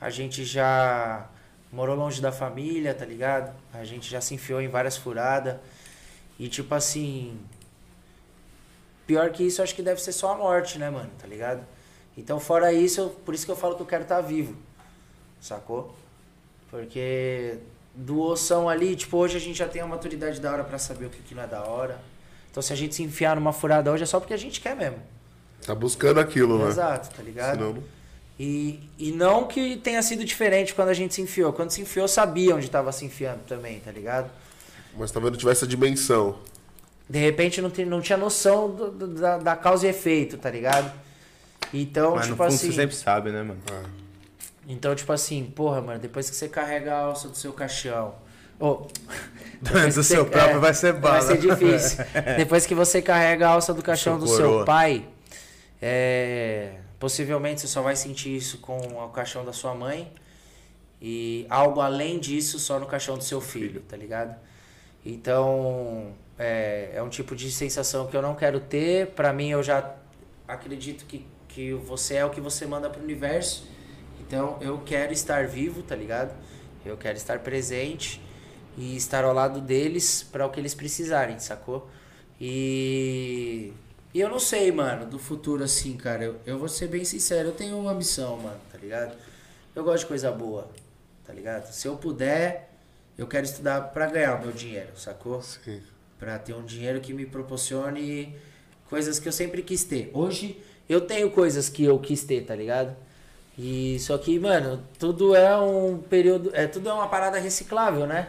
A 0.00 0.08
gente 0.08 0.42
já 0.42 1.28
morou 1.70 1.94
longe 1.94 2.20
da 2.22 2.32
família, 2.32 2.94
tá 2.94 3.04
ligado? 3.04 3.54
A 3.74 3.84
gente 3.84 4.08
já 4.10 4.22
se 4.22 4.34
enfiou 4.34 4.58
em 4.58 4.68
várias 4.68 4.96
furadas. 4.96 5.56
E 6.38 6.48
tipo 6.48 6.74
assim. 6.74 7.38
Pior 9.06 9.30
que 9.30 9.42
isso, 9.42 9.62
acho 9.62 9.74
que 9.74 9.82
deve 9.82 10.00
ser 10.00 10.12
só 10.12 10.32
a 10.32 10.36
morte, 10.36 10.78
né, 10.78 10.88
mano? 10.88 11.10
Tá 11.18 11.26
ligado? 11.26 11.64
Então, 12.16 12.40
fora 12.40 12.72
isso, 12.72 13.10
por 13.24 13.34
isso 13.34 13.44
que 13.44 13.52
eu 13.52 13.56
falo 13.56 13.76
que 13.76 13.82
eu 13.82 13.86
quero 13.86 14.04
estar 14.04 14.20
vivo. 14.22 14.56
Sacou? 15.40 15.94
Porque 16.70 17.58
do 17.94 18.20
ossão 18.20 18.68
ali, 18.68 18.96
tipo, 18.96 19.16
hoje 19.16 19.36
a 19.36 19.40
gente 19.40 19.58
já 19.58 19.68
tem 19.68 19.82
a 19.82 19.86
maturidade 19.86 20.40
da 20.40 20.52
hora 20.52 20.64
pra 20.64 20.78
saber 20.78 21.06
o 21.06 21.10
que, 21.10 21.22
que 21.22 21.34
não 21.34 21.42
é 21.42 21.46
da 21.46 21.62
hora. 21.64 22.00
Então, 22.50 22.62
se 22.62 22.72
a 22.72 22.76
gente 22.76 22.94
se 22.94 23.02
enfiar 23.02 23.36
numa 23.36 23.52
furada 23.52 23.92
hoje, 23.92 24.02
é 24.02 24.06
só 24.06 24.18
porque 24.20 24.34
a 24.34 24.38
gente 24.38 24.60
quer 24.60 24.74
mesmo. 24.74 25.02
Tá 25.66 25.74
buscando 25.74 26.18
aquilo, 26.20 26.58
né? 26.58 26.68
Exato, 26.68 27.10
tá 27.14 27.22
ligado? 27.22 27.54
Senão, 27.58 27.72
não- 27.74 27.82
E, 28.40 28.80
e 28.98 29.10
não 29.12 29.46
que 29.48 29.76
tenha 29.76 30.00
sido 30.02 30.24
diferente 30.24 30.72
quando 30.74 30.88
a 30.88 30.94
gente 30.94 31.14
se 31.14 31.20
enfiou. 31.20 31.52
Quando 31.52 31.70
se 31.70 31.80
enfiou, 31.80 32.06
sabia 32.06 32.54
onde 32.54 32.70
tava 32.70 32.92
se 32.92 33.04
enfiando 33.04 33.40
também, 33.46 33.80
tá 33.80 33.90
ligado? 33.90 34.30
mas 34.96 35.10
talvez 35.12 35.30
não 35.32 35.38
tivesse 35.38 35.58
essa 35.60 35.66
dimensão. 35.66 36.38
De 37.08 37.18
repente 37.20 37.60
não, 37.60 37.70
não 37.86 38.00
tinha 38.00 38.16
noção 38.18 38.68
do- 38.70 38.90
do- 38.90 39.06
da, 39.14 39.38
da 39.38 39.56
causa 39.56 39.86
e 39.86 39.90
efeito, 39.90 40.36
tá 40.36 40.50
ligado? 40.50 40.90
Então, 41.72 42.16
Mas 42.16 42.26
no 42.26 42.32
tipo 42.34 42.42
fundo 42.44 42.54
assim. 42.54 42.66
você 42.70 42.72
sempre 42.72 42.96
sabe, 42.96 43.30
né, 43.30 43.42
mano? 43.42 43.60
Então, 44.66 44.94
tipo 44.94 45.12
assim, 45.12 45.44
porra, 45.54 45.80
mano, 45.80 45.98
depois 46.00 46.28
que 46.28 46.34
você 46.36 46.48
carrega 46.48 46.94
a 46.94 46.98
alça 47.00 47.28
do 47.28 47.36
seu 47.36 47.52
caixão. 47.52 48.14
Antes 49.72 49.94
do 49.96 50.02
seu 50.02 50.26
próprio 50.26 50.56
é, 50.56 50.60
vai 50.60 50.74
ser 50.74 50.92
bala. 50.94 51.20
Vai 51.20 51.36
ser 51.36 51.38
difícil. 51.38 52.04
Depois 52.36 52.66
que 52.66 52.74
você 52.74 53.00
carrega 53.00 53.46
a 53.48 53.52
alça 53.52 53.72
do 53.72 53.82
caixão 53.82 54.18
Seu 54.18 54.26
do 54.28 54.36
seu 54.36 54.64
pai, 54.64 55.04
é, 55.80 56.80
possivelmente 56.98 57.60
você 57.60 57.68
só 57.68 57.82
vai 57.82 57.96
sentir 57.96 58.36
isso 58.36 58.58
com 58.58 58.78
o 58.78 59.08
caixão 59.10 59.44
da 59.44 59.52
sua 59.52 59.74
mãe. 59.74 60.12
E 61.00 61.46
algo 61.48 61.80
além 61.80 62.18
disso 62.18 62.58
só 62.58 62.78
no 62.78 62.86
caixão 62.86 63.16
do 63.16 63.22
seu 63.22 63.40
filho, 63.40 63.82
tá 63.82 63.96
ligado? 63.96 64.36
Então, 65.06 66.12
é, 66.38 66.90
é 66.94 67.02
um 67.02 67.08
tipo 67.08 67.36
de 67.36 67.50
sensação 67.50 68.08
que 68.08 68.16
eu 68.16 68.22
não 68.22 68.34
quero 68.34 68.60
ter. 68.60 69.08
Pra 69.08 69.32
mim, 69.32 69.50
eu 69.50 69.62
já 69.62 69.94
acredito 70.46 71.06
que, 71.06 71.24
que 71.46 71.72
você 71.72 72.16
é 72.16 72.24
o 72.24 72.30
que 72.30 72.40
você 72.40 72.66
manda 72.66 72.90
pro 72.90 73.02
universo. 73.02 73.68
Então, 74.20 74.58
eu 74.60 74.78
quero 74.84 75.12
estar 75.12 75.46
vivo, 75.46 75.82
tá 75.82 75.94
ligado? 75.94 76.34
Eu 76.84 76.96
quero 76.96 77.16
estar 77.16 77.38
presente 77.40 78.20
e 78.76 78.96
estar 78.96 79.24
ao 79.24 79.32
lado 79.32 79.60
deles 79.60 80.22
para 80.22 80.46
o 80.46 80.50
que 80.50 80.58
eles 80.60 80.74
precisarem, 80.74 81.38
sacou? 81.38 81.88
E, 82.40 83.72
e 84.14 84.20
eu 84.20 84.28
não 84.28 84.38
sei, 84.38 84.72
mano, 84.72 85.06
do 85.06 85.18
futuro 85.18 85.62
assim, 85.64 85.96
cara. 85.96 86.24
Eu, 86.24 86.36
eu 86.46 86.58
vou 86.58 86.68
ser 86.68 86.88
bem 86.88 87.04
sincero, 87.04 87.48
eu 87.48 87.52
tenho 87.52 87.78
uma 87.78 87.94
missão, 87.94 88.36
mano, 88.38 88.58
tá 88.72 88.78
ligado? 88.78 89.16
Eu 89.74 89.84
gosto 89.84 90.00
de 90.00 90.06
coisa 90.06 90.30
boa, 90.32 90.68
tá 91.26 91.32
ligado? 91.32 91.70
Se 91.72 91.86
eu 91.86 91.96
puder, 91.96 92.70
eu 93.16 93.26
quero 93.26 93.44
estudar 93.44 93.80
pra 93.92 94.06
ganhar 94.06 94.36
o 94.36 94.42
meu 94.42 94.52
dinheiro, 94.52 94.90
sacou? 94.96 95.42
Sim. 95.42 95.80
Pra 96.18 96.38
ter 96.38 96.54
um 96.54 96.64
dinheiro 96.64 97.00
que 97.00 97.12
me 97.12 97.26
proporcione 97.26 98.34
coisas 98.88 99.18
que 99.18 99.28
eu 99.28 99.32
sempre 99.32 99.62
quis 99.62 99.84
ter. 99.84 100.10
Hoje 100.14 100.60
eu 100.88 101.00
tenho 101.02 101.30
coisas 101.30 101.68
que 101.68 101.84
eu 101.84 101.98
quis 101.98 102.24
ter, 102.24 102.44
tá 102.44 102.54
ligado? 102.56 102.96
E 103.56 103.98
só 104.00 104.16
que, 104.16 104.38
mano, 104.38 104.82
tudo 104.98 105.34
é 105.34 105.56
um 105.58 105.98
período, 105.98 106.50
é 106.54 106.66
tudo 106.66 106.88
é 106.88 106.92
uma 106.92 107.08
parada 107.08 107.38
reciclável, 107.38 108.06
né? 108.06 108.28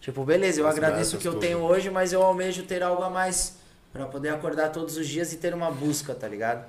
Tipo, 0.00 0.24
beleza, 0.24 0.60
eu 0.60 0.66
As 0.66 0.76
agradeço 0.76 1.16
o 1.16 1.18
que 1.18 1.26
eu 1.26 1.32
tudo. 1.32 1.40
tenho 1.40 1.58
hoje, 1.58 1.90
mas 1.90 2.12
eu 2.12 2.22
almejo 2.22 2.62
ter 2.62 2.82
algo 2.82 3.02
a 3.02 3.10
mais 3.10 3.56
Pra 3.92 4.06
poder 4.06 4.28
acordar 4.30 4.70
todos 4.70 4.96
os 4.96 5.06
dias 5.08 5.32
e 5.32 5.36
ter 5.38 5.54
uma 5.54 5.70
busca, 5.70 6.14
tá 6.14 6.28
ligado? 6.28 6.64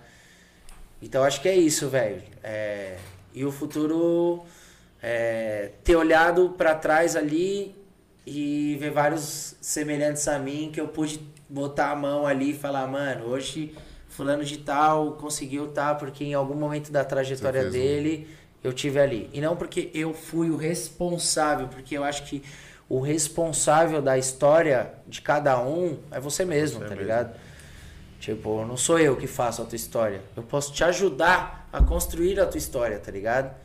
Então 1.02 1.24
acho 1.24 1.42
que 1.42 1.50
é 1.50 1.56
isso, 1.56 1.88
velho. 1.90 2.22
É, 2.44 2.98
e 3.34 3.44
o 3.46 3.52
futuro 3.52 4.44
é, 5.02 5.72
ter 5.84 5.96
olhado 5.96 6.50
pra 6.58 6.76
trás 6.76 7.16
ali 7.16 7.76
e 8.26 8.78
ver 8.80 8.92
vários 8.92 9.56
semelhantes 9.62 10.28
a 10.28 10.38
mim 10.40 10.70
que 10.74 10.80
eu 10.80 10.88
pude 10.88 11.20
botar 11.48 11.92
a 11.92 11.96
mão 11.96 12.26
ali 12.28 12.52
e 12.52 12.54
falar, 12.54 12.86
mano, 12.88 13.26
hoje 13.26 13.76
fulano 14.08 14.44
de 14.44 14.58
tal 14.58 15.14
conseguiu 15.14 15.68
tal 15.70 15.96
porque 15.98 16.24
em 16.24 16.34
algum 16.34 16.56
momento 16.56 16.92
da 16.92 17.04
trajetória 17.04 17.62
fez 17.62 17.74
um- 17.74 17.78
dele 17.78 18.28
eu 18.64 18.74
tive 18.74 19.00
ali. 19.00 19.30
E 19.34 19.40
não 19.40 19.56
porque 19.56 19.90
eu 19.94 20.14
fui 20.14 20.50
o 20.50 20.58
responsável, 20.58 21.70
porque 21.70 21.98
eu 21.98 22.04
acho 22.04 22.24
que 22.26 22.44
o 22.90 23.00
responsável 23.00 24.02
da 24.02 24.18
história 24.18 24.92
de 25.08 25.22
cada 25.22 25.62
um 25.62 26.00
é 26.10 26.20
você 26.20 26.44
mesmo, 26.44 26.84
tá 26.84 26.96
ligado? 26.96 27.40
Tipo, 28.20 28.66
não 28.66 28.76
sou 28.76 29.00
eu 29.00 29.16
que 29.16 29.28
faço 29.28 29.62
a 29.62 29.66
tua 29.66 29.76
história. 29.76 30.22
Eu 30.36 30.42
posso 30.42 30.74
te 30.74 30.84
ajudar 30.84 31.70
a 31.72 31.84
construir 31.84 32.40
a 32.40 32.48
tua 32.48 32.58
história, 32.58 32.98
tá 33.00 33.12
ligado? 33.12 33.56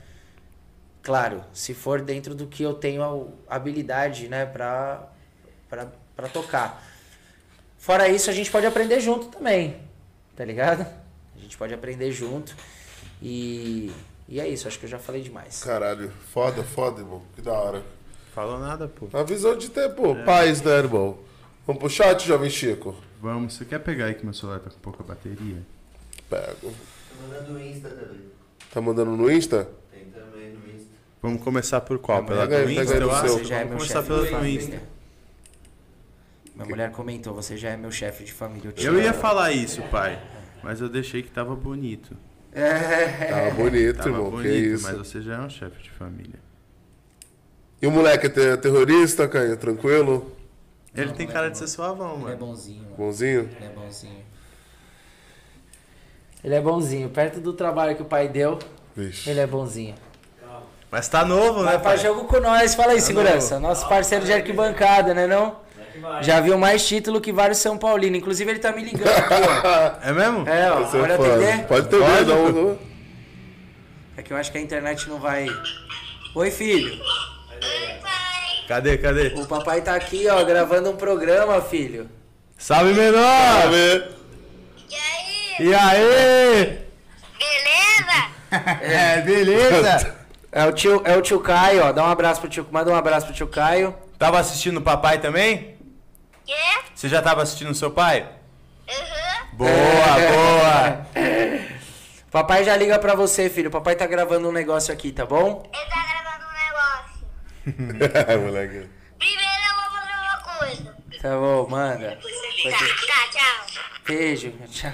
Claro, 1.03 1.43
se 1.55 1.73
for 1.73 2.03
dentro 2.03 2.35
do 2.35 2.47
que 2.47 2.63
eu 2.63 2.75
tenho 2.75 3.03
a 3.49 3.57
habilidade, 3.57 4.29
né, 4.29 4.45
pra, 4.45 5.09
pra, 5.69 5.89
pra 6.15 6.29
tocar. 6.29 6.83
Fora 7.79 8.09
isso, 8.09 8.29
a 8.31 8.33
gente 8.33 8.51
pode 8.51 8.67
aprender 8.67 9.01
junto 9.01 9.29
também, 9.29 9.81
tá 10.37 10.45
ligado? 10.45 10.87
A 11.35 11.39
gente 11.39 11.57
pode 11.57 11.75
aprender 11.75 12.13
junto. 12.13 12.55
E, 13.21 13.91
e 14.29 14.39
é 14.39 14.49
isso, 14.49 14.69
acho 14.69 14.79
que 14.79 14.85
eu 14.85 14.91
já 14.91 14.99
falei 14.99 15.23
demais. 15.23 15.63
Caralho, 15.65 16.13
foda, 16.33 16.63
foda, 16.63 17.01
irmão. 17.01 17.23
Que 17.35 17.43
da 17.43 17.53
hora. 17.53 17.83
Falou 18.35 18.59
nada, 18.59 18.89
pô. 18.89 19.09
A 19.17 19.23
visão 19.23 19.57
de 19.57 19.71
ter, 19.71 19.91
pô, 19.91 20.17
paz, 20.25 20.61
né, 20.61 20.73
irmão? 20.73 21.19
Vamos 21.67 21.81
pro 21.81 21.89
chat, 21.89 22.27
jovem 22.27 22.51
Chico? 22.51 22.95
Vamos, 23.23 23.55
você 23.55 23.65
quer 23.65 23.79
pegar 23.79 24.07
aí 24.07 24.15
que 24.15 24.25
meu 24.25 24.35
celular 24.35 24.59
tá 24.61 24.71
com 24.71 24.79
pouca 24.81 25.03
bateria? 25.05 25.59
Pego. 26.29 26.73
Tô 26.73 27.23
mandando 27.29 27.53
no 27.53 27.61
Insta 27.65 27.89
também. 27.91 28.21
Tá 28.73 28.81
mandando 28.81 29.11
no 29.13 29.31
Insta? 29.31 29.69
Tem 29.93 30.05
também 30.07 30.51
no 30.53 30.69
Insta. 30.75 30.89
Vamos 31.23 31.43
começar 31.43 31.81
por 31.81 31.99
qual? 31.99 32.23
Minha 32.23 32.47
Pela 32.47 32.65
do 32.65 32.71
Insta, 32.71 32.95
eu 32.97 33.11
acho? 33.13 33.45
já 33.45 33.57
é 33.57 33.65
Vamos 33.65 33.71
meu 33.71 33.79
começar 33.79 33.95
chefe 34.03 34.09
pela 34.09 34.21
de 34.23 34.27
do 34.27 34.31
família. 34.37 34.61
Insta. 34.61 34.83
Minha 36.57 36.67
mulher 36.69 36.91
comentou, 36.93 37.35
você 37.35 37.57
já 37.57 37.71
é 37.71 37.77
meu 37.77 37.91
chefe 37.91 38.25
de 38.25 38.33
família. 38.33 38.73
Eu 38.77 38.93
amo. 38.93 39.01
ia 39.01 39.13
falar 39.13 39.53
isso, 39.53 39.81
pai. 39.91 40.21
Mas 40.63 40.81
eu 40.81 40.89
deixei 40.89 41.23
que 41.23 41.31
tava 41.31 41.55
bonito. 41.55 42.17
Tava 42.53 43.51
bonito, 43.55 43.97
Tava 43.97 44.09
irmão. 44.11 44.25
que 44.27 44.31
bonito, 44.37 44.75
isso. 44.75 44.83
mas 44.85 44.97
você 44.99 45.23
já 45.23 45.37
é 45.37 45.41
um 45.41 45.51
chefe 45.51 45.83
de 45.83 45.91
família. 45.91 46.44
E 47.83 47.87
o 47.87 47.91
moleque 47.91 48.27
é 48.27 48.31
te- 48.31 48.57
terrorista, 48.59 49.29
Caio? 49.29 49.57
Tranquilo? 49.57 50.33
Ele 50.95 51.13
tem 51.13 51.27
cara 51.27 51.51
de 51.51 51.59
ser 51.59 51.67
suavão, 51.67 52.13
Ele 52.15 52.21
é 52.21 52.25
mano. 52.25 52.37
bonzinho, 52.37 52.83
mano. 52.85 52.95
Bonzinho? 52.97 53.41
Ele 53.57 53.67
é 53.67 53.69
bonzinho. 53.69 54.25
Ele 56.43 56.55
é 56.55 56.61
bonzinho. 56.61 57.09
Perto 57.09 57.41
do 57.41 57.53
trabalho 57.53 57.97
que 57.97 58.03
o 58.03 58.05
pai 58.05 58.29
deu, 58.29 58.59
Vixe. 58.97 59.29
ele 59.29 59.41
é 59.41 59.47
bonzinho. 59.47 59.95
Mas 60.91 61.09
tá 61.09 61.25
novo, 61.25 61.59
né, 61.61 61.65
Vai 61.73 61.81
pra 61.81 61.91
pai? 61.91 61.99
jogo 61.99 62.25
com 62.27 62.39
nós. 62.39 62.75
Fala 62.77 62.93
aí, 62.93 63.01
segurança. 63.01 63.59
Nosso 63.59 63.89
parceiro 63.89 64.25
de 64.25 64.33
arquibancada, 64.33 65.13
né 65.13 65.27
não? 65.27 65.57
Já 66.23 66.41
viu 66.41 66.57
mais 66.57 66.87
título 66.87 67.21
que 67.21 67.33
vários 67.33 67.59
São 67.59 67.77
Paulinos. 67.77 68.19
Inclusive, 68.19 68.51
ele 68.53 68.59
tá 68.61 68.71
me 68.71 68.85
ligando 68.85 69.09
aqui, 69.09 69.35
ó. 70.05 70.09
É 70.09 70.13
mesmo? 70.13 70.49
É, 70.49 70.71
ó. 70.71 70.85
Você 70.85 70.99
é 70.99 71.15
atender? 71.15 71.67
Pode 71.67 71.89
ter 71.89 71.99
Pode, 71.99 72.25
não. 72.27 72.79
É 74.17 74.23
que 74.23 74.33
eu 74.33 74.37
acho 74.37 74.53
que 74.53 74.59
a 74.59 74.61
internet 74.61 75.09
não 75.09 75.19
vai... 75.19 75.47
Oi, 76.37 76.51
filho. 76.53 77.01
Cadê, 78.69 78.97
cadê? 78.97 79.29
O 79.37 79.47
papai 79.47 79.83
tá 79.83 79.95
aqui, 79.95 80.27
ó, 80.29 80.43
gravando 80.45 80.91
um 80.91 80.97
programa, 80.97 81.61
filho. 81.61 82.09
Salve, 82.57 82.95
menor! 82.95 83.63
Sabe? 83.63 84.15
E 84.89 84.95
aí, 84.97 85.69
E 85.69 85.75
aí? 85.75 86.79
beleza? 87.39 88.25
É, 88.83 89.21
beleza? 89.21 90.15
É 90.57 90.65
o 90.67 90.73
tio, 90.73 91.03
é 91.05 91.17
o 91.17 91.21
tio 91.21 91.41
Caio, 91.41 91.85
ó. 91.87 91.91
Dá 91.91 92.05
um 92.05 92.11
abraço 92.11 92.41
pro 92.41 92.49
tio... 92.49 92.65
Manda 92.71 92.89
um 92.89 92.95
abraço 92.95 93.27
pro 93.27 93.35
tio 93.35 93.49
Caio. 93.49 93.93
Tava 94.17 94.39
assistindo 94.39 94.77
o 94.77 94.83
papai 94.83 95.19
também? 95.19 95.75
Quê? 96.47 96.55
Você 96.95 97.09
já 97.09 97.21
tava 97.21 97.43
assistindo 97.43 97.71
o 97.73 97.75
seu 97.75 97.91
pai? 97.91 98.25
Uhum. 98.89 99.57
Boa, 99.59 99.71
boa! 100.31 101.07
Papai 102.31 102.63
já 102.63 102.77
liga 102.77 103.01
pra 103.01 103.17
você, 103.17 103.51
filho. 103.51 103.69
Papai 103.69 103.97
tá 103.97 104.07
gravando 104.07 104.49
um 104.49 104.53
negócio 104.53 104.95
aqui, 104.95 105.11
tá 105.11 105.27
bom? 105.27 105.69
Ele 105.73 105.91
moleque. 108.45 108.89
Primeiro 109.19 109.63
eu 109.69 109.75
vou 109.75 109.91
fazer 109.91 110.13
uma 110.13 110.59
coisa. 110.59 110.97
Tá 111.23 111.31
bom, 111.39 111.69
manda. 111.69 112.19
Tá, 112.19 112.71
tá, 112.71 113.29
tchau. 113.31 113.83
Beijo, 114.07 114.53
tchau. 114.71 114.93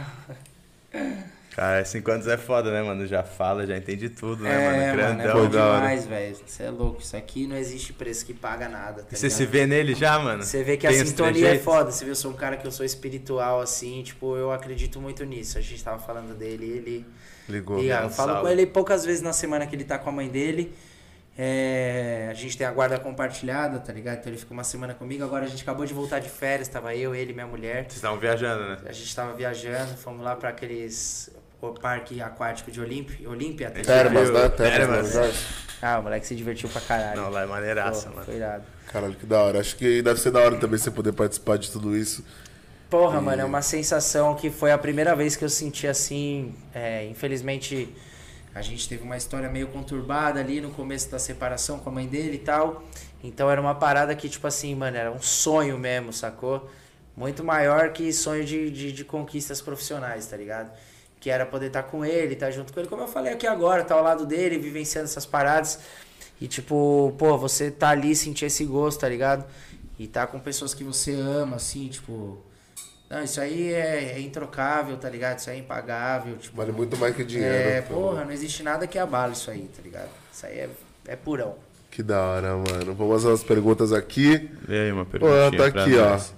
Cara, 1.55 1.85
5 1.85 2.11
anos 2.11 2.27
é 2.29 2.39
foda, 2.39 2.71
né, 2.73 2.81
mano? 2.81 3.07
Já 3.07 3.23
fala, 3.25 3.67
já 3.67 3.77
entende 3.77 4.09
tudo, 4.09 4.45
né, 4.45 4.51
É, 4.51 4.67
mano? 4.67 4.79
mano, 4.79 4.83
é 4.83 4.93
Grandão. 5.25 5.43
bom 5.45 5.51
da 5.51 5.67
hora. 5.67 5.79
demais, 5.81 6.07
velho. 6.07 6.37
Você 6.47 6.63
é 6.63 6.71
louco. 6.71 7.03
Isso 7.03 7.17
aqui 7.17 7.47
não 7.47 7.57
existe 7.57 7.93
preço 7.93 8.25
que 8.25 8.33
paga 8.33 8.69
nada. 8.69 9.03
Tá 9.03 9.17
você 9.17 9.29
se 9.29 9.45
vê 9.45 9.67
nele 9.67 9.95
já, 9.95 10.19
mano? 10.19 10.43
Você 10.45 10.63
vê 10.63 10.77
que 10.77 10.87
Tem 10.87 11.01
a 11.01 11.05
sintonia 11.05 11.55
é 11.55 11.59
foda. 11.59 11.91
Você 11.91 12.05
viu, 12.05 12.13
eu 12.13 12.17
sou 12.17 12.31
um 12.31 12.35
cara 12.37 12.57
que 12.57 12.67
eu 12.67 12.71
sou 12.71 12.87
espiritual, 12.87 13.61
assim. 13.61 14.03
Tipo, 14.05 14.37
eu 14.37 14.53
acredito 14.53 15.01
muito 15.01 15.25
nisso. 15.25 15.59
A 15.59 15.61
gente 15.61 15.83
tava 15.83 15.99
falando 15.99 16.35
dele 16.39 16.65
ele. 16.67 17.07
Ligou. 17.49 17.83
E, 17.83 17.91
ah, 17.91 18.03
eu 18.05 18.11
falo 18.11 18.41
com 18.41 18.49
ele 18.49 18.65
poucas 18.65 19.05
vezes 19.05 19.21
na 19.21 19.33
semana 19.33 19.67
que 19.67 19.75
ele 19.75 19.85
tá 19.85 19.99
com 19.99 20.09
a 20.09 20.13
mãe 20.13 20.29
dele. 20.29 20.73
É, 21.43 22.29
a 22.31 22.35
gente 22.35 22.55
tem 22.59 22.67
a 22.67 22.71
guarda 22.71 22.99
compartilhada, 22.99 23.79
tá 23.79 23.91
ligado? 23.95 24.19
Então 24.19 24.31
ele 24.31 24.39
fica 24.39 24.53
uma 24.53 24.63
semana 24.63 24.93
comigo. 24.93 25.25
Agora 25.25 25.47
a 25.47 25.49
gente 25.49 25.63
acabou 25.63 25.87
de 25.87 25.95
voltar 25.95 26.19
de 26.19 26.29
férias, 26.29 26.69
tava 26.69 26.95
eu, 26.95 27.15
ele 27.15 27.31
e 27.31 27.35
minha 27.35 27.47
mulher. 27.47 27.85
Vocês 27.85 27.95
estavam 27.95 28.19
viajando, 28.19 28.63
né? 28.69 28.79
A 28.85 28.93
gente 28.93 29.17
tava 29.17 29.33
viajando, 29.33 29.97
fomos 29.97 30.23
lá 30.23 30.37
pra 30.37 30.51
aqueles. 30.51 31.31
O 31.63 31.69
parque 31.69 32.21
aquático 32.21 32.71
de 32.71 32.79
Olímpia. 32.79 33.27
Olímpia 33.27 33.71
tá 33.71 33.81
Termas, 33.81 34.31
né? 34.31 34.49
Termas, 34.51 35.15
verdade. 35.15 35.39
Ah, 35.81 35.99
o 35.99 36.03
moleque 36.03 36.27
se 36.27 36.37
divertiu 36.37 36.69
pra 36.69 36.83
caralho. 36.83 37.23
Não, 37.23 37.31
lá 37.31 37.43
é 37.43 37.47
maneiraça, 37.47 38.09
Pô, 38.09 38.17
mano. 38.17 38.27
Foi 38.27 38.37
irado. 38.37 38.65
Caralho, 38.93 39.15
que 39.15 39.25
da 39.25 39.43
hora. 39.43 39.61
Acho 39.61 39.77
que 39.77 40.03
deve 40.03 40.21
ser 40.21 40.31
da 40.31 40.41
hora 40.41 40.57
também 40.57 40.79
você 40.79 40.91
poder 40.91 41.13
participar 41.13 41.57
de 41.57 41.71
tudo 41.71 41.97
isso. 41.97 42.23
Porra, 42.91 43.19
mano, 43.19 43.41
é 43.41 43.45
uma 43.47 43.63
sensação 43.63 44.35
que 44.35 44.51
foi 44.51 44.73
a 44.73 44.79
primeira 44.79 45.17
vez 45.17 45.37
que 45.37 45.45
eu 45.45 45.49
senti 45.49 45.87
assim. 45.87 46.55
é, 46.75 47.07
infelizmente, 47.07 47.89
a 48.55 48.63
gente 48.63 48.89
teve 48.89 49.03
uma 49.03 49.17
história 49.17 49.49
meio 49.49 49.69
conturbada 49.69 50.41
ali 50.41 50.61
no 50.61 50.71
começo 50.71 51.11
da 51.11 51.19
separação 51.19 51.79
com 51.79 51.89
a 51.89 51.93
mãe 51.93 52.07
dele 52.07 52.37
e 52.37 52.41
tal. 52.41 52.85
Então 53.23 53.49
era 53.51 53.61
uma 53.61 53.75
parada 53.75 54.15
que, 54.15 54.29
tipo 54.29 54.47
assim, 54.47 54.75
mano, 54.75 54.97
era 54.97 55.11
um 55.11 55.21
sonho 55.21 55.79
mesmo, 55.79 56.13
sacou? 56.13 56.69
Muito 57.17 57.45
maior 57.45 57.93
que 57.93 58.13
sonho 58.13 58.45
de, 58.45 58.71
de, 58.71 58.93
de 58.93 59.05
conquistas 59.05 59.61
profissionais, 59.61 60.27
tá 60.27 60.37
ligado? 60.37 60.73
Que 61.21 61.31
era 61.31 61.47
poder 61.47 61.67
estar 61.67 61.85
com 61.85 62.05
ele, 62.05 62.35
estar 62.35 62.51
junto 62.51 62.73
com 62.73 62.81
ele, 62.81 62.89
como 62.89 63.03
eu 63.03 63.09
falei 63.09 63.33
aqui 63.33 63.47
agora, 63.47 63.83
estar 63.83 63.95
ao 63.95 64.03
lado 64.03 64.27
dele, 64.27 64.59
vivenciando 64.59 65.07
essas 65.07 65.27
paradas. 65.27 65.81
E 66.41 66.49
tipo, 66.49 67.15
pô, 67.19 67.37
você 67.37 67.71
tá 67.71 67.91
ali, 67.91 68.17
sentir 68.17 68.47
esse 68.47 68.65
gosto, 68.65 69.01
tá 69.01 69.09
ligado? 69.09 69.45
E 69.99 70.09
tá 70.09 70.27
com 70.27 70.41
pessoas 70.41 70.73
que 70.75 70.83
você 70.83 71.13
ama, 71.13 71.57
assim, 71.57 71.89
tipo. 71.89 72.39
Não, 73.11 73.25
isso 73.25 73.41
aí 73.41 73.73
é, 73.73 74.13
é 74.15 74.21
introcável, 74.21 74.97
tá 74.97 75.11
ligado? 75.11 75.39
Isso 75.41 75.51
aí 75.51 75.57
é 75.57 75.59
impagável. 75.59 76.37
Tipo, 76.37 76.57
Vale 76.57 76.71
muito 76.71 76.97
mais 76.97 77.15
que 77.17 77.25
dinheiro. 77.25 77.53
é, 77.53 77.81
porra, 77.81 78.25
não 78.25 78.31
existe 78.31 78.63
nada 78.63 78.87
que 78.87 78.97
abala 78.97 79.33
isso 79.33 79.51
aí, 79.51 79.69
tá 79.77 79.83
ligado? 79.83 80.09
Isso 80.33 80.47
aí 80.47 80.61
é, 80.61 80.69
é 81.09 81.17
purão. 81.17 81.57
Que 81.91 82.05
da 82.05 82.21
hora, 82.23 82.55
mano. 82.57 82.95
Vamos 82.95 83.15
fazer 83.15 83.29
umas 83.29 83.43
perguntas 83.43 83.93
aqui. 83.93 84.49
Vê 84.63 84.83
aí 84.83 84.93
uma 84.93 85.05
Pô, 85.05 85.11
perguntinha 85.19 85.73
tá 85.73 85.83
aqui, 85.83 85.99
ó. 85.99 86.11
nós. 86.11 86.33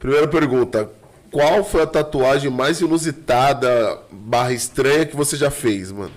Primeira 0.00 0.26
pergunta. 0.26 0.90
Qual 1.30 1.62
foi 1.62 1.82
a 1.82 1.86
tatuagem 1.86 2.50
mais 2.50 2.80
inusitada 2.80 4.00
barra 4.10 4.52
estranha 4.52 5.06
que 5.06 5.14
você 5.14 5.36
já 5.36 5.52
fez, 5.52 5.92
mano? 5.92 6.12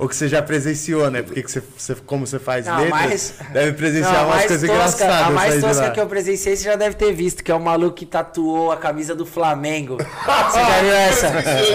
Ou 0.00 0.08
que 0.08 0.16
você 0.16 0.26
já 0.28 0.40
presenciou, 0.40 1.10
né? 1.10 1.20
Porque 1.22 1.42
que 1.42 1.50
você, 1.50 1.62
você- 1.76 1.94
como 2.06 2.26
você 2.26 2.38
faz 2.38 2.64
Não, 2.64 2.78
letras, 2.78 2.90
mais- 3.00 3.34
deve 3.52 3.72
presenciar 3.72 4.12
Não, 4.14 4.20
a 4.20 4.24
umas 4.24 4.34
mais 4.36 4.46
coisas 4.46 4.70
tosca, 4.70 5.04
engraçadas. 5.04 5.26
a 5.26 5.30
mais 5.30 5.60
tosca 5.60 5.90
que 5.90 6.00
eu 6.00 6.06
presenciei 6.06 6.56
você 6.56 6.64
já 6.64 6.74
deve 6.74 6.96
ter 6.96 7.12
visto, 7.12 7.44
que 7.44 7.52
é 7.52 7.54
o 7.54 7.60
maluco 7.60 7.94
que 7.96 8.06
tatuou 8.06 8.72
a 8.72 8.78
camisa 8.78 9.14
do 9.14 9.26
Flamengo. 9.26 9.98
Você 10.50 10.58
já 10.58 10.80
viu 10.80 10.92
essa? 10.94 11.26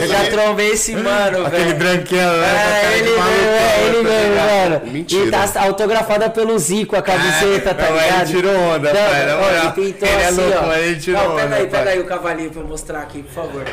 Eu 0.01 0.07
já 0.07 0.29
trombei 0.31 0.71
esse 0.71 0.95
mano, 0.95 1.45
Aquele 1.45 1.63
velho. 1.65 1.75
branquelo, 1.77 2.37
né? 2.41 2.47
com 2.49 2.55
a 2.55 2.63
cara 2.63 2.85
É, 2.87 2.97
ele 2.97 3.09
mesmo, 3.11 3.23
é, 3.29 3.85
ele 3.85 3.97
tá 3.97 4.03
mesmo, 4.03 4.35
mano. 4.79 4.91
Mentira. 4.91 5.25
E 5.25 5.31
tá 5.31 5.61
autografada 5.63 6.29
pelo 6.29 6.57
Zico, 6.57 6.95
a 6.95 7.01
camiseta, 7.03 7.73
tá 7.75 7.83
não, 7.89 7.95
ele 7.95 8.05
ligado? 8.05 8.27
tirou 8.27 8.55
onda, 8.55 8.89
pai, 8.91 9.25
na 9.27 9.37
ó. 9.37 9.49
Ele 9.51 9.71
pintou 9.71 10.09
Ele 10.09 10.21
é 10.21 10.25
assim, 10.27 10.41
louco, 10.41 10.65
ó. 10.65 10.73
ele 10.73 10.99
tirou 10.99 11.23
Não, 11.23 11.35
pega 11.35 11.45
onda, 11.47 11.55
aí, 11.57 11.67
pega 11.67 11.89
aí 11.91 11.99
o 11.99 12.05
cavalinho 12.05 12.49
pra 12.49 12.61
eu 12.61 12.67
mostrar 12.67 12.99
aqui, 13.01 13.21
por 13.21 13.33
favor. 13.33 13.63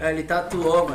É, 0.00 0.10
Ele 0.10 0.22
tatuou, 0.22 0.84
mano. 0.84 0.94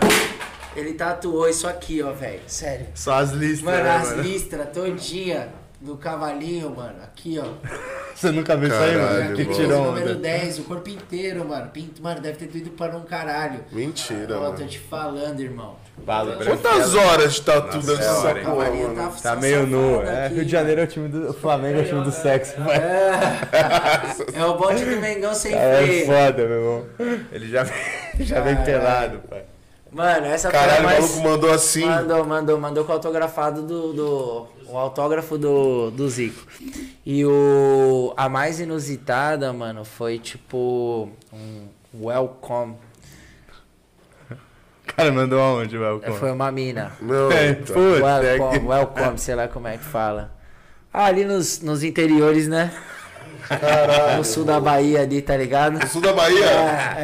Ele 0.76 0.93
tatuou 0.93 1.49
isso 1.49 1.68
aqui, 1.68 2.02
ó, 2.02 2.11
velho. 2.11 2.41
Sério. 2.48 2.88
Só 2.95 3.15
as 3.15 3.31
listas, 3.31 3.61
Mano, 3.61 3.84
né, 3.84 3.89
as 3.98 4.10
mano? 4.11 4.22
listras 4.23 4.68
todinha 4.73 5.49
do 5.81 5.98
cavalinho, 5.98 6.69
mano. 6.76 6.95
Aqui, 7.03 7.39
ó. 7.39 7.45
Você 8.15 8.31
nunca 8.31 8.56
viu 8.56 8.69
isso 8.69 8.77
aí, 8.77 8.95
mano? 8.95 9.35
Que 9.35 9.43
mano. 9.43 9.56
tirou 9.56 9.85
número 9.85 10.11
onda. 10.11 10.15
10, 10.19 10.60
o 10.60 10.64
corpo 10.64 10.89
inteiro, 10.89 11.43
mano. 11.43 11.69
Pinto, 11.72 12.02
mano, 12.03 12.22
deve 12.22 12.38
ter 12.38 12.45
doído 12.48 12.69
para 12.72 12.95
um 12.95 13.02
caralho. 13.03 13.65
Mentira, 13.72 14.38
Ó, 14.38 14.45
tô 14.45 14.52
mano. 14.53 14.68
te 14.68 14.80
falando, 14.80 15.39
irmão. 15.41 15.76
Fala. 16.06 16.35
Quantas 16.43 16.95
horas 16.95 17.34
de 17.34 17.41
tatu 17.41 17.77
é 17.77 17.91
hora, 17.91 17.93
essa 18.03 18.22
porra, 18.22 18.41
cavalinho 18.41 18.95
mano? 18.95 19.11
tá, 19.11 19.22
Tá 19.22 19.35
meio 19.35 19.65
nu. 19.68 20.02
É, 20.03 20.27
Rio 20.30 20.45
de 20.45 20.52
Janeiro 20.52 20.81
é 20.81 20.84
o 20.84 20.88
time 20.88 21.10
do 21.10 21.30
o 21.31 21.34
Flamengo, 21.34 21.80
é 21.80 21.81
o 21.81 21.85
time 21.85 22.03
do 22.03 22.11
sexo. 22.11 22.53
vai. 22.61 22.77
É 24.34 24.45
o 24.45 24.56
bonde 24.57 24.85
do 24.85 24.98
Mengão 25.02 25.34
sem 25.34 25.53
É 25.53 25.77
freio. 25.77 26.06
foda, 26.06 26.48
meu 26.48 26.57
irmão. 26.60 26.85
Ele 27.31 27.48
já, 27.49 27.65
já 28.19 28.39
vem 28.41 28.56
pelado, 28.64 29.19
pai. 29.30 29.43
Mano, 29.91 30.26
essa 30.26 30.49
foi 30.49 30.57
a 30.57 30.61
Caralho, 30.61 30.81
o 30.81 30.85
mais... 30.85 30.99
maluco 31.01 31.30
mandou 31.30 31.51
assim. 31.51 31.85
Mandou, 31.85 32.26
mandou, 32.26 32.59
mandou 32.59 32.85
com 32.85 32.91
o 32.91 32.95
autografado 32.95 33.61
do, 33.61 33.93
do. 33.93 34.47
O 34.68 34.77
autógrafo 34.77 35.38
do, 35.38 35.91
do 35.91 36.09
Zico. 36.09 36.47
E 37.05 37.26
o. 37.26 38.13
A 38.15 38.30
mais 38.30 38.59
inusitada, 38.61 39.51
mano, 39.51 39.84
foi 39.84 40.18
tipo. 40.18 41.09
Um 41.34 41.68
welcome. 42.05 42.77
O 44.31 44.35
cara 44.95 45.11
mandou 45.11 45.41
aonde, 45.41 45.77
velho? 45.77 46.01
Foi 46.18 46.31
uma 46.31 46.49
mina. 46.53 46.93
Não, 47.01 47.30
É, 47.30 47.53
putz, 47.53 47.72
é 47.72 48.01
Welcome, 48.01 48.68
welcome, 48.68 49.18
sei 49.18 49.35
lá 49.35 49.49
como 49.49 49.68
é 49.68 49.77
que 49.77 49.84
fala. 49.84 50.31
Ah, 50.93 51.05
ali 51.05 51.26
nos, 51.26 51.61
nos 51.61 51.84
interiores, 51.84 52.47
né? 52.47 52.72
Caralho. 53.47 54.18
No 54.18 54.23
sul 54.23 54.43
da 54.45 54.59
Bahia 54.59 55.01
ali, 55.01 55.22
tá 55.22 55.35
ligado? 55.38 55.80
No 55.80 55.88
sul 55.88 56.01
da 56.01 56.13
Bahia? 56.13 56.45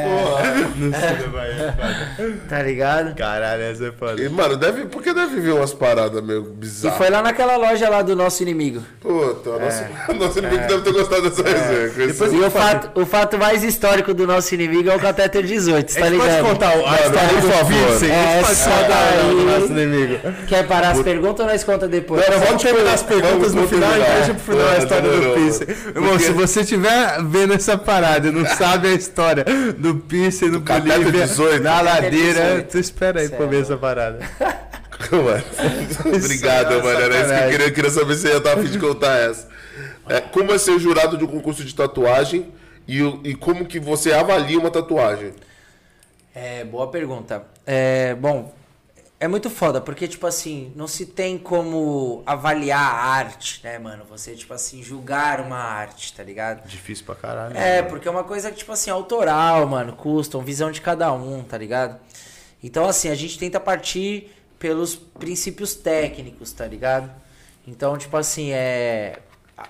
Porra. 0.03 0.43
No 0.75 0.93
sul 0.93 1.31
da 1.31 1.37
Bahia, 1.37 1.75
foda. 1.77 2.33
Tá 2.49 2.61
ligado? 2.63 3.15
Caralho, 3.15 3.61
essa 3.63 3.87
é 3.87 3.91
foda. 3.91 4.21
E, 4.21 4.29
mano, 4.29 4.55
deve, 4.57 4.85
porque 4.85 5.13
deve 5.13 5.39
vir 5.39 5.53
umas 5.53 5.73
paradas 5.73 6.23
meio 6.23 6.41
E 6.43 6.49
bizarras. 6.59 6.97
foi 6.97 7.09
lá 7.09 7.21
naquela 7.21 7.57
loja 7.57 7.89
lá 7.89 8.01
do 8.01 8.15
nosso 8.15 8.41
inimigo. 8.43 8.83
Puta, 9.01 9.49
o 9.51 9.59
nosso, 9.59 9.83
nosso 10.17 10.39
inimigo 10.39 10.67
deve 10.67 10.81
ter 10.81 10.93
gostado 10.93 11.29
dessa 11.29 11.43
resenha. 11.43 11.89
com 11.89 12.01
esse- 12.01 12.35
E 12.35 12.39
o 12.43 12.51
fato, 12.51 12.99
o 13.01 13.05
fato 13.05 13.37
mais 13.37 13.63
histórico 13.63 14.13
do 14.13 14.25
nosso 14.27 14.53
inimigo 14.53 14.89
é 14.89 14.95
o 14.95 14.99
Cateter 14.99 15.43
18, 15.43 15.93
tá 15.93 16.07
ligado? 16.09 16.27
pode 16.27 16.49
contar 16.49 16.71
a 16.73 16.77
Mano, 16.77 16.95
história 16.95 17.29
por 17.29 17.41
do 17.41 17.47
favor. 17.51 18.03
É, 18.05 18.39
essa 18.39 18.69
contar 18.69 18.87
daí- 18.87 19.29
do 19.29 19.43
nosso 19.45 19.71
inimigo. 19.73 20.19
Quer 20.47 20.67
parar 20.67 20.89
as 20.91 21.01
perguntas 21.01 21.45
ou 21.45 21.51
nós 21.51 21.63
conta 21.63 21.87
depois? 21.87 22.23
Não, 22.29 22.39
vamos 22.39 22.61
terminar 22.63 22.93
as 22.93 23.03
perguntas 23.03 23.53
no 23.53 23.67
final 23.67 23.89
e 23.95 23.99
deixa 23.99 24.33
pro 24.33 24.53
final 24.55 24.69
a 24.69 24.77
história 24.77 25.09
do. 25.09 25.17
Irmão, 25.17 26.09
Porque- 26.11 26.26
se 26.27 26.33
você 26.33 26.61
estiver 26.61 27.23
vendo 27.23 27.53
essa 27.53 27.77
parada 27.77 28.27
e 28.27 28.31
não 28.31 28.45
sabe 28.45 28.87
a 28.89 28.93
história 28.93 29.45
do 29.77 29.95
piercing 29.95 30.49
no 30.49 30.59
Bolívia, 30.59 31.25
18. 31.25 31.63
na 31.63 31.81
ladeira, 31.81 32.43
18. 32.43 32.71
tu 32.71 32.77
espera 32.77 33.21
aí 33.21 33.29
pra 33.29 33.45
ver 33.45 33.61
essa 33.61 33.77
parada. 33.77 34.19
Mano. 35.11 35.43
Obrigado, 36.15 36.71
Isso 36.71 36.79
é 36.79 36.83
mano. 36.83 36.99
Era 36.99 37.21
isso 37.21 37.27
que 37.29 37.43
eu 37.43 37.49
queria, 37.49 37.67
eu 37.67 37.73
queria 37.73 37.89
saber 37.89 38.15
se 38.15 38.27
ia 38.27 38.37
estar 38.37 38.53
a 38.53 38.57
fim 38.57 38.69
de 38.69 38.79
contar 38.79 39.17
essa. 39.17 39.47
É, 40.09 40.21
como 40.21 40.51
é 40.51 40.57
ser 40.57 40.79
jurado 40.79 41.17
de 41.17 41.23
um 41.23 41.27
concurso 41.27 41.63
de 41.63 41.73
tatuagem 41.73 42.51
e, 42.87 43.01
e 43.23 43.35
como 43.35 43.65
que 43.65 43.79
você 43.79 44.13
avalia 44.13 44.57
uma 44.59 44.71
tatuagem? 44.71 45.33
É, 46.33 46.63
boa 46.63 46.87
pergunta. 46.87 47.43
É, 47.65 48.15
bom, 48.15 48.53
é 49.19 49.27
muito 49.27 49.49
foda, 49.49 49.81
porque, 49.81 50.07
tipo 50.07 50.27
assim, 50.27 50.71
não 50.75 50.87
se 50.87 51.05
tem 51.05 51.39
como 51.39 52.21
avaliar 52.25 52.79
a 52.79 53.03
arte, 53.05 53.61
né, 53.63 53.79
mano? 53.79 54.05
Você, 54.09 54.35
tipo 54.35 54.53
assim, 54.53 54.83
julgar 54.83 55.41
uma 55.41 55.57
arte, 55.57 56.13
tá 56.13 56.23
ligado? 56.23 56.67
Difícil 56.67 57.03
pra 57.03 57.15
caralho. 57.15 57.57
É, 57.57 57.81
porque 57.81 58.07
é 58.07 58.11
uma 58.11 58.23
coisa 58.23 58.51
que, 58.51 58.57
tipo 58.57 58.71
assim, 58.71 58.91
autoral, 58.91 59.65
mano, 59.65 59.93
custom, 59.93 60.41
visão 60.41 60.71
de 60.71 60.81
cada 60.81 61.11
um, 61.11 61.43
tá 61.43 61.57
ligado? 61.57 61.99
Então, 62.63 62.87
assim, 62.87 63.09
a 63.09 63.15
gente 63.15 63.39
tenta 63.39 63.59
partir 63.59 64.31
pelos 64.59 64.95
princípios 64.95 65.75
técnicos, 65.75 66.51
tá 66.51 66.67
ligado? 66.67 67.11
Então, 67.67 67.97
tipo 67.97 68.15
assim, 68.15 68.51
é. 68.51 69.19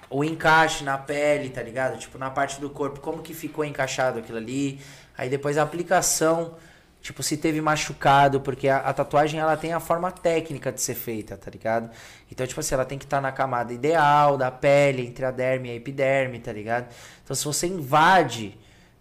O 0.09 0.21
encaixe 0.23 0.83
na 0.83 0.97
pele, 0.97 1.49
tá 1.49 1.63
ligado? 1.63 1.97
Tipo, 1.97 2.17
na 2.17 2.29
parte 2.29 2.59
do 2.59 2.69
corpo, 2.69 2.99
como 2.99 3.23
que 3.23 3.33
ficou 3.33 3.63
encaixado 3.63 4.19
aquilo 4.19 4.37
ali. 4.37 4.81
Aí 5.17 5.29
depois 5.29 5.57
a 5.57 5.63
aplicação, 5.63 6.55
tipo, 7.07 7.23
se 7.23 7.37
teve 7.37 7.61
machucado, 7.61 8.41
porque 8.41 8.67
a, 8.67 8.79
a 8.79 8.91
tatuagem 8.91 9.39
ela 9.39 9.55
tem 9.55 9.71
a 9.71 9.79
forma 9.79 10.11
técnica 10.11 10.73
de 10.73 10.81
ser 10.81 10.93
feita, 10.93 11.37
tá 11.37 11.49
ligado? 11.49 11.89
Então, 12.29 12.45
tipo 12.45 12.59
assim, 12.59 12.75
ela 12.75 12.83
tem 12.83 12.97
que 12.97 13.05
estar 13.05 13.21
na 13.21 13.31
camada 13.31 13.71
ideal 13.71 14.35
da 14.37 14.51
pele, 14.51 15.07
entre 15.07 15.23
a 15.23 15.31
derme 15.31 15.69
e 15.69 15.71
a 15.71 15.75
epiderme, 15.75 16.37
tá 16.37 16.51
ligado? 16.51 16.87
Então, 17.23 17.33
se 17.33 17.45
você 17.45 17.65
invade, 17.65 18.57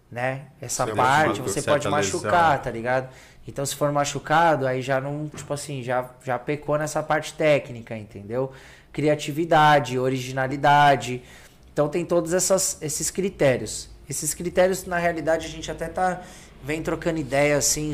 né, 0.08 0.42
essa 0.60 0.86
Você 0.86 0.94
parte, 0.94 1.40
você 1.40 1.60
pode 1.60 1.84
lesão. 1.84 1.90
machucar, 1.90 2.62
tá 2.62 2.70
ligado? 2.70 3.08
Então, 3.48 3.66
se 3.66 3.74
for 3.74 3.90
machucado, 3.90 4.68
aí 4.68 4.82
já 4.82 5.00
não, 5.00 5.28
tipo 5.28 5.52
assim, 5.52 5.82
já, 5.82 6.08
já 6.22 6.38
pecou 6.38 6.78
nessa 6.78 7.02
parte 7.02 7.34
técnica, 7.34 7.96
entendeu? 7.96 8.52
Criatividade, 8.92 9.98
originalidade. 9.98 11.24
Então, 11.72 11.88
tem 11.88 12.04
todos 12.04 12.32
essas, 12.32 12.78
esses 12.80 13.10
critérios. 13.10 13.90
Esses 14.08 14.32
critérios, 14.32 14.84
na 14.84 14.98
realidade, 14.98 15.46
a 15.46 15.50
gente 15.50 15.68
até 15.68 15.88
tá, 15.88 16.22
vem 16.64 16.82
trocando 16.82 17.18
ideia, 17.18 17.56
assim, 17.56 17.92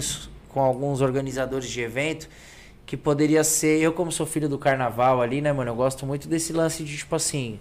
com 0.49 0.61
alguns 0.61 1.01
organizadores 1.01 1.69
de 1.69 1.81
evento, 1.81 2.29
que 2.87 2.97
poderia 2.97 3.43
ser, 3.45 3.81
eu 3.81 3.93
como 3.93 4.13
sou 4.13 4.27
filho 4.27 4.49
do 4.49 4.59
carnaval 4.59 5.21
ali, 5.23 5.41
né, 5.41 5.53
mano, 5.53 5.71
eu 5.71 5.75
gosto 5.75 6.05
muito 6.05 6.29
desse 6.29 6.53
lance 6.53 6.85
de, 6.85 6.97
tipo 6.97 7.15
assim, 7.15 7.59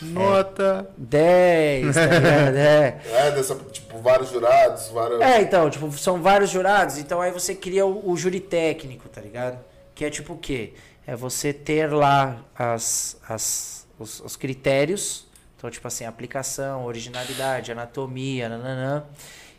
Nota. 0.00 0.90
10, 0.98 1.94
tá 1.94 2.06
ligado? 2.06 2.56
É. 2.56 3.00
É, 3.14 3.30
dessa, 3.30 3.54
tipo, 3.54 3.98
vários 3.98 4.30
jurados, 4.30 4.88
vários. 4.88 5.20
É, 5.20 5.40
então, 5.40 5.70
tipo, 5.70 5.90
são 5.92 6.20
vários 6.20 6.50
jurados, 6.50 6.98
então 6.98 7.20
aí 7.20 7.30
você 7.30 7.54
cria 7.54 7.86
o, 7.86 8.10
o 8.10 8.16
júri 8.16 8.40
técnico, 8.40 9.08
tá 9.08 9.20
ligado? 9.20 9.58
Que 9.94 10.04
é 10.04 10.10
tipo 10.10 10.34
o 10.34 10.38
quê? 10.38 10.74
É 11.06 11.14
você 11.14 11.52
ter 11.52 11.92
lá 11.92 12.36
as, 12.58 13.16
as, 13.28 13.86
os, 13.98 14.20
os 14.20 14.36
critérios, 14.36 15.26
então, 15.56 15.70
tipo 15.70 15.86
assim, 15.86 16.04
aplicação, 16.04 16.84
originalidade, 16.84 17.72
anatomia, 17.72 18.48
nananã. 18.48 19.04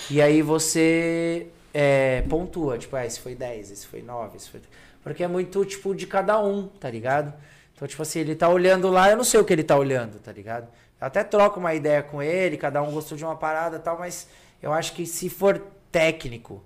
E 0.09 0.21
aí 0.21 0.41
você 0.41 1.47
é, 1.73 2.21
pontua, 2.29 2.77
tipo, 2.77 2.95
ah, 2.95 3.05
esse 3.05 3.19
foi 3.19 3.35
10, 3.35 3.71
esse 3.71 3.87
foi 3.87 4.01
9, 4.01 4.37
esse 4.37 4.49
foi... 4.49 4.61
Porque 5.03 5.23
é 5.23 5.27
muito, 5.27 5.63
tipo, 5.65 5.93
de 5.93 6.07
cada 6.07 6.39
um, 6.41 6.67
tá 6.67 6.89
ligado? 6.89 7.33
Então, 7.75 7.87
tipo 7.87 8.01
assim, 8.01 8.19
ele 8.19 8.35
tá 8.35 8.47
olhando 8.47 8.89
lá, 8.89 9.11
eu 9.11 9.17
não 9.17 9.23
sei 9.23 9.39
o 9.39 9.45
que 9.45 9.51
ele 9.51 9.63
tá 9.63 9.75
olhando, 9.75 10.19
tá 10.19 10.31
ligado? 10.31 10.67
Eu 10.99 11.07
até 11.07 11.23
troco 11.23 11.59
uma 11.59 11.73
ideia 11.73 12.01
com 12.01 12.21
ele, 12.23 12.57
cada 12.57 12.81
um 12.81 12.91
gostou 12.91 13.17
de 13.17 13.23
uma 13.23 13.35
parada 13.35 13.77
e 13.77 13.79
tal, 13.79 13.99
mas 13.99 14.27
eu 14.61 14.71
acho 14.71 14.93
que 14.93 15.05
se 15.05 15.29
for 15.29 15.61
técnico, 15.91 16.63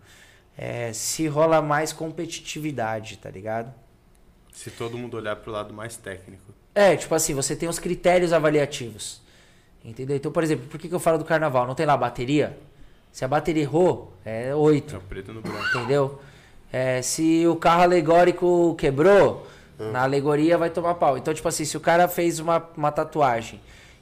é, 0.57 0.93
se 0.93 1.27
rola 1.27 1.61
mais 1.61 1.91
competitividade, 1.91 3.17
tá 3.17 3.29
ligado? 3.29 3.73
Se 4.53 4.69
todo 4.69 4.97
mundo 4.97 5.17
olhar 5.17 5.35
pro 5.37 5.51
lado 5.51 5.73
mais 5.73 5.97
técnico. 5.97 6.53
É, 6.75 6.95
tipo 6.95 7.15
assim, 7.15 7.33
você 7.33 7.55
tem 7.55 7.67
os 7.67 7.79
critérios 7.79 8.31
avaliativos. 8.31 9.21
Entendeu? 9.83 10.17
Então, 10.17 10.31
por 10.31 10.43
exemplo, 10.43 10.67
por 10.67 10.79
que, 10.79 10.89
que 10.89 10.93
eu 10.93 10.99
falo 10.99 11.17
do 11.17 11.25
carnaval? 11.25 11.65
Não 11.65 11.73
tem 11.73 11.85
lá 11.85 11.95
bateria? 11.95 12.57
Se 13.19 13.25
a 13.25 13.27
bateria 13.27 13.63
errou, 13.63 14.13
é 14.23 14.55
8. 14.55 14.95
É 14.95 14.97
o 14.97 15.01
preto 15.01 15.33
no 15.33 15.41
branco. 15.41 15.77
Entendeu? 15.77 16.21
É, 16.71 17.01
se 17.01 17.45
o 17.47 17.57
carro 17.57 17.81
alegórico 17.81 18.73
quebrou, 18.75 19.45
na 19.77 20.03
alegoria 20.03 20.57
vai 20.57 20.69
tomar 20.69 20.95
pau. 20.95 21.17
Então, 21.17 21.33
tipo 21.33 21.45
assim, 21.45 21.65
se 21.65 21.75
o 21.75 21.81
cara 21.81 22.07
fez 22.07 22.39
uma, 22.39 22.65
uma 22.77 22.93
tatuagem 22.93 23.59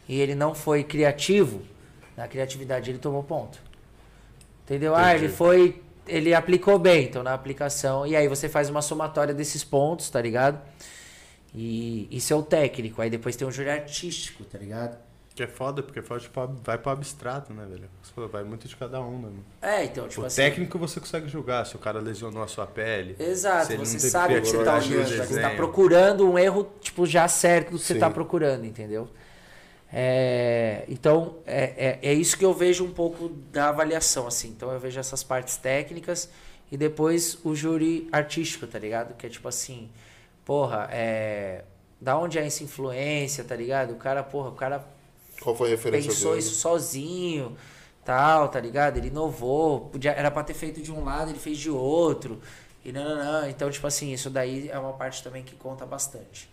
e 0.07 0.19
ele 0.19 0.35
não 0.35 0.53
foi 0.53 0.83
criativo, 0.83 1.63
na 2.15 2.27
criatividade 2.27 2.91
ele 2.91 2.99
tomou 2.99 3.23
ponto. 3.23 3.57
Entendeu? 4.63 4.95
Ah, 4.95 5.15
ele 5.15 5.29
foi. 5.29 5.81
Ele 6.05 6.35
aplicou 6.35 6.77
bem, 6.77 7.05
então 7.05 7.23
na 7.23 7.33
aplicação. 7.33 8.05
E 8.05 8.15
aí 8.15 8.27
você 8.27 8.47
faz 8.47 8.69
uma 8.69 8.83
somatória 8.83 9.33
desses 9.33 9.63
pontos, 9.63 10.11
tá 10.11 10.21
ligado? 10.21 10.61
E 11.55 12.07
isso 12.11 12.31
é 12.31 12.35
o 12.35 12.43
técnico. 12.43 13.01
Aí 13.01 13.09
depois 13.09 13.35
tem 13.35 13.47
o 13.47 13.51
júri 13.51 13.71
artístico, 13.71 14.43
tá 14.43 14.59
ligado? 14.59 15.06
Que 15.37 15.43
é 15.43 15.47
foda, 15.47 15.83
porque 15.83 16.01
pro 16.01 16.15
ab- 16.41 16.59
vai 16.63 16.79
pro 16.79 16.91
abstrato, 16.91 17.53
né, 17.53 17.63
velho? 17.69 17.87
Você 18.01 18.11
falou, 18.11 18.27
Vai 18.27 18.43
muito 18.43 18.67
de 18.67 18.75
cada 18.75 18.99
um, 18.99 19.17
né? 19.17 19.21
mano? 19.21 19.45
É, 19.61 19.83
então, 19.85 20.07
tipo 20.07 20.23
o 20.23 20.25
assim. 20.25 20.37
técnico 20.41 20.79
você 20.79 20.99
consegue 20.99 21.27
julgar 21.27 21.63
se 21.63 21.75
o 21.75 21.79
cara 21.79 21.99
lesionou 21.99 22.41
a 22.41 22.47
sua 22.47 22.65
pele. 22.65 23.15
Exato, 23.19 23.77
você 23.77 23.99
sabe 23.99 24.35
o 24.35 24.41
que 24.41 24.47
você 24.47 24.63
tá 24.63 24.77
olhando, 24.77 25.27
você 25.27 25.39
tá 25.39 25.51
procurando 25.51 26.27
um 26.27 26.39
erro, 26.39 26.67
tipo, 26.81 27.05
já 27.05 27.27
certo 27.27 27.69
do 27.69 27.77
que 27.77 27.85
você 27.85 27.93
Sim. 27.93 27.99
tá 27.99 28.09
procurando, 28.09 28.65
entendeu? 28.65 29.07
É, 29.93 30.85
então, 30.89 31.35
é, 31.45 31.99
é, 32.01 32.09
é 32.09 32.13
isso 32.15 32.35
que 32.35 32.43
eu 32.43 32.53
vejo 32.53 32.83
um 32.83 32.91
pouco 32.91 33.29
da 33.51 33.69
avaliação, 33.69 34.25
assim. 34.25 34.47
Então, 34.49 34.71
eu 34.71 34.79
vejo 34.79 34.99
essas 34.99 35.21
partes 35.21 35.55
técnicas 35.57 36.31
e 36.71 36.75
depois 36.77 37.37
o 37.43 37.53
júri 37.53 38.09
artístico, 38.11 38.65
tá 38.65 38.79
ligado? 38.79 39.13
Que 39.15 39.27
é 39.27 39.29
tipo 39.29 39.47
assim, 39.47 39.87
porra, 40.43 40.89
é... 40.91 41.63
Da 42.01 42.17
onde 42.17 42.39
é 42.39 42.45
essa 42.45 42.63
influência, 42.63 43.43
tá 43.43 43.55
ligado? 43.55 43.91
O 43.93 43.97
cara, 43.97 44.23
porra, 44.23 44.49
o 44.49 44.53
cara 44.55 44.96
Qual 45.41 45.55
foi 45.55 45.67
a 45.67 45.71
referência 45.71 46.09
pensou 46.11 46.31
dele? 46.31 46.39
isso 46.43 46.55
sozinho, 46.55 47.55
tal, 48.03 48.49
tá 48.49 48.59
ligado? 48.59 48.97
Ele 48.97 49.07
inovou, 49.07 49.81
podia, 49.81 50.11
era 50.11 50.31
pra 50.31 50.43
ter 50.43 50.53
feito 50.53 50.81
de 50.81 50.91
um 50.91 51.03
lado, 51.03 51.29
ele 51.31 51.39
fez 51.39 51.57
de 51.57 51.69
outro, 51.69 52.39
e 52.83 52.91
não, 52.91 53.03
não, 53.03 53.41
não. 53.41 53.49
Então, 53.49 53.69
tipo 53.69 53.85
assim, 53.87 54.11
isso 54.13 54.29
daí 54.29 54.69
é 54.69 54.77
uma 54.79 54.93
parte 54.93 55.23
também 55.23 55.43
que 55.43 55.55
conta 55.55 55.85
bastante, 55.85 56.49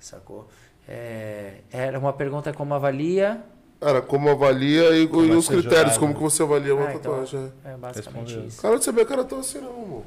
sacou? 0.00 0.48
É, 0.88 1.58
era 1.70 1.98
uma 1.98 2.12
pergunta 2.12 2.52
como 2.52 2.74
avalia, 2.74 3.42
Cara, 3.78 4.00
como 4.00 4.30
avalia 4.30 4.96
e, 4.96 5.06
Como 5.06 5.26
e 5.26 5.30
é 5.32 5.34
os 5.34 5.44
ser 5.44 5.52
critérios, 5.60 5.94
jurado, 5.94 6.00
como 6.00 6.12
né? 6.12 6.16
que 6.16 6.22
você 6.22 6.42
avalia 6.42 6.74
uma 6.74 6.86
Ah, 6.86 6.94
então. 6.94 7.12
tatuagem. 7.12 7.52
é. 7.62 7.72
é 7.72 7.76
basicamente 7.76 8.24
Respondeu. 8.28 8.48
isso. 8.48 8.62
Cara, 8.62 8.74
não 8.74 8.82
sabia 8.82 9.04
que 9.04 9.12
era 9.12 9.24
tão 9.24 9.38
assim, 9.40 9.58
não, 9.60 9.68
amor. 9.70 10.02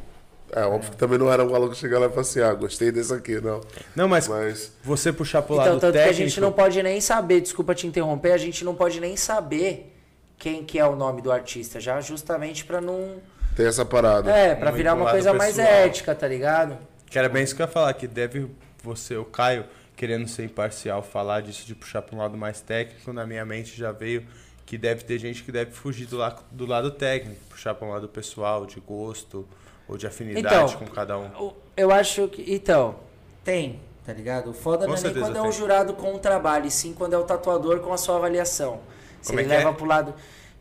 É, 0.52 0.64
óbvio 0.64 0.92
que 0.92 0.98
também 0.98 1.18
não 1.18 1.32
era 1.32 1.44
um 1.44 1.50
maluco 1.52 1.76
chegar 1.76 2.00
lá 2.00 2.08
e 2.08 2.10
falar 2.10 2.22
assim, 2.22 2.42
ah, 2.42 2.54
gostei 2.54 2.92
desse 2.92 3.14
aqui, 3.14 3.40
não. 3.40 3.62
Não, 3.96 4.08
mas, 4.08 4.28
Mas. 4.28 4.72
você 4.84 5.14
puxar 5.14 5.42
pro 5.42 5.56
Então, 5.56 5.66
lado 5.66 5.80
tanto 5.80 5.94
técnico... 5.94 6.16
que 6.16 6.24
a 6.24 6.26
gente 6.28 6.42
não 6.42 6.52
pode 6.52 6.82
nem 6.82 7.00
saber, 7.00 7.42
desculpa 7.42 7.76
te 7.76 7.86
interromper, 7.86 8.32
a 8.32 8.38
gente 8.38 8.66
não 8.66 8.74
pode 8.74 9.00
nem 9.00 9.16
saber 9.16 9.96
quem 10.38 10.64
que 10.64 10.80
é 10.80 10.86
o 10.86 10.96
nome 10.96 11.22
do 11.22 11.32
artista, 11.32 11.80
já 11.80 12.02
justamente 12.02 12.66
pra 12.66 12.82
não... 12.82 13.18
Tem 13.56 13.66
essa 13.68 13.84
parada. 13.86 14.32
É, 14.32 14.56
pra 14.56 14.66
Muito 14.66 14.78
virar 14.78 14.94
uma 14.94 15.12
coisa 15.12 15.34
mais 15.34 15.56
pessoal. 15.58 15.76
ética, 15.76 16.16
tá 16.16 16.28
ligado? 16.28 16.78
Que 17.10 17.20
era 17.20 17.28
bem 17.28 17.44
isso 17.44 17.56
que 17.56 17.62
eu 17.62 17.66
ia 17.66 17.72
falar, 17.72 17.94
que 17.94 18.08
deve 18.08 18.50
você, 18.82 19.18
o 19.18 19.26
Caio, 19.26 19.66
querendo 19.98 20.28
ser 20.28 20.46
imparcial, 20.46 21.04
falar 21.04 21.42
disso 21.42 21.66
de 21.68 21.76
puxar 21.76 22.02
para 22.02 22.16
um 22.16 22.20
lado 22.20 22.38
mais 22.38 22.62
técnico, 22.62 23.12
na 23.12 23.28
minha 23.28 23.44
mente 23.46 23.78
já 23.78 23.92
veio 23.92 24.26
que 24.66 24.78
deve 24.78 25.04
ter 25.04 25.18
gente 25.20 25.44
que 25.44 25.52
deve 25.52 25.72
fugir 25.72 26.06
do, 26.06 26.16
la 26.18 26.38
do 26.52 26.66
lado 26.66 26.92
técnico, 26.92 27.42
puxar 27.50 27.74
para 27.76 27.88
um 27.88 27.92
lado 27.92 28.08
pessoal, 28.08 28.66
de 28.66 28.80
gosto 28.80 29.46
ou 29.90 29.98
de 29.98 30.06
afinidade 30.07 30.45
Então, 30.74 30.80
com 30.80 30.86
cada 30.94 31.18
um. 31.18 31.53
Eu 31.76 31.91
acho 31.91 32.28
que. 32.28 32.53
Então, 32.53 32.95
tem, 33.44 33.80
tá 34.06 34.14
ligado? 34.14 34.52
O 34.52 34.53
foda 34.53 34.86
Com 34.86 34.91
não 34.91 34.98
é 34.98 35.02
nem 35.02 35.14
quando 35.14 35.36
é 35.36 35.41
um 35.41 35.44
tem. 35.45 35.52
jurado 35.52 35.94
com 35.94 36.14
o 36.14 36.20
trabalho, 36.20 36.68
e 36.68 36.72
sim 36.72 36.94
quando 36.94 37.14
é 37.14 37.18
o 37.18 37.24
tatuador 37.24 37.80
com 37.80 37.91
a 37.91 37.98
sua 37.98 38.18
avaliação. 38.18 38.80
Se 39.22 39.30
Como 39.30 39.40
é 39.40 39.44
ele 39.44 39.49
que 39.49 39.56
leva 39.57 39.70
é? 39.72 39.74
pro 39.74 39.86
lado. 39.86 40.14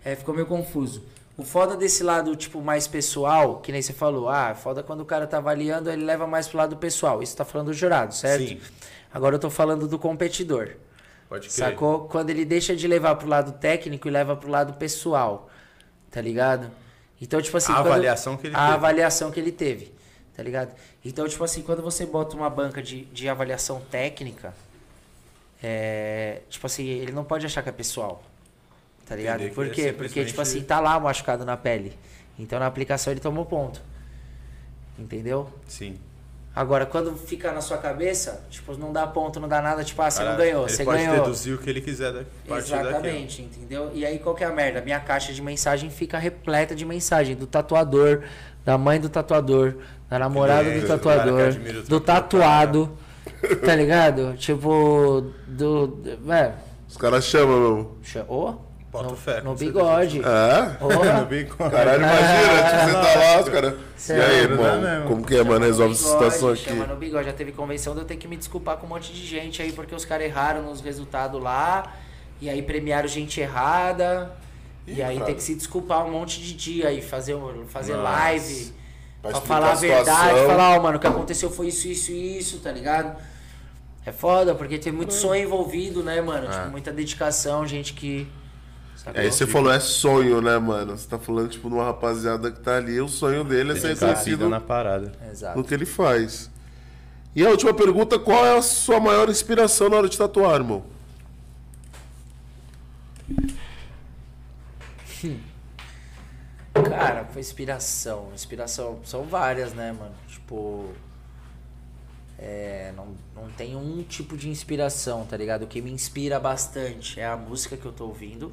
É, 0.05 0.17
ficou 0.17 0.35
meio 0.35 0.47
confuso. 0.47 1.05
O 1.37 1.45
foda 1.45 1.77
desse 1.77 2.03
lado, 2.03 2.35
tipo, 2.35 2.61
mais 2.61 2.89
pessoal, 2.89 3.61
que 3.61 3.71
nem 3.71 3.81
você 3.81 3.93
falou, 3.93 4.29
ah, 4.29 4.57
foda 4.57 4.83
quando 4.83 5.03
o 5.03 5.05
cara 5.05 5.25
tá 5.25 5.37
avaliando, 5.37 5.89
ele 5.89 6.05
leva 6.05 6.27
mais 6.27 6.49
pro 6.49 6.59
lado 6.59 6.77
pessoal. 6.77 7.23
Isso 7.23 7.37
tá 7.37 7.45
falando 7.45 7.69
do 7.69 7.73
jurado, 7.75 8.13
certo? 8.13 8.49
Sim. 8.49 8.61
Agora 9.13 9.37
eu 9.37 9.39
tô 9.39 9.49
falando 9.49 9.87
do 9.87 9.99
competidor. 9.99 10.71
Pode 11.29 11.43
crer. 11.49 11.53
Sacou? 11.53 12.09
Quando 12.09 12.31
ele 12.31 12.45
deixa 12.45 12.75
de 12.75 12.89
levar 12.89 13.15
pro 13.17 13.29
lado 13.29 13.53
técnico 13.53 14.09
e 14.09 14.11
leva 14.11 14.35
pro 14.35 14.51
lado 14.51 14.73
pessoal. 14.75 15.49
Tá 16.11 16.21
ligado? 16.21 16.71
Então, 17.21 17.41
tipo 17.43 17.57
assim. 17.57 17.73
A 17.73 17.77
quando- 17.77 17.87
avaliação 17.89 18.37
que 18.37 18.47
ele 18.47 18.55
A 18.57 18.59
teve. 18.61 18.73
avaliação 18.75 19.31
que 19.31 19.41
ele 19.41 19.53
teve. 19.53 19.93
Tá 20.37 20.43
ligado? 20.43 20.73
Então, 21.05 21.27
tipo 21.29 21.43
assim, 21.43 21.63
quando 21.63 21.83
você 21.83 22.07
bota 22.07 22.37
uma 22.37 22.49
banca 22.49 22.81
de, 22.81 23.05
de 23.07 23.29
avaliação 23.29 23.81
técnica, 23.91 24.55
é, 25.63 26.43
tipo 26.49 26.65
assim, 26.67 26.87
ele 26.87 27.11
não 27.13 27.25
pode 27.25 27.45
achar 27.45 27.63
que 27.63 27.69
é 27.69 27.73
pessoal. 27.73 28.23
Tá 29.07 29.17
ligado? 29.17 29.41
Entender 29.41 29.55
Por 29.55 29.67
é 29.67 29.71
quê? 29.71 29.93
Porque, 29.93 30.09
tipo 30.25 30.29
simplesmente- 30.29 30.41
assim, 30.59 30.63
tá 30.63 30.79
lá 30.81 30.99
machucado 31.01 31.45
na 31.45 31.57
pele. 31.57 31.99
Então, 32.39 32.59
na 32.61 32.67
aplicação, 32.67 33.13
ele 33.13 33.21
tomou 33.21 33.45
ponto. 33.47 33.81
Entendeu? 34.99 35.51
Sim. 35.67 35.99
Agora, 36.59 36.85
quando 36.87 37.15
fica 37.17 37.53
na 37.53 37.61
sua 37.61 37.79
cabeça, 37.79 38.45
tipo, 38.51 38.77
não 38.77 38.93
dá 38.93 39.07
ponto, 39.07 39.39
não 39.39 39.47
dá 39.47 39.63
nada, 39.63 39.85
tipo, 39.85 40.03
ah, 40.03 40.11
você 40.11 40.19
Cara, 40.19 40.31
não 40.31 40.37
ganhou, 40.39 40.65
ele 40.67 40.73
você 40.73 40.85
pode 40.85 41.05
ganhou. 41.05 41.21
deduzir 41.23 41.55
o 41.55 41.59
que 41.59 41.71
ele 41.71 41.81
quiser 41.81 42.13
da 42.13 42.23
partir 42.49 42.71
daquilo. 42.73 42.89
Exatamente, 42.91 43.43
entendeu? 43.43 43.93
E 43.95 44.05
aí 44.05 44.19
qual 44.19 44.35
que 44.35 44.43
é 44.43 44.47
a 44.49 44.51
merda? 44.53 44.81
Minha 44.81 44.99
caixa 44.99 45.33
de 45.33 45.41
mensagem 45.41 45.89
fica 45.89 46.19
repleta 46.19 46.75
de 46.75 46.85
mensagem 46.85 47.37
do 47.37 47.47
tatuador, 47.47 48.23
da 48.65 48.77
mãe 48.77 48.99
do 49.01 49.09
tatuador, 49.09 49.75
da 50.11 50.19
namorada 50.19 50.69
do 50.69 50.85
tatuador, 50.85 51.55
do 51.89 52.01
tatuado, 52.01 52.91
tá 53.65 53.77
ligado? 53.77 54.35
Tipo, 54.37 55.31
do. 55.47 55.87
do- 55.87 56.19
Velho, 56.27 56.55
Os 56.89 56.97
caras 56.97 57.25
chamam, 57.25 57.61
meu. 57.61 57.97
cha- 58.03 58.25
ô, 58.29 58.55
Bota 58.99 59.11
no, 59.11 59.17
fé, 59.17 59.41
no 59.43 59.55
bigode. 59.55 60.21
É? 60.21 60.71
Porra. 60.79 61.21
No 61.21 61.27
bigode. 61.27 61.71
Caralho, 61.71 62.03
imagina, 62.03 62.63
tipo, 62.71 62.85
você 62.87 62.93
tá 62.93 63.19
lá, 63.19 63.41
os 63.41 63.49
caras. 63.49 63.75
E 64.09 64.13
aí, 64.13 64.19
dá 64.19 64.33
irmão, 64.35 64.81
mesmo. 64.81 65.07
como 65.07 65.25
que 65.27 65.37
é, 65.37 65.43
mano? 65.45 65.65
Resolve 65.65 65.95
essa 65.95 66.09
situação 66.09 66.49
aqui. 66.51 66.65
Chama 66.65 66.87
no 66.87 66.97
bigode. 66.97 67.27
Já 67.27 67.33
teve 67.33 67.53
convenção 67.53 67.95
de 67.95 68.01
eu 68.01 68.05
ter 68.05 68.17
que 68.17 68.29
me 68.29 68.37
desculpar 68.37 68.77
com 68.77 68.87
um 68.87 68.91
monte 68.91 69.13
de 69.13 69.27
gente 69.27 69.61
aí, 69.63 69.73
porque 69.73 69.95
os 69.95 70.05
caras 70.05 70.27
erraram 70.27 70.63
nos 70.63 70.81
resultados 70.81 71.43
lá. 71.43 71.95
E 72.41 72.49
aí 72.49 72.63
premiaram 72.63 73.09
gente 73.09 73.41
errada. 73.41 74.31
e 74.87 74.93
Ih, 74.95 75.03
aí 75.03 75.15
cara. 75.15 75.27
tem 75.27 75.35
que 75.35 75.43
se 75.43 75.55
desculpar 75.55 76.07
um 76.07 76.11
monte 76.13 76.41
de 76.41 76.55
dia 76.55 76.89
aí, 76.89 77.03
fazer, 77.03 77.37
fazer 77.69 77.95
Nossa. 77.97 78.03
live. 78.11 78.73
Pra 79.21 79.31
Pra, 79.33 79.41
falar 79.41 79.69
a 79.69 79.73
a 79.73 79.75
verdade, 79.75 80.47
falar, 80.47 80.77
ó, 80.79 80.81
mano, 80.83 80.97
o 80.97 81.01
que 81.01 81.07
aconteceu 81.07 81.51
foi 81.51 81.67
isso, 81.67 81.89
isso 81.89 82.13
e 82.13 82.39
isso, 82.39 82.59
tá 82.61 82.71
ligado? 82.71 83.17
É 84.07 84.13
foda, 84.13 84.55
porque 84.55 84.79
tem 84.79 84.93
muito 84.93 85.13
sonho 85.13 85.43
envolvido, 85.43 86.03
né, 86.05 86.21
mano? 86.21 86.49
Tipo, 86.49 86.71
muita 86.71 86.93
dedicação, 86.93 87.67
gente 87.67 87.93
que. 87.93 88.27
Sacou? 89.09 89.21
Aí 89.21 89.33
você 89.33 89.47
falou, 89.47 89.73
é 89.73 89.81
sonho, 89.81 90.41
né, 90.41 90.59
mano? 90.59 90.97
Você 90.97 91.09
tá 91.09 91.19
falando, 91.19 91.49
tipo, 91.49 91.69
de 91.69 91.75
uma 91.75 91.85
rapaziada 91.85 92.51
que 92.51 92.61
tá 92.61 92.77
ali, 92.77 93.01
o 93.01 93.09
sonho 93.09 93.45
dele 93.45 93.73
é 93.73 93.77
ser 93.77 93.95
reconhecido 93.95 94.49
na 94.49 94.61
parada. 94.61 95.13
Exato. 95.31 95.59
no 95.59 95.65
que 95.65 95.75
ele 95.75 95.87
faz. 95.87 96.51
E 97.35 97.47
a 97.47 97.51
última 97.51 97.75
pergunta, 97.75 98.19
qual 98.19 98.45
é 98.45 98.57
a 98.57 98.63
sua 98.63 98.99
maior 98.99 99.29
inspiração 99.29 99.89
na 99.89 99.97
hora 99.97 100.09
de 100.09 100.17
tatuar, 100.17 100.57
irmão? 100.57 100.85
Cara, 106.73 107.25
foi 107.27 107.41
inspiração. 107.41 108.31
Inspiração 108.35 109.01
são 109.05 109.25
várias, 109.25 109.73
né, 109.73 109.93
mano? 109.93 110.15
Tipo. 110.29 110.93
É, 112.39 112.93
não, 112.97 113.17
não 113.35 113.51
tem 113.51 113.75
um 113.75 114.03
tipo 114.05 114.37
de 114.37 114.49
inspiração, 114.49 115.27
tá 115.27 115.37
ligado? 115.37 115.65
O 115.65 115.67
que 115.67 115.83
me 115.83 115.91
inspira 115.91 116.39
bastante 116.39 117.19
é 117.19 117.27
a 117.27 117.37
música 117.37 117.77
que 117.77 117.85
eu 117.85 117.93
tô 117.93 118.07
ouvindo. 118.07 118.53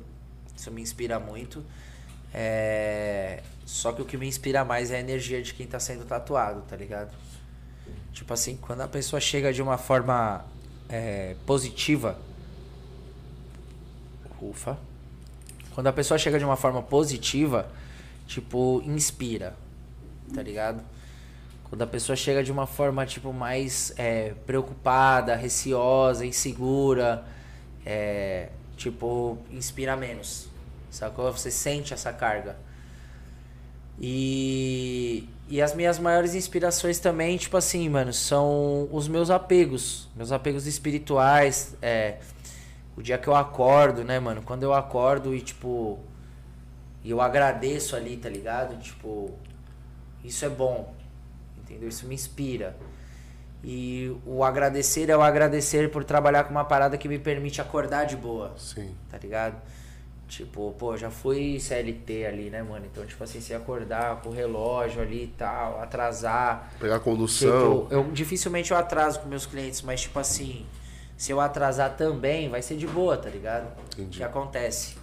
Isso 0.56 0.72
me 0.72 0.82
inspira 0.82 1.19
muito. 1.19 1.64
É, 2.34 3.41
só 3.65 3.91
que 3.91 4.02
o 4.02 4.06
que 4.06 4.18
me 4.18 4.27
inspira 4.27 4.64
mais 4.65 4.91
é 4.91 4.98
a 4.98 4.99
energia 4.99 5.41
de 5.41 5.53
quem 5.53 5.65
tá 5.65 5.80
sendo 5.80 6.06
tatuado, 6.06 6.61
tá 6.61 6.76
ligado? 6.76 7.14
Tipo 8.11 8.34
assim, 8.34 8.57
quando 8.57 8.82
a 8.82 8.88
pessoa 8.88 9.19
chega 9.19 9.52
de 9.52 9.61
uma 9.61 9.77
forma 9.77 10.45
é, 10.90 11.36
positiva. 11.45 12.18
Ufa. 14.41 14.77
Quando 15.73 15.88
a 15.88 15.94
pessoa 15.94 16.18
chega 16.18 16.38
de 16.38 16.45
uma 16.45 16.56
forma 16.56 16.82
positiva, 16.82 17.68
tipo, 18.27 18.82
inspira. 18.86 19.56
Tá 20.34 20.41
ligado? 20.41 20.82
Quando 21.65 21.82
a 21.82 21.88
pessoa 21.88 22.15
chega 22.15 22.44
de 22.44 22.52
uma 22.52 22.68
forma, 22.68 23.06
tipo, 23.06 23.34
mais 23.34 23.94
é, 23.98 24.34
preocupada, 24.45 25.36
receosa, 25.36 26.26
insegura, 26.26 27.26
é, 27.86 28.49
tipo, 28.76 29.38
inspira 29.52 29.95
menos. 29.95 30.47
Sacou? 30.89 31.31
Você 31.31 31.52
sente 31.52 31.93
essa 31.93 32.11
carga. 32.14 32.56
E, 33.99 35.27
e 35.47 35.61
as 35.61 35.73
minhas 35.73 35.99
maiores 35.99 36.35
inspirações 36.35 36.99
também, 36.99 37.38
tipo 37.38 37.56
assim, 37.56 37.88
mano, 37.88 38.14
são 38.14 38.88
os 38.91 39.07
meus 39.07 39.30
apegos. 39.30 40.10
Meus 40.15 40.31
apegos 40.31 40.68
espirituais. 40.68 41.76
É, 41.81 42.18
o 42.95 43.02
dia 43.02 43.18
que 43.18 43.27
eu 43.27 43.35
acordo, 43.35 44.03
né, 44.03 44.19
mano? 44.19 44.41
Quando 44.41 44.64
eu 44.64 44.73
acordo 44.73 45.35
e, 45.35 45.41
tipo. 45.41 45.99
Eu 47.03 47.22
agradeço 47.22 47.95
ali, 47.95 48.18
tá 48.18 48.30
ligado? 48.30 48.80
Tipo. 48.81 49.31
Isso 50.23 50.43
é 50.45 50.49
bom. 50.49 50.93
Entendeu? 51.57 51.88
Isso 51.88 52.07
me 52.07 52.15
inspira. 52.15 52.76
E 53.67 54.15
o 54.27 54.43
agradecer 54.43 55.09
é 55.09 55.17
o 55.17 55.23
agradecer 55.23 55.89
por 55.89 56.03
trabalhar 56.03 56.43
com 56.43 56.51
uma 56.51 56.63
parada 56.63 56.99
que 56.99 57.09
me 57.09 57.17
permite 57.17 57.59
acordar 57.59 58.05
de 58.05 58.15
boa 58.15 58.53
Sim. 58.57 58.93
tá 59.09 59.17
ligado? 59.17 59.59
Tipo, 60.27 60.71
pô, 60.77 60.95
já 60.95 61.09
fui 61.09 61.59
CLT 61.59 62.27
ali, 62.27 62.49
né, 62.51 62.61
mano? 62.61 62.85
Então, 62.85 63.03
tipo 63.07 63.23
assim, 63.23 63.41
se 63.41 63.55
acordar 63.55 64.21
com 64.21 64.29
o 64.29 64.31
relógio 64.31 65.01
ali 65.01 65.23
e 65.23 65.33
tal, 65.35 65.81
atrasar. 65.81 66.73
Pegar 66.79 66.99
condução. 66.99 67.85
Tipo, 67.85 67.93
eu 67.93 68.11
dificilmente 68.11 68.69
eu 68.69 68.77
atraso 68.77 69.19
com 69.21 69.27
meus 69.27 69.47
clientes, 69.47 69.81
mas 69.81 70.01
tipo 70.01 70.19
assim, 70.19 70.63
se 71.17 71.31
eu 71.31 71.39
atrasar 71.39 71.95
também, 71.97 72.47
vai 72.47 72.61
ser 72.61 72.75
de 72.75 72.85
boa, 72.85 73.17
tá 73.17 73.29
ligado? 73.29 73.67
Entendi. 73.93 74.19
Que 74.19 74.23
acontece. 74.23 74.95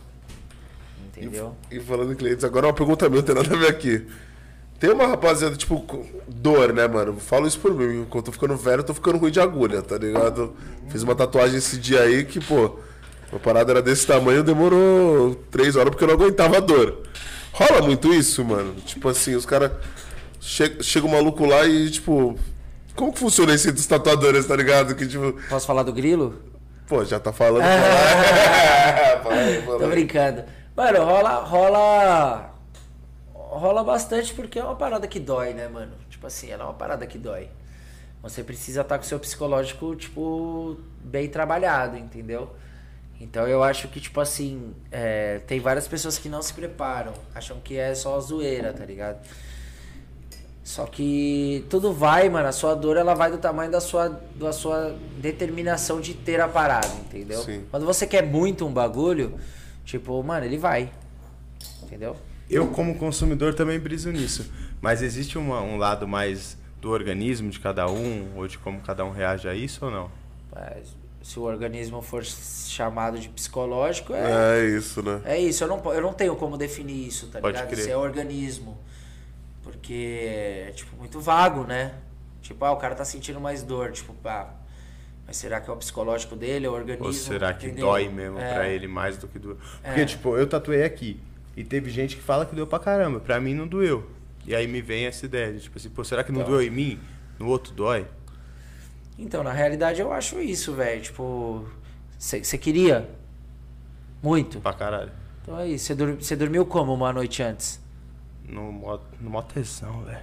Entendeu? 1.04 1.56
E 1.68 1.80
falando 1.80 2.12
em 2.12 2.16
clientes, 2.16 2.44
agora 2.44 2.68
uma 2.68 2.72
pergunta 2.72 3.08
minha, 3.08 3.22
não 3.22 3.26
tem 3.26 3.34
nada 3.34 3.52
a 3.52 3.58
ver 3.58 3.68
aqui. 3.68 4.06
Tem 4.82 4.90
uma 4.90 5.06
rapaziada, 5.06 5.54
tipo, 5.54 5.86
dor, 6.26 6.72
né, 6.72 6.88
mano? 6.88 7.16
Falo 7.20 7.46
isso 7.46 7.60
por 7.60 7.72
mim. 7.72 8.04
Quando 8.10 8.16
eu 8.16 8.22
tô 8.24 8.32
ficando 8.32 8.56
velho, 8.56 8.80
eu 8.80 8.84
tô 8.84 8.92
ficando 8.92 9.16
ruim 9.16 9.30
de 9.30 9.38
agulha, 9.38 9.80
tá 9.80 9.96
ligado? 9.96 10.56
Fiz 10.88 11.04
uma 11.04 11.14
tatuagem 11.14 11.56
esse 11.56 11.78
dia 11.78 12.00
aí 12.00 12.24
que, 12.24 12.40
pô, 12.44 12.80
a 13.32 13.38
parada 13.38 13.70
era 13.74 13.80
desse 13.80 14.04
tamanho, 14.04 14.42
demorou 14.42 15.36
três 15.52 15.76
horas 15.76 15.90
porque 15.90 16.02
eu 16.02 16.08
não 16.08 16.16
aguentava 16.16 16.56
a 16.56 16.60
dor. 16.60 16.98
Rola 17.52 17.80
muito 17.80 18.12
isso, 18.12 18.44
mano? 18.44 18.74
Tipo 18.84 19.08
assim, 19.08 19.36
os 19.36 19.46
caras. 19.46 19.70
Chega, 20.40 20.82
chega 20.82 21.06
o 21.06 21.10
maluco 21.12 21.46
lá 21.46 21.64
e, 21.64 21.88
tipo. 21.88 22.36
Como 22.96 23.12
que 23.12 23.20
funciona 23.20 23.54
esse 23.54 23.70
dos 23.70 23.86
tatuadores, 23.86 24.46
tá 24.46 24.56
ligado? 24.56 24.96
Que, 24.96 25.06
tipo, 25.06 25.32
Posso 25.48 25.64
falar 25.64 25.84
do 25.84 25.92
grilo? 25.92 26.34
pô, 26.88 27.04
já 27.04 27.20
tá 27.20 27.32
falando. 27.32 27.62
fala 29.22 29.36
aí, 29.36 29.62
fala 29.62 29.78
Tô 29.78 29.84
aí. 29.84 29.90
brincando. 29.92 30.42
Mano, 30.76 31.04
rola. 31.04 31.34
rola. 31.44 32.51
Rola 33.58 33.84
bastante 33.84 34.32
porque 34.34 34.58
é 34.58 34.64
uma 34.64 34.74
parada 34.74 35.06
que 35.06 35.20
dói, 35.20 35.52
né, 35.52 35.68
mano? 35.68 35.92
Tipo 36.08 36.26
assim, 36.26 36.50
ela 36.50 36.64
é 36.64 36.66
uma 36.66 36.74
parada 36.74 37.06
que 37.06 37.18
dói. 37.18 37.48
Você 38.22 38.42
precisa 38.44 38.82
estar 38.82 38.98
com 38.98 39.04
o 39.04 39.06
seu 39.06 39.18
psicológico, 39.18 39.96
tipo, 39.96 40.76
bem 41.02 41.28
trabalhado, 41.28 41.96
entendeu? 41.96 42.54
Então 43.20 43.46
eu 43.46 43.62
acho 43.62 43.88
que, 43.88 44.00
tipo 44.00 44.20
assim, 44.20 44.74
é, 44.90 45.38
tem 45.46 45.60
várias 45.60 45.86
pessoas 45.86 46.18
que 46.18 46.28
não 46.28 46.42
se 46.42 46.52
preparam, 46.54 47.12
acham 47.34 47.60
que 47.60 47.76
é 47.76 47.94
só 47.94 48.18
zoeira, 48.20 48.72
tá 48.72 48.84
ligado? 48.84 49.26
Só 50.64 50.86
que 50.86 51.66
tudo 51.68 51.92
vai, 51.92 52.28
mano. 52.28 52.48
A 52.48 52.52
sua 52.52 52.74
dor 52.74 52.96
ela 52.96 53.14
vai 53.14 53.30
do 53.30 53.38
tamanho 53.38 53.70
da 53.70 53.80
sua, 53.80 54.20
da 54.36 54.52
sua 54.52 54.96
determinação 55.18 56.00
de 56.00 56.14
ter 56.14 56.40
a 56.40 56.48
parada, 56.48 56.86
entendeu? 57.04 57.42
Sim. 57.42 57.64
Quando 57.70 57.84
você 57.84 58.06
quer 58.06 58.24
muito 58.24 58.64
um 58.64 58.72
bagulho, 58.72 59.38
tipo, 59.84 60.22
mano, 60.22 60.46
ele 60.46 60.58
vai. 60.58 60.90
Entendeu? 61.82 62.16
Eu, 62.52 62.68
como 62.68 62.94
consumidor, 62.98 63.54
também 63.54 63.78
briso 63.78 64.10
nisso. 64.12 64.50
Mas 64.80 65.02
existe 65.02 65.38
uma- 65.38 65.62
um 65.62 65.76
lado 65.76 66.06
mais 66.06 66.56
do 66.80 66.90
organismo 66.90 67.50
de 67.50 67.58
cada 67.60 67.88
um, 67.90 68.28
ou 68.36 68.46
de 68.46 68.58
como 68.58 68.80
cada 68.80 69.04
um 69.04 69.10
reage 69.10 69.48
a 69.48 69.54
isso 69.54 69.84
ou 69.84 69.90
não? 69.90 70.10
Mas 70.54 70.94
se 71.22 71.38
o 71.38 71.42
organismo 71.42 72.02
for 72.02 72.24
chamado 72.24 73.18
de 73.18 73.28
psicológico, 73.28 74.12
é, 74.12 74.58
É 74.60 74.64
isso, 74.66 75.02
né? 75.02 75.20
é 75.24 75.38
isso. 75.40 75.64
Eu 75.64 75.68
não, 75.68 75.92
eu 75.94 76.02
não 76.02 76.12
tenho 76.12 76.34
como 76.36 76.56
definir 76.58 77.06
isso, 77.06 77.28
tá 77.28 77.40
Pode 77.40 77.56
ligado? 77.56 77.70
crer. 77.70 77.84
Se 77.84 77.90
é 77.90 77.96
organismo. 77.96 78.76
Porque 79.62 80.18
é, 80.22 80.72
tipo, 80.74 80.96
muito 80.96 81.20
vago, 81.20 81.64
né? 81.64 81.94
Tipo, 82.42 82.64
ah, 82.64 82.72
o 82.72 82.76
cara 82.76 82.94
tá 82.96 83.04
sentindo 83.04 83.40
mais 83.40 83.62
dor. 83.62 83.92
Tipo, 83.92 84.12
ah, 84.24 84.50
mas 85.26 85.36
será 85.36 85.60
que 85.60 85.70
é 85.70 85.72
o 85.72 85.76
psicológico 85.76 86.34
dele, 86.34 86.66
é 86.66 86.68
o 86.68 86.72
organismo? 86.72 87.06
Ou 87.06 87.12
será 87.12 87.54
que 87.54 87.66
entendeu? 87.66 87.86
dói 87.86 88.08
mesmo 88.08 88.38
É. 88.40 88.54
pra 88.54 88.68
ele 88.68 88.88
mais 88.88 89.16
do 89.16 89.28
que 89.28 89.38
doeu? 89.38 89.56
Porque, 89.82 90.00
É. 90.00 90.04
tipo, 90.04 90.36
eu 90.36 90.46
tatuei 90.48 90.82
aqui. 90.82 91.20
E 91.56 91.62
teve 91.64 91.90
gente 91.90 92.16
que 92.16 92.22
fala 92.22 92.46
que 92.46 92.54
doeu 92.54 92.66
pra 92.66 92.78
caramba. 92.78 93.20
Pra 93.20 93.40
mim 93.40 93.54
não 93.54 93.66
doeu. 93.68 94.10
E 94.46 94.54
aí 94.54 94.66
me 94.66 94.80
vem 94.80 95.06
essa 95.06 95.26
ideia 95.26 95.52
de, 95.52 95.60
tipo 95.60 95.78
assim, 95.78 95.90
pô, 95.90 96.02
será 96.02 96.24
que 96.24 96.32
não 96.32 96.40
Então. 96.40 96.52
doeu 96.52 96.66
em 96.66 96.70
mim? 96.70 97.00
No 97.38 97.46
outro 97.48 97.72
dói? 97.72 98.06
Então, 99.18 99.44
na 99.44 99.52
realidade, 99.52 100.00
eu 100.00 100.12
acho 100.12 100.40
isso, 100.40 100.72
velho. 100.72 101.00
Tipo, 101.02 101.64
você 102.18 102.58
queria? 102.58 103.08
Muito. 104.22 104.60
Pra 104.60 104.72
caralho. 104.72 105.12
Então 105.42 105.58
é 105.58 105.68
isso. 105.68 105.94
Você 106.18 106.34
dormiu 106.34 106.64
como 106.66 106.92
uma 106.94 107.12
noite 107.12 107.42
antes? 107.42 107.80
No 108.48 108.72
mó, 108.72 108.98
no 109.20 109.30
mó 109.30 109.42
tesão, 109.42 110.02
velho. 110.02 110.22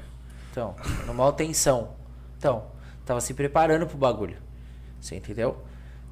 Então, 0.52 0.76
numa 1.06 1.32
tensão. 1.32 1.96
Então, 2.38 2.66
tava 3.06 3.22
se 3.22 3.34
preparando 3.34 3.86
pro 3.86 3.98
bagulho. 3.98 4.38
Você 5.00 5.16
entendeu? 5.16 5.64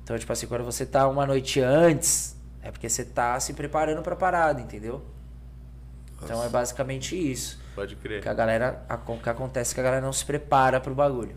Então, 0.03 0.17
tipo 0.17 0.31
assim, 0.31 0.47
quando 0.47 0.63
você 0.63 0.85
tá 0.85 1.07
uma 1.09 1.25
noite 1.25 1.59
antes, 1.59 2.36
é 2.67 2.71
porque 2.71 2.89
você 2.89 3.05
tá 3.05 3.39
se 3.39 3.53
preparando 3.53 4.01
pra 4.01 4.15
parada, 4.15 4.59
entendeu? 4.59 5.01
Então 6.21 6.43
é 6.43 6.49
basicamente 6.49 7.15
isso. 7.15 7.59
Pode 7.75 7.95
crer. 7.95 8.21
Que 8.21 8.27
a 8.29 8.33
galera. 8.33 8.83
a- 8.89 8.97
que 8.97 9.29
acontece 9.29 9.71
é 9.71 9.75
que 9.75 9.79
a 9.79 9.83
galera 9.83 10.01
não 10.01 10.11
se 10.11 10.25
prepara 10.25 10.79
pro 10.79 10.93
bagulho. 10.95 11.35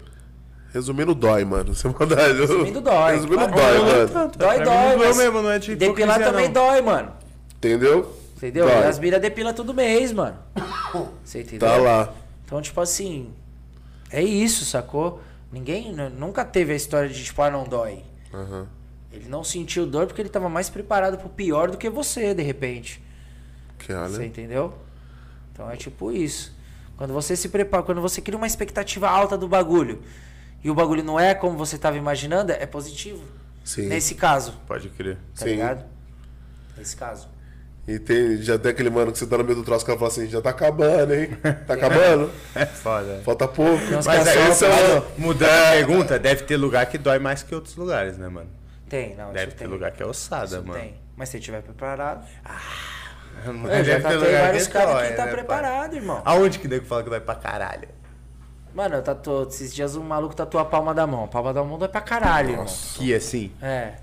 Resumindo, 0.72 1.14
dói, 1.14 1.44
mano. 1.44 1.74
Você 1.74 1.88
manda. 1.88 2.16
Resumindo, 2.16 2.80
dói. 2.80 3.14
Resumindo, 3.14 3.48
Claro. 3.48 3.52
dói, 3.52 3.78
mano. 3.78 4.30
Dói, 4.36 4.56
Pra 4.56 4.64
dói, 4.64 4.96
mas 4.96 5.16
mesmo, 5.16 5.42
não 5.42 5.50
é 5.50 5.58
de 5.58 5.76
Depilar 5.76 6.18
também 6.18 6.46
não. 6.46 6.52
dói, 6.52 6.80
mano. 6.80 7.12
Entendeu? 7.56 8.16
Entendeu? 8.36 8.66
Dói. 8.66 8.86
As 8.86 8.98
miras 8.98 9.20
depila 9.20 9.52
todo 9.52 9.74
mês, 9.74 10.12
mano. 10.12 10.36
Você 11.24 11.42
entendeu? 11.42 11.68
Tá 11.68 11.76
lá. 11.76 12.12
Então, 12.44 12.62
tipo 12.62 12.80
assim, 12.80 13.32
é 14.10 14.22
isso, 14.22 14.64
sacou? 14.64 15.20
Ninguém 15.52 15.92
nu- 15.92 16.08
nunca 16.10 16.44
teve 16.44 16.72
a 16.72 16.76
história 16.76 17.08
de, 17.08 17.22
tipo, 17.22 17.42
ah, 17.42 17.50
não 17.50 17.64
dói. 17.64 18.02
Aham. 18.32 18.66
Ele 19.12 19.28
não 19.28 19.42
sentiu 19.42 19.86
dor 19.86 20.06
porque 20.06 20.22
ele 20.22 20.28
tava 20.28 20.48
mais 20.48 20.70
preparado 20.70 21.18
pro 21.18 21.28
pior 21.28 21.70
do 21.70 21.76
que 21.76 21.90
você, 21.90 22.32
de 22.34 22.42
repente. 22.42 23.02
Que 23.78 23.92
olha. 23.92 24.08
Você 24.08 24.24
entendeu? 24.24 24.74
Então 25.52 25.70
é 25.70 25.76
tipo 25.76 26.12
isso. 26.12 26.54
Quando 26.96 27.12
você 27.12 27.34
se 27.34 27.48
prepara, 27.48 27.82
quando 27.82 28.00
você 28.00 28.20
cria 28.20 28.36
uma 28.36 28.46
expectativa 28.46 29.08
alta 29.08 29.36
do 29.36 29.48
bagulho 29.48 30.02
e 30.62 30.70
o 30.70 30.74
bagulho 30.74 31.02
não 31.02 31.18
é 31.18 31.34
como 31.34 31.56
você 31.56 31.76
tava 31.78 31.96
imaginando, 31.96 32.52
é 32.52 32.66
positivo. 32.66 33.22
Sim. 33.64 33.86
Nesse 33.86 34.14
caso, 34.14 34.54
Pode 34.66 34.88
crer. 34.90 35.16
tá 35.16 35.44
Sim. 35.44 35.50
ligado? 35.52 35.84
Nesse 36.76 36.94
caso. 36.96 37.28
E 37.88 37.98
tem, 37.98 38.36
já 38.42 38.58
tem 38.58 38.70
aquele 38.70 38.90
mano 38.90 39.10
que 39.10 39.18
você 39.18 39.26
tá 39.26 39.36
no 39.38 39.42
meio 39.44 39.56
do 39.56 39.64
troço 39.64 39.84
que 39.84 39.90
ela 39.90 39.98
fala 39.98 40.10
assim, 40.12 40.28
já 40.28 40.40
tá 40.40 40.50
acabando, 40.50 41.14
hein? 41.14 41.30
Tá 41.66 41.74
acabando? 41.74 42.30
É 42.54 42.66
foda. 42.66 43.20
Falta 43.24 43.48
pouco. 43.48 43.82
Mas 43.92 44.06
caras 44.06 44.62
é, 44.62 44.66
é 44.66 44.98
o- 44.98 45.20
mudando 45.20 45.50
a 45.50 45.70
pergunta, 45.72 46.18
deve 46.18 46.44
ter 46.44 46.56
lugar 46.56 46.86
que 46.86 46.98
dói 46.98 47.18
mais 47.18 47.42
que 47.42 47.54
outros 47.54 47.74
lugares, 47.76 48.16
né, 48.18 48.28
mano? 48.28 48.48
Tem, 48.90 49.14
não, 49.16 49.32
Deve 49.32 49.46
isso 49.48 49.56
ter 49.56 49.64
tem. 49.64 49.66
lugar 49.68 49.90
que 49.92 50.02
é 50.02 50.06
ossada, 50.06 50.44
Isso 50.58 50.62
mano. 50.66 50.78
tem. 50.78 50.94
Mas 51.16 51.28
se 51.30 51.40
tiver 51.40 51.62
preparado. 51.62 52.26
Mas 53.46 53.46
Eu 53.46 53.68
deve 53.68 53.84
já 53.84 54.00
tatuei 54.00 54.18
lugar 54.18 54.42
vários 54.42 54.66
caras 54.68 55.08
que 55.08 55.14
tá 55.14 55.24
né, 55.24 55.30
pai? 55.30 55.30
preparado, 55.30 55.94
irmão. 55.96 56.20
Aonde 56.24 56.58
que 56.58 56.68
nego 56.68 56.84
fala 56.84 57.02
que 57.04 57.08
dói 57.10 57.20
pra 57.20 57.34
caralho? 57.36 57.88
Mano, 58.74 58.96
eu 58.96 59.02
tatuou. 59.02 59.46
Esses 59.48 59.74
dias 59.74 59.96
um 59.96 60.02
maluco 60.02 60.34
tatuou 60.34 60.60
a 60.60 60.64
palma 60.64 60.92
da 60.92 61.06
mão. 61.06 61.24
A 61.24 61.28
palma 61.28 61.54
da 61.54 61.62
mão 61.64 61.78
dói 61.78 61.88
pra 61.88 62.00
caralho, 62.00 62.50
irmão. 62.50 62.66
Que 62.96 63.14
assim, 63.14 63.50
É. 63.62 63.94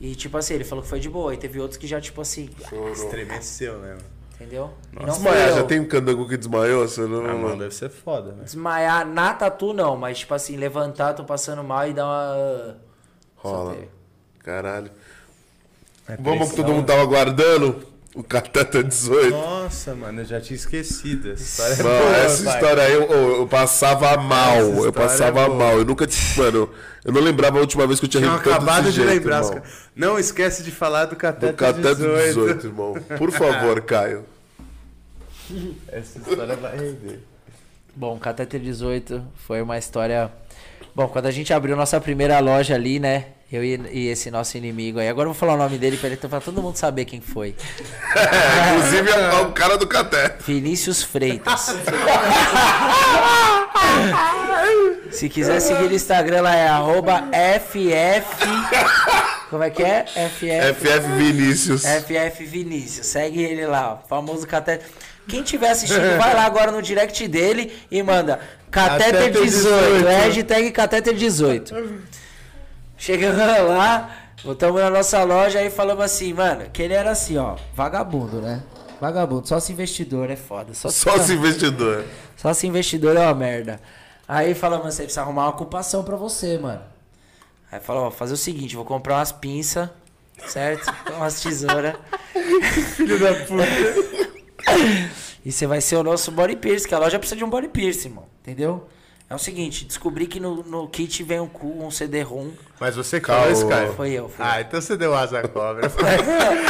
E 0.00 0.16
tipo 0.16 0.36
assim, 0.36 0.54
ele 0.54 0.64
falou 0.64 0.82
que 0.82 0.90
foi 0.90 0.98
de 0.98 1.08
boa. 1.08 1.32
E 1.32 1.36
teve 1.36 1.60
outros 1.60 1.78
que 1.78 1.86
já, 1.86 2.00
tipo 2.00 2.20
assim, 2.20 2.50
estremeceu, 2.92 3.78
né, 3.78 3.90
mano? 3.90 4.02
entendeu? 4.34 4.72
Desmaiar, 5.04 5.52
já 5.54 5.62
tem 5.62 5.78
um 5.78 5.86
candango 5.86 6.28
que 6.28 6.36
desmaiou? 6.36 6.88
Você 6.88 7.02
não... 7.02 7.24
Ah, 7.24 7.34
mano, 7.34 7.58
deve 7.58 7.72
ser 7.72 7.88
foda, 7.88 8.32
né? 8.32 8.42
Desmaiar 8.42 9.06
na 9.06 9.32
tatu 9.34 9.72
não, 9.72 9.96
mas 9.96 10.18
tipo 10.18 10.34
assim, 10.34 10.56
levantar, 10.56 11.14
tô 11.14 11.22
passando 11.22 11.62
mal 11.62 11.86
e 11.88 11.92
dar 11.92 12.04
uma. 12.06 12.76
Rola. 13.42 13.76
Caralho. 14.40 14.90
É 16.08 16.16
Vamos 16.18 16.50
que 16.50 16.56
todo 16.56 16.72
mundo 16.72 16.86
tava 16.86 17.02
aguardando? 17.02 17.90
O 18.14 18.22
Cateta 18.22 18.84
18. 18.84 19.30
Nossa, 19.30 19.94
mano, 19.94 20.20
eu 20.20 20.24
já 20.26 20.38
tinha 20.38 20.54
esquecido. 20.54 21.32
Essa 21.32 21.42
história 21.42 21.72
é 21.72 21.82
Mano, 21.82 21.98
boa, 22.04 22.16
essa 22.18 22.44
pai. 22.44 22.54
história 22.54 22.82
aí 22.82 22.92
eu, 22.92 23.02
eu- 23.04 23.36
eu 23.38 23.46
passava 23.46 24.16
mal. 24.18 24.56
Eu 24.58 24.68
história 24.70 24.92
passava 24.92 25.40
é 25.40 25.48
mal. 25.48 25.78
Eu 25.78 25.84
nunca. 25.86 26.06
Mano, 26.36 26.68
eu 27.06 27.12
não 27.12 27.22
lembrava 27.22 27.56
a 27.56 27.60
última 27.62 27.86
vez 27.86 27.98
que 27.98 28.04
eu 28.04 28.10
tinha 28.10 28.22
rido 28.22 28.36
tanto 28.36 28.50
acabado 28.50 28.84
desse 28.84 28.96
de 28.96 29.06
jeito, 29.06 29.14
lembrar. 29.14 29.42
irmão. 29.44 29.62
Não 29.96 30.18
esquece 30.18 30.62
de 30.62 30.70
falar 30.70 31.06
do 31.06 31.16
Cateta, 31.16 31.52
Do 31.52 31.56
Cateta 31.56 31.94
18. 31.94 32.26
18, 32.34 32.66
irmão. 32.66 32.94
Por 33.16 33.32
favor, 33.32 33.80
Caio. 33.86 34.24
Essa 35.88 36.18
história 36.18 36.56
vai 36.56 36.76
render. 36.76 37.20
Bom, 37.96 38.18
Cateter 38.18 38.60
18 38.60 39.22
foi 39.46 39.62
uma 39.62 39.78
história. 39.78 40.30
Bom, 40.94 41.08
quando 41.08 41.24
a 41.26 41.30
gente 41.30 41.54
abriu 41.54 41.74
nossa 41.74 41.98
primeira 42.00 42.38
loja 42.38 42.74
ali, 42.74 43.00
né? 43.00 43.26
Eu 43.50 43.64
e, 43.64 43.80
e 43.92 44.08
esse 44.08 44.30
nosso 44.30 44.58
inimigo 44.58 44.98
aí. 44.98 45.08
Agora 45.08 45.26
eu 45.28 45.32
vou 45.32 45.38
falar 45.38 45.54
o 45.54 45.56
nome 45.56 45.78
dele 45.78 45.96
pra, 45.96 46.08
ele, 46.08 46.16
pra 46.16 46.40
todo 46.40 46.60
mundo 46.62 46.76
saber 46.76 47.06
quem 47.06 47.20
foi. 47.20 47.54
É, 48.14 48.76
inclusive 48.76 49.10
é 49.10 49.40
o 49.40 49.52
cara 49.52 49.78
do 49.78 49.86
Cateta. 49.86 50.42
Vinícius 50.46 51.02
Freitas. 51.02 51.74
Se 55.10 55.28
quiser 55.28 55.60
seguir 55.60 55.88
no 55.88 55.94
Instagram, 55.94 56.42
lá 56.42 56.54
é 56.56 56.68
arroba 56.68 57.24
FF. 57.60 58.46
Como 59.50 59.62
é 59.62 59.70
que 59.70 59.82
é? 59.82 60.04
FF. 60.06 60.46
FF 60.74 61.08
Vinícius. 61.16 61.82
FF 61.84 62.44
Vinícius. 62.44 63.06
Segue 63.06 63.42
ele 63.42 63.66
lá, 63.66 63.92
ó. 63.92 64.08
Famoso 64.08 64.46
Cateter. 64.46 64.86
Quem 65.28 65.42
tiver 65.42 65.70
assistindo, 65.70 66.18
vai 66.18 66.34
lá 66.34 66.44
agora 66.44 66.72
no 66.72 66.82
direct 66.82 67.28
dele 67.28 67.72
e 67.90 68.02
manda 68.02 68.40
Cateter 68.72 69.12
Cateter 69.12 69.42
18. 69.42 69.44
18. 69.44 70.06
Hashtag 70.06 70.70
Cateter 70.70 71.14
18. 71.14 71.74
Chegando 72.96 73.68
lá, 73.68 74.10
voltamos 74.42 74.80
na 74.80 74.88
nossa 74.88 75.22
loja 75.22 75.62
e 75.62 75.68
falamos 75.68 76.02
assim, 76.02 76.32
mano, 76.32 76.70
que 76.72 76.80
ele 76.80 76.94
era 76.94 77.10
assim, 77.10 77.36
ó, 77.36 77.56
vagabundo, 77.74 78.40
né? 78.40 78.62
Vagabundo, 78.98 79.46
sócio 79.46 79.72
investidor 79.72 80.30
é 80.30 80.36
foda. 80.36 80.72
Sócio, 80.72 81.12
Sócio 81.12 81.34
investidor. 81.34 82.04
sócio 82.36 82.66
investidor 82.66 83.14
é 83.16 83.20
uma 83.20 83.34
merda. 83.34 83.78
Aí 84.26 84.54
falamos 84.54 84.86
assim, 84.86 85.02
precisa 85.02 85.20
arrumar 85.20 85.42
uma 85.42 85.50
ocupação 85.50 86.02
pra 86.02 86.16
você, 86.16 86.56
mano. 86.56 86.80
Aí 87.70 87.78
falou, 87.78 88.06
ó, 88.06 88.10
fazer 88.10 88.32
o 88.32 88.38
seguinte, 88.38 88.74
vou 88.74 88.86
comprar 88.86 89.16
umas 89.16 89.32
pinças, 89.32 89.90
certo? 90.46 90.90
umas 91.14 91.42
tesouras. 91.42 91.94
Filho 92.96 93.18
da 93.18 93.34
puta. 93.34 93.64
E 95.44 95.50
você 95.52 95.66
vai 95.66 95.80
ser 95.80 95.96
o 95.96 96.02
nosso 96.02 96.30
body 96.30 96.56
piercing, 96.56 96.88
que 96.88 96.94
a 96.94 96.98
loja 96.98 97.18
precisa 97.18 97.36
de 97.36 97.44
um 97.44 97.50
body 97.50 97.68
piercing, 97.68 98.08
irmão. 98.08 98.24
Entendeu? 98.42 98.86
É 99.28 99.34
o 99.34 99.38
seguinte, 99.38 99.84
descobri 99.86 100.26
que 100.26 100.38
no, 100.38 100.62
no 100.62 100.86
kit 100.88 101.22
vem 101.22 101.40
um, 101.40 101.48
cu- 101.48 101.82
um 101.82 101.90
CD-ROM. 101.90 102.50
Mas 102.78 102.94
você 102.96 103.18
que 103.18 103.26
falou 103.28 103.50
isso, 103.50 103.66
Caio? 103.66 103.94
Foi 103.94 104.10
eu, 104.12 104.28
foi 104.28 104.44
Ah, 104.44 104.60
então 104.60 104.80
você 104.80 104.96
deu 104.96 105.14
asa 105.14 105.40
à 105.40 105.48
cobra. 105.48 105.86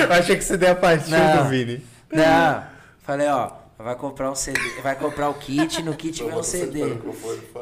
eu 0.01 0.13
achei 0.13 0.37
que 0.37 0.45
você 0.45 0.57
deu 0.57 0.71
a 0.73 0.75
partir 0.77 1.11
Não. 1.11 1.43
do 1.45 1.49
Vini. 1.51 1.85
Não. 2.11 2.63
Falei, 3.01 3.27
ó, 3.27 3.51
vai 3.79 3.97
comprar 3.97 4.31
um 4.31 4.35
CD, 4.37 4.61
vai 4.81 4.95
comprar 4.95 5.29
o 5.29 5.35
kit, 5.35 5.83
no 5.83 5.95
kit 5.97 6.23
vem 6.23 6.33
um 6.35 6.43
CD. 6.43 6.85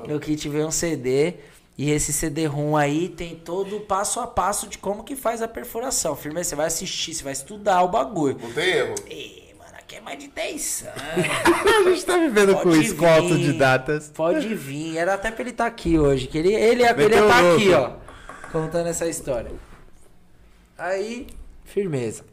No 0.06 0.20
kit 0.20 0.48
vem 0.50 0.64
um 0.66 0.70
CD. 0.70 1.34
E 1.78 1.90
esse 1.90 2.12
CD-ROM 2.12 2.76
aí 2.76 3.08
tem 3.08 3.34
todo 3.36 3.78
o 3.78 3.80
passo 3.80 4.20
a 4.20 4.26
passo 4.26 4.68
de 4.68 4.76
como 4.76 5.02
que 5.02 5.16
faz 5.16 5.40
a 5.40 5.48
perfuração. 5.48 6.14
Firmeza, 6.14 6.50
você 6.50 6.56
vai 6.56 6.66
assistir, 6.66 7.14
você 7.14 7.24
vai 7.24 7.32
estudar 7.32 7.82
o 7.82 7.88
bagulho. 7.88 8.36
Não 8.38 8.52
tem 8.52 8.68
erro. 8.68 8.94
Ih, 9.08 9.49
mano, 9.49 9.49
aqui 9.90 9.96
é 9.96 10.00
mais 10.00 10.18
de 10.18 10.28
10 10.28 10.84
anos. 10.86 11.26
A 11.86 11.90
gente 11.90 12.04
tá 12.04 12.16
vivendo 12.16 12.54
com 12.54 12.62
Pode 12.62 12.80
isso, 12.80 12.96
com 12.96 13.06
autodidatas. 13.06 14.12
Pode 14.14 14.54
vir. 14.54 14.96
Era 14.96 15.14
até 15.14 15.32
pra 15.32 15.42
ele 15.42 15.50
estar 15.50 15.66
aqui 15.66 15.98
hoje. 15.98 16.28
Que 16.28 16.38
ele, 16.38 16.54
ele, 16.54 16.84
ele 16.84 16.94
Meteu 16.94 17.10
ia 17.10 17.22
estar 17.22 17.40
louco. 17.42 17.56
aqui, 17.56 17.72
ó. 17.72 17.90
Contando 18.52 18.86
essa 18.86 19.08
história. 19.08 19.50
Aí, 20.78 21.26
firmeza. 21.64 22.24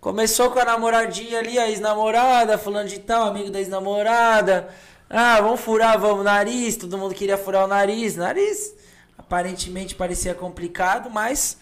Começou 0.00 0.50
com 0.50 0.60
a 0.60 0.64
namoradinha 0.64 1.40
ali, 1.40 1.58
a 1.58 1.68
ex-namorada, 1.68 2.56
falando 2.56 2.88
de 2.88 3.00
tal, 3.00 3.24
amigo 3.24 3.50
da 3.50 3.58
ex-namorada. 3.58 4.68
Ah, 5.10 5.40
vamos 5.40 5.60
furar, 5.60 5.98
vamos, 5.98 6.24
nariz. 6.24 6.76
Todo 6.76 6.96
mundo 6.96 7.14
queria 7.14 7.36
furar 7.36 7.64
o 7.64 7.68
nariz. 7.68 8.16
Nariz, 8.16 8.72
aparentemente 9.18 9.94
parecia 9.96 10.32
complicado, 10.32 11.10
mas 11.10 11.58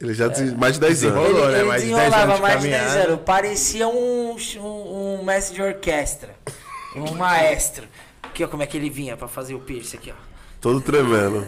Ele 0.00 0.14
já 0.14 0.30
tem 0.30 0.46
mais 0.52 0.74
de 0.74 0.80
10 0.80 1.04
anos. 1.04 1.28
Ele, 1.28 1.46
né? 1.46 1.58
ele 1.58 1.68
Mais 1.68 1.82
de 1.82 1.88
10 1.90 1.98
desenrolava 2.00 2.22
anos 2.22 2.36
de 2.36 2.42
mais 2.42 2.62
de 2.62 2.68
10 2.68 2.82
caminhada. 2.82 3.08
anos. 3.08 3.20
Parecia 3.24 3.88
um, 3.88 4.36
um, 4.56 5.18
um 5.20 5.24
mestre 5.24 5.54
de 5.56 5.62
orquestra. 5.62 6.30
Um 6.96 7.14
maestro. 7.16 7.86
Aqui, 8.22 8.42
ó, 8.42 8.48
como 8.48 8.62
é 8.62 8.66
que 8.66 8.76
ele 8.76 8.88
vinha 8.88 9.16
pra 9.16 9.28
fazer 9.28 9.54
o 9.54 9.60
piercing 9.60 9.98
aqui, 9.98 10.10
ó. 10.10 10.30
Todo 10.60 10.80
tremendo. 10.80 11.46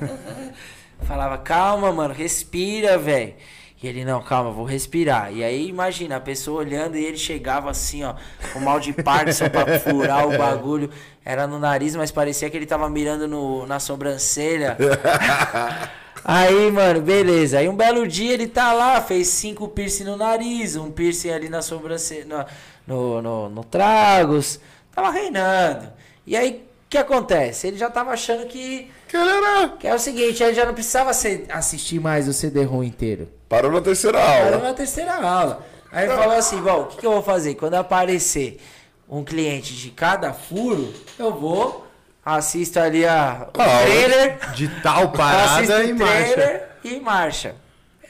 Falava, 1.06 1.36
calma, 1.38 1.92
mano, 1.92 2.14
respira, 2.14 2.96
velho. 2.96 3.34
E 3.82 3.88
ele, 3.88 4.04
não, 4.04 4.22
calma, 4.22 4.50
vou 4.50 4.64
respirar. 4.64 5.32
E 5.32 5.42
aí, 5.42 5.68
imagina, 5.68 6.16
a 6.16 6.20
pessoa 6.20 6.60
olhando 6.60 6.96
e 6.96 7.04
ele 7.04 7.16
chegava 7.16 7.70
assim, 7.70 8.04
ó, 8.04 8.14
com 8.52 8.60
mal 8.60 8.78
de 8.78 8.92
Parkinson 8.92 9.48
pra 9.48 9.78
furar 9.80 10.28
o 10.28 10.36
bagulho. 10.36 10.90
Era 11.24 11.46
no 11.46 11.58
nariz, 11.58 11.96
mas 11.96 12.10
parecia 12.10 12.48
que 12.50 12.56
ele 12.56 12.66
tava 12.66 12.88
mirando 12.90 13.26
no, 13.26 13.66
na 13.66 13.80
sobrancelha. 13.80 14.76
Aí, 16.24 16.70
mano, 16.70 17.00
beleza. 17.00 17.58
Aí 17.58 17.68
um 17.68 17.74
belo 17.76 18.06
dia 18.06 18.32
ele 18.34 18.46
tá 18.46 18.72
lá, 18.72 19.00
fez 19.00 19.28
cinco 19.28 19.68
piercing 19.68 20.04
no 20.04 20.16
nariz, 20.16 20.76
um 20.76 20.90
piercing 20.90 21.30
ali 21.30 21.48
na 21.48 21.62
sobrancelha, 21.62 22.46
no, 22.86 23.22
no, 23.22 23.48
no, 23.48 23.64
tragos. 23.64 24.60
Tava 24.94 25.10
reinando. 25.10 25.88
E 26.26 26.36
aí, 26.36 26.62
o 26.86 26.90
que 26.90 26.98
acontece? 26.98 27.66
Ele 27.68 27.78
já 27.78 27.88
tava 27.88 28.10
achando 28.10 28.46
que, 28.46 28.90
Que 29.08 29.16
ele 29.16 29.30
era. 29.30 29.68
que 29.70 29.86
é 29.86 29.94
o 29.94 29.98
seguinte, 29.98 30.42
ele 30.42 30.54
já 30.54 30.66
não 30.66 30.74
precisava 30.74 31.12
se- 31.14 31.44
assistir 31.48 32.00
mais 32.00 32.28
o 32.28 32.32
CD-ROM 32.32 32.82
inteiro. 32.84 33.28
Parou 33.48 33.70
na 33.72 33.80
terceira 33.80 34.22
aula. 34.22 34.58
na 34.58 34.74
terceira 34.74 35.14
aula. 35.14 35.66
Aí 35.90 36.06
ele 36.06 36.14
falou 36.14 36.36
assim, 36.36 36.60
bom, 36.60 36.82
o 36.82 36.86
que, 36.86 36.98
que 36.98 37.06
eu 37.06 37.12
vou 37.12 37.22
fazer? 37.22 37.54
Quando 37.56 37.74
aparecer 37.74 38.60
um 39.08 39.24
cliente 39.24 39.74
de 39.74 39.90
cada 39.90 40.32
furo, 40.32 40.92
eu 41.18 41.32
vou, 41.34 41.84
assisto 42.24 42.78
ali 42.78 43.06
a, 43.06 43.48
o 43.56 43.60
Ah, 43.60 43.80
trailer, 43.82 44.38
De 44.54 44.68
tal 44.82 45.10
parada 45.12 45.84
e 45.84 45.92
marcha. 45.92 46.34
trailer 46.34 46.68
e 46.84 47.00
marcha. 47.00 47.54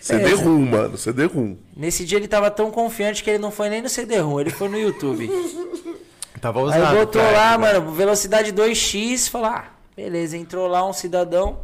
CD 0.00 0.22
Beleza. 0.24 0.42
rum, 0.44 0.66
mano. 0.66 0.96
CD 0.96 1.24
rum. 1.26 1.56
Nesse 1.76 2.04
dia 2.06 2.16
ele 2.18 2.26
tava 2.28 2.50
tão 2.50 2.70
confiante 2.70 3.22
que 3.22 3.28
ele 3.30 3.38
não 3.38 3.50
foi 3.50 3.68
nem 3.68 3.82
no 3.82 3.88
CD-ROM, 3.88 4.40
ele 4.40 4.50
foi 4.50 4.68
no 4.68 4.78
YouTube. 4.78 5.28
Tava 6.40 6.60
Aí 6.60 6.64
usado. 6.80 6.96
botou 6.96 7.20
cara, 7.20 7.36
lá, 7.36 7.50
né? 7.58 7.58
mano, 7.58 7.92
velocidade 7.92 8.50
2x, 8.50 9.28
falou, 9.28 9.48
ah, 9.48 9.64
beleza, 9.94 10.38
entrou 10.38 10.66
lá 10.68 10.86
um 10.88 10.92
cidadão 10.94 11.58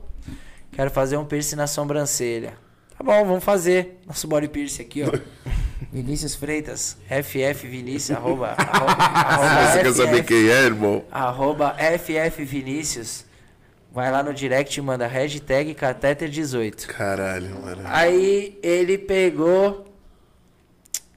quero 0.73 0.91
fazer 0.91 1.16
um 1.16 1.25
piercing 1.25 1.57
na 1.57 1.66
sobrancelha. 1.66 2.52
Tá 2.97 3.05
bom, 3.05 3.25
vamos 3.25 3.44
fazer. 3.44 4.00
Nosso 4.07 4.26
body 4.26 4.49
piercing 4.49 4.83
aqui, 4.83 5.02
ó. 5.02 5.10
Vinícius 5.92 6.34
Freitas, 6.34 6.97
FF 7.07 7.66
Vinícius, 7.66 8.16
arroba, 8.16 8.55
arroba, 8.58 8.92
arroba 8.92 9.70
Você 9.73 9.83
quer 9.83 9.92
saber 9.92 10.25
quem 10.25 10.49
é, 10.49 10.65
irmão? 10.65 11.05
arroba 11.10 11.75
FF 11.99 12.44
Vinícius. 12.44 13.25
Vai 13.92 14.10
lá 14.10 14.23
no 14.23 14.34
direct 14.34 14.78
e 14.78 14.83
manda 14.83 15.07
hashtag 15.07 15.75
catéter18. 15.75 16.86
Caralho, 16.86 17.62
mano. 17.62 17.83
Aí 17.86 18.58
ele 18.62 18.99
pegou. 18.99 19.86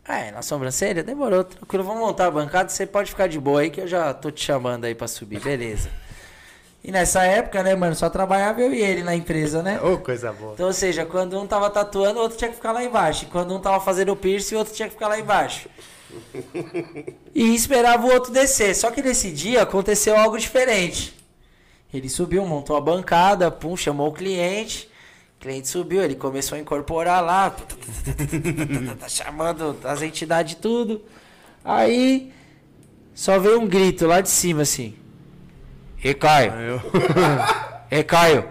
Ah, 0.05 0.19
é, 0.19 0.31
na 0.31 0.41
sobrancelha? 0.41 1.03
Demorou, 1.03 1.43
tranquilo. 1.43 1.83
Vamos 1.83 1.99
montar 1.99 2.27
a 2.27 2.31
bancada. 2.31 2.69
Você 2.69 2.85
pode 2.85 3.11
ficar 3.11 3.27
de 3.27 3.39
boa 3.39 3.61
aí 3.61 3.69
que 3.69 3.81
eu 3.81 3.87
já 3.87 4.13
tô 4.13 4.31
te 4.31 4.43
chamando 4.43 4.85
aí 4.85 4.95
pra 4.95 5.07
subir, 5.07 5.39
beleza. 5.41 5.89
E 6.89 6.91
nessa 6.91 7.21
época, 7.21 7.61
né, 7.61 7.75
mano, 7.75 7.93
só 7.93 8.09
trabalhava 8.09 8.61
eu 8.61 8.73
e 8.73 8.81
ele 8.81 9.03
na 9.03 9.15
empresa, 9.15 9.61
né? 9.61 9.79
Ô, 9.79 9.99
coisa 9.99 10.33
boa. 10.33 10.53
Então, 10.53 10.65
ou 10.65 10.73
seja, 10.73 11.05
quando 11.05 11.39
um 11.39 11.45
tava 11.45 11.69
tatuando, 11.69 12.17
o 12.17 12.23
outro 12.23 12.35
tinha 12.35 12.49
que 12.49 12.55
ficar 12.55 12.71
lá 12.71 12.83
embaixo. 12.83 13.25
E 13.25 13.27
quando 13.27 13.55
um 13.55 13.59
tava 13.59 13.79
fazendo 13.79 14.11
o 14.11 14.15
piercing, 14.15 14.55
o 14.55 14.57
outro 14.57 14.73
tinha 14.73 14.87
que 14.87 14.95
ficar 14.95 15.07
lá 15.07 15.19
embaixo. 15.19 15.69
E 17.35 17.53
esperava 17.53 18.07
o 18.07 18.11
outro 18.11 18.33
descer. 18.33 18.75
Só 18.75 18.89
que 18.89 19.03
nesse 19.03 19.29
dia 19.29 19.61
aconteceu 19.61 20.17
algo 20.17 20.35
diferente. 20.35 21.15
Ele 21.93 22.09
subiu, 22.09 22.43
montou 22.43 22.75
a 22.75 22.81
bancada, 22.81 23.51
pum, 23.51 23.77
chamou 23.77 24.07
o 24.07 24.11
cliente. 24.11 24.89
O 25.37 25.41
cliente 25.41 25.67
subiu, 25.67 26.01
ele 26.01 26.15
começou 26.15 26.57
a 26.57 26.59
incorporar 26.59 27.23
lá. 27.23 27.55
Tá 28.99 29.05
chamando 29.07 29.77
as 29.83 30.01
entidades 30.01 30.55
tudo. 30.55 31.03
Aí 31.63 32.33
só 33.13 33.37
veio 33.37 33.61
um 33.61 33.67
grito 33.67 34.07
lá 34.07 34.21
de 34.21 34.29
cima 34.31 34.63
assim. 34.63 34.95
E 36.03 36.13
Caio. 36.13 36.53
E 37.91 38.03
Caio. 38.07 38.45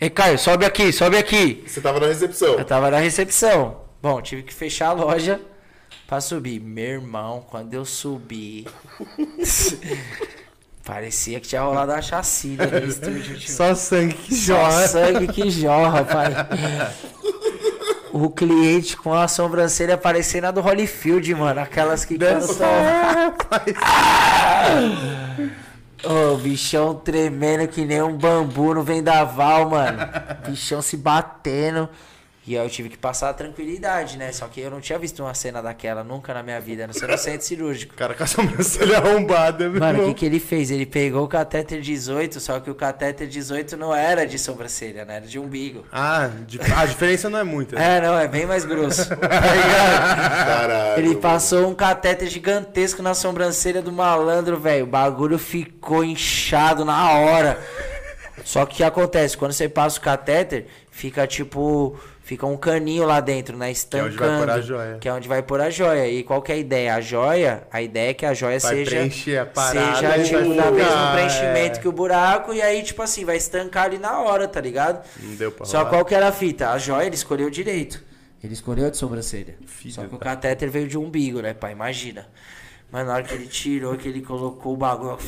E 0.00 0.10
Caio, 0.10 0.38
sobe 0.38 0.64
aqui, 0.64 0.92
sobe 0.92 1.16
aqui. 1.16 1.64
Você 1.66 1.80
tava 1.80 2.00
na 2.00 2.06
recepção. 2.06 2.54
Eu 2.54 2.64
tava 2.64 2.90
na 2.90 2.98
recepção. 2.98 3.82
Bom, 4.00 4.20
tive 4.20 4.42
que 4.42 4.52
fechar 4.52 4.88
a 4.88 4.92
loja 4.92 5.40
pra 6.06 6.20
subir. 6.20 6.60
Meu 6.60 6.84
irmão, 6.84 7.44
quando 7.48 7.74
eu 7.74 7.84
subi. 7.84 8.66
parecia 10.84 11.38
que 11.38 11.46
tinha 11.46 11.62
rolado 11.62 11.92
uma 11.92 12.02
chacina 12.02 12.66
no 12.66 12.86
estúdio. 12.86 13.38
Tipo, 13.38 13.52
Só 13.52 13.74
sangue 13.74 14.14
que 14.14 14.34
só 14.34 14.70
joga. 14.70 14.88
sangue 14.88 15.28
que 15.28 15.50
jorra, 15.50 16.04
pai. 16.04 16.32
O 18.12 18.28
cliente 18.28 18.96
com 18.96 19.14
a 19.14 19.28
sobrancelha 19.28 19.96
parecendo 19.96 20.48
a 20.48 20.50
do 20.50 20.60
Holyfield, 20.60 21.32
mano. 21.34 21.60
Aquelas 21.60 22.04
que 22.04 22.18
cantam. 22.18 22.56
Ô, 26.04 26.36
bichão 26.36 26.94
tremendo 26.94 27.68
que 27.68 27.84
nem 27.84 28.02
um 28.02 28.16
bambu 28.16 28.74
no 28.74 28.82
vendaval, 28.82 29.70
mano. 29.70 29.98
Bichão 30.46 30.82
se 30.82 30.96
batendo. 30.96 31.88
E 32.44 32.58
aí 32.58 32.64
eu 32.66 32.68
tive 32.68 32.88
que 32.88 32.98
passar 32.98 33.28
a 33.30 33.32
tranquilidade, 33.32 34.18
né? 34.18 34.32
Só 34.32 34.48
que 34.48 34.60
eu 34.60 34.68
não 34.68 34.80
tinha 34.80 34.98
visto 34.98 35.22
uma 35.22 35.32
cena 35.32 35.62
daquela 35.62 36.02
nunca 36.02 36.34
na 36.34 36.42
minha 36.42 36.60
vida, 36.60 36.88
não 36.88 36.92
ser 36.92 37.06
no 37.06 37.16
centro 37.16 37.46
cirúrgico. 37.46 37.94
O 37.94 37.96
cara 37.96 38.14
com 38.14 38.24
a 38.24 38.26
sobrancelha 38.26 38.98
arrombada, 38.98 39.68
meu 39.68 39.78
Mano, 39.78 40.02
o 40.02 40.06
que, 40.08 40.14
que 40.14 40.26
ele 40.26 40.40
fez? 40.40 40.72
Ele 40.72 40.84
pegou 40.84 41.22
o 41.24 41.28
catéter 41.28 41.80
18, 41.80 42.40
só 42.40 42.58
que 42.58 42.68
o 42.68 42.74
catéter 42.74 43.28
18 43.28 43.76
não 43.76 43.94
era 43.94 44.26
de 44.26 44.40
sobrancelha, 44.40 45.04
né? 45.04 45.16
Era 45.18 45.26
de 45.26 45.38
umbigo. 45.38 45.84
Ah, 45.92 46.30
di- 46.44 46.58
a 46.76 46.84
diferença 46.84 47.30
não 47.30 47.38
é 47.38 47.44
muita. 47.44 47.76
né? 47.76 47.98
É, 47.98 48.00
não, 48.00 48.18
é 48.18 48.26
bem 48.26 48.44
mais 48.44 48.64
grosso. 48.64 49.08
Tá? 49.14 50.44
Caralho. 50.44 50.98
Ele 51.04 51.14
passou 51.16 51.68
um 51.68 51.74
catéter 51.74 52.28
gigantesco 52.28 53.02
na 53.02 53.14
sobrancelha 53.14 53.80
do 53.80 53.92
malandro, 53.92 54.58
velho. 54.58 54.84
O 54.84 54.86
bagulho 54.88 55.38
ficou 55.38 56.04
inchado 56.04 56.84
na 56.84 57.12
hora. 57.12 57.58
Só 58.44 58.66
que 58.66 58.74
o 58.74 58.76
que 58.78 58.84
acontece? 58.84 59.36
Quando 59.36 59.52
você 59.52 59.68
passa 59.68 59.98
o 59.98 60.02
catéter, 60.02 60.66
fica 60.90 61.26
tipo. 61.26 61.96
Fica 62.24 62.46
um 62.46 62.56
caninho 62.56 63.04
lá 63.04 63.18
dentro, 63.20 63.56
né? 63.56 63.68
é 63.68 63.72
Estancando. 63.72 64.08
onde 64.08 64.16
vai 64.16 64.38
pôr 64.38 64.50
a 64.50 64.60
joia. 64.60 64.98
Que 65.00 65.08
é 65.08 65.12
onde 65.12 65.28
vai 65.28 65.42
pôr 65.42 65.60
a 65.60 65.70
joia. 65.70 66.06
E 66.08 66.22
qual 66.22 66.40
que 66.40 66.52
é 66.52 66.54
a 66.54 66.58
ideia? 66.58 66.94
A 66.94 67.00
joia, 67.00 67.66
a 67.70 67.82
ideia 67.82 68.10
é 68.10 68.14
que 68.14 68.24
a 68.24 68.32
joia 68.32 68.60
Vai 68.60 68.76
seja. 68.76 68.90
preencher 68.90 69.38
a 69.38 69.46
parada 69.46 69.96
seja 69.96 70.38
tipo, 70.40 70.54
da 70.54 70.70
mesmo 70.70 71.12
preenchimento 71.12 71.78
é. 71.78 71.82
que 71.82 71.88
o 71.88 71.92
buraco. 71.92 72.54
E 72.54 72.62
aí, 72.62 72.82
tipo 72.84 73.02
assim, 73.02 73.24
vai 73.24 73.36
estancar 73.36 73.86
ali 73.86 73.98
na 73.98 74.20
hora, 74.20 74.46
tá 74.46 74.60
ligado? 74.60 75.04
Não 75.20 75.34
deu 75.34 75.50
pra 75.50 75.66
Só 75.66 75.78
rolar. 75.78 75.90
qual 75.90 76.04
que 76.04 76.14
era 76.14 76.28
a 76.28 76.32
fita? 76.32 76.70
A 76.70 76.78
joia 76.78 77.06
ele 77.06 77.16
escolheu 77.16 77.50
direito. 77.50 78.02
Ele 78.42 78.54
escolheu 78.54 78.88
de 78.90 78.96
sobrancelha. 78.96 79.56
Só 79.90 80.04
que 80.04 80.14
o 80.14 80.18
catéter 80.18 80.70
veio 80.70 80.86
de 80.86 80.96
umbigo, 80.96 81.40
né, 81.40 81.54
pai? 81.54 81.72
Imagina. 81.72 82.28
Mas 82.90 83.06
na 83.06 83.14
hora 83.14 83.22
que 83.24 83.34
ele 83.34 83.46
tirou, 83.46 83.96
que 83.96 84.08
ele 84.08 84.20
colocou 84.22 84.74
o 84.74 84.76
bagulho. 84.76 85.18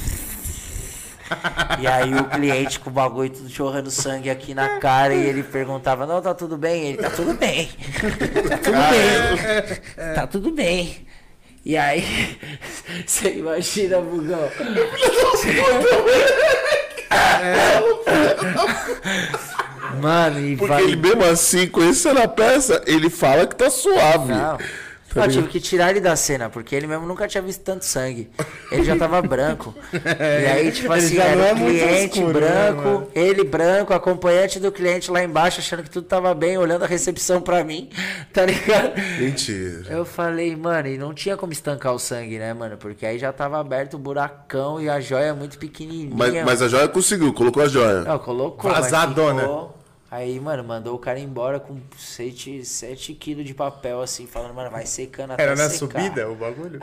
E 1.80 1.86
aí 1.86 2.14
o 2.14 2.24
cliente 2.24 2.78
com 2.80 2.90
o 2.90 2.92
bagulho 2.92 3.30
tudo 3.30 3.48
jorrando 3.48 3.90
sangue 3.90 4.30
aqui 4.30 4.54
na 4.54 4.78
cara 4.78 5.14
e 5.14 5.26
ele 5.26 5.42
perguntava, 5.42 6.06
não, 6.06 6.20
tá 6.20 6.34
tudo 6.34 6.56
bem? 6.56 6.88
Ele, 6.88 6.98
tá 6.98 7.10
tudo 7.10 7.34
bem. 7.34 7.68
Tá 8.48 8.58
tudo 8.58 8.78
bem. 8.90 10.14
Tá 10.14 10.26
tudo 10.26 10.50
bem. 10.50 11.06
E 11.64 11.78
aí, 11.78 12.38
você 13.06 13.38
imagina, 13.38 13.98
Bugão. 14.00 14.50
Mano, 20.00 20.40
e 20.40 20.56
Porque 20.56 20.74
vai... 20.74 20.82
ele 20.82 20.96
mesmo 20.96 21.24
assim, 21.24 21.66
conhecendo 21.66 22.20
a 22.20 22.28
peça, 22.28 22.82
ele 22.86 23.08
fala 23.08 23.46
que 23.46 23.56
tá 23.56 23.70
suave. 23.70 24.32
Não. 24.32 24.58
Tá 25.14 25.26
eu 25.26 25.30
tive 25.30 25.48
que 25.48 25.60
tirar 25.60 25.90
ele 25.90 26.00
da 26.00 26.16
cena, 26.16 26.50
porque 26.50 26.74
ele 26.74 26.86
mesmo 26.86 27.06
nunca 27.06 27.26
tinha 27.28 27.42
visto 27.42 27.62
tanto 27.62 27.84
sangue. 27.84 28.30
Ele 28.70 28.82
já 28.84 28.96
tava 28.96 29.22
branco. 29.22 29.74
E 29.94 30.46
aí, 30.46 30.72
tipo 30.72 30.92
Ele 30.92 31.04
assim, 31.04 31.14
já 31.16 31.24
era 31.24 31.36
não 31.36 31.44
é 31.44 31.54
cliente 31.54 32.18
escuro, 32.18 32.40
né, 32.40 32.48
branco, 32.72 32.82
mano? 32.88 33.08
ele 33.14 33.44
branco, 33.44 33.94
acompanhante 33.94 34.58
do 34.60 34.70
cliente 34.72 35.10
lá 35.10 35.22
embaixo, 35.22 35.60
achando 35.60 35.82
que 35.82 35.90
tudo 35.90 36.06
tava 36.06 36.34
bem, 36.34 36.58
olhando 36.58 36.84
a 36.84 36.86
recepção 36.88 37.40
pra 37.40 37.62
mim, 37.64 37.88
tá 38.32 38.44
ligado? 38.44 38.92
Mentira. 39.18 39.84
Eu 39.88 40.04
falei, 40.04 40.54
mano, 40.56 40.88
e 40.88 40.98
não 40.98 41.14
tinha 41.14 41.36
como 41.36 41.52
estancar 41.52 41.92
o 41.94 41.98
sangue, 41.98 42.38
né, 42.38 42.52
mano? 42.52 42.76
Porque 42.76 43.06
aí 43.06 43.18
já 43.18 43.32
tava 43.32 43.58
aberto 43.60 43.94
o 43.94 43.98
buracão 43.98 44.80
e 44.80 44.88
a 44.88 45.00
joia 45.00 45.34
muito 45.34 45.58
pequenininha. 45.58 46.10
Mas, 46.14 46.44
mas 46.44 46.62
a 46.62 46.68
joia 46.68 46.88
conseguiu, 46.88 47.32
colocou 47.32 47.62
a 47.62 47.68
joia. 47.68 48.00
Não, 48.02 48.18
colocou. 48.18 48.70
mas 48.70 48.80
Vazadona. 48.90 49.42
ficou- 49.42 49.83
Aí, 50.14 50.38
mano, 50.38 50.62
mandou 50.62 50.94
o 50.94 50.98
cara 50.98 51.18
embora 51.18 51.58
com 51.58 51.76
7, 51.98 52.64
7 52.64 53.14
quilos 53.14 53.44
de 53.44 53.52
papel, 53.52 54.00
assim, 54.00 54.28
falando, 54.28 54.54
mano, 54.54 54.70
vai 54.70 54.86
secando 54.86 55.32
até 55.32 55.42
Era 55.42 55.56
na 55.56 55.68
secar. 55.68 56.00
subida 56.00 56.30
o 56.30 56.36
bagulho? 56.36 56.78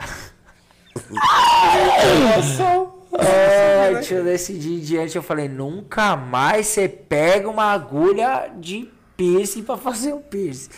Ai, 3.18 4.00
tio, 4.02 4.22
desse 4.22 4.52
dia 4.58 4.76
em 4.76 4.80
diante 4.80 5.16
eu 5.16 5.22
falei, 5.22 5.48
nunca 5.48 6.14
mais 6.14 6.66
você 6.66 6.86
pega 6.86 7.48
uma 7.48 7.72
agulha 7.72 8.52
de 8.54 8.90
piercing 9.16 9.62
pra 9.62 9.78
fazer 9.78 10.12
um 10.12 10.20
piercing. 10.20 10.68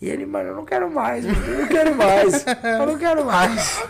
E 0.00 0.08
ele, 0.08 0.24
mano, 0.26 0.50
eu 0.50 0.54
não 0.54 0.64
quero 0.64 0.88
mais, 0.88 1.24
eu 1.24 1.32
não 1.58 1.66
quero 1.66 1.96
mais, 1.96 2.46
eu 2.46 2.86
não 2.86 2.98
quero 2.98 3.24
mais. 3.24 3.82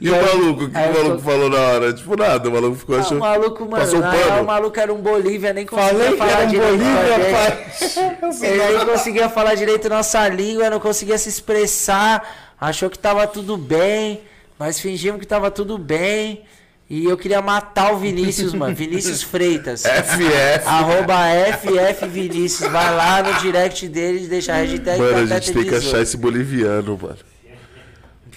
E 0.00 0.10
o 0.10 0.14
aí- 0.14 0.20
maluco? 0.26 0.64
O 0.64 0.70
que 0.70 0.76
o 0.76 0.80
maluco 0.80 1.16
tô- 1.16 1.18
falou 1.18 1.50
na 1.50 1.58
hora? 1.58 1.92
Tipo, 1.92 2.16
nada, 2.16 2.48
o 2.48 2.52
maluco 2.52 2.76
ficou 2.76 2.94
Ah, 2.94 2.98
o 2.98 3.00
achando. 3.02 3.18
maluco, 3.20 3.64
mano, 3.64 3.84
Passou 3.84 3.98
um 3.98 4.08
real, 4.10 4.42
o 4.42 4.46
maluco 4.46 4.78
era 4.80 4.94
um 4.94 4.98
Bolívia, 5.00 5.52
nem 5.52 5.66
conseguia 5.66 5.90
Falei 5.92 6.10
que 6.12 6.16
falar 6.18 6.30
era 6.32 6.44
um 6.44 6.48
direito. 6.48 6.70
Bolívia, 6.78 7.30
pai. 7.32 7.66
Ele 8.48 8.76
nem 8.78 8.86
conseguia 8.86 9.28
falar 9.28 9.54
direito 9.54 9.88
nossa 9.88 10.28
língua, 10.28 10.70
não 10.70 10.78
conseguia 10.80 11.18
se 11.18 11.28
expressar, 11.28 12.54
achou 12.60 12.88
que 12.88 12.98
tava 12.98 13.26
tudo 13.26 13.56
bem, 13.56 14.20
nós 14.58 14.78
fingimos 14.78 15.20
que 15.20 15.26
tava 15.26 15.50
tudo 15.50 15.76
bem. 15.78 16.42
E 16.90 17.04
eu 17.04 17.18
queria 17.18 17.42
matar 17.42 17.92
o 17.92 17.98
Vinícius, 17.98 18.54
mano. 18.54 18.74
Vinícius 18.74 19.22
Freitas. 19.22 19.82
FF. 19.84 20.66
Arroba 20.66 21.16
FF 21.60 22.06
Vinícius. 22.08 22.70
Vai 22.70 22.96
lá 22.96 23.22
no 23.22 23.34
direct 23.40 23.86
dele 23.88 24.24
e 24.24 24.26
deixa 24.26 24.54
a 24.54 24.56
hashtag 24.56 24.98
Mano, 24.98 25.18
a 25.18 25.26
gente 25.38 25.52
tem 25.52 25.64
que 25.64 25.70
18. 25.70 25.86
achar 25.86 26.00
esse 26.00 26.16
boliviano, 26.16 26.98
mano. 27.02 27.18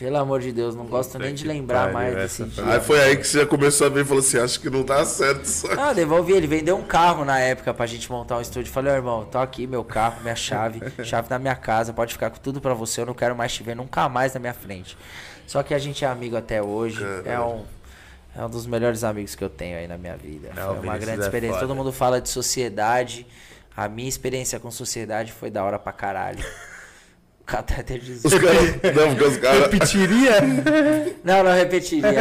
Pelo 0.01 0.17
amor 0.17 0.39
de 0.39 0.51
Deus, 0.51 0.73
não 0.75 0.87
gosto 0.87 1.19
nem 1.19 1.31
de 1.35 1.45
lembrar 1.45 1.93
mais 1.93 2.15
desse 2.15 2.37
foi- 2.37 2.47
dia. 2.65 2.73
Aí 2.73 2.79
foi 2.81 2.99
aí 2.99 3.15
que 3.17 3.23
você 3.27 3.41
já 3.41 3.45
começou 3.45 3.85
a 3.85 3.89
ver 3.91 4.01
e 4.01 4.03
falou 4.03 4.19
assim: 4.21 4.39
acho 4.39 4.59
que 4.59 4.67
não 4.67 4.83
tá 4.83 5.05
certo 5.05 5.43
isso 5.45 5.67
aqui. 5.67 5.79
Ah, 5.79 5.93
devolvi 5.93 6.33
ele. 6.33 6.47
Vendeu 6.47 6.75
um 6.75 6.81
carro 6.81 7.23
na 7.23 7.39
época 7.39 7.71
pra 7.71 7.85
gente 7.85 8.11
montar 8.11 8.37
um 8.37 8.41
estúdio. 8.41 8.71
Falei, 8.73 8.91
ó, 8.91 8.95
irmão, 8.95 9.25
tô 9.25 9.37
aqui, 9.37 9.67
meu 9.67 9.83
carro, 9.83 10.19
minha 10.23 10.35
chave, 10.35 10.81
chave 11.05 11.29
da 11.29 11.37
minha 11.37 11.53
casa, 11.55 11.93
pode 11.93 12.13
ficar 12.13 12.31
com 12.31 12.39
tudo 12.39 12.59
pra 12.59 12.73
você. 12.73 13.01
Eu 13.01 13.05
não 13.05 13.13
quero 13.13 13.35
mais 13.35 13.53
te 13.53 13.61
ver 13.61 13.75
nunca 13.75 14.09
mais 14.09 14.33
na 14.33 14.39
minha 14.39 14.55
frente. 14.55 14.97
Só 15.45 15.61
que 15.61 15.71
a 15.71 15.77
gente 15.77 16.03
é 16.03 16.07
amigo 16.07 16.35
até 16.35 16.63
hoje. 16.63 17.05
É 17.23 17.39
um, 17.39 17.63
é 18.35 18.43
um 18.43 18.49
dos 18.49 18.65
melhores 18.65 19.03
amigos 19.03 19.35
que 19.35 19.43
eu 19.43 19.49
tenho 19.49 19.77
aí 19.77 19.87
na 19.87 19.99
minha 19.99 20.17
vida. 20.17 20.49
Não, 20.55 20.63
Foi 20.67 20.73
uma 20.73 20.79
Vinícius 20.81 21.05
grande 21.05 21.21
é 21.21 21.25
experiência. 21.25 21.59
foda. 21.59 21.67
Todo 21.67 21.77
mundo 21.77 21.91
fala 21.93 22.19
de 22.19 22.27
sociedade. 22.27 23.27
A 23.77 23.87
minha 23.87 24.09
experiência 24.09 24.59
com 24.59 24.71
sociedade 24.71 25.31
foi 25.31 25.51
da 25.51 25.63
hora 25.63 25.77
pra 25.77 25.91
caralho. 25.93 26.43
Catéter 27.45 27.99
de 27.99 28.13
Os 28.13 28.33
caras. 28.33 28.95
Não, 28.95 29.09
porque 29.09 29.23
os 29.25 29.37
caras. 29.37 29.59
Repetiria? 29.61 30.31
Não, 31.23 31.43
não 31.43 31.51
repetiria. 31.53 32.11
Nem 32.11 32.19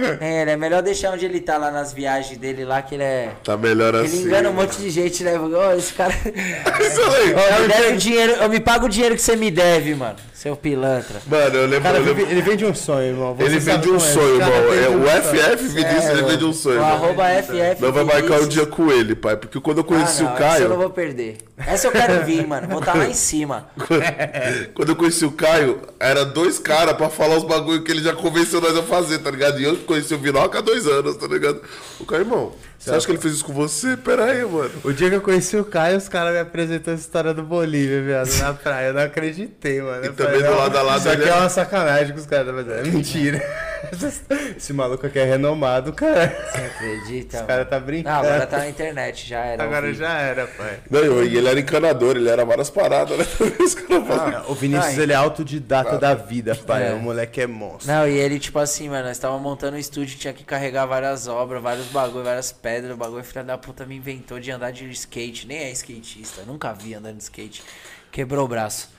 ele. 0.00 0.16
Nem 0.20 0.38
ele. 0.40 0.50
É 0.52 0.56
melhor 0.56 0.82
deixar 0.82 1.12
onde 1.12 1.24
ele 1.24 1.40
tá 1.40 1.56
lá 1.58 1.70
nas 1.70 1.92
viagens 1.92 2.36
dele 2.38 2.64
lá, 2.64 2.80
que 2.82 2.94
ele 2.94 3.04
é. 3.04 3.30
Tá 3.44 3.56
melhor 3.56 3.94
Ele 3.94 4.06
assim. 4.06 4.22
engana 4.22 4.48
um 4.50 4.54
monte 4.54 4.76
de 4.78 4.90
gente, 4.90 5.22
né? 5.22 5.38
Ô, 5.38 5.72
esse 5.76 5.92
cara. 5.92 6.12
Isso 6.14 7.00
aí. 7.02 7.34
Ô, 7.34 7.62
me 7.62 7.68
deve 7.68 7.92
o 7.94 7.96
dinheiro. 7.96 8.32
Eu 8.32 8.48
me 8.48 8.58
pago 8.60 8.86
o 8.86 8.88
dinheiro 8.88 9.14
que 9.14 9.22
você 9.22 9.36
me 9.36 9.50
deve, 9.50 9.94
mano. 9.94 10.16
Seu 10.34 10.56
pilantra. 10.56 11.20
Mano, 11.28 11.54
eu 11.56 11.66
lembro. 11.66 11.82
Cara, 11.84 11.98
eu 11.98 12.04
lembro- 12.04 12.26
ele 12.28 12.42
vende 12.42 12.64
um 12.64 12.74
sonho, 12.74 13.06
irmão. 13.10 13.34
Você 13.34 13.44
Ele 13.44 13.58
vende 13.60 13.88
um 13.90 13.96
é. 13.96 14.00
sonho, 14.00 14.34
irmão. 14.40 14.62
vende 14.70 14.84
É, 14.84 14.88
um 14.88 15.02
o. 15.02 15.06
FF 15.06 15.64
Vinícius, 15.68 16.04
ele 16.10 16.22
vende 16.22 16.44
um 16.44 16.52
sonho. 16.52 16.76
O 16.80 16.82
irmão. 16.82 16.92
arroba 16.94 17.24
FF. 17.42 17.80
Não 17.82 17.92
vai 17.92 18.02
marcar 18.04 18.22
um 18.22 18.28
Vinícius. 18.28 18.48
dia 18.48 18.66
com 18.66 18.90
ele, 18.90 19.14
pai. 19.14 19.36
Porque 19.36 19.60
quando 19.60 19.78
eu 19.78 19.84
conheci 19.84 20.22
ah, 20.22 20.24
não, 20.24 20.32
o 20.32 20.34
Essa 20.36 20.42
eu 20.56 20.60
não 20.62 20.68
Caio. 20.68 20.76
vou 20.80 20.90
perder. 20.90 21.36
Essa 21.64 21.86
eu 21.86 21.92
quero 21.92 22.24
vir, 22.24 22.44
mano. 22.46 22.66
Vou 22.66 22.80
estar 22.80 22.96
lá 22.96 23.06
em 23.06 23.14
cima. 23.14 23.68
Quando 24.74 24.90
eu 24.90 24.96
conheci 24.96 25.24
o 25.24 25.32
Caio, 25.32 25.80
era 25.98 26.24
dois 26.24 26.58
caras 26.58 26.96
pra 26.96 27.08
falar 27.08 27.36
os 27.36 27.44
bagulho 27.44 27.82
que 27.82 27.90
ele 27.90 28.02
já 28.02 28.14
convenceu 28.14 28.60
nós 28.60 28.76
a 28.76 28.82
fazer, 28.82 29.18
tá 29.18 29.30
ligado? 29.30 29.60
E 29.60 29.64
eu 29.64 29.76
conheci 29.78 30.14
o 30.14 30.18
Vinoca 30.18 30.58
há 30.58 30.62
dois 30.62 30.86
anos, 30.86 31.16
tá 31.16 31.26
ligado? 31.26 31.60
O 32.00 32.04
Caio, 32.04 32.22
irmão, 32.22 32.52
você 32.84 32.90
acha 32.96 33.06
que 33.06 33.12
ele 33.12 33.20
fez 33.20 33.34
isso 33.34 33.44
com 33.44 33.52
você? 33.52 33.96
Pera 33.96 34.24
aí, 34.24 34.44
mano. 34.44 34.70
O 34.82 34.92
dia 34.92 35.08
que 35.08 35.16
eu 35.16 35.20
conheci 35.20 35.56
o 35.56 35.64
Caio, 35.64 35.96
os 35.96 36.08
caras 36.08 36.32
me 36.32 36.40
apresentou 36.40 36.92
a 36.92 36.96
história 36.96 37.32
do 37.32 37.42
Bolívia, 37.42 38.02
viado, 38.02 38.28
na 38.38 38.52
praia. 38.54 38.88
Eu 38.88 38.94
não 38.94 39.02
acreditei, 39.02 39.80
mano. 39.80 40.02
E 40.04 40.08
Eu 40.08 40.14
também 40.14 40.40
falei, 40.40 40.46
do 40.48 40.50
não, 40.50 40.58
lado 40.58 40.76
a 40.78 40.82
lado 40.82 40.98
Isso 40.98 41.08
aqui 41.10 41.22
é 41.24 41.28
é- 41.28 41.34
uma 41.34 41.48
sacanagem 41.48 42.12
com 42.12 42.18
os 42.20 42.26
caras, 42.26 42.54
mas 42.54 42.68
é 42.68 42.82
mentira. 42.82 43.40
Esse 44.56 44.72
maluco 44.72 45.06
aqui 45.06 45.18
é 45.18 45.24
renomado, 45.24 45.92
cara. 45.92 46.28
Você 46.52 46.58
acredita? 46.60 47.36
Esse 47.36 47.46
cara 47.46 47.64
tá 47.64 47.78
Não, 47.78 47.86
brincando. 47.86 48.16
agora 48.26 48.46
tá 48.46 48.58
na 48.58 48.68
internet, 48.68 49.28
já 49.28 49.40
era. 49.44 49.62
Agora 49.64 49.92
já 49.92 50.18
era, 50.18 50.46
pai. 50.46 50.78
Não, 50.90 51.22
e 51.22 51.36
ele 51.36 51.48
era 51.48 51.58
encanador, 51.58 52.16
ele 52.16 52.28
era 52.28 52.44
várias 52.44 52.70
paradas, 52.70 53.16
né? 53.18 53.24
Os 53.60 53.74
caras. 53.74 54.44
O 54.48 54.54
Vinícius, 54.54 54.96
Ai. 54.98 55.02
ele 55.02 55.12
é 55.12 55.16
autodidata 55.16 55.98
da 55.98 56.14
vida, 56.14 56.54
pai. 56.54 56.88
É. 56.90 56.92
O 56.94 56.98
moleque 56.98 57.40
é 57.40 57.46
monstro. 57.46 57.92
Não, 57.92 58.06
e 58.06 58.12
ele, 58.16 58.38
tipo 58.38 58.58
assim, 58.58 58.88
mano, 58.88 59.08
nós 59.08 59.18
tava 59.18 59.38
montando 59.38 59.76
um 59.76 59.80
estúdio, 59.80 60.16
tinha 60.18 60.32
que 60.32 60.44
carregar 60.44 60.86
várias 60.86 61.26
obras, 61.26 61.62
vários 61.62 61.86
bagulho, 61.86 62.24
várias 62.24 62.52
pedras. 62.72 62.94
O 62.94 62.96
bagulho, 62.96 63.24
filha 63.24 63.44
da 63.44 63.58
puta, 63.58 63.84
me 63.84 63.96
inventou 63.96 64.40
de 64.40 64.50
andar 64.50 64.70
de 64.70 64.88
skate. 64.90 65.46
Nem 65.46 65.58
é 65.58 65.70
skatista, 65.72 66.42
nunca 66.44 66.72
vi 66.72 66.94
andando 66.94 67.18
de 67.18 67.22
skate. 67.22 67.62
Quebrou 68.10 68.44
o 68.46 68.48
braço. 68.48 68.90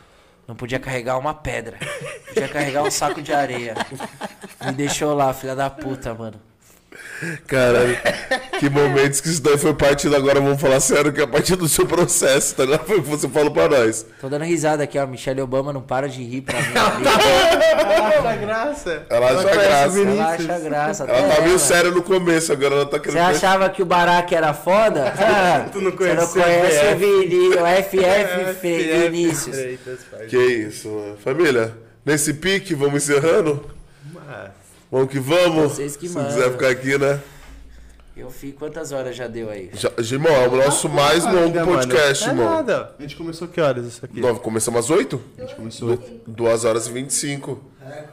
Não 0.48 0.56
podia 0.56 0.80
carregar 0.80 1.18
uma 1.18 1.34
pedra. 1.34 1.80
Podia 2.28 2.48
carregar 2.50 2.84
um 2.84 2.92
saco 2.92 3.22
de 3.22 3.34
areia. 3.34 3.76
Me 4.64 4.74
deixou 4.74 5.14
lá, 5.14 5.34
filha 5.34 5.56
da 5.56 5.70
puta, 5.70 6.14
mano. 6.14 6.40
Caralho, 7.48 7.98
que 8.60 8.70
momentos 8.70 9.22
que 9.22 9.30
isso 9.30 9.42
daí 9.42 9.58
foi 9.58 9.74
partido 9.74 10.16
agora, 10.16 10.40
vamos 10.42 10.60
falar 10.60 10.80
sério, 10.80 11.12
que 11.14 11.22
é 11.22 11.24
a 11.24 11.28
partir 11.28 11.56
do 11.56 11.68
seu 11.70 11.86
processo, 11.86 12.56
tá 12.56 12.66
ligado? 12.66 12.86
Foi 12.86 13.00
o 13.00 13.04
que 13.04 13.10
você 13.10 13.30
falou 13.30 13.52
pra 13.52 13.70
nós. 13.70 14.06
Tô 14.20 14.28
dando 14.30 14.44
risada 14.44 14.84
aqui, 14.84 14.98
ó. 15.00 15.06
Michelle 15.08 15.42
Obama 15.42 15.72
não 15.72 15.82
para 15.82 16.10
de 16.10 16.24
rir 16.24 16.42
pra 16.42 16.60
mim. 16.62 16.68
ali. 16.68 17.08
Acha 17.08 18.36
graça. 18.38 19.04
Ela 19.10 19.28
acha 19.32 19.44
graça. 19.44 20.00
Ela 20.00 20.26
acha 20.34 20.60
graça. 20.60 21.04
Ela 21.06 21.36
tá 21.36 21.42
meio 21.42 21.52
ela. 21.52 21.60
séria 21.60 21.92
no 21.92 22.02
começo, 22.02 22.52
agora 22.52 22.76
ela 22.76 22.86
tá 22.86 22.98
Você 22.98 23.04
querendo. 23.04 23.20
achava 23.30 23.70
que 23.70 23.82
o 23.82 23.86
Barack 23.86 24.34
era 24.36 24.54
foda? 24.54 25.14
Ah, 25.18 25.66
Tu 25.72 25.80
não 25.82 25.92
Você 25.92 25.98
conhece 25.98 26.18
não 26.18 26.26
o 26.26 26.30
conhece 26.46 26.94
o. 26.94 26.98
Vini, 26.98 27.50
o 27.50 27.66
FF 27.84 28.56
Fe- 28.60 29.08
Vinícius. 29.10 29.56
Que 30.30 30.38
isso, 30.38 30.90
mano. 30.90 31.18
Família, 31.24 31.74
nesse 32.06 32.34
pique, 32.34 32.74
vamos 32.76 33.04
encerrando? 33.10 33.66
Vamos 34.94 35.10
que 35.10 35.20
vamos. 35.20 35.72
Vocês 35.74 35.98
que 35.98 36.08
Se 36.08 36.14
mandam. 36.14 36.32
quiser 36.32 36.52
ficar 36.52 36.70
aqui, 36.70 36.98
né? 37.00 37.20
Eu 38.16 38.30
fico. 38.30 38.60
Quantas 38.60 38.92
horas 38.92 39.16
já 39.16 39.26
deu 39.28 39.50
aí? 39.50 39.72
Já, 39.74 39.92
irmão, 39.98 40.32
é 40.32 40.48
o 40.48 40.56
nosso 40.56 40.88
mais 40.88 41.24
longo 41.26 41.38
Ainda, 41.46 41.66
mano. 41.66 41.80
podcast, 41.80 42.26
é 42.26 42.28
irmão. 42.28 42.46
nada. 42.48 42.94
A 43.00 43.02
gente 43.02 43.16
começou 43.16 43.48
que 43.48 43.60
horas 43.60 43.88
isso 43.88 44.06
aqui? 44.06 44.20
Nós 44.22 44.38
começamos 44.38 44.80
às 44.82 44.92
8? 44.92 45.20
A 45.36 45.42
gente 45.42 45.56
começou. 45.56 45.98
2 46.28 46.64
horas 46.66 46.86
e 46.86 46.92
25. 46.92 47.60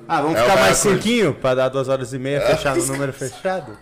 Ah, 0.08 0.22
vamos 0.22 0.38
É 0.38 0.42
ficar 0.42 0.56
mais 0.56 0.82
recorde. 0.82 1.02
cinquinho 1.02 1.34
pra 1.34 1.54
dar 1.54 1.68
duas 1.68 1.86
horas 1.90 2.14
e 2.14 2.18
meia, 2.18 2.40
fechar 2.40 2.74
no 2.74 2.86
número 2.86 3.12
fechado? 3.12 3.76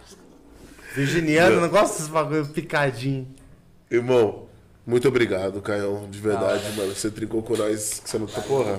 Virginiano 0.97 1.61
não 1.61 1.69
gosta 1.69 1.95
desses 1.95 2.09
bagulho 2.09 2.47
picadinho. 2.47 3.29
Irmão, 3.89 4.47
muito 4.85 5.07
obrigado, 5.07 5.61
Caião. 5.63 6.09
De 6.11 6.19
verdade, 6.19 6.65
mano. 6.77 6.93
Você 6.97 7.13
trincou 7.13 7.45
com 7.45 7.57
nós, 7.57 8.01
que 8.01 8.11
você 8.11 8.19
não 8.19 8.27
tá 8.27 8.41
porra. 8.41 8.77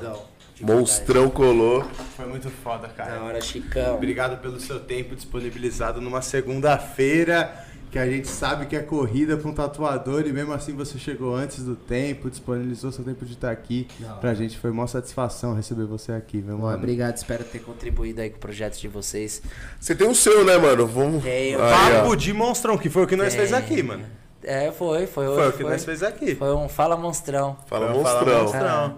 Monstrão 0.61 1.29
colou. 1.29 1.83
Foi 2.15 2.25
muito 2.27 2.49
foda, 2.49 2.87
cara. 2.89 3.15
Na 3.19 3.23
hora, 3.25 3.41
Chicão. 3.41 3.95
Obrigado 3.95 4.41
pelo 4.41 4.59
seu 4.59 4.79
tempo 4.79 5.15
disponibilizado 5.15 6.01
numa 6.01 6.21
segunda-feira, 6.21 7.65
que 7.91 7.97
a 7.97 8.05
gente 8.05 8.27
sabe 8.27 8.65
que 8.67 8.75
é 8.75 8.79
corrida 8.81 9.35
pra 9.37 9.49
um 9.49 9.53
tatuador 9.53 10.25
e 10.27 10.31
mesmo 10.31 10.53
assim 10.53 10.75
você 10.75 10.99
chegou 10.99 11.33
antes 11.35 11.63
do 11.63 11.75
tempo, 11.75 12.29
disponibilizou 12.29 12.91
seu 12.91 13.03
tempo 13.03 13.25
de 13.25 13.33
estar 13.33 13.49
aqui. 13.51 13.87
Pra 14.21 14.33
gente 14.33 14.57
foi 14.57 14.69
uma 14.69 14.85
satisfação 14.87 15.55
receber 15.55 15.85
você 15.85 16.11
aqui, 16.11 16.37
meu 16.37 16.57
mano. 16.57 16.77
Obrigado, 16.77 17.15
espero 17.17 17.43
ter 17.43 17.59
contribuído 17.59 18.21
aí 18.21 18.29
com 18.29 18.37
o 18.37 18.39
projeto 18.39 18.77
de 18.79 18.87
vocês. 18.87 19.41
Você 19.79 19.95
tem 19.95 20.07
o 20.07 20.13
seu, 20.13 20.45
né, 20.45 20.57
mano? 20.57 20.85
Vamos. 20.85 21.23
Ó. 21.23 21.69
Papo 22.01 22.15
de 22.15 22.31
monstrão, 22.33 22.77
que 22.77 22.89
foi 22.89 23.03
o 23.03 23.07
que 23.07 23.15
nós 23.15 23.29
Tem. 23.33 23.39
fez 23.39 23.53
aqui, 23.53 23.81
mano. 23.81 24.05
É, 24.43 24.71
foi, 24.71 25.05
foi 25.05 25.27
hoje. 25.27 25.37
Foi 25.39 25.47
o 25.49 25.51
que 25.51 25.61
foi, 25.63 25.71
nós 25.71 25.83
fez 25.83 26.01
aqui. 26.03 26.35
foi 26.35 26.53
um 26.55 26.69
Fala 26.69 26.95
Monstrão. 26.95 27.57
Fala, 27.67 27.87
Vamos 27.87 28.03
falar 28.03 28.19
monstrão. 28.25 28.41
monstrão. 28.43 28.97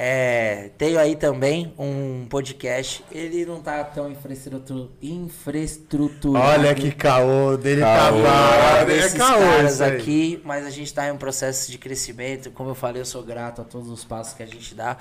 É, 0.00 0.70
tenho 0.78 0.96
aí 0.96 1.16
também 1.16 1.74
um 1.76 2.24
podcast. 2.30 3.04
Ele 3.10 3.44
não 3.44 3.60
tá 3.60 3.82
tão 3.82 4.08
infraestrutu- 4.08 4.92
infraestruturado. 5.02 6.46
Olha 6.60 6.72
que 6.72 6.92
caô 6.92 7.56
dele 7.56 7.80
Caô. 7.80 8.22
tá 8.22 8.92
Esses 8.92 9.14
É 9.16 9.18
caô 9.18 9.40
caras 9.40 9.80
aqui, 9.80 10.40
mas 10.44 10.64
a 10.64 10.70
gente 10.70 10.94
tá 10.94 11.08
em 11.08 11.10
um 11.10 11.16
processo 11.16 11.68
de 11.68 11.78
crescimento. 11.78 12.48
Como 12.52 12.70
eu 12.70 12.76
falei, 12.76 13.02
eu 13.02 13.06
sou 13.06 13.24
grato 13.24 13.60
a 13.60 13.64
todos 13.64 13.90
os 13.90 14.04
passos 14.04 14.34
que 14.34 14.42
a 14.44 14.46
gente 14.46 14.72
dá. 14.72 14.96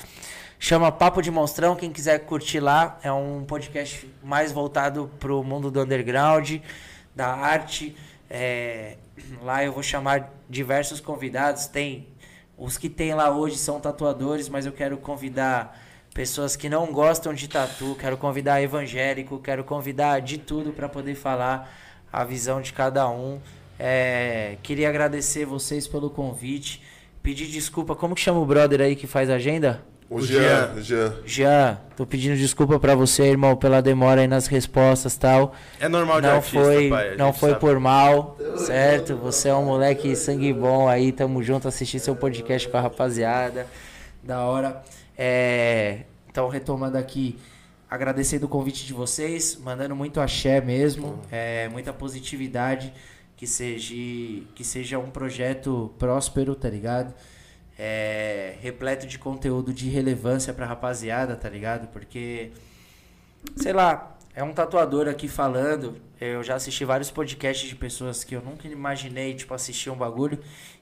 Chama 0.59 0.91
Papo 0.91 1.21
de 1.21 1.29
Monstrão, 1.29 1.75
quem 1.75 1.91
quiser 1.91 2.17
curtir 2.25 2.59
lá, 2.59 2.97
é 3.03 3.11
um 3.11 3.43
podcast 3.43 4.11
mais 4.23 4.51
voltado 4.51 5.11
pro 5.19 5.43
mundo 5.43 5.69
do 5.69 5.79
underground, 5.79 6.55
da 7.15 7.27
arte. 7.27 7.95
É, 8.27 8.97
lá 9.43 9.63
eu 9.63 9.71
vou 9.71 9.83
chamar 9.83 10.33
diversos 10.49 10.99
convidados. 10.99 11.67
Tem 11.67 12.07
os 12.57 12.77
que 12.77 12.89
tem 12.89 13.13
lá 13.13 13.29
hoje 13.29 13.57
são 13.57 13.79
tatuadores, 13.79 14.49
mas 14.49 14.65
eu 14.65 14.71
quero 14.71 14.97
convidar 14.97 15.79
pessoas 16.13 16.55
que 16.55 16.67
não 16.67 16.91
gostam 16.91 17.33
de 17.33 17.47
tatu, 17.47 17.95
quero 17.99 18.17
convidar 18.17 18.59
evangélico, 18.61 19.37
quero 19.37 19.63
convidar 19.63 20.19
de 20.19 20.39
tudo 20.39 20.73
para 20.73 20.89
poder 20.89 21.13
falar 21.13 21.71
a 22.11 22.23
visão 22.23 22.59
de 22.59 22.73
cada 22.73 23.07
um. 23.07 23.39
É, 23.77 24.57
queria 24.63 24.89
agradecer 24.89 25.45
vocês 25.45 25.87
pelo 25.87 26.09
convite, 26.09 26.81
pedir 27.21 27.45
desculpa. 27.45 27.95
Como 27.95 28.15
que 28.15 28.21
chama 28.21 28.39
o 28.39 28.45
brother 28.45 28.81
aí 28.81 28.95
que 28.95 29.05
faz 29.05 29.29
agenda? 29.29 29.85
O 30.09 30.21
Jean, 30.21 30.81
Jean. 30.81 31.13
Já, 31.25 31.77
tô 31.97 32.05
pedindo 32.05 32.37
desculpa 32.37 32.79
pra 32.79 32.95
você, 32.95 33.23
irmão, 33.23 33.57
pela 33.57 33.81
demora 33.81 34.21
aí 34.21 34.27
nas 34.27 34.47
respostas 34.47 35.17
tal. 35.17 35.53
É 35.81 35.89
normal 35.89 36.21
de 36.21 36.27
Não 36.27 36.35
artista, 36.35 36.59
foi, 36.63 36.89
pai. 36.89 37.15
não 37.17 37.33
foi 37.33 37.49
sabe. 37.49 37.59
por 37.61 37.77
mal, 37.79 38.37
certo? 38.55 39.17
Você 39.17 39.49
é 39.49 39.53
um 39.53 39.65
moleque 39.65 40.15
sangue 40.15 40.53
bom 40.53 40.87
aí, 40.87 41.11
tamo 41.11 41.43
junto, 41.43 41.67
assistir 41.67 41.99
seu 41.99 42.15
podcast 42.15 42.69
com 42.69 42.77
a 42.77 42.81
rapaziada. 42.81 43.67
Da 44.23 44.41
hora. 44.45 44.81
É, 45.17 46.01
então, 46.29 46.47
retomando 46.47 46.97
aqui, 46.97 47.37
agradecendo 47.89 48.45
o 48.45 48.49
convite 48.49 48.85
de 48.85 48.93
vocês, 48.93 49.57
mandando 49.61 49.93
muito 49.93 50.21
axé 50.21 50.61
mesmo, 50.61 51.19
é, 51.29 51.67
muita 51.67 51.91
positividade, 51.91 52.93
que 53.35 53.45
seja, 53.45 53.93
que 54.55 54.63
seja 54.63 54.97
um 54.99 55.09
projeto 55.09 55.93
próspero, 55.99 56.55
tá 56.55 56.69
ligado? 56.69 57.13
É, 57.79 58.55
repleto 58.61 59.05
de 59.05 59.19
conteúdo 59.19 59.71
de 59.71 59.87
relevância 59.87 60.51
pra 60.53 60.65
rapaziada, 60.65 61.35
tá 61.35 61.47
ligado? 61.47 61.87
Porque 61.89 62.51
sei 63.55 63.73
lá, 63.73 64.17
é 64.35 64.43
um 64.43 64.53
tatuador 64.53 65.07
aqui 65.07 65.27
falando. 65.27 65.99
Eu 66.19 66.43
já 66.43 66.55
assisti 66.55 66.83
vários 66.83 67.11
podcasts 67.11 67.67
de 67.69 67.75
pessoas 67.75 68.23
que 68.23 68.35
eu 68.35 68.41
nunca 68.41 68.67
imaginei, 68.67 69.33
tipo, 69.33 69.53
assistir 69.53 69.89
um 69.89 69.95
bagulho. 69.95 70.39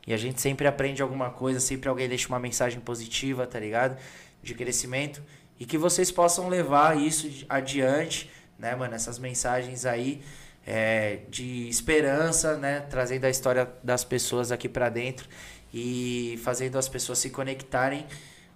E 0.07 0.13
a 0.13 0.17
gente 0.17 0.41
sempre 0.41 0.67
aprende 0.67 1.01
alguma 1.01 1.29
coisa, 1.29 1.59
sempre 1.59 1.89
alguém 1.89 2.07
deixa 2.07 2.27
uma 2.27 2.39
mensagem 2.39 2.79
positiva, 2.79 3.45
tá 3.45 3.59
ligado? 3.59 3.97
De 4.41 4.53
crescimento. 4.53 5.21
E 5.59 5.65
que 5.65 5.77
vocês 5.77 6.11
possam 6.11 6.49
levar 6.49 6.97
isso 6.97 7.45
adiante, 7.49 8.29
né, 8.57 8.75
mano? 8.75 8.93
Essas 8.93 9.19
mensagens 9.19 9.85
aí 9.85 10.21
é, 10.65 11.19
de 11.29 11.67
esperança, 11.69 12.57
né? 12.57 12.81
Trazendo 12.81 13.25
a 13.25 13.29
história 13.29 13.69
das 13.83 14.03
pessoas 14.03 14.51
aqui 14.51 14.67
pra 14.67 14.89
dentro 14.89 15.27
e 15.75 16.39
fazendo 16.41 16.77
as 16.77 16.87
pessoas 16.87 17.19
se 17.19 17.29
conectarem 17.29 18.07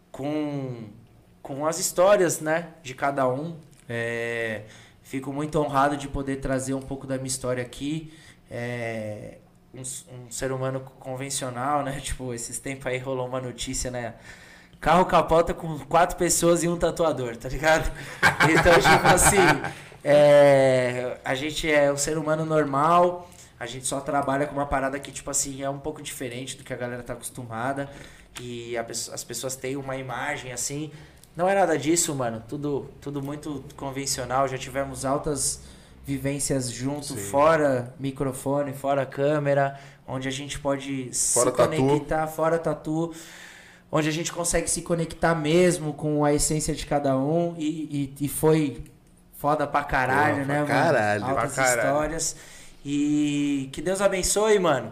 com, 0.10 0.86
com 1.42 1.68
as 1.68 1.78
histórias, 1.78 2.40
né? 2.40 2.70
De 2.82 2.94
cada 2.94 3.28
um. 3.28 3.58
É, 3.90 4.62
fico 5.04 5.34
muito 5.34 5.60
honrado 5.60 5.98
de 5.98 6.08
poder 6.08 6.38
trazer 6.38 6.74
um 6.74 6.82
pouco 6.82 7.06
da 7.06 7.18
minha 7.18 7.28
história 7.28 7.62
aqui. 7.62 8.14
É, 8.50 9.38
um, 9.74 9.82
um 9.82 10.32
ser 10.32 10.54
humano 10.54 10.80
convencional, 10.98 11.84
né? 11.84 12.00
Tipo, 12.02 12.34
esses 12.34 12.58
tempos 12.58 12.88
aí 12.88 12.98
rolou 12.98 13.28
uma 13.28 13.42
notícia, 13.42 13.92
né? 13.92 14.14
Carro 14.80 15.04
capota 15.04 15.54
com 15.54 15.78
quatro 15.80 16.16
pessoas 16.16 16.64
e 16.64 16.70
um 16.70 16.78
tatuador, 16.78 17.36
tá 17.36 17.50
ligado? 17.50 17.92
Então, 18.50 18.74
tipo 18.74 19.08
assim, 19.08 19.36
é, 20.02 21.18
a 21.26 21.36
gente 21.36 21.70
é 21.70 21.92
um 21.92 21.98
ser 21.98 22.18
humano 22.18 22.46
normal, 22.46 23.30
a 23.60 23.66
gente 23.66 23.86
só 23.86 24.00
trabalha 24.00 24.48
com 24.48 24.54
uma 24.56 24.66
parada 24.66 24.98
que, 25.00 25.12
tipo 25.12 25.30
assim, 25.30 25.62
é 25.62 25.70
um 25.70 25.80
pouco 25.80 26.02
diferente 26.02 26.56
do 26.58 26.64
que 26.64 26.74
a 26.74 26.78
galera 26.78 27.04
tá 27.04 27.14
acostumada. 27.14 27.90
e 28.40 28.78
a 28.78 28.82
as 28.82 29.24
pessoas 29.24 29.56
têm 29.56 29.76
uma 29.76 29.98
imagem 29.98 30.52
assim. 30.54 30.92
Não 31.36 31.48
é 31.48 31.54
nada 31.56 31.78
disso, 31.78 32.14
mano. 32.16 32.42
Tudo, 32.48 32.90
tudo 33.02 33.22
muito 33.22 33.64
convencional. 33.76 34.48
Já 34.48 34.58
tivemos 34.58 35.04
altas 35.06 35.62
vivências 36.06 36.72
junto, 36.72 37.16
fora 37.18 37.94
microfone, 38.00 38.74
fora 38.74 39.06
câmera, 39.06 39.80
onde 40.08 40.28
a 40.28 40.32
gente 40.32 40.58
pode 40.60 41.12
Fora 41.14 41.52
se 41.52 41.56
tatu. 41.58 41.76
conectar, 41.78 42.28
fora 42.28 42.58
tatu, 42.58 43.14
onde 43.92 44.10
a 44.10 44.12
gente 44.12 44.32
consegue 44.32 44.68
se 44.70 44.82
conectar 44.82 45.36
mesmo 45.36 45.94
com 45.94 46.26
a 46.26 46.34
essência 46.34 46.74
de 46.74 46.86
cada 46.86 47.16
um 47.18 47.56
e, 47.58 48.14
e, 48.20 48.26
e 48.26 48.28
foi 48.28 48.84
foda 49.38 49.68
pra 49.68 49.84
caralho, 49.84 50.38
Porra, 50.38 50.46
né, 50.46 50.66
pra 50.66 50.76
mano? 50.76 50.86
caralho. 50.86 51.26
Altas 51.26 51.54
Pra 51.54 51.64
caralho. 51.64 51.88
histórias. 51.90 52.36
E 52.86 53.70
que 53.72 53.82
Deus 53.82 54.02
abençoe, 54.02 54.58
mano. 54.60 54.92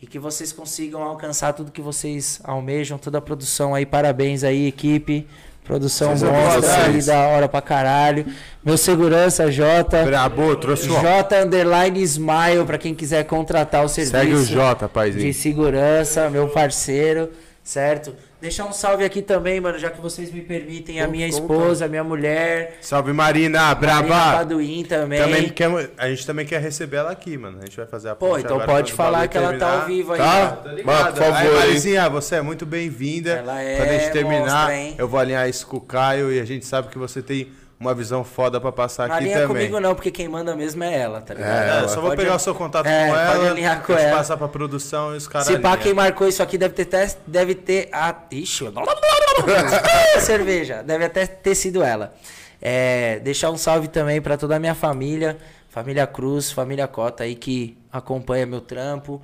E 0.00 0.06
que 0.06 0.18
vocês 0.18 0.52
consigam 0.52 1.02
alcançar 1.02 1.52
tudo 1.52 1.72
que 1.72 1.80
vocês 1.80 2.40
almejam, 2.44 2.98
toda 2.98 3.18
a 3.18 3.20
produção 3.20 3.74
aí. 3.74 3.86
Parabéns 3.86 4.44
aí, 4.44 4.66
equipe. 4.66 5.26
Produção 5.64 6.10
monstra 6.10 6.84
aí, 6.84 7.02
da 7.02 7.26
hora 7.26 7.48
pra 7.48 7.60
caralho. 7.60 8.24
Meu 8.64 8.78
segurança, 8.78 9.50
Jota. 9.50 10.04
Brabo, 10.04 10.54
trouxe 10.56 10.88
um. 10.88 11.00
J 11.00 11.42
underline 11.42 12.00
Smile 12.02 12.64
pra 12.64 12.78
quem 12.78 12.94
quiser 12.94 13.24
contratar 13.24 13.84
o 13.84 13.88
serviço 13.88 14.16
Segue 14.16 14.34
o 14.34 14.44
Jota, 14.44 14.86
de 14.86 14.92
paizinho. 14.92 15.34
segurança, 15.34 16.30
meu 16.30 16.48
parceiro, 16.48 17.30
certo? 17.64 18.14
Deixar 18.40 18.66
um 18.66 18.72
salve 18.72 19.02
aqui 19.02 19.22
também, 19.22 19.58
mano, 19.60 19.78
já 19.78 19.90
que 19.90 20.00
vocês 20.00 20.30
me 20.30 20.42
permitem, 20.42 21.00
a 21.00 21.08
minha 21.08 21.26
esposa, 21.26 21.86
a 21.86 21.88
minha 21.88 22.04
mulher, 22.04 22.76
Salve 22.82 23.12
Marina, 23.12 23.58
Marina 23.60 23.74
braba! 23.74 24.38
Paduim 24.38 24.84
também. 24.84 25.18
Também 25.18 25.48
quer, 25.48 25.90
a 25.96 26.08
gente 26.10 26.26
também 26.26 26.44
quer 26.44 26.60
receber 26.60 26.98
ela 26.98 27.10
aqui, 27.10 27.38
mano. 27.38 27.58
A 27.58 27.64
gente 27.64 27.76
vai 27.76 27.86
fazer 27.86 28.10
a 28.10 28.14
Pô, 28.14 28.38
então 28.38 28.56
agora 28.56 28.66
pode 28.66 28.92
falar 28.92 29.26
que 29.26 29.38
ela 29.38 29.56
tá 29.56 29.80
ao 29.80 29.86
vivo 29.86 30.12
aí. 30.12 30.18
Tá? 30.18 30.60
mano. 30.64 30.76
Tá? 30.76 30.84
Mano, 30.84 31.12
por 31.12 31.22
Aí, 31.22 31.32
favor, 31.32 31.50
hein? 31.50 31.58
Marizinha, 31.58 32.08
você 32.10 32.34
é 32.36 32.42
muito 32.42 32.66
bem-vinda. 32.66 33.30
Ela 33.30 33.62
é 33.62 33.76
Quando 33.78 33.88
a 33.88 33.98
gente 33.98 34.12
terminar, 34.12 34.70
monstra, 34.70 34.94
eu 34.98 35.08
vou 35.08 35.18
alinhar 35.18 35.48
isso 35.48 35.66
com 35.66 35.78
o 35.78 35.80
Caio 35.80 36.30
e 36.30 36.38
a 36.38 36.44
gente 36.44 36.66
sabe 36.66 36.88
que 36.88 36.98
você 36.98 37.22
tem 37.22 37.48
uma 37.78 37.94
visão 37.94 38.24
foda 38.24 38.58
pra 38.60 38.72
passar 38.72 39.06
Não 39.08 39.14
aqui 39.16 39.24
alinha 39.24 39.40
também. 39.42 39.48
comigo 39.68 39.80
não, 39.80 39.94
porque 39.94 40.10
quem 40.10 40.28
manda 40.28 40.56
mesmo 40.56 40.82
é 40.82 40.98
ela, 40.98 41.20
tá 41.20 41.34
ligado? 41.34 41.82
É, 41.82 41.84
É, 41.84 41.88
só 41.88 42.00
vou 42.00 42.10
Pode- 42.10 42.22
pegar 42.22 42.36
o 42.36 42.38
seu 42.38 42.54
contato 42.54 42.86
É, 42.86 43.08
com 43.08 43.14
ela, 43.16 43.50
alinhar 43.50 43.82
com 43.82 43.92
ela. 43.92 44.16
passar 44.16 44.36
pra 44.38 44.48
produção 44.48 45.12
e 45.14 45.18
os 45.18 45.28
caras 45.28 45.46
Se 45.46 45.58
pá, 45.58 45.76
quem 45.76 45.92
marcou 45.92 46.26
isso 46.26 46.42
aqui 46.42 46.56
deve 46.56 46.74
ter, 46.74 46.82
até- 46.82 47.16
deve 47.26 47.54
ter 47.54 47.88
a... 47.92 48.14
Ixi, 48.30 48.64
eu- 48.64 48.72
cerveja. 50.20 50.82
Deve 50.82 51.04
até 51.04 51.26
ter 51.26 51.54
sido 51.54 51.82
ela. 51.82 52.14
É, 52.60 53.18
deixar 53.20 53.50
um 53.50 53.56
salve 53.58 53.88
também 53.88 54.20
pra 54.20 54.36
toda 54.36 54.56
a 54.56 54.58
minha 54.58 54.74
família, 54.74 55.36
família 55.68 56.06
Cruz, 56.06 56.50
família 56.50 56.88
Cota 56.88 57.24
aí 57.24 57.34
que 57.34 57.76
acompanha 57.92 58.46
meu 58.46 58.60
trampo, 58.62 59.20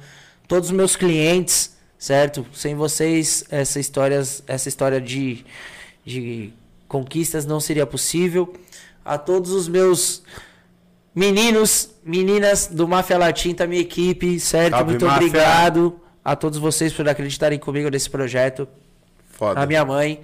todos 0.47 0.69
os 0.69 0.77
meus 0.77 0.97
clientes, 0.97 1.75
certo? 1.99 2.47
Sem 2.53 2.75
vocês 2.75 3.45
essa 3.51 3.81
história, 3.81 4.21
essa 4.47 4.69
história 4.69 5.01
de, 5.01 5.45
de 6.05 6.53
conquistas 6.93 7.47
não 7.47 7.59
seria 7.59 7.87
possível. 7.87 8.53
A 9.03 9.17
todos 9.17 9.51
os 9.51 9.67
meus 9.67 10.23
meninos, 11.15 11.91
meninas 12.05 12.67
do 12.67 12.87
Máfia 12.87 13.17
Latinta, 13.17 13.67
minha 13.67 13.81
equipe, 13.81 14.39
certo? 14.39 14.73
Salve, 14.73 14.91
Muito 14.91 15.07
Máfia. 15.07 15.27
obrigado 15.27 16.01
a 16.23 16.37
todos 16.37 16.59
vocês 16.59 16.93
por 16.93 17.09
acreditarem 17.09 17.59
comigo 17.59 17.89
nesse 17.89 18.11
projeto. 18.11 18.69
Foda. 19.31 19.59
A 19.59 19.67
minha 19.67 19.85
mãe, 19.85 20.21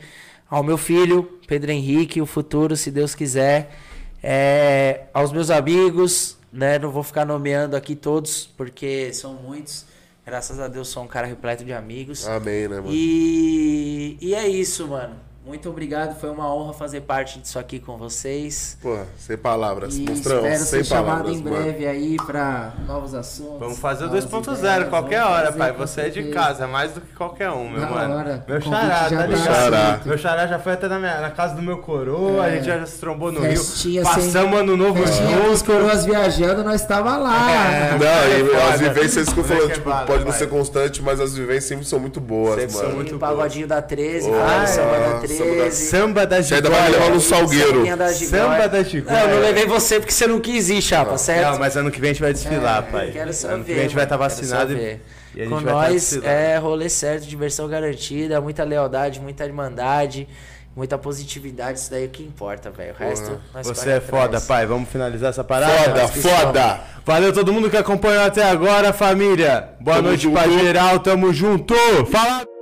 ao 0.48 0.62
meu 0.62 0.76
filho, 0.76 1.38
Pedro 1.46 1.70
Henrique, 1.72 2.20
o 2.20 2.26
futuro, 2.26 2.76
se 2.76 2.90
Deus 2.90 3.14
quiser. 3.14 3.74
É, 4.22 5.04
aos 5.14 5.32
meus 5.32 5.50
amigos, 5.50 6.36
né? 6.52 6.78
Não 6.78 6.90
vou 6.90 7.02
ficar 7.02 7.24
nomeando 7.24 7.74
aqui 7.76 7.96
todos, 7.96 8.46
porque 8.56 9.12
são 9.14 9.34
muitos. 9.34 9.86
Graças 10.26 10.60
a 10.60 10.68
Deus 10.68 10.88
sou 10.88 11.02
um 11.02 11.06
cara 11.06 11.26
repleto 11.26 11.64
de 11.64 11.72
amigos. 11.72 12.28
Amém, 12.28 12.68
né, 12.68 12.76
mano? 12.76 12.90
E, 12.92 14.18
e 14.20 14.34
é 14.34 14.46
isso, 14.46 14.86
mano. 14.86 15.16
Muito 15.48 15.70
obrigado, 15.70 16.14
foi 16.20 16.28
uma 16.28 16.52
honra 16.54 16.74
fazer 16.74 17.00
parte 17.00 17.38
disso 17.38 17.58
aqui 17.58 17.80
com 17.80 17.96
vocês. 17.96 18.76
Pô, 18.82 18.98
sem 19.16 19.36
palavras. 19.38 19.96
E 19.96 20.02
Monstrão, 20.02 20.36
espero 20.46 20.56
sem 20.58 20.66
ser 20.66 20.84
chamado 20.84 21.06
palavras, 21.06 21.36
em 21.36 21.42
mano. 21.42 21.56
breve 21.56 21.86
aí 21.86 22.16
pra 22.26 22.72
novos 22.86 23.14
assuntos. 23.14 23.58
Vamos 23.58 23.78
fazer 23.78 24.04
o 24.04 24.06
novas 24.08 24.26
2.0 24.26 24.58
ideias, 24.58 24.88
qualquer 24.90 25.22
hora, 25.22 25.50
pai. 25.52 25.72
Você 25.72 26.02
é 26.02 26.08
de 26.10 26.24
casa, 26.24 26.66
mais 26.66 26.92
do 26.92 27.00
que 27.00 27.14
qualquer 27.16 27.48
um, 27.50 27.70
meu 27.70 27.80
Da 27.80 27.86
mano. 27.86 28.14
hora. 28.16 28.44
Meu 28.46 28.60
xará, 28.60 29.08
tá 29.08 29.26
ligado? 29.26 29.36
Xará. 29.44 30.00
Meu 30.04 30.18
xará 30.18 30.46
já 30.46 30.58
foi 30.58 30.72
até 30.74 30.86
na, 30.86 30.98
minha- 30.98 31.20
na 31.20 31.30
casa 31.30 31.54
do 31.54 31.62
meu 31.62 31.78
coroa, 31.78 32.42
a 32.44 32.50
gente 32.50 32.66
já 32.66 32.84
se 32.84 32.98
trombou 32.98 33.32
no 33.32 33.40
Festinha 33.40 34.02
Rio. 34.02 34.12
sem- 34.12 34.24
Passamos 34.24 34.58
ano 34.60 34.76
novo 34.76 35.02
com 35.02 35.08
os 35.08 35.16
junto. 35.16 35.64
coroas 35.64 36.04
viajando, 36.04 36.62
nós 36.62 36.84
tava 36.84 37.16
lá. 37.16 37.50
É. 37.50 37.90
Não, 37.92 38.48
e 38.48 38.50
foda. 38.52 38.74
as 38.74 38.80
vivências 38.80 39.32
que 39.32 39.40
eu 39.40 39.44
falo, 39.44 39.70
é 39.70 39.72
tipo, 39.72 39.90
pode 40.06 40.24
não 40.26 40.32
ser 40.32 40.48
constante, 40.48 41.02
mas 41.02 41.18
as 41.20 41.34
vivências 41.34 41.64
sempre 41.64 41.86
são 41.86 41.98
muito 41.98 42.20
boas, 42.20 42.56
Sempre 42.60 42.72
são 42.72 42.82
mano. 42.82 42.94
muito 42.96 43.08
Muito 43.12 43.20
pagodinho 43.20 43.66
da 43.66 43.80
13, 43.80 44.28
Oh, 44.28 44.32
vai, 44.32 44.66
samba 44.66 44.98
da 44.98 45.18
samba 45.38 45.54
da- 45.54 45.60
13. 45.62 45.86
Samba 45.88 46.26
da 46.26 46.42
Você 46.42 46.54
ainda 46.54 46.70
vai 46.70 46.82
me 46.82 46.88
levar 46.90 47.10
no 47.10 47.20
salgueiro. 47.20 47.84
Samba 47.86 48.68
da 48.68 48.82
Gigóia. 48.82 49.16
Não, 49.20 49.28
eu 49.30 49.34
não 49.36 49.42
levei 49.42 49.66
você 49.66 49.98
porque 50.00 50.12
você 50.12 50.26
não 50.26 50.40
quis 50.40 50.68
ir, 50.68 50.82
chapa, 50.82 51.16
certo? 51.18 51.50
Não, 51.52 51.58
mas 51.58 51.76
ano 51.76 51.90
que 51.90 52.00
vem 52.00 52.10
a 52.10 52.12
gente 52.12 52.22
vai 52.22 52.32
desfilar, 52.32 52.84
É, 52.88 52.90
pai. 52.92 53.10
Quero 53.12 53.32
só 53.32 53.48
ano 53.48 53.64
que 53.64 53.70
vem 53.72 53.80
a 53.80 53.82
gente 53.84 53.94
vai 53.94 54.04
estar 54.04 54.16
só 54.16 54.22
vacinado 54.22 54.72
e, 54.74 55.00
e 55.34 55.46
Com 55.46 55.62
tá 55.62 55.70
nós 55.72 56.16
é 56.22 56.56
rolê 56.58 56.88
certo, 56.88 57.26
diversão 57.26 57.68
garantida, 57.68 58.40
muita 58.40 58.64
lealdade, 58.64 59.20
muita 59.20 59.44
irmandade, 59.44 60.28
muita 60.76 60.96
positividade, 60.98 61.78
isso 61.78 61.90
daí 61.90 62.04
é 62.04 62.06
o 62.06 62.08
que 62.10 62.22
importa, 62.22 62.70
velho. 62.70 62.94
O 62.94 62.96
resto 63.02 63.40
nós 63.54 63.66
Você 63.66 63.90
é 63.90 64.00
foda, 64.00 64.24
atrás. 64.24 64.44
pai. 64.46 64.66
Vamos 64.66 64.88
finalizar 64.88 65.30
essa 65.30 65.42
parada? 65.44 65.72
Foda, 65.72 66.08
foda! 66.08 66.80
Valeu 67.04 67.32
todo 67.32 67.52
mundo 67.52 67.68
que 67.70 67.76
acompanhou 67.76 68.22
até 68.24 68.42
agora, 68.44 68.92
família. 68.92 69.70
Boa 69.80 69.96
Tamo 69.96 70.08
noite 70.08 70.28
pra 70.28 70.44
junto. 70.44 70.58
geral, 70.64 70.98
tamo 71.00 71.32
junto. 71.32 71.74
Fala! 72.10 72.57